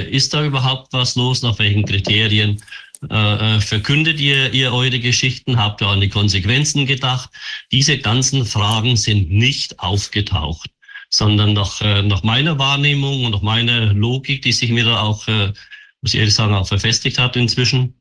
äh, 0.00 0.10
ist 0.10 0.32
da 0.32 0.44
überhaupt 0.44 0.92
was 0.92 1.16
los? 1.16 1.42
Nach 1.42 1.58
welchen 1.58 1.84
Kriterien 1.84 2.62
äh, 3.10 3.56
äh, 3.56 3.60
verkündet 3.60 4.20
ihr, 4.20 4.52
ihr 4.52 4.72
eure 4.72 5.00
Geschichten? 5.00 5.56
Habt 5.56 5.82
ihr 5.82 5.88
an 5.88 6.00
die 6.00 6.08
Konsequenzen 6.08 6.86
gedacht? 6.86 7.30
Diese 7.72 7.98
ganzen 7.98 8.46
Fragen 8.46 8.96
sind 8.96 9.30
nicht 9.30 9.80
aufgetaucht, 9.80 10.70
sondern 11.10 11.52
nach, 11.52 11.80
äh, 11.80 12.02
nach 12.02 12.22
meiner 12.22 12.58
Wahrnehmung 12.58 13.24
und 13.24 13.32
nach 13.32 13.42
meiner 13.42 13.92
Logik, 13.92 14.42
die 14.42 14.52
sich 14.52 14.70
mir 14.70 14.84
da 14.84 15.00
auch, 15.00 15.26
äh, 15.26 15.52
muss 16.00 16.14
ich 16.14 16.20
ehrlich 16.20 16.34
sagen, 16.34 16.54
auch 16.54 16.68
verfestigt 16.68 17.18
hat 17.18 17.36
inzwischen, 17.36 17.86
äh, 17.88 17.92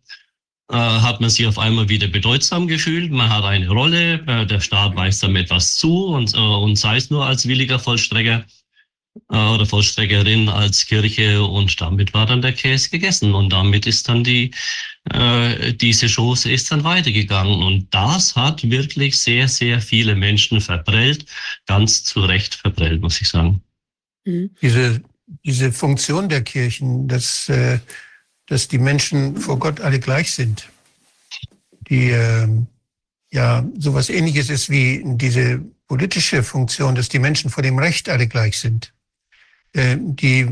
hat 0.77 1.19
man 1.21 1.29
sich 1.29 1.45
auf 1.47 1.59
einmal 1.59 1.89
wieder 1.89 2.07
bedeutsam 2.07 2.67
gefühlt. 2.67 3.11
Man 3.11 3.29
hat 3.29 3.43
eine 3.43 3.69
Rolle, 3.69 4.23
äh, 4.27 4.45
der 4.45 4.59
Staat 4.59 4.95
weist 4.95 5.21
damit 5.21 5.49
was 5.49 5.75
zu 5.75 6.07
und, 6.07 6.33
äh, 6.33 6.37
und 6.37 6.77
sei 6.77 6.97
es 6.97 7.09
nur 7.09 7.25
als 7.25 7.47
williger 7.47 7.79
Vollstrecker 7.79 8.45
oder 9.27 9.65
Vollstreckerin 9.65 10.47
als 10.47 10.85
Kirche 10.85 11.43
und 11.43 11.79
damit 11.81 12.13
war 12.13 12.25
dann 12.25 12.41
der 12.41 12.53
Käse 12.53 12.89
gegessen 12.89 13.33
und 13.33 13.51
damit 13.51 13.85
ist 13.85 14.07
dann 14.07 14.23
die 14.23 14.51
äh, 15.11 15.73
diese 15.73 16.07
Chance 16.07 16.49
ist 16.49 16.71
dann 16.71 16.83
weitergegangen 16.83 17.61
und 17.61 17.93
das 17.93 18.35
hat 18.35 18.69
wirklich 18.69 19.19
sehr 19.19 19.49
sehr 19.49 19.81
viele 19.81 20.15
Menschen 20.15 20.61
verprellt, 20.61 21.25
ganz 21.65 22.03
zu 22.03 22.21
Recht 22.21 22.55
verprellt, 22.55 23.01
muss 23.01 23.19
ich 23.19 23.27
sagen. 23.27 23.61
Mhm. 24.25 24.51
Diese 24.61 25.01
diese 25.43 25.71
Funktion 25.71 26.29
der 26.29 26.41
Kirchen, 26.43 27.07
das 27.07 27.49
äh, 27.49 27.79
dass 28.51 28.67
die 28.67 28.79
Menschen 28.79 29.37
vor 29.37 29.57
Gott 29.57 29.79
alle 29.79 30.01
gleich 30.01 30.33
sind. 30.33 30.67
Die, 31.89 32.09
äh, 32.09 32.49
ja 33.31 33.65
sowas 33.79 34.09
ähnliches 34.09 34.49
ist 34.49 34.69
wie 34.69 35.01
diese 35.05 35.59
politische 35.87 36.43
Funktion, 36.43 36.93
dass 36.93 37.07
die 37.07 37.19
Menschen 37.19 37.49
vor 37.49 37.63
dem 37.63 37.79
Recht 37.79 38.09
alle 38.09 38.27
gleich 38.27 38.59
sind. 38.59 38.93
Äh, 39.71 39.95
die, 40.01 40.49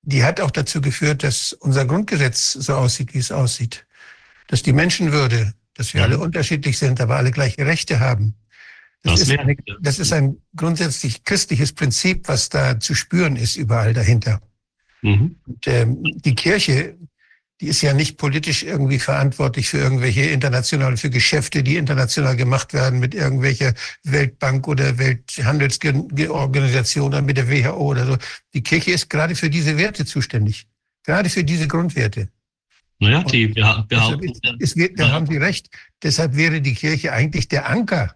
die 0.00 0.24
hat 0.24 0.40
auch 0.40 0.50
dazu 0.50 0.80
geführt, 0.80 1.22
dass 1.22 1.52
unser 1.52 1.84
Grundgesetz 1.84 2.52
so 2.52 2.74
aussieht, 2.74 3.12
wie 3.12 3.18
es 3.18 3.30
aussieht. 3.30 3.86
Dass 4.46 4.62
die 4.62 4.72
Menschenwürde, 4.72 5.52
dass 5.74 5.92
wir 5.92 6.04
alle 6.04 6.18
unterschiedlich 6.18 6.78
sind, 6.78 6.98
aber 6.98 7.16
alle 7.16 7.30
gleiche 7.30 7.66
Rechte 7.66 8.00
haben. 8.00 8.36
Das, 9.02 9.20
das, 9.20 9.28
ist, 9.28 9.38
eine, 9.38 9.56
das 9.82 9.98
ist 9.98 10.12
ein 10.14 10.38
grundsätzlich 10.56 11.24
christliches 11.24 11.74
Prinzip, 11.74 12.26
was 12.26 12.48
da 12.48 12.80
zu 12.80 12.94
spüren 12.94 13.36
ist 13.36 13.56
überall 13.56 13.92
dahinter. 13.92 14.40
Mhm. 15.02 15.36
Und, 15.46 15.66
ähm, 15.66 16.02
die 16.02 16.34
Kirche 16.34 16.96
die 17.60 17.66
ist 17.66 17.82
ja 17.82 17.92
nicht 17.92 18.18
politisch 18.18 18.62
irgendwie 18.62 19.00
verantwortlich 19.00 19.68
für 19.68 19.78
irgendwelche 19.78 20.22
internationale, 20.22 20.96
für 20.96 21.10
Geschäfte, 21.10 21.64
die 21.64 21.76
international 21.76 22.36
gemacht 22.36 22.72
werden 22.72 23.00
mit 23.00 23.14
irgendwelcher 23.14 23.74
Weltbank 24.04 24.68
oder 24.68 24.98
Welthandelsorganisation 24.98 27.08
oder 27.08 27.22
mit 27.22 27.36
der 27.36 27.50
WHO 27.50 27.76
oder 27.76 28.06
so. 28.06 28.16
Die 28.54 28.62
Kirche 28.62 28.92
ist 28.92 29.10
gerade 29.10 29.34
für 29.34 29.50
diese 29.50 29.76
Werte 29.76 30.04
zuständig. 30.04 30.68
Gerade 31.02 31.30
für 31.30 31.42
diese 31.42 31.66
Grundwerte. 31.66 32.28
Naja, 33.00 33.24
die 33.24 33.48
behaupten. 33.48 34.32
Da 34.96 35.10
haben 35.10 35.26
Sie 35.26 35.36
recht. 35.36 35.68
Deshalb 36.02 36.36
wäre 36.36 36.60
die 36.60 36.74
Kirche 36.74 37.12
eigentlich 37.12 37.48
der 37.48 37.68
Anker, 37.68 38.14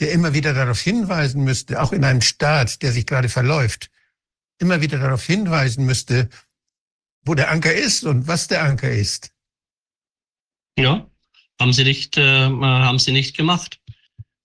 der 0.00 0.12
immer 0.12 0.34
wieder 0.34 0.52
darauf 0.52 0.80
hinweisen 0.80 1.44
müsste, 1.44 1.82
auch 1.82 1.92
in 1.92 2.04
einem 2.04 2.20
Staat, 2.20 2.82
der 2.82 2.92
sich 2.92 3.06
gerade 3.06 3.28
verläuft, 3.28 3.90
immer 4.58 4.80
wieder 4.80 4.98
darauf 4.98 5.24
hinweisen 5.24 5.86
müsste, 5.86 6.28
wo 7.28 7.34
der 7.34 7.50
Anker 7.50 7.74
ist 7.74 8.04
und 8.04 8.26
was 8.26 8.48
der 8.48 8.64
Anker 8.64 8.90
ist. 8.90 9.30
Ja, 10.78 11.06
haben 11.60 11.72
sie 11.72 11.84
nicht, 11.84 12.16
äh, 12.16 12.48
haben 12.48 12.98
sie 12.98 13.12
nicht 13.12 13.36
gemacht. 13.36 13.78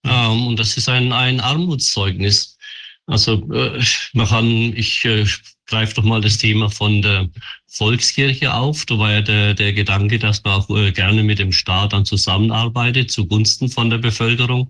Ähm, 0.06 0.48
und 0.48 0.60
das 0.60 0.76
ist 0.76 0.90
ein, 0.90 1.14
ein 1.14 1.40
Armutszeugnis. 1.40 2.58
Also 3.06 3.50
äh, 3.53 3.82
man 4.14 4.28
kann, 4.28 4.45
ich 4.76 5.06
äh, 5.06 5.26
greife 5.66 5.95
doch 5.95 6.03
mal 6.03 6.20
das 6.20 6.38
Thema 6.38 6.70
von 6.70 7.02
der 7.02 7.30
Volkskirche 7.68 8.53
auf. 8.53 8.86
Da 8.86 9.00
war 9.00 9.12
ja 9.12 9.22
der, 9.22 9.53
der 9.53 9.72
Gedanke, 9.72 10.20
dass 10.20 10.44
man 10.44 10.53
auch 10.53 10.70
äh, 10.70 10.92
gerne 10.92 11.24
mit 11.24 11.40
dem 11.40 11.53
Staat 11.53 11.94
dann 11.94 12.06
zusammenarbeitet 12.06 13.12
zugunsten 13.12 13.70
von 13.70 13.90
der 13.90 14.00
Bevölkerung. 14.00 14.70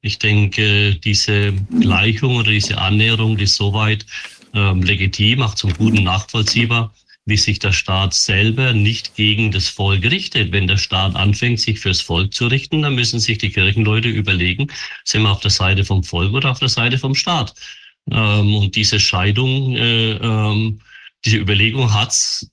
Ich 0.00 0.18
denke, 0.18 0.94
diese 0.94 1.52
Gleichung 1.80 2.36
oder 2.36 2.52
diese 2.52 2.78
Annäherung 2.78 3.36
ist 3.38 3.56
soweit 3.56 4.06
ähm, 4.54 4.82
legitim, 4.82 5.42
auch 5.42 5.54
zum 5.54 5.74
Guten 5.74 6.04
nachvollziehbar 6.04 6.94
wie 7.28 7.36
sich 7.36 7.58
der 7.58 7.72
Staat 7.72 8.14
selber 8.14 8.72
nicht 8.72 9.14
gegen 9.14 9.50
das 9.50 9.68
Volk 9.68 10.04
richtet. 10.04 10.50
Wenn 10.52 10.66
der 10.66 10.78
Staat 10.78 11.14
anfängt, 11.14 11.60
sich 11.60 11.78
fürs 11.78 12.00
Volk 12.00 12.32
zu 12.32 12.46
richten, 12.46 12.82
dann 12.82 12.94
müssen 12.94 13.20
sich 13.20 13.38
die 13.38 13.50
Kirchenleute 13.50 14.08
überlegen, 14.08 14.68
sind 15.04 15.22
wir 15.22 15.30
auf 15.30 15.40
der 15.40 15.50
Seite 15.50 15.84
vom 15.84 16.02
Volk 16.02 16.32
oder 16.32 16.50
auf 16.50 16.58
der 16.58 16.70
Seite 16.70 16.98
vom 16.98 17.14
Staat. 17.14 17.54
Ähm, 18.10 18.56
und 18.56 18.74
diese 18.76 18.98
Scheidung, 18.98 19.76
äh, 19.76 20.12
ähm, 20.12 20.80
diese 21.24 21.36
Überlegung 21.36 21.92
hat's 21.92 22.50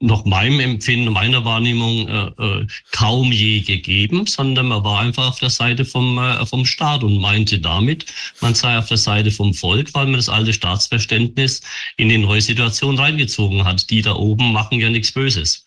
nach 0.00 0.24
meinem 0.24 0.60
Empfinden, 0.60 1.12
meiner 1.12 1.44
Wahrnehmung 1.44 2.08
äh, 2.08 2.26
äh, 2.38 2.66
kaum 2.90 3.32
je 3.32 3.60
gegeben, 3.60 4.26
sondern 4.26 4.68
man 4.68 4.82
war 4.82 5.00
einfach 5.00 5.28
auf 5.28 5.38
der 5.38 5.50
Seite 5.50 5.84
vom, 5.84 6.18
äh, 6.18 6.44
vom 6.46 6.64
Staat 6.64 7.04
und 7.04 7.18
meinte 7.18 7.58
damit, 7.58 8.06
man 8.40 8.54
sei 8.54 8.78
auf 8.78 8.88
der 8.88 8.96
Seite 8.96 9.30
vom 9.30 9.52
Volk, 9.52 9.92
weil 9.92 10.06
man 10.06 10.14
das 10.14 10.30
alte 10.30 10.54
Staatsverständnis 10.54 11.60
in 11.98 12.08
die 12.08 12.18
neue 12.18 12.40
Situation 12.40 12.98
reingezogen 12.98 13.64
hat. 13.64 13.90
Die 13.90 14.00
da 14.00 14.14
oben 14.14 14.52
machen 14.52 14.80
ja 14.80 14.88
nichts 14.88 15.12
Böses. 15.12 15.66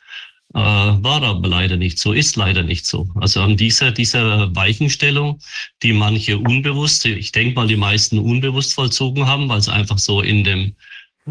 Äh, 0.55 0.59
war 0.59 1.21
aber 1.21 1.47
leider 1.47 1.77
nicht 1.77 1.99
so, 1.99 2.11
ist 2.11 2.35
leider 2.35 2.63
nicht 2.63 2.87
so. 2.87 3.07
Also 3.15 3.41
an 3.41 3.55
dieser, 3.55 3.91
dieser 3.91 4.55
Weichenstellung, 4.55 5.39
die 5.83 5.93
manche 5.93 6.39
unbewusst, 6.39 7.05
ich 7.05 7.31
denke 7.31 7.55
mal, 7.55 7.67
die 7.67 7.75
meisten 7.75 8.17
unbewusst 8.17 8.73
vollzogen 8.73 9.27
haben, 9.27 9.47
weil 9.47 9.61
sie 9.61 9.73
einfach 9.73 9.99
so 9.99 10.21
in 10.21 10.43
dem 10.43 10.75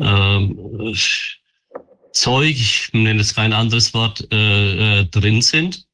ähm, 0.00 0.56
Zeug, 2.12 2.50
ich 2.50 2.90
nenne 2.92 3.20
jetzt 3.20 3.34
kein 3.34 3.52
anderes 3.52 3.94
Wort, 3.94 4.26
äh, 4.32 5.00
äh, 5.00 5.04
drin 5.06 5.42
sind, 5.42 5.86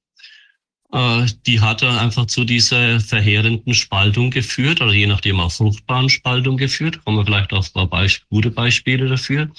äh, 0.93 1.27
die 1.47 1.61
hat 1.61 1.83
dann 1.83 1.97
einfach 1.97 2.27
zu 2.27 2.45
dieser 2.45 3.01
verheerenden 3.01 3.75
Spaltung 3.75 4.31
geführt 4.31 4.81
oder 4.81 4.93
je 4.93 5.07
nachdem 5.07 5.41
auch 5.41 5.53
fruchtbaren 5.53 6.09
Spaltung 6.09 6.57
geführt. 6.57 7.05
Kommen 7.05 7.19
wir 7.19 7.27
vielleicht 7.27 7.53
auf 7.53 7.69
ein 7.69 7.73
paar 7.73 7.87
Beisp 7.87 8.23
gute 8.31 8.51
Beispiele 8.51 9.07
dafür, 9.07 9.51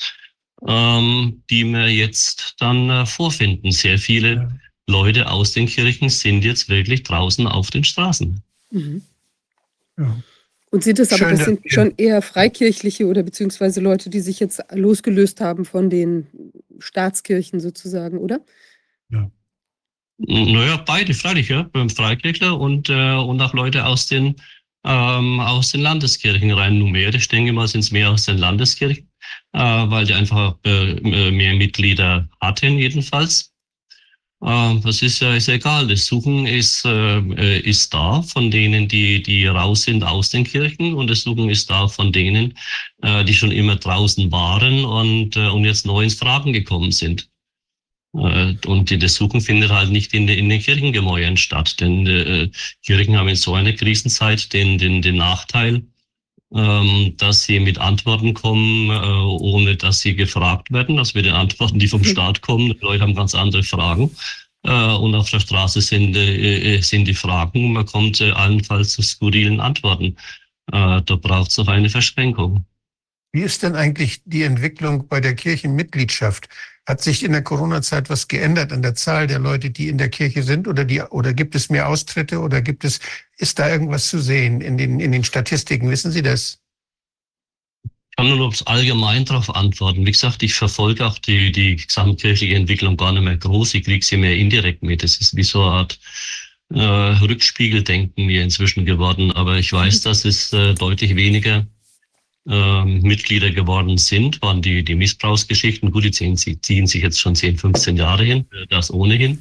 ähm, 0.67 1.43
die 1.49 1.65
wir 1.65 1.89
jetzt 1.89 2.55
dann 2.59 2.89
äh, 2.89 3.05
vorfinden. 3.05 3.71
Sehr 3.71 3.99
viele 3.99 4.33
ja. 4.33 4.49
Leute 4.87 5.29
aus 5.29 5.53
den 5.53 5.67
Kirchen 5.67 6.09
sind 6.09 6.43
jetzt 6.43 6.67
wirklich 6.67 7.03
draußen 7.03 7.45
auf 7.47 7.69
den 7.69 7.83
Straßen. 7.83 8.41
Mhm. 8.71 9.03
Ja. 9.97 10.17
Und 10.71 10.83
sind 10.83 10.99
es 10.99 11.11
aber, 11.11 11.29
Schön, 11.29 11.29
das 11.37 11.45
sind 11.45 11.59
ja. 11.65 11.71
schon 11.71 11.93
eher 11.97 12.21
Freikirchliche 12.21 13.07
oder 13.07 13.23
beziehungsweise 13.23 13.81
Leute, 13.81 14.09
die 14.09 14.19
sich 14.19 14.39
jetzt 14.39 14.61
losgelöst 14.71 15.41
haben 15.41 15.65
von 15.65 15.89
den 15.89 16.27
Staatskirchen 16.79 17.59
sozusagen, 17.59 18.19
oder? 18.19 18.41
Ja. 19.09 19.31
Naja, 20.17 20.77
beide, 20.85 21.13
freilich, 21.13 21.49
ja. 21.49 21.69
Freikirchler 21.95 22.59
und, 22.59 22.89
äh, 22.89 23.15
und 23.15 23.41
auch 23.41 23.53
Leute 23.53 23.85
aus 23.85 24.07
den, 24.07 24.35
ähm, 24.85 25.39
aus 25.39 25.71
den 25.71 25.81
Landeskirchen 25.81 26.51
rein 26.51 26.77
numerisch, 26.77 27.27
denke 27.29 27.49
ich 27.49 27.55
mal, 27.55 27.67
sind 27.67 27.81
es 27.81 27.91
mehr 27.91 28.11
aus 28.11 28.25
den 28.25 28.37
Landeskirchen, 28.37 29.09
äh, 29.53 29.59
weil 29.59 30.05
die 30.05 30.13
einfach 30.13 30.55
äh, 30.65 31.31
mehr 31.31 31.55
Mitglieder 31.55 32.29
hatten, 32.41 32.77
jedenfalls. 32.77 33.48
Ähm, 34.41 34.81
das 34.83 35.01
ist 35.01 35.19
ja 35.19 35.35
ist 35.35 35.49
egal. 35.49 35.87
Das 35.87 36.05
Suchen 36.05 36.45
ist, 36.45 36.85
äh, 36.85 37.59
ist 37.59 37.93
da 37.93 38.21
von 38.21 38.49
denen, 38.49 38.87
die, 38.87 39.21
die 39.21 39.45
raus 39.47 39.83
sind 39.83 40.03
aus 40.03 40.29
den 40.29 40.45
Kirchen 40.45 40.93
und 40.93 41.09
das 41.09 41.21
Suchen 41.21 41.49
ist 41.49 41.69
da 41.69 41.87
von 41.87 42.11
denen, 42.11 42.57
äh, 43.01 43.23
die 43.25 43.33
schon 43.33 43.51
immer 43.51 43.75
draußen 43.75 44.31
waren 44.31 44.85
und, 44.85 45.35
äh, 45.35 45.47
und 45.47 45.65
jetzt 45.65 45.85
neu 45.85 46.03
ins 46.03 46.15
Fragen 46.15 46.53
gekommen 46.53 46.91
sind. 46.91 47.29
Und 48.11 49.03
das 49.03 49.13
Suchen 49.13 49.39
findet 49.39 49.69
halt 49.69 49.91
nicht 49.91 50.15
in, 50.15 50.27
in 50.27 50.49
den 50.49 50.59
Kirchengemäuern 50.59 51.37
statt, 51.37 51.79
denn 51.79 52.51
Kirchen 52.83 53.15
haben 53.15 53.27
in 53.27 53.35
so 53.35 53.53
einer 53.53 53.73
Krisenzeit 53.73 54.51
den, 54.51 54.79
den, 54.79 55.03
den 55.03 55.17
Nachteil, 55.17 55.83
ähm, 56.53 57.13
dass 57.17 57.43
sie 57.43 57.59
mit 57.59 57.77
Antworten 57.77 58.33
kommen, 58.33 58.89
äh, 58.89 58.93
ohne 58.93 59.75
dass 59.75 59.99
sie 59.99 60.15
gefragt 60.15 60.71
werden. 60.71 60.97
Also 60.97 61.11
mit 61.15 61.25
den 61.25 61.33
Antworten, 61.33 61.77
die 61.77 61.87
vom 61.87 62.01
mhm. 62.01 62.05
Staat 62.05 62.41
kommen, 62.41 62.73
die 62.73 62.79
Leute 62.81 63.03
haben 63.03 63.13
ganz 63.13 63.35
andere 63.35 63.61
Fragen. 63.61 64.09
Äh, 64.63 64.71
und 64.71 65.13
auf 65.13 65.29
der 65.29 65.39
Straße 65.39 65.81
sind, 65.81 66.15
äh, 66.15 66.81
sind 66.81 67.05
die 67.05 67.13
Fragen. 67.13 67.73
Man 67.73 67.85
kommt 67.85 68.19
allenfalls 68.21 68.93
zu 68.93 69.01
skurrilen 69.01 69.59
Antworten. 69.59 70.15
Da 70.71 71.01
braucht 71.01 71.49
es 71.49 71.57
auch 71.57 71.67
eine 71.67 71.89
Verschränkung. 71.89 72.63
Wie 73.31 73.41
ist 73.41 73.63
denn 73.63 73.75
eigentlich 73.75 74.21
die 74.25 74.43
Entwicklung 74.43 75.07
bei 75.07 75.19
der 75.19 75.33
Kirchenmitgliedschaft? 75.33 76.47
Hat 76.89 77.03
sich 77.03 77.23
in 77.23 77.33
der 77.33 77.43
Corona-Zeit 77.43 78.09
was 78.09 78.27
geändert 78.27 78.73
an 78.73 78.81
der 78.81 78.95
Zahl 78.95 79.27
der 79.27 79.37
Leute, 79.37 79.69
die 79.69 79.89
in 79.89 79.99
der 79.99 80.09
Kirche 80.09 80.41
sind? 80.41 80.67
Oder, 80.67 80.85
die, 80.85 80.99
oder 81.01 81.35
gibt 81.35 81.53
es 81.53 81.69
mehr 81.69 81.87
Austritte? 81.87 82.39
Oder 82.39 82.63
gibt 82.63 82.83
es, 82.83 82.99
ist 83.37 83.59
da 83.59 83.69
irgendwas 83.69 84.09
zu 84.09 84.17
sehen 84.17 84.59
in 84.59 84.75
den, 84.75 84.99
in 84.99 85.11
den 85.11 85.23
Statistiken? 85.23 85.91
Wissen 85.91 86.11
Sie 86.11 86.23
das? 86.23 86.57
Ich 87.83 88.15
kann 88.17 88.35
nur 88.35 88.51
allgemein 88.65 89.23
darauf 89.23 89.55
antworten. 89.55 90.03
Wie 90.03 90.11
gesagt, 90.11 90.41
ich 90.41 90.55
verfolge 90.55 91.05
auch 91.05 91.19
die, 91.19 91.51
die 91.51 91.75
gesamtkirchliche 91.75 92.55
Entwicklung 92.55 92.97
gar 92.97 93.11
nicht 93.11 93.21
mehr 93.21 93.37
groß. 93.37 93.75
Ich 93.75 93.83
kriege 93.83 94.03
sie 94.03 94.17
mehr 94.17 94.35
indirekt 94.35 94.81
mit. 94.81 95.03
Es 95.03 95.21
ist 95.21 95.35
wie 95.35 95.43
so 95.43 95.61
eine 95.61 95.71
Art 95.71 95.99
äh, 96.73 96.79
Rückspiegeldenken 96.79 98.25
mir 98.25 98.41
inzwischen 98.41 98.83
geworden. 98.85 99.31
Aber 99.33 99.59
ich 99.59 99.71
weiß, 99.71 100.01
dass 100.01 100.25
es 100.25 100.51
äh, 100.53 100.73
deutlich 100.73 101.15
weniger 101.15 101.67
ähm, 102.47 103.01
Mitglieder 103.01 103.51
geworden 103.51 103.97
sind, 103.97 104.41
waren 104.41 104.61
die, 104.61 104.83
die 104.83 104.95
Missbrauchsgeschichten. 104.95 105.91
Gut, 105.91 106.03
die 106.03 106.11
ziehen, 106.11 106.37
ziehen 106.37 106.87
sich 106.87 107.03
jetzt 107.03 107.19
schon 107.19 107.35
10, 107.35 107.57
15 107.57 107.97
Jahre 107.97 108.23
hin, 108.23 108.45
äh, 108.51 108.65
das 108.69 108.91
ohnehin. 108.91 109.39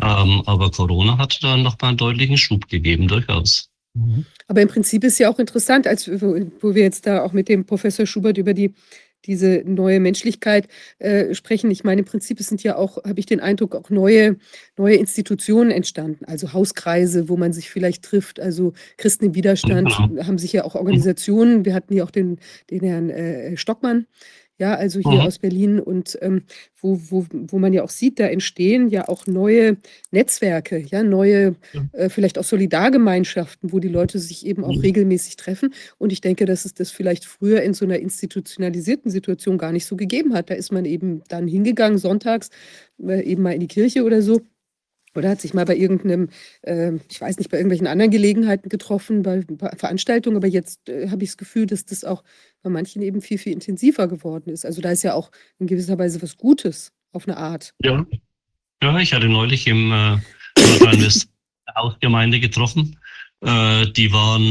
Ähm, 0.00 0.42
aber 0.46 0.70
Corona 0.70 1.18
hat 1.18 1.38
da 1.42 1.56
noch 1.56 1.80
mal 1.80 1.88
einen 1.88 1.96
deutlichen 1.96 2.36
Schub 2.36 2.68
gegeben, 2.68 3.08
durchaus. 3.08 3.70
Mhm. 3.94 4.26
Aber 4.48 4.60
im 4.62 4.68
Prinzip 4.68 5.02
ist 5.04 5.18
ja 5.18 5.30
auch 5.30 5.38
interessant, 5.38 5.86
als 5.86 6.08
wo 6.08 6.74
wir 6.74 6.82
jetzt 6.82 7.06
da 7.06 7.22
auch 7.22 7.32
mit 7.32 7.48
dem 7.48 7.64
Professor 7.64 8.06
Schubert 8.06 8.38
über 8.38 8.54
die 8.54 8.74
diese 9.26 9.62
neue 9.64 10.00
Menschlichkeit 10.00 10.68
äh, 10.98 11.34
sprechen. 11.34 11.70
Ich 11.70 11.84
meine, 11.84 12.00
im 12.00 12.04
Prinzip 12.04 12.40
sind 12.40 12.62
ja 12.62 12.76
auch, 12.76 13.04
habe 13.04 13.20
ich 13.20 13.26
den 13.26 13.40
Eindruck, 13.40 13.74
auch 13.74 13.90
neue, 13.90 14.36
neue 14.76 14.96
Institutionen 14.96 15.70
entstanden, 15.70 16.24
also 16.24 16.52
Hauskreise, 16.52 17.28
wo 17.28 17.36
man 17.36 17.52
sich 17.52 17.70
vielleicht 17.70 18.04
trifft. 18.04 18.40
Also 18.40 18.72
Christen 18.96 19.26
im 19.26 19.34
Widerstand 19.34 19.88
genau. 19.96 20.26
haben 20.26 20.38
sich 20.38 20.52
ja 20.52 20.64
auch 20.64 20.74
Organisationen. 20.74 21.64
Wir 21.64 21.74
hatten 21.74 21.94
ja 21.94 22.04
auch 22.04 22.10
den, 22.10 22.38
den 22.70 22.80
Herrn 22.80 23.10
äh, 23.10 23.56
Stockmann, 23.56 24.06
ja, 24.58 24.74
also 24.74 25.00
hier 25.00 25.20
mhm. 25.20 25.26
aus 25.26 25.38
Berlin 25.38 25.80
und 25.80 26.18
ähm, 26.22 26.42
wo, 26.80 26.98
wo, 27.10 27.26
wo 27.30 27.58
man 27.58 27.72
ja 27.72 27.82
auch 27.82 27.90
sieht, 27.90 28.18
da 28.18 28.26
entstehen 28.26 28.88
ja 28.88 29.08
auch 29.08 29.26
neue 29.26 29.76
Netzwerke, 30.10 30.78
ja, 30.78 31.02
neue, 31.02 31.56
äh, 31.92 32.08
vielleicht 32.08 32.38
auch 32.38 32.44
Solidargemeinschaften, 32.44 33.72
wo 33.72 33.80
die 33.80 33.88
Leute 33.88 34.18
sich 34.18 34.46
eben 34.46 34.64
auch 34.64 34.74
mhm. 34.74 34.80
regelmäßig 34.80 35.36
treffen. 35.36 35.74
Und 35.98 36.12
ich 36.12 36.22
denke, 36.22 36.46
dass 36.46 36.64
es 36.64 36.74
das 36.74 36.90
vielleicht 36.90 37.26
früher 37.26 37.62
in 37.62 37.74
so 37.74 37.84
einer 37.84 37.98
institutionalisierten 37.98 39.10
Situation 39.10 39.58
gar 39.58 39.72
nicht 39.72 39.86
so 39.86 39.96
gegeben 39.96 40.34
hat. 40.34 40.48
Da 40.48 40.54
ist 40.54 40.72
man 40.72 40.84
eben 40.86 41.22
dann 41.28 41.46
hingegangen, 41.48 41.98
sonntags, 41.98 42.50
äh, 43.02 43.22
eben 43.22 43.42
mal 43.42 43.52
in 43.52 43.60
die 43.60 43.68
Kirche 43.68 44.04
oder 44.04 44.22
so 44.22 44.40
Oder 45.16 45.30
hat 45.30 45.40
sich 45.40 45.54
mal 45.54 45.64
bei 45.64 45.76
irgendeinem, 45.76 46.28
äh, 46.62 46.92
ich 47.10 47.20
weiß 47.20 47.38
nicht, 47.38 47.50
bei 47.50 47.58
irgendwelchen 47.58 47.86
anderen 47.86 48.10
Gelegenheiten 48.10 48.68
getroffen, 48.68 49.22
bei, 49.22 49.42
Veranstaltungen, 49.76 50.36
aber 50.36 50.46
jetzt 50.46 50.88
äh, 50.88 51.08
habe 51.10 51.24
ich 51.24 51.30
das 51.30 51.36
Gefühl, 51.36 51.66
dass 51.66 51.84
das 51.84 52.04
auch 52.04 52.22
bei 52.62 52.70
manchen 52.70 53.02
eben 53.02 53.20
viel, 53.20 53.38
viel 53.38 53.52
intensiver 53.52 54.08
geworden 54.08 54.50
ist. 54.50 54.64
Also 54.64 54.80
da 54.80 54.90
ist 54.90 55.02
ja 55.02 55.14
auch 55.14 55.30
in 55.58 55.66
gewisser 55.66 55.98
Weise 55.98 56.20
was 56.22 56.36
Gutes 56.36 56.92
auf 57.12 57.26
eine 57.26 57.36
Art. 57.36 57.72
Ja, 57.82 58.04
ja 58.82 58.98
ich 58.98 59.12
hatte 59.12 59.28
neulich 59.28 59.66
im 59.66 59.92
äh, 59.92 60.16
Hausgemeinde 61.76 62.40
getroffen 62.40 62.98
äh, 63.46 63.86
die 63.92 64.12
waren, 64.12 64.42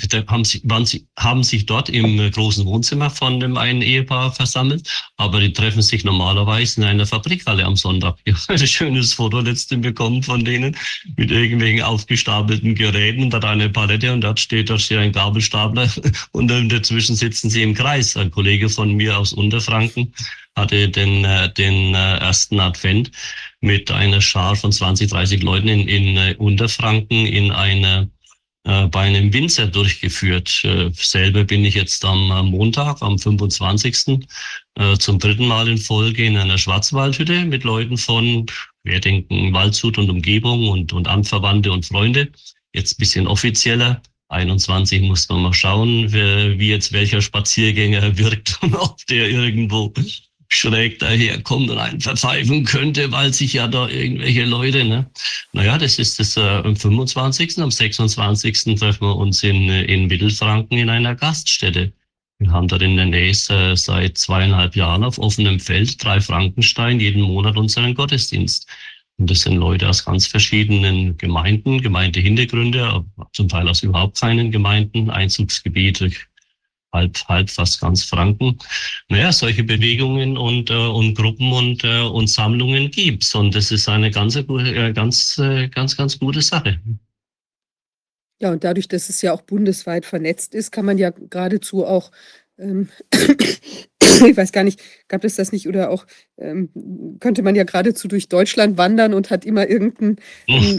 äh, 0.00 0.24
haben, 0.26 0.42
sich, 0.42 0.62
waren, 0.64 0.86
haben 1.18 1.44
sich 1.44 1.66
dort 1.66 1.90
im 1.90 2.18
äh, 2.18 2.30
großen 2.30 2.64
Wohnzimmer 2.64 3.10
von 3.10 3.40
dem 3.40 3.58
einen 3.58 3.82
Ehepaar 3.82 4.32
versammelt, 4.32 4.88
aber 5.18 5.40
die 5.40 5.52
treffen 5.52 5.82
sich 5.82 6.02
normalerweise 6.02 6.80
in 6.80 6.86
einer 6.86 7.04
Fabrikhalle 7.04 7.64
am 7.64 7.76
Sonntag. 7.76 8.16
Ich 8.24 8.34
habe 8.48 8.54
ein 8.54 8.66
schönes 8.66 9.12
Foto 9.12 9.40
letztens 9.40 9.82
bekommen 9.82 10.22
von 10.22 10.46
denen 10.46 10.74
mit 11.16 11.30
irgendwelchen 11.30 11.82
aufgestapelten 11.82 12.74
Geräten 12.74 13.24
und 13.24 13.34
da 13.34 13.40
eine 13.40 13.68
Palette 13.68 14.14
und 14.14 14.22
dort 14.22 14.40
steht, 14.40 14.70
dort 14.70 14.80
steht 14.80 14.98
ein 14.98 15.12
Gabelstapler 15.12 15.90
und 16.32 16.48
dazwischen 16.48 17.16
sitzen 17.16 17.50
sie 17.50 17.62
im 17.62 17.74
Kreis. 17.74 18.16
Ein 18.16 18.30
Kollege 18.30 18.70
von 18.70 18.94
mir 18.94 19.18
aus 19.18 19.34
Unterfranken 19.34 20.14
hatte 20.56 20.88
den, 20.88 21.26
den 21.58 21.94
ersten 21.94 22.58
Advent 22.60 23.10
mit 23.60 23.90
einer 23.90 24.22
Schar 24.22 24.56
von 24.56 24.72
20, 24.72 25.10
30 25.10 25.42
Leuten 25.42 25.68
in, 25.68 25.86
in 25.86 26.36
Unterfranken 26.36 27.26
in 27.26 27.52
einer 27.52 28.08
bei 28.68 29.00
einem 29.00 29.32
Winzer 29.32 29.66
durchgeführt. 29.66 30.62
Äh, 30.62 30.90
selber 30.92 31.44
bin 31.44 31.64
ich 31.64 31.74
jetzt 31.74 32.04
am 32.04 32.50
Montag, 32.50 33.00
am 33.00 33.18
25. 33.18 34.26
Äh, 34.74 34.96
zum 34.98 35.18
dritten 35.18 35.46
Mal 35.46 35.68
in 35.68 35.78
Folge 35.78 36.26
in 36.26 36.36
einer 36.36 36.58
Schwarzwaldhütte 36.58 37.46
mit 37.46 37.64
Leuten 37.64 37.96
von, 37.96 38.44
wir 38.84 39.00
denken, 39.00 39.52
Waldshut 39.54 39.96
und 39.96 40.10
Umgebung 40.10 40.68
und, 40.68 40.92
und 40.92 41.08
Anverwandte 41.08 41.72
und 41.72 41.86
Freunde. 41.86 42.30
Jetzt 42.74 42.98
bisschen 42.98 43.26
offizieller. 43.26 44.02
21 44.28 45.00
muss 45.00 45.26
man 45.30 45.42
mal 45.42 45.54
schauen, 45.54 46.12
wie 46.12 46.68
jetzt 46.68 46.92
welcher 46.92 47.22
Spaziergänger 47.22 48.18
wirkt 48.18 48.58
und 48.60 48.74
ob 48.76 48.98
der 49.06 49.30
irgendwo 49.30 49.90
schräg 50.48 50.98
daherkommt 50.98 51.70
und 51.70 51.78
einen 51.78 52.00
verpfeifen 52.00 52.64
könnte, 52.64 53.12
weil 53.12 53.32
sich 53.32 53.52
ja 53.52 53.68
da 53.68 53.86
irgendwelche 53.88 54.44
Leute, 54.44 54.84
ne? 54.84 55.10
Naja, 55.52 55.78
das 55.78 55.98
ist 55.98 56.18
das 56.18 56.36
äh, 56.36 56.40
am 56.40 56.74
25. 56.74 57.58
Am 57.58 57.70
26. 57.70 58.76
treffen 58.78 59.06
wir 59.06 59.16
uns 59.16 59.42
in, 59.42 59.68
in 59.68 60.06
Mittelfranken 60.06 60.78
in 60.78 60.88
einer 60.88 61.14
Gaststätte. 61.14 61.92
Wir 62.38 62.50
haben 62.50 62.68
dort 62.68 62.82
in 62.82 62.96
der 62.96 63.06
Nähe 63.06 63.30
äh, 63.30 63.76
seit 63.76 64.16
zweieinhalb 64.16 64.74
Jahren 64.74 65.04
auf 65.04 65.18
offenem 65.18 65.60
Feld 65.60 66.02
drei 66.02 66.20
Frankenstein 66.20 66.98
jeden 67.00 67.22
Monat 67.22 67.56
unseren 67.56 67.94
Gottesdienst. 67.94 68.66
Und 69.18 69.28
das 69.30 69.40
sind 69.40 69.56
Leute 69.56 69.88
aus 69.88 70.04
ganz 70.04 70.28
verschiedenen 70.28 71.16
Gemeinden, 71.16 71.82
Gemeindehintergründe, 71.82 73.04
zum 73.32 73.48
Teil 73.48 73.68
aus 73.68 73.82
überhaupt 73.82 74.20
keinen 74.20 74.52
Gemeinden, 74.52 75.10
Einzugsgebiete, 75.10 76.12
halb, 76.98 77.16
halb 77.28 77.50
fast 77.50 77.80
ganz 77.80 78.04
Franken. 78.04 78.58
Naja, 79.08 79.32
solche 79.32 79.64
Bewegungen 79.64 80.36
und, 80.36 80.70
äh, 80.70 80.74
und 80.74 81.14
Gruppen 81.14 81.52
und, 81.52 81.84
äh, 81.84 82.02
und 82.02 82.28
Sammlungen 82.28 82.90
gibt's. 82.90 83.34
Und 83.34 83.54
das 83.54 83.70
ist 83.70 83.88
eine 83.88 84.10
ganz, 84.10 84.36
äh, 84.36 84.92
ganz, 84.92 85.38
äh, 85.38 85.68
ganz, 85.68 85.96
ganz 85.96 86.18
gute 86.18 86.42
Sache. 86.42 86.78
Ja, 88.40 88.52
und 88.52 88.62
dadurch, 88.62 88.86
dass 88.86 89.08
es 89.08 89.20
ja 89.22 89.32
auch 89.32 89.42
bundesweit 89.42 90.06
vernetzt 90.06 90.54
ist, 90.54 90.70
kann 90.70 90.84
man 90.84 90.98
ja 90.98 91.10
geradezu 91.10 91.84
auch 91.84 92.12
ähm, 92.58 92.88
ich 94.26 94.36
weiß 94.36 94.52
gar 94.52 94.62
nicht, 94.62 94.80
gab 95.08 95.24
es 95.24 95.36
das 95.36 95.50
nicht 95.50 95.66
oder 95.66 95.90
auch 95.90 96.06
ähm, 96.38 96.68
könnte 97.18 97.42
man 97.42 97.56
ja 97.56 97.64
geradezu 97.64 98.06
durch 98.06 98.28
Deutschland 98.28 98.78
wandern 98.78 99.12
und 99.12 99.30
hat 99.30 99.44
immer 99.44 99.68
irgendeinen 99.68 100.18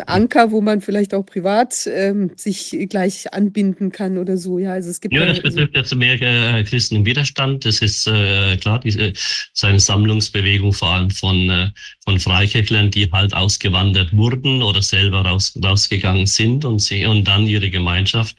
Anker, 0.06 0.51
wo 0.51 0.61
man 0.61 0.80
vielleicht 0.80 1.14
auch 1.14 1.25
privat 1.25 1.85
ähm, 1.88 2.31
sich 2.38 2.77
gleich 2.89 3.33
anbinden 3.33 3.91
kann 3.91 4.17
oder 4.17 4.38
so. 4.38 4.57
Ja, 4.57 4.72
also 4.72 4.89
es 4.89 5.01
gibt 5.01 5.14
ja, 5.14 5.25
das 5.25 5.41
betrifft 5.41 5.75
jetzt 5.75 5.93
mehr 5.95 6.22
äh, 6.22 6.64
Christen 6.64 6.98
im 6.98 7.06
Widerstand. 7.06 7.65
Das 7.65 7.81
ist 7.81 8.07
äh, 8.07 8.56
klar, 8.57 8.80
diese 8.80 9.11
seine 9.53 9.81
Sammlungsbewegung 9.81 10.72
vor 10.72 10.89
allem 10.89 11.09
von 11.09 11.49
äh, 11.49 11.67
von 12.06 12.19
Freikirchlern, 12.19 12.89
die 12.89 13.11
halt 13.11 13.33
ausgewandert 13.33 14.15
wurden 14.15 14.61
oder 14.64 14.81
selber 14.81 15.22
raus, 15.22 15.53
rausgegangen 15.61 16.25
sind 16.25 16.64
und 16.64 16.80
sie 16.80 17.06
und 17.06 17.27
dann 17.27 17.48
ihre 17.48 17.69
Gemeinschaft 17.69 18.38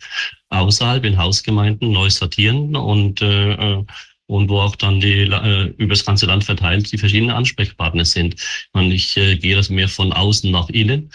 außerhalb 0.48 1.04
in 1.04 1.18
Hausgemeinden 1.18 1.92
neu 1.92 2.08
sortieren 2.08 2.74
und 2.76 3.20
äh, 3.20 3.52
äh 3.52 3.84
und 4.30 4.48
wo 4.48 4.60
auch 4.60 4.76
dann 4.76 5.00
die 5.00 5.22
äh, 5.22 5.74
über 5.76 5.94
das 5.94 6.04
ganze 6.04 6.26
Land 6.26 6.44
verteilt 6.44 6.90
die 6.92 6.98
verschiedenen 6.98 7.34
Ansprechpartner 7.34 8.04
sind. 8.04 8.36
Und 8.72 8.92
ich 8.92 9.16
äh, 9.16 9.36
gehe 9.36 9.56
das 9.56 9.70
mehr 9.70 9.88
von 9.88 10.12
außen 10.12 10.50
nach 10.50 10.68
innen. 10.68 11.10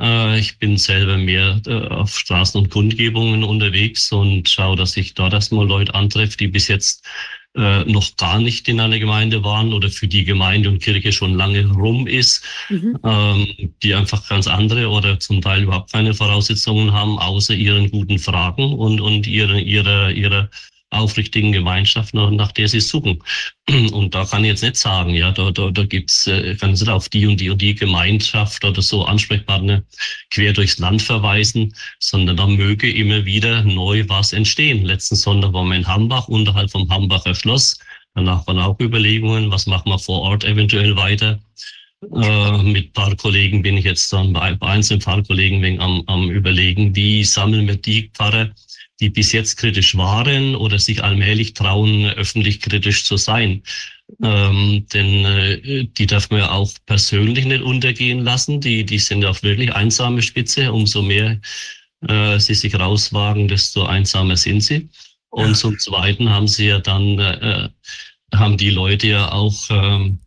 Äh, 0.00 0.40
ich 0.40 0.58
bin 0.58 0.76
selber 0.76 1.16
mehr 1.16 1.60
äh, 1.66 1.86
auf 1.88 2.18
Straßen 2.18 2.60
und 2.60 2.70
Kundgebungen 2.70 3.44
unterwegs 3.44 4.10
und 4.10 4.48
schaue, 4.48 4.76
dass 4.76 4.96
ich 4.96 5.14
dort 5.14 5.32
erstmal 5.32 5.66
Leute 5.66 5.94
antreffe, 5.94 6.36
die 6.36 6.48
bis 6.48 6.66
jetzt 6.66 7.06
äh, 7.54 7.84
noch 7.84 8.16
gar 8.16 8.40
nicht 8.40 8.68
in 8.68 8.80
einer 8.80 8.98
Gemeinde 8.98 9.44
waren 9.44 9.72
oder 9.72 9.88
für 9.88 10.08
die 10.08 10.24
Gemeinde 10.24 10.68
und 10.68 10.82
Kirche 10.82 11.12
schon 11.12 11.34
lange 11.34 11.66
rum 11.70 12.08
ist, 12.08 12.44
mhm. 12.68 12.98
ähm, 13.04 13.46
die 13.82 13.94
einfach 13.94 14.28
ganz 14.28 14.48
andere 14.48 14.88
oder 14.88 15.20
zum 15.20 15.40
Teil 15.40 15.62
überhaupt 15.62 15.92
keine 15.92 16.14
Voraussetzungen 16.14 16.92
haben, 16.92 17.16
außer 17.18 17.54
ihren 17.54 17.92
guten 17.92 18.18
Fragen 18.18 18.74
und, 18.74 19.00
und 19.00 19.28
ihre, 19.28 19.60
ihre, 19.60 20.12
ihre 20.12 20.50
aufrichtigen 20.90 21.52
Gemeinschaft, 21.52 22.14
nach, 22.14 22.30
nach 22.30 22.52
der 22.52 22.68
sie 22.68 22.80
suchen. 22.80 23.22
Und 23.92 24.14
da 24.14 24.24
kann 24.24 24.44
ich 24.44 24.50
jetzt 24.50 24.62
nicht 24.62 24.76
sagen, 24.76 25.14
ja, 25.14 25.32
da, 25.32 25.50
da, 25.50 25.70
da 25.70 25.84
gibt's, 25.84 26.26
äh, 26.26 26.54
kann 26.56 26.74
ich 26.74 26.80
nicht 26.80 26.88
auf 26.88 27.08
die 27.08 27.26
und 27.26 27.40
die 27.40 27.50
und 27.50 27.60
die 27.60 27.74
Gemeinschaft 27.74 28.64
oder 28.64 28.80
so 28.82 29.04
Ansprechpartner 29.04 29.82
quer 30.30 30.52
durchs 30.52 30.78
Land 30.78 31.02
verweisen, 31.02 31.74
sondern 31.98 32.36
da 32.36 32.46
möge 32.46 32.90
immer 32.90 33.24
wieder 33.24 33.62
neu 33.62 34.04
was 34.08 34.32
entstehen. 34.32 34.84
Letzten 34.84 35.16
Sonntag 35.16 35.52
waren 35.52 35.68
wir 35.68 35.76
in 35.76 35.86
Hambach, 35.86 36.28
unterhalb 36.28 36.70
vom 36.70 36.88
Hambacher 36.88 37.34
Schloss. 37.34 37.78
Danach 38.14 38.46
waren 38.46 38.58
auch 38.58 38.78
Überlegungen, 38.80 39.50
was 39.50 39.66
machen 39.66 39.90
wir 39.90 39.98
vor 39.98 40.22
Ort 40.22 40.44
eventuell 40.44 40.96
weiter. 40.96 41.38
Äh, 42.02 42.62
mit 42.62 42.92
paar 42.92 43.16
Kollegen 43.16 43.62
bin 43.62 43.76
ich 43.76 43.84
jetzt 43.84 44.12
dann 44.12 44.32
bei, 44.32 44.54
bei 44.54 44.68
einzelnen 44.68 45.00
Pfarrkollegen 45.00 45.62
wegen 45.62 45.80
am, 45.80 46.02
am 46.06 46.30
überlegen, 46.30 46.94
wie 46.94 47.24
sammeln 47.24 47.66
wir 47.66 47.76
die 47.76 48.10
Pfarrer, 48.14 48.50
die 49.00 49.10
bis 49.10 49.32
jetzt 49.32 49.56
kritisch 49.56 49.96
waren 49.96 50.54
oder 50.54 50.78
sich 50.78 51.02
allmählich 51.02 51.54
trauen, 51.54 52.06
öffentlich 52.06 52.60
kritisch 52.60 53.04
zu 53.04 53.16
sein. 53.16 53.62
Ähm, 54.22 54.86
denn 54.92 55.24
äh, 55.24 55.84
die 55.84 56.06
darf 56.06 56.30
man 56.30 56.40
ja 56.40 56.50
auch 56.50 56.70
persönlich 56.86 57.44
nicht 57.44 57.62
untergehen 57.62 58.20
lassen. 58.20 58.60
Die, 58.60 58.84
die 58.84 58.98
sind 58.98 59.22
ja 59.22 59.30
auch 59.30 59.42
wirklich 59.42 59.74
einsame 59.74 60.22
Spitze. 60.22 60.72
Umso 60.72 61.02
mehr 61.02 61.40
äh, 62.08 62.38
sie 62.38 62.54
sich 62.54 62.74
rauswagen, 62.74 63.48
desto 63.48 63.84
einsamer 63.84 64.36
sind 64.36 64.60
sie. 64.62 64.88
Und 65.30 65.48
ja. 65.48 65.54
zum 65.54 65.78
Zweiten 65.78 66.30
haben 66.30 66.48
sie 66.48 66.68
ja 66.68 66.78
dann, 66.78 67.18
äh, 67.18 67.68
haben 68.34 68.56
die 68.56 68.70
Leute 68.70 69.08
ja 69.08 69.32
auch 69.32 69.68
ähm, 69.70 70.20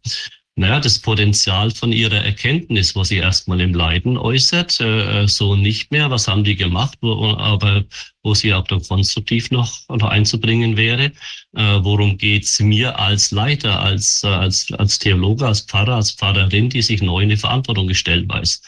naja, 0.60 0.82
das 0.82 1.00
Potenzial 1.00 1.72
von 1.72 1.94
ihrer 1.94 2.26
Erkenntnis, 2.26 2.94
was 2.94 3.08
sie 3.08 3.18
erstmal 3.18 3.62
im 3.62 3.74
Leiden 3.74 4.18
äußert, 4.18 4.82
äh, 4.82 5.26
so 5.26 5.56
nicht 5.56 5.90
mehr. 5.90 6.12
Was 6.12 6.28
haben 6.28 6.44
die 6.44 6.58
gemacht, 6.58 6.98
wo, 7.00 7.30
aber 7.38 7.86
wo 8.24 8.34
sie 8.34 8.54
auch 8.54 8.68
dann 8.68 8.84
konstruktiv 8.84 9.52
noch, 9.52 9.88
noch 9.88 10.10
einzubringen 10.10 10.76
wäre. 10.76 11.14
Äh, 11.56 11.80
worum 11.80 12.18
geht's 12.18 12.60
mir 12.60 13.00
als 13.00 13.32
Leiter, 13.32 13.80
als, 13.80 14.22
als, 14.26 14.70
als 14.74 15.00
Theologe, 15.00 15.48
als 15.48 15.62
Pfarrer, 15.62 15.96
als 15.96 16.12
Pfarrerin, 16.12 16.70
die 16.70 16.82
sich 16.82 17.02
neu 17.02 17.22
in 17.22 17.30
die 17.30 17.38
Verantwortung 17.38 17.88
gestellt 17.88 18.28
weiß 18.28 18.62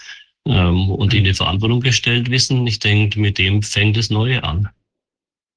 ähm, 0.47 0.91
und 0.91 1.13
in 1.13 1.25
die 1.25 1.33
Verantwortung 1.33 1.81
gestellt 1.81 2.31
wissen? 2.31 2.65
Ich 2.67 2.79
denke, 2.79 3.19
mit 3.19 3.37
dem 3.37 3.61
fängt 3.63 3.97
das 3.97 4.09
Neue 4.09 4.41
an. 4.45 4.69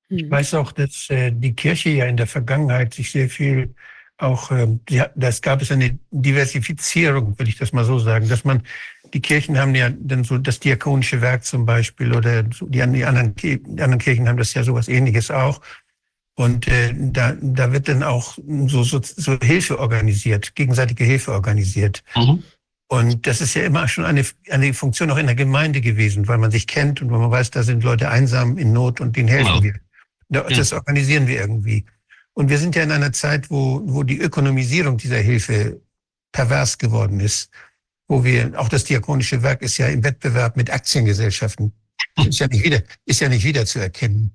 Ich 0.08 0.28
weiß 0.28 0.54
auch, 0.54 0.72
dass 0.72 1.08
äh, 1.10 1.30
die 1.32 1.52
Kirche 1.52 1.90
ja 1.90 2.06
in 2.06 2.16
der 2.16 2.26
Vergangenheit 2.26 2.92
sich 2.92 3.12
sehr 3.12 3.30
viel 3.30 3.72
auch, 4.18 4.51
ähm, 4.51 4.81
ja, 4.89 5.10
das 5.15 5.43
gab 5.43 5.60
es 5.60 5.70
eine 5.70 5.99
Diversifizierung, 6.10 7.39
würde 7.39 7.49
ich 7.49 7.59
das 7.59 7.73
mal 7.73 7.84
so 7.84 7.99
sagen, 7.99 8.28
dass 8.28 8.44
man, 8.44 8.62
die 9.12 9.20
Kirchen 9.20 9.59
haben 9.59 9.75
ja 9.75 9.91
dann 9.91 10.25
so 10.25 10.39
das 10.39 10.60
diakonische 10.60 11.20
Werk 11.20 11.44
zum 11.44 11.67
Beispiel 11.67 12.15
oder 12.15 12.44
so, 12.52 12.67
die, 12.67 12.83
anderen, 12.83 13.34
die 13.34 13.60
anderen 13.65 13.99
Kirchen 13.99 14.28
haben 14.28 14.39
das 14.39 14.55
ja 14.55 14.62
sowas 14.62 14.89
ähnliches 14.89 15.31
auch. 15.31 15.60
Und 16.36 16.67
äh, 16.67 16.93
da, 16.97 17.36
da 17.41 17.73
wird 17.73 17.89
dann 17.89 18.02
auch 18.02 18.36
so, 18.67 18.83
so, 18.83 19.01
so 19.02 19.39
Hilfe 19.41 19.78
organisiert, 19.78 20.55
gegenseitige 20.57 21.05
Hilfe 21.05 21.33
organisiert. 21.33 22.02
Mhm. 22.17 22.43
Und 22.89 23.26
das 23.26 23.41
ist 23.41 23.55
ja 23.55 23.62
immer 23.62 23.89
schon 23.89 24.05
eine, 24.05 24.25
eine 24.51 24.75
Funktion 24.75 25.10
auch 25.10 25.17
in 25.17 25.26
der 25.26 25.36
Gemeinde 25.36 25.81
gewesen, 25.81 26.28
weil 26.28 26.39
man 26.39 26.51
sich 26.51 26.67
kennt 26.67 27.01
und 27.02 27.10
weil 27.10 27.18
man 27.18 27.31
weiß, 27.31 27.51
da 27.51 27.62
sind 27.62 27.84
Leute 27.84 28.10
einsam 28.10 28.59
in 28.59 28.73
Not 28.73 29.01
und 29.01 29.17
denen 29.17 29.28
helfen 29.28 29.60
genau. 29.60 29.75
wir. 30.31 30.57
Das 30.57 30.73
organisieren 30.73 31.26
wir 31.26 31.41
irgendwie. 31.41 31.84
Und 32.34 32.48
wir 32.48 32.58
sind 32.58 32.74
ja 32.74 32.82
in 32.82 32.92
einer 32.92 33.12
Zeit, 33.12 33.50
wo, 33.50 33.80
wo 33.84 34.02
die 34.02 34.18
Ökonomisierung 34.18 34.98
dieser 34.98 35.18
Hilfe 35.18 35.80
pervers 36.32 36.78
geworden 36.78 37.20
ist, 37.20 37.50
wo 38.08 38.24
wir, 38.24 38.58
auch 38.58 38.68
das 38.68 38.84
diakonische 38.84 39.42
Werk 39.42 39.62
ist 39.62 39.78
ja 39.78 39.86
im 39.86 40.04
Wettbewerb 40.04 40.56
mit 40.56 40.70
Aktiengesellschaften. 40.70 41.72
Ist 42.26 42.40
ja 42.40 42.48
nicht 42.48 42.64
wieder, 42.64 42.82
ist 43.06 43.20
ja 43.20 43.28
nicht 43.28 43.44
wieder 43.44 43.64
zu 43.66 43.78
erkennen. 43.78 44.32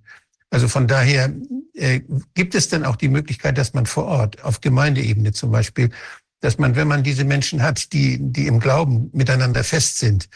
Also 0.50 0.68
von 0.68 0.88
daher 0.88 1.32
äh, 1.76 2.02
gibt 2.34 2.56
es 2.56 2.70
dann 2.70 2.84
auch 2.84 2.96
die 2.96 3.10
Möglichkeit, 3.10 3.58
dass 3.58 3.74
man 3.74 3.86
vor 3.86 4.06
Ort, 4.06 4.44
auf 4.44 4.62
Gemeindeebene 4.62 5.32
zum 5.34 5.52
Beispiel, 5.52 5.92
dass 6.40 6.58
man, 6.58 6.76
wenn 6.76 6.88
man 6.88 7.04
diese 7.04 7.26
Menschen 7.26 7.62
hat, 7.62 7.94
die, 7.94 8.18
die 8.20 8.48
im 8.48 8.60
Glauben 8.60 9.10
miteinander 9.14 9.64
fest 9.64 10.00
sind, 10.00 10.30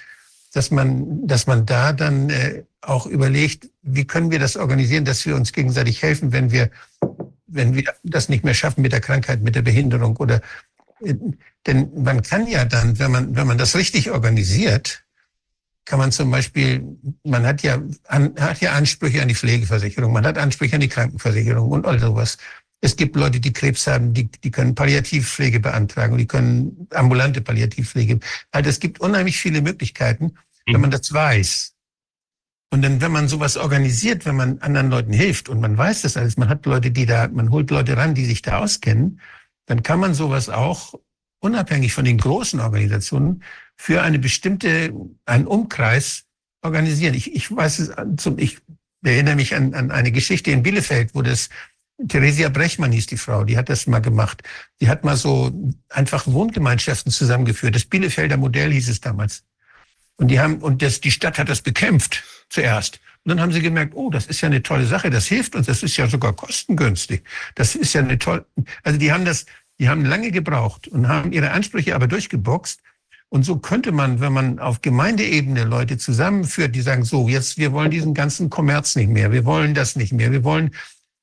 dass 0.53 0.69
man, 0.69 1.25
dass 1.25 1.47
man 1.47 1.65
da 1.65 1.93
dann 1.93 2.29
äh, 2.29 2.63
auch 2.81 3.07
überlegt, 3.07 3.69
wie 3.81 4.05
können 4.05 4.29
wir 4.29 4.39
das 4.39 4.55
organisieren, 4.55 5.05
dass 5.05 5.25
wir 5.25 5.35
uns 5.35 5.51
gegenseitig 5.53 6.03
helfen, 6.03 6.31
wenn 6.31 6.51
wir, 6.51 6.69
wenn 7.53 7.75
wir 7.75 7.83
das 8.03 8.29
nicht 8.29 8.43
mehr 8.43 8.53
schaffen 8.53 8.81
mit 8.81 8.91
der 8.91 9.01
Krankheit, 9.01 9.41
mit 9.41 9.55
der 9.55 9.61
Behinderung 9.61 10.17
oder, 10.17 10.41
äh, 11.01 11.15
denn 11.65 11.91
man 12.03 12.21
kann 12.21 12.47
ja 12.47 12.65
dann, 12.65 12.99
wenn 12.99 13.11
man, 13.11 13.35
wenn 13.35 13.47
man 13.47 13.57
das 13.57 13.75
richtig 13.75 14.11
organisiert, 14.11 15.03
kann 15.85 15.99
man 15.99 16.11
zum 16.11 16.31
Beispiel, 16.31 16.97
man 17.23 17.45
hat 17.45 17.61
ja, 17.61 17.81
an, 18.07 18.33
hat 18.39 18.61
ja 18.61 18.71
Ansprüche 18.73 19.21
an 19.21 19.27
die 19.27 19.35
Pflegeversicherung, 19.35 20.13
man 20.13 20.25
hat 20.25 20.37
Ansprüche 20.37 20.75
an 20.75 20.81
die 20.81 20.87
Krankenversicherung 20.87 21.69
und 21.71 21.85
all 21.85 21.99
sowas. 21.99 22.37
Es 22.79 22.95
gibt 22.95 23.15
Leute, 23.15 23.39
die 23.39 23.53
Krebs 23.53 23.87
haben, 23.87 24.13
die, 24.13 24.29
die 24.29 24.51
können 24.51 24.75
Palliativpflege 24.75 25.59
beantragen, 25.59 26.17
die 26.17 26.27
können 26.27 26.87
ambulante 26.91 27.41
Palliativpflege. 27.41 28.19
Also 28.51 28.69
es 28.69 28.79
gibt 28.79 28.99
unheimlich 28.99 29.37
viele 29.37 29.61
Möglichkeiten, 29.61 30.33
wenn 30.65 30.81
man 30.81 30.89
mhm. 30.89 30.93
das 30.93 31.13
weiß. 31.13 31.72
Und 32.73 32.81
dann, 32.81 33.01
wenn 33.01 33.11
man 33.11 33.27
sowas 33.27 33.55
organisiert, 33.55 34.25
wenn 34.25 34.35
man 34.35 34.57
anderen 34.57 34.89
Leuten 34.89 35.13
hilft 35.13 35.47
und 35.47 35.61
man 35.61 35.77
weiß 35.77 36.01
das 36.01 36.17
alles, 36.17 36.37
man 36.37 36.49
hat 36.49 36.65
Leute, 36.65 36.89
die 36.89 37.05
da, 37.05 37.27
man 37.27 37.51
holt 37.51 37.69
Leute 37.69 37.97
ran, 37.97 38.15
die 38.15 38.25
sich 38.25 38.41
da 38.41 38.57
auskennen, 38.57 39.21
dann 39.67 39.83
kann 39.83 39.99
man 39.99 40.15
sowas 40.15 40.49
auch 40.49 40.95
unabhängig 41.39 41.93
von 41.93 42.03
den 42.03 42.17
großen 42.17 42.59
Organisationen 42.59 43.43
für 43.75 44.01
eine 44.01 44.17
bestimmte, 44.17 44.91
einen 45.27 45.45
Umkreis 45.45 46.23
organisieren. 46.63 47.13
Ich, 47.13 47.35
ich 47.35 47.55
weiß 47.55 47.77
es, 47.77 47.91
ich 48.37 48.57
erinnere 49.03 49.35
mich 49.35 49.53
an, 49.53 49.75
an 49.75 49.91
eine 49.91 50.11
Geschichte 50.11 50.49
in 50.49 50.63
Bielefeld, 50.63 51.13
wo 51.13 51.21
das 51.21 51.49
Theresia 52.07 52.49
Brechmann 52.49 52.91
hieß 52.91 53.05
die 53.05 53.17
Frau, 53.17 53.43
die 53.43 53.55
hat 53.55 53.69
das 53.69 53.85
mal 53.85 53.99
gemacht. 53.99 54.41
Die 54.81 54.89
hat 54.89 55.03
mal 55.03 55.15
so 55.15 55.51
einfach 55.89 56.25
Wohngemeinschaften 56.25 57.11
zusammengeführt. 57.11 57.75
Das 57.75 57.85
Bielefelder 57.85 58.37
Modell 58.37 58.71
hieß 58.71 58.89
es 58.89 58.99
damals. 58.99 59.43
Und 60.15 60.29
die 60.29 60.39
haben, 60.39 60.57
und 60.57 60.81
das, 60.81 61.01
die 61.01 61.11
Stadt 61.11 61.37
hat 61.37 61.49
das 61.49 61.61
bekämpft 61.61 62.23
zuerst. 62.53 62.99
Und 63.23 63.29
dann 63.29 63.41
haben 63.41 63.51
sie 63.51 63.61
gemerkt, 63.61 63.93
oh, 63.95 64.09
das 64.09 64.25
ist 64.25 64.41
ja 64.41 64.47
eine 64.47 64.63
tolle 64.63 64.85
Sache, 64.85 65.09
das 65.09 65.27
hilft 65.27 65.55
uns, 65.55 65.67
das 65.67 65.81
ist 65.81 65.97
ja 65.97 66.07
sogar 66.07 66.33
kostengünstig. 66.33 67.23
Das 67.55 67.75
ist 67.75 67.93
ja 67.93 68.01
eine 68.01 68.19
tolle, 68.19 68.45
also 68.83 68.99
die 68.99 69.11
haben 69.11 69.25
das, 69.25 69.45
die 69.79 69.89
haben 69.89 70.05
lange 70.05 70.31
gebraucht 70.31 70.87
und 70.87 71.07
haben 71.07 71.31
ihre 71.31 71.51
Ansprüche 71.51 71.95
aber 71.95 72.07
durchgeboxt. 72.07 72.81
Und 73.29 73.43
so 73.43 73.57
könnte 73.57 73.91
man, 73.91 74.19
wenn 74.19 74.33
man 74.33 74.59
auf 74.59 74.81
Gemeindeebene 74.81 75.63
Leute 75.63 75.97
zusammenführt, 75.97 76.75
die 76.75 76.81
sagen, 76.81 77.03
so, 77.03 77.27
jetzt, 77.27 77.57
wir 77.57 77.71
wollen 77.71 77.89
diesen 77.89 78.13
ganzen 78.13 78.49
Kommerz 78.49 78.95
nicht 78.95 79.09
mehr, 79.09 79.31
wir 79.31 79.45
wollen 79.45 79.73
das 79.73 79.95
nicht 79.95 80.13
mehr, 80.13 80.31
wir 80.31 80.43
wollen 80.43 80.71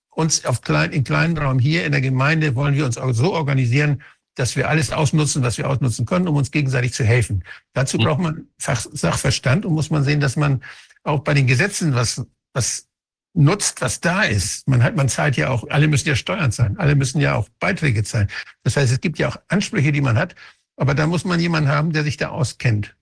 uns 0.08 0.44
auf 0.44 0.62
klein, 0.62 0.90
in 0.90 1.04
kleinen 1.04 1.38
Raum 1.38 1.58
hier 1.60 1.84
in 1.84 1.92
der 1.92 2.00
Gemeinde 2.00 2.56
wollen 2.56 2.74
wir 2.74 2.84
uns 2.84 2.98
auch 2.98 3.12
so 3.12 3.32
organisieren, 3.32 4.02
dass 4.34 4.56
wir 4.56 4.68
alles 4.68 4.90
ausnutzen, 4.90 5.42
was 5.42 5.58
wir 5.58 5.68
ausnutzen 5.68 6.06
können, 6.06 6.26
um 6.26 6.36
uns 6.36 6.50
gegenseitig 6.50 6.94
zu 6.94 7.04
helfen. 7.04 7.44
Dazu 7.74 7.98
mhm. 7.98 8.02
braucht 8.04 8.20
man 8.20 8.46
Sachverstand 8.58 9.64
und 9.64 9.74
muss 9.74 9.90
man 9.90 10.02
sehen, 10.02 10.20
dass 10.20 10.36
man 10.36 10.62
auch 11.02 11.20
bei 11.20 11.34
den 11.34 11.46
Gesetzen 11.46 11.94
was, 11.94 12.24
was 12.52 12.88
nutzt, 13.34 13.80
was 13.80 14.00
da 14.00 14.22
ist. 14.22 14.68
Man 14.68 14.82
hat, 14.82 14.96
man 14.96 15.08
zahlt 15.08 15.36
ja 15.36 15.50
auch, 15.50 15.68
alle 15.70 15.88
müssen 15.88 16.08
ja 16.08 16.16
Steuern 16.16 16.52
zahlen, 16.52 16.78
alle 16.78 16.94
müssen 16.94 17.20
ja 17.20 17.34
auch 17.34 17.48
Beiträge 17.60 18.02
zahlen. 18.02 18.28
Das 18.62 18.76
heißt, 18.76 18.92
es 18.92 19.00
gibt 19.00 19.18
ja 19.18 19.28
auch 19.28 19.36
Ansprüche, 19.48 19.92
die 19.92 20.00
man 20.00 20.18
hat, 20.18 20.34
aber 20.76 20.94
da 20.94 21.06
muss 21.06 21.24
man 21.24 21.40
jemanden 21.40 21.70
haben, 21.70 21.92
der 21.92 22.04
sich 22.04 22.16
da 22.16 22.28
auskennt. 22.28 22.96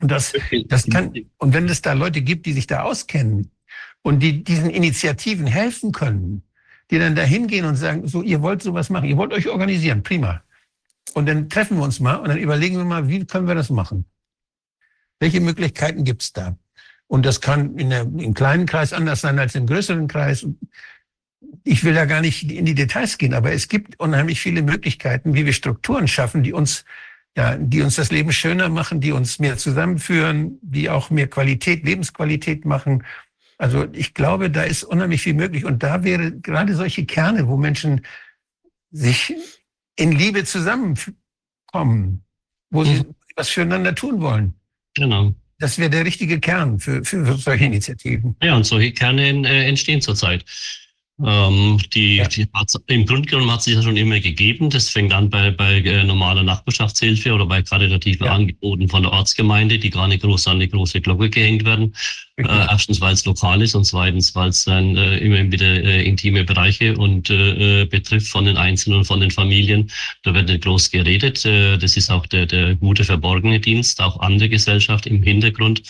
Und 0.00 0.10
das, 0.10 0.32
das 0.66 0.86
kann, 0.86 1.14
und 1.38 1.54
wenn 1.54 1.68
es 1.68 1.80
da 1.80 1.92
Leute 1.92 2.22
gibt, 2.22 2.46
die 2.46 2.52
sich 2.52 2.66
da 2.66 2.82
auskennen, 2.82 3.52
und 4.02 4.20
die 4.20 4.44
diesen 4.44 4.70
Initiativen 4.70 5.46
helfen 5.46 5.92
können, 5.92 6.42
die 6.90 6.98
dann 6.98 7.14
da 7.14 7.22
hingehen 7.22 7.64
und 7.64 7.76
sagen, 7.76 8.06
so, 8.06 8.22
ihr 8.22 8.42
wollt 8.42 8.62
sowas 8.62 8.90
machen, 8.90 9.08
ihr 9.08 9.16
wollt 9.16 9.32
euch 9.32 9.48
organisieren, 9.48 10.02
prima. 10.02 10.42
Und 11.14 11.26
dann 11.26 11.48
treffen 11.48 11.78
wir 11.78 11.84
uns 11.84 12.00
mal 12.00 12.16
und 12.16 12.28
dann 12.28 12.38
überlegen 12.38 12.76
wir 12.76 12.84
mal, 12.84 13.08
wie 13.08 13.24
können 13.24 13.46
wir 13.46 13.54
das 13.54 13.70
machen? 13.70 14.04
Welche 15.20 15.40
Möglichkeiten 15.40 16.04
gibt 16.04 16.22
es 16.22 16.32
da? 16.32 16.58
Und 17.12 17.26
das 17.26 17.40
kann 17.40 17.78
in 17.78 17.90
der, 17.90 18.02
im 18.02 18.32
kleinen 18.32 18.64
Kreis 18.64 18.92
anders 18.92 19.20
sein 19.20 19.38
als 19.38 19.54
im 19.54 19.66
größeren 19.66 20.08
Kreis. 20.08 20.46
Ich 21.62 21.84
will 21.84 21.94
da 21.94 22.06
gar 22.06 22.22
nicht 22.22 22.50
in 22.50 22.64
die 22.64 22.74
Details 22.74 23.18
gehen, 23.18 23.34
aber 23.34 23.52
es 23.52 23.68
gibt 23.68 24.00
unheimlich 24.00 24.40
viele 24.40 24.62
Möglichkeiten, 24.62 25.34
wie 25.34 25.44
wir 25.44 25.52
Strukturen 25.52 26.08
schaffen, 26.08 26.42
die 26.42 26.52
uns, 26.52 26.84
ja, 27.36 27.56
die 27.56 27.82
uns 27.82 27.96
das 27.96 28.10
Leben 28.10 28.32
schöner 28.32 28.70
machen, 28.70 29.00
die 29.00 29.12
uns 29.12 29.38
mehr 29.38 29.58
zusammenführen, 29.58 30.58
die 30.62 30.88
auch 30.88 31.10
mehr 31.10 31.28
Qualität, 31.28 31.84
Lebensqualität 31.84 32.64
machen 32.64 33.02
also 33.62 33.86
ich 33.92 34.12
glaube, 34.12 34.50
da 34.50 34.64
ist 34.64 34.82
unheimlich 34.82 35.22
viel 35.22 35.34
möglich. 35.34 35.64
Und 35.64 35.84
da 35.84 36.02
wäre 36.02 36.32
gerade 36.32 36.74
solche 36.74 37.06
Kerne, 37.06 37.46
wo 37.46 37.56
Menschen 37.56 38.04
sich 38.90 39.36
in 39.94 40.10
Liebe 40.10 40.44
zusammenkommen, 40.44 42.24
wo 42.70 42.82
sie 42.82 43.04
mhm. 43.04 43.14
was 43.36 43.50
füreinander 43.50 43.94
tun 43.94 44.20
wollen. 44.20 44.54
Genau. 44.96 45.32
Das 45.62 45.78
wäre 45.78 45.90
der 45.90 46.04
richtige 46.04 46.40
Kern 46.40 46.80
für, 46.80 47.04
für 47.04 47.38
solche 47.38 47.66
Initiativen. 47.66 48.34
Ja, 48.42 48.56
und 48.56 48.64
solche 48.64 48.90
Kerne 48.90 49.28
äh, 49.48 49.68
entstehen 49.68 50.00
zurzeit. 50.00 50.44
Ähm, 51.24 51.78
die, 51.92 52.16
ja. 52.16 52.26
die 52.26 52.46
Im 52.86 53.06
Grunde 53.06 53.28
genommen 53.28 53.50
hat 53.50 53.62
sich 53.62 53.74
das 53.74 53.84
schon 53.84 53.96
immer 53.96 54.18
gegeben. 54.18 54.70
Das 54.70 54.88
fängt 54.88 55.12
an 55.12 55.28
bei, 55.28 55.50
bei 55.50 55.80
äh, 55.80 56.04
normaler 56.04 56.42
Nachbarschaftshilfe 56.42 57.32
oder 57.32 57.46
bei 57.46 57.62
karitativen 57.62 58.26
ja. 58.26 58.32
Angeboten 58.32 58.88
von 58.88 59.02
der 59.02 59.12
Ortsgemeinde, 59.12 59.78
die 59.78 59.90
gar 59.90 60.08
nicht 60.08 60.22
groß 60.22 60.48
an 60.48 60.60
die 60.60 60.68
große 60.68 61.00
Glocke 61.00 61.28
gehängt 61.28 61.64
werden. 61.64 61.94
Äh, 62.38 62.46
erstens, 62.48 63.00
weil 63.00 63.12
es 63.12 63.24
lokal 63.26 63.60
ist 63.60 63.74
und 63.74 63.84
zweitens, 63.84 64.34
weil 64.34 64.48
es 64.48 64.64
dann 64.64 64.96
äh, 64.96 65.18
immer 65.18 65.52
wieder 65.52 65.84
äh, 65.84 66.02
intime 66.02 66.44
Bereiche 66.44 66.96
und 66.96 67.28
äh, 67.30 67.84
betrifft 67.84 68.28
von 68.28 68.46
den 68.46 68.56
Einzelnen 68.56 68.98
und 68.98 69.04
von 69.04 69.20
den 69.20 69.30
Familien. 69.30 69.90
Da 70.22 70.34
wird 70.34 70.48
nicht 70.48 70.64
groß 70.64 70.90
geredet. 70.90 71.44
Das 71.44 71.96
ist 71.96 72.10
auch 72.10 72.26
der, 72.26 72.46
der 72.46 72.74
gute 72.76 73.04
verborgene 73.04 73.60
Dienst, 73.60 74.00
auch 74.00 74.18
an 74.20 74.38
der 74.38 74.48
Gesellschaft 74.48 75.06
im 75.06 75.22
Hintergrund. 75.22 75.82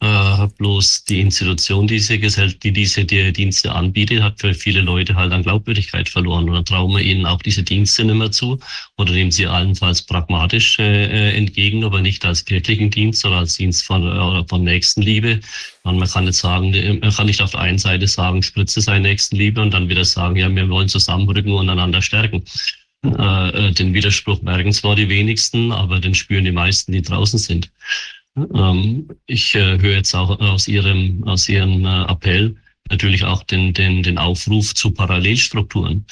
Äh, 0.00 0.48
bloß 0.58 1.04
die 1.04 1.20
Institution, 1.20 1.86
die 1.86 1.96
diese, 1.96 2.48
die 2.48 2.72
diese 2.72 3.04
die 3.04 3.32
Dienste 3.32 3.72
anbietet, 3.72 4.22
hat 4.22 4.40
für 4.40 4.54
viele 4.54 4.80
Leute 4.80 5.14
halt 5.14 5.32
an 5.32 5.42
Glaubwürdigkeit 5.42 6.08
verloren. 6.08 6.48
Und 6.48 6.54
dann 6.54 6.64
trauen 6.64 6.92
wir 6.92 7.02
ihnen 7.02 7.26
auch 7.26 7.42
diese 7.42 7.62
Dienste 7.62 8.04
nicht 8.04 8.16
mehr 8.16 8.30
zu 8.30 8.58
oder 8.96 9.12
nehmen 9.12 9.30
sie 9.30 9.46
allenfalls 9.46 10.02
pragmatisch 10.02 10.78
äh, 10.78 11.36
entgegen, 11.36 11.84
aber 11.84 12.00
nicht 12.00 12.24
als 12.24 12.44
kirchlichen 12.44 12.90
Dienst, 12.90 13.20
sondern 13.20 13.40
als 13.40 13.56
Dienst 13.56 13.84
von, 13.84 14.06
äh, 14.06 14.44
von 14.48 14.64
Nächstenliebe. 14.64 15.40
Und 15.82 15.98
man 15.98 16.08
kann 16.08 16.24
nicht 16.24 16.36
sagen, 16.36 16.70
man 17.00 17.12
kann 17.12 17.26
nicht 17.26 17.42
auf 17.42 17.50
der 17.50 17.60
einen 17.60 17.78
Seite 17.78 18.08
sagen, 18.08 18.42
Spritze 18.42 18.80
sei 18.80 18.98
Nächstenliebe 18.98 19.60
und 19.60 19.72
dann 19.72 19.88
wieder 19.88 20.04
sagen, 20.04 20.36
ja, 20.36 20.48
wir 20.48 20.68
wollen 20.70 20.88
zusammenrücken 20.88 21.52
und 21.52 21.68
einander 21.68 22.00
stärken. 22.00 22.42
Äh, 23.04 23.68
äh, 23.68 23.72
den 23.72 23.92
Widerspruch 23.92 24.40
merken 24.42 24.72
zwar 24.72 24.96
die 24.96 25.08
wenigsten, 25.08 25.72
aber 25.72 26.00
den 26.00 26.14
spüren 26.14 26.44
die 26.44 26.52
meisten, 26.52 26.92
die 26.92 27.02
draußen 27.02 27.38
sind. 27.38 27.70
Ähm, 28.36 29.08
ich 29.26 29.54
äh, 29.54 29.78
höre 29.78 29.96
jetzt 29.96 30.14
auch 30.14 30.38
aus 30.40 30.68
Ihrem, 30.68 31.24
aus 31.24 31.48
Ihrem 31.48 31.84
äh, 31.84 32.04
Appell 32.04 32.56
natürlich 32.90 33.24
auch 33.24 33.42
den, 33.44 33.72
den, 33.72 34.02
den 34.02 34.18
Aufruf 34.18 34.74
zu 34.74 34.90
Parallelstrukturen 34.90 36.04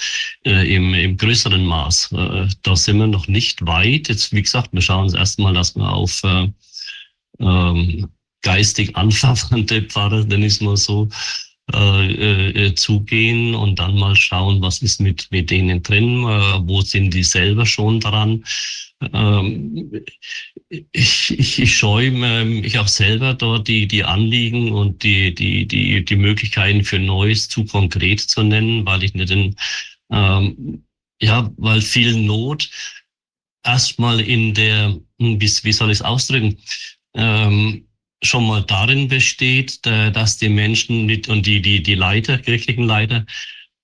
äh, 0.47 0.75
im, 0.75 0.95
im 0.95 1.17
größeren 1.17 1.65
Maß. 1.65 2.13
Äh, 2.13 2.49
da 2.63 2.77
sind 2.77 2.99
wir 2.99 3.07
noch 3.07 3.29
nicht 3.29 3.67
weit. 3.67 4.09
Jetzt, 4.09 4.33
wie 4.33 4.43
gesagt, 4.43 4.73
wir 4.73 4.81
schauen 4.81 5.05
uns 5.05 5.15
erstmal, 5.15 5.55
dass 5.55 5.77
wir 5.77 5.91
auf 5.93 6.23
äh, 6.25 6.49
ähm, 7.41 8.09
geistig 8.43 8.97
anverwandte 8.97 9.83
Pfarrer, 9.89 10.27
ich 10.27 10.45
es 10.45 10.61
mal 10.61 10.77
so, 10.77 11.09
äh, 11.73 12.67
äh, 12.67 12.75
zugehen 12.75 13.55
und 13.55 13.79
dann 13.79 13.97
mal 13.99 14.17
schauen, 14.17 14.61
was 14.63 14.83
ist 14.83 15.01
mit, 15.01 15.29
mit 15.31 15.51
denen 15.51 15.83
drin, 15.83 16.25
äh, 16.25 16.59
wo 16.67 16.81
sind 16.81 17.15
die 17.15 17.23
selber 17.25 17.67
schon 17.67 18.01
dran. 18.01 18.45
Ähm, 19.13 19.91
ich, 20.69 21.39
ich, 21.39 21.59
ich 21.59 21.77
scheue 21.77 22.11
mich 22.11 22.79
auch 22.79 22.89
selber 22.89 23.35
dort 23.35 23.69
die, 23.69 23.87
die 23.87 24.05
Anliegen 24.05 24.73
und 24.73 25.03
die, 25.03 25.35
die, 25.35 25.67
die, 25.67 26.05
die 26.05 26.17
Möglichkeiten 26.17 26.85
für 26.85 26.99
Neues 26.99 27.49
zu 27.49 27.65
konkret 27.65 28.21
zu 28.21 28.43
nennen, 28.43 28.87
weil 28.87 29.03
ich 29.03 29.15
nicht 29.15 29.31
in, 29.31 29.57
ähm, 30.11 30.85
ja, 31.21 31.51
weil 31.57 31.81
viel 31.81 32.17
Not 32.17 32.71
erstmal 33.65 34.21
in 34.21 34.55
der, 34.55 34.99
wie, 35.19 35.41
wie 35.41 35.73
soll 35.73 35.91
ich 35.91 35.99
es 35.99 36.03
ausdrücken, 36.03 36.59
ähm, 37.15 37.87
schon 38.25 38.47
mal 38.47 38.63
darin 38.63 39.09
besteht, 39.09 39.85
dass 39.85 40.39
die 40.39 40.49
Menschen 40.49 41.07
mit 41.07 41.29
und 41.29 41.45
die, 41.45 41.61
die, 41.61 41.83
die 41.83 41.97
Leiter, 41.97 42.39
kirchlichen 42.39 42.85
Leiter, 42.85 43.27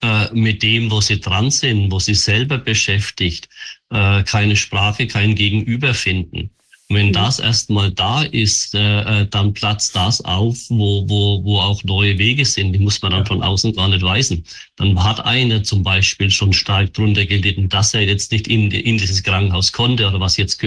äh, 0.03 0.33
mit 0.33 0.63
dem, 0.63 0.91
wo 0.91 1.01
sie 1.01 1.21
dran 1.21 1.51
sind, 1.51 1.91
wo 1.91 1.99
sie 1.99 2.15
selber 2.15 2.59
beschäftigt, 2.59 3.49
äh, 3.91 4.23
keine 4.23 4.57
Sprache, 4.57 5.07
kein 5.07 5.35
Gegenüber 5.35 5.95
finden. 5.95 6.51
Und 6.91 6.97
wenn 6.97 7.09
mhm. 7.09 7.13
das 7.13 7.39
erstmal 7.39 7.91
da 7.91 8.23
ist, 8.23 8.75
äh, 8.75 9.27
dann 9.27 9.53
platzt 9.53 9.95
das 9.95 10.23
auf, 10.23 10.57
wo, 10.71 11.07
wo, 11.07 11.45
wo 11.45 11.61
auch 11.61 11.85
neue 11.85 12.17
Wege 12.17 12.47
sind. 12.47 12.73
Die 12.73 12.79
muss 12.79 13.03
man 13.03 13.13
dann 13.13 13.27
von 13.27 13.43
außen 13.43 13.75
gar 13.75 13.89
nicht 13.89 14.03
weisen. 14.03 14.45
Dann 14.77 15.03
hat 15.03 15.25
einer 15.25 15.63
zum 15.63 15.83
Beispiel 15.83 16.31
schon 16.31 16.55
stark 16.55 16.95
drunter 16.95 17.27
gelitten, 17.27 17.69
dass 17.69 17.93
er 17.93 18.03
jetzt 18.03 18.33
nicht 18.33 18.49
in, 18.49 18.71
in 18.71 18.97
dieses 18.97 19.23
Krankenhaus 19.23 19.73
konnte 19.73 20.07
oder 20.09 20.19
was 20.21 20.35
ich 20.35 20.39
jetzt 20.39 20.63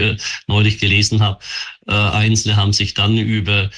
neulich 0.46 0.78
gelesen 0.78 1.22
habe. 1.22 1.40
Äh, 1.88 1.94
Einzelne 1.94 2.56
haben 2.56 2.74
sich 2.74 2.94
dann 2.94 3.18
über 3.18 3.72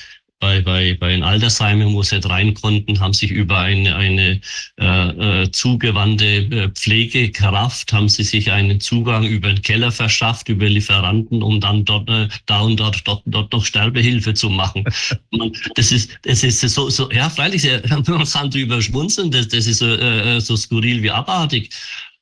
bei, 0.44 0.60
bei, 0.60 0.98
bei 1.00 1.12
den 1.12 1.24
Altersheimen, 1.24 1.94
wo 1.94 2.04
sie 2.04 2.18
nicht 2.18 2.30
rein 2.30 2.54
konnten, 2.54 3.00
haben 3.00 3.14
sich 3.14 3.32
über 3.32 3.60
eine, 3.60 3.96
eine 3.96 4.42
äh, 4.78 5.44
äh, 5.44 5.52
zugewandte 5.52 6.26
äh, 6.26 6.70
Pflegekraft, 6.70 7.94
haben 7.94 8.10
sie 8.10 8.26
sich 8.26 8.52
einen 8.52 8.82
Zugang 8.82 9.24
über 9.24 9.54
den 9.54 9.62
Keller 9.62 9.90
verschafft, 9.90 10.50
über 10.50 10.68
Lieferanten, 10.68 11.42
um 11.42 11.62
dann 11.62 11.86
dort, 11.86 12.10
äh, 12.10 12.28
da 12.46 12.60
und 12.60 12.78
dort, 12.78 13.08
dort, 13.08 13.22
dort 13.26 13.54
noch 13.54 13.64
Sterbehilfe 13.64 14.34
zu 14.34 14.50
machen. 14.50 14.84
Man, 15.32 15.54
das 15.76 15.94
ist, 15.94 16.12
das 16.24 16.44
ist 16.44 16.60
so, 16.60 16.90
so 16.90 17.10
ja, 17.12 17.30
freilich, 17.30 17.66
man 17.90 18.04
kann 18.04 18.50
drüber 18.50 18.82
schmunzeln, 18.82 19.32
das, 19.32 19.48
das 19.48 19.66
ist 19.66 19.80
so, 19.80 19.88
äh, 19.88 20.42
so 20.42 20.58
skurril 20.58 21.02
wie 21.02 21.12
abartig. 21.12 21.70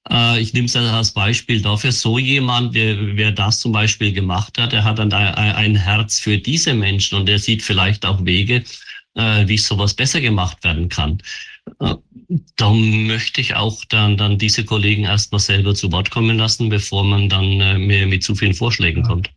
Äh, 0.09 0.41
ich 0.41 0.53
nehme 0.53 0.65
es 0.65 0.75
als 0.75 1.11
Beispiel 1.11 1.61
dafür, 1.61 1.91
so 1.91 2.17
jemand, 2.17 2.73
wer, 2.73 3.15
wer 3.15 3.31
das 3.31 3.59
zum 3.59 3.71
Beispiel 3.71 4.13
gemacht 4.13 4.57
hat, 4.57 4.71
der 4.71 4.83
hat 4.83 4.99
dann 4.99 5.13
ein 5.13 5.75
Herz 5.75 6.19
für 6.19 6.37
diese 6.37 6.73
Menschen 6.73 7.17
und 7.19 7.27
der 7.27 7.39
sieht 7.39 7.61
vielleicht 7.61 8.05
auch 8.05 8.23
Wege, 8.25 8.63
äh, 9.15 9.47
wie 9.47 9.57
sowas 9.57 9.93
besser 9.93 10.21
gemacht 10.21 10.63
werden 10.63 10.89
kann. 10.89 11.21
Äh, 11.79 11.95
da 12.55 12.71
möchte 12.71 13.41
ich 13.41 13.55
auch 13.55 13.83
dann, 13.85 14.17
dann 14.17 14.37
diese 14.37 14.63
Kollegen 14.65 15.03
erstmal 15.03 15.39
selber 15.39 15.75
zu 15.75 15.91
Wort 15.91 16.09
kommen 16.11 16.37
lassen, 16.37 16.69
bevor 16.69 17.03
man 17.03 17.29
dann 17.29 17.85
mit, 17.85 18.07
mit 18.07 18.23
zu 18.23 18.35
vielen 18.35 18.53
Vorschlägen 18.53 19.03
kommt. 19.03 19.29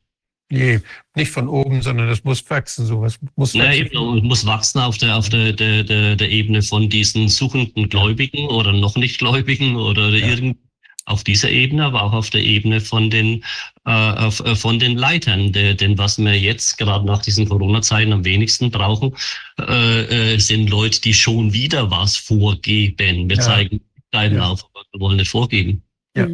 Nee, 0.50 0.80
nicht 1.16 1.30
von 1.30 1.48
oben, 1.48 1.82
sondern 1.82 2.08
das 2.08 2.22
muss 2.22 2.48
wachsen, 2.50 2.86
sowas 2.86 3.18
muss 3.36 3.54
wachsen. 3.54 3.60
Ja, 3.60 3.72
eben, 3.72 4.26
muss 4.26 4.44
wachsen 4.44 4.78
auf 4.78 4.98
der, 4.98 5.16
auf 5.16 5.28
der, 5.28 5.52
der, 5.52 5.84
der, 5.84 6.16
der 6.16 6.30
Ebene 6.30 6.62
von 6.62 6.88
diesen 6.88 7.28
suchenden 7.28 7.88
Gläubigen 7.88 8.46
oder 8.48 8.72
noch 8.72 8.96
nicht 8.96 9.18
Gläubigen 9.18 9.76
oder 9.76 10.10
ja. 10.10 10.26
irgend 10.28 10.58
auf 11.06 11.24
dieser 11.24 11.50
Ebene, 11.50 11.84
aber 11.84 12.02
auch 12.02 12.12
auf 12.12 12.30
der 12.30 12.42
Ebene 12.42 12.80
von 12.80 13.10
den, 13.10 13.44
äh, 13.86 14.26
äh 14.26 14.30
von 14.30 14.78
den 14.78 14.96
Leitern. 14.96 15.52
De, 15.52 15.74
denn 15.74 15.98
was 15.98 16.18
wir 16.18 16.38
jetzt 16.38 16.78
gerade 16.78 17.04
nach 17.04 17.22
diesen 17.22 17.48
Corona-Zeiten 17.48 18.12
am 18.12 18.24
wenigsten 18.24 18.70
brauchen, 18.70 19.14
äh, 19.58 20.34
äh, 20.34 20.38
sind 20.38 20.70
Leute, 20.70 21.00
die 21.00 21.14
schon 21.14 21.52
wieder 21.52 21.90
was 21.90 22.16
vorgeben. 22.16 23.28
Wir 23.28 23.36
ja. 23.36 23.42
zeigen 23.42 23.80
Leiden 24.12 24.38
ja. 24.38 24.48
auf, 24.48 24.64
aber 24.64 24.84
wir 24.92 25.00
wollen 25.00 25.16
nicht 25.16 25.30
vorgeben. 25.30 25.82
Ja. 26.16 26.28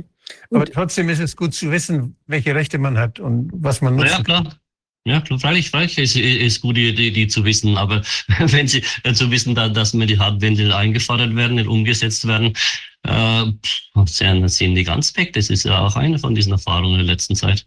Aber 0.50 0.66
trotzdem 0.66 1.08
ist 1.08 1.20
es 1.20 1.36
gut 1.36 1.54
zu 1.54 1.70
wissen, 1.70 2.16
welche 2.26 2.54
Rechte 2.54 2.78
man 2.78 2.98
hat 2.98 3.20
und 3.20 3.50
was 3.52 3.80
man 3.80 3.96
nutzt. 3.96 4.12
Ja, 4.12 4.22
klar. 4.22 4.60
Ja, 5.06 5.20
klar, 5.22 5.38
freilich, 5.38 5.70
freilich 5.70 5.96
ist, 5.96 6.14
ist 6.16 6.60
gut, 6.60 6.76
die, 6.76 6.94
die, 6.94 7.10
die 7.10 7.26
zu 7.26 7.44
wissen. 7.44 7.76
Aber 7.78 8.02
wenn 8.38 8.68
sie 8.68 8.82
äh, 9.04 9.14
zu 9.14 9.30
wissen, 9.30 9.54
da, 9.54 9.68
dass 9.68 9.94
mir 9.94 10.06
die 10.06 10.18
Hartwände 10.18 10.76
eingefordert 10.76 11.34
werden, 11.34 11.56
nicht 11.56 11.68
umgesetzt 11.68 12.26
werden, 12.26 12.52
äh, 13.04 13.46
sind 14.06 14.74
die 14.74 14.84
ganz 14.84 15.16
weg. 15.16 15.32
Das 15.32 15.48
ist 15.48 15.64
ja 15.64 15.78
auch 15.80 15.96
eine 15.96 16.18
von 16.18 16.34
diesen 16.34 16.52
Erfahrungen 16.52 17.00
in 17.00 17.06
der 17.06 17.14
letzten 17.14 17.34
Zeit. 17.34 17.66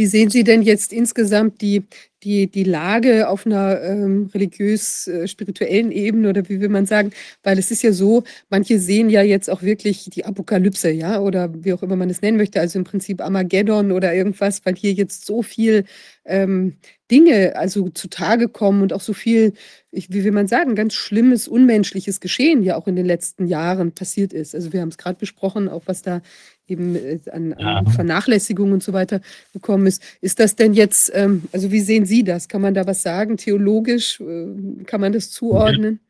Wie 0.00 0.06
sehen 0.06 0.30
Sie 0.30 0.44
denn 0.44 0.62
jetzt 0.62 0.94
insgesamt 0.94 1.60
die, 1.60 1.84
die, 2.22 2.46
die 2.46 2.64
Lage 2.64 3.28
auf 3.28 3.44
einer 3.44 3.82
ähm, 3.82 4.30
religiös-spirituellen 4.32 5.92
Ebene 5.92 6.30
oder 6.30 6.48
wie 6.48 6.58
will 6.58 6.70
man 6.70 6.86
sagen? 6.86 7.10
Weil 7.42 7.58
es 7.58 7.70
ist 7.70 7.82
ja 7.82 7.92
so, 7.92 8.24
manche 8.48 8.78
sehen 8.78 9.10
ja 9.10 9.20
jetzt 9.20 9.50
auch 9.50 9.60
wirklich 9.60 10.08
die 10.08 10.24
Apokalypse, 10.24 10.90
ja, 10.90 11.20
oder 11.20 11.52
wie 11.52 11.74
auch 11.74 11.82
immer 11.82 11.96
man 11.96 12.08
es 12.08 12.22
nennen 12.22 12.38
möchte, 12.38 12.60
also 12.60 12.78
im 12.78 12.86
Prinzip 12.86 13.20
Armageddon 13.20 13.92
oder 13.92 14.14
irgendwas, 14.14 14.64
weil 14.64 14.74
hier 14.74 14.94
jetzt 14.94 15.26
so 15.26 15.42
viel 15.42 15.84
ähm, 16.24 16.78
Dinge 17.10 17.56
also 17.56 17.90
zutage 17.90 18.48
kommen 18.48 18.80
und 18.80 18.94
auch 18.94 19.02
so 19.02 19.12
viel, 19.12 19.52
ich, 19.90 20.10
wie 20.10 20.24
will 20.24 20.32
man 20.32 20.48
sagen, 20.48 20.76
ganz 20.76 20.94
schlimmes, 20.94 21.46
unmenschliches 21.46 22.20
Geschehen 22.20 22.62
ja 22.62 22.76
auch 22.76 22.86
in 22.86 22.96
den 22.96 23.04
letzten 23.04 23.46
Jahren 23.46 23.92
passiert 23.92 24.32
ist. 24.32 24.54
Also 24.54 24.72
wir 24.72 24.80
haben 24.80 24.88
es 24.88 24.96
gerade 24.96 25.18
besprochen, 25.18 25.68
auch 25.68 25.82
was 25.84 26.00
da 26.00 26.22
eben 26.70 26.94
äh, 26.94 27.18
an, 27.32 27.52
an 27.54 27.84
ja. 27.86 27.90
Vernachlässigung 27.90 28.72
und 28.72 28.82
so 28.82 28.92
weiter 28.92 29.20
gekommen 29.52 29.86
ist. 29.86 30.02
Ist 30.20 30.40
das 30.40 30.56
denn 30.56 30.74
jetzt, 30.74 31.10
ähm, 31.14 31.42
also 31.52 31.70
wie 31.72 31.80
sehen 31.80 32.06
Sie 32.06 32.24
das? 32.24 32.48
Kann 32.48 32.62
man 32.62 32.74
da 32.74 32.86
was 32.86 33.02
sagen? 33.02 33.36
Theologisch 33.36 34.20
äh, 34.20 34.84
kann 34.84 35.00
man 35.00 35.12
das 35.12 35.30
zuordnen? 35.30 36.00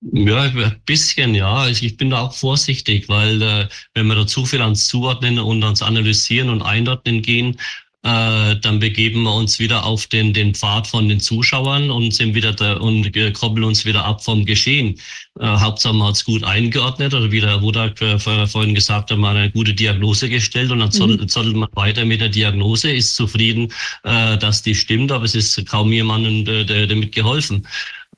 Ja, 0.00 0.42
ein 0.42 0.82
bisschen, 0.84 1.34
ja. 1.34 1.54
Also 1.54 1.84
ich 1.84 1.96
bin 1.96 2.10
da 2.10 2.22
auch 2.22 2.34
vorsichtig, 2.34 3.08
weil 3.08 3.40
äh, 3.40 3.68
wenn 3.94 4.06
wir 4.06 4.16
da 4.16 4.26
zu 4.26 4.44
viel 4.44 4.60
ans 4.60 4.88
Zuordnen 4.88 5.38
und 5.38 5.62
ans 5.62 5.82
Analysieren 5.82 6.48
und 6.48 6.62
Einordnen 6.62 7.22
gehen, 7.22 7.56
äh, 8.04 8.56
dann 8.56 8.80
begeben 8.80 9.22
wir 9.22 9.34
uns 9.34 9.58
wieder 9.60 9.84
auf 9.84 10.06
den, 10.08 10.32
den 10.32 10.54
Pfad 10.54 10.88
von 10.88 11.08
den 11.08 11.20
Zuschauern 11.20 11.90
und 11.90 12.12
sind 12.12 12.34
wieder 12.34 12.52
da 12.52 12.74
und 12.74 13.12
koppeln 13.34 13.64
uns 13.64 13.84
wieder 13.84 14.04
ab 14.04 14.24
vom 14.24 14.44
Geschehen. 14.44 14.98
Äh, 15.38 15.46
Hauptsache 15.46 15.94
man 15.94 16.08
hat 16.08 16.16
es 16.16 16.24
gut 16.24 16.42
eingeordnet 16.42 17.14
oder 17.14 17.30
wie 17.30 17.40
der 17.40 17.62
Wodak 17.62 18.00
äh, 18.02 18.18
vorhin 18.18 18.74
gesagt 18.74 19.10
hat, 19.10 19.18
man 19.18 19.36
eine 19.36 19.50
gute 19.50 19.72
Diagnose 19.72 20.28
gestellt 20.28 20.72
und 20.72 20.80
dann 20.80 20.88
mhm. 20.88 21.28
zottelt 21.28 21.54
man 21.54 21.68
weiter 21.74 22.04
mit 22.04 22.20
der 22.20 22.28
Diagnose, 22.28 22.90
ist 22.90 23.14
zufrieden, 23.14 23.72
äh, 24.02 24.36
dass 24.36 24.62
die 24.62 24.74
stimmt, 24.74 25.12
aber 25.12 25.24
es 25.24 25.36
ist 25.36 25.64
kaum 25.66 25.92
jemandem 25.92 26.46
äh, 26.46 26.86
damit 26.86 27.12
geholfen. 27.12 27.66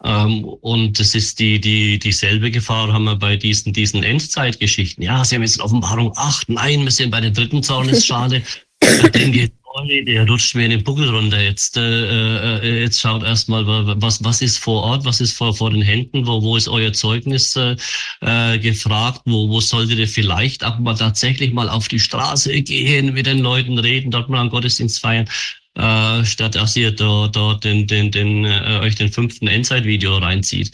Ähm, 0.02 0.44
und 0.44 0.98
das 0.98 1.14
ist 1.14 1.38
die, 1.38 1.60
die, 1.60 1.98
dieselbe 1.98 2.50
Gefahr 2.50 2.92
haben 2.92 3.04
wir 3.04 3.16
bei 3.16 3.36
diesen, 3.36 3.72
diesen 3.72 4.02
Endzeitgeschichten. 4.02 5.02
Ja, 5.02 5.24
Sie 5.24 5.34
haben 5.34 5.42
jetzt 5.42 5.56
in 5.56 5.62
Offenbarung 5.62 6.12
8, 6.16 6.48
nein, 6.48 6.84
wir 6.84 6.90
sind 6.90 7.10
bei 7.10 7.20
der 7.20 7.30
dritten 7.30 7.62
Zornesschale. 7.62 8.42
Dann 9.12 9.32
geht 9.32 9.52
Olli, 9.76 10.04
der 10.04 10.24
rutscht 10.28 10.54
mir 10.54 10.66
in 10.66 10.70
den 10.70 10.84
Buckel 10.84 11.08
runter. 11.08 11.42
Jetzt, 11.42 11.76
äh, 11.76 12.60
äh, 12.60 12.82
jetzt 12.82 13.00
schaut 13.00 13.24
erstmal, 13.24 13.66
was, 13.66 14.22
was 14.22 14.40
ist 14.40 14.58
vor 14.58 14.84
Ort, 14.84 15.04
was 15.04 15.20
ist 15.20 15.32
vor, 15.32 15.52
vor 15.52 15.70
den 15.70 15.82
Händen, 15.82 16.28
wo, 16.28 16.40
wo 16.42 16.56
ist 16.56 16.68
euer 16.68 16.92
Zeugnis 16.92 17.56
äh, 17.56 17.74
äh, 18.20 18.58
gefragt, 18.60 19.22
wo, 19.24 19.48
wo 19.48 19.60
solltet 19.60 19.98
ihr 19.98 20.06
vielleicht 20.06 20.62
auch 20.62 20.78
mal 20.78 20.94
tatsächlich 20.94 21.52
mal 21.52 21.68
auf 21.68 21.88
die 21.88 21.98
Straße 21.98 22.62
gehen, 22.62 23.14
mit 23.14 23.26
den 23.26 23.40
Leuten 23.40 23.76
reden, 23.80 24.12
dort 24.12 24.28
mal 24.28 24.42
einen 24.42 24.50
Gottesdienst 24.50 25.00
feiern. 25.00 25.28
Äh, 25.76 26.24
statt 26.24 26.54
dass 26.54 26.76
ihr 26.76 26.92
da, 26.92 27.26
da 27.26 27.54
den, 27.54 27.88
den, 27.88 28.12
den, 28.12 28.44
äh, 28.44 28.78
euch 28.80 28.94
den 28.94 29.10
fünften 29.10 29.48
Endzeit-Video 29.48 30.18
reinzieht. 30.18 30.70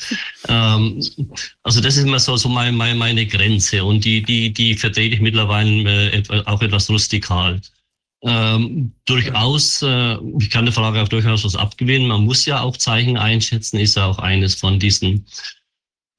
Ähm, 0.47 1.03
also 1.63 1.81
das 1.81 1.97
ist 1.97 2.05
immer 2.05 2.19
so, 2.19 2.37
so 2.37 2.51
meine, 2.51 2.77
meine, 2.77 2.97
meine 2.97 3.25
Grenze 3.25 3.83
und 3.83 4.05
die, 4.05 4.23
die, 4.23 4.53
die 4.53 4.75
vertrete 4.75 5.15
ich 5.15 5.23
mittlerweile 5.23 6.13
äh, 6.13 6.43
auch 6.45 6.61
etwas 6.61 6.91
rustikal. 6.91 7.63
Ähm, 8.23 8.93
durchaus, 9.07 9.83
äh, 9.83 10.17
ich 10.39 10.51
kann 10.51 10.67
der 10.67 10.75
Frage 10.75 11.01
auch 11.03 11.09
durchaus 11.09 11.45
was 11.45 11.57
abgewinnen. 11.57 12.09
Man 12.09 12.25
muss 12.25 12.45
ja 12.45 12.61
auch 12.61 12.77
Zeichen 12.77 13.17
einschätzen, 13.17 13.79
ist 13.79 13.97
ja 13.97 14.07
auch 14.07 14.19
eines 14.19 14.55
von 14.55 14.79
diesen, 14.79 15.27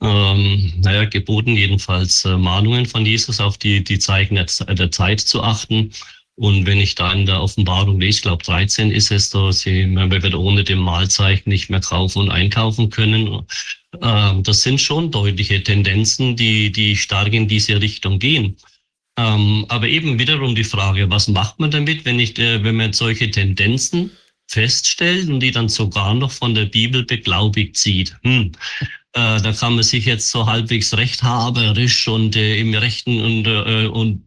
ähm, 0.02 0.74
naja, 0.78 1.06
Geboten, 1.06 1.56
jedenfalls 1.56 2.26
äh, 2.26 2.38
Mahnungen 2.38 2.88
von 2.88 3.06
Jesus, 3.06 3.40
auf 3.40 3.60
die, 3.60 3.84
die 3.84 4.00
Zeichen 4.00 4.36
der, 4.36 4.46
der, 4.46 4.90
Zeit 4.90 5.20
zu 5.20 5.44
achten. 5.44 5.92
Und 6.36 6.66
wenn 6.66 6.80
ich 6.80 6.96
da 6.96 7.14
in 7.14 7.28
der 7.28 7.42
Offenbarung 7.42 8.00
lese, 8.00 8.18
ich 8.18 8.22
glaube 8.24 8.44
13 8.44 8.90
ist 8.90 9.12
es, 9.12 9.30
da 9.30 9.52
sie, 9.52 9.86
man 9.86 10.10
wird 10.10 10.34
ohne 10.34 10.64
dem 10.64 10.80
Mahlzeichen 10.80 11.50
nicht 11.50 11.70
mehr 11.70 11.82
kaufen 11.82 12.20
und 12.20 12.32
einkaufen 12.32 12.90
können. 12.90 13.46
Ähm, 14.02 14.42
das 14.42 14.64
sind 14.64 14.82
schon 14.82 15.12
deutliche 15.12 15.62
Tendenzen, 15.62 16.36
die, 16.36 16.72
die 16.72 16.98
stark 16.98 17.34
in 17.34 17.48
diese 17.48 17.80
Richtung 17.80 18.18
gehen. 18.18 18.58
Ähm, 19.17 19.65
aber 19.67 19.88
eben 19.88 20.19
wiederum 20.19 20.56
die 20.56 20.64
Frage, 20.64 21.09
was 21.09 21.27
macht 21.27 21.59
man 21.59 21.72
damit, 21.72 22.06
wenn, 22.06 22.19
ich, 22.19 22.38
äh, 22.40 22.64
wenn 22.64 22.75
man 22.75 22.93
solche 22.93 23.30
Tendenzen 23.30 24.11
feststellt 24.48 25.30
und 25.30 25.40
die 25.41 25.51
dann 25.51 25.69
sogar 25.69 26.14
noch 26.14 26.31
von 26.31 26.56
der 26.56 26.65
Bibel 26.65 27.03
beglaubigt 27.03 27.77
sieht? 27.77 28.15
Hm. 28.23 28.51
Äh, 29.14 29.41
da 29.41 29.51
kann 29.51 29.75
man 29.75 29.83
sich 29.83 30.06
jetzt 30.06 30.30
so 30.30 30.45
halbwegs 30.45 30.95
rechthaberisch 30.95 32.07
und 32.07 32.33
äh, 32.38 32.56
im 32.56 32.73
Rechten 32.73 33.22
und, 33.22 33.45
äh, 33.45 33.88
und 33.88 34.23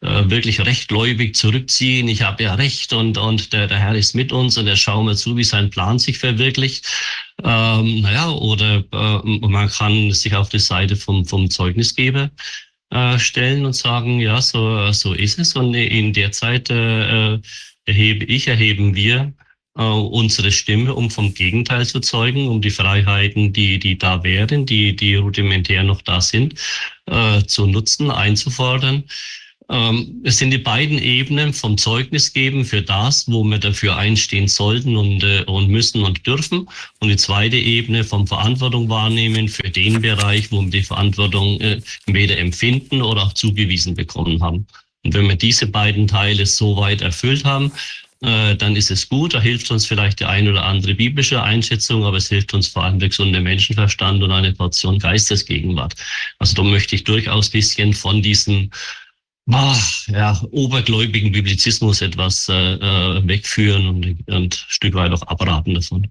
äh, 0.00 0.28
wirklich 0.28 0.60
rechtgläubig 0.60 1.36
zurückziehen. 1.36 2.08
Ich 2.08 2.22
habe 2.22 2.42
ja 2.42 2.54
Recht 2.54 2.92
und, 2.92 3.16
und 3.16 3.52
der, 3.52 3.68
der 3.68 3.78
Herr 3.78 3.94
ist 3.94 4.16
mit 4.16 4.32
uns 4.32 4.58
und 4.58 4.66
er 4.66 4.74
schaut 4.74 5.04
mir 5.04 5.14
zu, 5.14 5.36
wie 5.36 5.44
sein 5.44 5.70
Plan 5.70 6.00
sich 6.00 6.18
verwirklicht. 6.18 6.84
Ähm, 7.44 8.00
naja, 8.00 8.30
oder 8.30 8.82
äh, 8.92 9.46
man 9.46 9.68
kann 9.68 10.10
sich 10.10 10.34
auf 10.34 10.48
die 10.48 10.58
Seite 10.58 10.96
vom, 10.96 11.24
vom 11.24 11.48
Zeugnisgeber 11.48 12.28
äh, 12.94 13.18
stellen 13.18 13.66
und 13.66 13.74
sagen, 13.74 14.20
ja, 14.20 14.40
so, 14.40 14.92
so 14.92 15.14
ist 15.14 15.38
es. 15.38 15.54
Und 15.56 15.74
in 15.74 16.12
der 16.12 16.30
Zeit 16.32 16.70
äh, 16.70 17.34
äh, 17.34 17.40
erhebe 17.86 18.24
ich, 18.24 18.46
erheben 18.46 18.94
wir 18.94 19.32
äh, 19.76 19.82
unsere 19.82 20.52
Stimme, 20.52 20.94
um 20.94 21.10
vom 21.10 21.34
Gegenteil 21.34 21.84
zu 21.86 21.98
zeugen, 22.00 22.48
um 22.48 22.62
die 22.62 22.70
Freiheiten, 22.70 23.52
die, 23.52 23.78
die 23.80 23.98
da 23.98 24.22
wären, 24.22 24.64
die, 24.64 24.94
die 24.94 25.16
rudimentär 25.16 25.82
noch 25.82 26.02
da 26.02 26.20
sind, 26.20 26.54
äh, 27.06 27.42
zu 27.42 27.66
nutzen, 27.66 28.10
einzufordern. 28.10 29.04
Ähm, 29.70 30.20
es 30.24 30.38
sind 30.38 30.50
die 30.50 30.58
beiden 30.58 30.98
Ebenen 30.98 31.54
vom 31.54 31.78
Zeugnis 31.78 32.32
geben 32.32 32.64
für 32.64 32.82
das, 32.82 33.30
wo 33.30 33.42
wir 33.44 33.58
dafür 33.58 33.96
einstehen 33.96 34.46
sollten 34.46 34.96
und, 34.96 35.22
äh, 35.22 35.44
und 35.46 35.68
müssen 35.68 36.02
und 36.02 36.26
dürfen. 36.26 36.68
Und 37.00 37.08
die 37.08 37.16
zweite 37.16 37.56
Ebene 37.56 38.04
vom 38.04 38.26
Verantwortung 38.26 38.88
wahrnehmen 38.88 39.48
für 39.48 39.70
den 39.70 40.02
Bereich, 40.02 40.52
wo 40.52 40.62
wir 40.62 40.70
die 40.70 40.82
Verantwortung 40.82 41.60
äh, 41.60 41.80
weder 42.06 42.36
empfinden 42.38 43.00
oder 43.00 43.22
auch 43.22 43.32
zugewiesen 43.32 43.94
bekommen 43.94 44.42
haben. 44.42 44.66
Und 45.02 45.14
wenn 45.14 45.28
wir 45.28 45.36
diese 45.36 45.66
beiden 45.66 46.06
Teile 46.06 46.46
so 46.46 46.76
weit 46.76 47.00
erfüllt 47.00 47.44
haben, 47.44 47.72
äh, 48.24 48.56
dann 48.56 48.74
ist 48.76 48.90
es 48.90 49.08
gut. 49.08 49.34
Da 49.34 49.40
hilft 49.40 49.70
uns 49.70 49.86
vielleicht 49.86 50.20
die 50.20 50.24
ein 50.24 50.48
oder 50.48 50.64
andere 50.64 50.94
biblische 50.94 51.42
Einschätzung, 51.42 52.04
aber 52.04 52.16
es 52.16 52.28
hilft 52.28 52.54
uns 52.54 52.68
vor 52.68 52.84
allem 52.84 52.98
der 52.98 53.10
gesunde 53.10 53.40
Menschenverstand 53.40 54.22
und 54.22 54.30
eine 54.30 54.52
Portion 54.52 54.98
Geistesgegenwart. 54.98 55.94
Also 56.38 56.54
da 56.54 56.62
möchte 56.62 56.96
ich 56.96 57.04
durchaus 57.04 57.50
bisschen 57.50 57.92
von 57.92 58.22
diesen 58.22 58.70
ach, 59.50 60.08
ja, 60.08 60.40
obergläubigen 60.50 61.32
Biblizismus 61.32 62.00
etwas 62.00 62.48
äh, 62.48 62.74
äh, 62.74 63.26
wegführen 63.26 63.86
und, 63.86 64.06
und 64.28 64.28
ein 64.28 64.50
Stück 64.52 64.94
weit 64.94 65.12
auch 65.12 65.22
abraten 65.22 65.74
davon. 65.74 66.08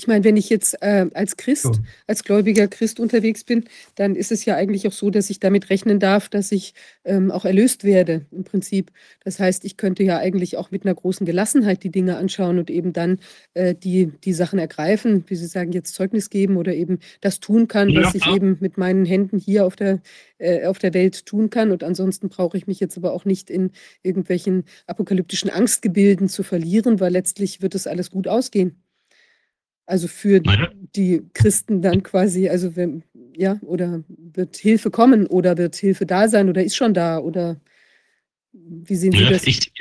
Ich 0.00 0.06
meine, 0.06 0.24
wenn 0.24 0.38
ich 0.38 0.48
jetzt 0.48 0.80
äh, 0.80 1.04
als 1.12 1.36
Christ, 1.36 1.64
So. 1.64 1.72
als 2.06 2.24
gläubiger 2.24 2.68
Christ 2.68 3.00
unterwegs 3.00 3.44
bin, 3.44 3.64
dann 3.96 4.16
ist 4.16 4.32
es 4.32 4.46
ja 4.46 4.56
eigentlich 4.56 4.88
auch 4.88 4.92
so, 4.92 5.10
dass 5.10 5.28
ich 5.28 5.40
damit 5.40 5.68
rechnen 5.68 6.00
darf, 6.00 6.30
dass 6.30 6.52
ich 6.52 6.72
ähm, 7.04 7.30
auch 7.30 7.44
erlöst 7.44 7.84
werde 7.84 8.24
im 8.30 8.44
Prinzip. 8.44 8.92
Das 9.22 9.38
heißt, 9.38 9.66
ich 9.66 9.76
könnte 9.76 10.02
ja 10.02 10.16
eigentlich 10.16 10.56
auch 10.56 10.70
mit 10.70 10.86
einer 10.86 10.94
großen 10.94 11.26
Gelassenheit 11.26 11.84
die 11.84 11.90
Dinge 11.90 12.16
anschauen 12.16 12.58
und 12.58 12.70
eben 12.70 12.94
dann 12.94 13.18
äh, 13.52 13.74
die, 13.74 14.06
die 14.24 14.32
Sachen 14.32 14.58
ergreifen, 14.58 15.24
wie 15.26 15.36
Sie 15.36 15.44
sagen, 15.46 15.72
jetzt 15.72 15.94
Zeugnis 15.94 16.30
geben 16.30 16.56
oder 16.56 16.72
eben 16.74 16.98
das 17.20 17.38
tun 17.38 17.68
kann, 17.68 17.94
was 17.94 18.14
ich 18.14 18.24
Ja. 18.24 18.34
eben 18.36 18.56
mit 18.60 18.78
meinen 18.78 19.04
Händen 19.04 19.38
hier 19.38 19.66
auf 19.66 19.76
der, 19.76 20.00
äh, 20.38 20.64
auf 20.64 20.78
der 20.78 20.94
Welt 20.94 21.26
tun 21.26 21.50
kann. 21.50 21.72
Und 21.72 21.84
ansonsten 21.84 22.30
brauche 22.30 22.56
ich 22.56 22.66
mich 22.66 22.80
jetzt 22.80 22.96
aber 22.96 23.12
auch 23.12 23.26
nicht 23.26 23.50
in 23.50 23.72
irgendwelchen 24.02 24.64
apokalyptischen 24.86 25.50
Angstgebilden 25.50 26.30
zu 26.30 26.42
verlieren, 26.42 27.00
weil 27.00 27.12
letztlich 27.12 27.60
wird 27.60 27.74
es 27.74 27.86
alles 27.86 28.10
gut 28.10 28.28
ausgehen. 28.28 28.82
Also 29.90 30.06
für 30.06 30.40
Naja. 30.40 30.70
die 30.94 31.22
Christen 31.34 31.82
dann 31.82 32.04
quasi, 32.04 32.48
also 32.48 32.76
wenn, 32.76 33.02
ja, 33.36 33.58
oder 33.62 34.04
wird 34.08 34.56
Hilfe 34.56 34.88
kommen 34.88 35.26
oder 35.26 35.58
wird 35.58 35.74
Hilfe 35.74 36.06
da 36.06 36.28
sein 36.28 36.48
oder 36.48 36.62
ist 36.62 36.76
schon 36.76 36.94
da 36.94 37.18
oder 37.18 37.60
wie 38.52 38.94
sehen 38.94 39.10
Sie 39.10 39.18
Ja, 39.18 39.30
das? 39.30 39.44
ich, 39.48 39.72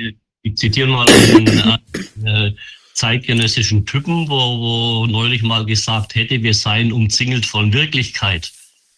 ich 0.42 0.56
zitiere 0.56 0.88
mal 0.88 1.08
einen 1.08 1.80
äh, 2.26 2.52
zeitgenössischen 2.94 3.86
Typen, 3.86 4.28
wo, 4.28 4.34
wo 4.34 5.06
neulich 5.06 5.44
mal 5.44 5.64
gesagt 5.64 6.16
hätte, 6.16 6.42
wir 6.42 6.56
seien 6.56 6.92
umzingelt 6.92 7.46
von 7.46 7.72
Wirklichkeit. 7.72 8.52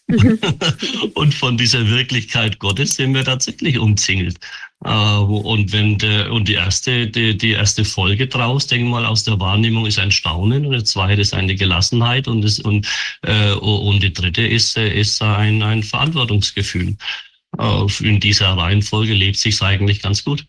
Und 1.14 1.34
von 1.34 1.58
dieser 1.58 1.88
Wirklichkeit 1.88 2.60
Gottes 2.60 2.96
sind 2.96 3.14
wir 3.14 3.24
tatsächlich 3.24 3.78
umzingelt. 3.78 4.40
Äh, 4.84 5.18
und 5.18 5.72
wenn 5.72 5.98
der, 6.00 6.32
und 6.32 6.48
die 6.48 6.56
erste, 6.56 7.08
die, 7.08 7.38
die 7.38 7.52
erste 7.52 7.86
Folge 7.86 8.28
draus, 8.28 8.68
denke 8.68 8.90
mal, 8.90 9.06
aus 9.06 9.24
der 9.24 9.40
Wahrnehmung 9.40 9.86
ist 9.86 10.00
ein 10.00 10.12
Staunen 10.12 10.66
und 10.66 10.74
die 10.74 10.84
zweite 10.84 11.22
ist 11.22 11.34
eine 11.34 11.56
Gelassenheit 11.56 12.28
und, 12.28 12.42
das, 12.42 12.60
und, 12.60 12.88
äh, 13.22 13.52
und 13.54 14.02
die 14.02 14.12
dritte 14.12 14.46
ist, 14.46 14.78
äh, 14.78 15.00
ist 15.00 15.22
ein, 15.22 15.62
ein 15.62 15.84
Verantwortungsgefühl. 15.84 16.98
In 18.00 18.20
dieser 18.22 18.54
Reihenfolge 18.54 19.14
lebt 19.14 19.36
sich 19.36 19.62
eigentlich 19.62 20.02
ganz 20.02 20.24
gut. 20.24 20.48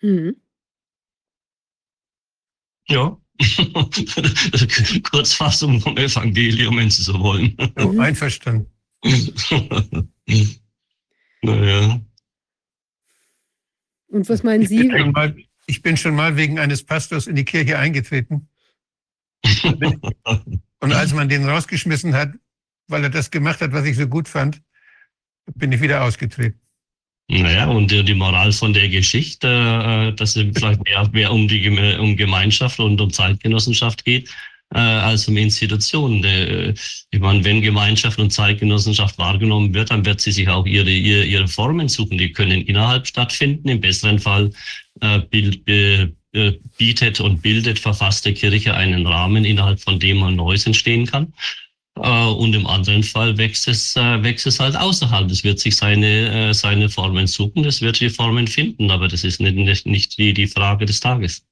Mhm. 0.00 0.36
Ja. 2.88 3.19
Kurzfassung 5.10 5.80
vom 5.80 5.96
Evangelium, 5.96 6.76
wenn 6.76 6.90
Sie 6.90 7.02
so 7.02 7.18
wollen. 7.20 7.56
So, 7.78 7.92
Mhm. 7.92 8.00
einverstanden. 8.00 8.66
naja. 11.42 12.00
Und 14.08 14.28
was 14.28 14.42
meinen 14.42 14.62
Ich 14.62 14.68
bin, 14.68 14.90
Sie? 14.90 15.04
mal, 15.12 15.36
ich 15.66 15.82
bin 15.82 15.96
schon 15.96 16.14
mal 16.14 16.36
wegen 16.36 16.58
eines 16.58 16.84
Pastors 16.84 17.26
in 17.26 17.36
die 17.36 17.44
Kirche 17.44 17.78
eingetreten. 17.78 18.48
Und 20.82 20.92
als 20.92 21.12
man 21.14 21.28
den 21.28 21.48
rausgeschmissen 21.48 22.14
hat, 22.14 22.32
weil 22.88 23.04
er 23.04 23.10
das 23.10 23.30
gemacht 23.30 23.60
hat, 23.60 23.72
was 23.72 23.84
ich 23.86 23.96
so 23.96 24.06
gut 24.06 24.28
fand, 24.28 24.62
bin 25.54 25.72
ich 25.72 25.80
wieder 25.80 26.02
ausgetreten. 26.02 26.60
Naja, 27.30 27.68
und 27.68 27.90
die, 27.92 28.02
die 28.02 28.14
Moral 28.14 28.50
von 28.52 28.72
der 28.72 28.88
Geschichte, 28.88 29.46
äh, 29.46 30.12
dass 30.16 30.34
es 30.34 30.46
vielleicht 30.52 30.82
mehr, 30.84 31.08
mehr 31.12 31.32
um 31.32 31.46
die 31.46 31.68
um 31.98 32.16
Gemeinschaft 32.16 32.80
und 32.80 33.00
um 33.00 33.12
Zeitgenossenschaft 33.12 34.04
geht, 34.04 34.28
äh, 34.74 34.78
als 34.78 35.28
um 35.28 35.36
Institutionen. 35.36 36.24
Äh, 36.24 36.74
Ich 37.12 37.20
meine, 37.20 37.44
wenn 37.44 37.62
Gemeinschaft 37.62 38.18
und 38.18 38.32
Zeitgenossenschaft 38.32 39.16
wahrgenommen 39.18 39.72
wird, 39.74 39.90
dann 39.90 40.04
wird 40.04 40.20
sie 40.20 40.32
sich 40.32 40.48
auch 40.48 40.66
ihre, 40.66 40.90
ihre, 40.90 41.24
ihre 41.24 41.48
Formen 41.48 41.88
suchen. 41.88 42.18
Die 42.18 42.32
können 42.32 42.62
innerhalb 42.62 43.06
stattfinden. 43.06 43.68
Im 43.68 43.80
besseren 43.80 44.18
Fall 44.18 44.50
äh, 45.00 45.20
äh, 46.32 46.52
bietet 46.78 47.20
und 47.20 47.42
bildet 47.42 47.78
verfasste 47.78 48.32
Kirche 48.32 48.74
einen 48.74 49.06
Rahmen, 49.06 49.44
innerhalb 49.44 49.80
von 49.80 49.98
dem 49.98 50.18
man 50.18 50.36
Neues 50.36 50.66
entstehen 50.66 51.06
kann. 51.06 51.32
Äh, 51.96 52.26
Und 52.26 52.54
im 52.54 52.66
anderen 52.66 53.02
Fall 53.02 53.36
wächst 53.36 53.68
es, 53.68 53.96
äh, 53.96 54.22
wächst 54.22 54.46
es 54.46 54.60
halt 54.60 54.76
außerhalb. 54.76 55.30
Es 55.30 55.44
wird 55.44 55.58
sich 55.58 55.76
seine, 55.76 56.50
äh, 56.50 56.54
seine 56.54 56.88
Formen 56.88 57.26
suchen, 57.26 57.64
es 57.64 57.80
wird 57.80 58.00
die 58.00 58.10
Formen 58.10 58.46
finden, 58.46 58.90
aber 58.90 59.08
das 59.08 59.24
ist 59.24 59.40
nicht, 59.40 59.86
nicht, 59.86 60.18
die, 60.18 60.32
die 60.32 60.46
Frage 60.46 60.86
des 60.86 61.00
Tages. 61.00 61.44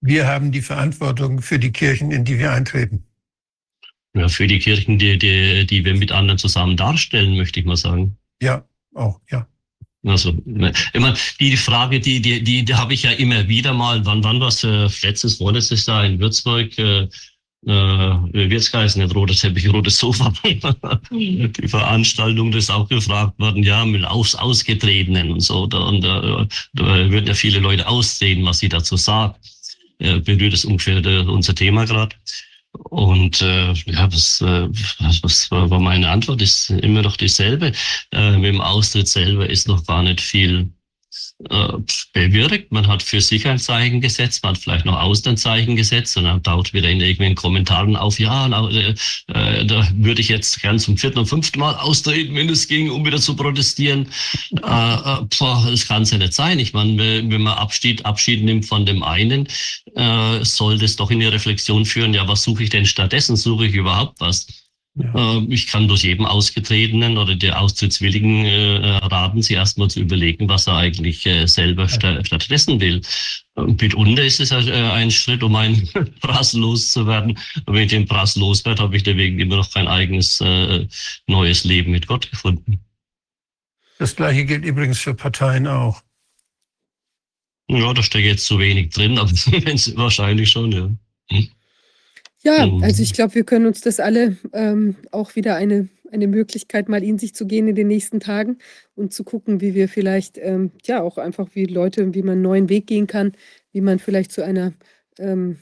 Wir 0.00 0.26
haben 0.26 0.52
die 0.52 0.62
Verantwortung 0.62 1.40
für 1.42 1.58
die 1.58 1.72
Kirchen, 1.72 2.12
in 2.12 2.24
die 2.24 2.38
wir 2.38 2.52
eintreten. 2.52 3.04
Ja, 4.14 4.28
für 4.28 4.46
die 4.46 4.58
Kirchen, 4.58 4.98
die, 4.98 5.18
die, 5.18 5.66
die 5.66 5.84
wir 5.84 5.94
mit 5.94 6.12
anderen 6.12 6.38
zusammen 6.38 6.76
darstellen, 6.76 7.36
möchte 7.36 7.60
ich 7.60 7.66
mal 7.66 7.76
sagen. 7.76 8.16
Ja, 8.40 8.64
auch, 8.94 9.20
ja. 9.30 9.46
Also, 10.06 10.30
ich 10.30 11.00
meine, 11.00 11.16
die 11.40 11.56
Frage, 11.56 12.00
die, 12.00 12.20
die, 12.22 12.42
die, 12.42 12.64
die 12.64 12.74
habe 12.74 12.94
ich 12.94 13.02
ja 13.02 13.10
immer 13.10 13.48
wieder 13.48 13.74
mal, 13.74 14.04
wann, 14.06 14.22
wann 14.22 14.40
was 14.40 14.64
äh, 14.64 14.88
letztes, 15.02 15.36
vorletztes 15.36 15.86
Jahr 15.86 16.04
in 16.04 16.18
Würzburg, 16.20 16.78
äh, 16.78 17.08
äh, 17.66 17.70
wie 17.70 18.50
wird's 18.50 18.70
geheißen, 18.70 19.02
nicht 19.02 19.14
roter 19.14 19.34
Teppich, 19.34 19.72
rotes 19.72 19.98
Sofa. 19.98 20.32
die 21.10 21.50
Veranstaltung, 21.66 22.52
das 22.52 22.64
ist 22.64 22.70
auch 22.70 22.88
gefragt 22.88 23.38
worden, 23.38 23.62
ja, 23.62 23.84
mit 23.84 24.04
aus, 24.04 24.34
Ausgetretenen 24.34 25.32
und 25.32 25.40
so. 25.40 25.66
Da, 25.66 25.78
und 25.78 26.02
da, 26.02 26.46
da 26.74 27.10
würden 27.10 27.26
ja 27.26 27.34
viele 27.34 27.58
Leute 27.58 27.86
aussehen, 27.86 28.44
was 28.44 28.60
sie 28.60 28.68
dazu 28.68 28.96
sagt. 28.96 29.40
Äh, 29.98 30.20
berührt 30.20 30.54
es 30.54 30.64
ungefähr 30.64 31.04
äh, 31.04 31.20
unser 31.20 31.54
Thema 31.54 31.84
gerade. 31.84 32.14
Und 32.90 33.42
äh, 33.42 33.72
ja, 33.72 34.12
was, 34.12 34.40
äh, 34.40 34.68
was, 35.22 35.50
war 35.50 35.80
meine 35.80 36.08
Antwort? 36.10 36.40
Ist 36.40 36.70
immer 36.70 37.02
noch 37.02 37.16
dieselbe. 37.16 37.72
Äh, 38.12 38.36
mit 38.36 38.54
dem 38.54 38.60
Austritt 38.60 39.08
selber 39.08 39.48
ist 39.48 39.66
noch 39.66 39.84
gar 39.84 40.02
nicht 40.04 40.20
viel 40.20 40.70
äh, 41.50 41.68
bewirkt. 42.12 42.72
Man 42.72 42.88
hat 42.88 43.02
für 43.02 43.20
sich 43.20 43.46
ein 43.46 43.58
Zeichen 43.58 44.00
gesetzt, 44.00 44.42
man 44.42 44.54
hat 44.54 44.62
vielleicht 44.62 44.84
noch 44.84 45.00
Auslandszeichen 45.00 45.76
gesetzt 45.76 46.16
und 46.16 46.24
dann 46.24 46.42
taucht 46.42 46.74
wieder 46.74 46.88
in 46.88 47.00
irgendwelchen 47.00 47.36
Kommentaren 47.36 47.96
auf, 47.96 48.18
ja, 48.18 48.48
na, 48.48 48.68
äh, 48.70 48.94
äh, 49.28 49.64
da 49.64 49.88
würde 49.94 50.20
ich 50.20 50.28
jetzt 50.28 50.60
gern 50.60 50.78
zum 50.78 50.96
vierten 50.98 51.20
und 51.20 51.26
fünften 51.26 51.60
Mal 51.60 51.76
austreten, 51.76 52.34
wenn 52.34 52.48
es 52.48 52.66
ging, 52.66 52.90
um 52.90 53.04
wieder 53.06 53.20
zu 53.20 53.36
protestieren. 53.36 54.08
äh, 54.52 54.56
äh, 54.94 55.26
boah, 55.38 55.66
das 55.70 55.86
kann 55.86 56.02
es 56.02 56.10
ja 56.10 56.18
nicht 56.18 56.32
sein. 56.32 56.58
Ich 56.58 56.72
meine, 56.72 56.98
wenn 56.98 57.30
wenn 57.30 57.42
man 57.42 57.58
Abschied, 57.58 58.04
Abschied 58.04 58.42
nimmt 58.44 58.66
von 58.66 58.84
dem 58.84 59.02
einen, 59.02 59.46
äh, 59.94 60.44
soll 60.44 60.78
das 60.78 60.96
doch 60.96 61.10
in 61.10 61.20
die 61.20 61.26
Reflexion 61.26 61.84
führen, 61.84 62.14
ja, 62.14 62.26
was 62.28 62.42
suche 62.42 62.64
ich 62.64 62.70
denn 62.70 62.86
stattdessen? 62.86 63.36
Suche 63.36 63.66
ich 63.66 63.74
überhaupt 63.74 64.20
was? 64.20 64.46
Ja. 64.98 65.38
Äh, 65.38 65.46
Ich 65.48 65.66
kann 65.66 65.88
durch 65.88 66.02
jedem 66.02 66.26
Ausgetretenen 66.26 67.18
oder 67.18 67.34
der 67.34 67.60
Austrittswilligen 67.60 68.44
äh, 68.44 68.96
raten, 69.06 69.42
sie 69.42 69.54
erstmal 69.54 69.88
zu 69.88 70.00
überlegen, 70.00 70.48
was 70.48 70.66
er 70.66 70.76
eigentlich 70.76 71.24
äh, 71.26 71.46
selber 71.46 71.88
sta 71.88 72.24
stattdessen 72.24 72.80
will. 72.80 73.00
Und 73.54 73.80
mitunter 73.80 74.24
ist 74.24 74.40
es 74.40 74.50
äh, 74.50 74.72
ein 74.72 75.10
Schritt, 75.10 75.42
um 75.42 75.56
einen 75.56 75.88
Prass 76.20 76.52
loszuwerden. 76.54 77.38
Und 77.66 77.74
wenn 77.74 77.84
ich 77.84 77.90
den 77.90 78.06
Prass 78.06 78.36
loswerde, 78.36 78.82
habe 78.82 78.96
ich 78.96 79.02
deswegen 79.02 79.38
immer 79.38 79.56
noch 79.56 79.72
kein 79.72 79.88
eigenes 79.88 80.40
äh, 80.40 80.86
neues 81.26 81.64
Leben 81.64 81.92
mit 81.92 82.06
Gott 82.06 82.30
gefunden. 82.30 82.80
Das 83.98 84.14
Gleiche 84.14 84.44
gilt 84.44 84.64
übrigens 84.64 85.00
für 85.00 85.14
Parteien 85.14 85.66
auch. 85.66 86.02
Ja, 87.68 87.92
da 87.92 88.02
steckt 88.02 88.24
jetzt 88.24 88.46
zu 88.46 88.58
wenig 88.58 88.90
drin, 88.90 89.18
aber 89.18 89.30
wahrscheinlich 89.96 90.50
schon, 90.50 90.72
ja. 90.72 90.90
Ja, 92.44 92.66
Mhm. 92.66 92.82
also 92.84 93.02
ich 93.02 93.12
glaube, 93.12 93.34
wir 93.34 93.44
können 93.44 93.66
uns 93.66 93.80
das 93.80 93.98
alle 94.00 94.36
ähm, 94.52 94.96
auch 95.10 95.34
wieder 95.34 95.56
eine, 95.56 95.88
eine 96.12 96.28
Möglichkeit, 96.28 96.88
mal 96.88 97.02
in 97.02 97.18
sich 97.18 97.34
zu 97.34 97.46
gehen 97.46 97.66
in 97.68 97.74
den 97.74 97.88
nächsten 97.88 98.20
Tagen 98.20 98.58
und 98.94 99.12
zu 99.12 99.24
gucken, 99.24 99.60
wie 99.60 99.74
wir 99.74 99.88
vielleicht, 99.88 100.38
ähm, 100.38 100.70
ja, 100.84 101.02
auch 101.02 101.18
einfach 101.18 101.48
wie 101.54 101.64
Leute, 101.64 102.14
wie 102.14 102.22
man 102.22 102.34
einen 102.34 102.42
neuen 102.42 102.68
Weg 102.68 102.86
gehen 102.86 103.06
kann, 103.08 103.32
wie 103.72 103.80
man 103.80 103.98
vielleicht 103.98 104.30
zu 104.32 104.44
einer, 104.44 104.72
ähm, 105.18 105.58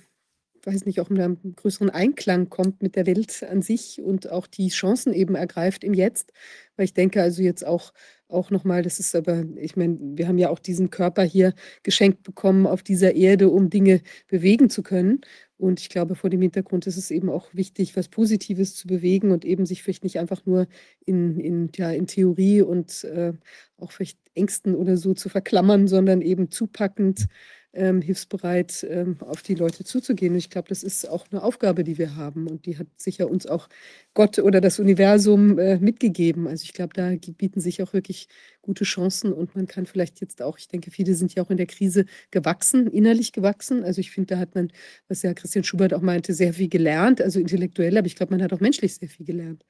weiß 0.64 0.84
nicht, 0.86 1.00
auch 1.00 1.08
mit 1.10 1.20
einem 1.20 1.38
größeren 1.56 1.90
Einklang 1.90 2.50
kommt 2.50 2.82
mit 2.82 2.96
der 2.96 3.06
Welt 3.06 3.42
an 3.44 3.62
sich 3.62 4.02
und 4.02 4.30
auch 4.30 4.46
die 4.48 4.68
Chancen 4.68 5.12
eben 5.14 5.34
ergreift 5.36 5.84
im 5.84 5.94
Jetzt. 5.94 6.32
Weil 6.76 6.86
ich 6.86 6.94
denke 6.94 7.22
also 7.22 7.42
jetzt 7.42 7.64
auch, 7.66 7.92
auch 8.28 8.50
nochmal, 8.50 8.82
das 8.82 8.98
ist 9.00 9.14
aber, 9.14 9.44
ich 9.56 9.76
meine, 9.76 9.96
wir 10.00 10.26
haben 10.28 10.38
ja 10.38 10.50
auch 10.50 10.58
diesen 10.58 10.90
Körper 10.90 11.22
hier 11.22 11.54
geschenkt 11.84 12.22
bekommen 12.24 12.66
auf 12.66 12.82
dieser 12.82 13.14
Erde, 13.14 13.48
um 13.50 13.70
Dinge 13.70 14.00
bewegen 14.28 14.68
zu 14.70 14.82
können. 14.82 15.20
Und 15.58 15.80
ich 15.80 15.88
glaube, 15.88 16.14
vor 16.14 16.28
dem 16.28 16.42
Hintergrund 16.42 16.86
ist 16.86 16.98
es 16.98 17.10
eben 17.10 17.30
auch 17.30 17.54
wichtig, 17.54 17.96
was 17.96 18.08
Positives 18.08 18.74
zu 18.74 18.86
bewegen 18.86 19.30
und 19.30 19.44
eben 19.44 19.64
sich 19.64 19.82
vielleicht 19.82 20.04
nicht 20.04 20.18
einfach 20.18 20.44
nur 20.44 20.66
in, 21.06 21.40
in, 21.40 21.70
ja, 21.74 21.90
in 21.90 22.06
Theorie 22.06 22.60
und 22.62 23.04
äh, 23.04 23.32
auch 23.78 23.90
vielleicht 23.90 24.18
Ängsten 24.34 24.74
oder 24.74 24.96
so 24.98 25.14
zu 25.14 25.28
verklammern, 25.30 25.88
sondern 25.88 26.20
eben 26.20 26.50
zupackend, 26.50 27.28
ähm, 27.76 28.00
hilfsbereit 28.00 28.84
ähm, 28.88 29.16
auf 29.20 29.42
die 29.42 29.54
Leute 29.54 29.84
zuzugehen. 29.84 30.32
Und 30.32 30.38
ich 30.38 30.50
glaube, 30.50 30.68
das 30.68 30.82
ist 30.82 31.08
auch 31.08 31.26
eine 31.30 31.42
Aufgabe, 31.42 31.84
die 31.84 31.98
wir 31.98 32.16
haben. 32.16 32.48
Und 32.48 32.66
die 32.66 32.78
hat 32.78 32.88
sicher 32.96 33.30
uns 33.30 33.46
auch 33.46 33.68
Gott 34.14 34.38
oder 34.38 34.60
das 34.60 34.80
Universum 34.80 35.58
äh, 35.58 35.78
mitgegeben. 35.78 36.48
Also 36.48 36.64
ich 36.64 36.72
glaube, 36.72 36.94
da 36.94 37.14
bieten 37.32 37.60
sich 37.60 37.82
auch 37.82 37.92
wirklich 37.92 38.28
gute 38.62 38.84
Chancen 38.84 39.32
und 39.32 39.54
man 39.54 39.66
kann 39.66 39.86
vielleicht 39.86 40.20
jetzt 40.20 40.42
auch, 40.42 40.58
ich 40.58 40.68
denke, 40.68 40.90
viele 40.90 41.14
sind 41.14 41.34
ja 41.34 41.42
auch 41.44 41.50
in 41.50 41.56
der 41.56 41.66
Krise 41.66 42.06
gewachsen, 42.30 42.86
innerlich 42.88 43.32
gewachsen. 43.32 43.84
Also 43.84 44.00
ich 44.00 44.10
finde, 44.10 44.34
da 44.34 44.40
hat 44.40 44.54
man, 44.54 44.72
was 45.08 45.22
ja 45.22 45.34
Christian 45.34 45.64
Schubert 45.64 45.94
auch 45.94 46.00
meinte, 46.00 46.34
sehr 46.34 46.54
viel 46.54 46.68
gelernt, 46.68 47.20
also 47.20 47.38
intellektuell, 47.38 47.96
aber 47.96 48.06
ich 48.06 48.16
glaube, 48.16 48.32
man 48.32 48.42
hat 48.42 48.52
auch 48.52 48.60
menschlich 48.60 48.94
sehr 48.94 49.08
viel 49.08 49.26
gelernt. 49.26 49.64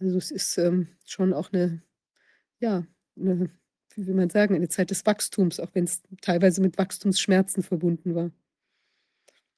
Also 0.00 0.18
es 0.18 0.30
ist 0.30 0.58
ähm, 0.58 0.88
schon 1.04 1.32
auch 1.32 1.52
eine, 1.52 1.82
ja, 2.60 2.86
eine, 3.18 3.50
wie 3.98 4.06
will 4.06 4.14
man 4.14 4.30
sagen, 4.30 4.54
eine 4.54 4.68
Zeit 4.68 4.90
des 4.90 5.04
Wachstums, 5.04 5.58
auch 5.58 5.70
wenn 5.74 5.84
es 5.84 6.02
teilweise 6.22 6.60
mit 6.60 6.78
Wachstumsschmerzen 6.78 7.62
verbunden 7.62 8.14
war. 8.14 8.30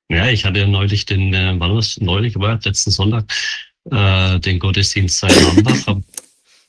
Ja, 0.09 0.28
ich 0.28 0.44
hatte 0.44 0.67
neulich 0.67 1.05
den, 1.05 1.35
äh, 1.35 1.55
wann 1.59 1.75
war? 1.75 1.85
Neulich, 2.01 2.36
war 2.36 2.59
letzten 2.65 2.91
Sonntag, 2.91 3.31
äh, 3.91 4.41
den 4.41 4.59
Gottesdienst 4.59 5.19
seit 5.19 5.36
Lambach, 5.43 5.99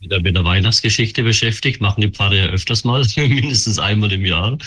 wieder 0.02 0.20
mit 0.20 0.36
der 0.36 0.44
Weihnachtsgeschichte 0.44 1.22
beschäftigt, 1.22 1.80
machen 1.80 2.02
die 2.02 2.10
Pfarrer 2.10 2.34
ja 2.34 2.46
öfters 2.48 2.84
mal, 2.84 3.06
mindestens 3.16 3.78
einmal 3.78 4.12
im 4.12 4.26
Jahr. 4.26 4.58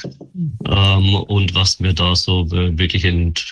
Ähm, 0.66 1.14
und 1.14 1.54
was 1.54 1.80
mir 1.80 1.92
da 1.92 2.14
so 2.14 2.50
wirklich 2.50 3.04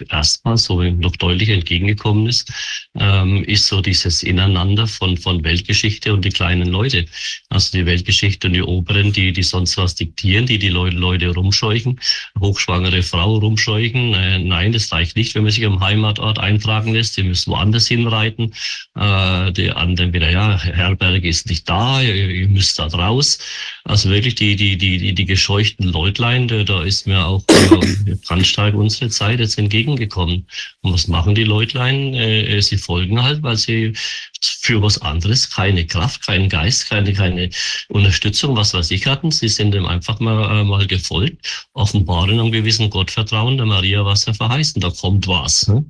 erstmal 0.09 0.57
so 0.57 0.83
noch 0.83 1.17
deutlich 1.17 1.49
entgegengekommen 1.49 2.29
ist, 2.29 2.51
ähm, 2.95 3.43
ist 3.45 3.67
so 3.67 3.81
dieses 3.81 4.23
Ineinander 4.23 4.87
von, 4.87 5.17
von 5.17 5.43
Weltgeschichte 5.43 6.15
und 6.15 6.25
die 6.25 6.31
kleinen 6.31 6.69
Leute. 6.69 7.07
Also 7.49 7.77
die 7.77 7.85
Weltgeschichte 7.85 8.47
und 8.47 8.55
die 8.55 8.63
Oberen, 8.63 9.13
die, 9.13 9.33
die 9.33 9.43
sonst 9.43 9.77
was 9.77 9.97
diktieren, 9.97 10.47
die 10.47 10.59
die 10.59 10.69
Leute, 10.69 10.97
Leute 10.97 11.29
rumscheuchen, 11.35 11.99
hochschwangere 12.39 13.03
Frau 13.03 13.39
rumscheuchen. 13.39 14.15
Äh, 14.15 14.39
nein, 14.39 14.73
das 14.73 14.93
reicht 14.93 15.17
nicht, 15.17 15.35
wenn 15.35 15.43
man 15.43 15.53
sich 15.53 15.67
am 15.67 15.81
Heimatort 15.81 16.39
eintragen 16.39 16.93
lässt. 16.93 17.17
Die 17.17 17.25
müssen 17.25 17.51
woanders 17.51 17.89
hinreiten. 17.89 18.53
Äh, 18.95 19.53
die 19.53 19.73
anderen 19.73 20.13
wieder, 20.13 20.31
ja, 20.31 20.63
Herberge 20.63 21.29
ist 21.29 21.49
nicht 21.49 21.69
da, 21.69 21.72
ihr, 22.01 22.15
ihr 22.15 22.49
müsst 22.49 22.79
da 22.79 22.87
raus. 22.87 23.39
Also 23.85 24.11
wirklich 24.11 24.35
die, 24.35 24.57
die, 24.57 24.77
die, 24.77 24.99
die, 24.99 25.15
die 25.15 25.25
gescheuchten 25.25 25.89
Leutlein, 25.89 26.49
da, 26.49 26.63
da 26.63 26.83
ist 26.83 27.07
mir 27.07 27.25
auch 27.25 27.43
äh, 27.49 28.17
ganz 28.29 28.47
stark 28.47 28.75
unsere 28.75 29.11
Zeit 29.11 29.41
jetzt 29.41 29.59
entgegengekommen. 29.59 30.47
Und 30.83 30.93
was 30.93 31.09
machen 31.09 31.35
die 31.35 31.45
Leutlein? 31.45 32.15
Äh, 32.15 32.61
sie 32.63 32.79
folgen 32.79 33.23
halt, 33.23 33.43
weil 33.43 33.57
sie 33.57 33.93
für 34.41 34.83
was 34.83 34.99
anderes 35.03 35.51
keine 35.51 35.87
Kraft, 35.87 36.27
keinen 36.27 36.49
Geist, 36.49 36.89
keine, 36.89 37.13
keine 37.13 37.51
Unterstützung, 37.89 38.57
was 38.57 38.75
weiß 38.75 38.91
ich 38.91 39.07
hatten. 39.07 39.31
Sie 39.31 39.49
sind 39.49 39.73
dem 39.73 39.87
einfach 39.87 40.21
mal, 40.21 40.61
äh, 40.61 40.65
mal 40.65 40.87
gefolgt, 40.87 41.67
offenbaren 41.73 42.39
einem 42.39 42.53
gewissen 42.53 42.91
Gottvertrauen, 42.91 43.57
der 43.57 43.67
Maria 43.67 44.05
was 44.05 44.27
er 44.27 44.35
verheißen, 44.35 44.81
da 44.81 44.91
kommt 44.91 45.27
was. 45.27 45.69
Ne? 45.69 45.85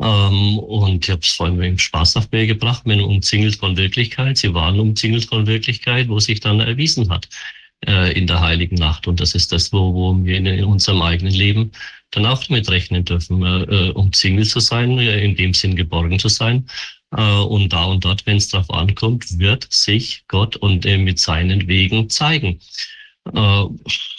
Ähm, 0.00 0.58
und 0.58 1.04
ich 1.04 1.10
habe 1.10 1.20
es 1.22 1.32
vor 1.32 1.46
allem 1.46 1.60
im 1.62 1.78
Spaß 1.78 2.16
auf 2.16 2.30
mir 2.30 2.46
gebracht, 2.46 2.86
mit 2.86 3.00
umzingelt 3.00 3.56
von 3.56 3.76
Wirklichkeit. 3.76 4.38
Sie 4.38 4.54
waren 4.54 4.80
umzingelt 4.80 5.26
von 5.26 5.46
Wirklichkeit, 5.46 6.08
wo 6.08 6.18
sich 6.18 6.40
dann 6.40 6.60
erwiesen 6.60 7.10
hat 7.10 7.28
äh, 7.86 8.12
in 8.18 8.26
der 8.26 8.40
heiligen 8.40 8.76
Nacht. 8.76 9.06
Und 9.06 9.20
das 9.20 9.34
ist 9.34 9.52
das, 9.52 9.72
wo, 9.72 9.92
wo 9.94 10.24
wir 10.24 10.36
in, 10.36 10.46
in 10.46 10.64
unserem 10.64 11.02
eigenen 11.02 11.34
Leben 11.34 11.72
dann 12.10 12.26
auch 12.26 12.44
damit 12.44 12.70
rechnen 12.70 13.04
dürfen, 13.04 13.42
äh, 13.42 13.90
umzingelt 13.90 14.48
zu 14.48 14.60
sein, 14.60 14.98
äh, 14.98 15.24
in 15.24 15.36
dem 15.36 15.54
Sinn 15.54 15.76
geborgen 15.76 16.18
zu 16.18 16.28
sein. 16.28 16.66
Äh, 17.16 17.22
und 17.22 17.72
da 17.72 17.84
und 17.84 18.04
dort, 18.04 18.24
wenn 18.26 18.38
es 18.38 18.48
darauf 18.48 18.70
ankommt, 18.70 19.38
wird 19.38 19.66
sich 19.70 20.24
Gott 20.28 20.56
und 20.56 20.86
äh, 20.86 20.98
mit 20.98 21.18
seinen 21.18 21.68
Wegen 21.68 22.08
zeigen. 22.08 22.60
Äh, 23.32 23.64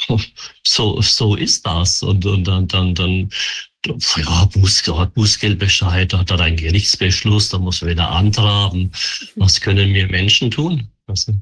so, 0.64 1.02
so 1.02 1.36
ist 1.36 1.66
das. 1.66 2.04
Und, 2.04 2.26
und 2.26 2.46
dann, 2.46 2.68
dann, 2.68 2.96
dann 2.96 3.30
ja, 3.86 4.46
Bußgeld, 4.46 5.14
Bußgeldbescheid, 5.14 6.14
hat 6.14 6.32
er 6.32 6.40
einen 6.40 6.58
Gerichtsbeschluss, 6.58 7.50
da 7.50 7.60
muss 7.60 7.82
man 7.82 7.92
wieder 7.92 8.10
antraben. 8.10 8.92
Was 9.36 9.60
können 9.60 9.94
wir 9.94 10.08
Menschen 10.08 10.52
tun? 10.52 10.88
Also. 11.08 11.34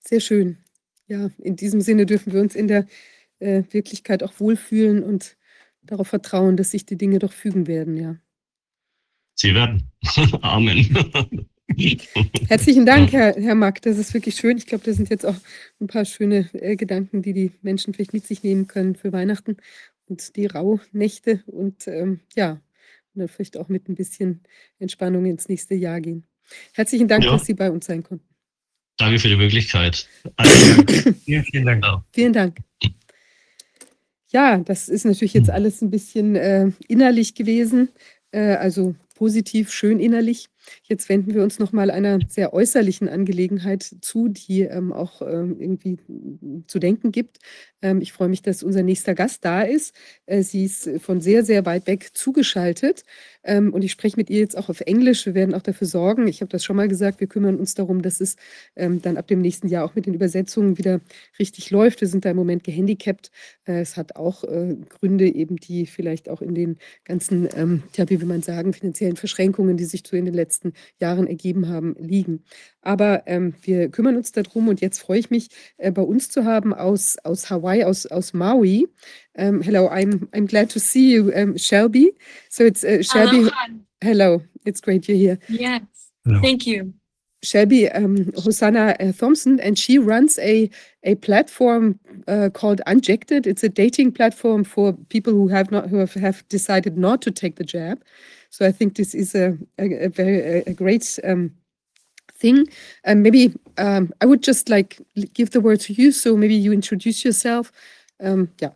Sehr 0.00 0.20
schön. 0.20 0.58
Ja, 1.08 1.30
in 1.38 1.56
diesem 1.56 1.80
Sinne 1.80 2.06
dürfen 2.06 2.32
wir 2.32 2.40
uns 2.40 2.54
in 2.54 2.68
der 2.68 2.86
äh, 3.38 3.62
Wirklichkeit 3.70 4.22
auch 4.22 4.32
wohlfühlen 4.38 5.02
und 5.02 5.36
darauf 5.82 6.08
vertrauen, 6.08 6.56
dass 6.56 6.72
sich 6.72 6.84
die 6.84 6.98
Dinge 6.98 7.18
doch 7.18 7.32
fügen 7.32 7.66
werden, 7.66 7.96
ja. 7.96 8.16
Sie 9.34 9.54
werden. 9.54 9.90
Amen. 10.42 11.46
Herzlichen 12.48 12.86
Dank, 12.86 13.12
Herr, 13.12 13.34
Herr 13.34 13.54
Mack. 13.54 13.82
Das 13.82 13.98
ist 13.98 14.14
wirklich 14.14 14.36
schön. 14.36 14.56
Ich 14.56 14.66
glaube, 14.66 14.84
das 14.84 14.96
sind 14.96 15.10
jetzt 15.10 15.26
auch 15.26 15.36
ein 15.80 15.88
paar 15.88 16.04
schöne 16.04 16.48
äh, 16.54 16.76
Gedanken, 16.76 17.22
die 17.22 17.32
die 17.32 17.52
Menschen 17.62 17.92
vielleicht 17.92 18.14
mit 18.14 18.26
sich 18.26 18.42
nehmen 18.42 18.66
können 18.66 18.94
für 18.94 19.12
Weihnachten 19.12 19.58
und 20.08 20.36
die 20.36 20.46
Rauhnächte 20.46 21.42
und 21.46 21.86
ähm, 21.88 22.20
ja, 22.34 22.52
und 22.52 23.20
dann 23.20 23.28
vielleicht 23.28 23.56
auch 23.56 23.68
mit 23.68 23.88
ein 23.88 23.94
bisschen 23.94 24.42
Entspannung 24.78 25.26
ins 25.26 25.48
nächste 25.48 25.74
Jahr 25.74 26.00
gehen. 26.00 26.26
Herzlichen 26.74 27.08
Dank, 27.08 27.24
ja. 27.24 27.32
dass 27.32 27.46
Sie 27.46 27.54
bei 27.54 27.70
uns 27.70 27.86
sein 27.86 28.02
konnten. 28.02 28.26
Danke 28.98 29.18
für 29.18 29.28
die 29.28 29.36
Möglichkeit. 29.36 30.08
vielen, 31.24 31.44
vielen 31.44 31.66
Dank. 31.66 31.84
Ja. 31.84 32.04
Vielen 32.12 32.32
Dank. 32.32 32.58
Ja, 34.28 34.58
das 34.58 34.88
ist 34.88 35.04
natürlich 35.04 35.34
jetzt 35.34 35.50
alles 35.50 35.82
ein 35.82 35.90
bisschen 35.90 36.36
äh, 36.36 36.70
innerlich 36.88 37.34
gewesen, 37.34 37.90
äh, 38.32 38.54
also 38.54 38.94
positiv, 39.14 39.72
schön 39.72 40.00
innerlich. 40.00 40.48
Jetzt 40.82 41.08
wenden 41.08 41.34
wir 41.34 41.42
uns 41.42 41.58
nochmal 41.58 41.90
einer 41.90 42.18
sehr 42.28 42.52
äußerlichen 42.52 43.08
Angelegenheit 43.08 43.82
zu, 44.00 44.28
die 44.28 44.62
ähm, 44.62 44.92
auch 44.92 45.22
ähm, 45.22 45.60
irgendwie 45.60 45.98
zu 46.66 46.78
denken 46.78 47.12
gibt. 47.12 47.38
Ähm, 47.82 48.00
ich 48.00 48.12
freue 48.12 48.28
mich, 48.28 48.42
dass 48.42 48.62
unser 48.62 48.82
nächster 48.82 49.14
Gast 49.14 49.44
da 49.44 49.62
ist. 49.62 49.94
Äh, 50.26 50.42
sie 50.42 50.64
ist 50.64 50.88
von 51.00 51.20
sehr, 51.20 51.44
sehr 51.44 51.66
weit 51.66 51.86
weg 51.86 52.10
zugeschaltet 52.14 53.04
ähm, 53.44 53.72
und 53.72 53.82
ich 53.82 53.92
spreche 53.92 54.16
mit 54.16 54.30
ihr 54.30 54.40
jetzt 54.40 54.56
auch 54.56 54.68
auf 54.68 54.80
Englisch. 54.80 55.26
Wir 55.26 55.34
werden 55.34 55.54
auch 55.54 55.62
dafür 55.62 55.86
sorgen, 55.86 56.26
ich 56.26 56.40
habe 56.40 56.50
das 56.50 56.64
schon 56.64 56.76
mal 56.76 56.88
gesagt, 56.88 57.20
wir 57.20 57.26
kümmern 57.26 57.56
uns 57.56 57.74
darum, 57.74 58.02
dass 58.02 58.20
es 58.20 58.36
ähm, 58.74 59.02
dann 59.02 59.16
ab 59.16 59.26
dem 59.28 59.40
nächsten 59.40 59.68
Jahr 59.68 59.84
auch 59.84 59.94
mit 59.94 60.06
den 60.06 60.14
Übersetzungen 60.14 60.78
wieder 60.78 61.00
richtig 61.38 61.70
läuft. 61.70 62.00
Wir 62.00 62.08
sind 62.08 62.24
da 62.24 62.30
im 62.30 62.36
Moment 62.36 62.64
gehandicapt. 62.64 63.30
Äh, 63.66 63.80
es 63.80 63.96
hat 63.96 64.16
auch 64.16 64.44
äh, 64.44 64.76
Gründe 64.88 65.28
eben, 65.28 65.56
die 65.56 65.86
vielleicht 65.86 66.28
auch 66.28 66.42
in 66.42 66.54
den 66.54 66.78
ganzen, 67.04 67.48
ähm, 67.54 67.82
ja, 67.96 68.08
wie 68.08 68.20
will 68.20 68.28
man 68.28 68.42
sagen, 68.42 68.72
finanziellen 68.72 69.16
Verschränkungen, 69.16 69.76
die 69.76 69.84
sich 69.84 70.02
so 70.06 70.16
in 70.16 70.24
den 70.24 70.34
letzten 70.34 70.55
letzten 70.56 70.72
Jahren 71.00 71.26
ergeben 71.26 71.68
haben, 71.68 71.94
liegen. 71.98 72.44
Aber 72.82 73.22
ähm, 73.26 73.54
wir 73.62 73.88
kümmern 73.88 74.16
uns 74.16 74.32
darum 74.32 74.68
und 74.68 74.80
jetzt 74.80 75.00
freue 75.00 75.18
ich 75.18 75.30
mich, 75.30 75.48
äh, 75.78 75.90
bei 75.90 76.02
uns 76.02 76.30
zu 76.30 76.44
haben 76.44 76.74
aus, 76.74 77.16
aus 77.24 77.50
Hawaii, 77.50 77.84
aus, 77.84 78.06
aus 78.06 78.32
Maui. 78.32 78.88
Um, 79.34 79.60
hello, 79.60 79.88
I'm, 79.88 80.28
I'm 80.32 80.46
glad 80.46 80.70
to 80.70 80.78
see 80.78 81.14
you, 81.14 81.30
um, 81.32 81.58
Shelby. 81.58 82.14
So 82.48 82.64
it's 82.64 82.84
uh, 82.84 83.02
Shelby. 83.02 83.38
Aloha. 83.38 83.66
Hello, 84.02 84.42
it's 84.64 84.80
great 84.80 85.08
you're 85.08 85.16
here. 85.16 85.38
Yes, 85.48 85.82
hello. 86.24 86.40
thank 86.40 86.66
you. 86.66 86.94
Shelby 87.42 87.88
um, 87.90 88.32
Hosanna 88.34 88.96
uh, 88.98 89.12
Thompson, 89.12 89.60
and 89.60 89.78
she 89.78 89.98
runs 89.98 90.38
a 90.38 90.70
a 91.02 91.14
platform 91.16 92.00
uh, 92.26 92.48
called 92.52 92.80
Unjected. 92.86 93.46
It's 93.46 93.62
a 93.62 93.68
dating 93.68 94.12
platform 94.12 94.64
for 94.64 94.94
people 95.10 95.32
who 95.32 95.48
have 95.48 95.70
not 95.70 95.88
who 95.88 95.98
have, 95.98 96.14
have 96.14 96.48
decided 96.48 96.96
not 96.96 97.20
to 97.22 97.30
take 97.30 97.56
the 97.56 97.64
jab. 97.64 98.02
So 98.56 98.64
I 98.64 98.72
think 98.72 98.96
this 98.96 99.14
is 99.14 99.34
a, 99.34 99.58
a, 99.78 100.06
a 100.06 100.08
very 100.08 100.62
a, 100.62 100.72
great 100.72 101.18
um, 101.24 101.50
thing. 102.32 102.66
And 103.04 103.22
maybe 103.22 103.52
um, 103.76 104.10
I 104.22 104.24
would 104.24 104.42
just 104.42 104.70
like 104.70 104.98
give 105.34 105.50
the 105.50 105.60
word 105.60 105.80
to 105.80 105.92
you. 105.92 106.10
So 106.10 106.38
maybe 106.38 106.54
you 106.54 106.72
introduce 106.72 107.22
yourself. 107.22 107.70
Um, 108.18 108.48
yeah. 108.58 108.70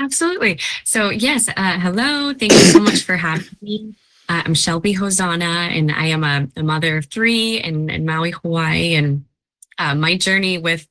Absolutely. 0.00 0.58
So 0.82 1.10
yes, 1.10 1.48
uh, 1.48 1.78
hello. 1.78 2.34
Thank 2.34 2.50
you 2.50 2.58
so 2.58 2.80
much 2.80 3.02
for 3.04 3.16
having 3.16 3.56
me. 3.62 3.94
Uh, 4.28 4.42
I'm 4.44 4.54
Shelby 4.54 4.94
Hosanna, 4.94 5.70
and 5.70 5.92
I 5.92 6.06
am 6.06 6.24
a, 6.24 6.48
a 6.56 6.64
mother 6.64 6.96
of 6.96 7.04
three 7.04 7.60
in, 7.62 7.88
in 7.88 8.04
Maui, 8.04 8.32
Hawaii. 8.32 8.96
And 8.96 9.24
uh, 9.80 9.94
my 9.94 10.16
journey 10.16 10.58
with 10.58 10.86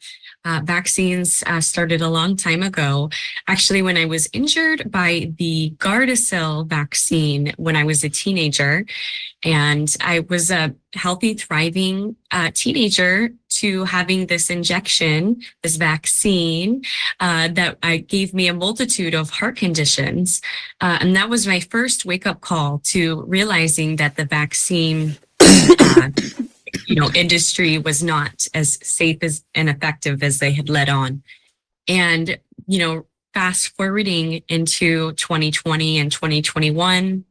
uh, 0.46 0.62
vaccines 0.64 1.44
uh, 1.48 1.62
started 1.62 2.02
a 2.02 2.10
long 2.10 2.36
time 2.36 2.64
ago. 2.64 3.10
Actually, 3.48 3.82
when 3.82 3.98
I 3.98 4.06
was 4.06 4.30
injured 4.34 4.90
by 4.90 5.32
the 5.38 5.76
Gardasil 5.78 6.68
vaccine 6.68 7.54
when 7.58 7.76
I 7.76 7.84
was 7.84 8.04
a 8.04 8.10
teenager, 8.10 8.86
and 9.44 9.96
I 10.02 10.22
was 10.22 10.50
a 10.50 10.76
healthy, 10.96 11.34
thriving 11.34 12.16
uh, 12.32 12.52
teenager 12.54 13.30
to 13.50 13.84
having 13.86 14.28
this 14.28 14.50
injection, 14.50 15.42
this 15.62 15.76
vaccine 15.76 16.84
uh, 17.20 17.50
that 17.50 17.80
gave 18.08 18.34
me 18.34 18.48
a 18.48 18.54
multitude 18.54 19.14
of 19.14 19.30
heart 19.30 19.56
conditions. 19.56 20.42
Uh, 20.82 20.98
and 21.02 21.16
that 21.16 21.30
was 21.30 21.48
my 21.48 21.60
first 21.60 22.06
wake 22.06 22.26
up 22.26 22.42
call 22.42 22.80
to 22.86 23.24
realizing 23.28 23.98
that 23.98 24.16
the 24.16 24.26
vaccine 24.26 25.18
uh, 25.40 26.10
you 26.88 26.96
know, 26.96 27.10
industry 27.16 27.78
was 27.78 28.04
not 28.04 28.48
as 28.54 28.80
safe 28.82 29.18
as 29.22 29.44
and 29.56 29.70
effective 29.70 30.24
as 30.24 30.40
they 30.40 30.52
had 30.52 30.70
led 30.70 30.90
on. 30.90 31.24
And, 31.88 32.38
you 32.68 32.80
know, 32.80 33.06
fast 33.34 33.76
forwarding 33.76 34.44
into 34.48 35.14
2020 35.14 36.00
and 36.00 36.12
2021, 36.12 37.26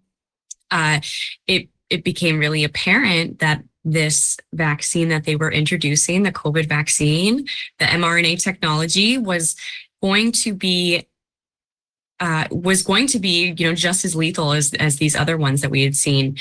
uh, 0.71 1.01
it 1.47 1.69
it 1.91 2.05
became 2.05 2.39
really 2.39 2.65
apparent 2.65 3.39
that 3.39 3.63
this 3.85 4.37
vaccine 4.53 5.09
that 5.09 5.25
they 5.25 5.37
were 5.37 5.51
introducing, 5.51 6.23
the 6.23 6.33
COVID 6.33 6.69
vaccine, 6.69 7.47
the 7.79 7.87
mRNA 7.87 8.43
technology, 8.43 9.17
was 9.17 9.57
going 10.03 10.33
to 10.33 10.53
be 10.53 11.07
uh, 12.21 12.47
was 12.51 12.83
going 12.83 13.07
to 13.07 13.19
be, 13.19 13.55
you 13.57 13.69
know, 13.69 13.75
just 13.75 14.05
as 14.05 14.17
lethal 14.17 14.53
as 14.53 14.75
as 14.75 14.97
these 14.97 15.15
other 15.15 15.37
ones 15.37 15.61
that 15.61 15.71
we 15.71 15.83
had 15.83 15.95
seen, 15.95 16.37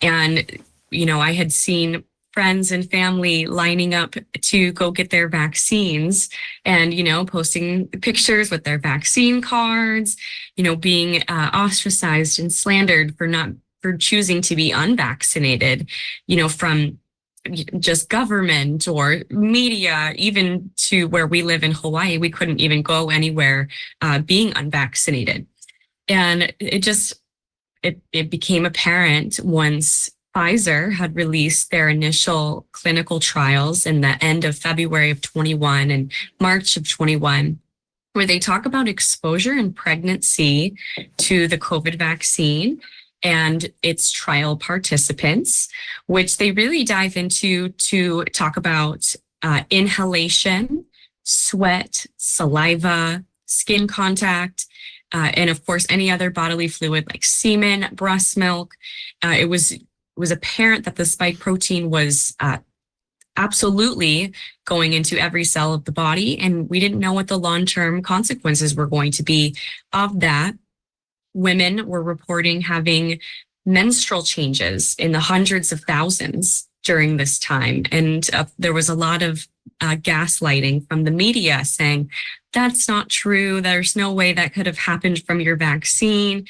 and 0.00 0.58
you 0.90 1.06
know, 1.06 1.20
I 1.20 1.32
had 1.32 1.52
seen 1.52 2.02
friends 2.38 2.70
and 2.70 2.88
family 2.88 3.46
lining 3.46 3.92
up 3.94 4.14
to 4.40 4.70
go 4.70 4.92
get 4.92 5.10
their 5.10 5.26
vaccines 5.26 6.30
and 6.64 6.94
you 6.94 7.02
know 7.02 7.24
posting 7.24 7.88
pictures 7.88 8.48
with 8.48 8.62
their 8.62 8.78
vaccine 8.78 9.42
cards 9.42 10.16
you 10.54 10.62
know 10.62 10.76
being 10.76 11.20
uh, 11.26 11.50
ostracized 11.52 12.38
and 12.38 12.52
slandered 12.52 13.18
for 13.18 13.26
not 13.26 13.48
for 13.82 13.96
choosing 13.96 14.40
to 14.40 14.54
be 14.54 14.70
unvaccinated 14.70 15.88
you 16.28 16.36
know 16.36 16.48
from 16.48 16.96
just 17.80 18.08
government 18.08 18.86
or 18.86 19.22
media 19.30 20.12
even 20.14 20.70
to 20.76 21.08
where 21.08 21.26
we 21.26 21.42
live 21.42 21.64
in 21.64 21.72
hawaii 21.72 22.18
we 22.18 22.30
couldn't 22.30 22.60
even 22.60 22.82
go 22.82 23.10
anywhere 23.10 23.66
uh, 24.00 24.20
being 24.20 24.52
unvaccinated. 24.54 25.44
And 26.06 26.54
it 26.60 26.84
just 26.84 27.14
it, 27.82 28.00
it 28.12 28.30
became 28.30 28.64
apparent 28.64 29.40
once 29.42 30.10
Pfizer 30.34 30.92
had 30.92 31.16
released 31.16 31.70
their 31.70 31.88
initial 31.88 32.66
clinical 32.72 33.18
trials 33.20 33.86
in 33.86 34.00
the 34.00 34.22
end 34.22 34.44
of 34.44 34.58
February 34.58 35.10
of 35.10 35.20
21 35.20 35.90
and 35.90 36.12
March 36.40 36.76
of 36.76 36.88
21, 36.88 37.58
where 38.12 38.26
they 38.26 38.38
talk 38.38 38.66
about 38.66 38.88
exposure 38.88 39.54
in 39.54 39.72
pregnancy 39.72 40.76
to 41.16 41.48
the 41.48 41.58
COVID 41.58 41.96
vaccine 41.96 42.80
and 43.22 43.72
its 43.82 44.10
trial 44.10 44.56
participants, 44.56 45.68
which 46.06 46.36
they 46.36 46.52
really 46.52 46.84
dive 46.84 47.16
into 47.16 47.70
to 47.70 48.24
talk 48.26 48.56
about 48.56 49.14
uh, 49.42 49.62
inhalation, 49.70 50.84
sweat, 51.24 52.06
saliva, 52.16 53.24
skin 53.46 53.86
contact, 53.86 54.66
uh, 55.12 55.30
and 55.34 55.50
of 55.50 55.64
course 55.64 55.86
any 55.88 56.10
other 56.10 56.30
bodily 56.30 56.68
fluid 56.68 57.06
like 57.10 57.24
semen, 57.24 57.88
breast 57.92 58.36
milk. 58.36 58.74
Uh, 59.24 59.34
it 59.38 59.46
was 59.46 59.76
it 60.18 60.20
was 60.20 60.32
apparent 60.32 60.84
that 60.84 60.96
the 60.96 61.04
spike 61.04 61.38
protein 61.38 61.90
was 61.90 62.34
uh, 62.40 62.58
absolutely 63.36 64.34
going 64.64 64.92
into 64.92 65.16
every 65.16 65.44
cell 65.44 65.72
of 65.72 65.84
the 65.84 65.92
body, 65.92 66.36
and 66.40 66.68
we 66.68 66.80
didn't 66.80 66.98
know 66.98 67.12
what 67.12 67.28
the 67.28 67.38
long 67.38 67.64
term 67.64 68.02
consequences 68.02 68.74
were 68.74 68.88
going 68.88 69.12
to 69.12 69.22
be 69.22 69.56
of 69.92 70.18
that. 70.18 70.54
Women 71.34 71.86
were 71.86 72.02
reporting 72.02 72.62
having 72.62 73.20
menstrual 73.64 74.24
changes 74.24 74.96
in 74.98 75.12
the 75.12 75.20
hundreds 75.20 75.70
of 75.70 75.82
thousands 75.82 76.68
during 76.82 77.16
this 77.16 77.38
time, 77.38 77.84
and 77.92 78.28
uh, 78.32 78.46
there 78.58 78.72
was 78.72 78.88
a 78.88 78.96
lot 78.96 79.22
of 79.22 79.46
uh, 79.80 79.96
gaslighting 79.96 80.86
from 80.88 81.04
the 81.04 81.10
media 81.10 81.64
saying 81.64 82.10
that's 82.52 82.88
not 82.88 83.10
true. 83.10 83.60
There's 83.60 83.94
no 83.94 84.12
way 84.12 84.32
that 84.32 84.54
could 84.54 84.66
have 84.66 84.78
happened 84.78 85.22
from 85.24 85.40
your 85.40 85.56
vaccine. 85.56 86.46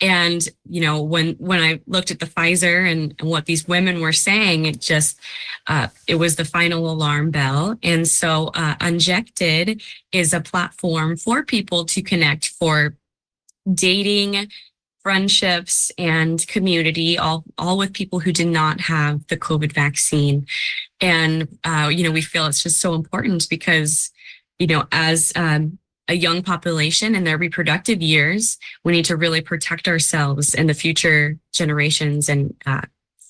And 0.00 0.48
you 0.68 0.80
know 0.80 1.02
when 1.02 1.34
when 1.34 1.60
i 1.60 1.80
looked 1.86 2.10
at 2.10 2.20
the 2.20 2.26
pfizer 2.26 2.90
and, 2.90 3.14
and 3.18 3.28
what 3.28 3.46
these 3.46 3.66
women 3.66 4.00
were 4.00 4.12
saying 4.12 4.66
it 4.66 4.80
just 4.80 5.18
uh, 5.66 5.88
it 6.06 6.16
was 6.16 6.36
the 6.36 6.44
final 6.44 6.90
alarm 6.90 7.30
bell. 7.30 7.76
And 7.82 8.06
so 8.06 8.50
uh, 8.54 8.76
unjected 8.80 9.82
is 10.12 10.32
a 10.32 10.40
platform 10.40 11.16
for 11.16 11.44
people 11.44 11.84
to 11.86 12.02
connect 12.02 12.48
for 12.48 12.96
dating 13.72 14.48
friendships 15.02 15.90
and 15.98 16.46
community 16.46 17.18
all 17.18 17.44
all 17.58 17.78
with 17.78 17.92
people 17.92 18.20
who 18.20 18.32
did 18.32 18.46
not 18.46 18.80
have 18.80 19.26
the 19.28 19.36
covid 19.36 19.72
vaccine. 19.72 20.46
And 21.00 21.48
uh, 21.64 21.90
you 21.92 22.04
know 22.04 22.10
we 22.10 22.22
feel 22.22 22.46
it's 22.46 22.62
just 22.62 22.80
so 22.80 22.94
important 22.94 23.48
because 23.48 24.10
you 24.58 24.66
know 24.66 24.84
as 24.92 25.32
um, 25.36 25.78
a 26.08 26.14
young 26.14 26.42
population 26.42 27.14
in 27.14 27.24
their 27.24 27.38
reproductive 27.38 28.02
years 28.02 28.58
we 28.84 28.92
need 28.92 29.04
to 29.06 29.16
really 29.16 29.40
protect 29.40 29.88
ourselves 29.88 30.54
and 30.54 30.68
the 30.68 30.74
future 30.74 31.38
generations 31.52 32.28
and 32.28 32.54
uh, 32.66 32.82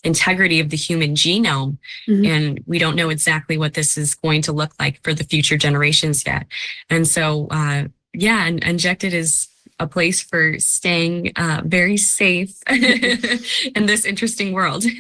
integrity 0.02 0.60
of 0.60 0.70
the 0.70 0.76
human 0.78 1.14
genome. 1.14 1.76
Mhm. 2.08 2.26
and 2.26 2.60
we 2.66 2.78
don't 2.78 2.96
know 2.96 3.10
exactly 3.10 3.58
what 3.58 3.74
this 3.74 3.98
is 3.98 4.14
going 4.14 4.42
to 4.42 4.52
look 4.52 4.72
like 4.80 4.98
for 5.04 5.12
the 5.14 5.24
future 5.24 5.58
generations 5.58 6.24
yet. 6.26 6.46
And 6.88 7.06
so 7.06 7.46
uh, 7.50 7.84
yeah 8.12 8.46
and 8.46 8.64
injected 8.64 9.14
is 9.14 9.46
a 9.80 9.86
place 9.86 10.22
for 10.22 10.58
staying 10.58 11.32
uh, 11.36 11.62
very 11.64 11.96
safe 11.96 12.54
in 12.70 13.86
this 13.86 14.04
interesting 14.04 14.52
world. 14.52 14.84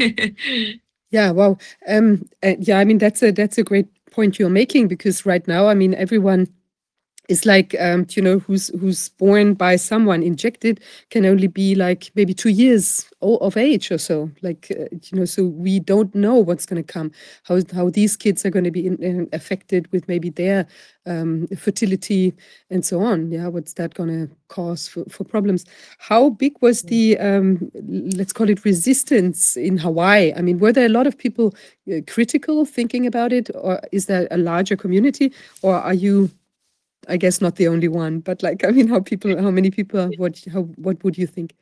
Yeah, 1.10 1.32
well, 1.32 1.58
Um, 1.88 2.28
uh, 2.42 2.54
yeah, 2.60 2.78
I 2.78 2.84
mean 2.84 2.98
that's 2.98 3.22
a 3.22 3.32
that's 3.32 3.58
a 3.58 3.64
great 3.64 3.88
point 4.12 4.38
you're 4.38 4.48
making 4.50 4.88
because 4.88 5.26
right 5.26 5.46
now, 5.48 5.68
I 5.68 5.74
mean, 5.74 5.94
everyone 5.94 6.46
is 7.30 7.46
like, 7.46 7.76
um, 7.78 8.06
you 8.10 8.22
know, 8.22 8.40
who's 8.40 8.68
who's 8.80 9.08
born 9.10 9.54
by 9.54 9.76
someone 9.76 10.22
injected 10.22 10.80
can 11.10 11.24
only 11.24 11.46
be 11.46 11.76
like 11.76 12.10
maybe 12.16 12.34
two 12.34 12.48
years 12.48 13.06
of 13.22 13.56
age 13.56 13.92
or 13.92 13.98
so. 13.98 14.30
Like, 14.42 14.66
uh, 14.72 14.84
you 14.90 15.18
know, 15.18 15.24
so 15.24 15.44
we 15.44 15.78
don't 15.78 16.12
know 16.14 16.34
what's 16.34 16.66
going 16.66 16.82
to 16.82 16.92
come, 16.92 17.12
how 17.44 17.60
how 17.72 17.88
these 17.90 18.16
kids 18.16 18.44
are 18.44 18.50
going 18.50 18.64
to 18.64 18.70
be 18.72 18.84
in, 18.84 19.00
in 19.02 19.28
affected 19.32 19.90
with 19.92 20.08
maybe 20.08 20.30
their 20.30 20.66
um, 21.06 21.46
fertility 21.56 22.34
and 22.68 22.84
so 22.84 23.00
on. 23.00 23.30
Yeah, 23.30 23.46
what's 23.46 23.74
that 23.74 23.94
going 23.94 24.10
to 24.10 24.34
cause 24.48 24.88
for, 24.88 25.04
for 25.08 25.22
problems? 25.22 25.64
How 25.98 26.30
big 26.30 26.54
was 26.60 26.82
the 26.82 27.16
um, 27.18 27.70
let's 28.16 28.32
call 28.32 28.50
it 28.50 28.64
resistance 28.64 29.56
in 29.56 29.78
Hawaii? 29.78 30.32
I 30.36 30.42
mean, 30.42 30.58
were 30.58 30.72
there 30.72 30.86
a 30.86 30.96
lot 30.98 31.06
of 31.06 31.16
people 31.16 31.54
uh, 31.92 32.00
critical 32.08 32.64
thinking 32.64 33.06
about 33.06 33.32
it, 33.32 33.50
or 33.54 33.80
is 33.92 34.06
there 34.06 34.26
a 34.32 34.36
larger 34.36 34.76
community, 34.76 35.32
or 35.62 35.76
are 35.76 35.94
you? 35.94 36.28
I 37.10 37.16
guess 37.16 37.40
not 37.40 37.56
the 37.56 37.68
only 37.68 37.88
one, 37.88 38.20
but 38.20 38.42
like 38.42 38.64
I 38.64 38.70
mean, 38.70 38.88
how 38.88 39.00
people, 39.00 39.36
how 39.40 39.50
many 39.50 39.70
people, 39.70 40.10
what, 40.16 40.42
how, 40.52 40.62
what 40.76 41.02
would 41.04 41.18
you 41.18 41.26
think? 41.26 41.54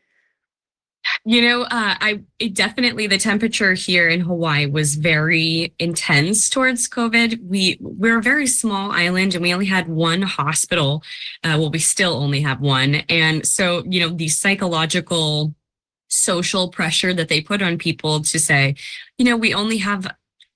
You 1.25 1.43
know, 1.43 1.63
uh, 1.63 1.95
I 2.01 2.23
it 2.39 2.55
definitely 2.55 3.07
the 3.07 3.19
temperature 3.19 3.75
here 3.75 4.09
in 4.09 4.21
Hawaii 4.21 4.67
was 4.67 4.95
very 4.95 5.75
intense 5.79 6.49
towards 6.49 6.89
COVID. 6.89 7.43
We 7.43 7.79
we're 7.81 8.19
a 8.19 8.23
very 8.23 8.47
small 8.47 8.91
island, 8.93 9.35
and 9.35 9.43
we 9.43 9.53
only 9.53 9.67
had 9.67 9.89
one 9.89 10.23
hospital. 10.23 11.03
Uh, 11.45 11.57
well, 11.59 11.71
we 11.71 11.79
still 11.79 12.15
only 12.15 12.41
have 12.43 12.61
one, 12.61 12.97
and 13.09 13.47
so 13.47 13.85
you 13.89 14.01
know 14.01 14.11
the 14.11 14.29
psychological, 14.29 15.55
social 16.09 16.69
pressure 16.69 17.15
that 17.15 17.29
they 17.29 17.41
put 17.41 17.63
on 17.63 17.79
people 17.79 18.21
to 18.23 18.39
say, 18.39 18.75
you 19.17 19.25
know, 19.25 19.37
we 19.37 19.55
only 19.55 19.79
have 19.79 20.07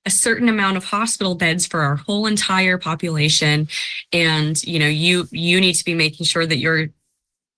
a 0.05 0.11
certain 0.11 0.49
amount 0.49 0.77
of 0.77 0.85
hospital 0.85 1.35
beds 1.35 1.67
for 1.67 1.81
our 1.81 1.97
whole 1.97 2.27
entire 2.27 2.79
population. 2.79 3.69
And 4.13 4.63
you 4.65 4.79
know 4.79 4.89
you 4.89 5.29
you 5.31 5.61
need 5.61 5.75
to 5.75 5.85
be 5.85 5.95
making 5.95 6.27
sure 6.27 6.47
that 6.47 6.59
you're 6.59 6.89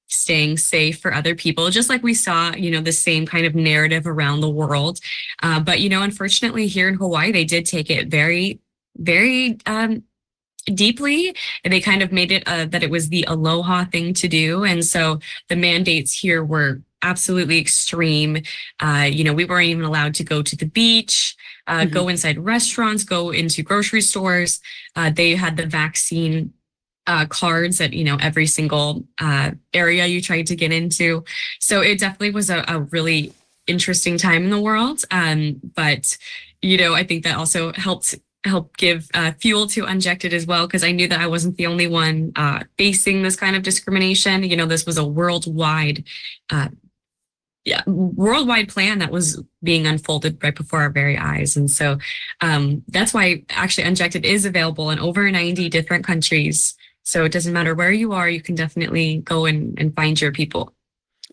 staying 0.06 0.56
safe 0.58 1.00
for 1.00 1.12
other 1.12 1.34
people 1.34 1.70
just 1.70 1.88
like 1.88 2.02
we 2.02 2.14
saw 2.14 2.54
you 2.54 2.70
know 2.70 2.80
the 2.80 2.92
same 2.92 3.26
kind 3.26 3.46
of 3.46 3.54
narrative 3.54 4.06
around 4.06 4.40
the 4.40 4.50
world. 4.50 5.00
Uh, 5.42 5.60
but 5.60 5.80
you 5.80 5.88
know 5.88 6.02
unfortunately 6.02 6.66
here 6.66 6.88
in 6.88 6.94
hawaii 6.94 7.32
they 7.32 7.44
did 7.44 7.66
take 7.66 7.90
it 7.90 8.08
very 8.08 8.60
very 8.96 9.58
um, 9.66 10.04
deeply. 10.66 11.34
And 11.62 11.72
they 11.72 11.80
kind 11.80 12.02
of 12.02 12.12
made 12.12 12.32
it 12.32 12.42
uh, 12.46 12.66
that 12.66 12.82
it 12.82 12.90
was 12.90 13.08
the 13.08 13.24
aloha 13.28 13.84
thing 13.84 14.14
to 14.14 14.28
do. 14.28 14.64
And 14.64 14.84
so 14.84 15.18
the 15.48 15.56
mandates 15.56 16.18
here 16.18 16.44
were 16.44 16.80
absolutely 17.02 17.58
extreme. 17.58 18.42
Uh, 18.80 19.08
you 19.10 19.24
know 19.24 19.32
we 19.32 19.44
weren't 19.44 19.68
even 19.68 19.84
allowed 19.84 20.14
to 20.16 20.24
go 20.24 20.42
to 20.42 20.56
the 20.56 20.66
beach 20.66 21.36
uh, 21.66 21.80
Mhm. 21.84 21.90
go 21.92 22.08
inside 22.08 22.38
restaurants 22.38 23.04
go 23.04 23.30
into 23.30 23.62
grocery 23.62 24.00
stores 24.02 24.60
uh, 24.96 25.10
they 25.10 25.34
had 25.34 25.56
the 25.56 25.66
vaccine 25.66 26.52
uh, 27.06 27.26
cards 27.26 27.80
at 27.80 27.92
you 27.92 28.02
know 28.04 28.16
every 28.20 28.46
single 28.46 29.04
uh, 29.20 29.50
area 29.74 30.06
you 30.06 30.22
tried 30.22 30.46
to 30.46 30.56
get 30.56 30.72
into. 30.72 31.22
So 31.60 31.82
it 31.82 31.98
definitely 31.98 32.30
was 32.30 32.48
a, 32.48 32.64
a 32.66 32.80
really 32.80 33.32
interesting 33.66 34.16
time 34.16 34.44
in 34.44 34.50
the 34.50 34.60
world. 34.60 35.04
Um, 35.10 35.60
but 35.76 36.16
you 36.62 36.78
know, 36.78 36.94
I 36.94 37.04
think 37.04 37.24
that 37.24 37.36
also 37.36 37.72
helped 37.74 38.14
help 38.44 38.76
give 38.78 39.08
uh, 39.12 39.32
fuel 39.38 39.66
to 39.68 39.84
Unjected 39.84 40.32
as 40.32 40.46
well 40.46 40.66
because 40.66 40.82
I 40.84 40.92
knew 40.92 41.08
that 41.08 41.20
I 41.20 41.26
wasn't 41.26 41.56
the 41.58 41.66
only 41.66 41.86
one 41.88 42.32
uh, 42.36 42.60
facing 42.78 43.22
this 43.22 43.36
kind 43.36 43.54
of 43.54 43.62
discrimination. 43.62 44.42
You 44.42 44.56
know, 44.56 44.66
this 44.66 44.86
was 44.86 44.96
a 44.96 45.04
worldwide. 45.04 46.04
Yeah, 47.64 47.82
worldwide 47.86 48.68
plan 48.68 48.98
that 48.98 49.10
was 49.10 49.42
being 49.62 49.86
unfolded 49.86 50.38
right 50.42 50.54
before 50.54 50.82
our 50.82 50.90
very 50.90 51.16
eyes. 51.16 51.56
And 51.56 51.70
so 51.70 51.98
um, 52.42 52.82
that's 52.88 53.14
why 53.14 53.42
actually 53.50 53.84
Unjected 53.84 54.26
is 54.26 54.44
available 54.44 54.90
in 54.90 54.98
over 54.98 55.30
90 55.30 55.70
different 55.70 56.04
countries. 56.04 56.74
So 57.04 57.24
it 57.24 57.32
doesn't 57.32 57.52
matter 57.52 57.74
where 57.74 57.92
you 57.92 58.12
are, 58.12 58.28
you 58.28 58.42
can 58.42 58.54
definitely 58.54 59.18
go 59.18 59.46
and, 59.46 59.78
and 59.78 59.94
find 59.96 60.20
your 60.20 60.32
people. 60.32 60.74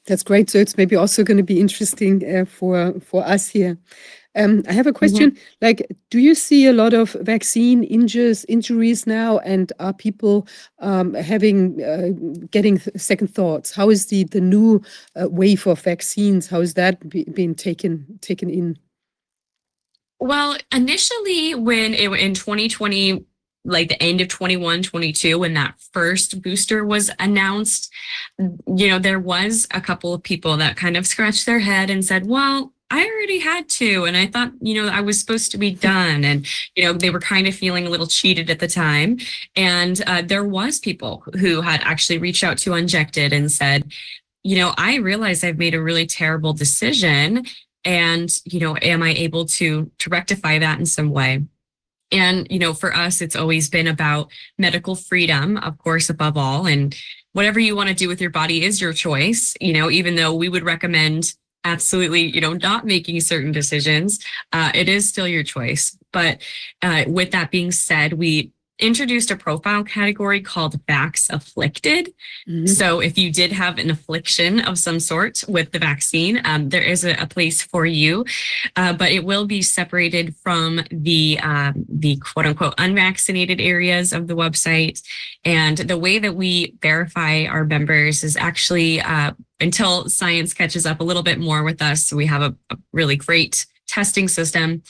That's 0.06 0.24
great. 0.24 0.50
So 0.50 0.58
it's 0.58 0.77
maybe 0.77 0.95
also 0.95 1.24
going 1.24 1.38
to 1.38 1.43
be 1.43 1.60
interesting 1.60 2.24
uh, 2.35 2.45
for 2.45 3.00
for 3.01 3.24
us 3.24 3.50
here. 3.50 3.77
Um, 4.35 4.64
I 4.68 4.74
have 4.74 4.88
a 4.88 4.93
question. 4.93 5.38
Like, 5.61 5.92
do 6.10 6.19
you 6.19 6.35
see 6.35 6.66
a 6.68 6.74
lot 6.74 6.93
of 6.93 7.11
vaccine 7.22 7.84
injuries 7.84 8.45
injuries 8.45 9.06
now, 9.06 9.40
and 9.40 9.74
are 9.80 9.93
people 9.93 10.48
um, 10.80 11.14
having 11.14 11.84
uh, 11.84 12.10
getting 12.50 12.80
second 12.95 13.34
thoughts? 13.34 13.72
How 13.72 13.90
is 13.90 14.06
the 14.06 14.24
the 14.26 14.40
new 14.40 14.82
uh, 15.22 15.27
wave 15.30 15.68
of 15.68 15.82
vaccines? 15.82 16.48
How 16.48 16.61
is 16.61 16.76
that 16.76 17.10
be, 17.10 17.26
being 17.26 17.56
taken 17.56 18.19
taken 18.22 18.50
in? 18.50 18.77
Well, 20.19 20.56
initially, 20.72 21.56
when 21.56 21.93
it 21.93 22.10
in 22.14 22.34
2020, 22.34 23.26
like 23.66 23.90
the 23.90 24.01
end 24.01 24.22
of 24.22 24.30
21, 24.30 24.84
22, 24.84 25.40
when 25.40 25.56
that 25.56 25.76
first 25.92 26.42
booster 26.42 26.85
was 26.85 27.11
announced, 27.19 27.92
you 28.40 28.88
know, 28.88 29.00
there 29.00 29.19
was 29.19 29.68
a 29.72 29.82
couple 29.82 30.14
of 30.14 30.24
people 30.24 30.56
that 30.58 30.77
kind 30.77 30.95
of 30.95 31.06
scratched 31.06 31.45
their 31.45 31.60
head 31.60 31.90
and 31.90 32.06
said, 32.06 32.27
well, 32.27 32.72
I 32.91 33.05
already 33.05 33.39
had 33.39 33.69
two, 33.69 34.05
and 34.05 34.17
I 34.17 34.27
thought, 34.27 34.51
you 34.61 34.75
know, 34.81 34.89
I 34.89 35.01
was 35.01 35.19
supposed 35.19 35.51
to 35.51 35.57
be 35.57 35.71
done. 35.71 36.23
And, 36.25 36.45
you 36.75 36.83
know, 36.83 36.93
they 36.93 37.09
were 37.09 37.21
kind 37.21 37.47
of 37.47 37.55
feeling 37.55 37.87
a 37.87 37.89
little 37.89 38.07
cheated 38.07 38.49
at 38.49 38.59
the 38.59 38.67
time. 38.67 39.17
And 39.55 40.01
uh, 40.05 40.21
there 40.23 40.43
was 40.43 40.79
people 40.79 41.23
who 41.39 41.61
had 41.61 41.81
actually 41.83 42.19
reached 42.19 42.43
out 42.43 42.57
to 42.59 42.73
Unjected 42.73 43.33
and 43.33 43.51
said, 43.51 43.91
you 44.43 44.57
know, 44.57 44.73
I 44.77 44.97
realize 44.97 45.43
I've 45.43 45.57
made 45.57 45.73
a 45.75 45.81
really 45.81 46.05
terrible 46.05 46.53
decision 46.53 47.45
and 47.83 48.29
you 48.45 48.59
know 48.59 48.77
am 48.83 49.01
i 49.01 49.09
able 49.13 49.43
to 49.43 49.89
to 49.97 50.09
rectify 50.11 50.59
that 50.59 50.77
in 50.77 50.85
some 50.85 51.09
way 51.09 51.43
And, 52.11 52.47
you 52.49 52.59
know, 52.59 52.73
for 52.73 52.93
us, 52.93 53.21
it's 53.21 53.35
always 53.37 53.69
been 53.69 53.87
about 53.87 54.29
medical 54.57 54.95
freedom, 54.95 55.57
of 55.57 55.77
course, 55.77 56.09
above 56.09 56.37
all. 56.37 56.67
And 56.67 56.95
whatever 57.33 57.59
you 57.59 57.75
want 57.75 57.87
to 57.89 57.95
do 57.95 58.09
with 58.09 58.19
your 58.19 58.29
body 58.31 58.65
is 58.65 58.81
your 58.81 58.91
choice, 58.93 59.55
you 59.61 59.71
know, 59.71 59.89
even 59.89 60.15
though 60.15 60.33
we 60.33 60.49
would 60.49 60.63
recommend 60.65 61.33
absolutely, 61.64 62.22
you 62.22 62.41
know, 62.41 62.53
not 62.53 62.85
making 62.85 63.19
certain 63.22 63.51
decisions, 63.51 64.19
uh, 64.53 64.72
it 64.73 64.90
is 64.90 65.07
still 65.07 65.27
your 65.27 65.43
choice. 65.43 65.98
But 66.11 66.41
uh, 66.81 67.06
with 67.07 67.31
that 67.31 67.51
being 67.51 67.72
said, 67.72 68.14
we 68.14 68.51
introduced 68.82 69.32
a 69.32 69.35
profile 69.35 69.84
category 69.84 70.42
called 70.42 70.84
Vax 70.88 71.30
Afflicted. 71.30 72.14
Mm-hmm. 72.50 72.66
So 72.66 73.00
if 73.00 73.18
you 73.18 73.32
did 73.32 73.51
have 73.51 73.77
an 73.77 73.90
affliction 73.90 74.60
of 74.60 74.77
some 74.77 75.00
sort 75.00 75.43
with 75.48 75.72
the 75.72 75.80
vaccine, 75.80 76.42
um, 76.43 76.69
there 76.69 76.82
is 76.82 77.06
a, 77.06 77.14
a, 77.22 77.27
place 77.27 77.61
for 77.61 77.85
you, 77.85 78.26
uh, 78.76 78.92
but 78.92 79.11
it 79.11 79.24
will 79.24 79.45
be 79.45 79.61
separated 79.61 80.35
from 80.38 80.82
the 80.92 81.40
um, 81.42 81.85
the 81.88 82.18
quote 82.18 82.45
unquote 82.45 82.74
unvaccinated 82.77 83.61
areas 83.61 84.11
of 84.11 84.27
the 84.27 84.35
website. 84.35 85.01
And 85.45 85.77
the 85.77 85.98
way 85.98 86.19
that 86.19 86.35
we 86.35 86.76
verify 86.82 87.45
our 87.45 87.64
members 87.64 88.24
is 88.24 88.35
actually 88.35 89.00
uh, 89.00 89.32
until 89.61 90.10
science 90.10 90.53
catches 90.53 90.85
up 90.85 91.00
a 91.00 91.03
little 91.03 91.24
bit 91.24 91.40
more 91.40 91.64
with 91.64 91.82
us. 91.82 92.06
So 92.06 92.18
we 92.18 92.26
have 92.26 92.42
a, 92.42 92.56
a 92.69 92.77
really 92.92 93.16
great 93.16 93.66
testing 93.88 94.27
system 94.27 94.82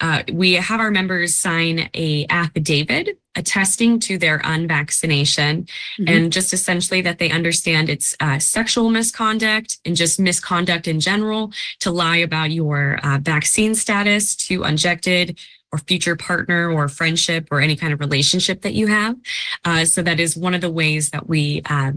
uh, 0.00 0.22
we 0.32 0.54
have 0.54 0.80
our 0.80 0.90
members 0.90 1.36
sign 1.36 1.90
a 1.94 2.26
affidavit 2.30 3.18
attesting 3.36 4.00
to 4.00 4.18
their 4.18 4.40
unvaccination 4.40 5.64
mm-hmm. 5.64 6.04
and 6.08 6.32
just 6.32 6.52
essentially 6.52 7.00
that 7.00 7.18
they 7.18 7.30
understand 7.30 7.88
it's 7.88 8.16
uh, 8.20 8.38
sexual 8.38 8.90
misconduct 8.90 9.78
and 9.84 9.94
just 9.94 10.18
misconduct 10.18 10.88
in 10.88 10.98
general 10.98 11.52
to 11.78 11.90
lie 11.90 12.16
about 12.16 12.50
your 12.50 12.98
uh, 13.04 13.18
vaccine 13.20 13.74
status 13.74 14.34
to 14.34 14.64
unjected 14.64 15.38
or 15.72 15.78
future 15.78 16.16
partner 16.16 16.70
or 16.70 16.88
friendship 16.88 17.46
or 17.50 17.60
any 17.60 17.76
kind 17.76 17.92
of 17.92 18.00
relationship 18.00 18.62
that 18.62 18.74
you 18.74 18.88
have. 18.88 19.16
Uh, 19.64 19.84
so 19.84 20.02
that 20.02 20.18
is 20.18 20.36
one 20.36 20.54
of 20.54 20.60
the 20.60 20.70
ways 20.70 21.10
that 21.10 21.28
we 21.28 21.62
uh, 21.66 21.92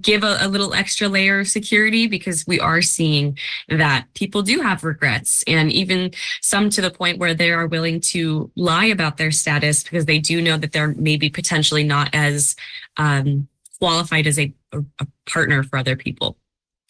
give 0.00 0.24
a, 0.24 0.38
a, 0.40 0.48
little 0.48 0.72
extra 0.72 1.08
layer 1.08 1.40
of 1.40 1.48
security 1.48 2.06
because 2.06 2.46
we 2.46 2.58
are 2.58 2.80
seeing 2.80 3.36
that 3.68 4.06
people 4.14 4.40
do 4.40 4.60
have 4.60 4.82
regrets 4.82 5.44
and 5.46 5.70
even 5.70 6.10
some 6.40 6.70
to 6.70 6.80
the 6.80 6.90
point 6.90 7.18
where 7.18 7.34
they 7.34 7.50
are 7.50 7.66
willing 7.66 8.00
to 8.00 8.50
lie 8.56 8.86
about 8.86 9.18
their 9.18 9.30
status 9.30 9.82
because 9.82 10.06
they 10.06 10.18
do 10.18 10.40
know 10.40 10.56
that 10.56 10.72
they're 10.72 10.94
maybe 10.94 11.28
potentially 11.28 11.84
not 11.84 12.08
as 12.14 12.56
um, 12.96 13.46
qualified 13.78 14.26
as 14.26 14.38
a, 14.38 14.52
a 14.72 15.06
partner 15.26 15.62
for 15.62 15.78
other 15.78 15.96
people 15.96 16.38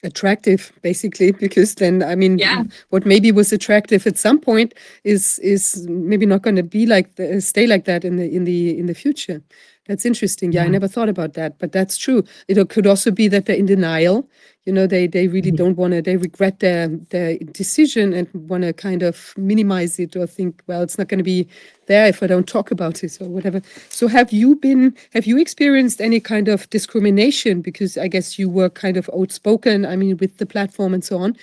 attractive 0.05 0.73
basically 0.83 1.33
because 1.45 1.75
then 1.77 2.03
i 2.03 2.15
mean 2.15 2.39
yeah. 2.39 2.63
what 2.91 3.07
maybe 3.07 3.33
was 3.33 3.53
attractive 3.53 4.07
at 4.07 4.19
some 4.19 4.39
point 4.39 4.75
is 5.03 5.39
is 5.41 5.87
maybe 5.89 6.27
not 6.27 6.43
going 6.43 6.57
to 6.57 6.63
be 6.63 6.87
like 6.87 7.17
the, 7.17 7.41
stay 7.41 7.67
like 7.67 7.87
that 7.87 8.05
in 8.05 8.17
the 8.17 8.33
in 8.33 8.45
the 8.45 8.79
in 8.79 8.87
the 8.87 8.95
future 8.95 9.43
that's 9.87 10.07
interesting. 10.07 10.53
Yeah, 10.53 10.65
I 10.65 10.69
never 10.69 10.89
thought 10.89 11.11
about 11.11 11.35
that, 11.35 11.59
but 11.59 11.73
that's 11.73 11.99
true. 11.99 12.25
It 12.49 12.69
could 12.71 12.87
also 12.87 13.11
be 13.11 13.29
that 13.29 13.45
they're 13.45 13.57
in 13.57 13.67
denial. 13.67 14.29
You 14.65 14.73
know, 14.73 14.87
they 14.87 15.07
they 15.07 15.29
really 15.29 15.51
mm-hmm. 15.51 15.57
don't 15.57 15.77
want 15.77 15.93
to. 15.93 16.01
They 16.01 16.17
regret 16.17 16.61
their 16.61 16.89
their 16.89 17.37
decision 17.39 18.15
and 18.15 18.29
want 18.33 18.63
to 18.63 18.73
kind 18.73 19.03
of 19.03 19.35
minimize 19.37 19.99
it 19.99 20.17
or 20.17 20.27
think, 20.27 20.63
well, 20.67 20.81
it's 20.81 20.97
not 20.97 21.09
going 21.09 21.19
to 21.19 21.25
be 21.25 21.47
there 21.87 22.07
if 22.07 22.23
I 22.23 22.27
don't 22.27 22.49
talk 22.49 22.71
about 22.71 23.05
it 23.05 23.19
or 23.21 23.29
whatever. 23.29 23.61
So, 23.91 24.09
have 24.09 24.33
you 24.33 24.57
been? 24.57 24.97
Have 25.13 25.27
you 25.27 25.37
experienced 25.39 26.01
any 26.01 26.19
kind 26.19 26.49
of 26.49 26.69
discrimination? 26.71 27.61
Because 27.61 27.99
I 27.99 28.09
guess 28.09 28.39
you 28.39 28.49
were 28.49 28.71
kind 28.71 28.97
of 28.97 29.11
outspoken. 29.15 29.85
I 29.85 29.97
mean, 29.97 30.17
with 30.17 30.39
the 30.39 30.47
platform 30.47 30.95
and 30.95 31.05
so 31.05 31.19
on. 31.19 31.37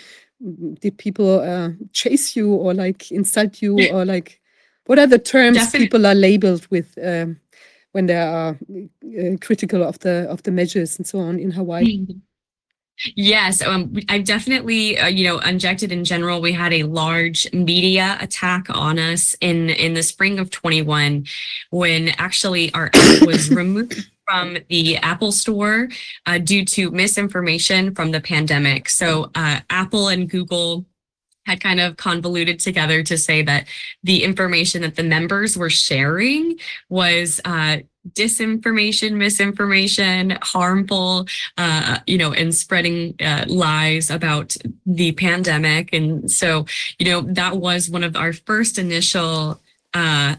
Did 0.79 0.97
people 0.97 1.41
uh, 1.41 1.69
chase 1.93 2.35
you 2.35 2.51
or 2.51 2.73
like 2.73 3.11
insult 3.11 3.61
you 3.61 3.91
or 3.91 4.03
like? 4.03 4.39
What 4.87 4.97
are 4.97 5.05
the 5.05 5.19
terms 5.19 5.57
Definitely. 5.57 5.85
people 5.85 6.07
are 6.07 6.15
labeled 6.15 6.65
with? 6.71 6.97
Um, 6.97 7.39
when 7.91 8.05
they 8.05 8.15
are 8.15 8.57
uh, 8.57 9.37
critical 9.41 9.83
of 9.83 9.99
the 9.99 10.27
of 10.29 10.43
the 10.43 10.51
measures 10.51 10.97
and 10.97 11.07
so 11.07 11.19
on 11.19 11.39
in 11.39 11.51
Hawaii. 11.51 12.05
Yes, 13.15 13.63
um, 13.63 13.95
I've 14.09 14.25
definitely, 14.25 14.99
uh, 14.99 15.07
you 15.07 15.27
know, 15.27 15.39
unjected 15.39 15.91
in 15.91 16.03
general. 16.03 16.39
We 16.39 16.51
had 16.51 16.71
a 16.71 16.83
large 16.83 17.51
media 17.51 18.17
attack 18.21 18.67
on 18.69 18.99
us 18.99 19.35
in 19.41 19.71
in 19.71 19.95
the 19.95 20.03
spring 20.03 20.37
of 20.37 20.51
21, 20.51 21.25
when 21.71 22.09
actually 22.19 22.71
our 22.73 22.91
app 22.93 23.25
was 23.25 23.49
removed 23.61 24.07
from 24.27 24.57
the 24.69 24.97
Apple 24.97 25.31
Store 25.31 25.89
uh, 26.27 26.37
due 26.37 26.63
to 26.65 26.91
misinformation 26.91 27.95
from 27.95 28.11
the 28.11 28.21
pandemic. 28.21 28.87
So 28.87 29.31
uh, 29.33 29.61
Apple 29.69 30.09
and 30.09 30.29
Google 30.29 30.85
had 31.45 31.61
kind 31.61 31.79
of 31.79 31.97
convoluted 31.97 32.59
together 32.59 33.03
to 33.03 33.17
say 33.17 33.41
that 33.43 33.67
the 34.03 34.23
information 34.23 34.81
that 34.81 34.95
the 34.95 35.03
members 35.03 35.57
were 35.57 35.69
sharing 35.69 36.57
was 36.89 37.41
uh, 37.45 37.77
disinformation, 38.09 39.13
misinformation, 39.13 40.37
harmful, 40.41 41.27
uh, 41.57 41.99
you 42.07 42.17
know, 42.17 42.33
and 42.33 42.53
spreading 42.53 43.15
uh, 43.19 43.45
lies 43.47 44.09
about 44.09 44.55
the 44.85 45.11
pandemic. 45.13 45.93
And 45.93 46.29
so, 46.29 46.65
you 46.97 47.05
know, 47.05 47.21
that 47.21 47.57
was 47.57 47.89
one 47.89 48.03
of 48.03 48.15
our 48.15 48.33
first 48.33 48.77
initial 48.77 49.61
uh, 49.93 50.35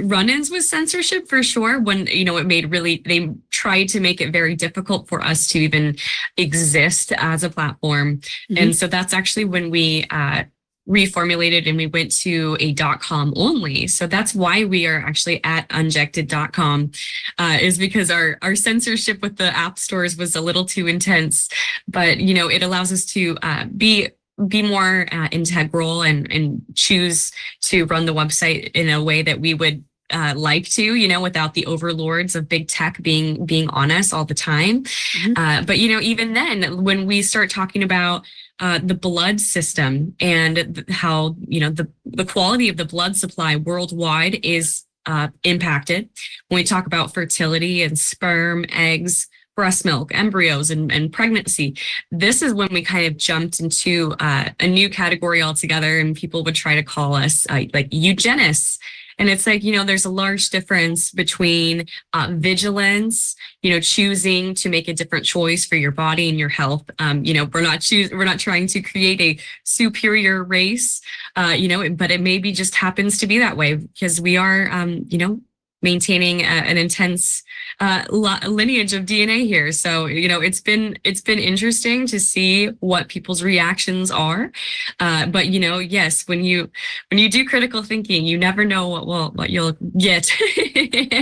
run-ins 0.00 0.50
with 0.50 0.64
censorship 0.64 1.28
for 1.28 1.42
sure 1.42 1.80
when 1.80 2.06
you 2.06 2.24
know 2.24 2.36
it 2.36 2.46
made 2.46 2.70
really 2.70 3.02
they 3.06 3.30
tried 3.50 3.86
to 3.86 4.00
make 4.00 4.20
it 4.20 4.32
very 4.32 4.54
difficult 4.54 5.08
for 5.08 5.22
us 5.22 5.46
to 5.48 5.58
even 5.58 5.96
exist 6.36 7.12
as 7.12 7.44
a 7.44 7.50
platform 7.50 8.18
mm-hmm. 8.18 8.58
and 8.58 8.76
so 8.76 8.86
that's 8.86 9.12
actually 9.12 9.44
when 9.44 9.70
we 9.70 10.04
uh, 10.10 10.44
reformulated 10.88 11.68
and 11.68 11.76
we 11.76 11.86
went 11.86 12.10
to 12.10 12.56
a 12.60 12.72
dot 12.72 13.00
.com 13.00 13.32
only. 13.36 13.86
So 13.86 14.06
that's 14.06 14.34
why 14.34 14.64
we 14.64 14.86
are 14.86 14.98
actually 14.98 15.42
at 15.44 15.68
unjected.com 15.70 16.90
uh, 17.38 17.58
is 17.60 17.78
because 17.78 18.10
our, 18.10 18.38
our 18.42 18.56
censorship 18.56 19.22
with 19.22 19.36
the 19.36 19.56
app 19.56 19.78
stores 19.78 20.16
was 20.16 20.34
a 20.34 20.40
little 20.40 20.64
too 20.64 20.88
intense, 20.88 21.48
but 21.86 22.18
you 22.18 22.34
know, 22.34 22.48
it 22.48 22.62
allows 22.62 22.92
us 22.92 23.04
to 23.06 23.38
uh, 23.42 23.66
be 23.76 24.08
be 24.48 24.62
more 24.62 25.06
uh, 25.12 25.28
integral 25.30 26.02
and, 26.02 26.30
and 26.32 26.62
choose 26.74 27.32
to 27.60 27.84
run 27.86 28.06
the 28.06 28.14
website 28.14 28.70
in 28.72 28.88
a 28.88 29.02
way 29.02 29.22
that 29.22 29.40
we 29.40 29.54
would 29.54 29.84
uh, 30.10 30.34
like 30.36 30.68
to, 30.68 30.94
you 30.94 31.08
know, 31.08 31.20
without 31.20 31.54
the 31.54 31.66
overlords 31.66 32.34
of 32.34 32.48
big 32.48 32.68
tech 32.68 33.00
being 33.02 33.44
being 33.46 33.68
on 33.70 33.90
us 33.90 34.12
all 34.12 34.24
the 34.24 34.34
time. 34.34 34.84
Mm-hmm. 34.84 35.32
Uh, 35.36 35.62
but 35.62 35.78
you 35.78 35.90
know, 35.92 36.00
even 36.00 36.34
then, 36.34 36.84
when 36.84 37.06
we 37.06 37.22
start 37.22 37.50
talking 37.50 37.82
about 37.82 38.24
uh, 38.60 38.78
the 38.82 38.94
blood 38.94 39.40
system 39.40 40.14
and 40.20 40.84
how 40.90 41.36
you 41.40 41.60
know 41.60 41.70
the 41.70 41.90
the 42.04 42.24
quality 42.24 42.68
of 42.68 42.76
the 42.76 42.84
blood 42.84 43.16
supply 43.16 43.56
worldwide 43.56 44.44
is 44.44 44.84
uh, 45.06 45.28
impacted 45.42 46.08
when 46.48 46.60
we 46.60 46.64
talk 46.64 46.86
about 46.86 47.12
fertility 47.12 47.82
and 47.82 47.98
sperm, 47.98 48.64
eggs, 48.68 49.28
breast 49.54 49.84
milk, 49.84 50.14
embryos, 50.14 50.70
and, 50.70 50.90
and 50.90 51.12
pregnancy. 51.12 51.76
This 52.10 52.42
is 52.42 52.54
when 52.54 52.68
we 52.72 52.82
kind 52.82 53.06
of 53.06 53.16
jumped 53.16 53.60
into 53.60 54.14
uh, 54.18 54.50
a 54.60 54.66
new 54.66 54.88
category 54.88 55.42
altogether, 55.42 55.98
and 55.98 56.16
people 56.16 56.42
would 56.44 56.54
try 56.54 56.74
to 56.74 56.82
call 56.82 57.14
us 57.14 57.46
uh, 57.50 57.64
like 57.72 57.88
eugenists 57.90 58.78
and 59.18 59.28
it's 59.28 59.46
like, 59.46 59.62
you 59.62 59.72
know, 59.72 59.84
there's 59.84 60.04
a 60.04 60.10
large 60.10 60.50
difference 60.50 61.10
between 61.10 61.86
uh, 62.12 62.28
vigilance, 62.32 63.36
you 63.62 63.70
know, 63.70 63.80
choosing 63.80 64.54
to 64.56 64.68
make 64.68 64.88
a 64.88 64.94
different 64.94 65.24
choice 65.24 65.64
for 65.64 65.76
your 65.76 65.92
body 65.92 66.28
and 66.28 66.38
your 66.38 66.48
health. 66.48 66.90
Um, 66.98 67.24
you 67.24 67.34
know, 67.34 67.44
we're 67.44 67.62
not 67.62 67.80
choose, 67.80 68.10
we're 68.10 68.24
not 68.24 68.38
trying 68.38 68.66
to 68.68 68.80
create 68.80 69.20
a 69.20 69.38
superior 69.64 70.42
race, 70.42 71.00
uh, 71.36 71.54
you 71.56 71.68
know, 71.68 71.88
but 71.90 72.10
it 72.10 72.20
maybe 72.20 72.52
just 72.52 72.74
happens 72.74 73.18
to 73.18 73.26
be 73.26 73.38
that 73.38 73.56
way 73.56 73.74
because 73.76 74.20
we 74.20 74.36
are, 74.36 74.68
um, 74.70 75.06
you 75.08 75.18
know, 75.18 75.40
maintaining 75.82 76.40
a, 76.40 76.44
an 76.44 76.78
intense 76.78 77.42
uh, 77.80 78.04
lineage 78.10 78.92
of 78.92 79.04
DNA 79.04 79.46
here. 79.46 79.72
So 79.72 80.06
you 80.06 80.28
know, 80.28 80.40
it's 80.40 80.60
been 80.60 80.98
it's 81.04 81.20
been 81.20 81.38
interesting 81.38 82.06
to 82.08 82.20
see 82.20 82.68
what 82.80 83.08
people's 83.08 83.42
reactions 83.42 84.10
are. 84.10 84.52
Uh, 85.00 85.26
but 85.26 85.48
you 85.48 85.60
know, 85.60 85.78
yes, 85.78 86.26
when 86.28 86.44
you 86.44 86.70
when 87.10 87.18
you 87.18 87.28
do 87.28 87.44
critical 87.44 87.82
thinking, 87.82 88.24
you 88.24 88.38
never 88.38 88.64
know 88.64 88.88
what 88.88 89.06
will 89.06 89.30
what 89.32 89.50
you'll 89.50 89.76
get. 89.98 90.30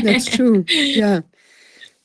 That's 0.02 0.26
true. 0.26 0.64
Yeah. 0.68 1.20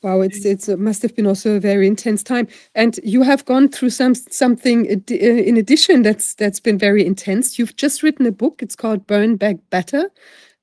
Wow, 0.02 0.20
it's 0.20 0.44
it's 0.44 0.68
it 0.68 0.78
must 0.78 1.02
have 1.02 1.16
been 1.16 1.26
also 1.26 1.56
a 1.56 1.60
very 1.60 1.86
intense 1.86 2.22
time, 2.22 2.46
and 2.74 3.00
you 3.02 3.22
have 3.22 3.44
gone 3.44 3.68
through 3.68 3.90
some 3.90 4.14
something 4.14 4.86
uh, 5.10 5.14
in 5.14 5.56
addition 5.56 6.02
that's 6.02 6.34
that's 6.34 6.60
been 6.60 6.78
very 6.78 7.04
intense. 7.04 7.58
You've 7.58 7.74
just 7.74 8.02
written 8.04 8.24
a 8.26 8.30
book. 8.30 8.62
It's 8.62 8.76
called 8.76 9.06
Burn 9.06 9.36
Back 9.36 9.56
Better, 9.70 10.10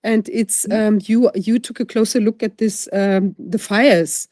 and 0.04 0.30
it's 0.30 0.66
mm-hmm. 0.66 0.96
um, 0.96 1.00
you 1.04 1.32
you 1.36 1.60
took 1.60 1.80
a 1.80 1.86
closer 1.86 2.20
look 2.20 2.44
at 2.44 2.58
this 2.58 2.88
um, 2.94 3.36
the 3.40 3.60
fires 3.60 4.28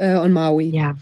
uh, 0.00 0.20
on 0.20 0.32
Maui. 0.32 0.66
Yeah, 0.66 0.94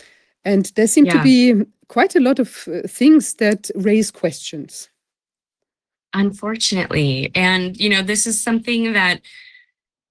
and 0.45 0.67
there 0.77 0.87
seem 0.87 1.07
yeah. 1.07 1.15
to 1.15 1.23
be 1.23 1.65
quite 1.89 2.15
a 2.15 2.21
lot 2.21 2.39
of 2.39 2.69
uh, 2.69 2.87
things 2.87 3.35
that 3.35 3.71
raise 3.75 4.11
questions. 4.11 4.89
Unfortunately, 6.13 7.31
and 7.35 7.77
you 7.79 7.89
know 7.89 8.03
this 8.03 8.27
is 8.27 8.43
something 8.43 8.93
that 8.93 9.21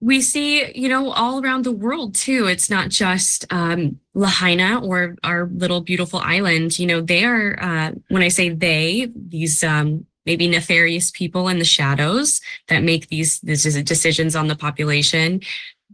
we 0.02 0.22
see, 0.22 0.72
you 0.80 0.88
know, 0.88 1.12
all 1.12 1.44
around 1.44 1.66
the 1.66 1.74
world 1.74 2.16
too. 2.16 2.48
It's 2.48 2.70
not 2.70 2.90
just 2.90 3.46
um, 3.52 4.00
Lahaina 4.14 4.80
or 4.80 5.18
our 5.24 5.50
little 5.54 5.82
beautiful 5.82 6.20
island. 6.20 6.80
You 6.80 6.88
know, 6.88 7.02
they 7.02 7.26
are. 7.26 7.62
Uh, 7.62 7.92
when 8.08 8.22
I 8.22 8.30
say 8.30 8.50
they, 8.50 9.12
these 9.14 9.64
um, 9.64 10.06
maybe 10.26 10.48
nefarious 10.48 11.12
people 11.12 11.48
in 11.48 11.60
the 11.60 11.66
shadows 11.66 12.42
that 12.68 12.84
make 12.84 13.08
these, 13.10 13.40
these 13.42 13.82
decisions 13.84 14.36
on 14.36 14.48
the 14.48 14.56
population, 14.56 15.42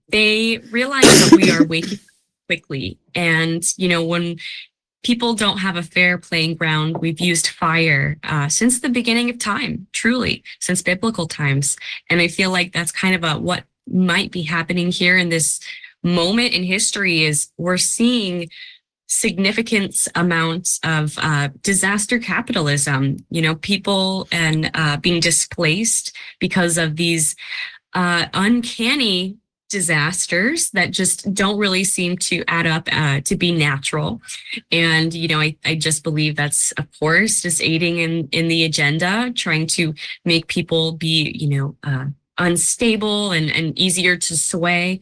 they 0.09 0.57
realize 0.71 1.03
that 1.03 1.33
we 1.35 1.51
are 1.51 1.65
waking 1.65 1.99
quickly. 2.47 2.99
And, 3.13 3.63
you 3.77 3.87
know, 3.87 4.03
when 4.03 4.37
people 5.03 5.35
don't 5.35 5.59
have 5.59 5.77
a 5.77 5.83
fair 5.83 6.17
playing 6.17 6.55
ground, 6.55 6.97
we've 6.97 7.19
used 7.19 7.47
fire 7.47 8.17
uh, 8.23 8.49
since 8.49 8.79
the 8.79 8.89
beginning 8.89 9.29
of 9.29 9.37
time, 9.37 9.87
truly, 9.93 10.43
since 10.59 10.81
biblical 10.81 11.27
times. 11.27 11.77
And 12.09 12.19
I 12.19 12.27
feel 12.27 12.51
like 12.51 12.73
that's 12.73 12.91
kind 12.91 13.15
of 13.15 13.23
a 13.23 13.39
what 13.39 13.65
might 13.87 14.31
be 14.31 14.41
happening 14.41 14.91
here 14.91 15.17
in 15.17 15.29
this 15.29 15.59
moment 16.03 16.53
in 16.53 16.63
history 16.63 17.23
is 17.23 17.49
we're 17.57 17.77
seeing 17.77 18.49
significant 19.07 20.07
amounts 20.15 20.79
of 20.83 21.15
uh, 21.21 21.49
disaster 21.61 22.17
capitalism 22.17 23.17
you 23.29 23.41
know 23.41 23.55
people 23.55 24.27
and 24.31 24.71
uh, 24.73 24.97
being 24.97 25.19
displaced 25.19 26.15
because 26.39 26.77
of 26.77 26.95
these 26.95 27.35
uh, 27.93 28.25
uncanny 28.33 29.37
disasters 29.69 30.69
that 30.71 30.91
just 30.91 31.33
don't 31.33 31.57
really 31.57 31.83
seem 31.83 32.17
to 32.17 32.43
add 32.47 32.67
up 32.67 32.87
uh, 32.91 33.19
to 33.21 33.35
be 33.35 33.51
natural. 33.51 34.21
And 34.71 35.13
you 35.13 35.27
know 35.27 35.39
I, 35.39 35.57
I 35.65 35.75
just 35.75 36.03
believe 36.03 36.35
that's 36.35 36.71
of 36.73 36.87
course 36.99 37.41
just 37.41 37.61
aiding 37.61 37.99
in 37.99 38.29
in 38.31 38.47
the 38.47 38.63
agenda 38.63 39.31
trying 39.35 39.67
to 39.67 39.93
make 40.23 40.47
people 40.47 40.93
be 40.93 41.31
you 41.35 41.49
know 41.49 41.75
uh, 41.83 42.05
unstable 42.37 43.31
and, 43.31 43.49
and 43.49 43.77
easier 43.77 44.15
to 44.17 44.37
sway. 44.37 44.99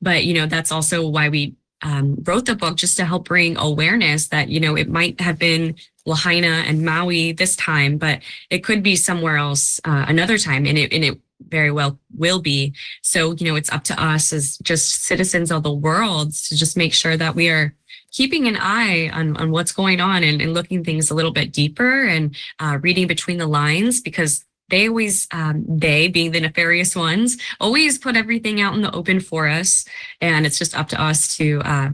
But 0.00 0.24
you 0.24 0.34
know 0.34 0.46
that's 0.46 0.72
also 0.72 1.06
why 1.06 1.28
we 1.28 1.54
um, 1.82 2.16
wrote 2.24 2.46
the 2.46 2.56
book 2.56 2.76
just 2.76 2.96
to 2.96 3.04
help 3.04 3.26
bring 3.26 3.56
awareness 3.56 4.28
that 4.28 4.48
you 4.48 4.60
know 4.60 4.76
it 4.76 4.88
might 4.88 5.20
have 5.20 5.38
been 5.38 5.76
Lahaina 6.06 6.64
and 6.66 6.84
Maui 6.84 7.32
this 7.32 7.56
time, 7.56 7.98
but 7.98 8.22
it 8.50 8.64
could 8.64 8.82
be 8.82 8.96
somewhere 8.96 9.36
else 9.36 9.80
uh, 9.84 10.04
another 10.08 10.38
time, 10.38 10.66
and 10.66 10.78
it 10.78 10.92
and 10.92 11.04
it 11.04 11.18
very 11.48 11.70
well 11.70 11.98
will 12.16 12.40
be. 12.40 12.74
So 13.02 13.32
you 13.32 13.46
know, 13.46 13.56
it's 13.56 13.72
up 13.72 13.84
to 13.84 14.02
us 14.02 14.32
as 14.32 14.58
just 14.58 15.04
citizens 15.04 15.50
of 15.50 15.62
the 15.62 15.74
world 15.74 16.32
to 16.32 16.56
just 16.56 16.76
make 16.76 16.94
sure 16.94 17.16
that 17.16 17.34
we 17.34 17.48
are 17.48 17.74
keeping 18.12 18.46
an 18.48 18.56
eye 18.58 19.10
on, 19.12 19.36
on 19.36 19.50
what's 19.50 19.72
going 19.72 20.00
on 20.00 20.24
and, 20.24 20.40
and 20.40 20.54
looking 20.54 20.82
things 20.82 21.10
a 21.10 21.14
little 21.14 21.32
bit 21.32 21.52
deeper 21.52 22.06
and 22.06 22.34
uh, 22.60 22.78
reading 22.80 23.06
between 23.06 23.36
the 23.36 23.46
lines 23.46 24.00
because 24.00 24.44
they 24.68 24.88
always 24.88 25.26
um, 25.32 25.64
they 25.68 26.08
being 26.08 26.32
the 26.32 26.40
nefarious 26.40 26.96
ones 26.96 27.36
always 27.60 27.98
put 27.98 28.16
everything 28.16 28.60
out 28.60 28.74
in 28.74 28.82
the 28.82 28.92
open 28.92 29.20
for 29.20 29.48
us 29.48 29.84
and 30.20 30.46
it's 30.46 30.58
just 30.58 30.74
up 30.76 30.88
to 30.88 31.00
us 31.00 31.36
to 31.36 31.60
uh, 31.64 31.90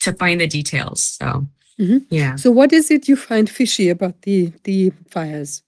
to 0.00 0.12
find 0.14 0.40
the 0.40 0.46
details 0.46 1.02
so 1.20 1.46
Mhm. 1.78 2.06
yeah 2.10 2.36
So 2.36 2.50
what 2.50 2.72
is 2.72 2.90
it 2.90 3.08
you 3.08 3.16
find 3.16 3.48
fishy 3.50 3.90
about 3.90 4.22
the 4.22 4.52
the 4.64 4.92
fires? 5.10 5.62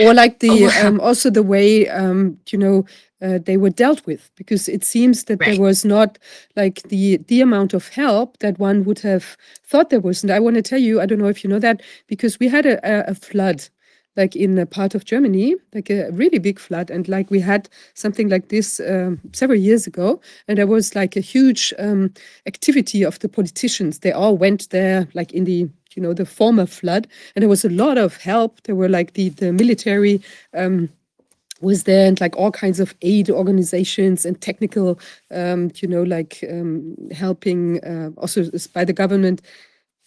Or 0.00 0.12
like 0.12 0.40
the 0.40 0.50
Oh, 0.50 0.86
um, 0.88 1.00
also 1.08 1.30
the 1.30 1.42
way 1.42 1.88
um, 1.88 2.36
you 2.50 2.58
know 2.58 2.84
uh, 3.22 3.38
they 3.38 3.56
were 3.56 3.70
dealt 3.70 4.04
with, 4.06 4.28
because 4.36 4.68
it 4.68 4.84
seems 4.84 5.24
that 5.24 5.38
there 5.38 5.60
was 5.60 5.84
not 5.84 6.18
like 6.56 6.82
the 6.88 7.18
the 7.28 7.40
amount 7.40 7.74
of 7.74 7.88
help 7.88 8.38
that 8.38 8.58
one 8.58 8.82
would 8.84 8.98
have 9.00 9.36
thought 9.70 9.90
there 9.90 10.00
was. 10.00 10.22
And 10.24 10.32
I 10.32 10.40
want 10.40 10.56
to 10.56 10.62
tell 10.62 10.80
you, 10.80 11.00
I 11.00 11.06
don't 11.06 11.18
know 11.20 11.30
if 11.30 11.44
you 11.44 11.50
know 11.50 11.60
that, 11.60 11.80
because 12.08 12.40
we 12.40 12.48
had 12.48 12.66
a, 12.66 12.76
a, 12.82 13.12
a 13.12 13.14
flood 13.14 13.68
like 14.16 14.36
in 14.36 14.58
a 14.58 14.66
part 14.66 14.94
of 14.94 15.04
Germany, 15.04 15.54
like 15.74 15.90
a 15.90 16.10
really 16.12 16.38
big 16.38 16.58
flood, 16.58 16.90
and 16.90 17.08
like 17.08 17.30
we 17.30 17.40
had 17.40 17.68
something 17.94 18.28
like 18.28 18.48
this 18.48 18.80
um, 18.80 19.20
several 19.32 19.58
years 19.58 19.86
ago, 19.86 20.20
and 20.48 20.58
there 20.58 20.66
was 20.66 20.94
like 20.94 21.16
a 21.16 21.20
huge 21.20 21.72
um, 21.78 22.12
activity 22.46 23.04
of 23.04 23.18
the 23.18 23.28
politicians. 23.28 24.00
They 24.00 24.12
all 24.12 24.36
went 24.36 24.70
there, 24.70 25.08
like 25.14 25.32
in 25.32 25.44
the 25.44 25.68
you 25.94 26.02
know 26.02 26.12
the 26.12 26.26
former 26.26 26.66
flood, 26.66 27.08
and 27.34 27.42
there 27.42 27.48
was 27.48 27.64
a 27.64 27.70
lot 27.70 27.98
of 27.98 28.16
help. 28.16 28.62
There 28.62 28.76
were 28.76 28.88
like 28.88 29.14
the 29.14 29.30
the 29.30 29.52
military. 29.52 30.20
Um, 30.54 30.88
was 31.60 31.84
there 31.84 32.06
and 32.06 32.20
like 32.20 32.36
all 32.36 32.50
kinds 32.50 32.78
of 32.78 32.94
aid 33.00 33.30
organizations 33.30 34.26
and 34.26 34.38
technical 34.40 34.98
um, 35.30 35.70
you 35.76 35.88
know 35.88 36.02
like 36.02 36.44
um, 36.50 36.94
helping 37.10 37.82
uh, 37.84 38.10
also 38.18 38.44
by 38.74 38.84
the 38.84 38.92
government 38.92 39.40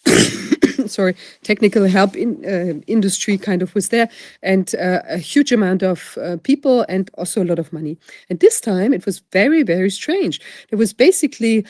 sorry 0.88 1.14
technical 1.42 1.86
help 1.86 2.16
in 2.16 2.44
uh, 2.44 2.80
industry 2.86 3.38
kind 3.38 3.62
of 3.62 3.74
was 3.74 3.88
there 3.88 4.08
and 4.42 4.74
uh, 4.74 5.00
a 5.08 5.18
huge 5.18 5.52
amount 5.52 5.82
of 5.82 6.18
uh, 6.20 6.36
people 6.42 6.84
and 6.88 7.10
also 7.14 7.42
a 7.42 7.44
lot 7.44 7.58
of 7.58 7.72
money. 7.72 7.98
And 8.30 8.40
this 8.40 8.60
time 8.60 8.92
it 8.92 9.06
was 9.06 9.22
very 9.32 9.62
very 9.62 9.90
strange. 9.90 10.40
There 10.70 10.78
was 10.78 10.92
basically 10.92 11.64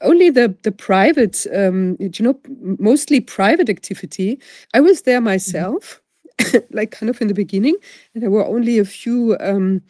only 0.00 0.30
the 0.30 0.54
the 0.62 0.72
private 0.72 1.46
um, 1.54 1.96
you 1.98 2.24
know 2.24 2.38
mostly 2.78 3.20
private 3.20 3.68
activity. 3.68 4.38
I 4.74 4.80
was 4.80 5.02
there 5.02 5.20
myself 5.20 6.00
like 6.70 6.90
kind 6.90 7.10
of 7.10 7.20
in 7.20 7.28
the 7.28 7.34
beginning 7.34 7.76
and 8.14 8.22
there 8.22 8.30
were 8.30 8.46
only 8.46 8.78
a 8.78 8.84
few 8.84 9.36
um, 9.40 9.82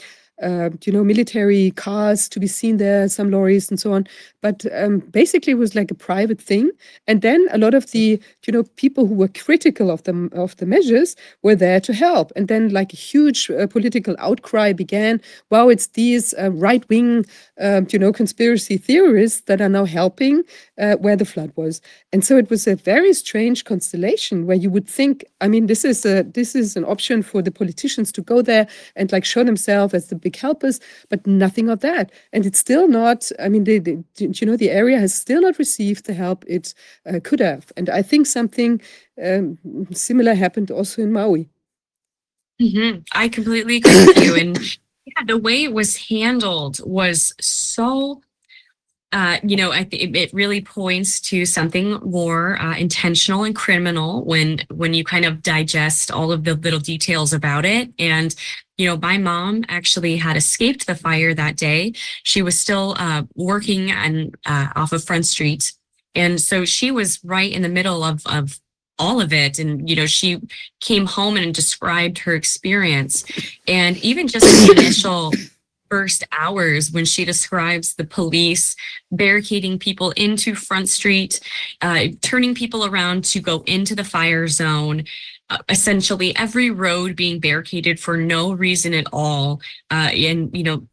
uh, 0.42 0.70
you 0.84 0.92
know, 0.92 1.04
military 1.04 1.70
cars 1.72 2.28
to 2.28 2.40
be 2.40 2.46
seen 2.46 2.78
there, 2.78 3.08
some 3.08 3.30
lorries 3.30 3.70
and 3.70 3.78
so 3.78 3.92
on. 3.92 4.06
But 4.40 4.64
um, 4.72 5.00
basically, 5.00 5.52
it 5.52 5.58
was 5.58 5.74
like 5.74 5.90
a 5.90 5.94
private 5.94 6.40
thing. 6.40 6.70
And 7.06 7.22
then 7.22 7.46
a 7.52 7.58
lot 7.58 7.74
of 7.74 7.90
the, 7.90 8.20
you 8.46 8.52
know, 8.52 8.64
people 8.76 9.06
who 9.06 9.14
were 9.14 9.28
critical 9.28 9.90
of 9.90 10.02
the 10.04 10.30
of 10.32 10.56
the 10.56 10.66
measures 10.66 11.16
were 11.42 11.54
there 11.54 11.80
to 11.80 11.92
help. 11.92 12.32
And 12.36 12.48
then, 12.48 12.70
like 12.70 12.92
a 12.92 12.96
huge 12.96 13.50
uh, 13.50 13.66
political 13.66 14.16
outcry 14.18 14.72
began. 14.72 15.20
Wow, 15.50 15.68
it's 15.68 15.88
these 15.88 16.34
uh, 16.34 16.50
right 16.52 16.88
wing, 16.88 17.26
um, 17.60 17.86
you 17.90 17.98
know, 17.98 18.12
conspiracy 18.12 18.76
theorists 18.78 19.42
that 19.42 19.60
are 19.60 19.68
now 19.68 19.84
helping 19.84 20.42
uh, 20.80 20.96
where 20.96 21.16
the 21.16 21.24
flood 21.24 21.52
was. 21.56 21.80
And 22.12 22.24
so 22.24 22.36
it 22.36 22.50
was 22.50 22.66
a 22.66 22.74
very 22.74 23.12
strange 23.12 23.64
constellation 23.64 24.46
where 24.46 24.56
you 24.56 24.70
would 24.70 24.88
think, 24.88 25.24
I 25.40 25.48
mean, 25.48 25.66
this 25.66 25.84
is 25.84 26.04
a 26.06 26.22
this 26.22 26.54
is 26.54 26.76
an 26.76 26.84
option 26.84 27.22
for 27.22 27.42
the 27.42 27.52
politicians 27.52 28.10
to 28.12 28.22
go 28.22 28.42
there 28.42 28.66
and 28.96 29.12
like 29.12 29.24
show 29.24 29.44
themselves 29.44 29.94
as 29.94 30.08
the 30.08 30.16
big 30.16 30.36
helpers, 30.36 30.80
but 31.08 31.26
nothing 31.26 31.68
of 31.68 31.80
that. 31.80 32.10
And 32.32 32.46
it's 32.46 32.58
still 32.58 32.88
not. 32.88 33.30
I 33.38 33.48
mean, 33.48 33.64
the, 33.64 33.78
the 33.78 34.02
you 34.18 34.46
know 34.46 34.56
the 34.56 34.70
area 34.70 34.98
has 34.98 35.14
still 35.14 35.42
not 35.42 35.58
received 35.58 36.06
the 36.06 36.14
help 36.14 36.44
it 36.48 36.74
uh, 37.06 37.20
could 37.22 37.40
have. 37.40 37.70
And 37.76 37.88
I 37.90 38.02
think 38.02 38.26
something 38.26 38.80
um, 39.22 39.58
similar 39.92 40.34
happened 40.34 40.70
also 40.70 41.02
in 41.02 41.12
Maui. 41.12 41.48
Mhm. 42.60 43.04
I 43.12 43.28
completely 43.28 43.76
agree 43.76 44.06
with 44.06 44.22
you. 44.22 44.36
And 44.36 44.58
yeah, 45.06 45.24
the 45.26 45.38
way 45.38 45.64
it 45.64 45.72
was 45.72 45.96
handled 45.96 46.80
was 46.84 47.32
so, 47.40 48.20
uh, 49.12 49.38
you 49.42 49.56
know, 49.56 49.72
I 49.72 49.82
think 49.82 50.16
it 50.16 50.32
really 50.32 50.60
points 50.60 51.18
to 51.20 51.44
something 51.44 51.94
more 52.04 52.60
uh, 52.60 52.76
intentional 52.76 53.42
and 53.42 53.56
criminal 53.56 54.24
when 54.24 54.60
when 54.70 54.94
you 54.94 55.02
kind 55.02 55.24
of 55.24 55.42
digest 55.42 56.12
all 56.12 56.30
of 56.30 56.44
the 56.44 56.54
little 56.54 56.78
details 56.78 57.32
about 57.32 57.64
it. 57.64 57.92
And 57.98 58.34
you 58.78 58.86
know, 58.86 58.96
my 58.96 59.18
mom 59.18 59.64
actually 59.68 60.16
had 60.16 60.36
escaped 60.36 60.86
the 60.86 60.94
fire 60.94 61.34
that 61.34 61.56
day. 61.56 61.92
She 62.22 62.40
was 62.40 62.58
still 62.58 62.94
uh, 62.98 63.24
working 63.34 63.90
and 63.90 64.36
uh, 64.46 64.68
off 64.76 64.92
of 64.92 65.02
Front 65.02 65.26
Street, 65.26 65.72
and 66.14 66.40
so 66.40 66.64
she 66.64 66.92
was 66.92 67.18
right 67.24 67.52
in 67.52 67.62
the 67.62 67.68
middle 67.68 68.04
of 68.04 68.24
of 68.26 68.60
all 69.00 69.20
of 69.20 69.32
it. 69.32 69.58
And 69.58 69.90
you 69.90 69.96
know, 69.96 70.06
she 70.06 70.40
came 70.80 71.06
home 71.06 71.36
and 71.36 71.52
described 71.52 72.18
her 72.18 72.34
experience. 72.34 73.24
And 73.66 73.96
even 73.98 74.28
just 74.28 74.46
the 74.46 74.72
initial 74.78 75.32
first 75.90 76.24
hours 76.30 76.92
when 76.92 77.04
she 77.04 77.24
describes 77.24 77.94
the 77.94 78.04
police 78.04 78.76
barricading 79.10 79.78
people 79.78 80.12
into 80.12 80.54
Front 80.54 80.88
Street, 80.88 81.40
uh, 81.82 82.06
turning 82.22 82.54
people 82.54 82.86
around 82.86 83.24
to 83.24 83.40
go 83.40 83.62
into 83.66 83.94
the 83.94 84.04
fire 84.04 84.46
zone, 84.46 85.04
uh, 85.50 85.58
essentially 85.68 86.34
every 86.36 86.70
road 86.70 87.16
being 87.16 87.40
barricaded 87.40 87.98
for 87.98 88.16
no 88.16 88.52
reason 88.52 88.94
at 88.94 89.06
all. 89.12 89.60
Uh, 89.90 90.10
and, 90.14 90.56
you 90.56 90.62
know, 90.62 90.86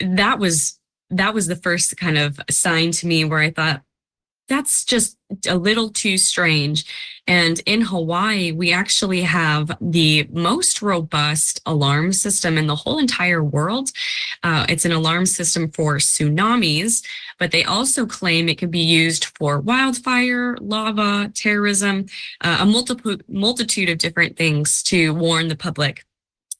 that 0.00 0.38
was 0.38 0.78
that 1.10 1.34
was 1.34 1.46
the 1.46 1.56
first 1.56 1.96
kind 1.96 2.18
of 2.18 2.40
sign 2.50 2.90
to 2.90 3.06
me 3.06 3.24
where 3.24 3.38
I 3.38 3.50
thought, 3.50 3.82
that's 4.48 4.84
just 4.84 5.16
a 5.48 5.56
little 5.56 5.90
too 5.90 6.18
strange. 6.18 6.84
And 7.26 7.60
in 7.64 7.80
Hawaii, 7.80 8.52
we 8.52 8.72
actually 8.72 9.22
have 9.22 9.76
the 9.80 10.28
most 10.30 10.82
robust 10.82 11.62
alarm 11.64 12.12
system 12.12 12.58
in 12.58 12.66
the 12.66 12.76
whole 12.76 12.98
entire 12.98 13.42
world. 13.42 13.90
Uh, 14.42 14.66
it's 14.68 14.84
an 14.84 14.92
alarm 14.92 15.24
system 15.24 15.70
for 15.70 15.96
tsunamis, 15.96 17.02
but 17.38 17.50
they 17.50 17.64
also 17.64 18.04
claim 18.04 18.48
it 18.48 18.58
can 18.58 18.70
be 18.70 18.80
used 18.80 19.24
for 19.24 19.60
wildfire, 19.60 20.58
lava, 20.60 21.30
terrorism, 21.34 22.06
uh, 22.42 22.58
a 22.60 22.66
multiple 22.66 23.16
multitude 23.28 23.88
of 23.88 23.98
different 23.98 24.36
things 24.36 24.82
to 24.82 25.14
warn 25.14 25.48
the 25.48 25.56
public. 25.56 26.04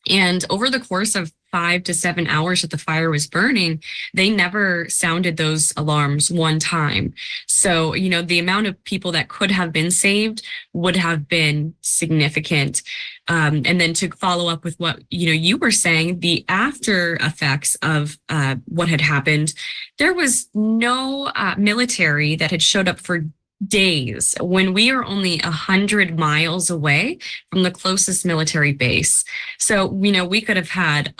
And 0.08 0.44
over 0.48 0.70
the 0.70 0.80
course 0.80 1.14
of 1.14 1.32
five 1.54 1.84
to 1.84 1.94
seven 1.94 2.26
hours 2.26 2.62
that 2.62 2.72
the 2.72 2.84
fire 2.90 3.10
was 3.10 3.28
burning, 3.28 3.80
they 4.12 4.28
never 4.28 4.88
sounded 4.88 5.36
those 5.36 5.72
alarms 5.76 6.28
one 6.28 6.58
time. 6.58 7.14
So, 7.46 7.94
you 7.94 8.10
know, 8.10 8.22
the 8.22 8.40
amount 8.40 8.66
of 8.66 8.82
people 8.82 9.12
that 9.12 9.28
could 9.28 9.52
have 9.52 9.70
been 9.72 9.92
saved 9.92 10.42
would 10.72 10.96
have 10.96 11.28
been 11.28 11.74
significant. 11.80 12.82
Um, 13.28 13.62
and 13.66 13.80
then 13.80 13.94
to 13.94 14.10
follow 14.10 14.48
up 14.52 14.64
with 14.64 14.74
what, 14.80 14.96
you 15.10 15.26
know, 15.26 15.32
you 15.48 15.56
were 15.56 15.70
saying, 15.70 16.18
the 16.18 16.44
after 16.48 17.14
effects 17.20 17.76
of 17.82 18.18
uh, 18.28 18.56
what 18.64 18.88
had 18.88 19.00
happened, 19.00 19.54
there 20.00 20.12
was 20.12 20.48
no 20.54 21.30
uh, 21.36 21.54
military 21.56 22.34
that 22.34 22.50
had 22.50 22.62
showed 22.62 22.88
up 22.88 22.98
for 22.98 23.26
days 23.64 24.34
when 24.40 24.74
we 24.74 24.90
are 24.90 25.04
only 25.04 25.38
a 25.38 25.50
hundred 25.50 26.18
miles 26.18 26.68
away 26.68 27.16
from 27.50 27.62
the 27.62 27.70
closest 27.70 28.26
military 28.26 28.72
base. 28.72 29.24
So, 29.58 29.96
you 30.02 30.10
know, 30.10 30.24
we 30.24 30.40
could 30.40 30.56
have 30.56 30.70
had 30.70 31.14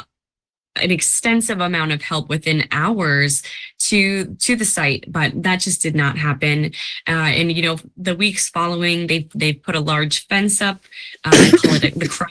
an 0.77 0.91
extensive 0.91 1.61
amount 1.61 1.93
of 1.93 2.03
help 2.03 2.29
within 2.29 2.67
hours 2.73 3.43
to 3.79 4.35
to 4.37 4.57
the 4.57 4.65
site 4.65 5.05
but 5.09 5.31
that 5.43 5.61
just 5.61 5.83
did 5.83 5.95
not 5.95 6.19
happen. 6.19 6.73
Uh, 7.07 7.31
and 7.39 7.53
you 7.53 7.63
know 7.63 7.79
the 7.97 8.17
weeks 8.17 8.49
following 8.49 9.07
they 9.07 9.29
they 9.35 9.53
put 9.53 9.77
a 9.77 9.81
large 9.81 10.27
fence 10.27 10.61
up. 10.61 10.83
Uh, 11.25 11.31
call 11.63 11.75
it 11.75 11.99
the 11.99 12.09
crime 12.09 12.31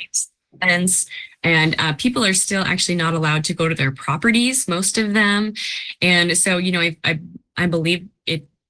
fence. 0.61 1.05
And 1.45 1.75
uh, 1.77 1.93
people 1.93 2.23
are 2.23 2.33
still 2.33 2.63
actually 2.63 2.95
not 2.95 3.13
allowed 3.13 3.43
to 3.45 3.53
go 3.53 3.67
to 3.67 3.75
their 3.75 3.91
properties 3.91 4.67
most 4.67 4.97
of 4.97 5.13
them. 5.13 5.53
And 6.01 6.37
so 6.37 6.57
you 6.57 6.71
know 6.71 6.81
i 6.81 6.97
i, 7.03 7.19
I 7.57 7.65
believe 7.67 8.07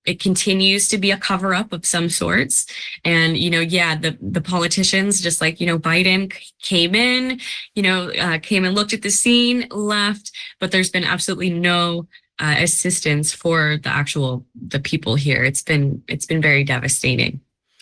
it 0.05 0.19
continues 0.19 0.87
to 0.89 0.97
be 0.97 1.11
a 1.11 1.17
cover 1.17 1.53
up 1.53 1.71
of 1.71 1.85
some 1.85 2.09
sorts. 2.09 2.65
And 3.05 3.37
you 3.37 3.49
know 3.49 3.61
yeah 3.61 3.95
the 3.95 4.17
the 4.21 4.41
politicians 4.41 5.21
just 5.21 5.41
like 5.41 5.59
you 5.59 5.67
know 5.67 5.79
biden 5.79 6.33
came 6.61 6.95
in 6.95 7.39
you 7.75 7.83
know 7.83 8.11
uh, 8.11 8.39
came 8.39 8.65
and 8.65 8.75
looked 8.75 8.93
at 8.93 9.01
the 9.01 9.09
scene 9.09 9.67
left 9.71 10.31
but 10.59 10.71
there's 10.71 10.89
been 10.89 11.03
absolutely 11.03 11.49
no 11.49 12.07
uh, 12.39 12.55
assistance 12.59 13.33
for 13.33 13.77
the 13.77 13.89
actual 13.89 14.45
the 14.67 14.79
people 14.79 15.15
here. 15.15 15.43
It's 15.43 15.61
been 15.61 16.03
it's 16.07 16.25
been 16.25 16.41
very 16.41 16.63
devastating. 16.63 17.39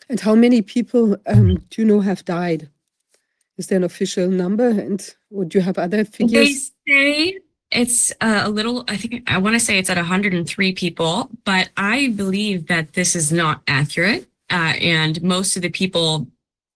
And 0.10 0.20
how 0.20 0.36
many 0.36 0.62
people 0.62 1.18
um, 1.26 1.56
do 1.70 1.82
you 1.82 1.86
know 1.86 2.02
have 2.02 2.26
died? 2.26 2.70
Is 3.58 3.68
there 3.68 3.78
an 3.78 3.84
official 3.84 4.28
number? 4.28 4.68
And 4.68 5.02
would 5.30 5.56
you 5.56 5.62
have 5.62 5.78
other 5.78 6.04
figures? 6.04 6.72
They 6.86 6.94
say 6.94 7.40
it's 7.72 8.12
uh, 8.22 8.42
a 8.44 8.50
little, 8.50 8.84
I 8.88 8.98
think, 8.98 9.24
I 9.32 9.38
want 9.38 9.56
to 9.56 9.60
say 9.60 9.78
it's 9.78 9.90
at 9.90 9.98
103 9.98 10.74
people, 10.74 11.30
but 11.46 11.70
I 11.78 12.14
believe 12.16 12.68
that 12.68 12.94
this 12.94 13.16
is 13.16 13.32
not 13.32 13.62
accurate. 13.68 14.28
Uh, 14.50 14.74
and 14.82 15.22
most 15.24 15.56
of 15.56 15.62
the 15.62 15.70
people 15.70 16.28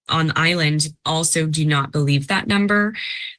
on 0.08 0.28
the 0.28 0.40
island 0.40 0.94
also 1.06 1.48
do 1.48 1.66
not 1.66 1.92
believe 1.92 2.28
that 2.28 2.48
number. 2.48 2.94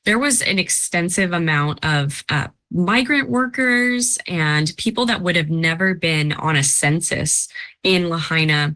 There 0.05 0.18
was 0.18 0.43
an 0.43 0.59
extensive 0.59 1.33
amount 1.33 1.85
of 1.85 2.25
uh, 2.28 2.49
migrant 2.70 3.31
workers 3.31 4.18
and 4.26 4.73
people 4.76 5.07
that 5.07 5.23
would 5.23 5.36
have 5.36 5.49
never 5.49 5.94
been 5.94 6.33
on 6.33 6.57
a 6.57 6.62
census 6.62 7.49
in 7.83 8.09
Lahaina. 8.09 8.75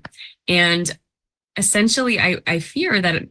And 0.49 0.97
essentially, 1.57 2.19
I, 2.19 2.37
I 2.47 2.61
fear 2.61 3.01
that 3.01 3.29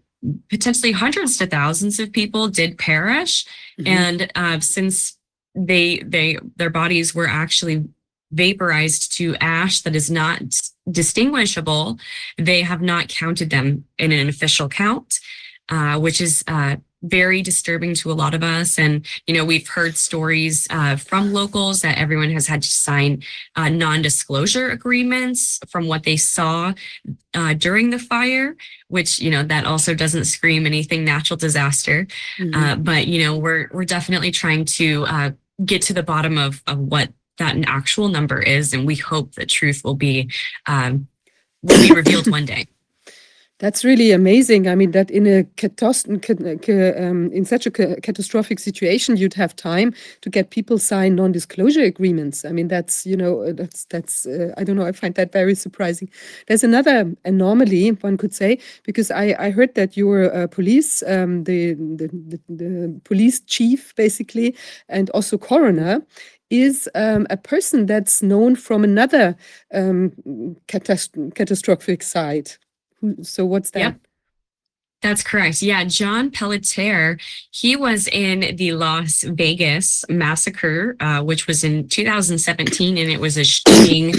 potentially 0.49 0.91
hundreds 0.91 1.37
to 1.37 1.47
thousands 1.47 1.99
of 1.99 2.11
people 2.11 2.49
did 2.49 2.77
perish. 2.77 3.45
Mm-hmm. 3.79 3.87
And 3.87 4.31
uh, 4.35 4.59
since 4.59 5.17
they 5.67 5.99
they 5.99 6.37
their 6.55 6.69
bodies 6.69 7.13
were 7.13 7.27
actually 7.27 7.85
vaporized 8.31 9.11
to 9.17 9.35
ash 9.41 9.81
that 9.81 9.95
is 9.95 10.09
not 10.09 10.41
distinguishable. 10.89 11.97
They 12.37 12.61
have 12.61 12.81
not 12.81 13.07
counted 13.07 13.49
them 13.49 13.85
in 13.97 14.11
an 14.11 14.29
official 14.29 14.69
count 14.69 15.19
uh, 15.69 15.99
which 15.99 16.19
is 16.19 16.43
uh, 16.47 16.75
very 17.01 17.41
disturbing 17.41 17.93
to 17.93 18.11
a 18.11 18.13
lot 18.13 18.33
of 18.33 18.43
us. 18.43 18.77
And 18.77 19.05
you 19.25 19.33
know 19.33 19.45
we've 19.45 19.67
heard 19.67 19.95
stories 19.95 20.67
uh, 20.69 20.97
from 20.97 21.31
locals 21.31 21.81
that 21.81 21.97
everyone 21.97 22.31
has 22.31 22.47
had 22.47 22.61
to 22.61 22.67
sign 22.67 23.23
uh, 23.55 23.69
non-disclosure 23.69 24.69
agreements 24.69 25.59
from 25.69 25.87
what 25.87 26.03
they 26.03 26.17
saw 26.17 26.73
uh, 27.33 27.53
during 27.53 27.91
the 27.91 27.99
fire 27.99 28.57
which 28.87 29.19
you 29.19 29.29
know 29.29 29.43
that 29.43 29.65
also 29.65 29.93
doesn't 29.93 30.25
scream 30.25 30.65
anything 30.65 31.05
natural 31.05 31.37
disaster. 31.37 32.07
Mm-hmm. 32.39 32.81
but 32.81 33.07
you 33.07 33.23
know 33.23 33.37
we're 33.37 33.69
we're 33.71 33.85
definitely 33.85 34.31
trying 34.31 34.65
to 34.65 35.05
get 35.63 35.81
to 35.83 35.93
the 35.93 36.03
bottom 36.03 36.37
of, 36.37 36.61
of 36.67 36.79
what 36.79 37.11
that 37.37 37.55
an 37.55 37.65
actual 37.65 38.09
number 38.09 38.41
is. 38.41 38.73
And 38.73 38.85
we 38.85 38.95
hope 38.95 39.35
the 39.35 39.45
truth 39.45 39.81
will 39.83 39.95
be 39.95 40.31
um, 40.65 41.07
will 41.61 41.81
be 41.81 41.93
revealed 41.93 42.27
one 42.31 42.45
day. 42.45 42.67
That's 43.59 43.83
really 43.83 44.13
amazing. 44.13 44.69
I 44.69 44.75
mean, 44.75 44.91
that 44.91 45.11
in 45.11 45.27
a 45.27 45.43
um, 46.97 47.29
in 47.33 47.43
such 47.43 47.65
a 47.67 47.71
catastrophic 47.71 48.57
situation, 48.57 49.17
you'd 49.17 49.33
have 49.33 49.53
time 49.53 49.93
to 50.21 50.29
get 50.29 50.49
people 50.51 50.77
sign 50.77 51.15
non-disclosure 51.15 51.83
agreements. 51.83 52.45
I 52.45 52.53
mean, 52.53 52.69
that's 52.69 53.05
you 53.05 53.17
know, 53.17 53.41
uh, 53.41 53.51
that's 53.51 53.83
that's 53.85 54.25
uh, 54.25 54.53
I 54.57 54.63
don't 54.63 54.77
know. 54.77 54.85
I 54.85 54.93
find 54.93 55.13
that 55.15 55.33
very 55.33 55.55
surprising. 55.55 56.09
There's 56.47 56.63
another 56.63 57.13
anomaly, 57.25 57.89
one 57.99 58.15
could 58.15 58.33
say, 58.33 58.59
because 58.83 59.11
I 59.11 59.35
I 59.37 59.49
heard 59.51 59.75
that 59.75 59.97
your 59.97 60.33
uh, 60.33 60.47
police, 60.47 61.03
um, 61.03 61.43
the, 61.43 61.73
the, 61.73 62.07
the 62.07 62.39
the 62.47 63.01
police 63.03 63.41
chief 63.41 63.93
basically, 63.95 64.55
and 64.87 65.09
also 65.09 65.37
coroner 65.37 66.01
is 66.49 66.89
um, 66.95 67.27
a 67.29 67.35
person 67.37 67.87
that's 67.87 68.23
known 68.23 68.55
from 68.55 68.85
another 68.85 69.35
um, 69.73 70.11
catast 70.67 71.35
catastrophic 71.35 72.01
So 73.21 73.45
what's 73.45 73.71
that? 73.71 73.79
Yep. 73.79 73.99
That's 75.01 75.23
correct. 75.23 75.61
Yeah, 75.61 75.85
John 75.85 76.29
Pelletier, 76.29 77.17
he 77.51 77.77
was 77.77 78.07
in 78.07 78.57
the 78.57 78.73
Las 78.73 79.23
Vegas 79.23 80.03
massacre, 80.09 80.97
uh, 80.99 81.23
which 81.23 81.47
was 81.47 81.63
in 81.63 81.87
2017, 81.87 82.97
and 82.97 83.09
it 83.09 83.21
was 83.21 83.37
a 83.37 83.45
shooting 83.45 84.13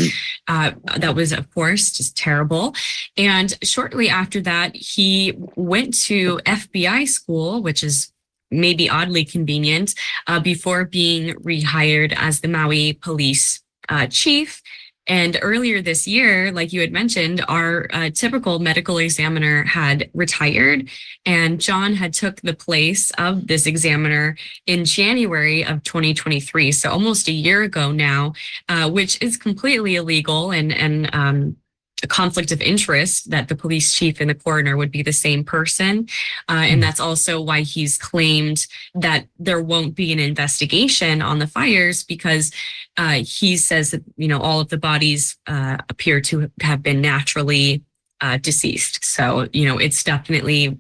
uh, 0.49 0.73
that 0.97 1.15
was, 1.15 1.33
of 1.33 1.53
course, 1.53 1.93
just 1.93 2.17
terrible. 2.17 2.75
And 3.19 3.59
shortly 3.63 4.09
after 4.09 4.41
that, 4.41 4.75
he 4.75 5.35
went 5.55 5.99
to 6.05 6.39
FBI 6.47 7.07
school, 7.09 7.63
which 7.63 7.85
is 7.85 8.11
maybe 8.51 8.89
oddly 8.89 9.27
convenient, 9.27 9.95
uh, 10.27 10.41
before 10.41 10.87
being 10.87 11.35
rehired 11.37 12.15
as 12.17 12.41
the 12.41 12.49
Maui 12.49 12.95
police 12.95 13.61
uh, 13.91 14.07
chief. 14.07 14.63
And 15.11 15.41
earlier 15.43 15.83
this 15.83 16.07
year, 16.07 16.53
like 16.53 16.73
you 16.73 16.81
had 16.81 16.93
mentioned, 16.93 17.45
our 17.49 17.89
uh, 17.93 18.11
typical 18.11 18.61
medical 18.61 18.99
examiner 18.99 19.65
had 19.65 20.09
retired, 20.15 20.89
and 21.27 21.61
John 21.61 21.95
had 21.95 22.13
took 22.13 22.41
the 22.43 22.55
place 22.55 23.11
of 23.19 23.49
this 23.49 23.67
examiner 23.67 24.37
in 24.69 24.85
January 24.85 25.65
of 25.65 25.83
2023, 25.83 26.71
so 26.71 26.91
almost 26.93 27.27
a 27.27 27.33
year 27.33 27.63
ago 27.65 27.91
now, 27.91 28.35
uh, 28.69 28.89
which 28.89 29.21
is 29.21 29.37
completely 29.37 29.97
illegal 29.97 30.53
and 30.53 30.73
and 30.73 31.13
um, 31.13 31.57
a 32.03 32.07
conflict 32.07 32.53
of 32.53 32.61
interest 32.61 33.31
that 33.31 33.49
the 33.49 33.55
police 33.55 33.93
chief 33.93 34.21
and 34.21 34.31
the 34.31 34.35
coroner 34.35 34.77
would 34.77 34.91
be 34.91 35.03
the 35.03 35.13
same 35.13 35.45
person. 35.45 36.09
Uh, 36.49 36.65
and 36.65 36.75
hmm. 36.75 36.81
that's 36.81 37.01
also 37.01 37.41
why 37.41 37.63
he's 37.63 37.97
claimed 37.99 38.67
that 38.95 39.27
there 39.39 39.63
won't 39.63 39.95
be 39.95 40.13
an 40.13 40.19
investigation 40.19 41.23
on 41.23 41.39
the 41.39 41.47
fires 41.47 42.03
because 42.03 42.53
uh, 42.97 43.23
he 43.25 43.57
says 43.57 43.91
that, 43.91 44.03
you 44.17 44.29
know, 44.29 44.41
all 44.41 44.61
of 44.61 44.69
the 44.69 44.79
bodies 44.79 45.39
uh, 45.47 45.79
appear 45.89 46.21
to 46.21 46.51
have 46.61 46.83
been 46.83 47.01
naturally 47.01 47.83
uh, 48.21 48.37
deceased. 48.37 49.05
So, 49.05 49.49
you 49.53 49.67
know, 49.67 49.79
it's 49.79 50.05
definitely 50.05 50.79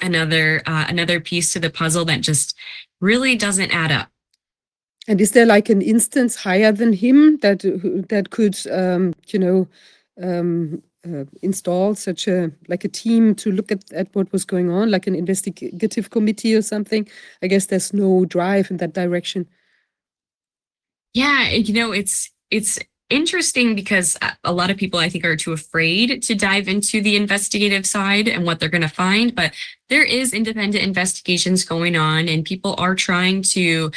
another 0.00 0.62
uh, 0.66 0.86
another 0.88 1.20
piece 1.20 1.52
to 1.52 1.60
the 1.60 1.70
puzzle 1.70 2.04
that 2.06 2.20
just 2.20 2.54
really 3.00 3.36
doesn't 3.36 3.70
add 3.70 3.92
up. 3.92 4.08
And 5.06 5.20
is 5.20 5.30
there 5.30 5.46
like 5.46 5.70
an 5.70 5.80
instance 5.80 6.36
higher 6.36 6.70
than 6.70 6.92
him 6.92 7.38
that 7.38 7.60
that 8.08 8.30
could, 8.30 8.58
um, 8.70 9.14
you 9.28 9.38
know, 9.38 9.68
um, 10.22 10.82
uh, 11.06 11.24
install 11.42 11.94
such 11.94 12.26
a 12.26 12.50
like 12.68 12.84
a 12.84 12.88
team 12.88 13.34
to 13.36 13.52
look 13.52 13.70
at, 13.70 13.90
at 13.92 14.08
what 14.14 14.32
was 14.32 14.44
going 14.44 14.70
on, 14.70 14.90
like 14.90 15.06
an 15.06 15.14
investigative 15.14 16.10
committee 16.10 16.54
or 16.54 16.62
something? 16.62 17.08
I 17.42 17.46
guess 17.46 17.66
there's 17.66 17.92
no 17.92 18.24
drive 18.24 18.70
in 18.70 18.78
that 18.78 18.94
direction. 18.94 19.46
Yeah, 21.14 21.50
you 21.50 21.72
know, 21.72 21.92
it's 21.92 22.30
it's 22.50 22.78
interesting 23.10 23.74
because 23.74 24.18
a 24.44 24.52
lot 24.52 24.70
of 24.70 24.76
people 24.76 25.00
I 25.00 25.08
think 25.08 25.24
are 25.24 25.36
too 25.36 25.52
afraid 25.52 26.22
to 26.24 26.34
dive 26.34 26.68
into 26.68 27.00
the 27.00 27.16
investigative 27.16 27.86
side 27.86 28.28
and 28.28 28.44
what 28.44 28.60
they're 28.60 28.68
going 28.68 28.82
to 28.82 28.88
find, 28.88 29.34
but 29.34 29.54
there 29.88 30.04
is 30.04 30.34
independent 30.34 30.84
investigations 30.84 31.64
going 31.64 31.96
on 31.96 32.28
and 32.28 32.44
people 32.44 32.74
are 32.76 32.94
trying 32.94 33.42
to 33.42 33.90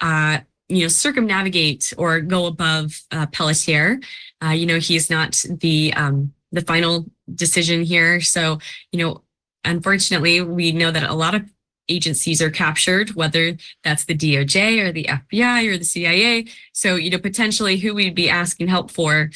uh, 0.00 0.38
you 0.68 0.82
know 0.82 0.88
circumnavigate 0.88 1.94
or 1.96 2.20
go 2.20 2.46
above 2.46 3.02
uh, 3.10 3.26
Pelletier 3.26 4.00
uh, 4.44 4.50
you 4.50 4.66
know, 4.66 4.78
he's 4.78 5.10
not 5.10 5.44
the 5.48 5.92
um, 5.94 6.32
the 6.52 6.62
final 6.62 7.06
decision 7.34 7.82
here. 7.82 8.20
So, 8.20 8.58
you 8.92 9.04
know, 9.04 9.22
unfortunately, 9.64 10.40
we 10.40 10.72
know 10.72 10.90
that 10.90 11.08
a 11.08 11.14
lot 11.14 11.34
of 11.34 11.50
agencies 11.88 12.42
are 12.42 12.50
captured, 12.50 13.10
whether 13.14 13.56
that's 13.82 14.04
the 14.04 14.16
DOJ 14.16 14.82
or 14.82 14.92
the 14.92 15.04
FBI 15.04 15.68
or 15.68 15.78
the 15.78 15.84
CIA. 15.84 16.46
So, 16.72 16.96
you 16.96 17.10
know, 17.10 17.18
potentially 17.18 17.78
who 17.78 17.94
we'd 17.94 18.14
be 18.14 18.28
asking 18.28 18.68
help 18.68 18.90
for, 18.90 19.30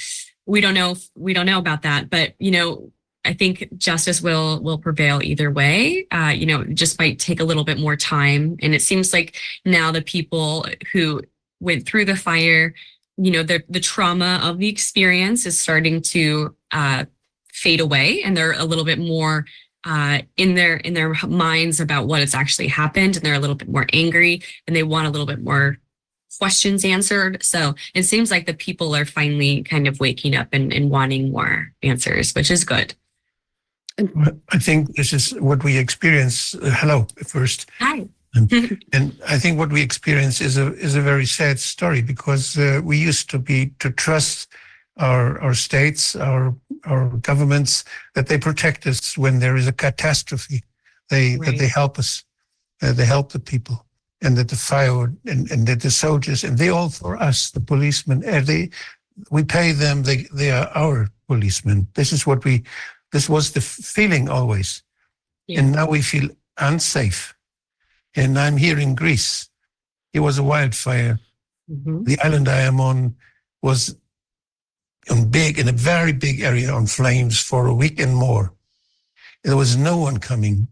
we 0.46 0.60
don't 0.60 0.74
know. 0.74 0.96
We 1.16 1.32
don't 1.32 1.46
know 1.46 1.58
about 1.58 1.82
that. 1.82 2.10
But 2.10 2.34
you 2.38 2.50
know, 2.50 2.92
I 3.24 3.32
think 3.32 3.68
justice 3.76 4.20
will 4.20 4.60
will 4.62 4.78
prevail 4.78 5.20
either 5.22 5.50
way. 5.50 6.06
Uh, 6.10 6.32
you 6.34 6.46
know, 6.46 6.64
just 6.64 6.98
might 6.98 7.18
take 7.18 7.40
a 7.40 7.44
little 7.44 7.64
bit 7.64 7.78
more 7.78 7.96
time. 7.96 8.56
And 8.60 8.74
it 8.74 8.82
seems 8.82 9.12
like 9.12 9.36
now 9.64 9.92
the 9.92 10.02
people 10.02 10.66
who 10.92 11.22
went 11.60 11.86
through 11.86 12.04
the 12.04 12.16
fire 12.16 12.74
you 13.22 13.30
know 13.30 13.42
the 13.42 13.62
the 13.68 13.80
trauma 13.80 14.40
of 14.42 14.58
the 14.58 14.68
experience 14.68 15.46
is 15.46 15.58
starting 15.58 16.02
to 16.02 16.54
uh, 16.72 17.04
fade 17.52 17.80
away 17.80 18.22
and 18.22 18.36
they're 18.36 18.58
a 18.58 18.64
little 18.64 18.84
bit 18.84 18.98
more 18.98 19.44
uh, 19.84 20.18
in 20.36 20.54
their 20.54 20.76
in 20.76 20.94
their 20.94 21.14
minds 21.26 21.80
about 21.80 22.06
what 22.06 22.20
has 22.20 22.34
actually 22.34 22.68
happened 22.68 23.16
and 23.16 23.24
they're 23.24 23.34
a 23.34 23.38
little 23.38 23.56
bit 23.56 23.68
more 23.68 23.86
angry 23.92 24.42
and 24.66 24.74
they 24.74 24.82
want 24.82 25.06
a 25.06 25.10
little 25.10 25.26
bit 25.26 25.42
more 25.42 25.78
questions 26.38 26.84
answered. 26.84 27.42
So 27.44 27.74
it 27.94 28.04
seems 28.04 28.30
like 28.30 28.46
the 28.46 28.54
people 28.54 28.96
are 28.96 29.04
finally 29.04 29.62
kind 29.62 29.86
of 29.86 30.00
waking 30.00 30.34
up 30.34 30.48
and, 30.52 30.72
and 30.72 30.90
wanting 30.90 31.30
more 31.30 31.72
answers, 31.82 32.32
which 32.32 32.50
is 32.50 32.64
good. 32.64 32.94
I 34.48 34.58
think 34.58 34.96
this 34.96 35.12
is 35.12 35.34
what 35.38 35.62
we 35.62 35.76
experience. 35.76 36.54
Uh, 36.54 36.70
hello, 36.72 37.06
first. 37.26 37.68
Hi. 37.78 38.08
And 38.34 39.12
I 39.28 39.38
think 39.38 39.58
what 39.58 39.70
we 39.70 39.82
experience 39.82 40.40
is 40.40 40.56
a 40.56 40.72
is 40.74 40.94
a 40.94 41.02
very 41.02 41.26
sad 41.26 41.58
story 41.60 42.02
because 42.02 42.56
uh, 42.58 42.80
we 42.82 42.96
used 42.96 43.28
to 43.30 43.38
be 43.38 43.72
to 43.78 43.90
trust 43.90 44.48
our 44.96 45.38
our 45.40 45.54
states, 45.54 46.16
our 46.16 46.54
our 46.84 47.08
governments 47.20 47.84
that 48.14 48.26
they 48.26 48.38
protect 48.38 48.86
us 48.86 49.18
when 49.18 49.38
there 49.38 49.56
is 49.56 49.66
a 49.66 49.72
catastrophe. 49.72 50.62
They 51.08 51.36
that 51.36 51.58
they 51.58 51.68
help 51.68 51.98
us, 51.98 52.24
uh, 52.82 52.92
they 52.92 53.04
help 53.04 53.32
the 53.32 53.38
people, 53.40 53.84
and 54.22 54.36
that 54.36 54.48
the 54.48 54.56
fire 54.56 55.12
and, 55.26 55.50
and 55.50 55.66
that 55.66 55.80
the 55.80 55.90
soldiers 55.90 56.44
and 56.44 56.56
they 56.56 56.70
all 56.70 56.88
for 56.90 57.16
us, 57.22 57.50
the 57.50 57.60
policemen. 57.60 58.24
Uh, 58.24 58.40
they 58.40 58.70
we 59.30 59.44
pay 59.44 59.72
them. 59.72 60.02
They 60.02 60.26
they 60.34 60.50
are 60.50 60.70
our 60.74 61.08
policemen. 61.28 61.86
This 61.94 62.12
is 62.12 62.26
what 62.26 62.44
we. 62.44 62.62
This 63.10 63.28
was 63.28 63.50
the 63.52 63.60
feeling 63.60 64.30
always, 64.30 64.82
Yeah. 65.46 65.60
and 65.60 65.72
now 65.72 65.86
we 65.90 66.00
feel 66.02 66.30
unsafe. 66.56 67.34
And 68.14 68.38
I'm 68.38 68.56
here 68.56 68.78
in 68.78 68.94
Greece. 68.94 69.48
It 70.12 70.20
was 70.20 70.38
a 70.38 70.42
wildfire 70.42 71.18
Mhm. 71.70 72.04
the 72.04 72.18
island 72.20 72.48
I 72.48 72.60
am 72.60 72.80
on 72.80 73.14
was 73.62 73.96
on 75.10 75.28
big 75.30 75.58
in 75.58 75.68
a 75.68 75.72
very 75.72 76.12
big 76.12 76.40
area 76.40 76.70
on 76.72 76.86
flames 76.86 77.40
for 77.40 77.66
a 77.66 77.74
week 77.74 78.00
and 78.00 78.14
more. 78.14 78.52
There 79.44 79.56
was 79.56 79.76
no 79.76 79.96
one 79.96 80.18
coming. 80.18 80.68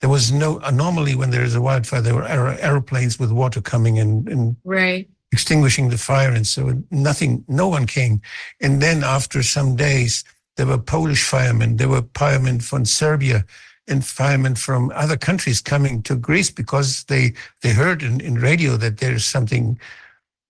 There 0.00 0.10
was 0.10 0.30
no 0.32 0.58
normally 0.70 1.14
when 1.14 1.30
there 1.30 1.44
is 1.44 1.54
a 1.54 1.60
wildfire, 1.60 2.02
there 2.02 2.14
were 2.14 2.26
aer- 2.28 2.58
aeroplanes 2.60 3.18
with 3.18 3.30
water 3.32 3.60
coming 3.60 3.98
and, 3.98 4.28
and 4.28 4.56
Right. 4.64 5.08
extinguishing 5.32 5.88
the 5.90 5.98
fire, 5.98 6.30
and 6.32 6.46
so 6.46 6.82
nothing, 6.90 7.44
no 7.48 7.68
one 7.68 7.86
came. 7.86 8.20
And 8.60 8.82
then 8.82 9.02
after 9.04 9.42
some 9.42 9.76
days, 9.76 10.24
there 10.56 10.66
were 10.66 10.78
Polish 10.78 11.24
firemen, 11.24 11.76
there 11.76 11.88
were 11.88 12.04
firemen 12.14 12.60
from 12.60 12.84
Serbia, 12.84 13.46
and 13.88 14.04
firemen 14.04 14.54
from 14.54 14.92
other 14.94 15.16
countries 15.16 15.60
coming 15.60 16.02
to 16.02 16.14
Greece 16.14 16.50
because 16.50 17.04
they 17.04 17.32
they 17.62 17.72
heard 17.72 18.02
in, 18.02 18.20
in 18.20 18.34
radio 18.34 18.76
that 18.76 18.98
there's 18.98 19.24
something 19.24 19.78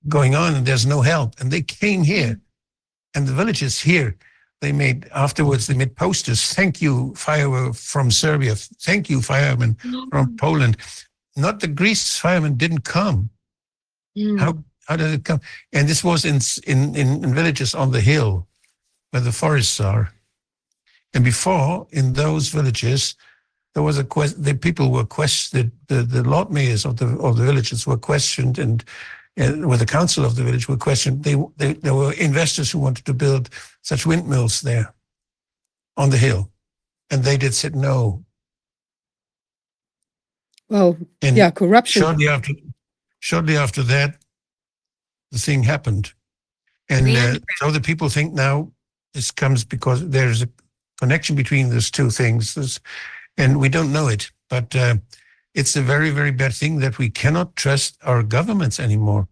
going 0.08 0.34
on 0.34 0.54
and 0.54 0.66
there's 0.66 0.86
no 0.86 1.00
help, 1.00 1.40
and 1.40 1.50
they 1.50 1.62
came 1.62 2.02
here, 2.02 2.40
and 3.14 3.26
the 3.26 3.32
villages 3.32 3.80
here. 3.80 4.16
They 4.60 4.72
made 4.72 5.08
afterwards. 5.12 5.66
They 5.66 5.74
made 5.74 5.96
posters. 5.96 6.54
Thank 6.54 6.80
you, 6.80 7.12
fire 7.16 7.72
from 7.72 8.12
Serbia. 8.12 8.54
Thank 8.54 9.10
you, 9.10 9.20
firemen 9.20 9.76
from 10.10 10.36
Poland. 10.36 10.76
Not 11.34 11.58
the 11.58 11.66
Greece 11.66 12.16
firemen 12.16 12.56
didn't 12.56 12.84
come. 12.84 13.30
Mm. 14.16 14.38
How 14.38 14.58
how 14.86 14.96
did 14.96 15.12
it 15.14 15.24
come? 15.24 15.40
And 15.72 15.88
this 15.88 16.04
was 16.04 16.24
in 16.24 16.38
in 16.66 16.94
in, 16.94 17.24
in 17.24 17.34
villages 17.34 17.74
on 17.74 17.90
the 17.90 18.00
hill, 18.00 18.46
where 19.10 19.22
the 19.22 19.32
forests 19.32 19.80
are. 19.80 20.12
And 21.14 21.24
before, 21.24 21.86
in 21.90 22.12
those 22.14 22.48
villages, 22.48 23.14
there 23.74 23.82
was 23.82 23.98
a 23.98 24.04
question. 24.04 24.42
The 24.42 24.54
people 24.54 24.90
were 24.90 25.04
questioned. 25.04 25.72
The 25.88 26.02
the 26.02 26.22
lord 26.22 26.50
mayors 26.50 26.84
of 26.84 26.96
the 26.96 27.06
of 27.18 27.36
the 27.36 27.44
villages 27.44 27.86
were 27.86 27.98
questioned, 27.98 28.58
and 28.58 28.84
and 29.36 29.66
with 29.66 29.80
the 29.80 29.86
council 29.86 30.24
of 30.24 30.34
the 30.36 30.44
village 30.44 30.68
were 30.68 30.76
questioned. 30.76 31.24
They, 31.24 31.36
they 31.56 31.74
there 31.74 31.94
were 31.94 32.12
investors 32.14 32.70
who 32.70 32.78
wanted 32.80 33.04
to 33.06 33.14
build 33.14 33.48
such 33.82 34.06
windmills 34.06 34.60
there, 34.62 34.92
on 35.96 36.10
the 36.10 36.18
hill, 36.18 36.50
and 37.10 37.22
they 37.24 37.36
did 37.36 37.54
said 37.54 37.74
no. 37.76 38.24
Well, 40.68 40.96
And 41.20 41.36
yeah, 41.36 41.50
corruption. 41.50 42.02
shortly 42.02 42.28
after 42.28 42.52
shortly 43.20 43.56
after 43.56 43.82
that 43.84 44.16
the 45.30 45.38
thing 45.38 45.62
happened 45.64 46.12
and 46.88 47.08
Yeah. 47.08 47.34
uh, 47.34 47.38
so 47.58 47.70
the 47.70 47.80
people 47.80 48.08
think 48.08 48.32
now 48.34 48.72
this 49.14 49.30
comes 49.30 49.64
because 49.64 50.08
there's 50.08 50.42
a 50.42 50.48
connection 51.02 51.34
between 51.42 51.66
those 51.68 51.90
two 51.90 52.10
things. 52.10 52.46
And 53.42 53.50
we 53.62 53.68
don't 53.68 53.92
know 53.96 54.08
it 54.16 54.24
but 54.52 54.76
uh, 54.76 54.96
it's 55.54 55.76
a 55.76 55.88
very 55.92 56.10
very 56.10 56.34
bad 56.42 56.52
thing 56.60 56.80
that 56.80 56.98
we 56.98 57.08
cannot 57.08 57.56
trust 57.56 57.90
our 58.10 58.22
governments 58.22 58.78
anymore. 58.78 59.24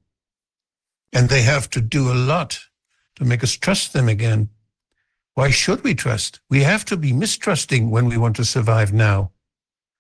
And 1.13 1.29
they 1.29 1.43
have 1.43 1.69
to 1.71 1.81
do 1.97 2.03
a 2.11 2.21
lot 2.33 2.51
to 3.17 3.25
make 3.31 3.43
us 3.45 3.53
trust 3.67 3.93
them 3.93 4.09
again. 4.09 4.49
Why 5.35 5.51
should 5.51 5.85
we 5.85 5.95
trust? 5.95 6.41
We 6.49 6.63
have 6.63 6.85
to 6.87 6.97
be 6.97 7.13
mistrusting 7.13 7.91
when 7.91 8.07
we 8.09 8.17
want 8.17 8.37
to 8.37 8.45
survive 8.45 8.95
now. 8.95 9.31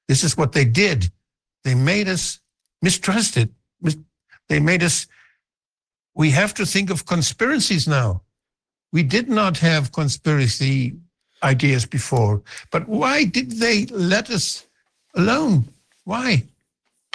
This 0.08 0.24
is 0.24 0.36
what 0.38 0.52
they 0.52 0.64
did. 0.64 1.12
They 1.64 1.74
made 1.74 2.08
us 2.08 2.40
mistrusted. 2.80 3.48
Mis- 3.82 4.04
They 4.48 4.60
made 4.60 4.82
us, 4.82 5.06
we 6.14 6.30
have 6.30 6.52
to 6.54 6.64
think 6.64 6.90
of 6.90 7.04
conspiracies 7.04 7.86
now. 7.86 8.22
We 8.96 9.02
did 9.16 9.28
not 9.28 9.58
have 9.58 9.92
conspiracy 9.92 10.96
ideas 11.42 11.86
before, 11.86 12.42
but 12.70 12.88
why 12.88 13.24
did 13.24 13.52
they 13.52 13.86
let 13.86 14.30
us 14.30 14.66
alone? 15.14 15.64
Why? 16.04 16.44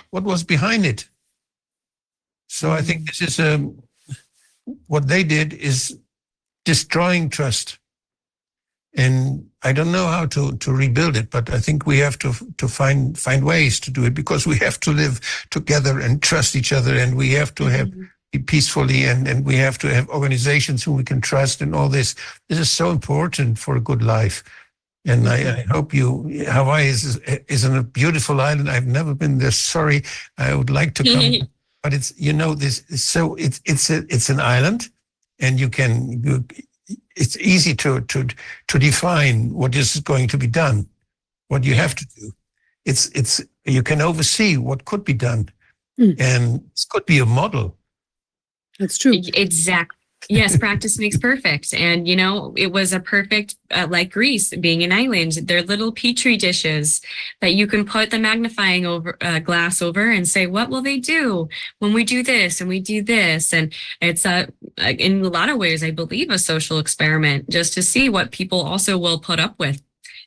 What 0.09 0.23
was 0.23 0.43
behind 0.43 0.85
it? 0.85 1.07
So 2.47 2.71
I 2.71 2.81
think 2.81 3.07
this 3.07 3.21
is 3.21 3.39
um, 3.39 3.81
what 4.87 5.07
they 5.07 5.23
did 5.23 5.53
is 5.53 5.97
destroying 6.63 7.29
trust. 7.29 7.79
And 8.97 9.49
I 9.61 9.73
don't 9.73 9.91
know 9.91 10.07
how 10.07 10.25
to, 10.27 10.55
to 10.57 10.71
rebuild 10.71 11.17
it, 11.17 11.29
but 11.29 11.49
I 11.49 11.59
think 11.59 11.85
we 11.85 11.97
have 11.99 12.17
to 12.19 12.33
to 12.57 12.67
find 12.67 13.17
find 13.19 13.43
ways 13.43 13.79
to 13.81 13.91
do 13.91 14.05
it 14.05 14.13
because 14.13 14.47
we 14.47 14.57
have 14.59 14.79
to 14.81 14.91
live 14.91 15.19
together 15.49 15.99
and 15.99 16.21
trust 16.23 16.55
each 16.55 16.71
other, 16.71 16.95
and 16.95 17.15
we 17.17 17.31
have 17.31 17.53
to 17.55 17.65
have 17.65 17.91
be 17.91 18.07
peacefully, 18.39 19.05
and 19.05 19.27
and 19.27 19.45
we 19.45 19.55
have 19.57 19.77
to 19.79 19.87
have 19.87 20.09
organizations 20.09 20.83
who 20.83 20.93
we 20.93 21.03
can 21.03 21.21
trust, 21.21 21.61
and 21.61 21.75
all 21.75 21.89
this. 21.89 22.15
This 22.49 22.59
is 22.59 22.71
so 22.71 22.89
important 22.91 23.59
for 23.59 23.75
a 23.75 23.81
good 23.81 24.01
life. 24.01 24.43
And 25.07 25.27
I, 25.29 25.59
I 25.59 25.65
hope 25.69 25.93
you 25.93 26.23
Hawaii 26.47 26.87
is 26.87 27.17
is 27.47 27.63
a 27.63 27.83
beautiful 27.83 28.41
island. 28.41 28.69
I've 28.69 28.87
never 28.87 29.13
been 29.13 29.37
there. 29.37 29.51
Sorry, 29.51 30.03
I 30.37 30.55
would 30.55 30.69
like 30.69 30.93
to 30.95 31.03
come, 31.03 31.47
but 31.83 31.93
it's 31.93 32.13
you 32.17 32.33
know 32.33 32.55
this. 32.55 32.83
So 32.95 33.35
it's 33.35 33.61
it's 33.65 33.89
a, 33.89 33.97
it's 34.09 34.29
an 34.29 34.39
island, 34.39 34.89
and 35.39 35.59
you 35.59 35.69
can 35.69 36.23
you, 36.23 36.43
it's 37.15 37.37
easy 37.37 37.75
to 37.75 38.01
to 38.01 38.27
to 38.67 38.79
define 38.79 39.53
what 39.53 39.75
is 39.75 39.99
going 40.01 40.27
to 40.29 40.37
be 40.37 40.47
done, 40.47 40.87
what 41.49 41.63
you 41.63 41.75
have 41.75 41.93
to 41.95 42.05
do. 42.19 42.31
It's 42.85 43.09
it's 43.09 43.41
you 43.63 43.83
can 43.83 44.01
oversee 44.01 44.57
what 44.57 44.85
could 44.85 45.03
be 45.03 45.13
done, 45.13 45.49
Mm. 45.99 46.19
and 46.19 46.61
this 46.73 46.85
could 46.85 47.05
be 47.05 47.19
a 47.19 47.25
model. 47.25 47.77
That's 48.79 48.97
true. 48.97 49.13
Exactly. 49.13 49.97
Yes, 50.27 50.57
practice 50.57 50.97
makes 50.97 51.17
perfect. 51.17 51.71
And, 51.73 52.07
you 52.07 52.15
know, 52.15 52.51
it 52.57 52.71
was 52.71 52.93
a 52.93 52.99
perfect, 52.99 53.57
uh, 53.69 53.85
like 53.87 54.11
Greece 54.11 54.49
being 54.55 54.81
an 54.81 54.91
island, 54.91 55.33
they're 55.43 55.61
little 55.61 55.91
petri 55.91 56.35
dishes 56.35 57.01
that 57.41 57.53
you 57.53 57.67
can 57.67 57.85
put 57.85 58.09
the 58.09 58.17
magnifying 58.17 58.87
over 58.87 59.17
uh, 59.21 59.37
glass 59.37 59.83
over 59.83 60.09
and 60.09 60.27
say, 60.27 60.47
what 60.47 60.69
will 60.69 60.81
they 60.81 60.97
do 60.97 61.47
when 61.77 61.93
we 61.93 62.03
do 62.03 62.23
this 62.23 62.59
and 62.59 62.67
we 62.67 62.79
do 62.79 63.03
this? 63.03 63.53
And 63.53 63.71
it's 64.01 64.25
a, 64.25 64.47
in 64.79 65.23
a 65.23 65.29
lot 65.29 65.49
of 65.49 65.57
ways, 65.57 65.83
I 65.83 65.91
believe 65.91 66.31
a 66.31 66.39
social 66.39 66.79
experiment 66.79 67.47
just 67.49 67.75
to 67.75 67.83
see 67.83 68.09
what 68.09 68.31
people 68.31 68.61
also 68.61 68.97
will 68.97 69.19
put 69.19 69.39
up 69.39 69.59
with. 69.59 69.79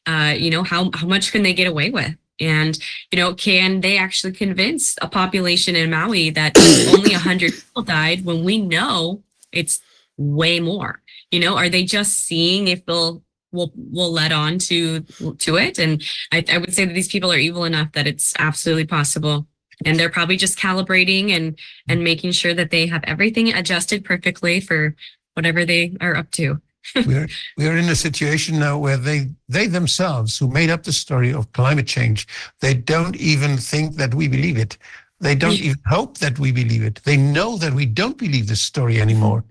Uh, 0.07 0.35
you 0.37 0.51
know, 0.51 0.63
how, 0.63 0.91
how 0.95 1.09
much 1.09 1.33
can 1.33 1.43
they 1.43 1.53
get 1.53 1.67
away 1.67 1.91
with? 1.91 2.15
And, 2.41 2.79
you 3.11 3.19
know, 3.19 3.35
can 3.35 3.81
they 3.81 3.99
actually 3.99 4.33
convince 4.33 4.97
a 5.03 5.09
population 5.09 5.77
in 5.77 5.91
Maui 5.91 6.31
that 6.31 6.57
only 6.95 7.13
100 7.13 7.53
people 7.53 7.83
died 7.83 8.25
when 8.25 8.45
we 8.45 8.59
know 8.59 9.23
it's 9.53 9.81
way 10.17 10.61
more? 10.61 11.03
You 11.31 11.41
know, 11.41 11.57
are 11.57 11.69
they 11.69 11.85
just 11.85 12.19
seeing 12.19 12.69
if 12.69 12.85
they'll 12.87 13.23
will 13.51 13.73
will 13.75 14.13
let 14.13 14.33
on 14.33 14.59
to 14.59 15.01
to 15.39 15.57
it? 15.57 15.79
And 15.79 16.03
I, 16.33 16.45
I 16.51 16.59
would 16.59 16.75
say 16.75 16.85
that 16.85 16.95
these 16.95 17.09
people 17.09 17.33
are 17.33 17.39
evil 17.39 17.65
enough 17.65 17.93
that 17.93 18.07
it's 18.07 18.35
absolutely 18.39 18.87
possible. 18.87 19.47
And 19.85 19.99
they're 19.99 20.11
probably 20.11 20.37
just 20.37 20.59
calibrating 20.59 21.31
and 21.31 21.59
and 21.89 22.03
making 22.03 22.33
sure 22.33 22.55
that 22.55 22.71
they 22.71 22.87
have 22.87 23.05
everything 23.05 23.53
adjusted 23.53 24.05
perfectly 24.05 24.61
for 24.61 24.97
whatever 25.35 25.65
they 25.65 25.97
are 26.01 26.17
up 26.17 26.31
to. 26.33 26.61
We're 27.07 27.29
we're 27.57 27.77
in 27.77 27.89
a 27.89 27.95
situation 27.97 28.59
now 28.59 28.79
where 28.79 28.97
they 28.97 29.29
they 29.49 29.67
themselves 29.67 30.39
who 30.39 30.49
made 30.49 30.71
up 30.71 30.83
the 30.85 30.93
story 30.93 31.33
of 31.33 31.51
climate 31.53 31.87
change 31.87 32.27
they 32.61 32.75
don't 32.75 33.17
even 33.17 33.57
think 33.59 33.97
that 33.97 34.15
we 34.15 34.29
believe 34.29 34.57
it. 34.57 34.79
They 35.21 35.35
don't 35.35 35.55
even 35.61 35.79
hope 35.87 36.19
that 36.19 36.39
we 36.39 36.53
believe 36.53 36.83
it. 36.85 37.01
They 37.05 37.17
know 37.17 37.59
that 37.59 37.75
we 37.75 37.87
don't 37.87 38.17
believe 38.17 38.47
this 38.47 38.63
story 38.63 39.01
anymore. 39.01 39.45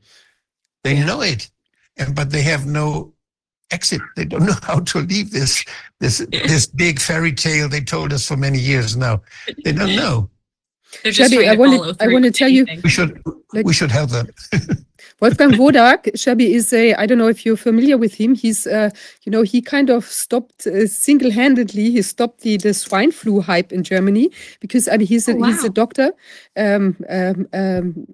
They 0.84 0.96
Yeah. 0.96 1.06
know 1.06 1.22
it 1.22 1.50
and 1.98 2.16
but 2.16 2.30
they 2.32 2.42
have 2.44 2.66
no 2.66 3.14
exit. 3.72 4.02
They 4.16 4.24
don't 4.26 4.46
know 4.46 4.56
how 4.64 4.80
to 4.80 5.00
leave 5.00 5.32
this 5.32 5.64
this 6.00 6.26
this 6.32 6.66
big 6.68 7.00
fairy 7.00 7.34
tale 7.34 7.68
they 7.70 7.82
told 7.82 8.14
us 8.14 8.26
for 8.28 8.38
many 8.38 8.60
years 8.60 8.96
now. 8.96 9.22
They 9.64 9.74
don't 9.74 9.96
know. 9.96 10.30
They're 11.04 11.12
just 11.12 11.32
Shelby, 11.32 11.50
I 11.50 11.56
to 11.56 11.60
want 11.60 12.00
to—I 12.00 12.08
wanna 12.14 12.32
tell 12.32 12.48
you- 12.50 12.66
we 12.84 12.90
should 12.90 13.12
Like- 13.54 13.66
we 13.66 13.74
should 13.74 13.92
help 13.92 14.10
them 14.12 14.28
Wolfgang 15.20 15.52
Wodak, 15.54 16.16
Shabby 16.16 16.54
is 16.54 16.72
a, 16.74 16.94
I 16.94 17.08
don't 17.08 17.18
know 17.18 17.28
if 17.28 17.44
you're 17.44 17.58
familiar 17.58 17.98
with 17.98 18.14
him. 18.14 18.36
He's, 18.36 18.68
uh, 18.68 18.92
you 19.24 19.32
know, 19.32 19.42
he 19.42 19.62
kind 19.62 19.90
of 19.90 20.06
stopped 20.06 20.68
uh, 20.68 20.86
single-handedly, 20.86 21.90
he 21.92 22.02
stopped 22.04 22.42
the, 22.42 22.58
the 22.58 22.74
swine 22.74 23.12
flu 23.12 23.42
hype 23.42 23.72
in 23.74 23.84
Germany 23.84 24.30
because, 24.60 24.88
I 24.88 24.98
mean, 24.98 25.08
he's 25.08 25.28
a, 25.28 25.34
Oh, 25.34 25.44
he's 25.44 25.64
a 25.64 25.70
doctor, 25.70 26.12
um, 26.56 26.96
um, 27.10 27.48
um, 27.52 28.08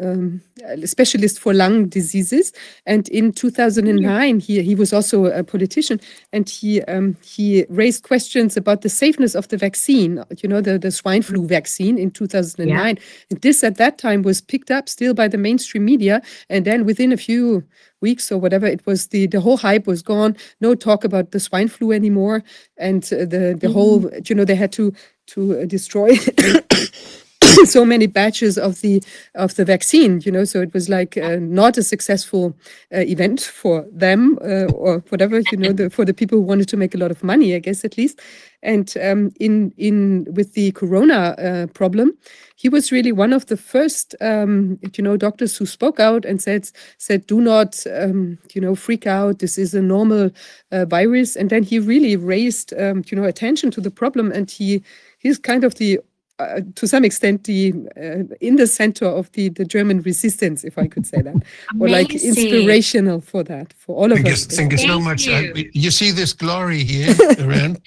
um, 0.00 0.40
specialist 0.84 1.38
for 1.38 1.52
lung 1.52 1.88
diseases. 1.88 2.52
And 2.86 3.08
in 3.08 3.32
2009, 3.32 4.40
he, 4.40 4.62
he 4.62 4.74
was 4.74 4.92
also 4.92 5.26
a 5.26 5.44
politician 5.44 6.00
and 6.32 6.48
he, 6.48 6.82
um, 6.82 7.16
he 7.22 7.64
raised 7.68 8.04
questions 8.04 8.56
about 8.56 8.82
the 8.82 8.88
safeness 8.88 9.34
of 9.34 9.48
the 9.48 9.56
vaccine, 9.56 10.22
you 10.42 10.48
know, 10.48 10.60
the, 10.60 10.78
the 10.78 10.90
swine 10.90 11.22
flu 11.22 11.46
vaccine 11.46 11.98
in 11.98 12.10
2009. 12.10 12.98
And 13.30 13.40
this 13.40 13.64
at 13.64 13.76
that 13.76 13.98
time 13.98 14.22
was 14.22 14.40
picked 14.40 14.70
up 14.70 14.88
still 14.88 15.14
by 15.14 15.28
the 15.28 15.38
mainstream 15.38 15.84
media. 15.84 16.22
And 16.48 16.64
then 16.64 16.84
within 16.84 17.12
a 17.12 17.16
few 17.16 17.64
weeks 18.00 18.32
or 18.32 18.38
whatever, 18.38 18.66
it 18.66 18.84
was 18.86 19.08
the, 19.08 19.26
the 19.26 19.40
whole 19.40 19.56
hype 19.56 19.86
was 19.86 20.02
gone. 20.02 20.36
No 20.60 20.74
talk 20.74 21.04
about 21.04 21.30
the 21.30 21.40
swine 21.40 21.68
flu 21.68 21.92
anymore. 21.92 22.42
And 22.76 23.04
uh, 23.04 23.24
the, 23.24 23.56
the 23.58 23.70
whole, 23.70 24.10
you 24.24 24.34
know, 24.34 24.44
they 24.44 24.56
had 24.56 24.72
to, 24.72 24.92
to 25.28 25.60
uh, 25.60 25.64
destroy 25.64 26.10
so 27.64 27.84
many 27.84 28.06
batches 28.06 28.58
of 28.58 28.80
the 28.80 29.02
of 29.34 29.54
the 29.56 29.64
vaccine 29.64 30.20
you 30.24 30.32
know 30.32 30.44
so 30.44 30.60
it 30.60 30.72
was 30.72 30.88
like 30.88 31.16
uh, 31.16 31.36
not 31.40 31.76
a 31.76 31.82
successful 31.82 32.56
uh, 32.94 32.98
event 33.00 33.40
for 33.40 33.86
them 33.92 34.38
uh, 34.42 34.64
or 34.72 34.98
whatever 35.08 35.40
you 35.50 35.58
know 35.58 35.72
the, 35.72 35.90
for 35.90 36.04
the 36.04 36.14
people 36.14 36.38
who 36.38 36.44
wanted 36.44 36.68
to 36.68 36.76
make 36.76 36.94
a 36.94 36.98
lot 36.98 37.10
of 37.10 37.22
money 37.22 37.54
i 37.54 37.58
guess 37.58 37.84
at 37.84 37.96
least. 37.96 38.20
And 38.64 38.94
um, 39.02 39.32
in 39.40 39.74
in 39.76 40.24
with 40.36 40.52
the 40.52 40.70
corona 40.70 41.34
uh, 41.36 41.66
problem 41.74 42.12
he 42.62 42.68
was 42.68 42.92
really 42.92 43.10
one 43.10 43.32
of 43.32 43.46
the 43.46 43.56
first 43.56 44.14
um, 44.20 44.78
you 44.96 45.02
know 45.02 45.16
doctors 45.16 45.56
who 45.56 45.66
spoke 45.66 45.98
out 45.98 46.24
and 46.24 46.40
said 46.40 46.70
said 46.96 47.26
do 47.26 47.40
not 47.40 47.84
um, 47.92 48.38
you 48.54 48.60
know 48.60 48.76
freak 48.76 49.04
out. 49.04 49.40
This 49.40 49.58
is 49.58 49.74
a 49.74 49.82
normal 49.82 50.30
uh, 50.70 50.84
virus. 50.84 51.34
And 51.34 51.50
then 51.50 51.64
he 51.64 51.80
really 51.80 52.14
raised 52.14 52.72
um, 52.78 53.02
you 53.08 53.16
know 53.16 53.24
attention 53.24 53.72
to 53.72 53.80
the 53.80 53.90
problem 53.90 54.30
and 54.30 54.48
he 54.48 54.80
he's 55.18 55.38
kind 55.38 55.64
of 55.64 55.74
the 55.74 55.98
uh, 56.42 56.60
to 56.74 56.86
some 56.86 57.04
extent 57.04 57.44
the 57.44 57.72
uh, 57.96 58.24
in 58.40 58.56
the 58.56 58.66
center 58.66 59.06
of 59.06 59.30
the 59.32 59.48
the 59.50 59.64
German 59.64 60.02
resistance, 60.02 60.64
if 60.64 60.78
I 60.78 60.86
could 60.88 61.06
say 61.06 61.22
that, 61.22 61.36
or 61.80 61.88
like 61.88 62.14
inspirational 62.14 63.20
for 63.20 63.42
that 63.44 63.72
for 63.74 63.96
all 63.96 64.10
of 64.12 64.18
Thank 64.18 64.26
you, 64.28 64.32
us. 64.34 64.46
thank 64.46 64.72
you 64.72 64.78
so 64.78 64.86
Thank 64.88 65.04
much. 65.04 65.26
you. 65.26 65.34
I- 65.56 65.70
you 65.72 65.90
see 65.90 66.10
this 66.12 66.32
glory 66.32 66.84
here 66.84 67.14
around? 67.40 67.80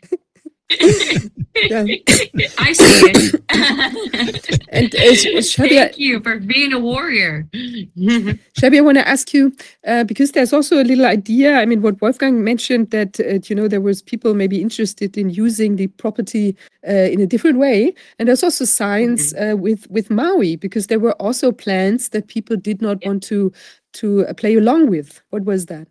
Yeah. 0.70 1.84
I 2.58 2.74
see 2.74 3.12
it. 3.14 3.42
And 4.70 4.94
uh, 4.94 5.00
Shabia, 5.40 5.70
Thank 5.70 6.00
you 6.00 6.20
for 6.20 6.38
being 6.40 6.74
a 6.74 6.80
warrior. 6.80 7.48
Shabby, 8.58 8.78
I 8.78 8.82
want 8.82 8.98
to 8.98 9.08
ask 9.08 9.34
you 9.34 9.56
uh, 9.88 10.04
because 10.04 10.34
there's 10.34 10.52
also 10.52 10.82
a 10.82 10.84
little 10.84 11.06
idea. 11.06 11.58
I 11.58 11.66
mean, 11.66 11.82
what 11.82 12.02
Wolfgang 12.02 12.44
mentioned 12.44 12.92
that 12.92 13.20
uh, 13.20 13.40
you 13.48 13.56
know 13.56 13.68
there 13.68 13.80
was 13.80 14.02
people 14.02 14.34
maybe 14.34 14.62
interested 14.62 15.18
in 15.18 15.30
using 15.30 15.78
the 15.78 15.88
property 15.88 16.58
uh, 16.88 16.92
in 16.92 17.22
a 17.22 17.28
different 17.28 17.58
way, 17.58 17.94
and 18.20 18.28
there's 18.28 18.44
also 18.44 18.66
science 18.66 19.34
uh, 19.36 19.56
with 19.56 19.90
with 19.90 20.10
Maui 20.10 20.58
because 20.58 20.88
there 20.88 21.00
were 21.00 21.14
also 21.22 21.52
plans 21.52 22.10
that 22.10 22.28
people 22.28 22.58
did 22.58 22.82
not 22.82 23.06
want 23.06 23.24
to 23.24 23.54
to 23.94 24.26
uh, 24.26 24.34
play 24.34 24.56
along 24.56 24.90
with. 24.90 25.22
What 25.30 25.46
was 25.46 25.68
that? 25.68 25.88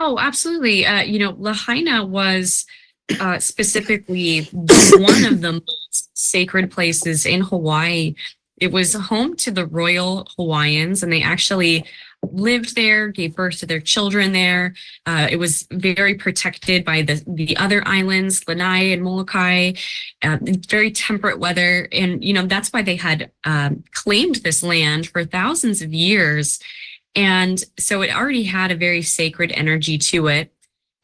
Oh, 0.00 0.18
absolutely. 0.18 0.84
Uh, 0.84 1.02
you 1.02 1.20
know, 1.20 1.36
Lahaina 1.38 2.04
was 2.04 2.66
uh, 3.20 3.38
specifically 3.38 4.42
one 4.52 5.24
of 5.24 5.40
the 5.40 5.52
most 5.66 6.10
sacred 6.16 6.70
places 6.70 7.26
in 7.26 7.42
Hawaii. 7.42 8.14
It 8.58 8.72
was 8.72 8.94
home 8.94 9.36
to 9.36 9.50
the 9.50 9.66
Royal 9.66 10.28
Hawaiians, 10.36 11.02
and 11.02 11.12
they 11.12 11.22
actually 11.22 11.84
lived 12.32 12.74
there, 12.74 13.08
gave 13.08 13.34
birth 13.34 13.58
to 13.58 13.66
their 13.66 13.80
children 13.80 14.32
there. 14.32 14.74
Uh, 15.06 15.28
it 15.30 15.36
was 15.36 15.66
very 15.70 16.14
protected 16.14 16.84
by 16.84 17.02
the 17.02 17.22
the 17.26 17.56
other 17.56 17.86
islands, 17.86 18.46
Lanai 18.46 18.92
and 18.92 19.02
Molokai. 19.02 19.72
Uh, 20.22 20.38
very 20.68 20.90
temperate 20.90 21.38
weather, 21.38 21.88
and 21.92 22.24
you 22.24 22.32
know 22.32 22.46
that's 22.46 22.72
why 22.72 22.82
they 22.82 22.96
had 22.96 23.30
um, 23.44 23.84
claimed 23.90 24.36
this 24.36 24.62
land 24.62 25.08
for 25.08 25.24
thousands 25.24 25.82
of 25.82 25.92
years. 25.92 26.60
And 27.16 27.62
so 27.78 28.02
it 28.02 28.14
already 28.14 28.44
had 28.44 28.72
a 28.72 28.76
very 28.76 29.02
sacred 29.02 29.52
energy 29.52 29.98
to 29.98 30.26
it. 30.28 30.53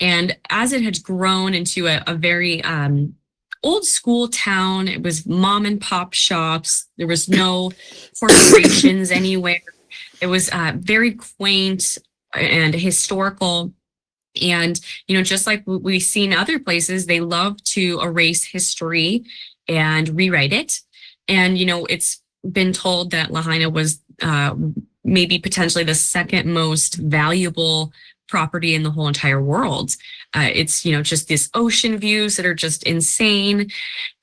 And 0.01 0.37
as 0.49 0.73
it 0.73 0.83
had 0.83 1.03
grown 1.03 1.55
into 1.55 1.87
a, 1.87 2.03
a 2.07 2.15
very 2.15 2.63
um, 2.65 3.15
old 3.63 3.85
school 3.85 4.29
town, 4.29 4.89
it 4.89 5.03
was 5.03 5.27
mom 5.27 5.67
and 5.67 5.81
pop 5.81 6.15
shops. 6.15 6.89
There 6.97 7.07
was 7.07 7.29
no 7.29 7.71
corporations 8.21 9.11
anywhere. 9.11 9.61
It 10.21 10.27
was 10.27 10.49
uh, 10.51 10.73
very 10.77 11.13
quaint 11.13 11.99
and 12.35 12.75
historical. 12.75 13.73
And, 14.41 14.81
you 15.07 15.17
know, 15.17 15.23
just 15.23 15.47
like 15.47 15.63
we- 15.67 15.77
we've 15.77 16.03
seen 16.03 16.33
other 16.33 16.59
places, 16.59 17.07
they 17.07 17.21
love 17.21 17.63
to 17.65 18.01
erase 18.01 18.45
history 18.45 19.25
and 19.69 20.09
rewrite 20.11 20.53
it. 20.53 20.81
And, 21.29 21.59
you 21.59 21.67
know, 21.67 21.85
it's 21.87 22.23
been 22.51 22.73
told 22.73 23.11
that 23.11 23.31
Lahaina 23.31 23.69
was 23.69 24.01
uh, 24.23 24.55
maybe 25.05 25.39
potentially 25.39 25.85
the 25.85 25.95
second 25.95 26.53
most 26.53 26.95
valuable 26.95 27.93
property 28.31 28.75
in 28.75 28.83
the 28.83 28.91
whole 28.91 29.09
entire 29.09 29.43
world. 29.43 29.91
Uh, 30.35 30.49
it's, 30.53 30.85
you 30.85 30.93
know, 30.93 31.03
just 31.03 31.29
these 31.29 31.51
ocean 31.55 31.99
views 31.99 32.37
that 32.37 32.47
are 32.47 32.55
just 32.55 32.85
insane. 32.85 33.71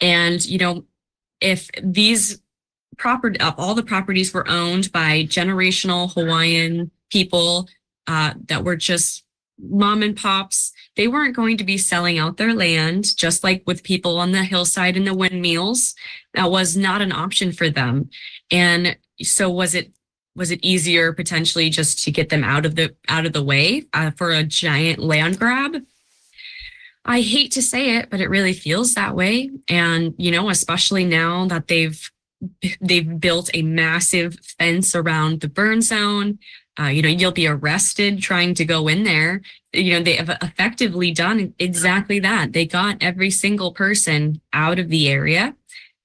And, 0.01 0.43
you 0.45 0.57
know, 0.57 0.85
if 1.41 1.69
these 1.83 2.41
property, 2.97 3.39
uh, 3.39 3.51
all 3.57 3.75
the 3.75 3.83
properties 3.83 4.33
were 4.33 4.47
owned 4.49 4.91
by 4.91 5.23
generational 5.23 6.13
Hawaiian 6.13 6.89
people 7.11 7.67
uh, 8.07 8.33
that 8.47 8.63
were 8.63 8.75
just 8.75 9.23
mom 9.59 10.03
and 10.03 10.15
pops, 10.15 10.71
they 10.95 11.07
weren't 11.07 11.35
going 11.35 11.57
to 11.57 11.63
be 11.63 11.77
selling 11.77 12.17
out 12.17 12.37
their 12.37 12.53
land, 12.53 13.15
just 13.15 13.43
like 13.43 13.63
with 13.65 13.83
people 13.83 14.17
on 14.17 14.31
the 14.31 14.43
hillside 14.43 14.97
and 14.97 15.05
the 15.05 15.13
windmills. 15.13 15.93
That 16.33 16.49
was 16.49 16.77
not 16.77 17.01
an 17.01 17.11
option 17.11 17.51
for 17.51 17.69
them. 17.69 18.09
And 18.49 18.97
so 19.21 19.49
was 19.49 19.75
it 19.75 19.91
was 20.37 20.51
it 20.51 20.63
easier 20.63 21.11
potentially 21.11 21.69
just 21.69 22.03
to 22.03 22.11
get 22.11 22.29
them 22.29 22.43
out 22.43 22.65
of 22.65 22.75
the 22.75 22.95
out 23.09 23.25
of 23.25 23.33
the 23.33 23.43
way 23.43 23.83
uh, 23.93 24.11
for 24.11 24.31
a 24.31 24.43
giant 24.43 24.99
land 24.99 25.39
grab? 25.39 25.83
I 27.03 27.21
hate 27.21 27.51
to 27.53 27.61
say 27.61 27.97
it 27.97 28.09
but 28.09 28.21
it 28.21 28.29
really 28.29 28.53
feels 28.53 28.93
that 28.93 29.15
way. 29.15 29.49
And 29.67 30.13
you 30.17 30.31
know 30.31 30.49
especially 30.49 31.03
now 31.03 31.45
that 31.47 31.67
they've 31.67 32.09
they've 32.79 33.19
built 33.19 33.49
a 33.53 33.63
massive 33.63 34.37
fence 34.59 34.95
around 34.95 35.41
the 35.41 35.49
burn 35.49 35.81
zone 35.81 36.37
uh, 36.79 36.85
you 36.85 37.01
know 37.01 37.09
you'll 37.09 37.31
be 37.31 37.47
arrested 37.47 38.21
trying 38.21 38.53
to 38.53 38.63
go 38.63 38.87
in 38.87 39.03
there. 39.03 39.41
You 39.73 39.93
know 39.93 40.03
they 40.03 40.15
have 40.15 40.29
effectively 40.41 41.11
done 41.11 41.53
exactly 41.57 42.19
that. 42.19 42.53
They 42.53 42.65
got 42.65 42.97
every 43.01 43.31
single 43.31 43.71
person 43.71 44.39
out 44.53 44.77
of 44.77 44.89
the 44.89 45.09
area 45.09 45.55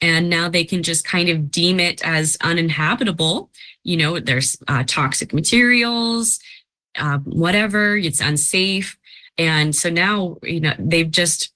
and 0.02 0.28
now 0.28 0.48
they 0.48 0.64
can 0.64 0.82
just 0.82 1.04
kind 1.04 1.28
of 1.28 1.50
deem 1.50 1.78
it 1.78 2.04
as 2.04 2.36
uninhabitable 2.40 3.50
you 3.84 3.96
know 3.96 4.18
there's 4.20 4.56
uh, 4.68 4.84
toxic 4.86 5.32
materials 5.32 6.38
uh, 6.98 7.18
whatever 7.18 7.96
it's 7.96 8.20
unsafe. 8.20 8.98
And 9.38 9.74
so 9.74 9.90
now 9.90 10.36
you 10.42 10.60
know 10.60 10.74
they've 10.78 11.10
just 11.10 11.52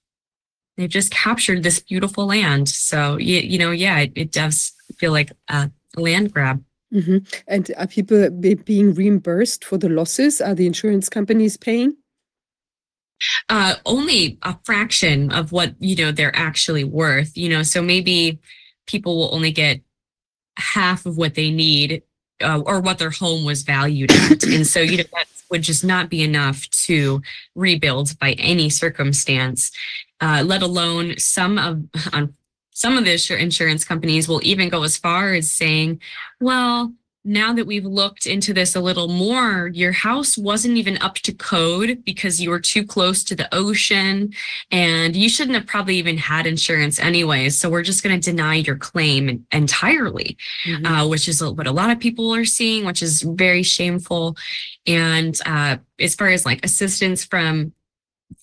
they've 0.76 0.88
just 0.88 1.12
captured 1.12 1.62
this 1.62 1.80
beautiful 1.80 2.26
land. 2.26 2.68
So 2.68 3.16
you, 3.18 3.38
you 3.40 3.58
know 3.58 3.70
yeah 3.70 3.98
it, 4.00 4.12
it 4.14 4.32
does 4.32 4.72
feel 4.96 5.12
like 5.12 5.32
a 5.48 5.70
land 5.96 6.32
grab. 6.32 6.62
Hmm 6.92 7.18
And 7.48 7.70
are 7.76 7.86
people 7.86 8.30
be- 8.30 8.54
being 8.54 8.94
reimbursed 8.94 9.64
for 9.64 9.76
the 9.76 9.88
losses? 9.88 10.40
Are 10.40 10.54
the 10.54 10.66
insurance 10.66 11.08
companies 11.08 11.56
paying? 11.56 11.96
uh, 13.48 13.76
only 13.86 14.38
a 14.42 14.56
fraction 14.64 15.32
of 15.32 15.50
what 15.50 15.74
you 15.80 15.96
know 15.96 16.12
they're 16.12 16.36
actually 16.36 16.84
worth 16.84 17.36
you 17.36 17.48
know. 17.48 17.62
So 17.62 17.82
maybe 17.82 18.38
people 18.86 19.16
will 19.16 19.34
only 19.34 19.52
get 19.52 19.80
half 20.58 21.04
of 21.06 21.16
what 21.18 21.34
they 21.34 21.50
need 21.50 22.02
uh, 22.42 22.60
or 22.64 22.80
what 22.80 22.98
their 22.98 23.10
home 23.10 23.44
was 23.44 23.62
valued 23.62 24.12
at. 24.12 24.44
And 24.56 24.66
so 24.66 24.80
you 24.80 24.98
know 24.98 25.04
that 25.14 25.26
would 25.50 25.62
just 25.62 25.84
not 25.84 26.10
be 26.10 26.22
enough 26.22 26.68
to 26.70 27.22
rebuild 27.54 28.18
by 28.18 28.32
any 28.32 28.68
circumstance 28.68 29.70
uh, 30.20 30.42
let 30.44 30.62
alone 30.62 31.18
some 31.18 31.58
of 31.58 31.82
on 32.12 32.34
some 32.72 32.98
of 32.98 33.04
the 33.04 33.14
insur- 33.14 33.38
insurance 33.38 33.84
companies 33.84 34.28
will 34.28 34.40
even 34.44 34.68
go 34.68 34.82
as 34.82 34.98
far 34.98 35.32
as 35.32 35.50
saying 35.50 36.00
well 36.40 36.92
now 37.26 37.52
that 37.52 37.66
we've 37.66 37.84
looked 37.84 38.26
into 38.26 38.54
this 38.54 38.76
a 38.76 38.80
little 38.80 39.08
more, 39.08 39.68
your 39.74 39.90
house 39.90 40.38
wasn't 40.38 40.76
even 40.76 40.96
up 40.98 41.16
to 41.16 41.32
code 41.32 42.04
because 42.04 42.40
you 42.40 42.50
were 42.50 42.60
too 42.60 42.86
close 42.86 43.24
to 43.24 43.34
the 43.34 43.52
ocean 43.52 44.32
and 44.70 45.16
you 45.16 45.28
shouldn't 45.28 45.56
have 45.56 45.66
probably 45.66 45.96
even 45.96 46.16
had 46.16 46.46
insurance 46.46 47.00
anyways. 47.00 47.58
So 47.58 47.68
we're 47.68 47.82
just 47.82 48.04
going 48.04 48.18
to 48.18 48.30
deny 48.30 48.54
your 48.54 48.76
claim 48.76 49.44
entirely, 49.52 50.36
Mhm. 50.64 50.86
uh, 50.86 51.08
which 51.08 51.28
is 51.28 51.42
what 51.42 51.66
a 51.66 51.72
lot 51.72 51.90
of 51.90 51.98
people 51.98 52.32
are 52.32 52.44
seeing, 52.44 52.84
which 52.84 53.02
is 53.02 53.22
very 53.22 53.64
shameful. 53.64 54.36
And 54.86 55.36
uh, 55.44 55.78
as 55.98 56.14
far 56.14 56.28
as 56.28 56.46
like 56.46 56.64
assistance 56.64 57.24
from 57.24 57.72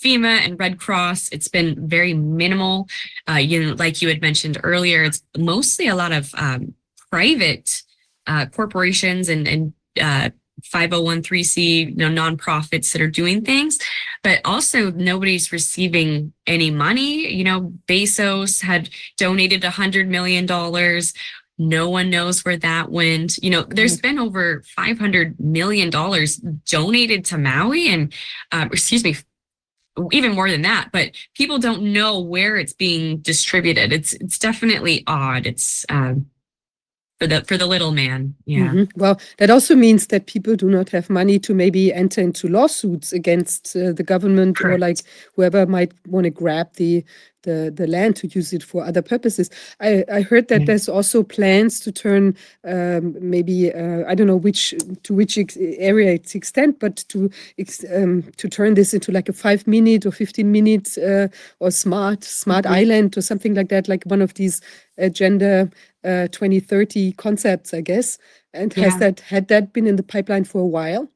FEMA 0.03 0.39
and 0.45 0.59
Red 0.59 0.77
Cross, 0.77 1.29
it's 1.31 1.47
been 1.47 1.87
very 1.87 2.13
minimal. 2.13 2.87
Uh, 3.29 3.35
you 3.35 3.63
know, 3.63 3.73
like 3.75 4.01
you 4.01 4.09
had 4.09 4.21
mentioned 4.21 4.59
earlier, 4.61 5.03
it's 5.03 5.23
mostly 5.37 5.87
a 5.87 5.95
lot 5.95 6.11
of 6.11 6.33
um, 6.35 6.73
private 7.09 7.83
uh, 8.27 8.45
corporations 8.47 9.29
and, 9.29 9.47
and 9.47 9.73
uh, 10.01 10.29
501c 10.61 11.89
you 11.89 11.95
know 11.95 12.09
nonprofits 12.09 12.91
that 12.91 13.01
are 13.01 13.09
doing 13.09 13.43
things. 13.43 13.79
But 14.23 14.41
also 14.45 14.91
nobody's 14.91 15.51
receiving 15.51 16.33
any 16.47 16.71
money. 16.71 17.33
You 17.33 17.43
know 17.43 17.73
bezos 17.87 18.61
had 18.61 18.89
donated 19.17 19.63
a 19.63 19.71
hundred 19.71 20.07
million 20.07 20.45
dollars. 20.45 21.13
No 21.57 21.89
one 21.89 22.09
knows 22.09 22.43
where 22.43 22.57
that 22.57 22.89
went. 22.91 23.37
You 23.37 23.49
know 23.49 23.63
there's 23.63 23.99
been 23.99 24.19
over 24.19 24.63
500 24.75 25.39
million 25.39 25.89
dollars 25.89 26.37
donated 26.37 27.25
to 27.25 27.37
maui 27.37 27.89
and 27.89 28.13
uh, 28.51 28.67
excuse 28.71 29.03
me 29.03 29.15
even 30.11 30.33
more 30.33 30.49
than 30.49 30.63
that 30.63 30.89
but 30.91 31.11
people 31.35 31.59
don't 31.59 31.83
know 31.83 32.19
where 32.19 32.57
it's 32.57 32.73
being 32.73 33.17
distributed. 33.17 33.91
It's 33.91 34.13
it's 34.13 34.39
definitely 34.39 35.03
odd. 35.07 35.45
It's 35.45 35.85
um 35.89 36.27
for 37.23 37.27
the 37.27 37.45
for 37.45 37.57
the 37.57 37.65
little 37.65 37.91
man. 37.91 38.35
Yeah. 38.45 38.67
Mhm. 38.71 38.89
Well, 38.95 39.19
that 39.37 39.49
also 39.49 39.75
means 39.75 40.07
that 40.07 40.25
people 40.27 40.55
do 40.55 40.69
not 40.69 40.89
have 40.89 41.09
money 41.09 41.39
to 41.39 41.53
maybe 41.53 41.93
enter 41.93 42.21
into 42.21 42.47
lawsuits 42.47 43.13
against 43.13 43.75
uh, 43.75 43.93
the 43.93 44.03
government 44.03 44.59
or 44.61 44.77
like 44.77 44.97
whoever 45.35 45.65
might 45.65 45.91
want 46.07 46.25
to 46.25 46.29
grab 46.29 46.67
the, 46.75 47.03
the 47.43 47.72
the 47.73 47.88
land 47.88 48.15
to 48.17 48.27
use 48.27 48.51
it 48.53 48.63
for 48.63 48.83
other 48.83 49.01
purposes. 49.01 49.49
I, 49.80 50.03
I 50.11 50.22
heard 50.22 50.47
that 50.49 50.61
Mm. 50.61 50.65
there's 50.65 50.89
also 50.89 51.23
plans 51.23 51.80
to 51.81 51.91
turn 51.91 52.35
um, 52.63 53.15
maybe 53.22 53.72
uh, 53.73 54.03
I 54.07 54.15
don't 54.15 54.27
know 54.27 54.35
which 54.35 54.73
to 55.03 55.13
which 55.13 55.38
area 55.57 56.13
it's 56.13 56.35
extent, 56.35 56.80
but 56.80 56.97
to 57.09 57.30
ex, 57.57 57.83
um, 57.93 58.23
to 58.38 58.49
turn 58.49 58.73
this 58.73 58.93
into 58.93 59.11
like 59.11 59.30
a 59.30 59.33
five 59.33 59.65
minute 59.67 60.05
or 60.05 60.11
fifteen 60.11 60.51
minute 60.51 60.97
uh, 60.97 61.27
or 61.59 61.72
smart 61.72 62.23
smart 62.23 62.65
Mhm. 62.65 62.72
island 62.72 63.17
or 63.17 63.22
something 63.22 63.53
like 63.53 63.69
that, 63.69 63.88
like 63.88 64.03
one 64.05 64.22
of 64.22 64.33
these 64.33 64.61
agenda 64.97 65.69
uh, 66.03 66.27
2030 66.27 67.13
concepts, 67.13 67.73
I 67.73 67.81
guess. 67.81 68.17
And 68.53 68.73
has 68.73 68.97
that 68.97 69.19
had 69.22 69.47
that 69.47 69.73
been 69.73 69.88
in 69.88 69.95
the 69.95 70.03
pipeline 70.03 70.43
for 70.45 70.61
a 70.61 70.67
while? 70.67 71.09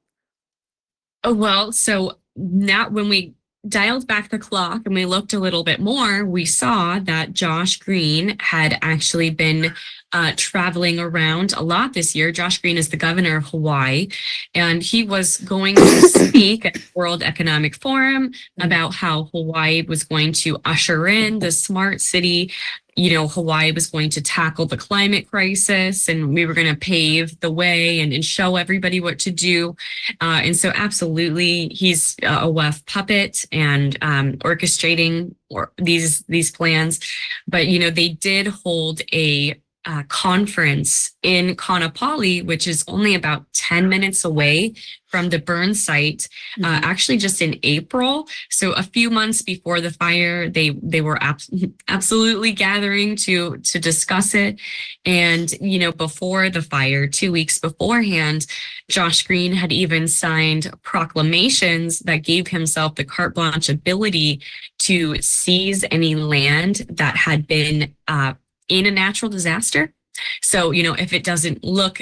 Oh, 1.24 1.34
well, 1.34 1.72
so 1.72 2.18
now 2.36 2.90
when 2.90 3.10
we 3.10 3.34
dialed 3.70 4.08
back 4.08 4.30
the 4.30 4.40
clock 4.40 4.82
and 4.86 4.96
we 4.96 5.06
looked 5.06 5.34
a 5.34 5.40
little 5.40 5.64
bit 5.64 5.80
more, 5.80 6.26
we 6.26 6.46
saw 6.46 7.00
that 7.00 7.34
Josh 7.34 7.78
Green 7.78 8.38
had 8.40 8.78
actually 8.82 9.30
been 9.30 9.74
uh, 10.14 10.32
traveling 10.38 11.00
around 11.00 11.54
a 11.54 11.62
lot 11.62 11.94
this 11.94 12.16
year. 12.16 12.32
Josh 12.32 12.60
Green 12.60 12.78
is 12.78 12.90
the 12.90 12.98
governor 12.98 13.38
of 13.38 13.46
Hawaii, 13.46 14.08
and 14.56 14.82
he 14.82 15.04
was 15.04 15.38
going 15.40 15.76
to 15.76 16.02
speak 16.08 16.66
at 16.66 16.76
the 16.76 16.84
World 16.96 17.24
Economic 17.24 17.76
Forum 17.76 18.32
about 18.60 18.96
how 18.96 19.26
Hawaii 19.34 19.82
was 19.82 20.04
going 20.04 20.32
to 20.34 20.60
usher 20.66 21.08
in 21.08 21.40
the 21.40 21.52
smart 21.52 22.02
city 22.02 22.52
you 22.98 23.14
know, 23.14 23.28
Hawaii 23.28 23.72
was 23.72 23.88
going 23.88 24.10
to 24.10 24.22
tackle 24.22 24.66
the 24.66 24.76
climate 24.76 25.30
crisis 25.30 26.10
and 26.10 26.34
we 26.34 26.48
were 26.48 26.56
going 26.56 26.74
to 26.74 26.80
pave 26.80 27.40
the 27.42 27.52
way 27.52 28.00
and, 28.00 28.12
and 28.12 28.26
show 28.26 28.56
everybody 28.56 29.00
what 29.00 29.20
to 29.20 29.32
do. 29.32 29.76
Uh, 30.20 30.42
and 30.44 30.58
so, 30.58 30.72
absolutely, 30.74 31.70
he's 31.70 32.16
a 32.24 32.48
WEF 32.48 32.86
puppet 32.88 33.46
and 33.52 33.98
um, 34.02 34.34
orchestrating 34.38 35.36
or 35.50 35.72
these 35.78 36.22
these 36.24 36.52
plans. 36.52 37.00
But 37.48 37.68
you 37.68 37.80
know, 37.80 37.92
they 37.92 38.10
did 38.10 38.48
hold 38.48 39.02
a 39.14 39.62
uh, 39.88 40.04
conference 40.10 41.16
in 41.24 41.56
Kaanapali, 41.56 42.46
which 42.46 42.68
is 42.68 42.84
only 42.88 43.16
about 43.16 43.46
ten 43.54 43.88
minutes 43.88 44.26
away 44.26 44.74
from 45.08 45.30
the 45.30 45.40
burn 45.40 45.74
site. 45.74 46.28
Uh, 46.62 46.82
actually, 46.84 47.18
just 47.18 47.42
in 47.42 47.58
April, 47.64 48.28
so 48.50 48.74
a 48.74 48.84
few 48.84 49.10
months 49.10 49.42
before 49.42 49.80
the 49.80 49.92
fire, 49.92 50.50
they 50.50 50.72
they 50.84 51.00
were 51.00 51.18
abs- 51.24 51.50
absolutely 51.88 52.52
gathering 52.52 53.16
to 53.16 53.58
to 53.60 53.80
discuss 53.80 54.36
it. 54.36 54.60
And 55.06 55.50
you 55.62 55.80
know, 55.80 55.94
before 55.94 56.50
the 56.50 56.62
fire, 56.62 57.08
two 57.08 57.32
weeks 57.32 57.58
beforehand, 57.58 58.46
Josh 58.90 59.24
Green 59.24 59.54
had 59.54 59.72
even 59.72 60.10
signed 60.10 60.70
proclamations 60.84 62.00
that 62.00 62.18
gave 62.18 62.50
himself 62.50 62.96
the 62.96 63.06
carte 63.06 63.36
blanche 63.36 63.70
ability 63.70 64.42
to 64.80 65.22
seize 65.22 65.86
any 65.92 66.16
land 66.16 66.86
that 66.90 67.16
had 67.16 67.48
been 67.48 67.96
uh, 68.10 68.34
in 68.68 68.86
a 68.86 68.92
natural 68.92 69.30
disaster. 69.30 69.94
So, 70.42 70.72
you 70.72 70.84
know, 70.84 70.94
if 70.94 71.14
it 71.14 71.24
doesn't 71.24 71.64
look 71.64 72.02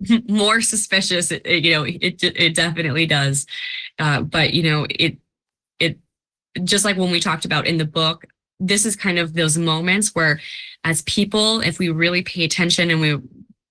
more 0.28 0.60
suspicious, 0.60 1.30
it, 1.30 1.46
you 1.46 1.72
know, 1.72 1.84
it 1.84 2.22
it 2.22 2.54
definitely 2.54 3.06
does. 3.06 3.46
Uh, 3.98 4.22
but 4.22 4.54
you 4.54 4.62
know, 4.62 4.86
it 4.90 5.18
it 5.80 5.98
just 6.64 6.84
like 6.84 6.96
when 6.96 7.10
we 7.10 7.20
talked 7.20 7.44
about 7.44 7.66
in 7.66 7.78
the 7.78 7.84
book, 7.84 8.24
this 8.60 8.84
is 8.84 8.96
kind 8.96 9.18
of 9.18 9.34
those 9.34 9.58
moments 9.58 10.14
where, 10.14 10.40
as 10.84 11.02
people, 11.02 11.60
if 11.60 11.78
we 11.78 11.88
really 11.88 12.22
pay 12.22 12.44
attention 12.44 12.90
and 12.90 13.00
we 13.00 13.18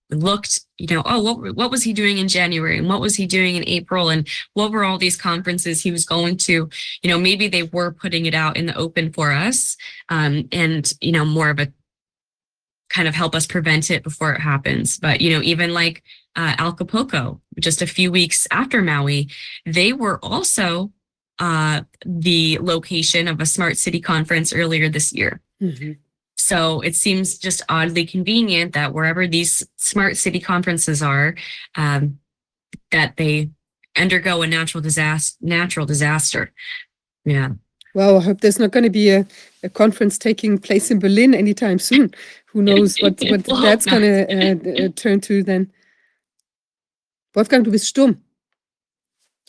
looked, 0.10 0.62
you 0.78 0.96
know, 0.96 1.02
oh, 1.06 1.22
what 1.22 1.56
what 1.56 1.72
was 1.72 1.84
he 1.84 1.94
doing 1.94 2.18
in 2.18 2.28
January 2.28 2.78
and 2.78 2.88
what 2.88 3.02
was 3.02 3.16
he 3.16 3.26
doing 3.26 3.56
in 3.56 3.68
April 3.68 4.10
and 4.10 4.28
what 4.54 4.72
were 4.72 4.84
all 4.84 4.98
these 4.98 5.18
conferences 5.18 5.82
he 5.82 5.92
was 5.92 6.06
going 6.06 6.38
to? 6.38 6.70
You 7.02 7.10
know, 7.10 7.20
maybe 7.20 7.48
they 7.48 7.64
were 7.64 7.92
putting 7.92 8.26
it 8.26 8.34
out 8.34 8.58
in 8.58 8.66
the 8.66 8.76
open 8.76 9.12
for 9.12 9.32
us, 9.32 9.76
um, 10.10 10.48
and 10.52 10.92
you 11.02 11.12
know, 11.12 11.26
more 11.26 11.50
of 11.50 11.60
a 11.60 11.72
kind 12.90 13.08
of 13.08 13.16
help 13.16 13.36
us 13.36 13.46
prevent 13.46 13.92
it 13.92 14.04
before 14.04 14.34
it 14.34 14.42
happens. 14.42 14.98
But 14.98 15.22
you 15.22 15.32
know, 15.32 15.42
even 15.42 15.74
like 15.74 16.04
uh, 16.36 16.56
Acapulco, 16.58 17.42
just 17.60 17.82
a 17.82 17.88
few 17.88 18.12
weeks 18.12 18.48
after 18.52 18.82
Maui, 18.82 19.30
they 19.66 19.94
were 19.94 20.20
also 20.24 20.92
uh, 21.40 21.82
the 22.06 22.58
location 22.60 23.28
of 23.28 23.40
a 23.40 23.46
smart 23.46 23.78
city 23.78 24.00
conference 24.00 24.54
earlier 24.54 24.90
this 24.90 25.14
year. 25.14 25.42
Mhm. 25.62 25.98
So 26.36 26.82
it 26.82 26.96
seems 26.96 27.38
just 27.38 27.62
oddly 27.68 28.06
convenient 28.06 28.74
that 28.74 28.94
wherever 28.94 29.28
these 29.28 29.68
smart 29.76 30.18
city 30.18 30.40
conferences 30.40 31.02
are, 31.02 31.36
um, 31.76 32.20
that 32.92 33.18
they 33.18 33.50
undergo 33.98 34.44
a 34.44 34.48
natural 34.48 34.82
disaster. 34.82 35.38
Natural 35.42 35.86
disaster. 35.86 36.54
Yeah. 37.26 37.54
Well, 37.98 38.20
I 38.20 38.22
hope 38.22 38.42
there's 38.42 38.60
not 38.60 38.70
going 38.70 38.84
to 38.84 38.92
be 38.92 39.10
a, 39.10 39.26
a 39.64 39.70
conference 39.70 40.20
taking 40.20 40.60
place 40.60 40.92
in 40.92 41.00
Berlin 41.00 41.34
anytime 41.34 41.80
soon. 41.80 42.14
Who 42.46 42.62
knows 42.62 42.96
what, 43.00 43.20
what 43.32 43.48
Well, 43.48 43.60
that's 43.60 43.88
going 43.88 44.04
to 44.04 44.22
uh, 44.30 44.86
uh, 44.86 44.90
turn 44.96 45.20
to 45.22 45.42
then. 45.42 45.72
Wolfgang, 47.34 47.64
du 47.64 47.72
bist 47.72 47.88
stumm. 47.88 48.22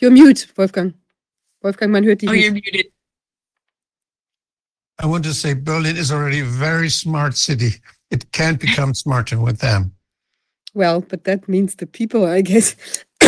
You're 0.00 0.12
mute, 0.12 0.46
Wolfgang. 0.56 0.94
Wolfgang, 1.62 1.90
man 1.90 2.04
hört 2.04 2.20
dich 2.20 2.30
Oh, 2.30 2.32
you're 2.32 2.52
muted. 2.52 2.86
I 4.98 5.04
want 5.04 5.24
to 5.24 5.34
say 5.34 5.52
Berlin 5.52 5.98
is 5.98 6.10
already 6.10 6.40
a 6.40 6.46
very 6.46 6.88
smart 6.88 7.36
city. 7.36 7.72
It 8.10 8.32
can't 8.32 8.58
become 8.58 8.94
smarter 8.94 9.38
with 9.38 9.58
them. 9.58 9.92
Well, 10.72 11.02
but 11.02 11.24
that 11.24 11.50
means 11.50 11.74
the 11.74 11.86
people, 11.86 12.24
I 12.24 12.40
guess, 12.40 12.76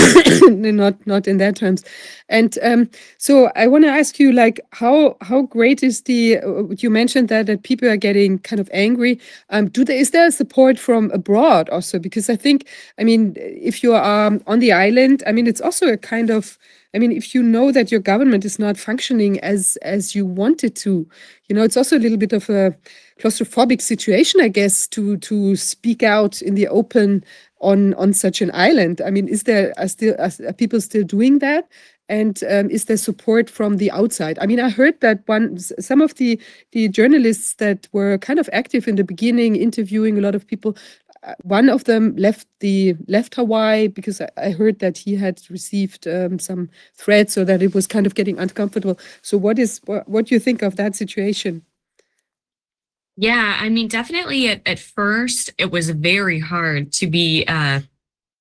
not 0.49 1.07
not 1.07 1.27
in 1.27 1.39
that 1.39 1.57
terms. 1.57 1.85
And 2.29 2.59
um, 2.63 2.91
so 3.19 3.51
I 3.57 3.67
want 3.67 3.85
to 3.85 3.91
ask 3.91 4.19
you, 4.19 4.33
like, 4.33 4.61
how 4.73 5.17
how 5.21 5.43
great 5.43 5.83
is 5.83 6.03
the? 6.03 6.39
You 6.79 6.91
mentioned 6.91 7.29
that 7.29 7.47
that 7.47 7.63
people 7.63 7.89
are 7.89 7.97
getting 7.97 8.39
kind 8.39 8.61
of 8.61 8.71
angry. 8.73 9.21
Um, 9.51 9.69
do 9.69 9.85
there 9.85 9.97
is 9.97 10.11
there 10.11 10.31
support 10.31 10.79
from 10.79 11.11
abroad 11.13 11.69
also? 11.71 11.99
Because 11.99 12.31
I 12.31 12.37
think, 12.37 12.67
I 12.99 13.05
mean, 13.05 13.35
if 13.37 13.83
you 13.83 13.95
are 13.95 14.27
um, 14.27 14.43
on 14.47 14.59
the 14.61 14.73
island, 14.73 15.23
I 15.27 15.33
mean, 15.33 15.47
it's 15.47 15.61
also 15.61 15.87
a 15.89 15.97
kind 15.97 16.31
of. 16.31 16.59
I 16.93 16.99
mean, 16.99 17.13
if 17.13 17.37
you 17.37 17.43
know 17.45 17.71
that 17.71 17.93
your 17.93 18.01
government 18.01 18.45
is 18.45 18.59
not 18.59 18.77
functioning 18.77 19.39
as 19.41 19.77
as 19.83 20.17
you 20.17 20.27
want 20.27 20.65
it 20.65 20.75
to, 20.77 21.09
you 21.49 21.55
know, 21.55 21.63
it's 21.63 21.77
also 21.77 21.97
a 21.97 22.01
little 22.01 22.19
bit 22.19 22.33
of 22.33 22.51
a 22.51 22.75
claustrophobic 23.21 23.81
situation, 23.81 24.41
I 24.41 24.49
guess, 24.49 24.89
to 24.89 25.17
to 25.19 25.55
speak 25.57 26.03
out 26.03 26.43
in 26.43 26.55
the 26.55 26.67
open 26.69 27.25
on 27.61 27.95
on 27.95 28.13
such 28.13 28.41
an 28.43 28.51
island. 28.55 29.01
I 29.01 29.11
mean, 29.11 29.29
is 29.29 29.43
there 29.45 29.73
are 29.79 29.89
still 29.89 30.15
are, 30.19 30.53
people 30.53 30.81
still 30.81 31.05
doing 31.05 31.39
that? 31.41 31.69
And 32.09 32.43
um, 32.51 32.69
is 32.71 32.87
there 32.87 32.97
support 32.97 33.49
from 33.49 33.77
the 33.77 33.91
outside? 33.93 34.39
I 34.41 34.47
mean, 34.47 34.59
I 34.61 34.69
heard 34.71 35.01
that 35.01 35.23
one 35.27 35.59
some 35.59 36.01
of 36.01 36.15
the 36.17 36.41
the 36.73 36.89
journalists 36.89 37.55
that 37.57 37.89
were 37.93 38.19
kind 38.19 38.39
of 38.39 38.49
active 38.53 38.89
in 38.89 38.97
the 38.97 39.05
beginning, 39.05 39.57
interviewing 39.57 40.19
a 40.19 40.21
lot 40.23 40.35
of 40.35 40.47
people. 40.47 40.77
uh, 41.23 41.35
One 41.43 41.69
of 41.69 41.85
them 41.85 42.17
left 42.17 42.47
the 42.61 42.95
left 43.09 43.35
Hawaii 43.37 43.89
because 43.89 44.21
I, 44.21 44.29
I 44.37 44.51
heard 44.51 44.79
that 44.81 44.99
he 44.99 45.17
had 45.17 45.41
received 45.51 46.07
um, 46.09 46.39
some 46.39 46.69
threats 46.95 47.37
or 47.39 47.45
that 47.45 47.63
it 47.63 47.75
was 47.75 47.87
kind 47.87 48.07
of 48.07 48.15
getting 48.15 48.39
uncomfortable. 48.39 48.99
So, 49.23 49.39
what 49.39 49.59
is 49.59 49.81
what, 49.87 50.09
what 50.09 50.27
do 50.27 50.35
you 50.35 50.41
think 50.41 50.63
of 50.63 50.77
that 50.77 50.97
situation? 50.97 51.63
Yeah, 53.17 53.59
I 53.61 53.69
mean, 53.69 53.89
definitely 53.89 54.49
at, 54.49 54.67
at 54.67 54.79
first, 54.79 55.53
it 55.59 55.71
was 55.71 55.91
very 55.91 56.39
hard 56.41 56.93
to 56.95 57.07
be 57.07 57.45
uh, 57.47 57.81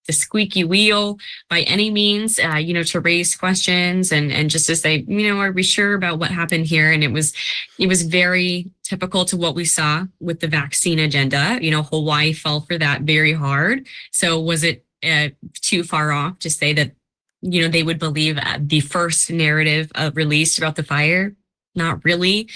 the 0.08 0.14
squeaky 0.14 0.64
wheel 0.64 1.20
by 1.50 1.62
any 1.62 1.92
means, 1.92 2.40
uh, 2.40 2.56
you 2.56 2.74
know, 2.74 2.84
to 2.84 3.00
raise 3.00 3.36
questions 3.36 4.12
and, 4.12 4.32
and 4.32 4.50
just 4.50 4.68
to 4.68 4.76
say, 4.76 5.04
you 5.08 5.28
know, 5.28 5.40
are 5.40 5.52
we 5.52 5.64
sure 5.64 5.94
about 5.94 6.18
what 6.18 6.32
happened 6.32 6.66
here? 6.66 6.92
And 6.92 7.04
it 7.04 7.12
was, 7.12 7.34
it 7.78 7.88
was 7.88 8.04
very 8.04 8.72
typical 8.84 9.26
to 9.26 9.38
what 9.38 9.54
we 9.54 9.66
saw 9.66 10.06
with 10.20 10.40
the 10.40 10.48
vaccine 10.48 10.98
agenda. 10.98 11.60
You 11.62 11.72
know, 11.72 11.84
Hawaii 11.84 12.34
fell 12.34 12.62
for 12.62 12.78
that 12.78 13.02
very 13.02 13.34
hard. 13.34 13.86
So 14.12 14.40
was 14.40 14.64
it 14.64 14.86
uh, 15.04 15.30
too 15.62 15.84
far 15.84 16.12
off 16.12 16.40
to 16.40 16.50
say 16.50 16.74
that, 16.74 16.94
you 17.42 17.62
know, 17.62 17.68
they 17.68 17.84
would 17.84 18.00
believe 18.00 18.38
uh, 18.38 18.58
the 18.60 18.80
first 18.80 19.30
narrative 19.30 19.92
uh, 19.94 20.12
released 20.14 20.58
about 20.58 20.76
the 20.76 20.84
fire? 20.84 21.36
Not 21.80 22.06
really 22.06 22.48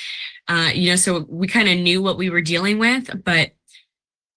uh, 0.47 0.71
you 0.73 0.89
know, 0.89 0.95
so 0.95 1.25
we 1.29 1.47
kind 1.47 1.69
of 1.69 1.77
knew 1.77 2.01
what 2.01 2.17
we 2.17 2.29
were 2.29 2.41
dealing 2.41 2.79
with, 2.79 3.23
but 3.23 3.51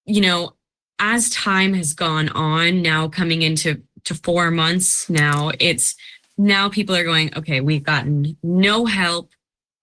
you 0.05 0.21
know, 0.21 0.53
as 0.99 1.31
time 1.31 1.75
has 1.75 1.93
gone 1.93 2.29
on, 2.31 2.81
now 2.81 3.09
coming 3.09 3.43
into 3.43 3.83
to 4.05 4.15
four 4.15 4.51
months 4.51 5.11
now, 5.11 5.51
it's 5.59 5.97
now 6.39 6.69
people 6.69 6.95
are 6.95 7.05
going, 7.05 7.37
okay, 7.37 7.61
we've 7.61 7.83
gotten 7.83 8.37
no 8.43 8.87
help. 8.87 9.31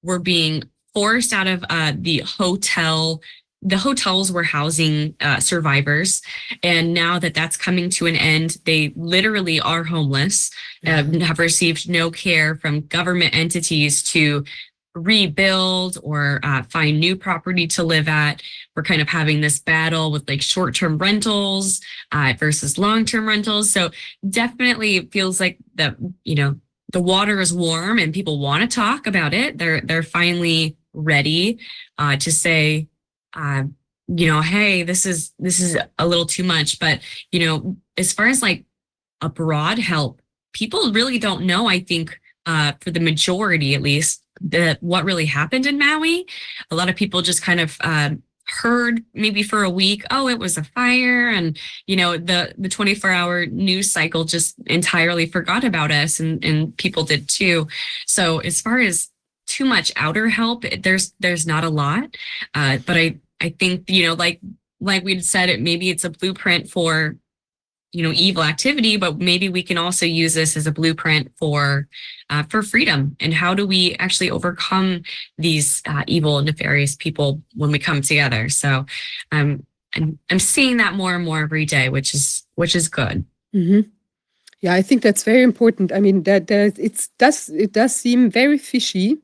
We're 0.02 0.20
being 0.20 0.64
forced 0.94 1.34
out 1.34 1.48
of 1.48 1.64
uh, 1.70 1.94
the 1.96 2.20
hotel. 2.20 3.22
The 3.62 3.78
hotels 3.78 4.32
were 4.32 4.44
housing 4.44 5.16
uh, 5.20 5.40
survivors. 5.40 6.22
And 6.62 6.94
now 6.94 7.20
that 7.20 7.34
that's 7.34 7.58
coming 7.58 7.90
to 7.92 8.06
an 8.06 8.16
end, 8.16 8.58
they 8.66 8.94
literally 8.96 9.60
are 9.60 9.84
homeless, 9.84 10.52
uh, 10.86 11.04
have 11.04 11.40
received 11.40 11.90
no 11.90 12.12
care 12.12 12.56
from 12.56 12.82
government 12.88 13.36
entities 13.36 14.04
to 14.04 14.46
rebuild 14.96 15.98
or 16.04 16.40
uh, 16.44 16.64
find 16.64 17.00
new 17.00 17.16
property 17.16 17.68
to 17.68 17.84
live 17.84 18.08
at. 18.08 18.42
We're 18.76 18.84
kind 18.84 19.02
of 19.02 19.10
having 19.10 19.42
this 19.42 19.60
battle 19.60 20.12
with 20.12 20.28
like 20.28 20.42
short 20.42 20.76
term 20.76 20.98
rentals 20.98 21.82
uh, 22.12 22.34
versus 22.38 22.78
long 22.78 23.06
term 23.06 23.28
rentals. 23.28 23.72
So 23.72 23.90
definitely 24.28 24.98
it 24.98 25.12
feels 25.12 25.40
like 25.40 25.58
the, 25.76 25.96
you 26.24 26.36
know, 26.36 26.60
the 26.92 27.02
water 27.02 27.40
is 27.40 27.54
warm 27.54 27.98
and 27.98 28.14
people 28.14 28.40
want 28.40 28.70
to 28.70 28.76
talk 28.76 29.08
about 29.08 29.34
it. 29.34 29.58
They're, 29.58 29.82
they're 29.82 30.04
finally 30.04 30.78
ready 30.94 31.60
uh, 31.98 32.18
to 32.18 32.32
say, 32.32 32.88
uh, 33.34 33.64
you 34.08 34.28
know, 34.28 34.42
hey, 34.42 34.84
this 34.84 35.06
is, 35.06 35.34
this 35.40 35.60
is 35.60 35.76
a 35.98 36.08
little 36.08 36.28
too 36.28 36.44
much. 36.44 36.78
But, 36.78 37.00
you 37.32 37.40
know, 37.40 37.78
as 37.98 38.14
far 38.14 38.28
as 38.28 38.44
like 38.44 38.66
abroad 39.22 39.80
help, 39.80 40.22
people 40.54 40.92
really 40.92 41.18
don't 41.18 41.46
know, 41.46 41.68
I 41.68 41.80
think, 41.80 42.20
uh, 42.46 42.74
for 42.80 42.92
the 42.92 43.00
majority 43.00 43.76
at 43.76 43.82
least, 43.82 44.24
the 44.42 44.78
what 44.82 45.06
really 45.06 45.26
happened 45.26 45.66
in 45.66 45.78
Maui. 45.78 46.26
A 46.72 46.76
lot 46.76 46.90
of 46.90 46.96
people 46.96 47.22
just 47.22 47.42
kind 47.42 47.60
of 47.60 47.78
uh, 47.82 48.12
heard 48.46 49.04
maybe 49.14 49.44
for 49.44 49.64
a 49.64 49.70
week, 49.70 50.04
oh, 50.12 50.28
it 50.28 50.40
was 50.40 50.58
a 50.58 50.64
fire, 50.64 51.30
and 51.30 51.58
you 51.88 51.96
know 51.96 52.18
the 52.18 52.54
the 52.58 52.70
24 52.70 53.10
hour 53.10 53.46
news 53.46 53.92
cycle 53.92 54.26
just 54.26 54.56
entirely 54.68 55.26
forgot 55.26 55.64
about 55.64 55.92
us, 55.92 56.20
and 56.20 56.44
and 56.44 56.76
people 56.78 57.04
did 57.04 57.30
too. 57.30 57.68
So 58.06 58.40
as 58.40 58.62
far 58.62 58.80
as 58.80 59.10
too 59.48 59.66
much 59.66 59.92
outer 59.96 60.30
help, 60.30 60.66
there's 60.82 61.14
there's 61.20 61.46
not 61.48 61.64
a 61.64 61.70
lot, 61.70 62.16
uh, 62.54 62.78
but 62.86 62.98
I 62.98 63.20
I 63.42 63.50
think 63.50 63.90
you 63.90 64.08
know 64.08 64.14
like 64.14 64.42
like 64.80 65.04
we'd 65.04 65.24
said 65.24 65.50
it 65.50 65.62
maybe 65.62 65.90
it's 65.90 66.04
a 66.04 66.10
blueprint 66.10 66.70
for 66.70 67.16
you 67.94 68.04
know 68.04 68.12
evil 68.14 68.44
activity 68.44 68.98
but 68.98 69.20
maybe 69.20 69.48
we 69.48 69.64
can 69.64 69.78
also 69.78 70.06
use 70.06 70.34
this 70.34 70.58
as 70.58 70.68
a 70.68 70.72
blueprint 70.72 71.32
for 71.38 71.88
uh, 72.30 72.44
for 72.44 72.64
freedom. 72.64 73.16
And 73.20 73.34
how 73.34 73.54
do 73.54 73.66
we 73.66 73.96
actually 74.00 74.32
overcome 74.32 75.04
these 75.38 75.82
uh, 75.86 76.04
evil 76.08 76.42
nefarious 76.42 76.96
people 76.96 77.42
when 77.56 77.72
we 77.72 77.80
come 77.80 78.02
together? 78.02 78.50
So 78.50 78.86
um, 79.32 79.66
I'm, 79.96 80.18
I'm 80.30 80.40
seeing 80.40 80.78
that 80.78 80.96
more 80.96 81.14
and 81.16 81.24
more 81.24 81.42
every 81.42 81.66
day 81.66 81.90
which 81.90 82.14
is 82.14 82.46
which 82.56 82.76
is 82.76 82.90
good. 82.90 83.26
Hmm 83.54 83.82
Yeah, 84.62 84.74
I 84.74 84.82
think 84.82 85.02
that's 85.02 85.24
very 85.24 85.44
important. 85.44 85.92
I 85.92 86.00
mean, 86.00 86.24
that 86.24 86.48
that 86.48 86.80
it's 86.80 87.10
does 87.20 87.50
it 87.50 87.74
does 87.74 87.96
seem 87.96 88.32
very 88.32 88.58
fishy 88.58 89.18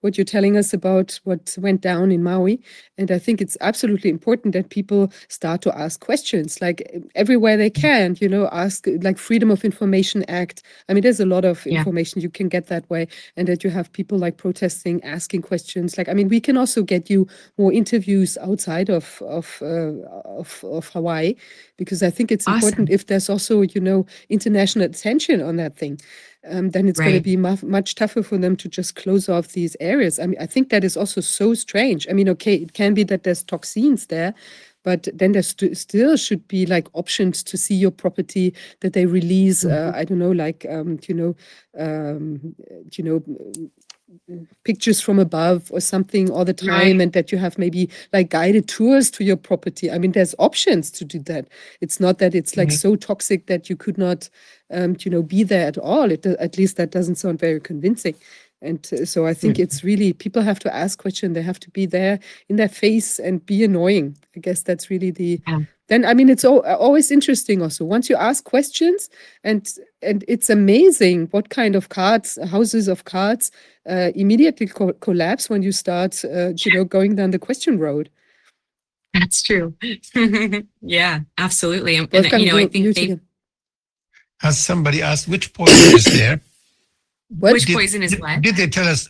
what 0.00 0.16
you're 0.16 0.24
telling 0.24 0.56
us 0.56 0.72
about 0.72 1.20
what 1.24 1.56
went 1.58 1.80
down 1.80 2.10
in 2.10 2.22
Maui. 2.22 2.60
And 2.98 3.10
I 3.10 3.18
think 3.18 3.40
it's 3.40 3.56
absolutely 3.60 4.10
important 4.10 4.54
that 4.54 4.70
people 4.70 5.12
start 5.28 5.62
to 5.62 5.78
ask 5.78 6.00
questions, 6.00 6.60
like 6.60 6.82
everywhere 7.14 7.56
they 7.56 7.70
can, 7.70 8.16
you 8.20 8.28
know, 8.28 8.48
ask 8.52 8.86
like 9.02 9.18
Freedom 9.18 9.50
of 9.50 9.64
Information 9.64 10.24
Act. 10.28 10.62
I 10.88 10.94
mean, 10.94 11.02
there's 11.02 11.20
a 11.20 11.26
lot 11.26 11.44
of 11.44 11.66
Yeah. 11.66 11.78
information 11.78 12.20
you 12.20 12.30
can 12.30 12.48
get 12.48 12.66
that 12.66 12.88
way, 12.90 13.06
and 13.36 13.46
that 13.48 13.62
you 13.64 13.70
have 13.70 13.92
people 13.92 14.18
like 14.18 14.36
protesting, 14.36 15.02
asking 15.04 15.42
questions. 15.42 15.96
Like, 15.98 16.08
I 16.08 16.14
mean, 16.14 16.28
we 16.28 16.40
can 16.40 16.56
also 16.56 16.82
get 16.82 17.10
you 17.10 17.26
more 17.58 17.72
interviews 17.72 18.38
outside 18.40 18.90
of 18.90 19.22
of 19.22 19.60
uh, 19.62 19.92
of, 20.24 20.64
of 20.64 20.88
Hawaii, 20.88 21.34
because 21.76 22.02
I 22.02 22.10
think 22.10 22.30
it's 22.32 22.46
important 22.46 22.90
if 22.90 23.06
there's 23.06 23.28
also, 23.30 23.62
you 23.62 23.80
know, 23.80 24.06
international 24.28 24.84
attention 24.84 25.40
on 25.42 25.56
that 25.56 25.76
thing 25.76 25.98
um, 26.48 26.70
then 26.70 26.88
it's 26.88 26.98
going 26.98 27.12
to 27.14 27.20
be 27.20 27.36
mu- 27.36 27.56
much 27.62 27.94
tougher 27.94 28.22
for 28.22 28.38
them 28.38 28.56
to 28.56 28.68
just 28.68 28.96
close 28.96 29.28
off 29.28 29.48
these 29.48 29.76
areas. 29.80 30.18
I 30.18 30.26
mean, 30.26 30.40
I 30.40 30.46
think 30.46 30.70
that 30.70 30.84
is 30.84 30.96
also 30.96 31.20
so 31.20 31.54
strange. 31.54 32.06
I 32.08 32.12
mean, 32.12 32.28
okay, 32.30 32.54
it 32.54 32.72
can 32.72 32.94
be 32.94 33.02
that 33.04 33.24
there's 33.24 33.42
toxins 33.42 34.06
there, 34.06 34.34
but 34.82 35.08
then 35.12 35.32
there 35.32 35.42
st- 35.42 35.76
still 35.76 36.16
should 36.16 36.48
be 36.48 36.64
like 36.66 36.88
options 36.94 37.42
to 37.44 37.56
see 37.56 37.74
your 37.74 37.90
property 37.90 38.54
that 38.80 38.94
they 38.94 39.06
release. 39.06 39.64
Uh, 39.64 39.92
I 39.94 40.04
don't 40.04 40.18
know, 40.18 40.30
like 40.32 40.64
um, 40.68 40.98
you 41.06 41.14
know, 41.14 41.36
um, 41.78 42.54
you 42.92 43.04
know. 43.04 43.70
Mm, 44.28 44.46
Pictures 44.64 45.00
from 45.00 45.18
above 45.18 45.70
or 45.72 45.80
something 45.80 46.30
all 46.30 46.44
the 46.44 46.52
time, 46.54 46.68
Right. 46.68 47.00
and 47.00 47.12
that 47.12 47.32
you 47.32 47.38
have 47.38 47.58
maybe 47.58 47.88
like 48.12 48.30
guided 48.30 48.68
tours 48.68 49.10
to 49.12 49.24
your 49.24 49.36
property. 49.36 49.90
I 49.90 49.98
mean, 49.98 50.12
there's 50.12 50.34
options 50.38 50.90
to 50.92 51.04
do 51.04 51.18
that. 51.20 51.46
It's 51.80 51.98
not 52.00 52.18
that 52.18 52.34
it's 52.34 52.56
like 52.56 52.68
Mhm. 52.68 52.78
so 52.78 52.96
toxic 52.96 53.46
that 53.46 53.68
you 53.70 53.76
could 53.76 53.98
not 53.98 54.28
um, 54.72 54.96
you 55.00 55.10
know, 55.10 55.20
be 55.22 55.42
there 55.42 55.66
at 55.66 55.76
all. 55.78 56.12
It, 56.12 56.24
at 56.24 56.56
least 56.56 56.76
that 56.76 56.92
doesn't 56.92 57.16
sound 57.16 57.40
very 57.40 57.58
convincing. 57.58 58.14
And 58.62 58.88
uh, 58.92 59.04
so 59.04 59.26
I 59.26 59.34
think 59.34 59.58
it's 59.58 59.82
really 59.82 60.12
people 60.12 60.42
have 60.42 60.60
to 60.60 60.72
ask 60.72 60.96
questions. 60.96 61.34
They 61.34 61.42
have 61.42 61.58
to 61.60 61.70
be 61.70 61.86
there 61.86 62.20
in 62.48 62.54
their 62.54 62.68
face 62.68 63.18
and 63.18 63.44
be 63.44 63.64
annoying. 63.64 64.16
I 64.36 64.40
guess 64.40 64.62
that's 64.62 64.88
really 64.88 65.10
the. 65.10 65.40
Yeah. 65.48 65.60
Then 65.90 66.04
I 66.06 66.14
mean, 66.14 66.30
it's 66.30 66.44
always 66.44 67.10
interesting. 67.10 67.60
Also, 67.60 67.84
once 67.84 68.08
you 68.08 68.16
ask 68.16 68.44
questions, 68.44 69.10
and 69.44 69.68
and 70.00 70.24
it's 70.28 70.48
amazing 70.48 71.26
what 71.32 71.50
kind 71.50 71.74
of 71.74 71.88
cards, 71.88 72.38
houses 72.48 72.88
of 72.88 73.04
cards, 73.04 73.50
uh, 73.90 74.12
immediately 74.14 74.68
co- 74.68 74.94
collapse 74.94 75.50
when 75.50 75.62
you 75.62 75.72
start, 75.72 76.24
uh, 76.24 76.52
you 76.56 76.72
know, 76.72 76.84
going 76.84 77.16
down 77.16 77.32
the 77.32 77.38
question 77.38 77.78
road. 77.78 78.08
that's 79.12 79.42
true 79.42 79.74
yeah 80.80 81.18
absolutely 81.36 81.96
and, 81.96 82.08
and 82.14 82.26
you 82.40 82.46
know 82.52 82.58
i 82.58 82.68
think 82.68 82.94
they 82.94 83.02
again. 83.02 83.20
As 84.42 84.56
somebody 84.56 85.02
asked, 85.02 85.26
which 85.28 85.52
poison 85.52 85.96
is 85.96 86.04
there? 86.04 86.40
What? 87.40 87.52
which 87.54 87.66
Did- 87.66 87.76
poison 87.76 88.02
is 88.02 88.12
did, 88.12 88.20
what 88.20 88.40
Did 88.40 88.56
they 88.56 88.68
tell 88.68 88.88
us 88.88 89.08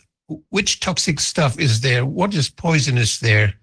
which 0.49 0.79
toxic 0.79 1.19
stuff 1.19 1.59
is 1.59 1.81
there? 1.81 2.05
What 2.05 2.33
is 2.33 2.49
poisonous 2.49 3.19
there? 3.19 3.53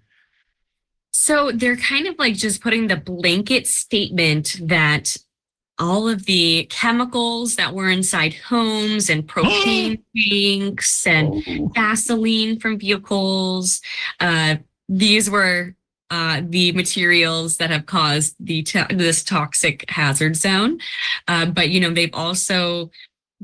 So 1.20 1.50
they're 1.52 1.76
kind 1.76 2.06
of 2.06 2.16
like 2.16 2.34
just 2.36 2.62
putting 2.62 2.86
the 2.86 2.96
blanket 2.96 3.66
statement 3.66 4.56
that 4.62 5.16
all 5.76 6.08
of 6.08 6.24
the 6.26 6.66
chemicals 6.70 7.56
that 7.56 7.74
were 7.74 7.90
inside 7.90 8.34
homes 8.34 9.10
and 9.10 9.26
propane 9.34 10.00
tanks 10.16 11.06
and 11.08 11.42
Oh. 11.48 11.68
gasoline 11.74 12.60
from 12.60 12.78
vehicles, 12.78 13.80
uh, 14.20 14.56
these 14.88 15.28
were 15.28 15.74
uh, 16.10 16.40
the 16.48 16.70
materials 16.72 17.56
that 17.58 17.70
have 17.70 17.84
caused 17.86 18.34
the 18.40 18.62
to- 18.62 18.86
this 18.90 19.22
toxic 19.24 19.84
hazard 19.90 20.36
zone. 20.36 20.78
Uh, 21.26 21.46
but 21.46 21.68
you 21.68 21.80
know 21.80 21.90
they've 21.90 22.14
also 22.14 22.90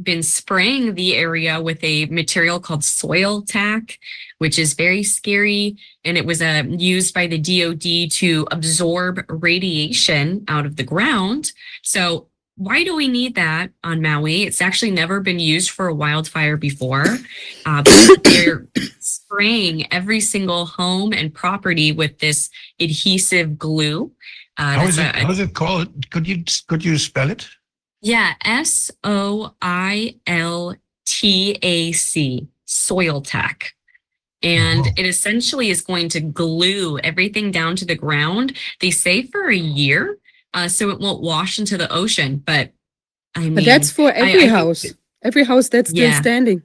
been 0.02 0.22
spraying 0.22 0.94
the 0.94 1.14
area 1.16 1.60
with 1.60 1.78
a 1.84 2.06
material 2.06 2.58
called 2.58 2.82
soil 2.84 3.42
tack, 3.42 3.98
which 4.38 4.58
is 4.58 4.74
very 4.74 5.02
scary 5.04 5.76
and 6.04 6.18
it 6.18 6.26
was 6.26 6.42
uh, 6.42 6.62
used 6.68 7.14
by 7.14 7.26
the 7.26 7.38
DoD 7.38 8.10
to 8.10 8.46
absorb 8.50 9.24
radiation 9.28 10.44
out 10.48 10.66
of 10.66 10.76
the 10.76 10.82
ground. 10.82 11.52
So 11.82 12.28
why 12.56 12.84
do 12.84 12.94
we 12.94 13.08
need 13.08 13.34
that 13.36 13.70
on 13.82 14.00
Maui? 14.02 14.42
It's 14.44 14.60
actually 14.60 14.90
never 14.92 15.20
been 15.20 15.38
used 15.40 15.70
for 15.70 15.88
a 15.88 15.94
wildfire 15.94 16.56
before. 16.56 17.06
Uh, 17.66 17.82
they're 18.22 18.66
spraying 19.00 19.92
every 19.92 20.20
single 20.20 20.66
home 20.66 21.12
and 21.12 21.32
property 21.34 21.90
with 21.92 22.18
this 22.18 22.50
adhesive 22.80 23.58
glue. 23.58 24.12
Uh, 24.56 24.74
How 24.78 24.86
is 24.86 24.98
it? 24.98 25.16
a- 25.16 25.18
How 25.20 25.30
is 25.30 25.40
it 25.40 25.54
called? 25.54 26.10
Could 26.10 26.28
you 26.28 26.44
could 26.68 26.84
you 26.84 26.96
spell 26.98 27.30
it? 27.30 27.48
Yeah, 28.04 28.34
S 28.44 28.90
O 29.02 29.54
I 29.60 30.16
L 30.26 30.76
T 31.06 31.58
A 31.62 31.90
C, 31.92 32.46
soil 32.66 33.20
tack. 33.20 33.74
And 34.42 34.86
Oh. 34.86 34.90
it 34.98 35.06
essentially 35.06 35.70
is 35.70 35.80
going 35.80 36.10
to 36.10 36.20
glue 36.20 36.98
everything 36.98 37.50
down 37.50 37.76
to 37.76 37.84
the 37.86 37.94
ground. 37.94 38.56
They 38.80 38.90
say 38.90 39.22
for 39.22 39.48
a 39.48 39.56
year, 39.56 40.18
uh, 40.52 40.68
so 40.68 40.90
it 40.90 41.00
won't 41.00 41.22
wash 41.22 41.58
into 41.58 41.78
the 41.78 41.90
ocean. 41.90 42.42
But 42.44 42.72
I 43.34 43.40
mean, 43.40 43.54
But 43.54 43.64
that's 43.64 43.90
for 43.90 44.08
I 44.10 44.16
every 44.16 44.40
think- 44.40 44.50
house. 44.52 44.86
Every 45.24 45.44
house 45.44 45.68
that's 45.70 45.90
still 45.90 46.04
Yeah. 46.04 46.20
standing. 46.20 46.62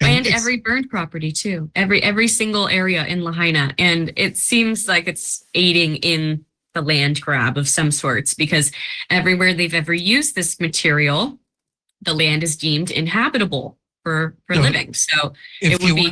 and 0.00 0.26
it's- 0.26 0.40
every 0.40 0.56
burned 0.56 0.88
property 0.88 1.30
too. 1.30 1.70
Every 1.76 2.02
every 2.02 2.26
single 2.28 2.66
area 2.68 3.04
in 3.06 3.22
Lahaina, 3.22 3.72
and 3.78 4.12
it 4.16 4.36
seems 4.36 4.88
like 4.88 5.06
it's 5.06 5.44
aiding 5.54 5.96
in 5.96 6.44
the 6.76 6.82
land 6.82 7.20
grab 7.22 7.56
of 7.56 7.66
some 7.68 7.90
sorts 7.90 8.34
because 8.34 8.70
everywhere 9.08 9.54
they've 9.54 9.80
ever 9.82 9.94
used 9.94 10.34
this 10.34 10.60
material, 10.60 11.38
the 12.02 12.12
land 12.12 12.42
is 12.42 12.54
deemed 12.56 12.90
inhabitable 12.90 13.78
for 14.02 14.36
for 14.46 14.54
So 14.54 14.60
living. 14.60 14.94
So 14.94 15.32
If 15.62 15.72
it 15.72 15.80
would 15.80 15.88
you 15.88 15.94
be 15.94 16.08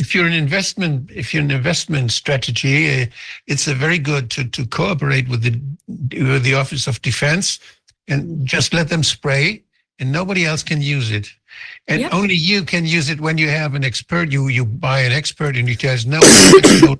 if 0.00 0.14
you're 0.14 0.26
an 0.26 0.38
investment 0.46 1.10
if 1.22 1.32
you're 1.32 1.42
an 1.42 1.50
investment 1.50 2.12
strategy, 2.12 2.76
uh, 3.02 3.06
it's 3.46 3.66
a 3.68 3.74
very 3.74 3.98
good 3.98 4.30
to 4.34 4.44
to 4.56 4.66
cooperate 4.66 5.26
with 5.30 5.42
the 5.46 5.54
with 6.32 6.42
the 6.44 6.54
Office 6.54 6.86
of 6.86 7.00
Defense 7.00 7.58
and 8.06 8.46
just 8.46 8.72
let 8.72 8.88
them 8.88 9.02
spray, 9.02 9.64
and 9.98 10.12
nobody 10.12 10.44
else 10.44 10.62
can 10.62 10.80
use 10.82 11.10
it. 11.10 11.26
And 11.88 12.00
Yep. 12.02 12.14
only 12.18 12.34
you 12.34 12.62
can 12.72 12.84
use 12.98 13.08
it 13.08 13.18
when 13.20 13.38
you 13.38 13.48
have 13.48 13.74
an 13.74 13.84
expert. 13.84 14.30
You 14.30 14.42
you 14.48 14.64
buy 14.66 15.00
an 15.08 15.12
expert, 15.12 15.56
and 15.56 15.66
he 15.68 15.74
says 15.74 16.04
no, 16.04 16.20
no, 16.82 16.96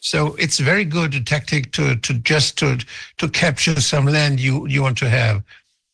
So 0.00 0.34
it's 0.36 0.58
very 0.58 0.84
good 0.84 1.26
tactic 1.26 1.72
to 1.72 1.96
to 1.96 2.14
just 2.14 2.58
to 2.58 2.78
to 3.18 3.28
capture 3.28 3.80
some 3.80 4.06
land 4.06 4.40
you 4.40 4.66
you 4.66 4.82
want 4.82 4.98
to 4.98 5.08
have. 5.08 5.42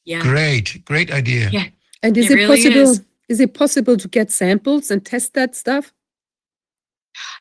Yeah. 0.04 0.22
Great, 0.22 0.84
great 0.84 1.10
idea. 1.10 1.50
Yeah. 1.50 1.66
And 2.02 2.16
is 2.16 2.30
It 2.30 2.32
it, 2.32 2.34
really 2.36 2.62
possible? 2.62 2.90
is. 2.90 3.02
Is 3.28 3.40
it 3.40 3.54
possible 3.54 3.96
to 3.96 4.06
get 4.06 4.30
samples 4.30 4.90
and 4.90 5.04
test 5.04 5.34
that 5.34 5.56
stuff? 5.56 5.92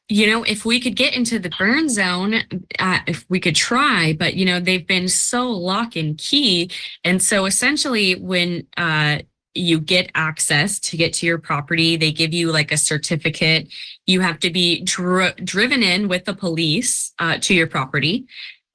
You 0.10 0.26
know, 0.28 0.44
if 0.44 0.66
we 0.66 0.80
could 0.80 0.96
get 0.96 1.14
into 1.14 1.38
the 1.38 1.52
burn 1.60 1.90
zone, 1.90 2.36
uh, 2.80 3.00
if 3.08 3.26
we 3.30 3.40
could 3.40 3.56
try, 3.56 4.16
but 4.18 4.34
you 4.36 4.46
know, 4.46 4.60
they've 4.60 4.88
been 4.88 5.08
so 5.08 5.52
lock 5.52 5.96
and 5.96 6.18
key. 6.18 6.72
And 7.04 7.22
so 7.22 7.46
essentially, 7.46 8.16
when 8.16 8.66
uh, 8.78 9.20
you 9.56 9.80
get 9.80 10.12
access 10.16 10.80
to 10.80 10.98
get 10.98 11.14
to 11.14 11.26
your 11.26 11.38
property, 11.38 11.96
they 11.96 12.12
give 12.12 12.34
you 12.34 12.52
like 12.52 12.72
a 12.72 12.78
certificate. 12.78 13.70
You 14.06 14.22
have 14.22 14.40
to 14.40 14.50
be 14.50 14.82
dri- 14.82 15.34
driven 15.44 15.82
in 15.82 16.08
with 16.08 16.26
the 16.26 16.34
police 16.34 17.14
uh, 17.20 17.38
to 17.42 17.54
your 17.54 17.68
property. 17.68 18.28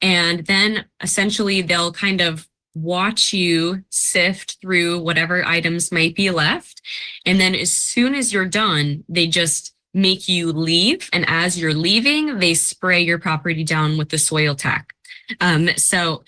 And 0.03 0.47
then 0.47 0.87
essentially, 1.03 1.63
they'll 1.63 1.93
kind 1.93 2.21
of 2.21 2.49
watch 2.75 3.33
you 3.33 3.85
sift 3.91 4.59
through 4.61 5.01
whatever 5.01 5.45
items 5.45 5.93
might 5.93 6.15
be 6.15 6.31
left. 6.31 6.81
And 7.27 7.41
then 7.41 7.55
as 7.55 7.73
soon 7.73 8.15
as 8.15 8.33
you're 8.33 8.47
done, 8.47 9.05
they 9.09 9.27
just 9.27 9.75
make 9.93 10.29
you 10.29 10.53
leave. 10.53 11.11
And 11.13 11.25
as 11.29 11.59
you're 11.59 11.75
leaving, 11.75 12.39
they 12.39 12.55
spray 12.55 13.03
your 13.03 13.19
property 13.19 13.65
down 13.65 13.99
with 13.99 14.11
the 14.11 14.19
soil 14.19 14.55
tack. 14.55 14.95
Um, 15.41 15.69
so 15.77 16.23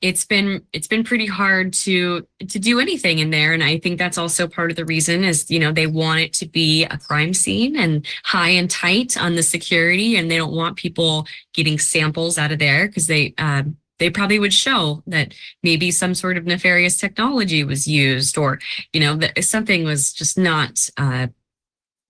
it's 0.00 0.24
been 0.24 0.64
it's 0.72 0.86
been 0.86 1.04
pretty 1.04 1.26
hard 1.26 1.72
to 1.72 2.26
to 2.40 2.58
do 2.58 2.78
anything 2.78 3.18
in 3.18 3.30
there. 3.30 3.52
And 3.52 3.62
i 3.62 3.78
think 3.78 3.98
that's 3.98 4.18
also 4.18 4.46
part 4.46 4.70
of 4.70 4.76
the 4.76 4.84
reason 4.84 5.24
is 5.24 5.50
you 5.50 5.58
know 5.58 5.72
they 5.72 5.86
want 5.86 6.20
it 6.20 6.32
to 6.34 6.46
be 6.46 6.84
a 6.84 6.98
crime 6.98 7.34
scene 7.34 7.76
and 7.76 8.06
high 8.24 8.50
and 8.50 8.70
tight 8.70 9.16
on 9.16 9.34
the 9.34 9.42
security. 9.42 10.16
And 10.16 10.30
they 10.30 10.36
don't 10.36 10.54
want 10.54 10.76
people 10.76 11.26
getting 11.54 11.78
samples 11.78 12.38
out 12.38 12.52
of 12.52 12.58
there 12.58 12.86
because 12.86 13.06
they 13.06 13.34
um, 13.38 13.76
they 13.98 14.10
probably 14.10 14.38
would 14.38 14.54
show 14.54 15.02
that 15.06 15.34
maybe 15.62 15.90
some 15.90 16.14
sort 16.14 16.36
of 16.36 16.46
nefarious 16.46 16.96
technology 16.96 17.64
was 17.64 17.86
used 17.86 18.38
or 18.38 18.60
you 18.92 19.00
know 19.00 19.16
that 19.16 19.44
something 19.44 19.84
was 19.84 20.12
just 20.12 20.38
not 20.38 20.88
uh 20.96 21.26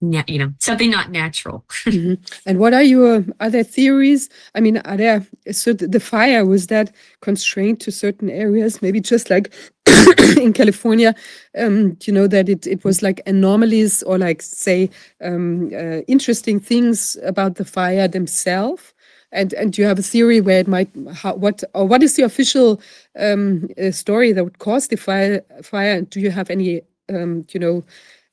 na- 0.01 0.23
you 0.27 0.39
know 0.39 0.53
something 0.59 0.89
not 0.91 1.11
natural 1.11 1.65
Mhm. 1.85 2.17
And 2.45 2.59
what 2.59 2.73
are 2.73 2.83
your 2.83 3.25
other 3.39 3.63
theories? 3.63 4.29
I 4.55 4.59
mean, 4.61 4.77
are 4.77 4.97
there 4.97 5.25
so 5.51 5.73
th- 5.73 5.91
the 5.91 5.99
fire 5.99 6.45
was 6.45 6.67
that 6.67 6.91
constrained 7.21 7.79
to 7.81 7.91
certain 7.91 8.29
areas? 8.29 8.81
Maybe 8.81 8.99
just 9.01 9.29
like 9.29 9.51
in 10.37 10.53
California, 10.53 11.15
um, 11.57 11.97
you 12.05 12.13
know 12.13 12.27
that 12.27 12.49
it 12.49 12.67
it 12.67 12.83
was 12.83 13.01
like 13.01 13.21
anomalies 13.25 14.03
or 14.03 14.17
like 14.17 14.41
say 14.41 14.89
um, 15.23 15.71
uh, 15.73 16.01
interesting 16.07 16.59
things 16.59 17.17
about 17.23 17.55
the 17.55 17.65
fire 17.65 18.07
themselves. 18.07 18.93
And 19.31 19.53
and 19.53 19.77
you 19.77 19.85
have 19.85 19.99
a 19.99 20.03
theory 20.03 20.41
where 20.41 20.59
it 20.59 20.67
might 20.67 20.89
how, 21.13 21.35
what 21.35 21.63
or 21.73 21.87
what 21.87 22.03
is 22.03 22.15
the 22.15 22.23
official 22.23 22.81
um, 23.19 23.67
uh, 23.77 23.91
story 23.91 24.31
that 24.33 24.43
would 24.43 24.59
cause 24.59 24.87
the 24.87 24.97
fire? 24.97 25.41
Fire? 25.63 25.93
And 25.97 26.09
do 26.09 26.19
you 26.19 26.31
have 26.31 26.49
any 26.49 26.81
um, 27.09 27.45
you 27.53 27.59
know 27.59 27.83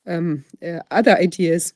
um, 0.07 0.44
uh, 0.67 0.81
other 0.91 1.17
ideas? 1.17 1.75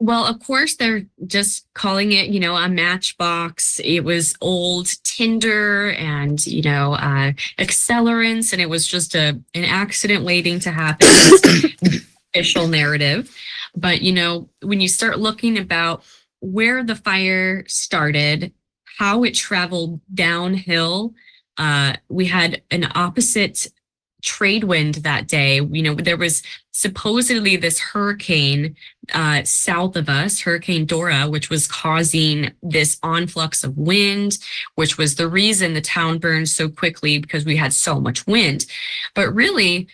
Well, 0.00 0.26
of 0.26 0.40
course, 0.40 0.76
they're 0.76 1.06
just 1.26 1.66
calling 1.74 2.12
it, 2.12 2.28
you 2.28 2.40
know, 2.40 2.56
a 2.56 2.68
matchbox. 2.68 3.80
It 3.82 4.00
was 4.00 4.34
old 4.40 4.88
tinder 5.04 5.92
and, 5.92 6.44
you 6.46 6.62
know, 6.62 6.94
uh, 6.94 7.32
accelerants, 7.58 8.52
and 8.52 8.60
it 8.60 8.68
was 8.68 8.86
just 8.86 9.14
a 9.14 9.40
an 9.54 9.64
accident 9.64 10.24
waiting 10.24 10.58
to 10.60 10.70
happen. 10.70 11.08
Official 12.34 12.66
narrative. 12.66 13.34
But 13.76 14.02
you 14.02 14.12
know, 14.12 14.48
when 14.62 14.80
you 14.80 14.88
start 14.88 15.20
looking 15.20 15.58
about 15.58 16.04
where 16.40 16.84
the 16.84 16.96
fire 16.96 17.64
started, 17.66 18.52
how 18.98 19.24
it 19.24 19.34
traveled 19.34 20.00
downhill, 20.12 21.14
uh, 21.56 21.94
we 22.08 22.26
had 22.26 22.62
an 22.70 22.88
opposite 22.94 23.68
trade 24.24 24.64
wind 24.64 24.96
that 24.96 25.28
day. 25.28 25.56
You 25.60 25.82
know, 25.82 25.94
there 25.94 26.16
was 26.16 26.42
supposedly 26.72 27.56
this 27.56 27.78
hurricane 27.78 28.74
uh, 29.12 29.44
south 29.44 29.94
of 29.94 30.08
us, 30.08 30.40
Hurricane 30.40 30.86
Dora, 30.86 31.28
which 31.28 31.50
was 31.50 31.68
causing 31.68 32.52
this 32.62 32.96
onflux 33.00 33.62
of 33.62 33.76
wind, 33.76 34.38
which 34.74 34.98
was 34.98 35.14
the 35.14 35.28
reason 35.28 35.74
the 35.74 35.80
town 35.80 36.18
burned 36.18 36.48
so 36.48 36.68
quickly 36.68 37.18
because 37.18 37.44
we 37.44 37.56
had 37.56 37.72
so 37.72 38.00
much 38.00 38.26
wind. 38.26 38.66
But 39.14 39.32
really, 39.32 39.86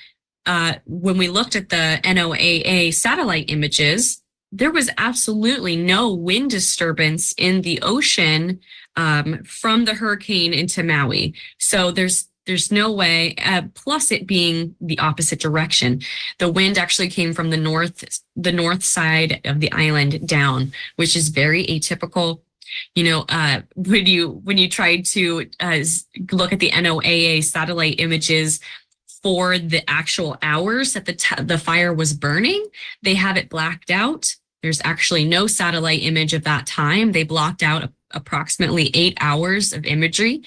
uh, 0.47 0.75
when 0.87 1.19
we 1.19 1.29
looked 1.29 1.57
at 1.57 1.69
the 1.69 2.01
NOAA 2.03 2.95
satellite 2.95 3.51
images, 3.51 4.23
there 4.53 4.73
was 4.73 4.91
absolutely 4.97 5.77
no 5.77 6.13
wind 6.13 6.51
disturbance 6.51 7.35
in 7.37 7.63
the 7.63 7.81
ocean 7.83 8.61
um, 8.97 9.45
from 9.45 9.85
the 9.85 9.95
hurricane 9.95 10.53
into 10.53 10.83
Maui. 10.83 11.35
So 11.59 11.91
there's 11.91 12.30
there's 12.51 12.73
no 12.73 12.91
way. 12.91 13.37
Uh, 13.45 13.63
plus, 13.75 14.11
it 14.11 14.27
being 14.27 14.75
the 14.81 14.99
opposite 14.99 15.39
direction, 15.39 16.01
the 16.41 16.51
wind 16.51 16.79
actually 16.79 17.09
came 17.09 17.33
from 17.33 17.51
the 17.51 17.57
north 17.57 18.21
the 18.35 18.51
north 18.51 18.83
side 18.83 19.41
of 19.45 19.61
the 19.61 19.71
island 19.71 20.27
down, 20.27 20.73
which 20.97 21.17
is 21.17 21.29
very 21.29 21.65
atypical. 21.67 22.41
You 22.97 23.05
know, 23.05 23.25
uh, 23.29 23.61
when 23.77 24.07
you 24.07 24.41
when 24.43 24.59
you 24.59 24.69
tried 24.69 25.05
to 25.07 25.49
uh, 25.61 25.79
look 26.33 26.53
at 26.53 26.59
the 26.59 26.71
NOAA 26.71 27.45
satellite 27.45 28.01
images 28.01 28.59
for 29.23 29.57
the 29.57 29.89
actual 29.89 30.37
hours 30.43 30.95
that 30.95 31.05
the 31.05 31.13
t- 31.13 31.43
the 31.45 31.59
fire 31.59 31.95
was 31.95 32.13
burning, 32.15 32.67
they 33.03 33.15
have 33.15 33.37
it 33.37 33.49
blacked 33.49 33.93
out. 33.93 34.35
There's 34.61 34.81
actually 34.83 35.25
no 35.25 35.47
satellite 35.47 36.03
image 36.03 36.35
of 36.35 36.43
that 36.43 36.67
time. 36.67 37.13
They 37.13 37.23
blocked 37.23 37.63
out 37.63 37.93
approximately 38.13 38.91
eight 38.95 39.17
hours 39.21 39.73
of 39.73 39.85
imagery. 39.85 40.43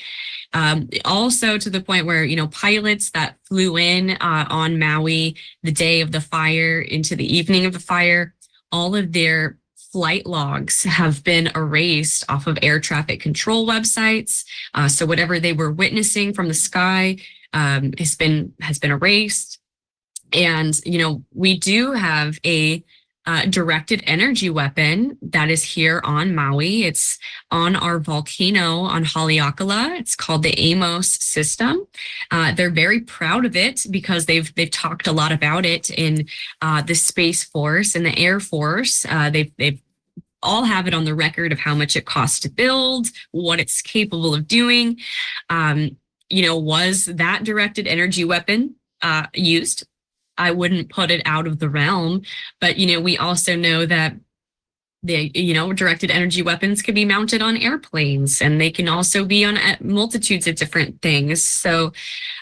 Um, 0.54 0.90
also 1.04 1.58
to 1.58 1.70
the 1.70 1.82
point 1.82 2.06
where, 2.06 2.24
you 2.24 2.36
know, 2.36 2.48
pilots 2.48 3.10
that 3.12 3.38
flew 3.48 3.78
in 3.78 4.12
uh, 4.12 4.46
on 4.50 4.78
Maui 4.78 5.36
the 5.64 5.72
day 5.72 6.02
of 6.02 6.12
the 6.12 6.22
fire 6.22 6.80
into 6.80 7.16
the 7.16 7.26
evening 7.26 7.66
of 7.66 7.74
the 7.74 7.80
fire, 7.80 8.36
all 8.72 8.96
of 8.96 9.14
their 9.14 9.58
flight 9.92 10.26
logs 10.26 10.84
have 10.84 11.24
been 11.24 11.52
erased 11.56 12.24
off 12.30 12.48
of 12.48 12.58
air 12.62 12.80
traffic 12.80 13.20
control 13.20 13.68
websites. 13.68 14.44
Uh, 14.74 14.88
so 14.88 15.06
whatever 15.06 15.40
they 15.40 15.54
were 15.54 15.72
witnessing 15.72 16.34
from 16.34 16.48
the 16.48 16.54
sky 16.54 17.18
um, 17.54 17.94
has 17.98 18.16
been 18.16 18.54
has 18.60 18.80
been 18.80 18.92
erased. 18.92 19.60
And 20.34 20.80
you 20.86 20.98
know, 20.98 21.24
we 21.34 21.58
do 21.58 21.92
have 21.92 22.40
a 22.44 22.84
uh, 23.26 23.46
directed 23.46 24.04
energy 24.06 24.50
weapon 24.50 25.18
that 25.22 25.50
is 25.50 25.64
here 25.64 26.02
on 26.04 26.36
Maui. 26.36 26.84
It's 26.84 27.18
on 27.52 27.76
our 27.76 28.00
volcano 28.00 28.80
on 28.82 29.06
Haleakala. 29.06 30.00
It's 30.00 30.16
called 30.16 30.44
the 30.44 30.58
Amos 30.60 31.12
system. 31.12 31.88
Uh, 32.32 32.54
they're 32.54 32.70
very 32.70 33.00
proud 33.00 33.46
of 33.46 33.56
it 33.56 33.86
because 33.90 34.26
they've 34.26 34.54
they've 34.56 34.72
talked 34.72 35.08
a 35.08 35.12
lot 35.12 35.32
about 35.32 35.66
it 35.66 35.90
in 35.90 36.28
uh, 36.62 36.82
the 36.82 36.96
Space 36.96 37.44
Force 37.44 37.96
and 37.96 38.06
the 38.06 38.18
Air 38.18 38.40
Force. 38.40 39.06
Uh, 39.08 39.30
they've 39.30 39.52
they've 39.58 39.82
all 40.42 40.66
have 40.66 40.88
it 40.88 40.94
on 40.94 41.06
the 41.06 41.16
record 41.16 41.52
of 41.52 41.60
how 41.60 41.74
much 41.74 41.96
it 41.96 42.06
costs 42.06 42.42
to 42.42 42.50
build, 42.50 43.08
what 43.32 43.60
it's 43.60 43.82
capable 43.82 44.36
of 44.36 44.48
doing. 44.48 45.00
Um, 45.50 45.98
you 46.30 46.46
know, 46.46 46.58
was 46.58 47.06
that 47.06 47.44
directed 47.44 47.88
energy 47.88 48.26
weapon 48.26 48.76
uh, 49.02 49.28
used? 49.34 49.86
I 50.38 50.52
wouldn't 50.52 50.90
put 50.90 51.12
it 51.12 51.22
out 51.26 51.48
of 51.48 51.60
the 51.60 51.70
realm, 51.70 52.24
but 52.60 52.78
you 52.78 52.88
know, 52.88 53.02
we 53.02 53.18
also 53.18 53.56
know 53.56 53.86
that 53.86 54.16
the 55.04 55.30
you 55.36 55.54
know 55.54 55.74
directed 55.74 56.10
energy 56.10 56.42
weapons 56.42 56.82
can 56.82 56.96
be 56.96 57.06
mounted 57.06 57.42
on 57.42 57.58
airplanes 57.58 58.42
and 58.42 58.60
they 58.60 58.72
can 58.72 58.88
also 58.88 59.26
be 59.26 59.44
on 59.44 59.58
uh, 59.58 59.76
multitudes 59.82 60.48
of 60.48 60.56
different 60.56 61.02
things. 61.02 61.44
So 61.44 61.92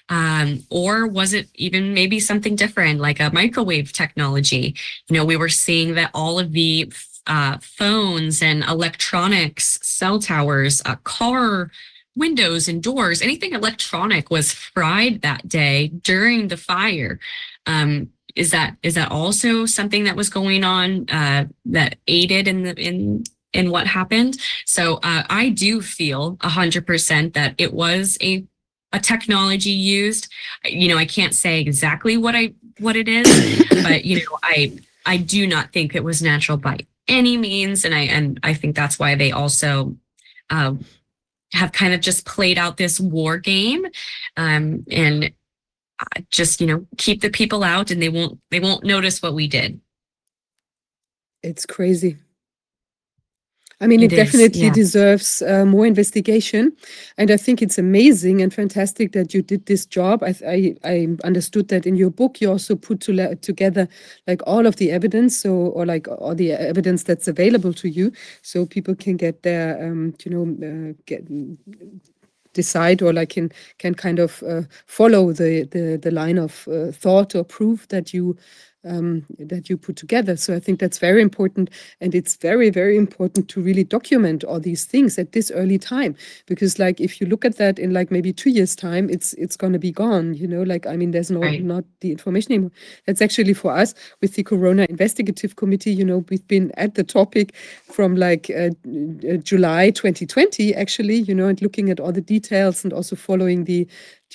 um 0.10 0.64
or 0.70 1.08
was 1.08 1.34
it 1.34 1.50
even 1.56 1.94
maybe 1.94 2.20
something 2.20 2.56
different 2.56 3.00
like 3.00 3.20
a 3.20 3.32
microwave 3.34 3.92
technology? 3.92 4.76
You 5.10 5.18
know 5.18 5.26
we 5.26 5.38
were 5.38 5.50
seeing 5.50 5.96
that 5.96 6.12
all 6.14 6.40
of 6.40 6.52
the 6.52 6.94
uh, 7.28 7.58
phones 7.62 8.42
and 8.42 8.64
electronics 8.64 9.80
cell 9.84 10.20
towers 10.20 10.82
uh, 10.86 10.96
car 11.04 11.72
windows 12.16 12.68
and 12.68 12.84
doors 12.84 13.22
anything 13.22 13.54
electronic 13.54 14.30
was 14.30 14.52
fried 14.52 15.22
that 15.22 15.48
day 15.48 15.88
during 15.88 16.48
the 16.48 16.58
fire 16.58 17.20
um 17.66 18.10
is 18.36 18.52
that 18.52 18.78
is 18.84 18.96
that 18.96 19.12
also 19.12 19.66
something 19.66 20.04
that 20.06 20.16
was 20.16 20.30
going 20.30 20.64
on 20.64 21.10
uh, 21.10 21.46
that 21.66 21.98
aided 22.08 22.48
in 22.48 22.64
the 22.64 22.76
in 22.80 23.24
in 23.54 23.70
what 23.70 23.88
happened? 23.88 24.38
So 24.66 24.96
uh, 25.04 25.24
I 25.30 25.50
do 25.50 25.82
feel 25.82 26.38
a 26.42 26.50
hundred 26.50 26.88
percent 26.88 27.34
that 27.34 27.56
it 27.58 27.74
was 27.74 28.18
a 28.22 28.46
a 28.94 29.00
technology 29.00 29.72
used. 29.72 30.32
You 30.66 30.90
know, 30.90 30.98
I 30.98 31.06
can't 31.06 31.36
say 31.36 31.60
exactly 31.60 32.18
what 32.18 32.36
I 32.36 32.54
what 32.80 32.96
it 32.96 33.08
is, 33.08 33.28
but 33.84 34.06
you 34.06 34.18
know, 34.18 34.38
I 34.44 34.78
I 35.06 35.18
do 35.18 35.48
not 35.48 35.74
think 35.74 35.96
it 35.96 36.04
was 36.04 36.22
natural 36.22 36.58
by 36.58 36.80
any 37.08 37.38
means, 37.38 37.86
and 37.86 37.94
I 37.94 38.02
and 38.02 38.40
I 38.44 38.54
think 38.54 38.76
that's 38.76 39.00
why 39.00 39.16
they 39.16 39.32
also. 39.32 39.96
Uh, 40.50 40.76
have 41.54 41.74
kind 41.74 41.94
of 41.94 42.00
just 42.00 42.26
played 42.26 42.58
out 42.58 42.78
this 42.78 42.98
war 42.98 43.38
game 43.38 43.86
um, 44.38 44.86
and 44.90 45.34
just 46.30 46.62
you 46.62 46.68
know 46.68 46.86
keep 46.98 47.22
the 47.22 47.30
people 47.30 47.64
out 47.64 47.92
and 47.92 48.02
they 48.02 48.10
won't 48.10 48.40
they 48.52 48.60
won't 48.60 48.84
notice 48.84 49.22
what 49.22 49.34
we 49.34 49.48
did 49.48 49.80
It's 51.44 51.66
crazy. 51.66 52.18
I 53.80 53.88
mean, 53.88 54.04
it, 54.04 54.12
It 54.12 54.14
is, 54.14 54.32
definitely 54.32 54.70
yeah. 54.70 54.70
deserves 54.70 55.42
uh, 55.42 55.66
more 55.66 55.88
investigation, 55.88 56.72
and 57.18 57.32
I 57.32 57.38
think 57.38 57.64
it's 57.64 57.80
amazing 57.80 58.40
and 58.44 58.54
fantastic 58.54 59.12
that 59.14 59.34
you 59.34 59.42
did 59.42 59.66
this 59.66 59.88
job. 59.88 60.22
I, 60.24 60.36
I, 60.48 60.76
I 60.84 61.08
understood 61.24 61.70
that 61.70 61.88
in 61.88 61.96
your 61.96 62.12
book 62.12 62.40
you 62.42 62.52
also 62.52 62.76
put 62.76 63.00
to 63.02 63.36
together 63.38 63.88
like 64.28 64.42
all 64.46 64.68
of 64.68 64.76
the 64.76 64.92
evidence, 64.92 65.36
so 65.36 65.52
or 65.52 65.88
like 65.88 66.08
all 66.08 66.36
the 66.36 66.52
evidence 66.52 67.04
that's 67.04 67.28
available 67.28 67.74
to 67.74 67.90
you, 67.90 68.12
so 68.44 68.68
people 68.68 68.94
can 68.96 69.18
get 69.18 69.42
their, 69.42 69.84
um, 69.84 70.14
you 70.24 70.32
know, 70.32 70.44
uh, 70.92 70.94
get 71.08 71.28
decide 72.54 73.02
or 73.02 73.14
like 73.14 73.30
can 73.30 73.52
can 73.80 73.94
kind 73.96 74.20
of 74.20 74.44
uh, 74.44 74.62
follow 74.86 75.32
the 75.32 75.64
the 75.72 75.98
the 76.02 76.12
line 76.12 76.38
of 76.38 76.68
uh, 76.68 76.92
thought 76.92 77.36
or 77.36 77.44
proof 77.44 77.88
that 77.90 78.14
you 78.14 78.38
um, 78.86 79.26
that 79.40 79.70
you 79.70 79.78
put 79.78 79.96
together. 79.96 80.36
So 80.38 80.56
I 80.56 80.60
think 80.60 80.80
that's 80.80 81.00
very 81.00 81.22
important. 81.22 81.70
And 82.00 82.16
it's 82.16 82.36
very, 82.38 82.70
very 82.70 82.98
important 82.98 83.48
to 83.50 83.62
really 83.62 83.84
document 83.84 84.44
all 84.44 84.60
these 84.60 84.86
things 84.86 85.18
at 85.20 85.32
this 85.34 85.52
early 85.52 85.78
time. 85.78 86.16
Because 86.48 86.80
like 86.80 87.00
if 87.00 87.20
you 87.22 87.28
look 87.28 87.46
at 87.46 87.58
that 87.58 87.80
in 87.80 87.94
like 87.94 88.12
maybe 88.12 88.34
two 88.34 88.50
years 88.50 88.76
time, 88.76 89.10
it's 89.10 89.34
it's 89.34 89.56
gonna 89.58 89.80
be 89.80 89.92
gone, 89.92 90.34
you 90.34 90.48
know, 90.48 90.64
like 90.64 90.88
I 90.88 90.96
mean 90.96 91.12
there's 91.12 91.32
no 91.32 91.42
Right. 91.42 91.64
not 91.64 91.84
the 92.02 92.12
information 92.12 92.52
anymore. 92.54 92.72
That's 93.08 93.22
actually 93.22 93.54
for 93.54 93.72
us 93.72 93.94
with 94.22 94.36
the 94.36 94.44
Corona 94.44 94.86
Investigative 94.90 95.56
Committee, 95.56 95.92
you 95.94 96.06
know, 96.06 96.24
we've 96.30 96.48
been 96.48 96.72
at 96.78 96.96
the 96.96 97.04
topic 97.04 97.56
from 97.84 98.16
like 98.16 98.50
uh, 98.52 98.70
uh, 99.30 99.38
July 99.38 99.92
2020 99.92 100.74
actually, 100.76 101.16
you 101.22 101.34
know, 101.36 101.48
and 101.48 101.62
looking 101.62 101.90
at 101.90 102.00
all 102.00 102.12
the 102.12 102.22
details 102.22 102.84
and 102.84 102.94
also 102.94 103.16
following 103.16 103.66
the 103.66 103.88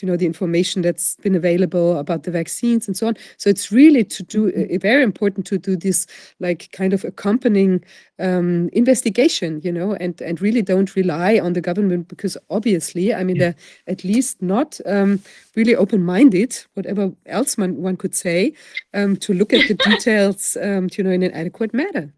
you 0.02 0.06
know 0.08 0.16
the 0.16 0.26
information 0.26 0.82
that's 0.82 1.16
been 1.16 1.34
available 1.34 1.98
about 1.98 2.22
the 2.22 2.30
vaccines 2.30 2.86
and 2.86 2.96
so 2.96 3.06
on. 3.08 3.16
So 3.36 3.50
it's 3.50 3.70
really 3.72 4.04
to 4.04 4.22
do 4.22 4.48
uh, 4.48 4.78
very 4.78 5.02
important 5.02 5.46
to 5.46 5.58
do 5.58 5.76
this 5.76 6.06
like 6.40 6.70
kind 6.72 6.92
of 6.92 7.04
accompanying 7.04 7.84
um, 8.18 8.68
investigation 8.72 9.60
you 9.62 9.72
know 9.72 9.94
and 9.94 10.20
and 10.22 10.40
really 10.40 10.62
don't 10.62 10.96
rely 10.96 11.38
on 11.38 11.52
the 11.52 11.60
government 11.60 12.08
because 12.08 12.36
obviously 12.48 13.12
i 13.12 13.22
mean 13.22 13.36
Yeah. 13.36 13.52
they're 13.52 13.54
at 13.94 14.04
least 14.04 14.40
not 14.40 14.80
um, 14.86 15.20
really 15.54 15.76
open-minded 15.76 16.56
whatever 16.74 17.10
else 17.26 17.58
one, 17.58 17.76
one 17.76 17.96
could 17.96 18.14
say 18.14 18.52
um, 18.94 19.16
to 19.16 19.34
look 19.34 19.52
at 19.52 19.68
the 19.68 19.74
details 19.90 20.56
um, 20.62 20.88
you 20.96 21.04
know 21.04 21.10
in 21.10 21.22
an 21.22 21.32
adequate 21.32 21.74
manner 21.74 22.12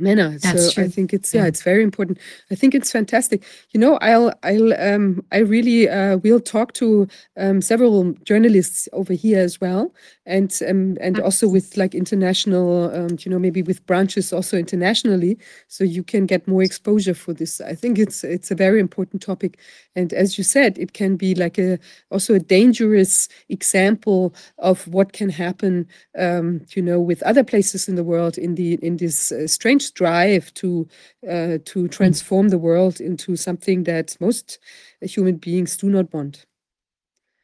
manner 0.00 0.38
That's 0.38 0.74
so 0.74 0.82
i 0.82 0.88
think 0.88 1.12
it's 1.12 1.34
yeah. 1.34 1.42
Yeah. 1.42 1.48
it's 1.48 1.62
very 1.62 1.82
important. 1.82 2.18
I 2.50 2.54
think 2.54 2.74
it's 2.74 2.90
fantastic. 2.92 3.42
You 3.72 3.80
know 3.80 3.98
i'll 4.02 4.32
i'll 4.42 4.72
um 4.74 5.24
i 5.32 5.38
really 5.38 5.88
uh 5.88 6.16
will 6.18 6.40
talk 6.40 6.72
to 6.74 7.06
um 7.36 7.60
several 7.60 8.12
journalists 8.24 8.88
over 8.92 9.12
here 9.14 9.40
as 9.40 9.60
well 9.60 9.92
and 10.30 10.50
um 10.68 10.96
and 11.00 11.20
also 11.20 11.48
with 11.48 11.76
like 11.76 11.94
international 11.94 12.90
um 12.94 13.16
you 13.20 13.30
know 13.30 13.38
maybe 13.38 13.62
with 13.62 13.84
branches 13.86 14.32
also 14.32 14.56
internationally 14.56 15.36
so 15.68 15.84
you 15.84 16.02
can 16.02 16.26
get 16.26 16.46
more 16.46 16.62
exposure 16.62 17.14
for 17.14 17.34
this. 17.34 17.60
I 17.60 17.74
think 17.74 17.98
it's 17.98 18.24
it's 18.24 18.50
a 18.50 18.54
very 18.54 18.80
important 18.80 19.22
topic. 19.22 19.58
And 19.96 20.12
as 20.12 20.38
you 20.38 20.44
said 20.44 20.78
it 20.78 20.92
can 20.92 21.16
be 21.16 21.34
like 21.34 21.58
a 21.58 21.78
also 22.10 22.34
a 22.34 22.40
dangerous 22.40 23.28
example 23.48 24.32
of 24.58 24.86
what 24.88 25.12
can 25.12 25.30
happen 25.30 25.86
um 26.18 26.60
you 26.76 26.82
know 26.82 27.00
with 27.00 27.22
other 27.24 27.44
places 27.44 27.88
in 27.88 27.96
the 27.96 28.04
world 28.04 28.38
in 28.38 28.54
the 28.54 28.74
in 28.82 28.96
this 28.96 29.32
uh, 29.32 29.46
strange 29.46 29.92
drive 29.94 30.54
to 30.54 30.86
uh, 31.28 31.58
to 31.64 31.88
transform 31.88 32.48
the 32.48 32.58
world 32.58 33.00
into 33.00 33.36
something 33.36 33.84
that 33.84 34.16
most 34.20 34.58
human 35.00 35.36
beings 35.36 35.76
do 35.76 35.90
not 35.90 36.12
want. 36.12 36.46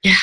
Yeah. 0.03 0.15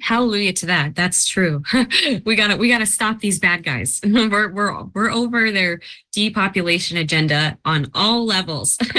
Hallelujah 0.00 0.52
to 0.54 0.66
that. 0.66 0.94
That's 0.94 1.26
true. 1.26 1.62
we 2.24 2.34
gotta 2.34 2.56
we 2.56 2.68
gotta 2.68 2.86
stop 2.86 3.20
these 3.20 3.38
bad 3.38 3.64
guys. 3.64 4.00
we're 4.04 4.50
we're 4.50 4.84
we're 4.94 5.10
over 5.10 5.50
their 5.50 5.80
depopulation 6.12 6.96
agenda 6.96 7.58
on 7.64 7.90
all 7.94 8.24
levels. 8.24 8.78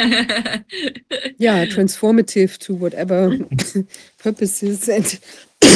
yeah 1.40 1.66
transformative 1.66 2.58
to 2.58 2.74
whatever 2.74 3.38
purposes 4.18 4.88
and 4.88 5.20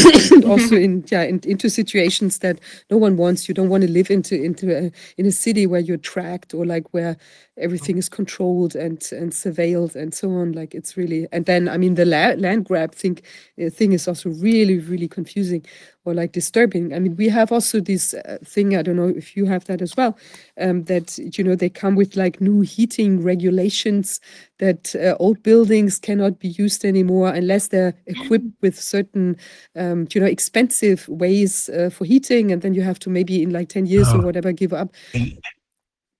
also 0.46 0.76
in 0.76 1.04
yeah 1.10 1.24
in, 1.24 1.40
into 1.44 1.70
situations 1.70 2.40
that 2.40 2.60
no 2.90 2.98
one 2.98 3.18
wants. 3.18 3.48
You 3.48 3.54
don't 3.54 3.70
want 3.70 3.84
to 3.84 3.90
live 3.92 4.10
into 4.10 4.42
into 4.42 4.76
a, 4.76 4.92
in 5.18 5.26
a 5.26 5.32
city 5.32 5.68
where 5.68 5.82
you're 5.82 5.98
tracked 5.98 6.54
or 6.54 6.66
like 6.66 6.86
where 6.94 7.18
everything 7.58 7.98
is 7.98 8.10
controlled 8.10 8.76
and 8.76 9.08
and 9.12 9.32
surveilled 9.32 9.96
and 9.96 10.14
so 10.14 10.32
on. 10.32 10.54
Like 10.54 10.74
it's 10.76 10.98
really 10.98 11.28
and 11.32 11.46
then 11.46 11.68
i 11.70 11.78
mean 11.78 11.96
the 11.96 12.06
la- 12.06 12.36
land 12.38 12.66
grab 12.66 12.94
thing 12.94 13.20
uh, 13.64 13.70
thing 13.70 13.94
is 13.94 14.08
also 14.08 14.30
really 14.30 14.80
really 14.80 15.08
confusing 15.08 15.66
or 16.06 16.14
like 16.14 16.32
disturbing 16.32 16.94
i 16.94 17.00
mean 17.00 17.16
we 17.16 17.30
have 17.30 17.52
also 17.52 17.80
this 17.80 18.14
uh, 18.14 18.38
thing 18.44 18.76
i 18.76 18.82
don't 18.82 18.96
know 18.96 19.08
if 19.08 19.36
you 19.38 19.46
have 19.46 19.66
that 19.66 19.82
as 19.82 19.96
well 19.96 20.18
um, 20.60 20.84
that 20.86 21.18
you 21.38 21.44
know 21.44 21.56
they 21.56 21.70
come 21.70 21.96
with 21.96 22.16
like 22.16 22.42
new 22.42 22.62
heating 22.62 23.22
regulations 23.24 24.20
that 24.60 24.96
uh, 24.96 25.16
old 25.20 25.42
buildings 25.44 26.00
cannot 26.00 26.40
be 26.40 26.48
used 26.50 26.84
anymore 26.86 27.30
unless 27.30 27.68
they're 27.68 27.94
equipped 28.08 28.52
with 28.62 28.80
certain 28.80 29.36
um, 29.76 30.08
you 30.14 30.22
know 30.22 30.28
expensive 30.28 31.08
ways 31.08 31.70
uh, 31.70 31.90
for 31.90 32.06
heating 32.06 32.52
and 32.52 32.62
then 32.62 32.74
you 32.74 32.82
have 32.82 33.00
to 33.00 33.10
maybe 33.10 33.44
in 33.44 33.52
like 33.52 33.70
10 33.70 33.86
years 33.86 34.08
or 34.08 34.18
Oh. 34.18 34.26
whatever 34.26 34.52
give 34.52 34.74
up 34.74 34.94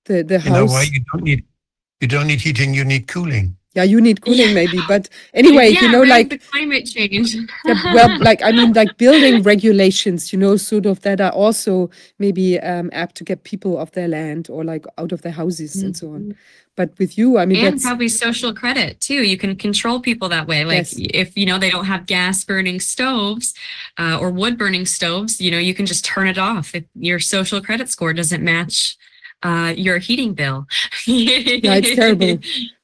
the 0.04 0.22
the 0.22 0.34
in 0.36 0.40
house 0.52 0.70
Hawaii, 0.70 0.88
you 0.92 1.04
don't 1.12 1.24
need 1.24 1.44
you 2.00 2.08
don't 2.08 2.26
need 2.26 2.40
heating, 2.40 2.74
you 2.74 2.84
need 2.84 3.06
cooling. 3.06 3.56
Yeah 3.74 3.82
you 3.84 4.00
need 4.00 4.20
cooling 4.20 4.48
Yeah. 4.48 4.54
maybe 4.54 4.78
but 4.88 5.08
anyway 5.34 5.68
yeah, 5.70 5.82
you 5.82 5.92
know 5.92 6.02
like 6.02 6.28
the 6.30 6.38
climate 6.38 6.86
change. 6.86 7.36
Yeah, 7.64 7.94
well, 7.94 8.18
like 8.28 8.42
I 8.42 8.50
mean, 8.52 8.72
like 8.72 8.96
building 8.98 9.42
regulations, 9.42 10.32
you 10.32 10.38
know, 10.38 10.56
sort 10.56 10.86
of 10.86 11.00
that 11.02 11.20
are 11.20 11.30
also 11.32 11.90
maybe 12.18 12.58
um, 12.60 12.90
apt 12.92 13.14
to 13.16 13.24
get 13.24 13.44
people 13.44 13.76
off 13.78 13.92
their 13.92 14.08
land 14.08 14.48
or 14.50 14.64
like 14.64 14.84
out 14.98 15.12
of 15.12 15.22
their 15.22 15.32
houses 15.32 15.82
and 15.82 15.96
so 15.96 16.08
on. 16.12 16.34
But 16.74 16.90
with 16.98 17.18
you, 17.18 17.38
I 17.38 17.44
mean, 17.46 17.64
and 17.66 17.80
probably 17.80 18.08
social 18.08 18.52
credit 18.54 18.98
too. 19.00 19.22
You 19.22 19.36
can 19.36 19.56
control 19.56 20.00
people 20.00 20.28
that 20.30 20.46
way. 20.48 20.64
Like 20.64 20.78
Yes. 20.78 20.94
if 20.98 21.36
you 21.36 21.46
know 21.46 21.58
they 21.58 21.70
don't 21.70 21.84
have 21.86 22.06
gas 22.06 22.44
burning 22.44 22.80
stoves 22.80 23.54
uh, 23.98 24.18
or 24.20 24.30
wood 24.30 24.56
burning 24.58 24.86
stoves, 24.86 25.40
you 25.40 25.50
know 25.50 25.58
you 25.58 25.74
can 25.74 25.86
just 25.86 26.04
turn 26.04 26.26
it 26.28 26.38
off 26.38 26.74
if 26.74 26.84
your 26.94 27.20
social 27.20 27.60
credit 27.60 27.88
score 27.90 28.12
doesn't 28.14 28.42
match 28.42 28.96
uh, 29.42 29.72
your 29.76 29.98
heating 29.98 30.34
bill. 30.34 30.66
yeah, 31.06 31.74
it's 31.80 31.94
terrible. 31.94 32.38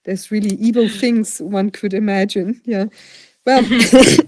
There's 0.08 0.30
really 0.30 0.56
evil 0.56 0.88
things 0.88 1.38
one 1.38 1.68
could 1.68 1.92
imagine. 1.92 2.62
Yeah. 2.64 2.86
Well, 3.44 3.60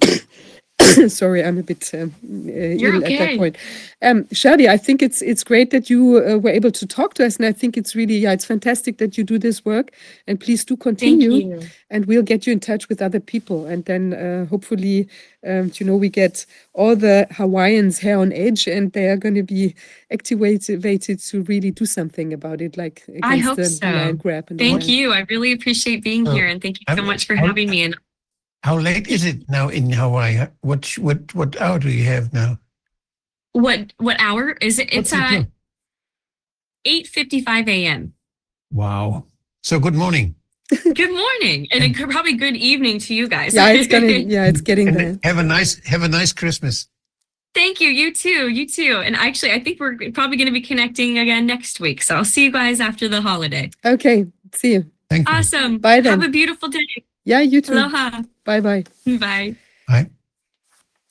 sorry, 1.09 1.45
I'm 1.45 1.59
a 1.59 1.63
bit 1.63 1.91
um, 1.95 2.15
uh, 2.25 2.53
You're 2.81 2.95
ill 2.95 3.05
at 3.05 3.19
that 3.19 3.39
point. 3.39 3.57
Um, 4.03 4.25
Shadi, 4.25 4.69
I 4.69 4.77
think 4.77 5.03
it's 5.03 5.23
it's 5.23 5.45
great 5.45 5.71
that 5.71 5.91
you 5.91 6.19
uh, 6.19 6.39
were 6.39 6.51
able 6.51 6.71
to 6.73 6.87
talk 6.87 7.15
to 7.15 7.27
us, 7.27 7.37
and 7.37 7.47
I 7.47 7.53
think 7.53 7.77
it's 7.77 7.95
really 7.95 8.17
yeah, 8.19 8.33
it's 8.33 8.45
fantastic 8.45 8.99
that 8.99 9.17
you 9.19 9.25
do 9.25 9.39
this 9.39 9.65
work. 9.65 9.93
And 10.27 10.39
please 10.41 10.65
do 10.65 10.75
Thank 10.77 10.83
continue. 10.83 11.33
you. 11.33 11.63
and 11.91 12.07
we'll 12.07 12.23
get 12.23 12.47
you 12.47 12.53
in 12.53 12.61
touch 12.61 12.89
with 12.89 13.03
other 13.03 13.21
people 13.21 13.67
and 13.67 13.85
then 13.85 14.15
uh, 14.15 14.47
hopefully 14.47 15.09
um, 15.47 15.71
you 15.75 15.85
know 15.87 15.97
we 15.97 16.09
get 16.09 16.47
all 16.73 16.95
the 16.95 17.27
hawaiians 17.33 17.99
hair 17.99 18.19
on 18.19 18.33
edge 18.33 18.69
and 18.69 18.93
they 18.93 19.07
are 19.09 19.17
going 19.17 19.35
to 19.35 19.43
be 19.43 19.75
activated 20.13 21.19
to 21.19 21.43
really 21.43 21.71
do 21.73 21.85
something 21.87 22.33
about 22.33 22.61
it 22.61 22.77
like 22.77 23.03
against 23.09 23.25
I 23.25 23.39
hope 23.39 23.57
the 23.57 23.65
so. 23.65 23.87
land 23.87 24.19
grab 24.21 24.51
and 24.51 24.59
Thank 24.59 24.81
land. 24.83 24.91
you. 24.91 25.13
I 25.13 25.21
really 25.29 25.53
appreciate 25.53 26.05
being 26.05 26.29
Oh, 26.29 26.33
here 26.33 26.47
and 26.47 26.61
thank 26.63 26.79
you 26.81 26.87
so 26.95 27.03
much 27.03 27.27
for 27.27 27.35
having 27.35 27.69
me. 27.71 27.83
And 27.83 27.97
How 28.63 28.79
late 28.79 29.09
is 29.09 29.25
it 29.25 29.49
now 29.49 29.69
in 29.69 29.91
Hawaii? 29.91 30.47
What 30.61 30.87
what 30.99 31.35
what 31.35 31.61
hour 31.61 31.79
do 31.79 31.91
you 31.91 32.05
have 32.05 32.33
now? 32.33 32.59
what 33.53 33.93
what 33.99 34.21
hour 34.21 34.51
is 34.61 34.79
it? 34.79 34.89
It's 34.93 35.13
What's 35.13 35.13
it 35.13 35.39
uh 35.39 35.43
do? 35.43 35.47
eight 36.85 37.07
fifty 37.09 37.41
five 37.41 37.69
a.m. 37.69 38.13
Wow. 38.73 39.25
So 39.63 39.79
good 39.81 39.95
morning. 39.95 40.35
Good 40.95 41.11
morning, 41.11 41.67
and 41.73 41.83
it 41.83 41.97
could- 41.97 42.11
probably 42.11 42.35
good 42.35 42.55
evening 42.57 43.01
to 43.01 43.13
you 43.13 43.27
guys. 43.27 43.55
yeah 43.55 43.71
it's 43.71 43.89
gonna 43.89 44.07
yeah 44.35 44.47
it's 44.47 44.61
getting 44.61 44.93
there 44.95 45.19
have 45.25 45.39
a 45.39 45.43
nice 45.43 45.85
have 45.85 46.05
a 46.05 46.09
nice 46.09 46.33
Christmas. 46.33 46.87
Thank 47.55 47.81
you. 47.81 47.89
You 47.89 48.15
too. 48.15 48.49
You 48.49 48.69
too. 48.69 49.03
And 49.05 49.17
actually, 49.17 49.51
I 49.51 49.59
think 49.59 49.81
we're 49.81 49.97
probably 50.13 50.37
going 50.37 50.47
to 50.47 50.53
be 50.53 50.61
connecting 50.61 51.19
again 51.19 51.45
next 51.47 51.81
week. 51.81 52.01
So 52.01 52.15
I'll 52.15 52.25
see 52.25 52.45
you 52.45 52.53
guys 52.53 52.79
after 52.81 53.09
the 53.09 53.21
holiday. 53.21 53.71
okay 53.85 54.27
see 54.55 54.75
you 54.75 54.85
Thank 55.09 55.29
you. 55.29 55.35
Awesome. 55.35 55.79
Bye 55.79 56.01
then. 56.03 56.21
Have 56.21 56.29
a 56.29 56.31
beautiful 56.31 56.69
day. 56.69 56.87
Yeah, 57.25 57.41
you 57.41 57.61
too 57.61 57.73
Aloha. 57.73 58.23
Bye 58.51 58.63
bye 58.63 58.85
Bye. 59.87 60.11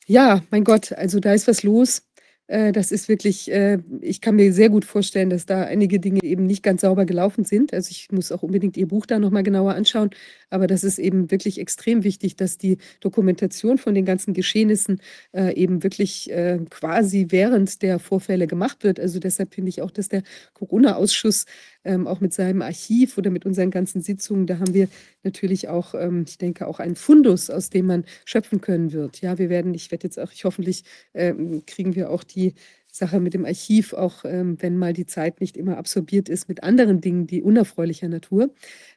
Ja, 0.08 0.42
mein 0.50 0.64
Gott, 0.64 0.92
also 0.92 1.20
da 1.20 1.34
ist 1.34 1.48
was 1.48 1.64
los. 1.64 2.02
Äh, 2.50 2.72
das 2.72 2.92
ist 2.92 3.08
wirklich, 3.08 3.52
äh, 3.52 3.78
ich 4.02 4.22
kann 4.22 4.36
mir 4.36 4.52
sehr 4.52 4.70
gut 4.70 4.84
vorstellen, 4.84 5.30
dass 5.30 5.46
da 5.46 5.66
einige 5.66 6.00
Dinge 6.00 6.24
eben 6.24 6.48
nicht 6.48 6.64
ganz 6.64 6.82
sauber 6.82 7.06
gelaufen 7.06 7.46
sind. 7.46 7.74
Also 7.74 7.92
ich 7.92 8.12
muss 8.12 8.32
auch 8.32 8.42
unbedingt 8.42 8.76
Ihr 8.76 8.88
Buch 8.88 9.06
da 9.06 9.20
nochmal 9.20 9.44
genauer 9.44 9.76
anschauen. 9.76 10.10
Aber 10.50 10.66
das 10.66 10.84
ist 10.84 10.98
eben 10.98 11.30
wirklich 11.30 11.60
extrem 11.60 12.04
wichtig, 12.04 12.38
dass 12.38 12.58
die 12.58 12.80
Dokumentation 13.02 13.78
von 13.78 13.94
den 13.94 14.04
ganzen 14.04 14.34
Geschehnissen 14.34 15.00
äh, 15.32 15.54
eben 15.54 15.84
wirklich 15.84 16.32
quasi 16.70 17.28
während 17.30 17.82
der 17.84 18.00
Vorfälle 18.00 18.48
gemacht 18.48 18.84
wird. 18.84 19.00
Also 19.00 19.20
deshalb 19.20 19.54
finde 19.54 19.70
ich 19.70 19.82
auch, 19.82 19.92
dass 19.92 20.10
der 20.10 20.24
Corona-Ausschuss 20.54 21.46
ähm, 21.84 22.08
auch 22.08 22.20
mit 22.22 22.34
seinem 22.34 22.62
Archiv 22.62 23.18
oder 23.18 23.30
mit 23.30 23.46
unseren 23.46 23.72
ganzen 23.72 24.02
Sitzungen, 24.02 24.48
da 24.48 24.60
haben 24.60 24.74
wir 24.74 24.88
natürlich 25.24 25.68
auch, 25.68 25.94
ähm, 25.96 26.26
ich 26.28 26.38
denke, 26.38 26.68
auch 26.68 26.80
einen 26.80 26.96
Fundus, 26.96 27.50
aus 27.50 27.70
dem 27.70 27.86
man 27.88 28.06
schöpfen 28.26 28.62
können 28.62 28.92
wird. 28.92 29.22
Ja, 29.22 29.38
wir 29.38 29.50
werden, 29.50 29.74
ich 29.74 29.92
werde 29.92 30.06
jetzt 30.06 30.20
auch, 30.20 30.32
ich 30.32 30.46
hoffentlich 30.46 30.84
ähm, 31.14 31.64
kriegen 31.66 31.96
wir 31.96 32.10
auch 32.10 32.24
die 32.24 32.54
Sache 32.92 33.20
mit 33.20 33.34
dem 33.34 33.46
Archiv, 33.46 33.94
auch 33.94 34.26
ähm, 34.26 34.58
wenn 34.60 34.78
mal 34.78 34.94
die 34.94 35.06
Zeit 35.06 35.42
nicht 35.42 35.58
immer 35.58 35.78
absorbiert 35.78 36.28
ist 36.30 36.50
mit 36.50 36.64
anderen 36.64 37.02
Dingen, 37.02 37.28
die 37.28 37.42
unerfreulicher 37.44 38.10
Natur, 38.10 38.50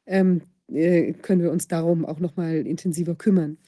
ähm, 0.06 0.42
äh, 0.72 1.12
können 1.12 1.42
wir 1.42 1.50
uns 1.52 1.68
darum 1.68 2.04
auch 2.04 2.18
noch 2.18 2.36
mal 2.36 2.66
intensiver 2.66 3.14
kümmern. 3.14 3.58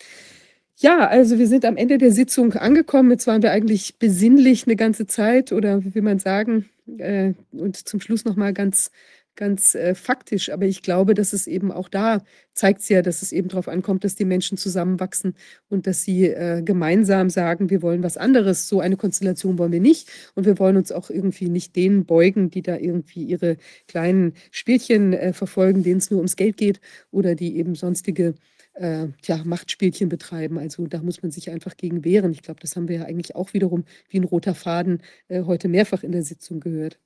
Ja, 0.77 1.07
also 1.07 1.39
wir 1.39 1.47
sind 1.47 1.65
am 1.65 1.77
Ende 1.77 1.99
der 1.99 2.11
Sitzung 2.11 2.53
angekommen. 2.55 3.11
Jetzt 3.13 3.27
waren 3.27 3.43
wir 3.43 3.53
eigentlich 3.53 3.99
besinnlich 3.99 4.67
eine 4.67 4.77
ganze 4.77 5.07
Zeit 5.07 5.53
oder 5.53 5.85
wie 5.85 5.95
will 5.95 6.03
man 6.03 6.19
sagen, 6.19 6.69
äh, 6.99 7.33
und 7.53 7.77
zum 7.77 8.01
Schluss 8.01 8.25
noch 8.25 8.37
mal 8.37 8.53
ganz 8.53 8.91
ganz 9.37 9.75
äh, 9.75 9.95
faktisch, 9.97 10.51
aber 10.51 10.65
ich 10.67 10.83
glaube, 10.83 11.15
dass 11.15 11.33
es 11.33 11.49
eben 11.49 11.73
auch 11.73 11.89
da 11.89 12.23
zeigt 12.53 12.83
es 12.83 12.89
ja, 12.89 13.03
dass 13.03 13.21
es 13.21 13.33
eben 13.33 13.49
darauf 13.49 13.67
ankommt, 13.67 14.05
dass 14.05 14.15
die 14.15 14.25
Menschen 14.25 14.57
zusammenwachsen 14.57 15.35
und 15.69 15.89
dass 15.89 16.03
sie 16.05 16.27
äh, 16.27 16.63
gemeinsam 16.63 17.31
sagen, 17.31 17.69
wir 17.69 17.83
wollen 17.83 18.05
was 18.05 18.17
anderes. 18.17 18.69
So 18.69 18.79
eine 18.81 18.97
Konstellation 18.97 19.59
wollen 19.59 19.73
wir 19.73 19.81
nicht 19.81 20.09
und 20.37 20.47
wir 20.47 20.59
wollen 20.61 20.77
uns 20.77 20.93
auch 20.93 21.11
irgendwie 21.11 21.49
nicht 21.49 21.75
denen 21.75 22.07
beugen, 22.07 22.51
die 22.51 22.63
da 22.63 22.77
irgendwie 22.77 23.25
ihre 23.25 23.57
kleinen 23.89 24.35
Spielchen 24.53 25.13
äh, 25.13 25.33
verfolgen, 25.33 25.83
denen 25.83 25.99
es 25.99 26.11
nur 26.13 26.19
ums 26.19 26.37
Geld 26.37 26.57
geht 26.57 26.81
oder 27.11 27.35
die 27.35 27.57
eben 27.57 27.75
sonstige 27.75 28.35
äh, 28.75 29.09
ja, 29.25 29.43
Machtspielchen 29.45 30.09
betreiben. 30.09 30.59
Also 30.59 30.87
da 30.87 31.01
muss 31.01 31.23
man 31.23 31.31
sich 31.31 31.51
einfach 31.51 31.77
gegen 31.77 32.05
wehren. 32.05 32.33
Ich 32.33 32.43
glaube, 32.43 32.61
das 32.61 32.77
haben 32.77 32.89
wir 32.89 32.97
ja 32.97 33.05
eigentlich 33.05 33.35
auch 33.35 33.53
wiederum 33.55 33.85
wie 34.09 34.19
ein 34.19 34.25
roter 34.25 34.55
Faden 34.55 35.03
äh, 35.29 35.45
heute 35.45 35.69
mehrfach 35.69 36.03
in 36.03 36.13
der 36.13 36.23
Sitzung 36.23 36.61
gehört. 36.61 36.99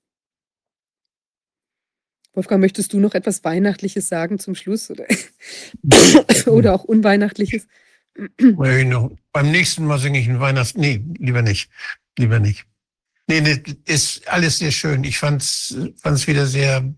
Wolfgang, 2.34 2.60
möchtest 2.60 2.92
du 2.92 3.00
noch 3.00 3.14
etwas 3.14 3.42
Weihnachtliches 3.42 4.08
sagen 4.08 4.38
zum 4.38 4.54
Schluss 4.54 4.90
oder, 4.90 5.06
oder 6.46 6.74
auch 6.74 6.84
Unweihnachtliches? 6.84 7.66
Beim 8.38 9.50
nächsten 9.50 9.84
Mal 9.84 9.98
singe 9.98 10.20
ich 10.20 10.28
ein 10.28 10.40
Weihnachts... 10.40 10.74
Nee, 10.74 11.02
lieber 11.18 11.42
nicht. 11.42 11.70
Lieber 12.18 12.40
nicht. 12.40 12.66
Nee, 13.28 13.40
nee, 13.40 13.62
ist 13.84 14.26
alles 14.28 14.58
sehr 14.58 14.70
schön. 14.70 15.04
Ich 15.04 15.18
fand 15.18 15.42
es 15.42 16.26
wieder 16.26 16.46
sehr, 16.46 16.94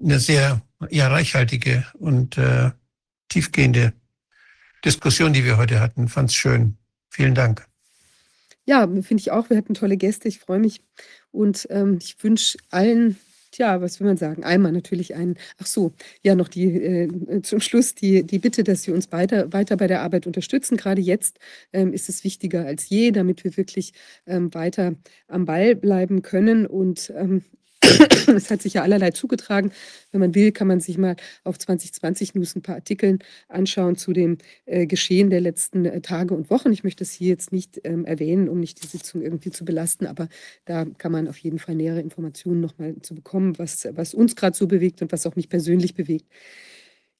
eine 0.00 0.18
sehr 0.18 0.62
ja, 0.90 1.08
reichhaltige 1.08 1.86
und 1.94 2.38
äh, 2.38 2.70
tiefgehende 3.28 3.92
Diskussion, 4.84 5.32
die 5.32 5.44
wir 5.44 5.56
heute 5.56 5.80
hatten. 5.80 6.08
Fand 6.08 6.30
es 6.30 6.36
schön. 6.36 6.76
Vielen 7.08 7.34
Dank. 7.34 7.66
Ja, 8.64 8.86
finde 8.86 9.16
ich 9.16 9.30
auch. 9.30 9.48
Wir 9.50 9.56
hatten 9.56 9.74
tolle 9.74 9.96
Gäste. 9.96 10.28
Ich 10.28 10.40
freue 10.40 10.58
mich 10.58 10.82
und 11.30 11.66
ähm, 11.70 11.98
ich 12.00 12.22
wünsche 12.22 12.58
allen 12.70 13.16
Tja, 13.50 13.80
was 13.80 13.98
will 13.98 14.06
man 14.06 14.16
sagen? 14.16 14.44
Einmal 14.44 14.72
natürlich 14.72 15.14
ein, 15.14 15.36
ach 15.58 15.66
so, 15.66 15.92
ja, 16.22 16.34
noch 16.34 16.48
die, 16.48 16.66
äh, 16.66 17.42
zum 17.42 17.60
Schluss 17.60 17.94
die, 17.94 18.22
die 18.22 18.38
Bitte, 18.38 18.62
dass 18.62 18.82
Sie 18.82 18.92
uns 18.92 19.10
weiter, 19.10 19.52
weiter 19.52 19.76
bei 19.76 19.86
der 19.86 20.02
Arbeit 20.02 20.26
unterstützen. 20.26 20.76
Gerade 20.76 21.00
jetzt 21.00 21.38
ähm, 21.72 21.92
ist 21.94 22.08
es 22.10 22.24
wichtiger 22.24 22.66
als 22.66 22.88
je, 22.90 23.10
damit 23.10 23.44
wir 23.44 23.56
wirklich 23.56 23.92
ähm, 24.26 24.52
weiter 24.52 24.94
am 25.28 25.46
Ball 25.46 25.74
bleiben 25.74 26.20
können. 26.20 26.66
Und 26.66 27.10
ähm, 27.16 27.42
es 28.36 28.50
hat 28.50 28.62
sich 28.62 28.74
ja 28.74 28.82
allerlei 28.82 29.10
zugetragen. 29.10 29.72
Wenn 30.12 30.20
man 30.20 30.34
will, 30.34 30.52
kann 30.52 30.68
man 30.68 30.80
sich 30.80 30.98
mal 30.98 31.16
auf 31.44 31.58
2020 31.58 32.34
News 32.34 32.56
ein 32.56 32.62
paar 32.62 32.76
Artikel 32.76 33.18
anschauen 33.48 33.96
zu 33.96 34.12
dem 34.12 34.38
äh, 34.66 34.86
Geschehen 34.86 35.30
der 35.30 35.40
letzten 35.40 35.84
äh, 35.84 36.00
Tage 36.00 36.34
und 36.34 36.50
Wochen. 36.50 36.72
Ich 36.72 36.84
möchte 36.84 37.04
das 37.04 37.12
hier 37.12 37.28
jetzt 37.28 37.52
nicht 37.52 37.80
ähm, 37.84 38.04
erwähnen, 38.04 38.48
um 38.48 38.60
nicht 38.60 38.82
die 38.82 38.86
Sitzung 38.86 39.22
irgendwie 39.22 39.50
zu 39.50 39.64
belasten, 39.64 40.06
aber 40.06 40.28
da 40.64 40.84
kann 40.98 41.12
man 41.12 41.28
auf 41.28 41.38
jeden 41.38 41.58
Fall 41.58 41.74
nähere 41.74 42.00
Informationen 42.00 42.60
nochmal 42.60 42.96
zu 43.02 43.14
bekommen, 43.14 43.58
was, 43.58 43.88
was 43.92 44.14
uns 44.14 44.36
gerade 44.36 44.56
so 44.56 44.66
bewegt 44.66 45.02
und 45.02 45.12
was 45.12 45.26
auch 45.26 45.36
mich 45.36 45.48
persönlich 45.48 45.94
bewegt. 45.94 46.26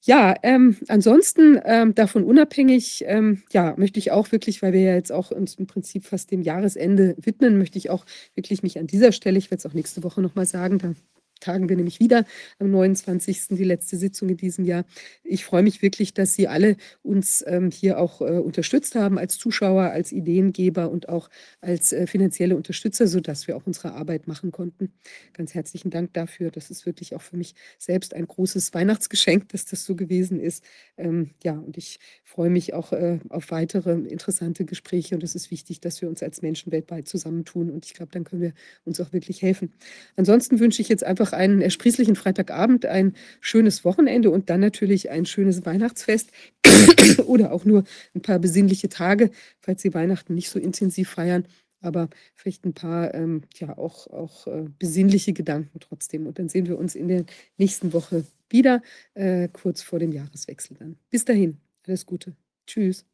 Ja, 0.05 0.33
ähm, 0.43 0.77
ansonsten 0.87 1.59
ähm, 1.65 1.93
davon 1.93 2.23
unabhängig, 2.23 3.03
ähm, 3.05 3.43
ja, 3.51 3.73
möchte 3.77 3.99
ich 3.99 4.11
auch 4.11 4.31
wirklich, 4.31 4.61
weil 4.61 4.71
wir 4.71 4.79
ja 4.81 4.95
jetzt 4.95 5.11
auch 5.11 5.29
uns 5.31 5.55
im 5.55 5.67
Prinzip 5.67 6.05
fast 6.05 6.31
dem 6.31 6.41
Jahresende 6.41 7.15
widmen, 7.19 7.57
möchte 7.57 7.77
ich 7.77 7.89
auch 7.89 8.05
wirklich 8.33 8.63
mich 8.63 8.79
an 8.79 8.87
dieser 8.87 9.11
Stelle, 9.11 9.37
ich 9.37 9.51
werde 9.51 9.59
es 9.59 9.65
auch 9.65 9.73
nächste 9.73 10.01
Woche 10.03 10.21
nochmal 10.21 10.45
sagen, 10.45 10.77
da 10.77 10.93
tagen 11.39 11.69
wir 11.69 11.75
nämlich 11.75 11.99
wieder 11.99 12.25
am 12.59 12.71
29. 12.71 13.49
die 13.49 13.63
letzte 13.63 13.97
Sitzung 13.97 14.29
in 14.29 14.37
diesem 14.37 14.65
Jahr. 14.65 14.85
Ich 15.23 15.45
freue 15.45 15.63
mich 15.63 15.81
wirklich, 15.81 16.13
dass 16.13 16.33
Sie 16.33 16.47
alle 16.47 16.75
uns 17.03 17.43
ähm, 17.47 17.71
hier 17.71 17.99
auch 17.99 18.21
äh, 18.21 18.39
unterstützt 18.39 18.95
haben 18.95 19.17
als 19.17 19.37
Zuschauer, 19.37 19.83
als 19.83 20.11
Ideengeber 20.11 20.89
und 20.89 21.09
auch 21.09 21.29
als 21.61 21.93
äh, 21.93 22.07
finanzielle 22.07 22.55
Unterstützer, 22.55 23.07
sodass 23.07 23.47
wir 23.47 23.55
auch 23.55 23.65
unsere 23.65 23.93
Arbeit 23.93 24.27
machen 24.27 24.51
konnten. 24.51 24.93
Ganz 25.33 25.53
herzlichen 25.53 25.89
Dank 25.89 26.13
dafür. 26.13 26.51
Das 26.51 26.69
ist 26.69 26.85
wirklich 26.85 27.15
auch 27.15 27.21
für 27.21 27.37
mich 27.37 27.55
selbst 27.77 28.13
ein 28.13 28.27
großes 28.27 28.73
Weihnachtsgeschenk, 28.73 29.49
dass 29.49 29.65
das 29.65 29.85
so 29.85 29.95
gewesen 29.95 30.39
ist. 30.39 30.63
Ähm, 30.97 31.31
ja, 31.43 31.53
und 31.53 31.77
ich 31.77 31.99
freue 32.23 32.49
mich 32.49 32.73
auch 32.73 32.91
äh, 32.91 33.19
auf 33.29 33.51
weitere 33.51 33.93
interessante 33.93 34.65
Gespräche 34.65 35.15
und 35.15 35.23
es 35.23 35.35
ist 35.35 35.51
wichtig, 35.51 35.79
dass 35.79 36.01
wir 36.01 36.09
uns 36.09 36.23
als 36.23 36.41
Menschen 36.41 36.71
weltweit 36.71 37.07
zusammentun 37.07 37.69
und 37.69 37.85
ich 37.85 37.93
glaube, 37.93 38.11
dann 38.11 38.23
können 38.23 38.41
wir 38.41 38.53
uns 38.85 38.99
auch 38.99 39.13
wirklich 39.13 39.41
helfen. 39.41 39.73
Ansonsten 40.15 40.59
wünsche 40.59 40.81
ich 40.81 40.89
jetzt 40.89 41.03
einfach 41.03 41.28
noch 41.29 41.37
einen 41.37 41.61
ersprießlichen 41.61 42.15
Freitagabend, 42.15 42.85
ein 42.85 43.13
schönes 43.41 43.85
Wochenende 43.85 44.29
und 44.29 44.49
dann 44.49 44.59
natürlich 44.59 45.09
ein 45.09 45.25
schönes 45.25 45.65
Weihnachtsfest 45.65 46.31
oder 47.25 47.51
auch 47.51 47.65
nur 47.65 47.83
ein 48.15 48.21
paar 48.21 48.39
besinnliche 48.39 48.89
Tage, 48.89 49.31
falls 49.59 49.81
Sie 49.81 49.93
Weihnachten 49.93 50.35
nicht 50.35 50.49
so 50.49 50.59
intensiv 50.59 51.09
feiern. 51.09 51.45
Aber 51.81 52.09
vielleicht 52.35 52.65
ein 52.65 52.73
paar 52.73 53.13
ähm, 53.13 53.43
ja 53.55 53.77
auch, 53.77 54.07
auch 54.07 54.47
äh, 54.47 54.65
besinnliche 54.79 55.31
Gedanken 55.31 55.79
trotzdem. 55.79 56.27
Und 56.27 56.37
dann 56.37 56.49
sehen 56.49 56.67
wir 56.67 56.77
uns 56.77 56.93
in 56.93 57.07
der 57.07 57.23
nächsten 57.57 57.93
Woche 57.93 58.25
wieder, 58.49 58.81
äh, 59.13 59.47
kurz 59.47 59.81
vor 59.81 59.99
dem 59.99 60.11
Jahreswechsel 60.11 60.75
dann. 60.77 60.97
Bis 61.09 61.23
dahin, 61.23 61.57
alles 61.87 62.05
Gute. 62.05 62.35
Tschüss. 62.67 63.05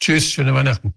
Tschüss, 0.00 0.24
schöne 0.24 0.54
Weihnachten. 0.54 0.94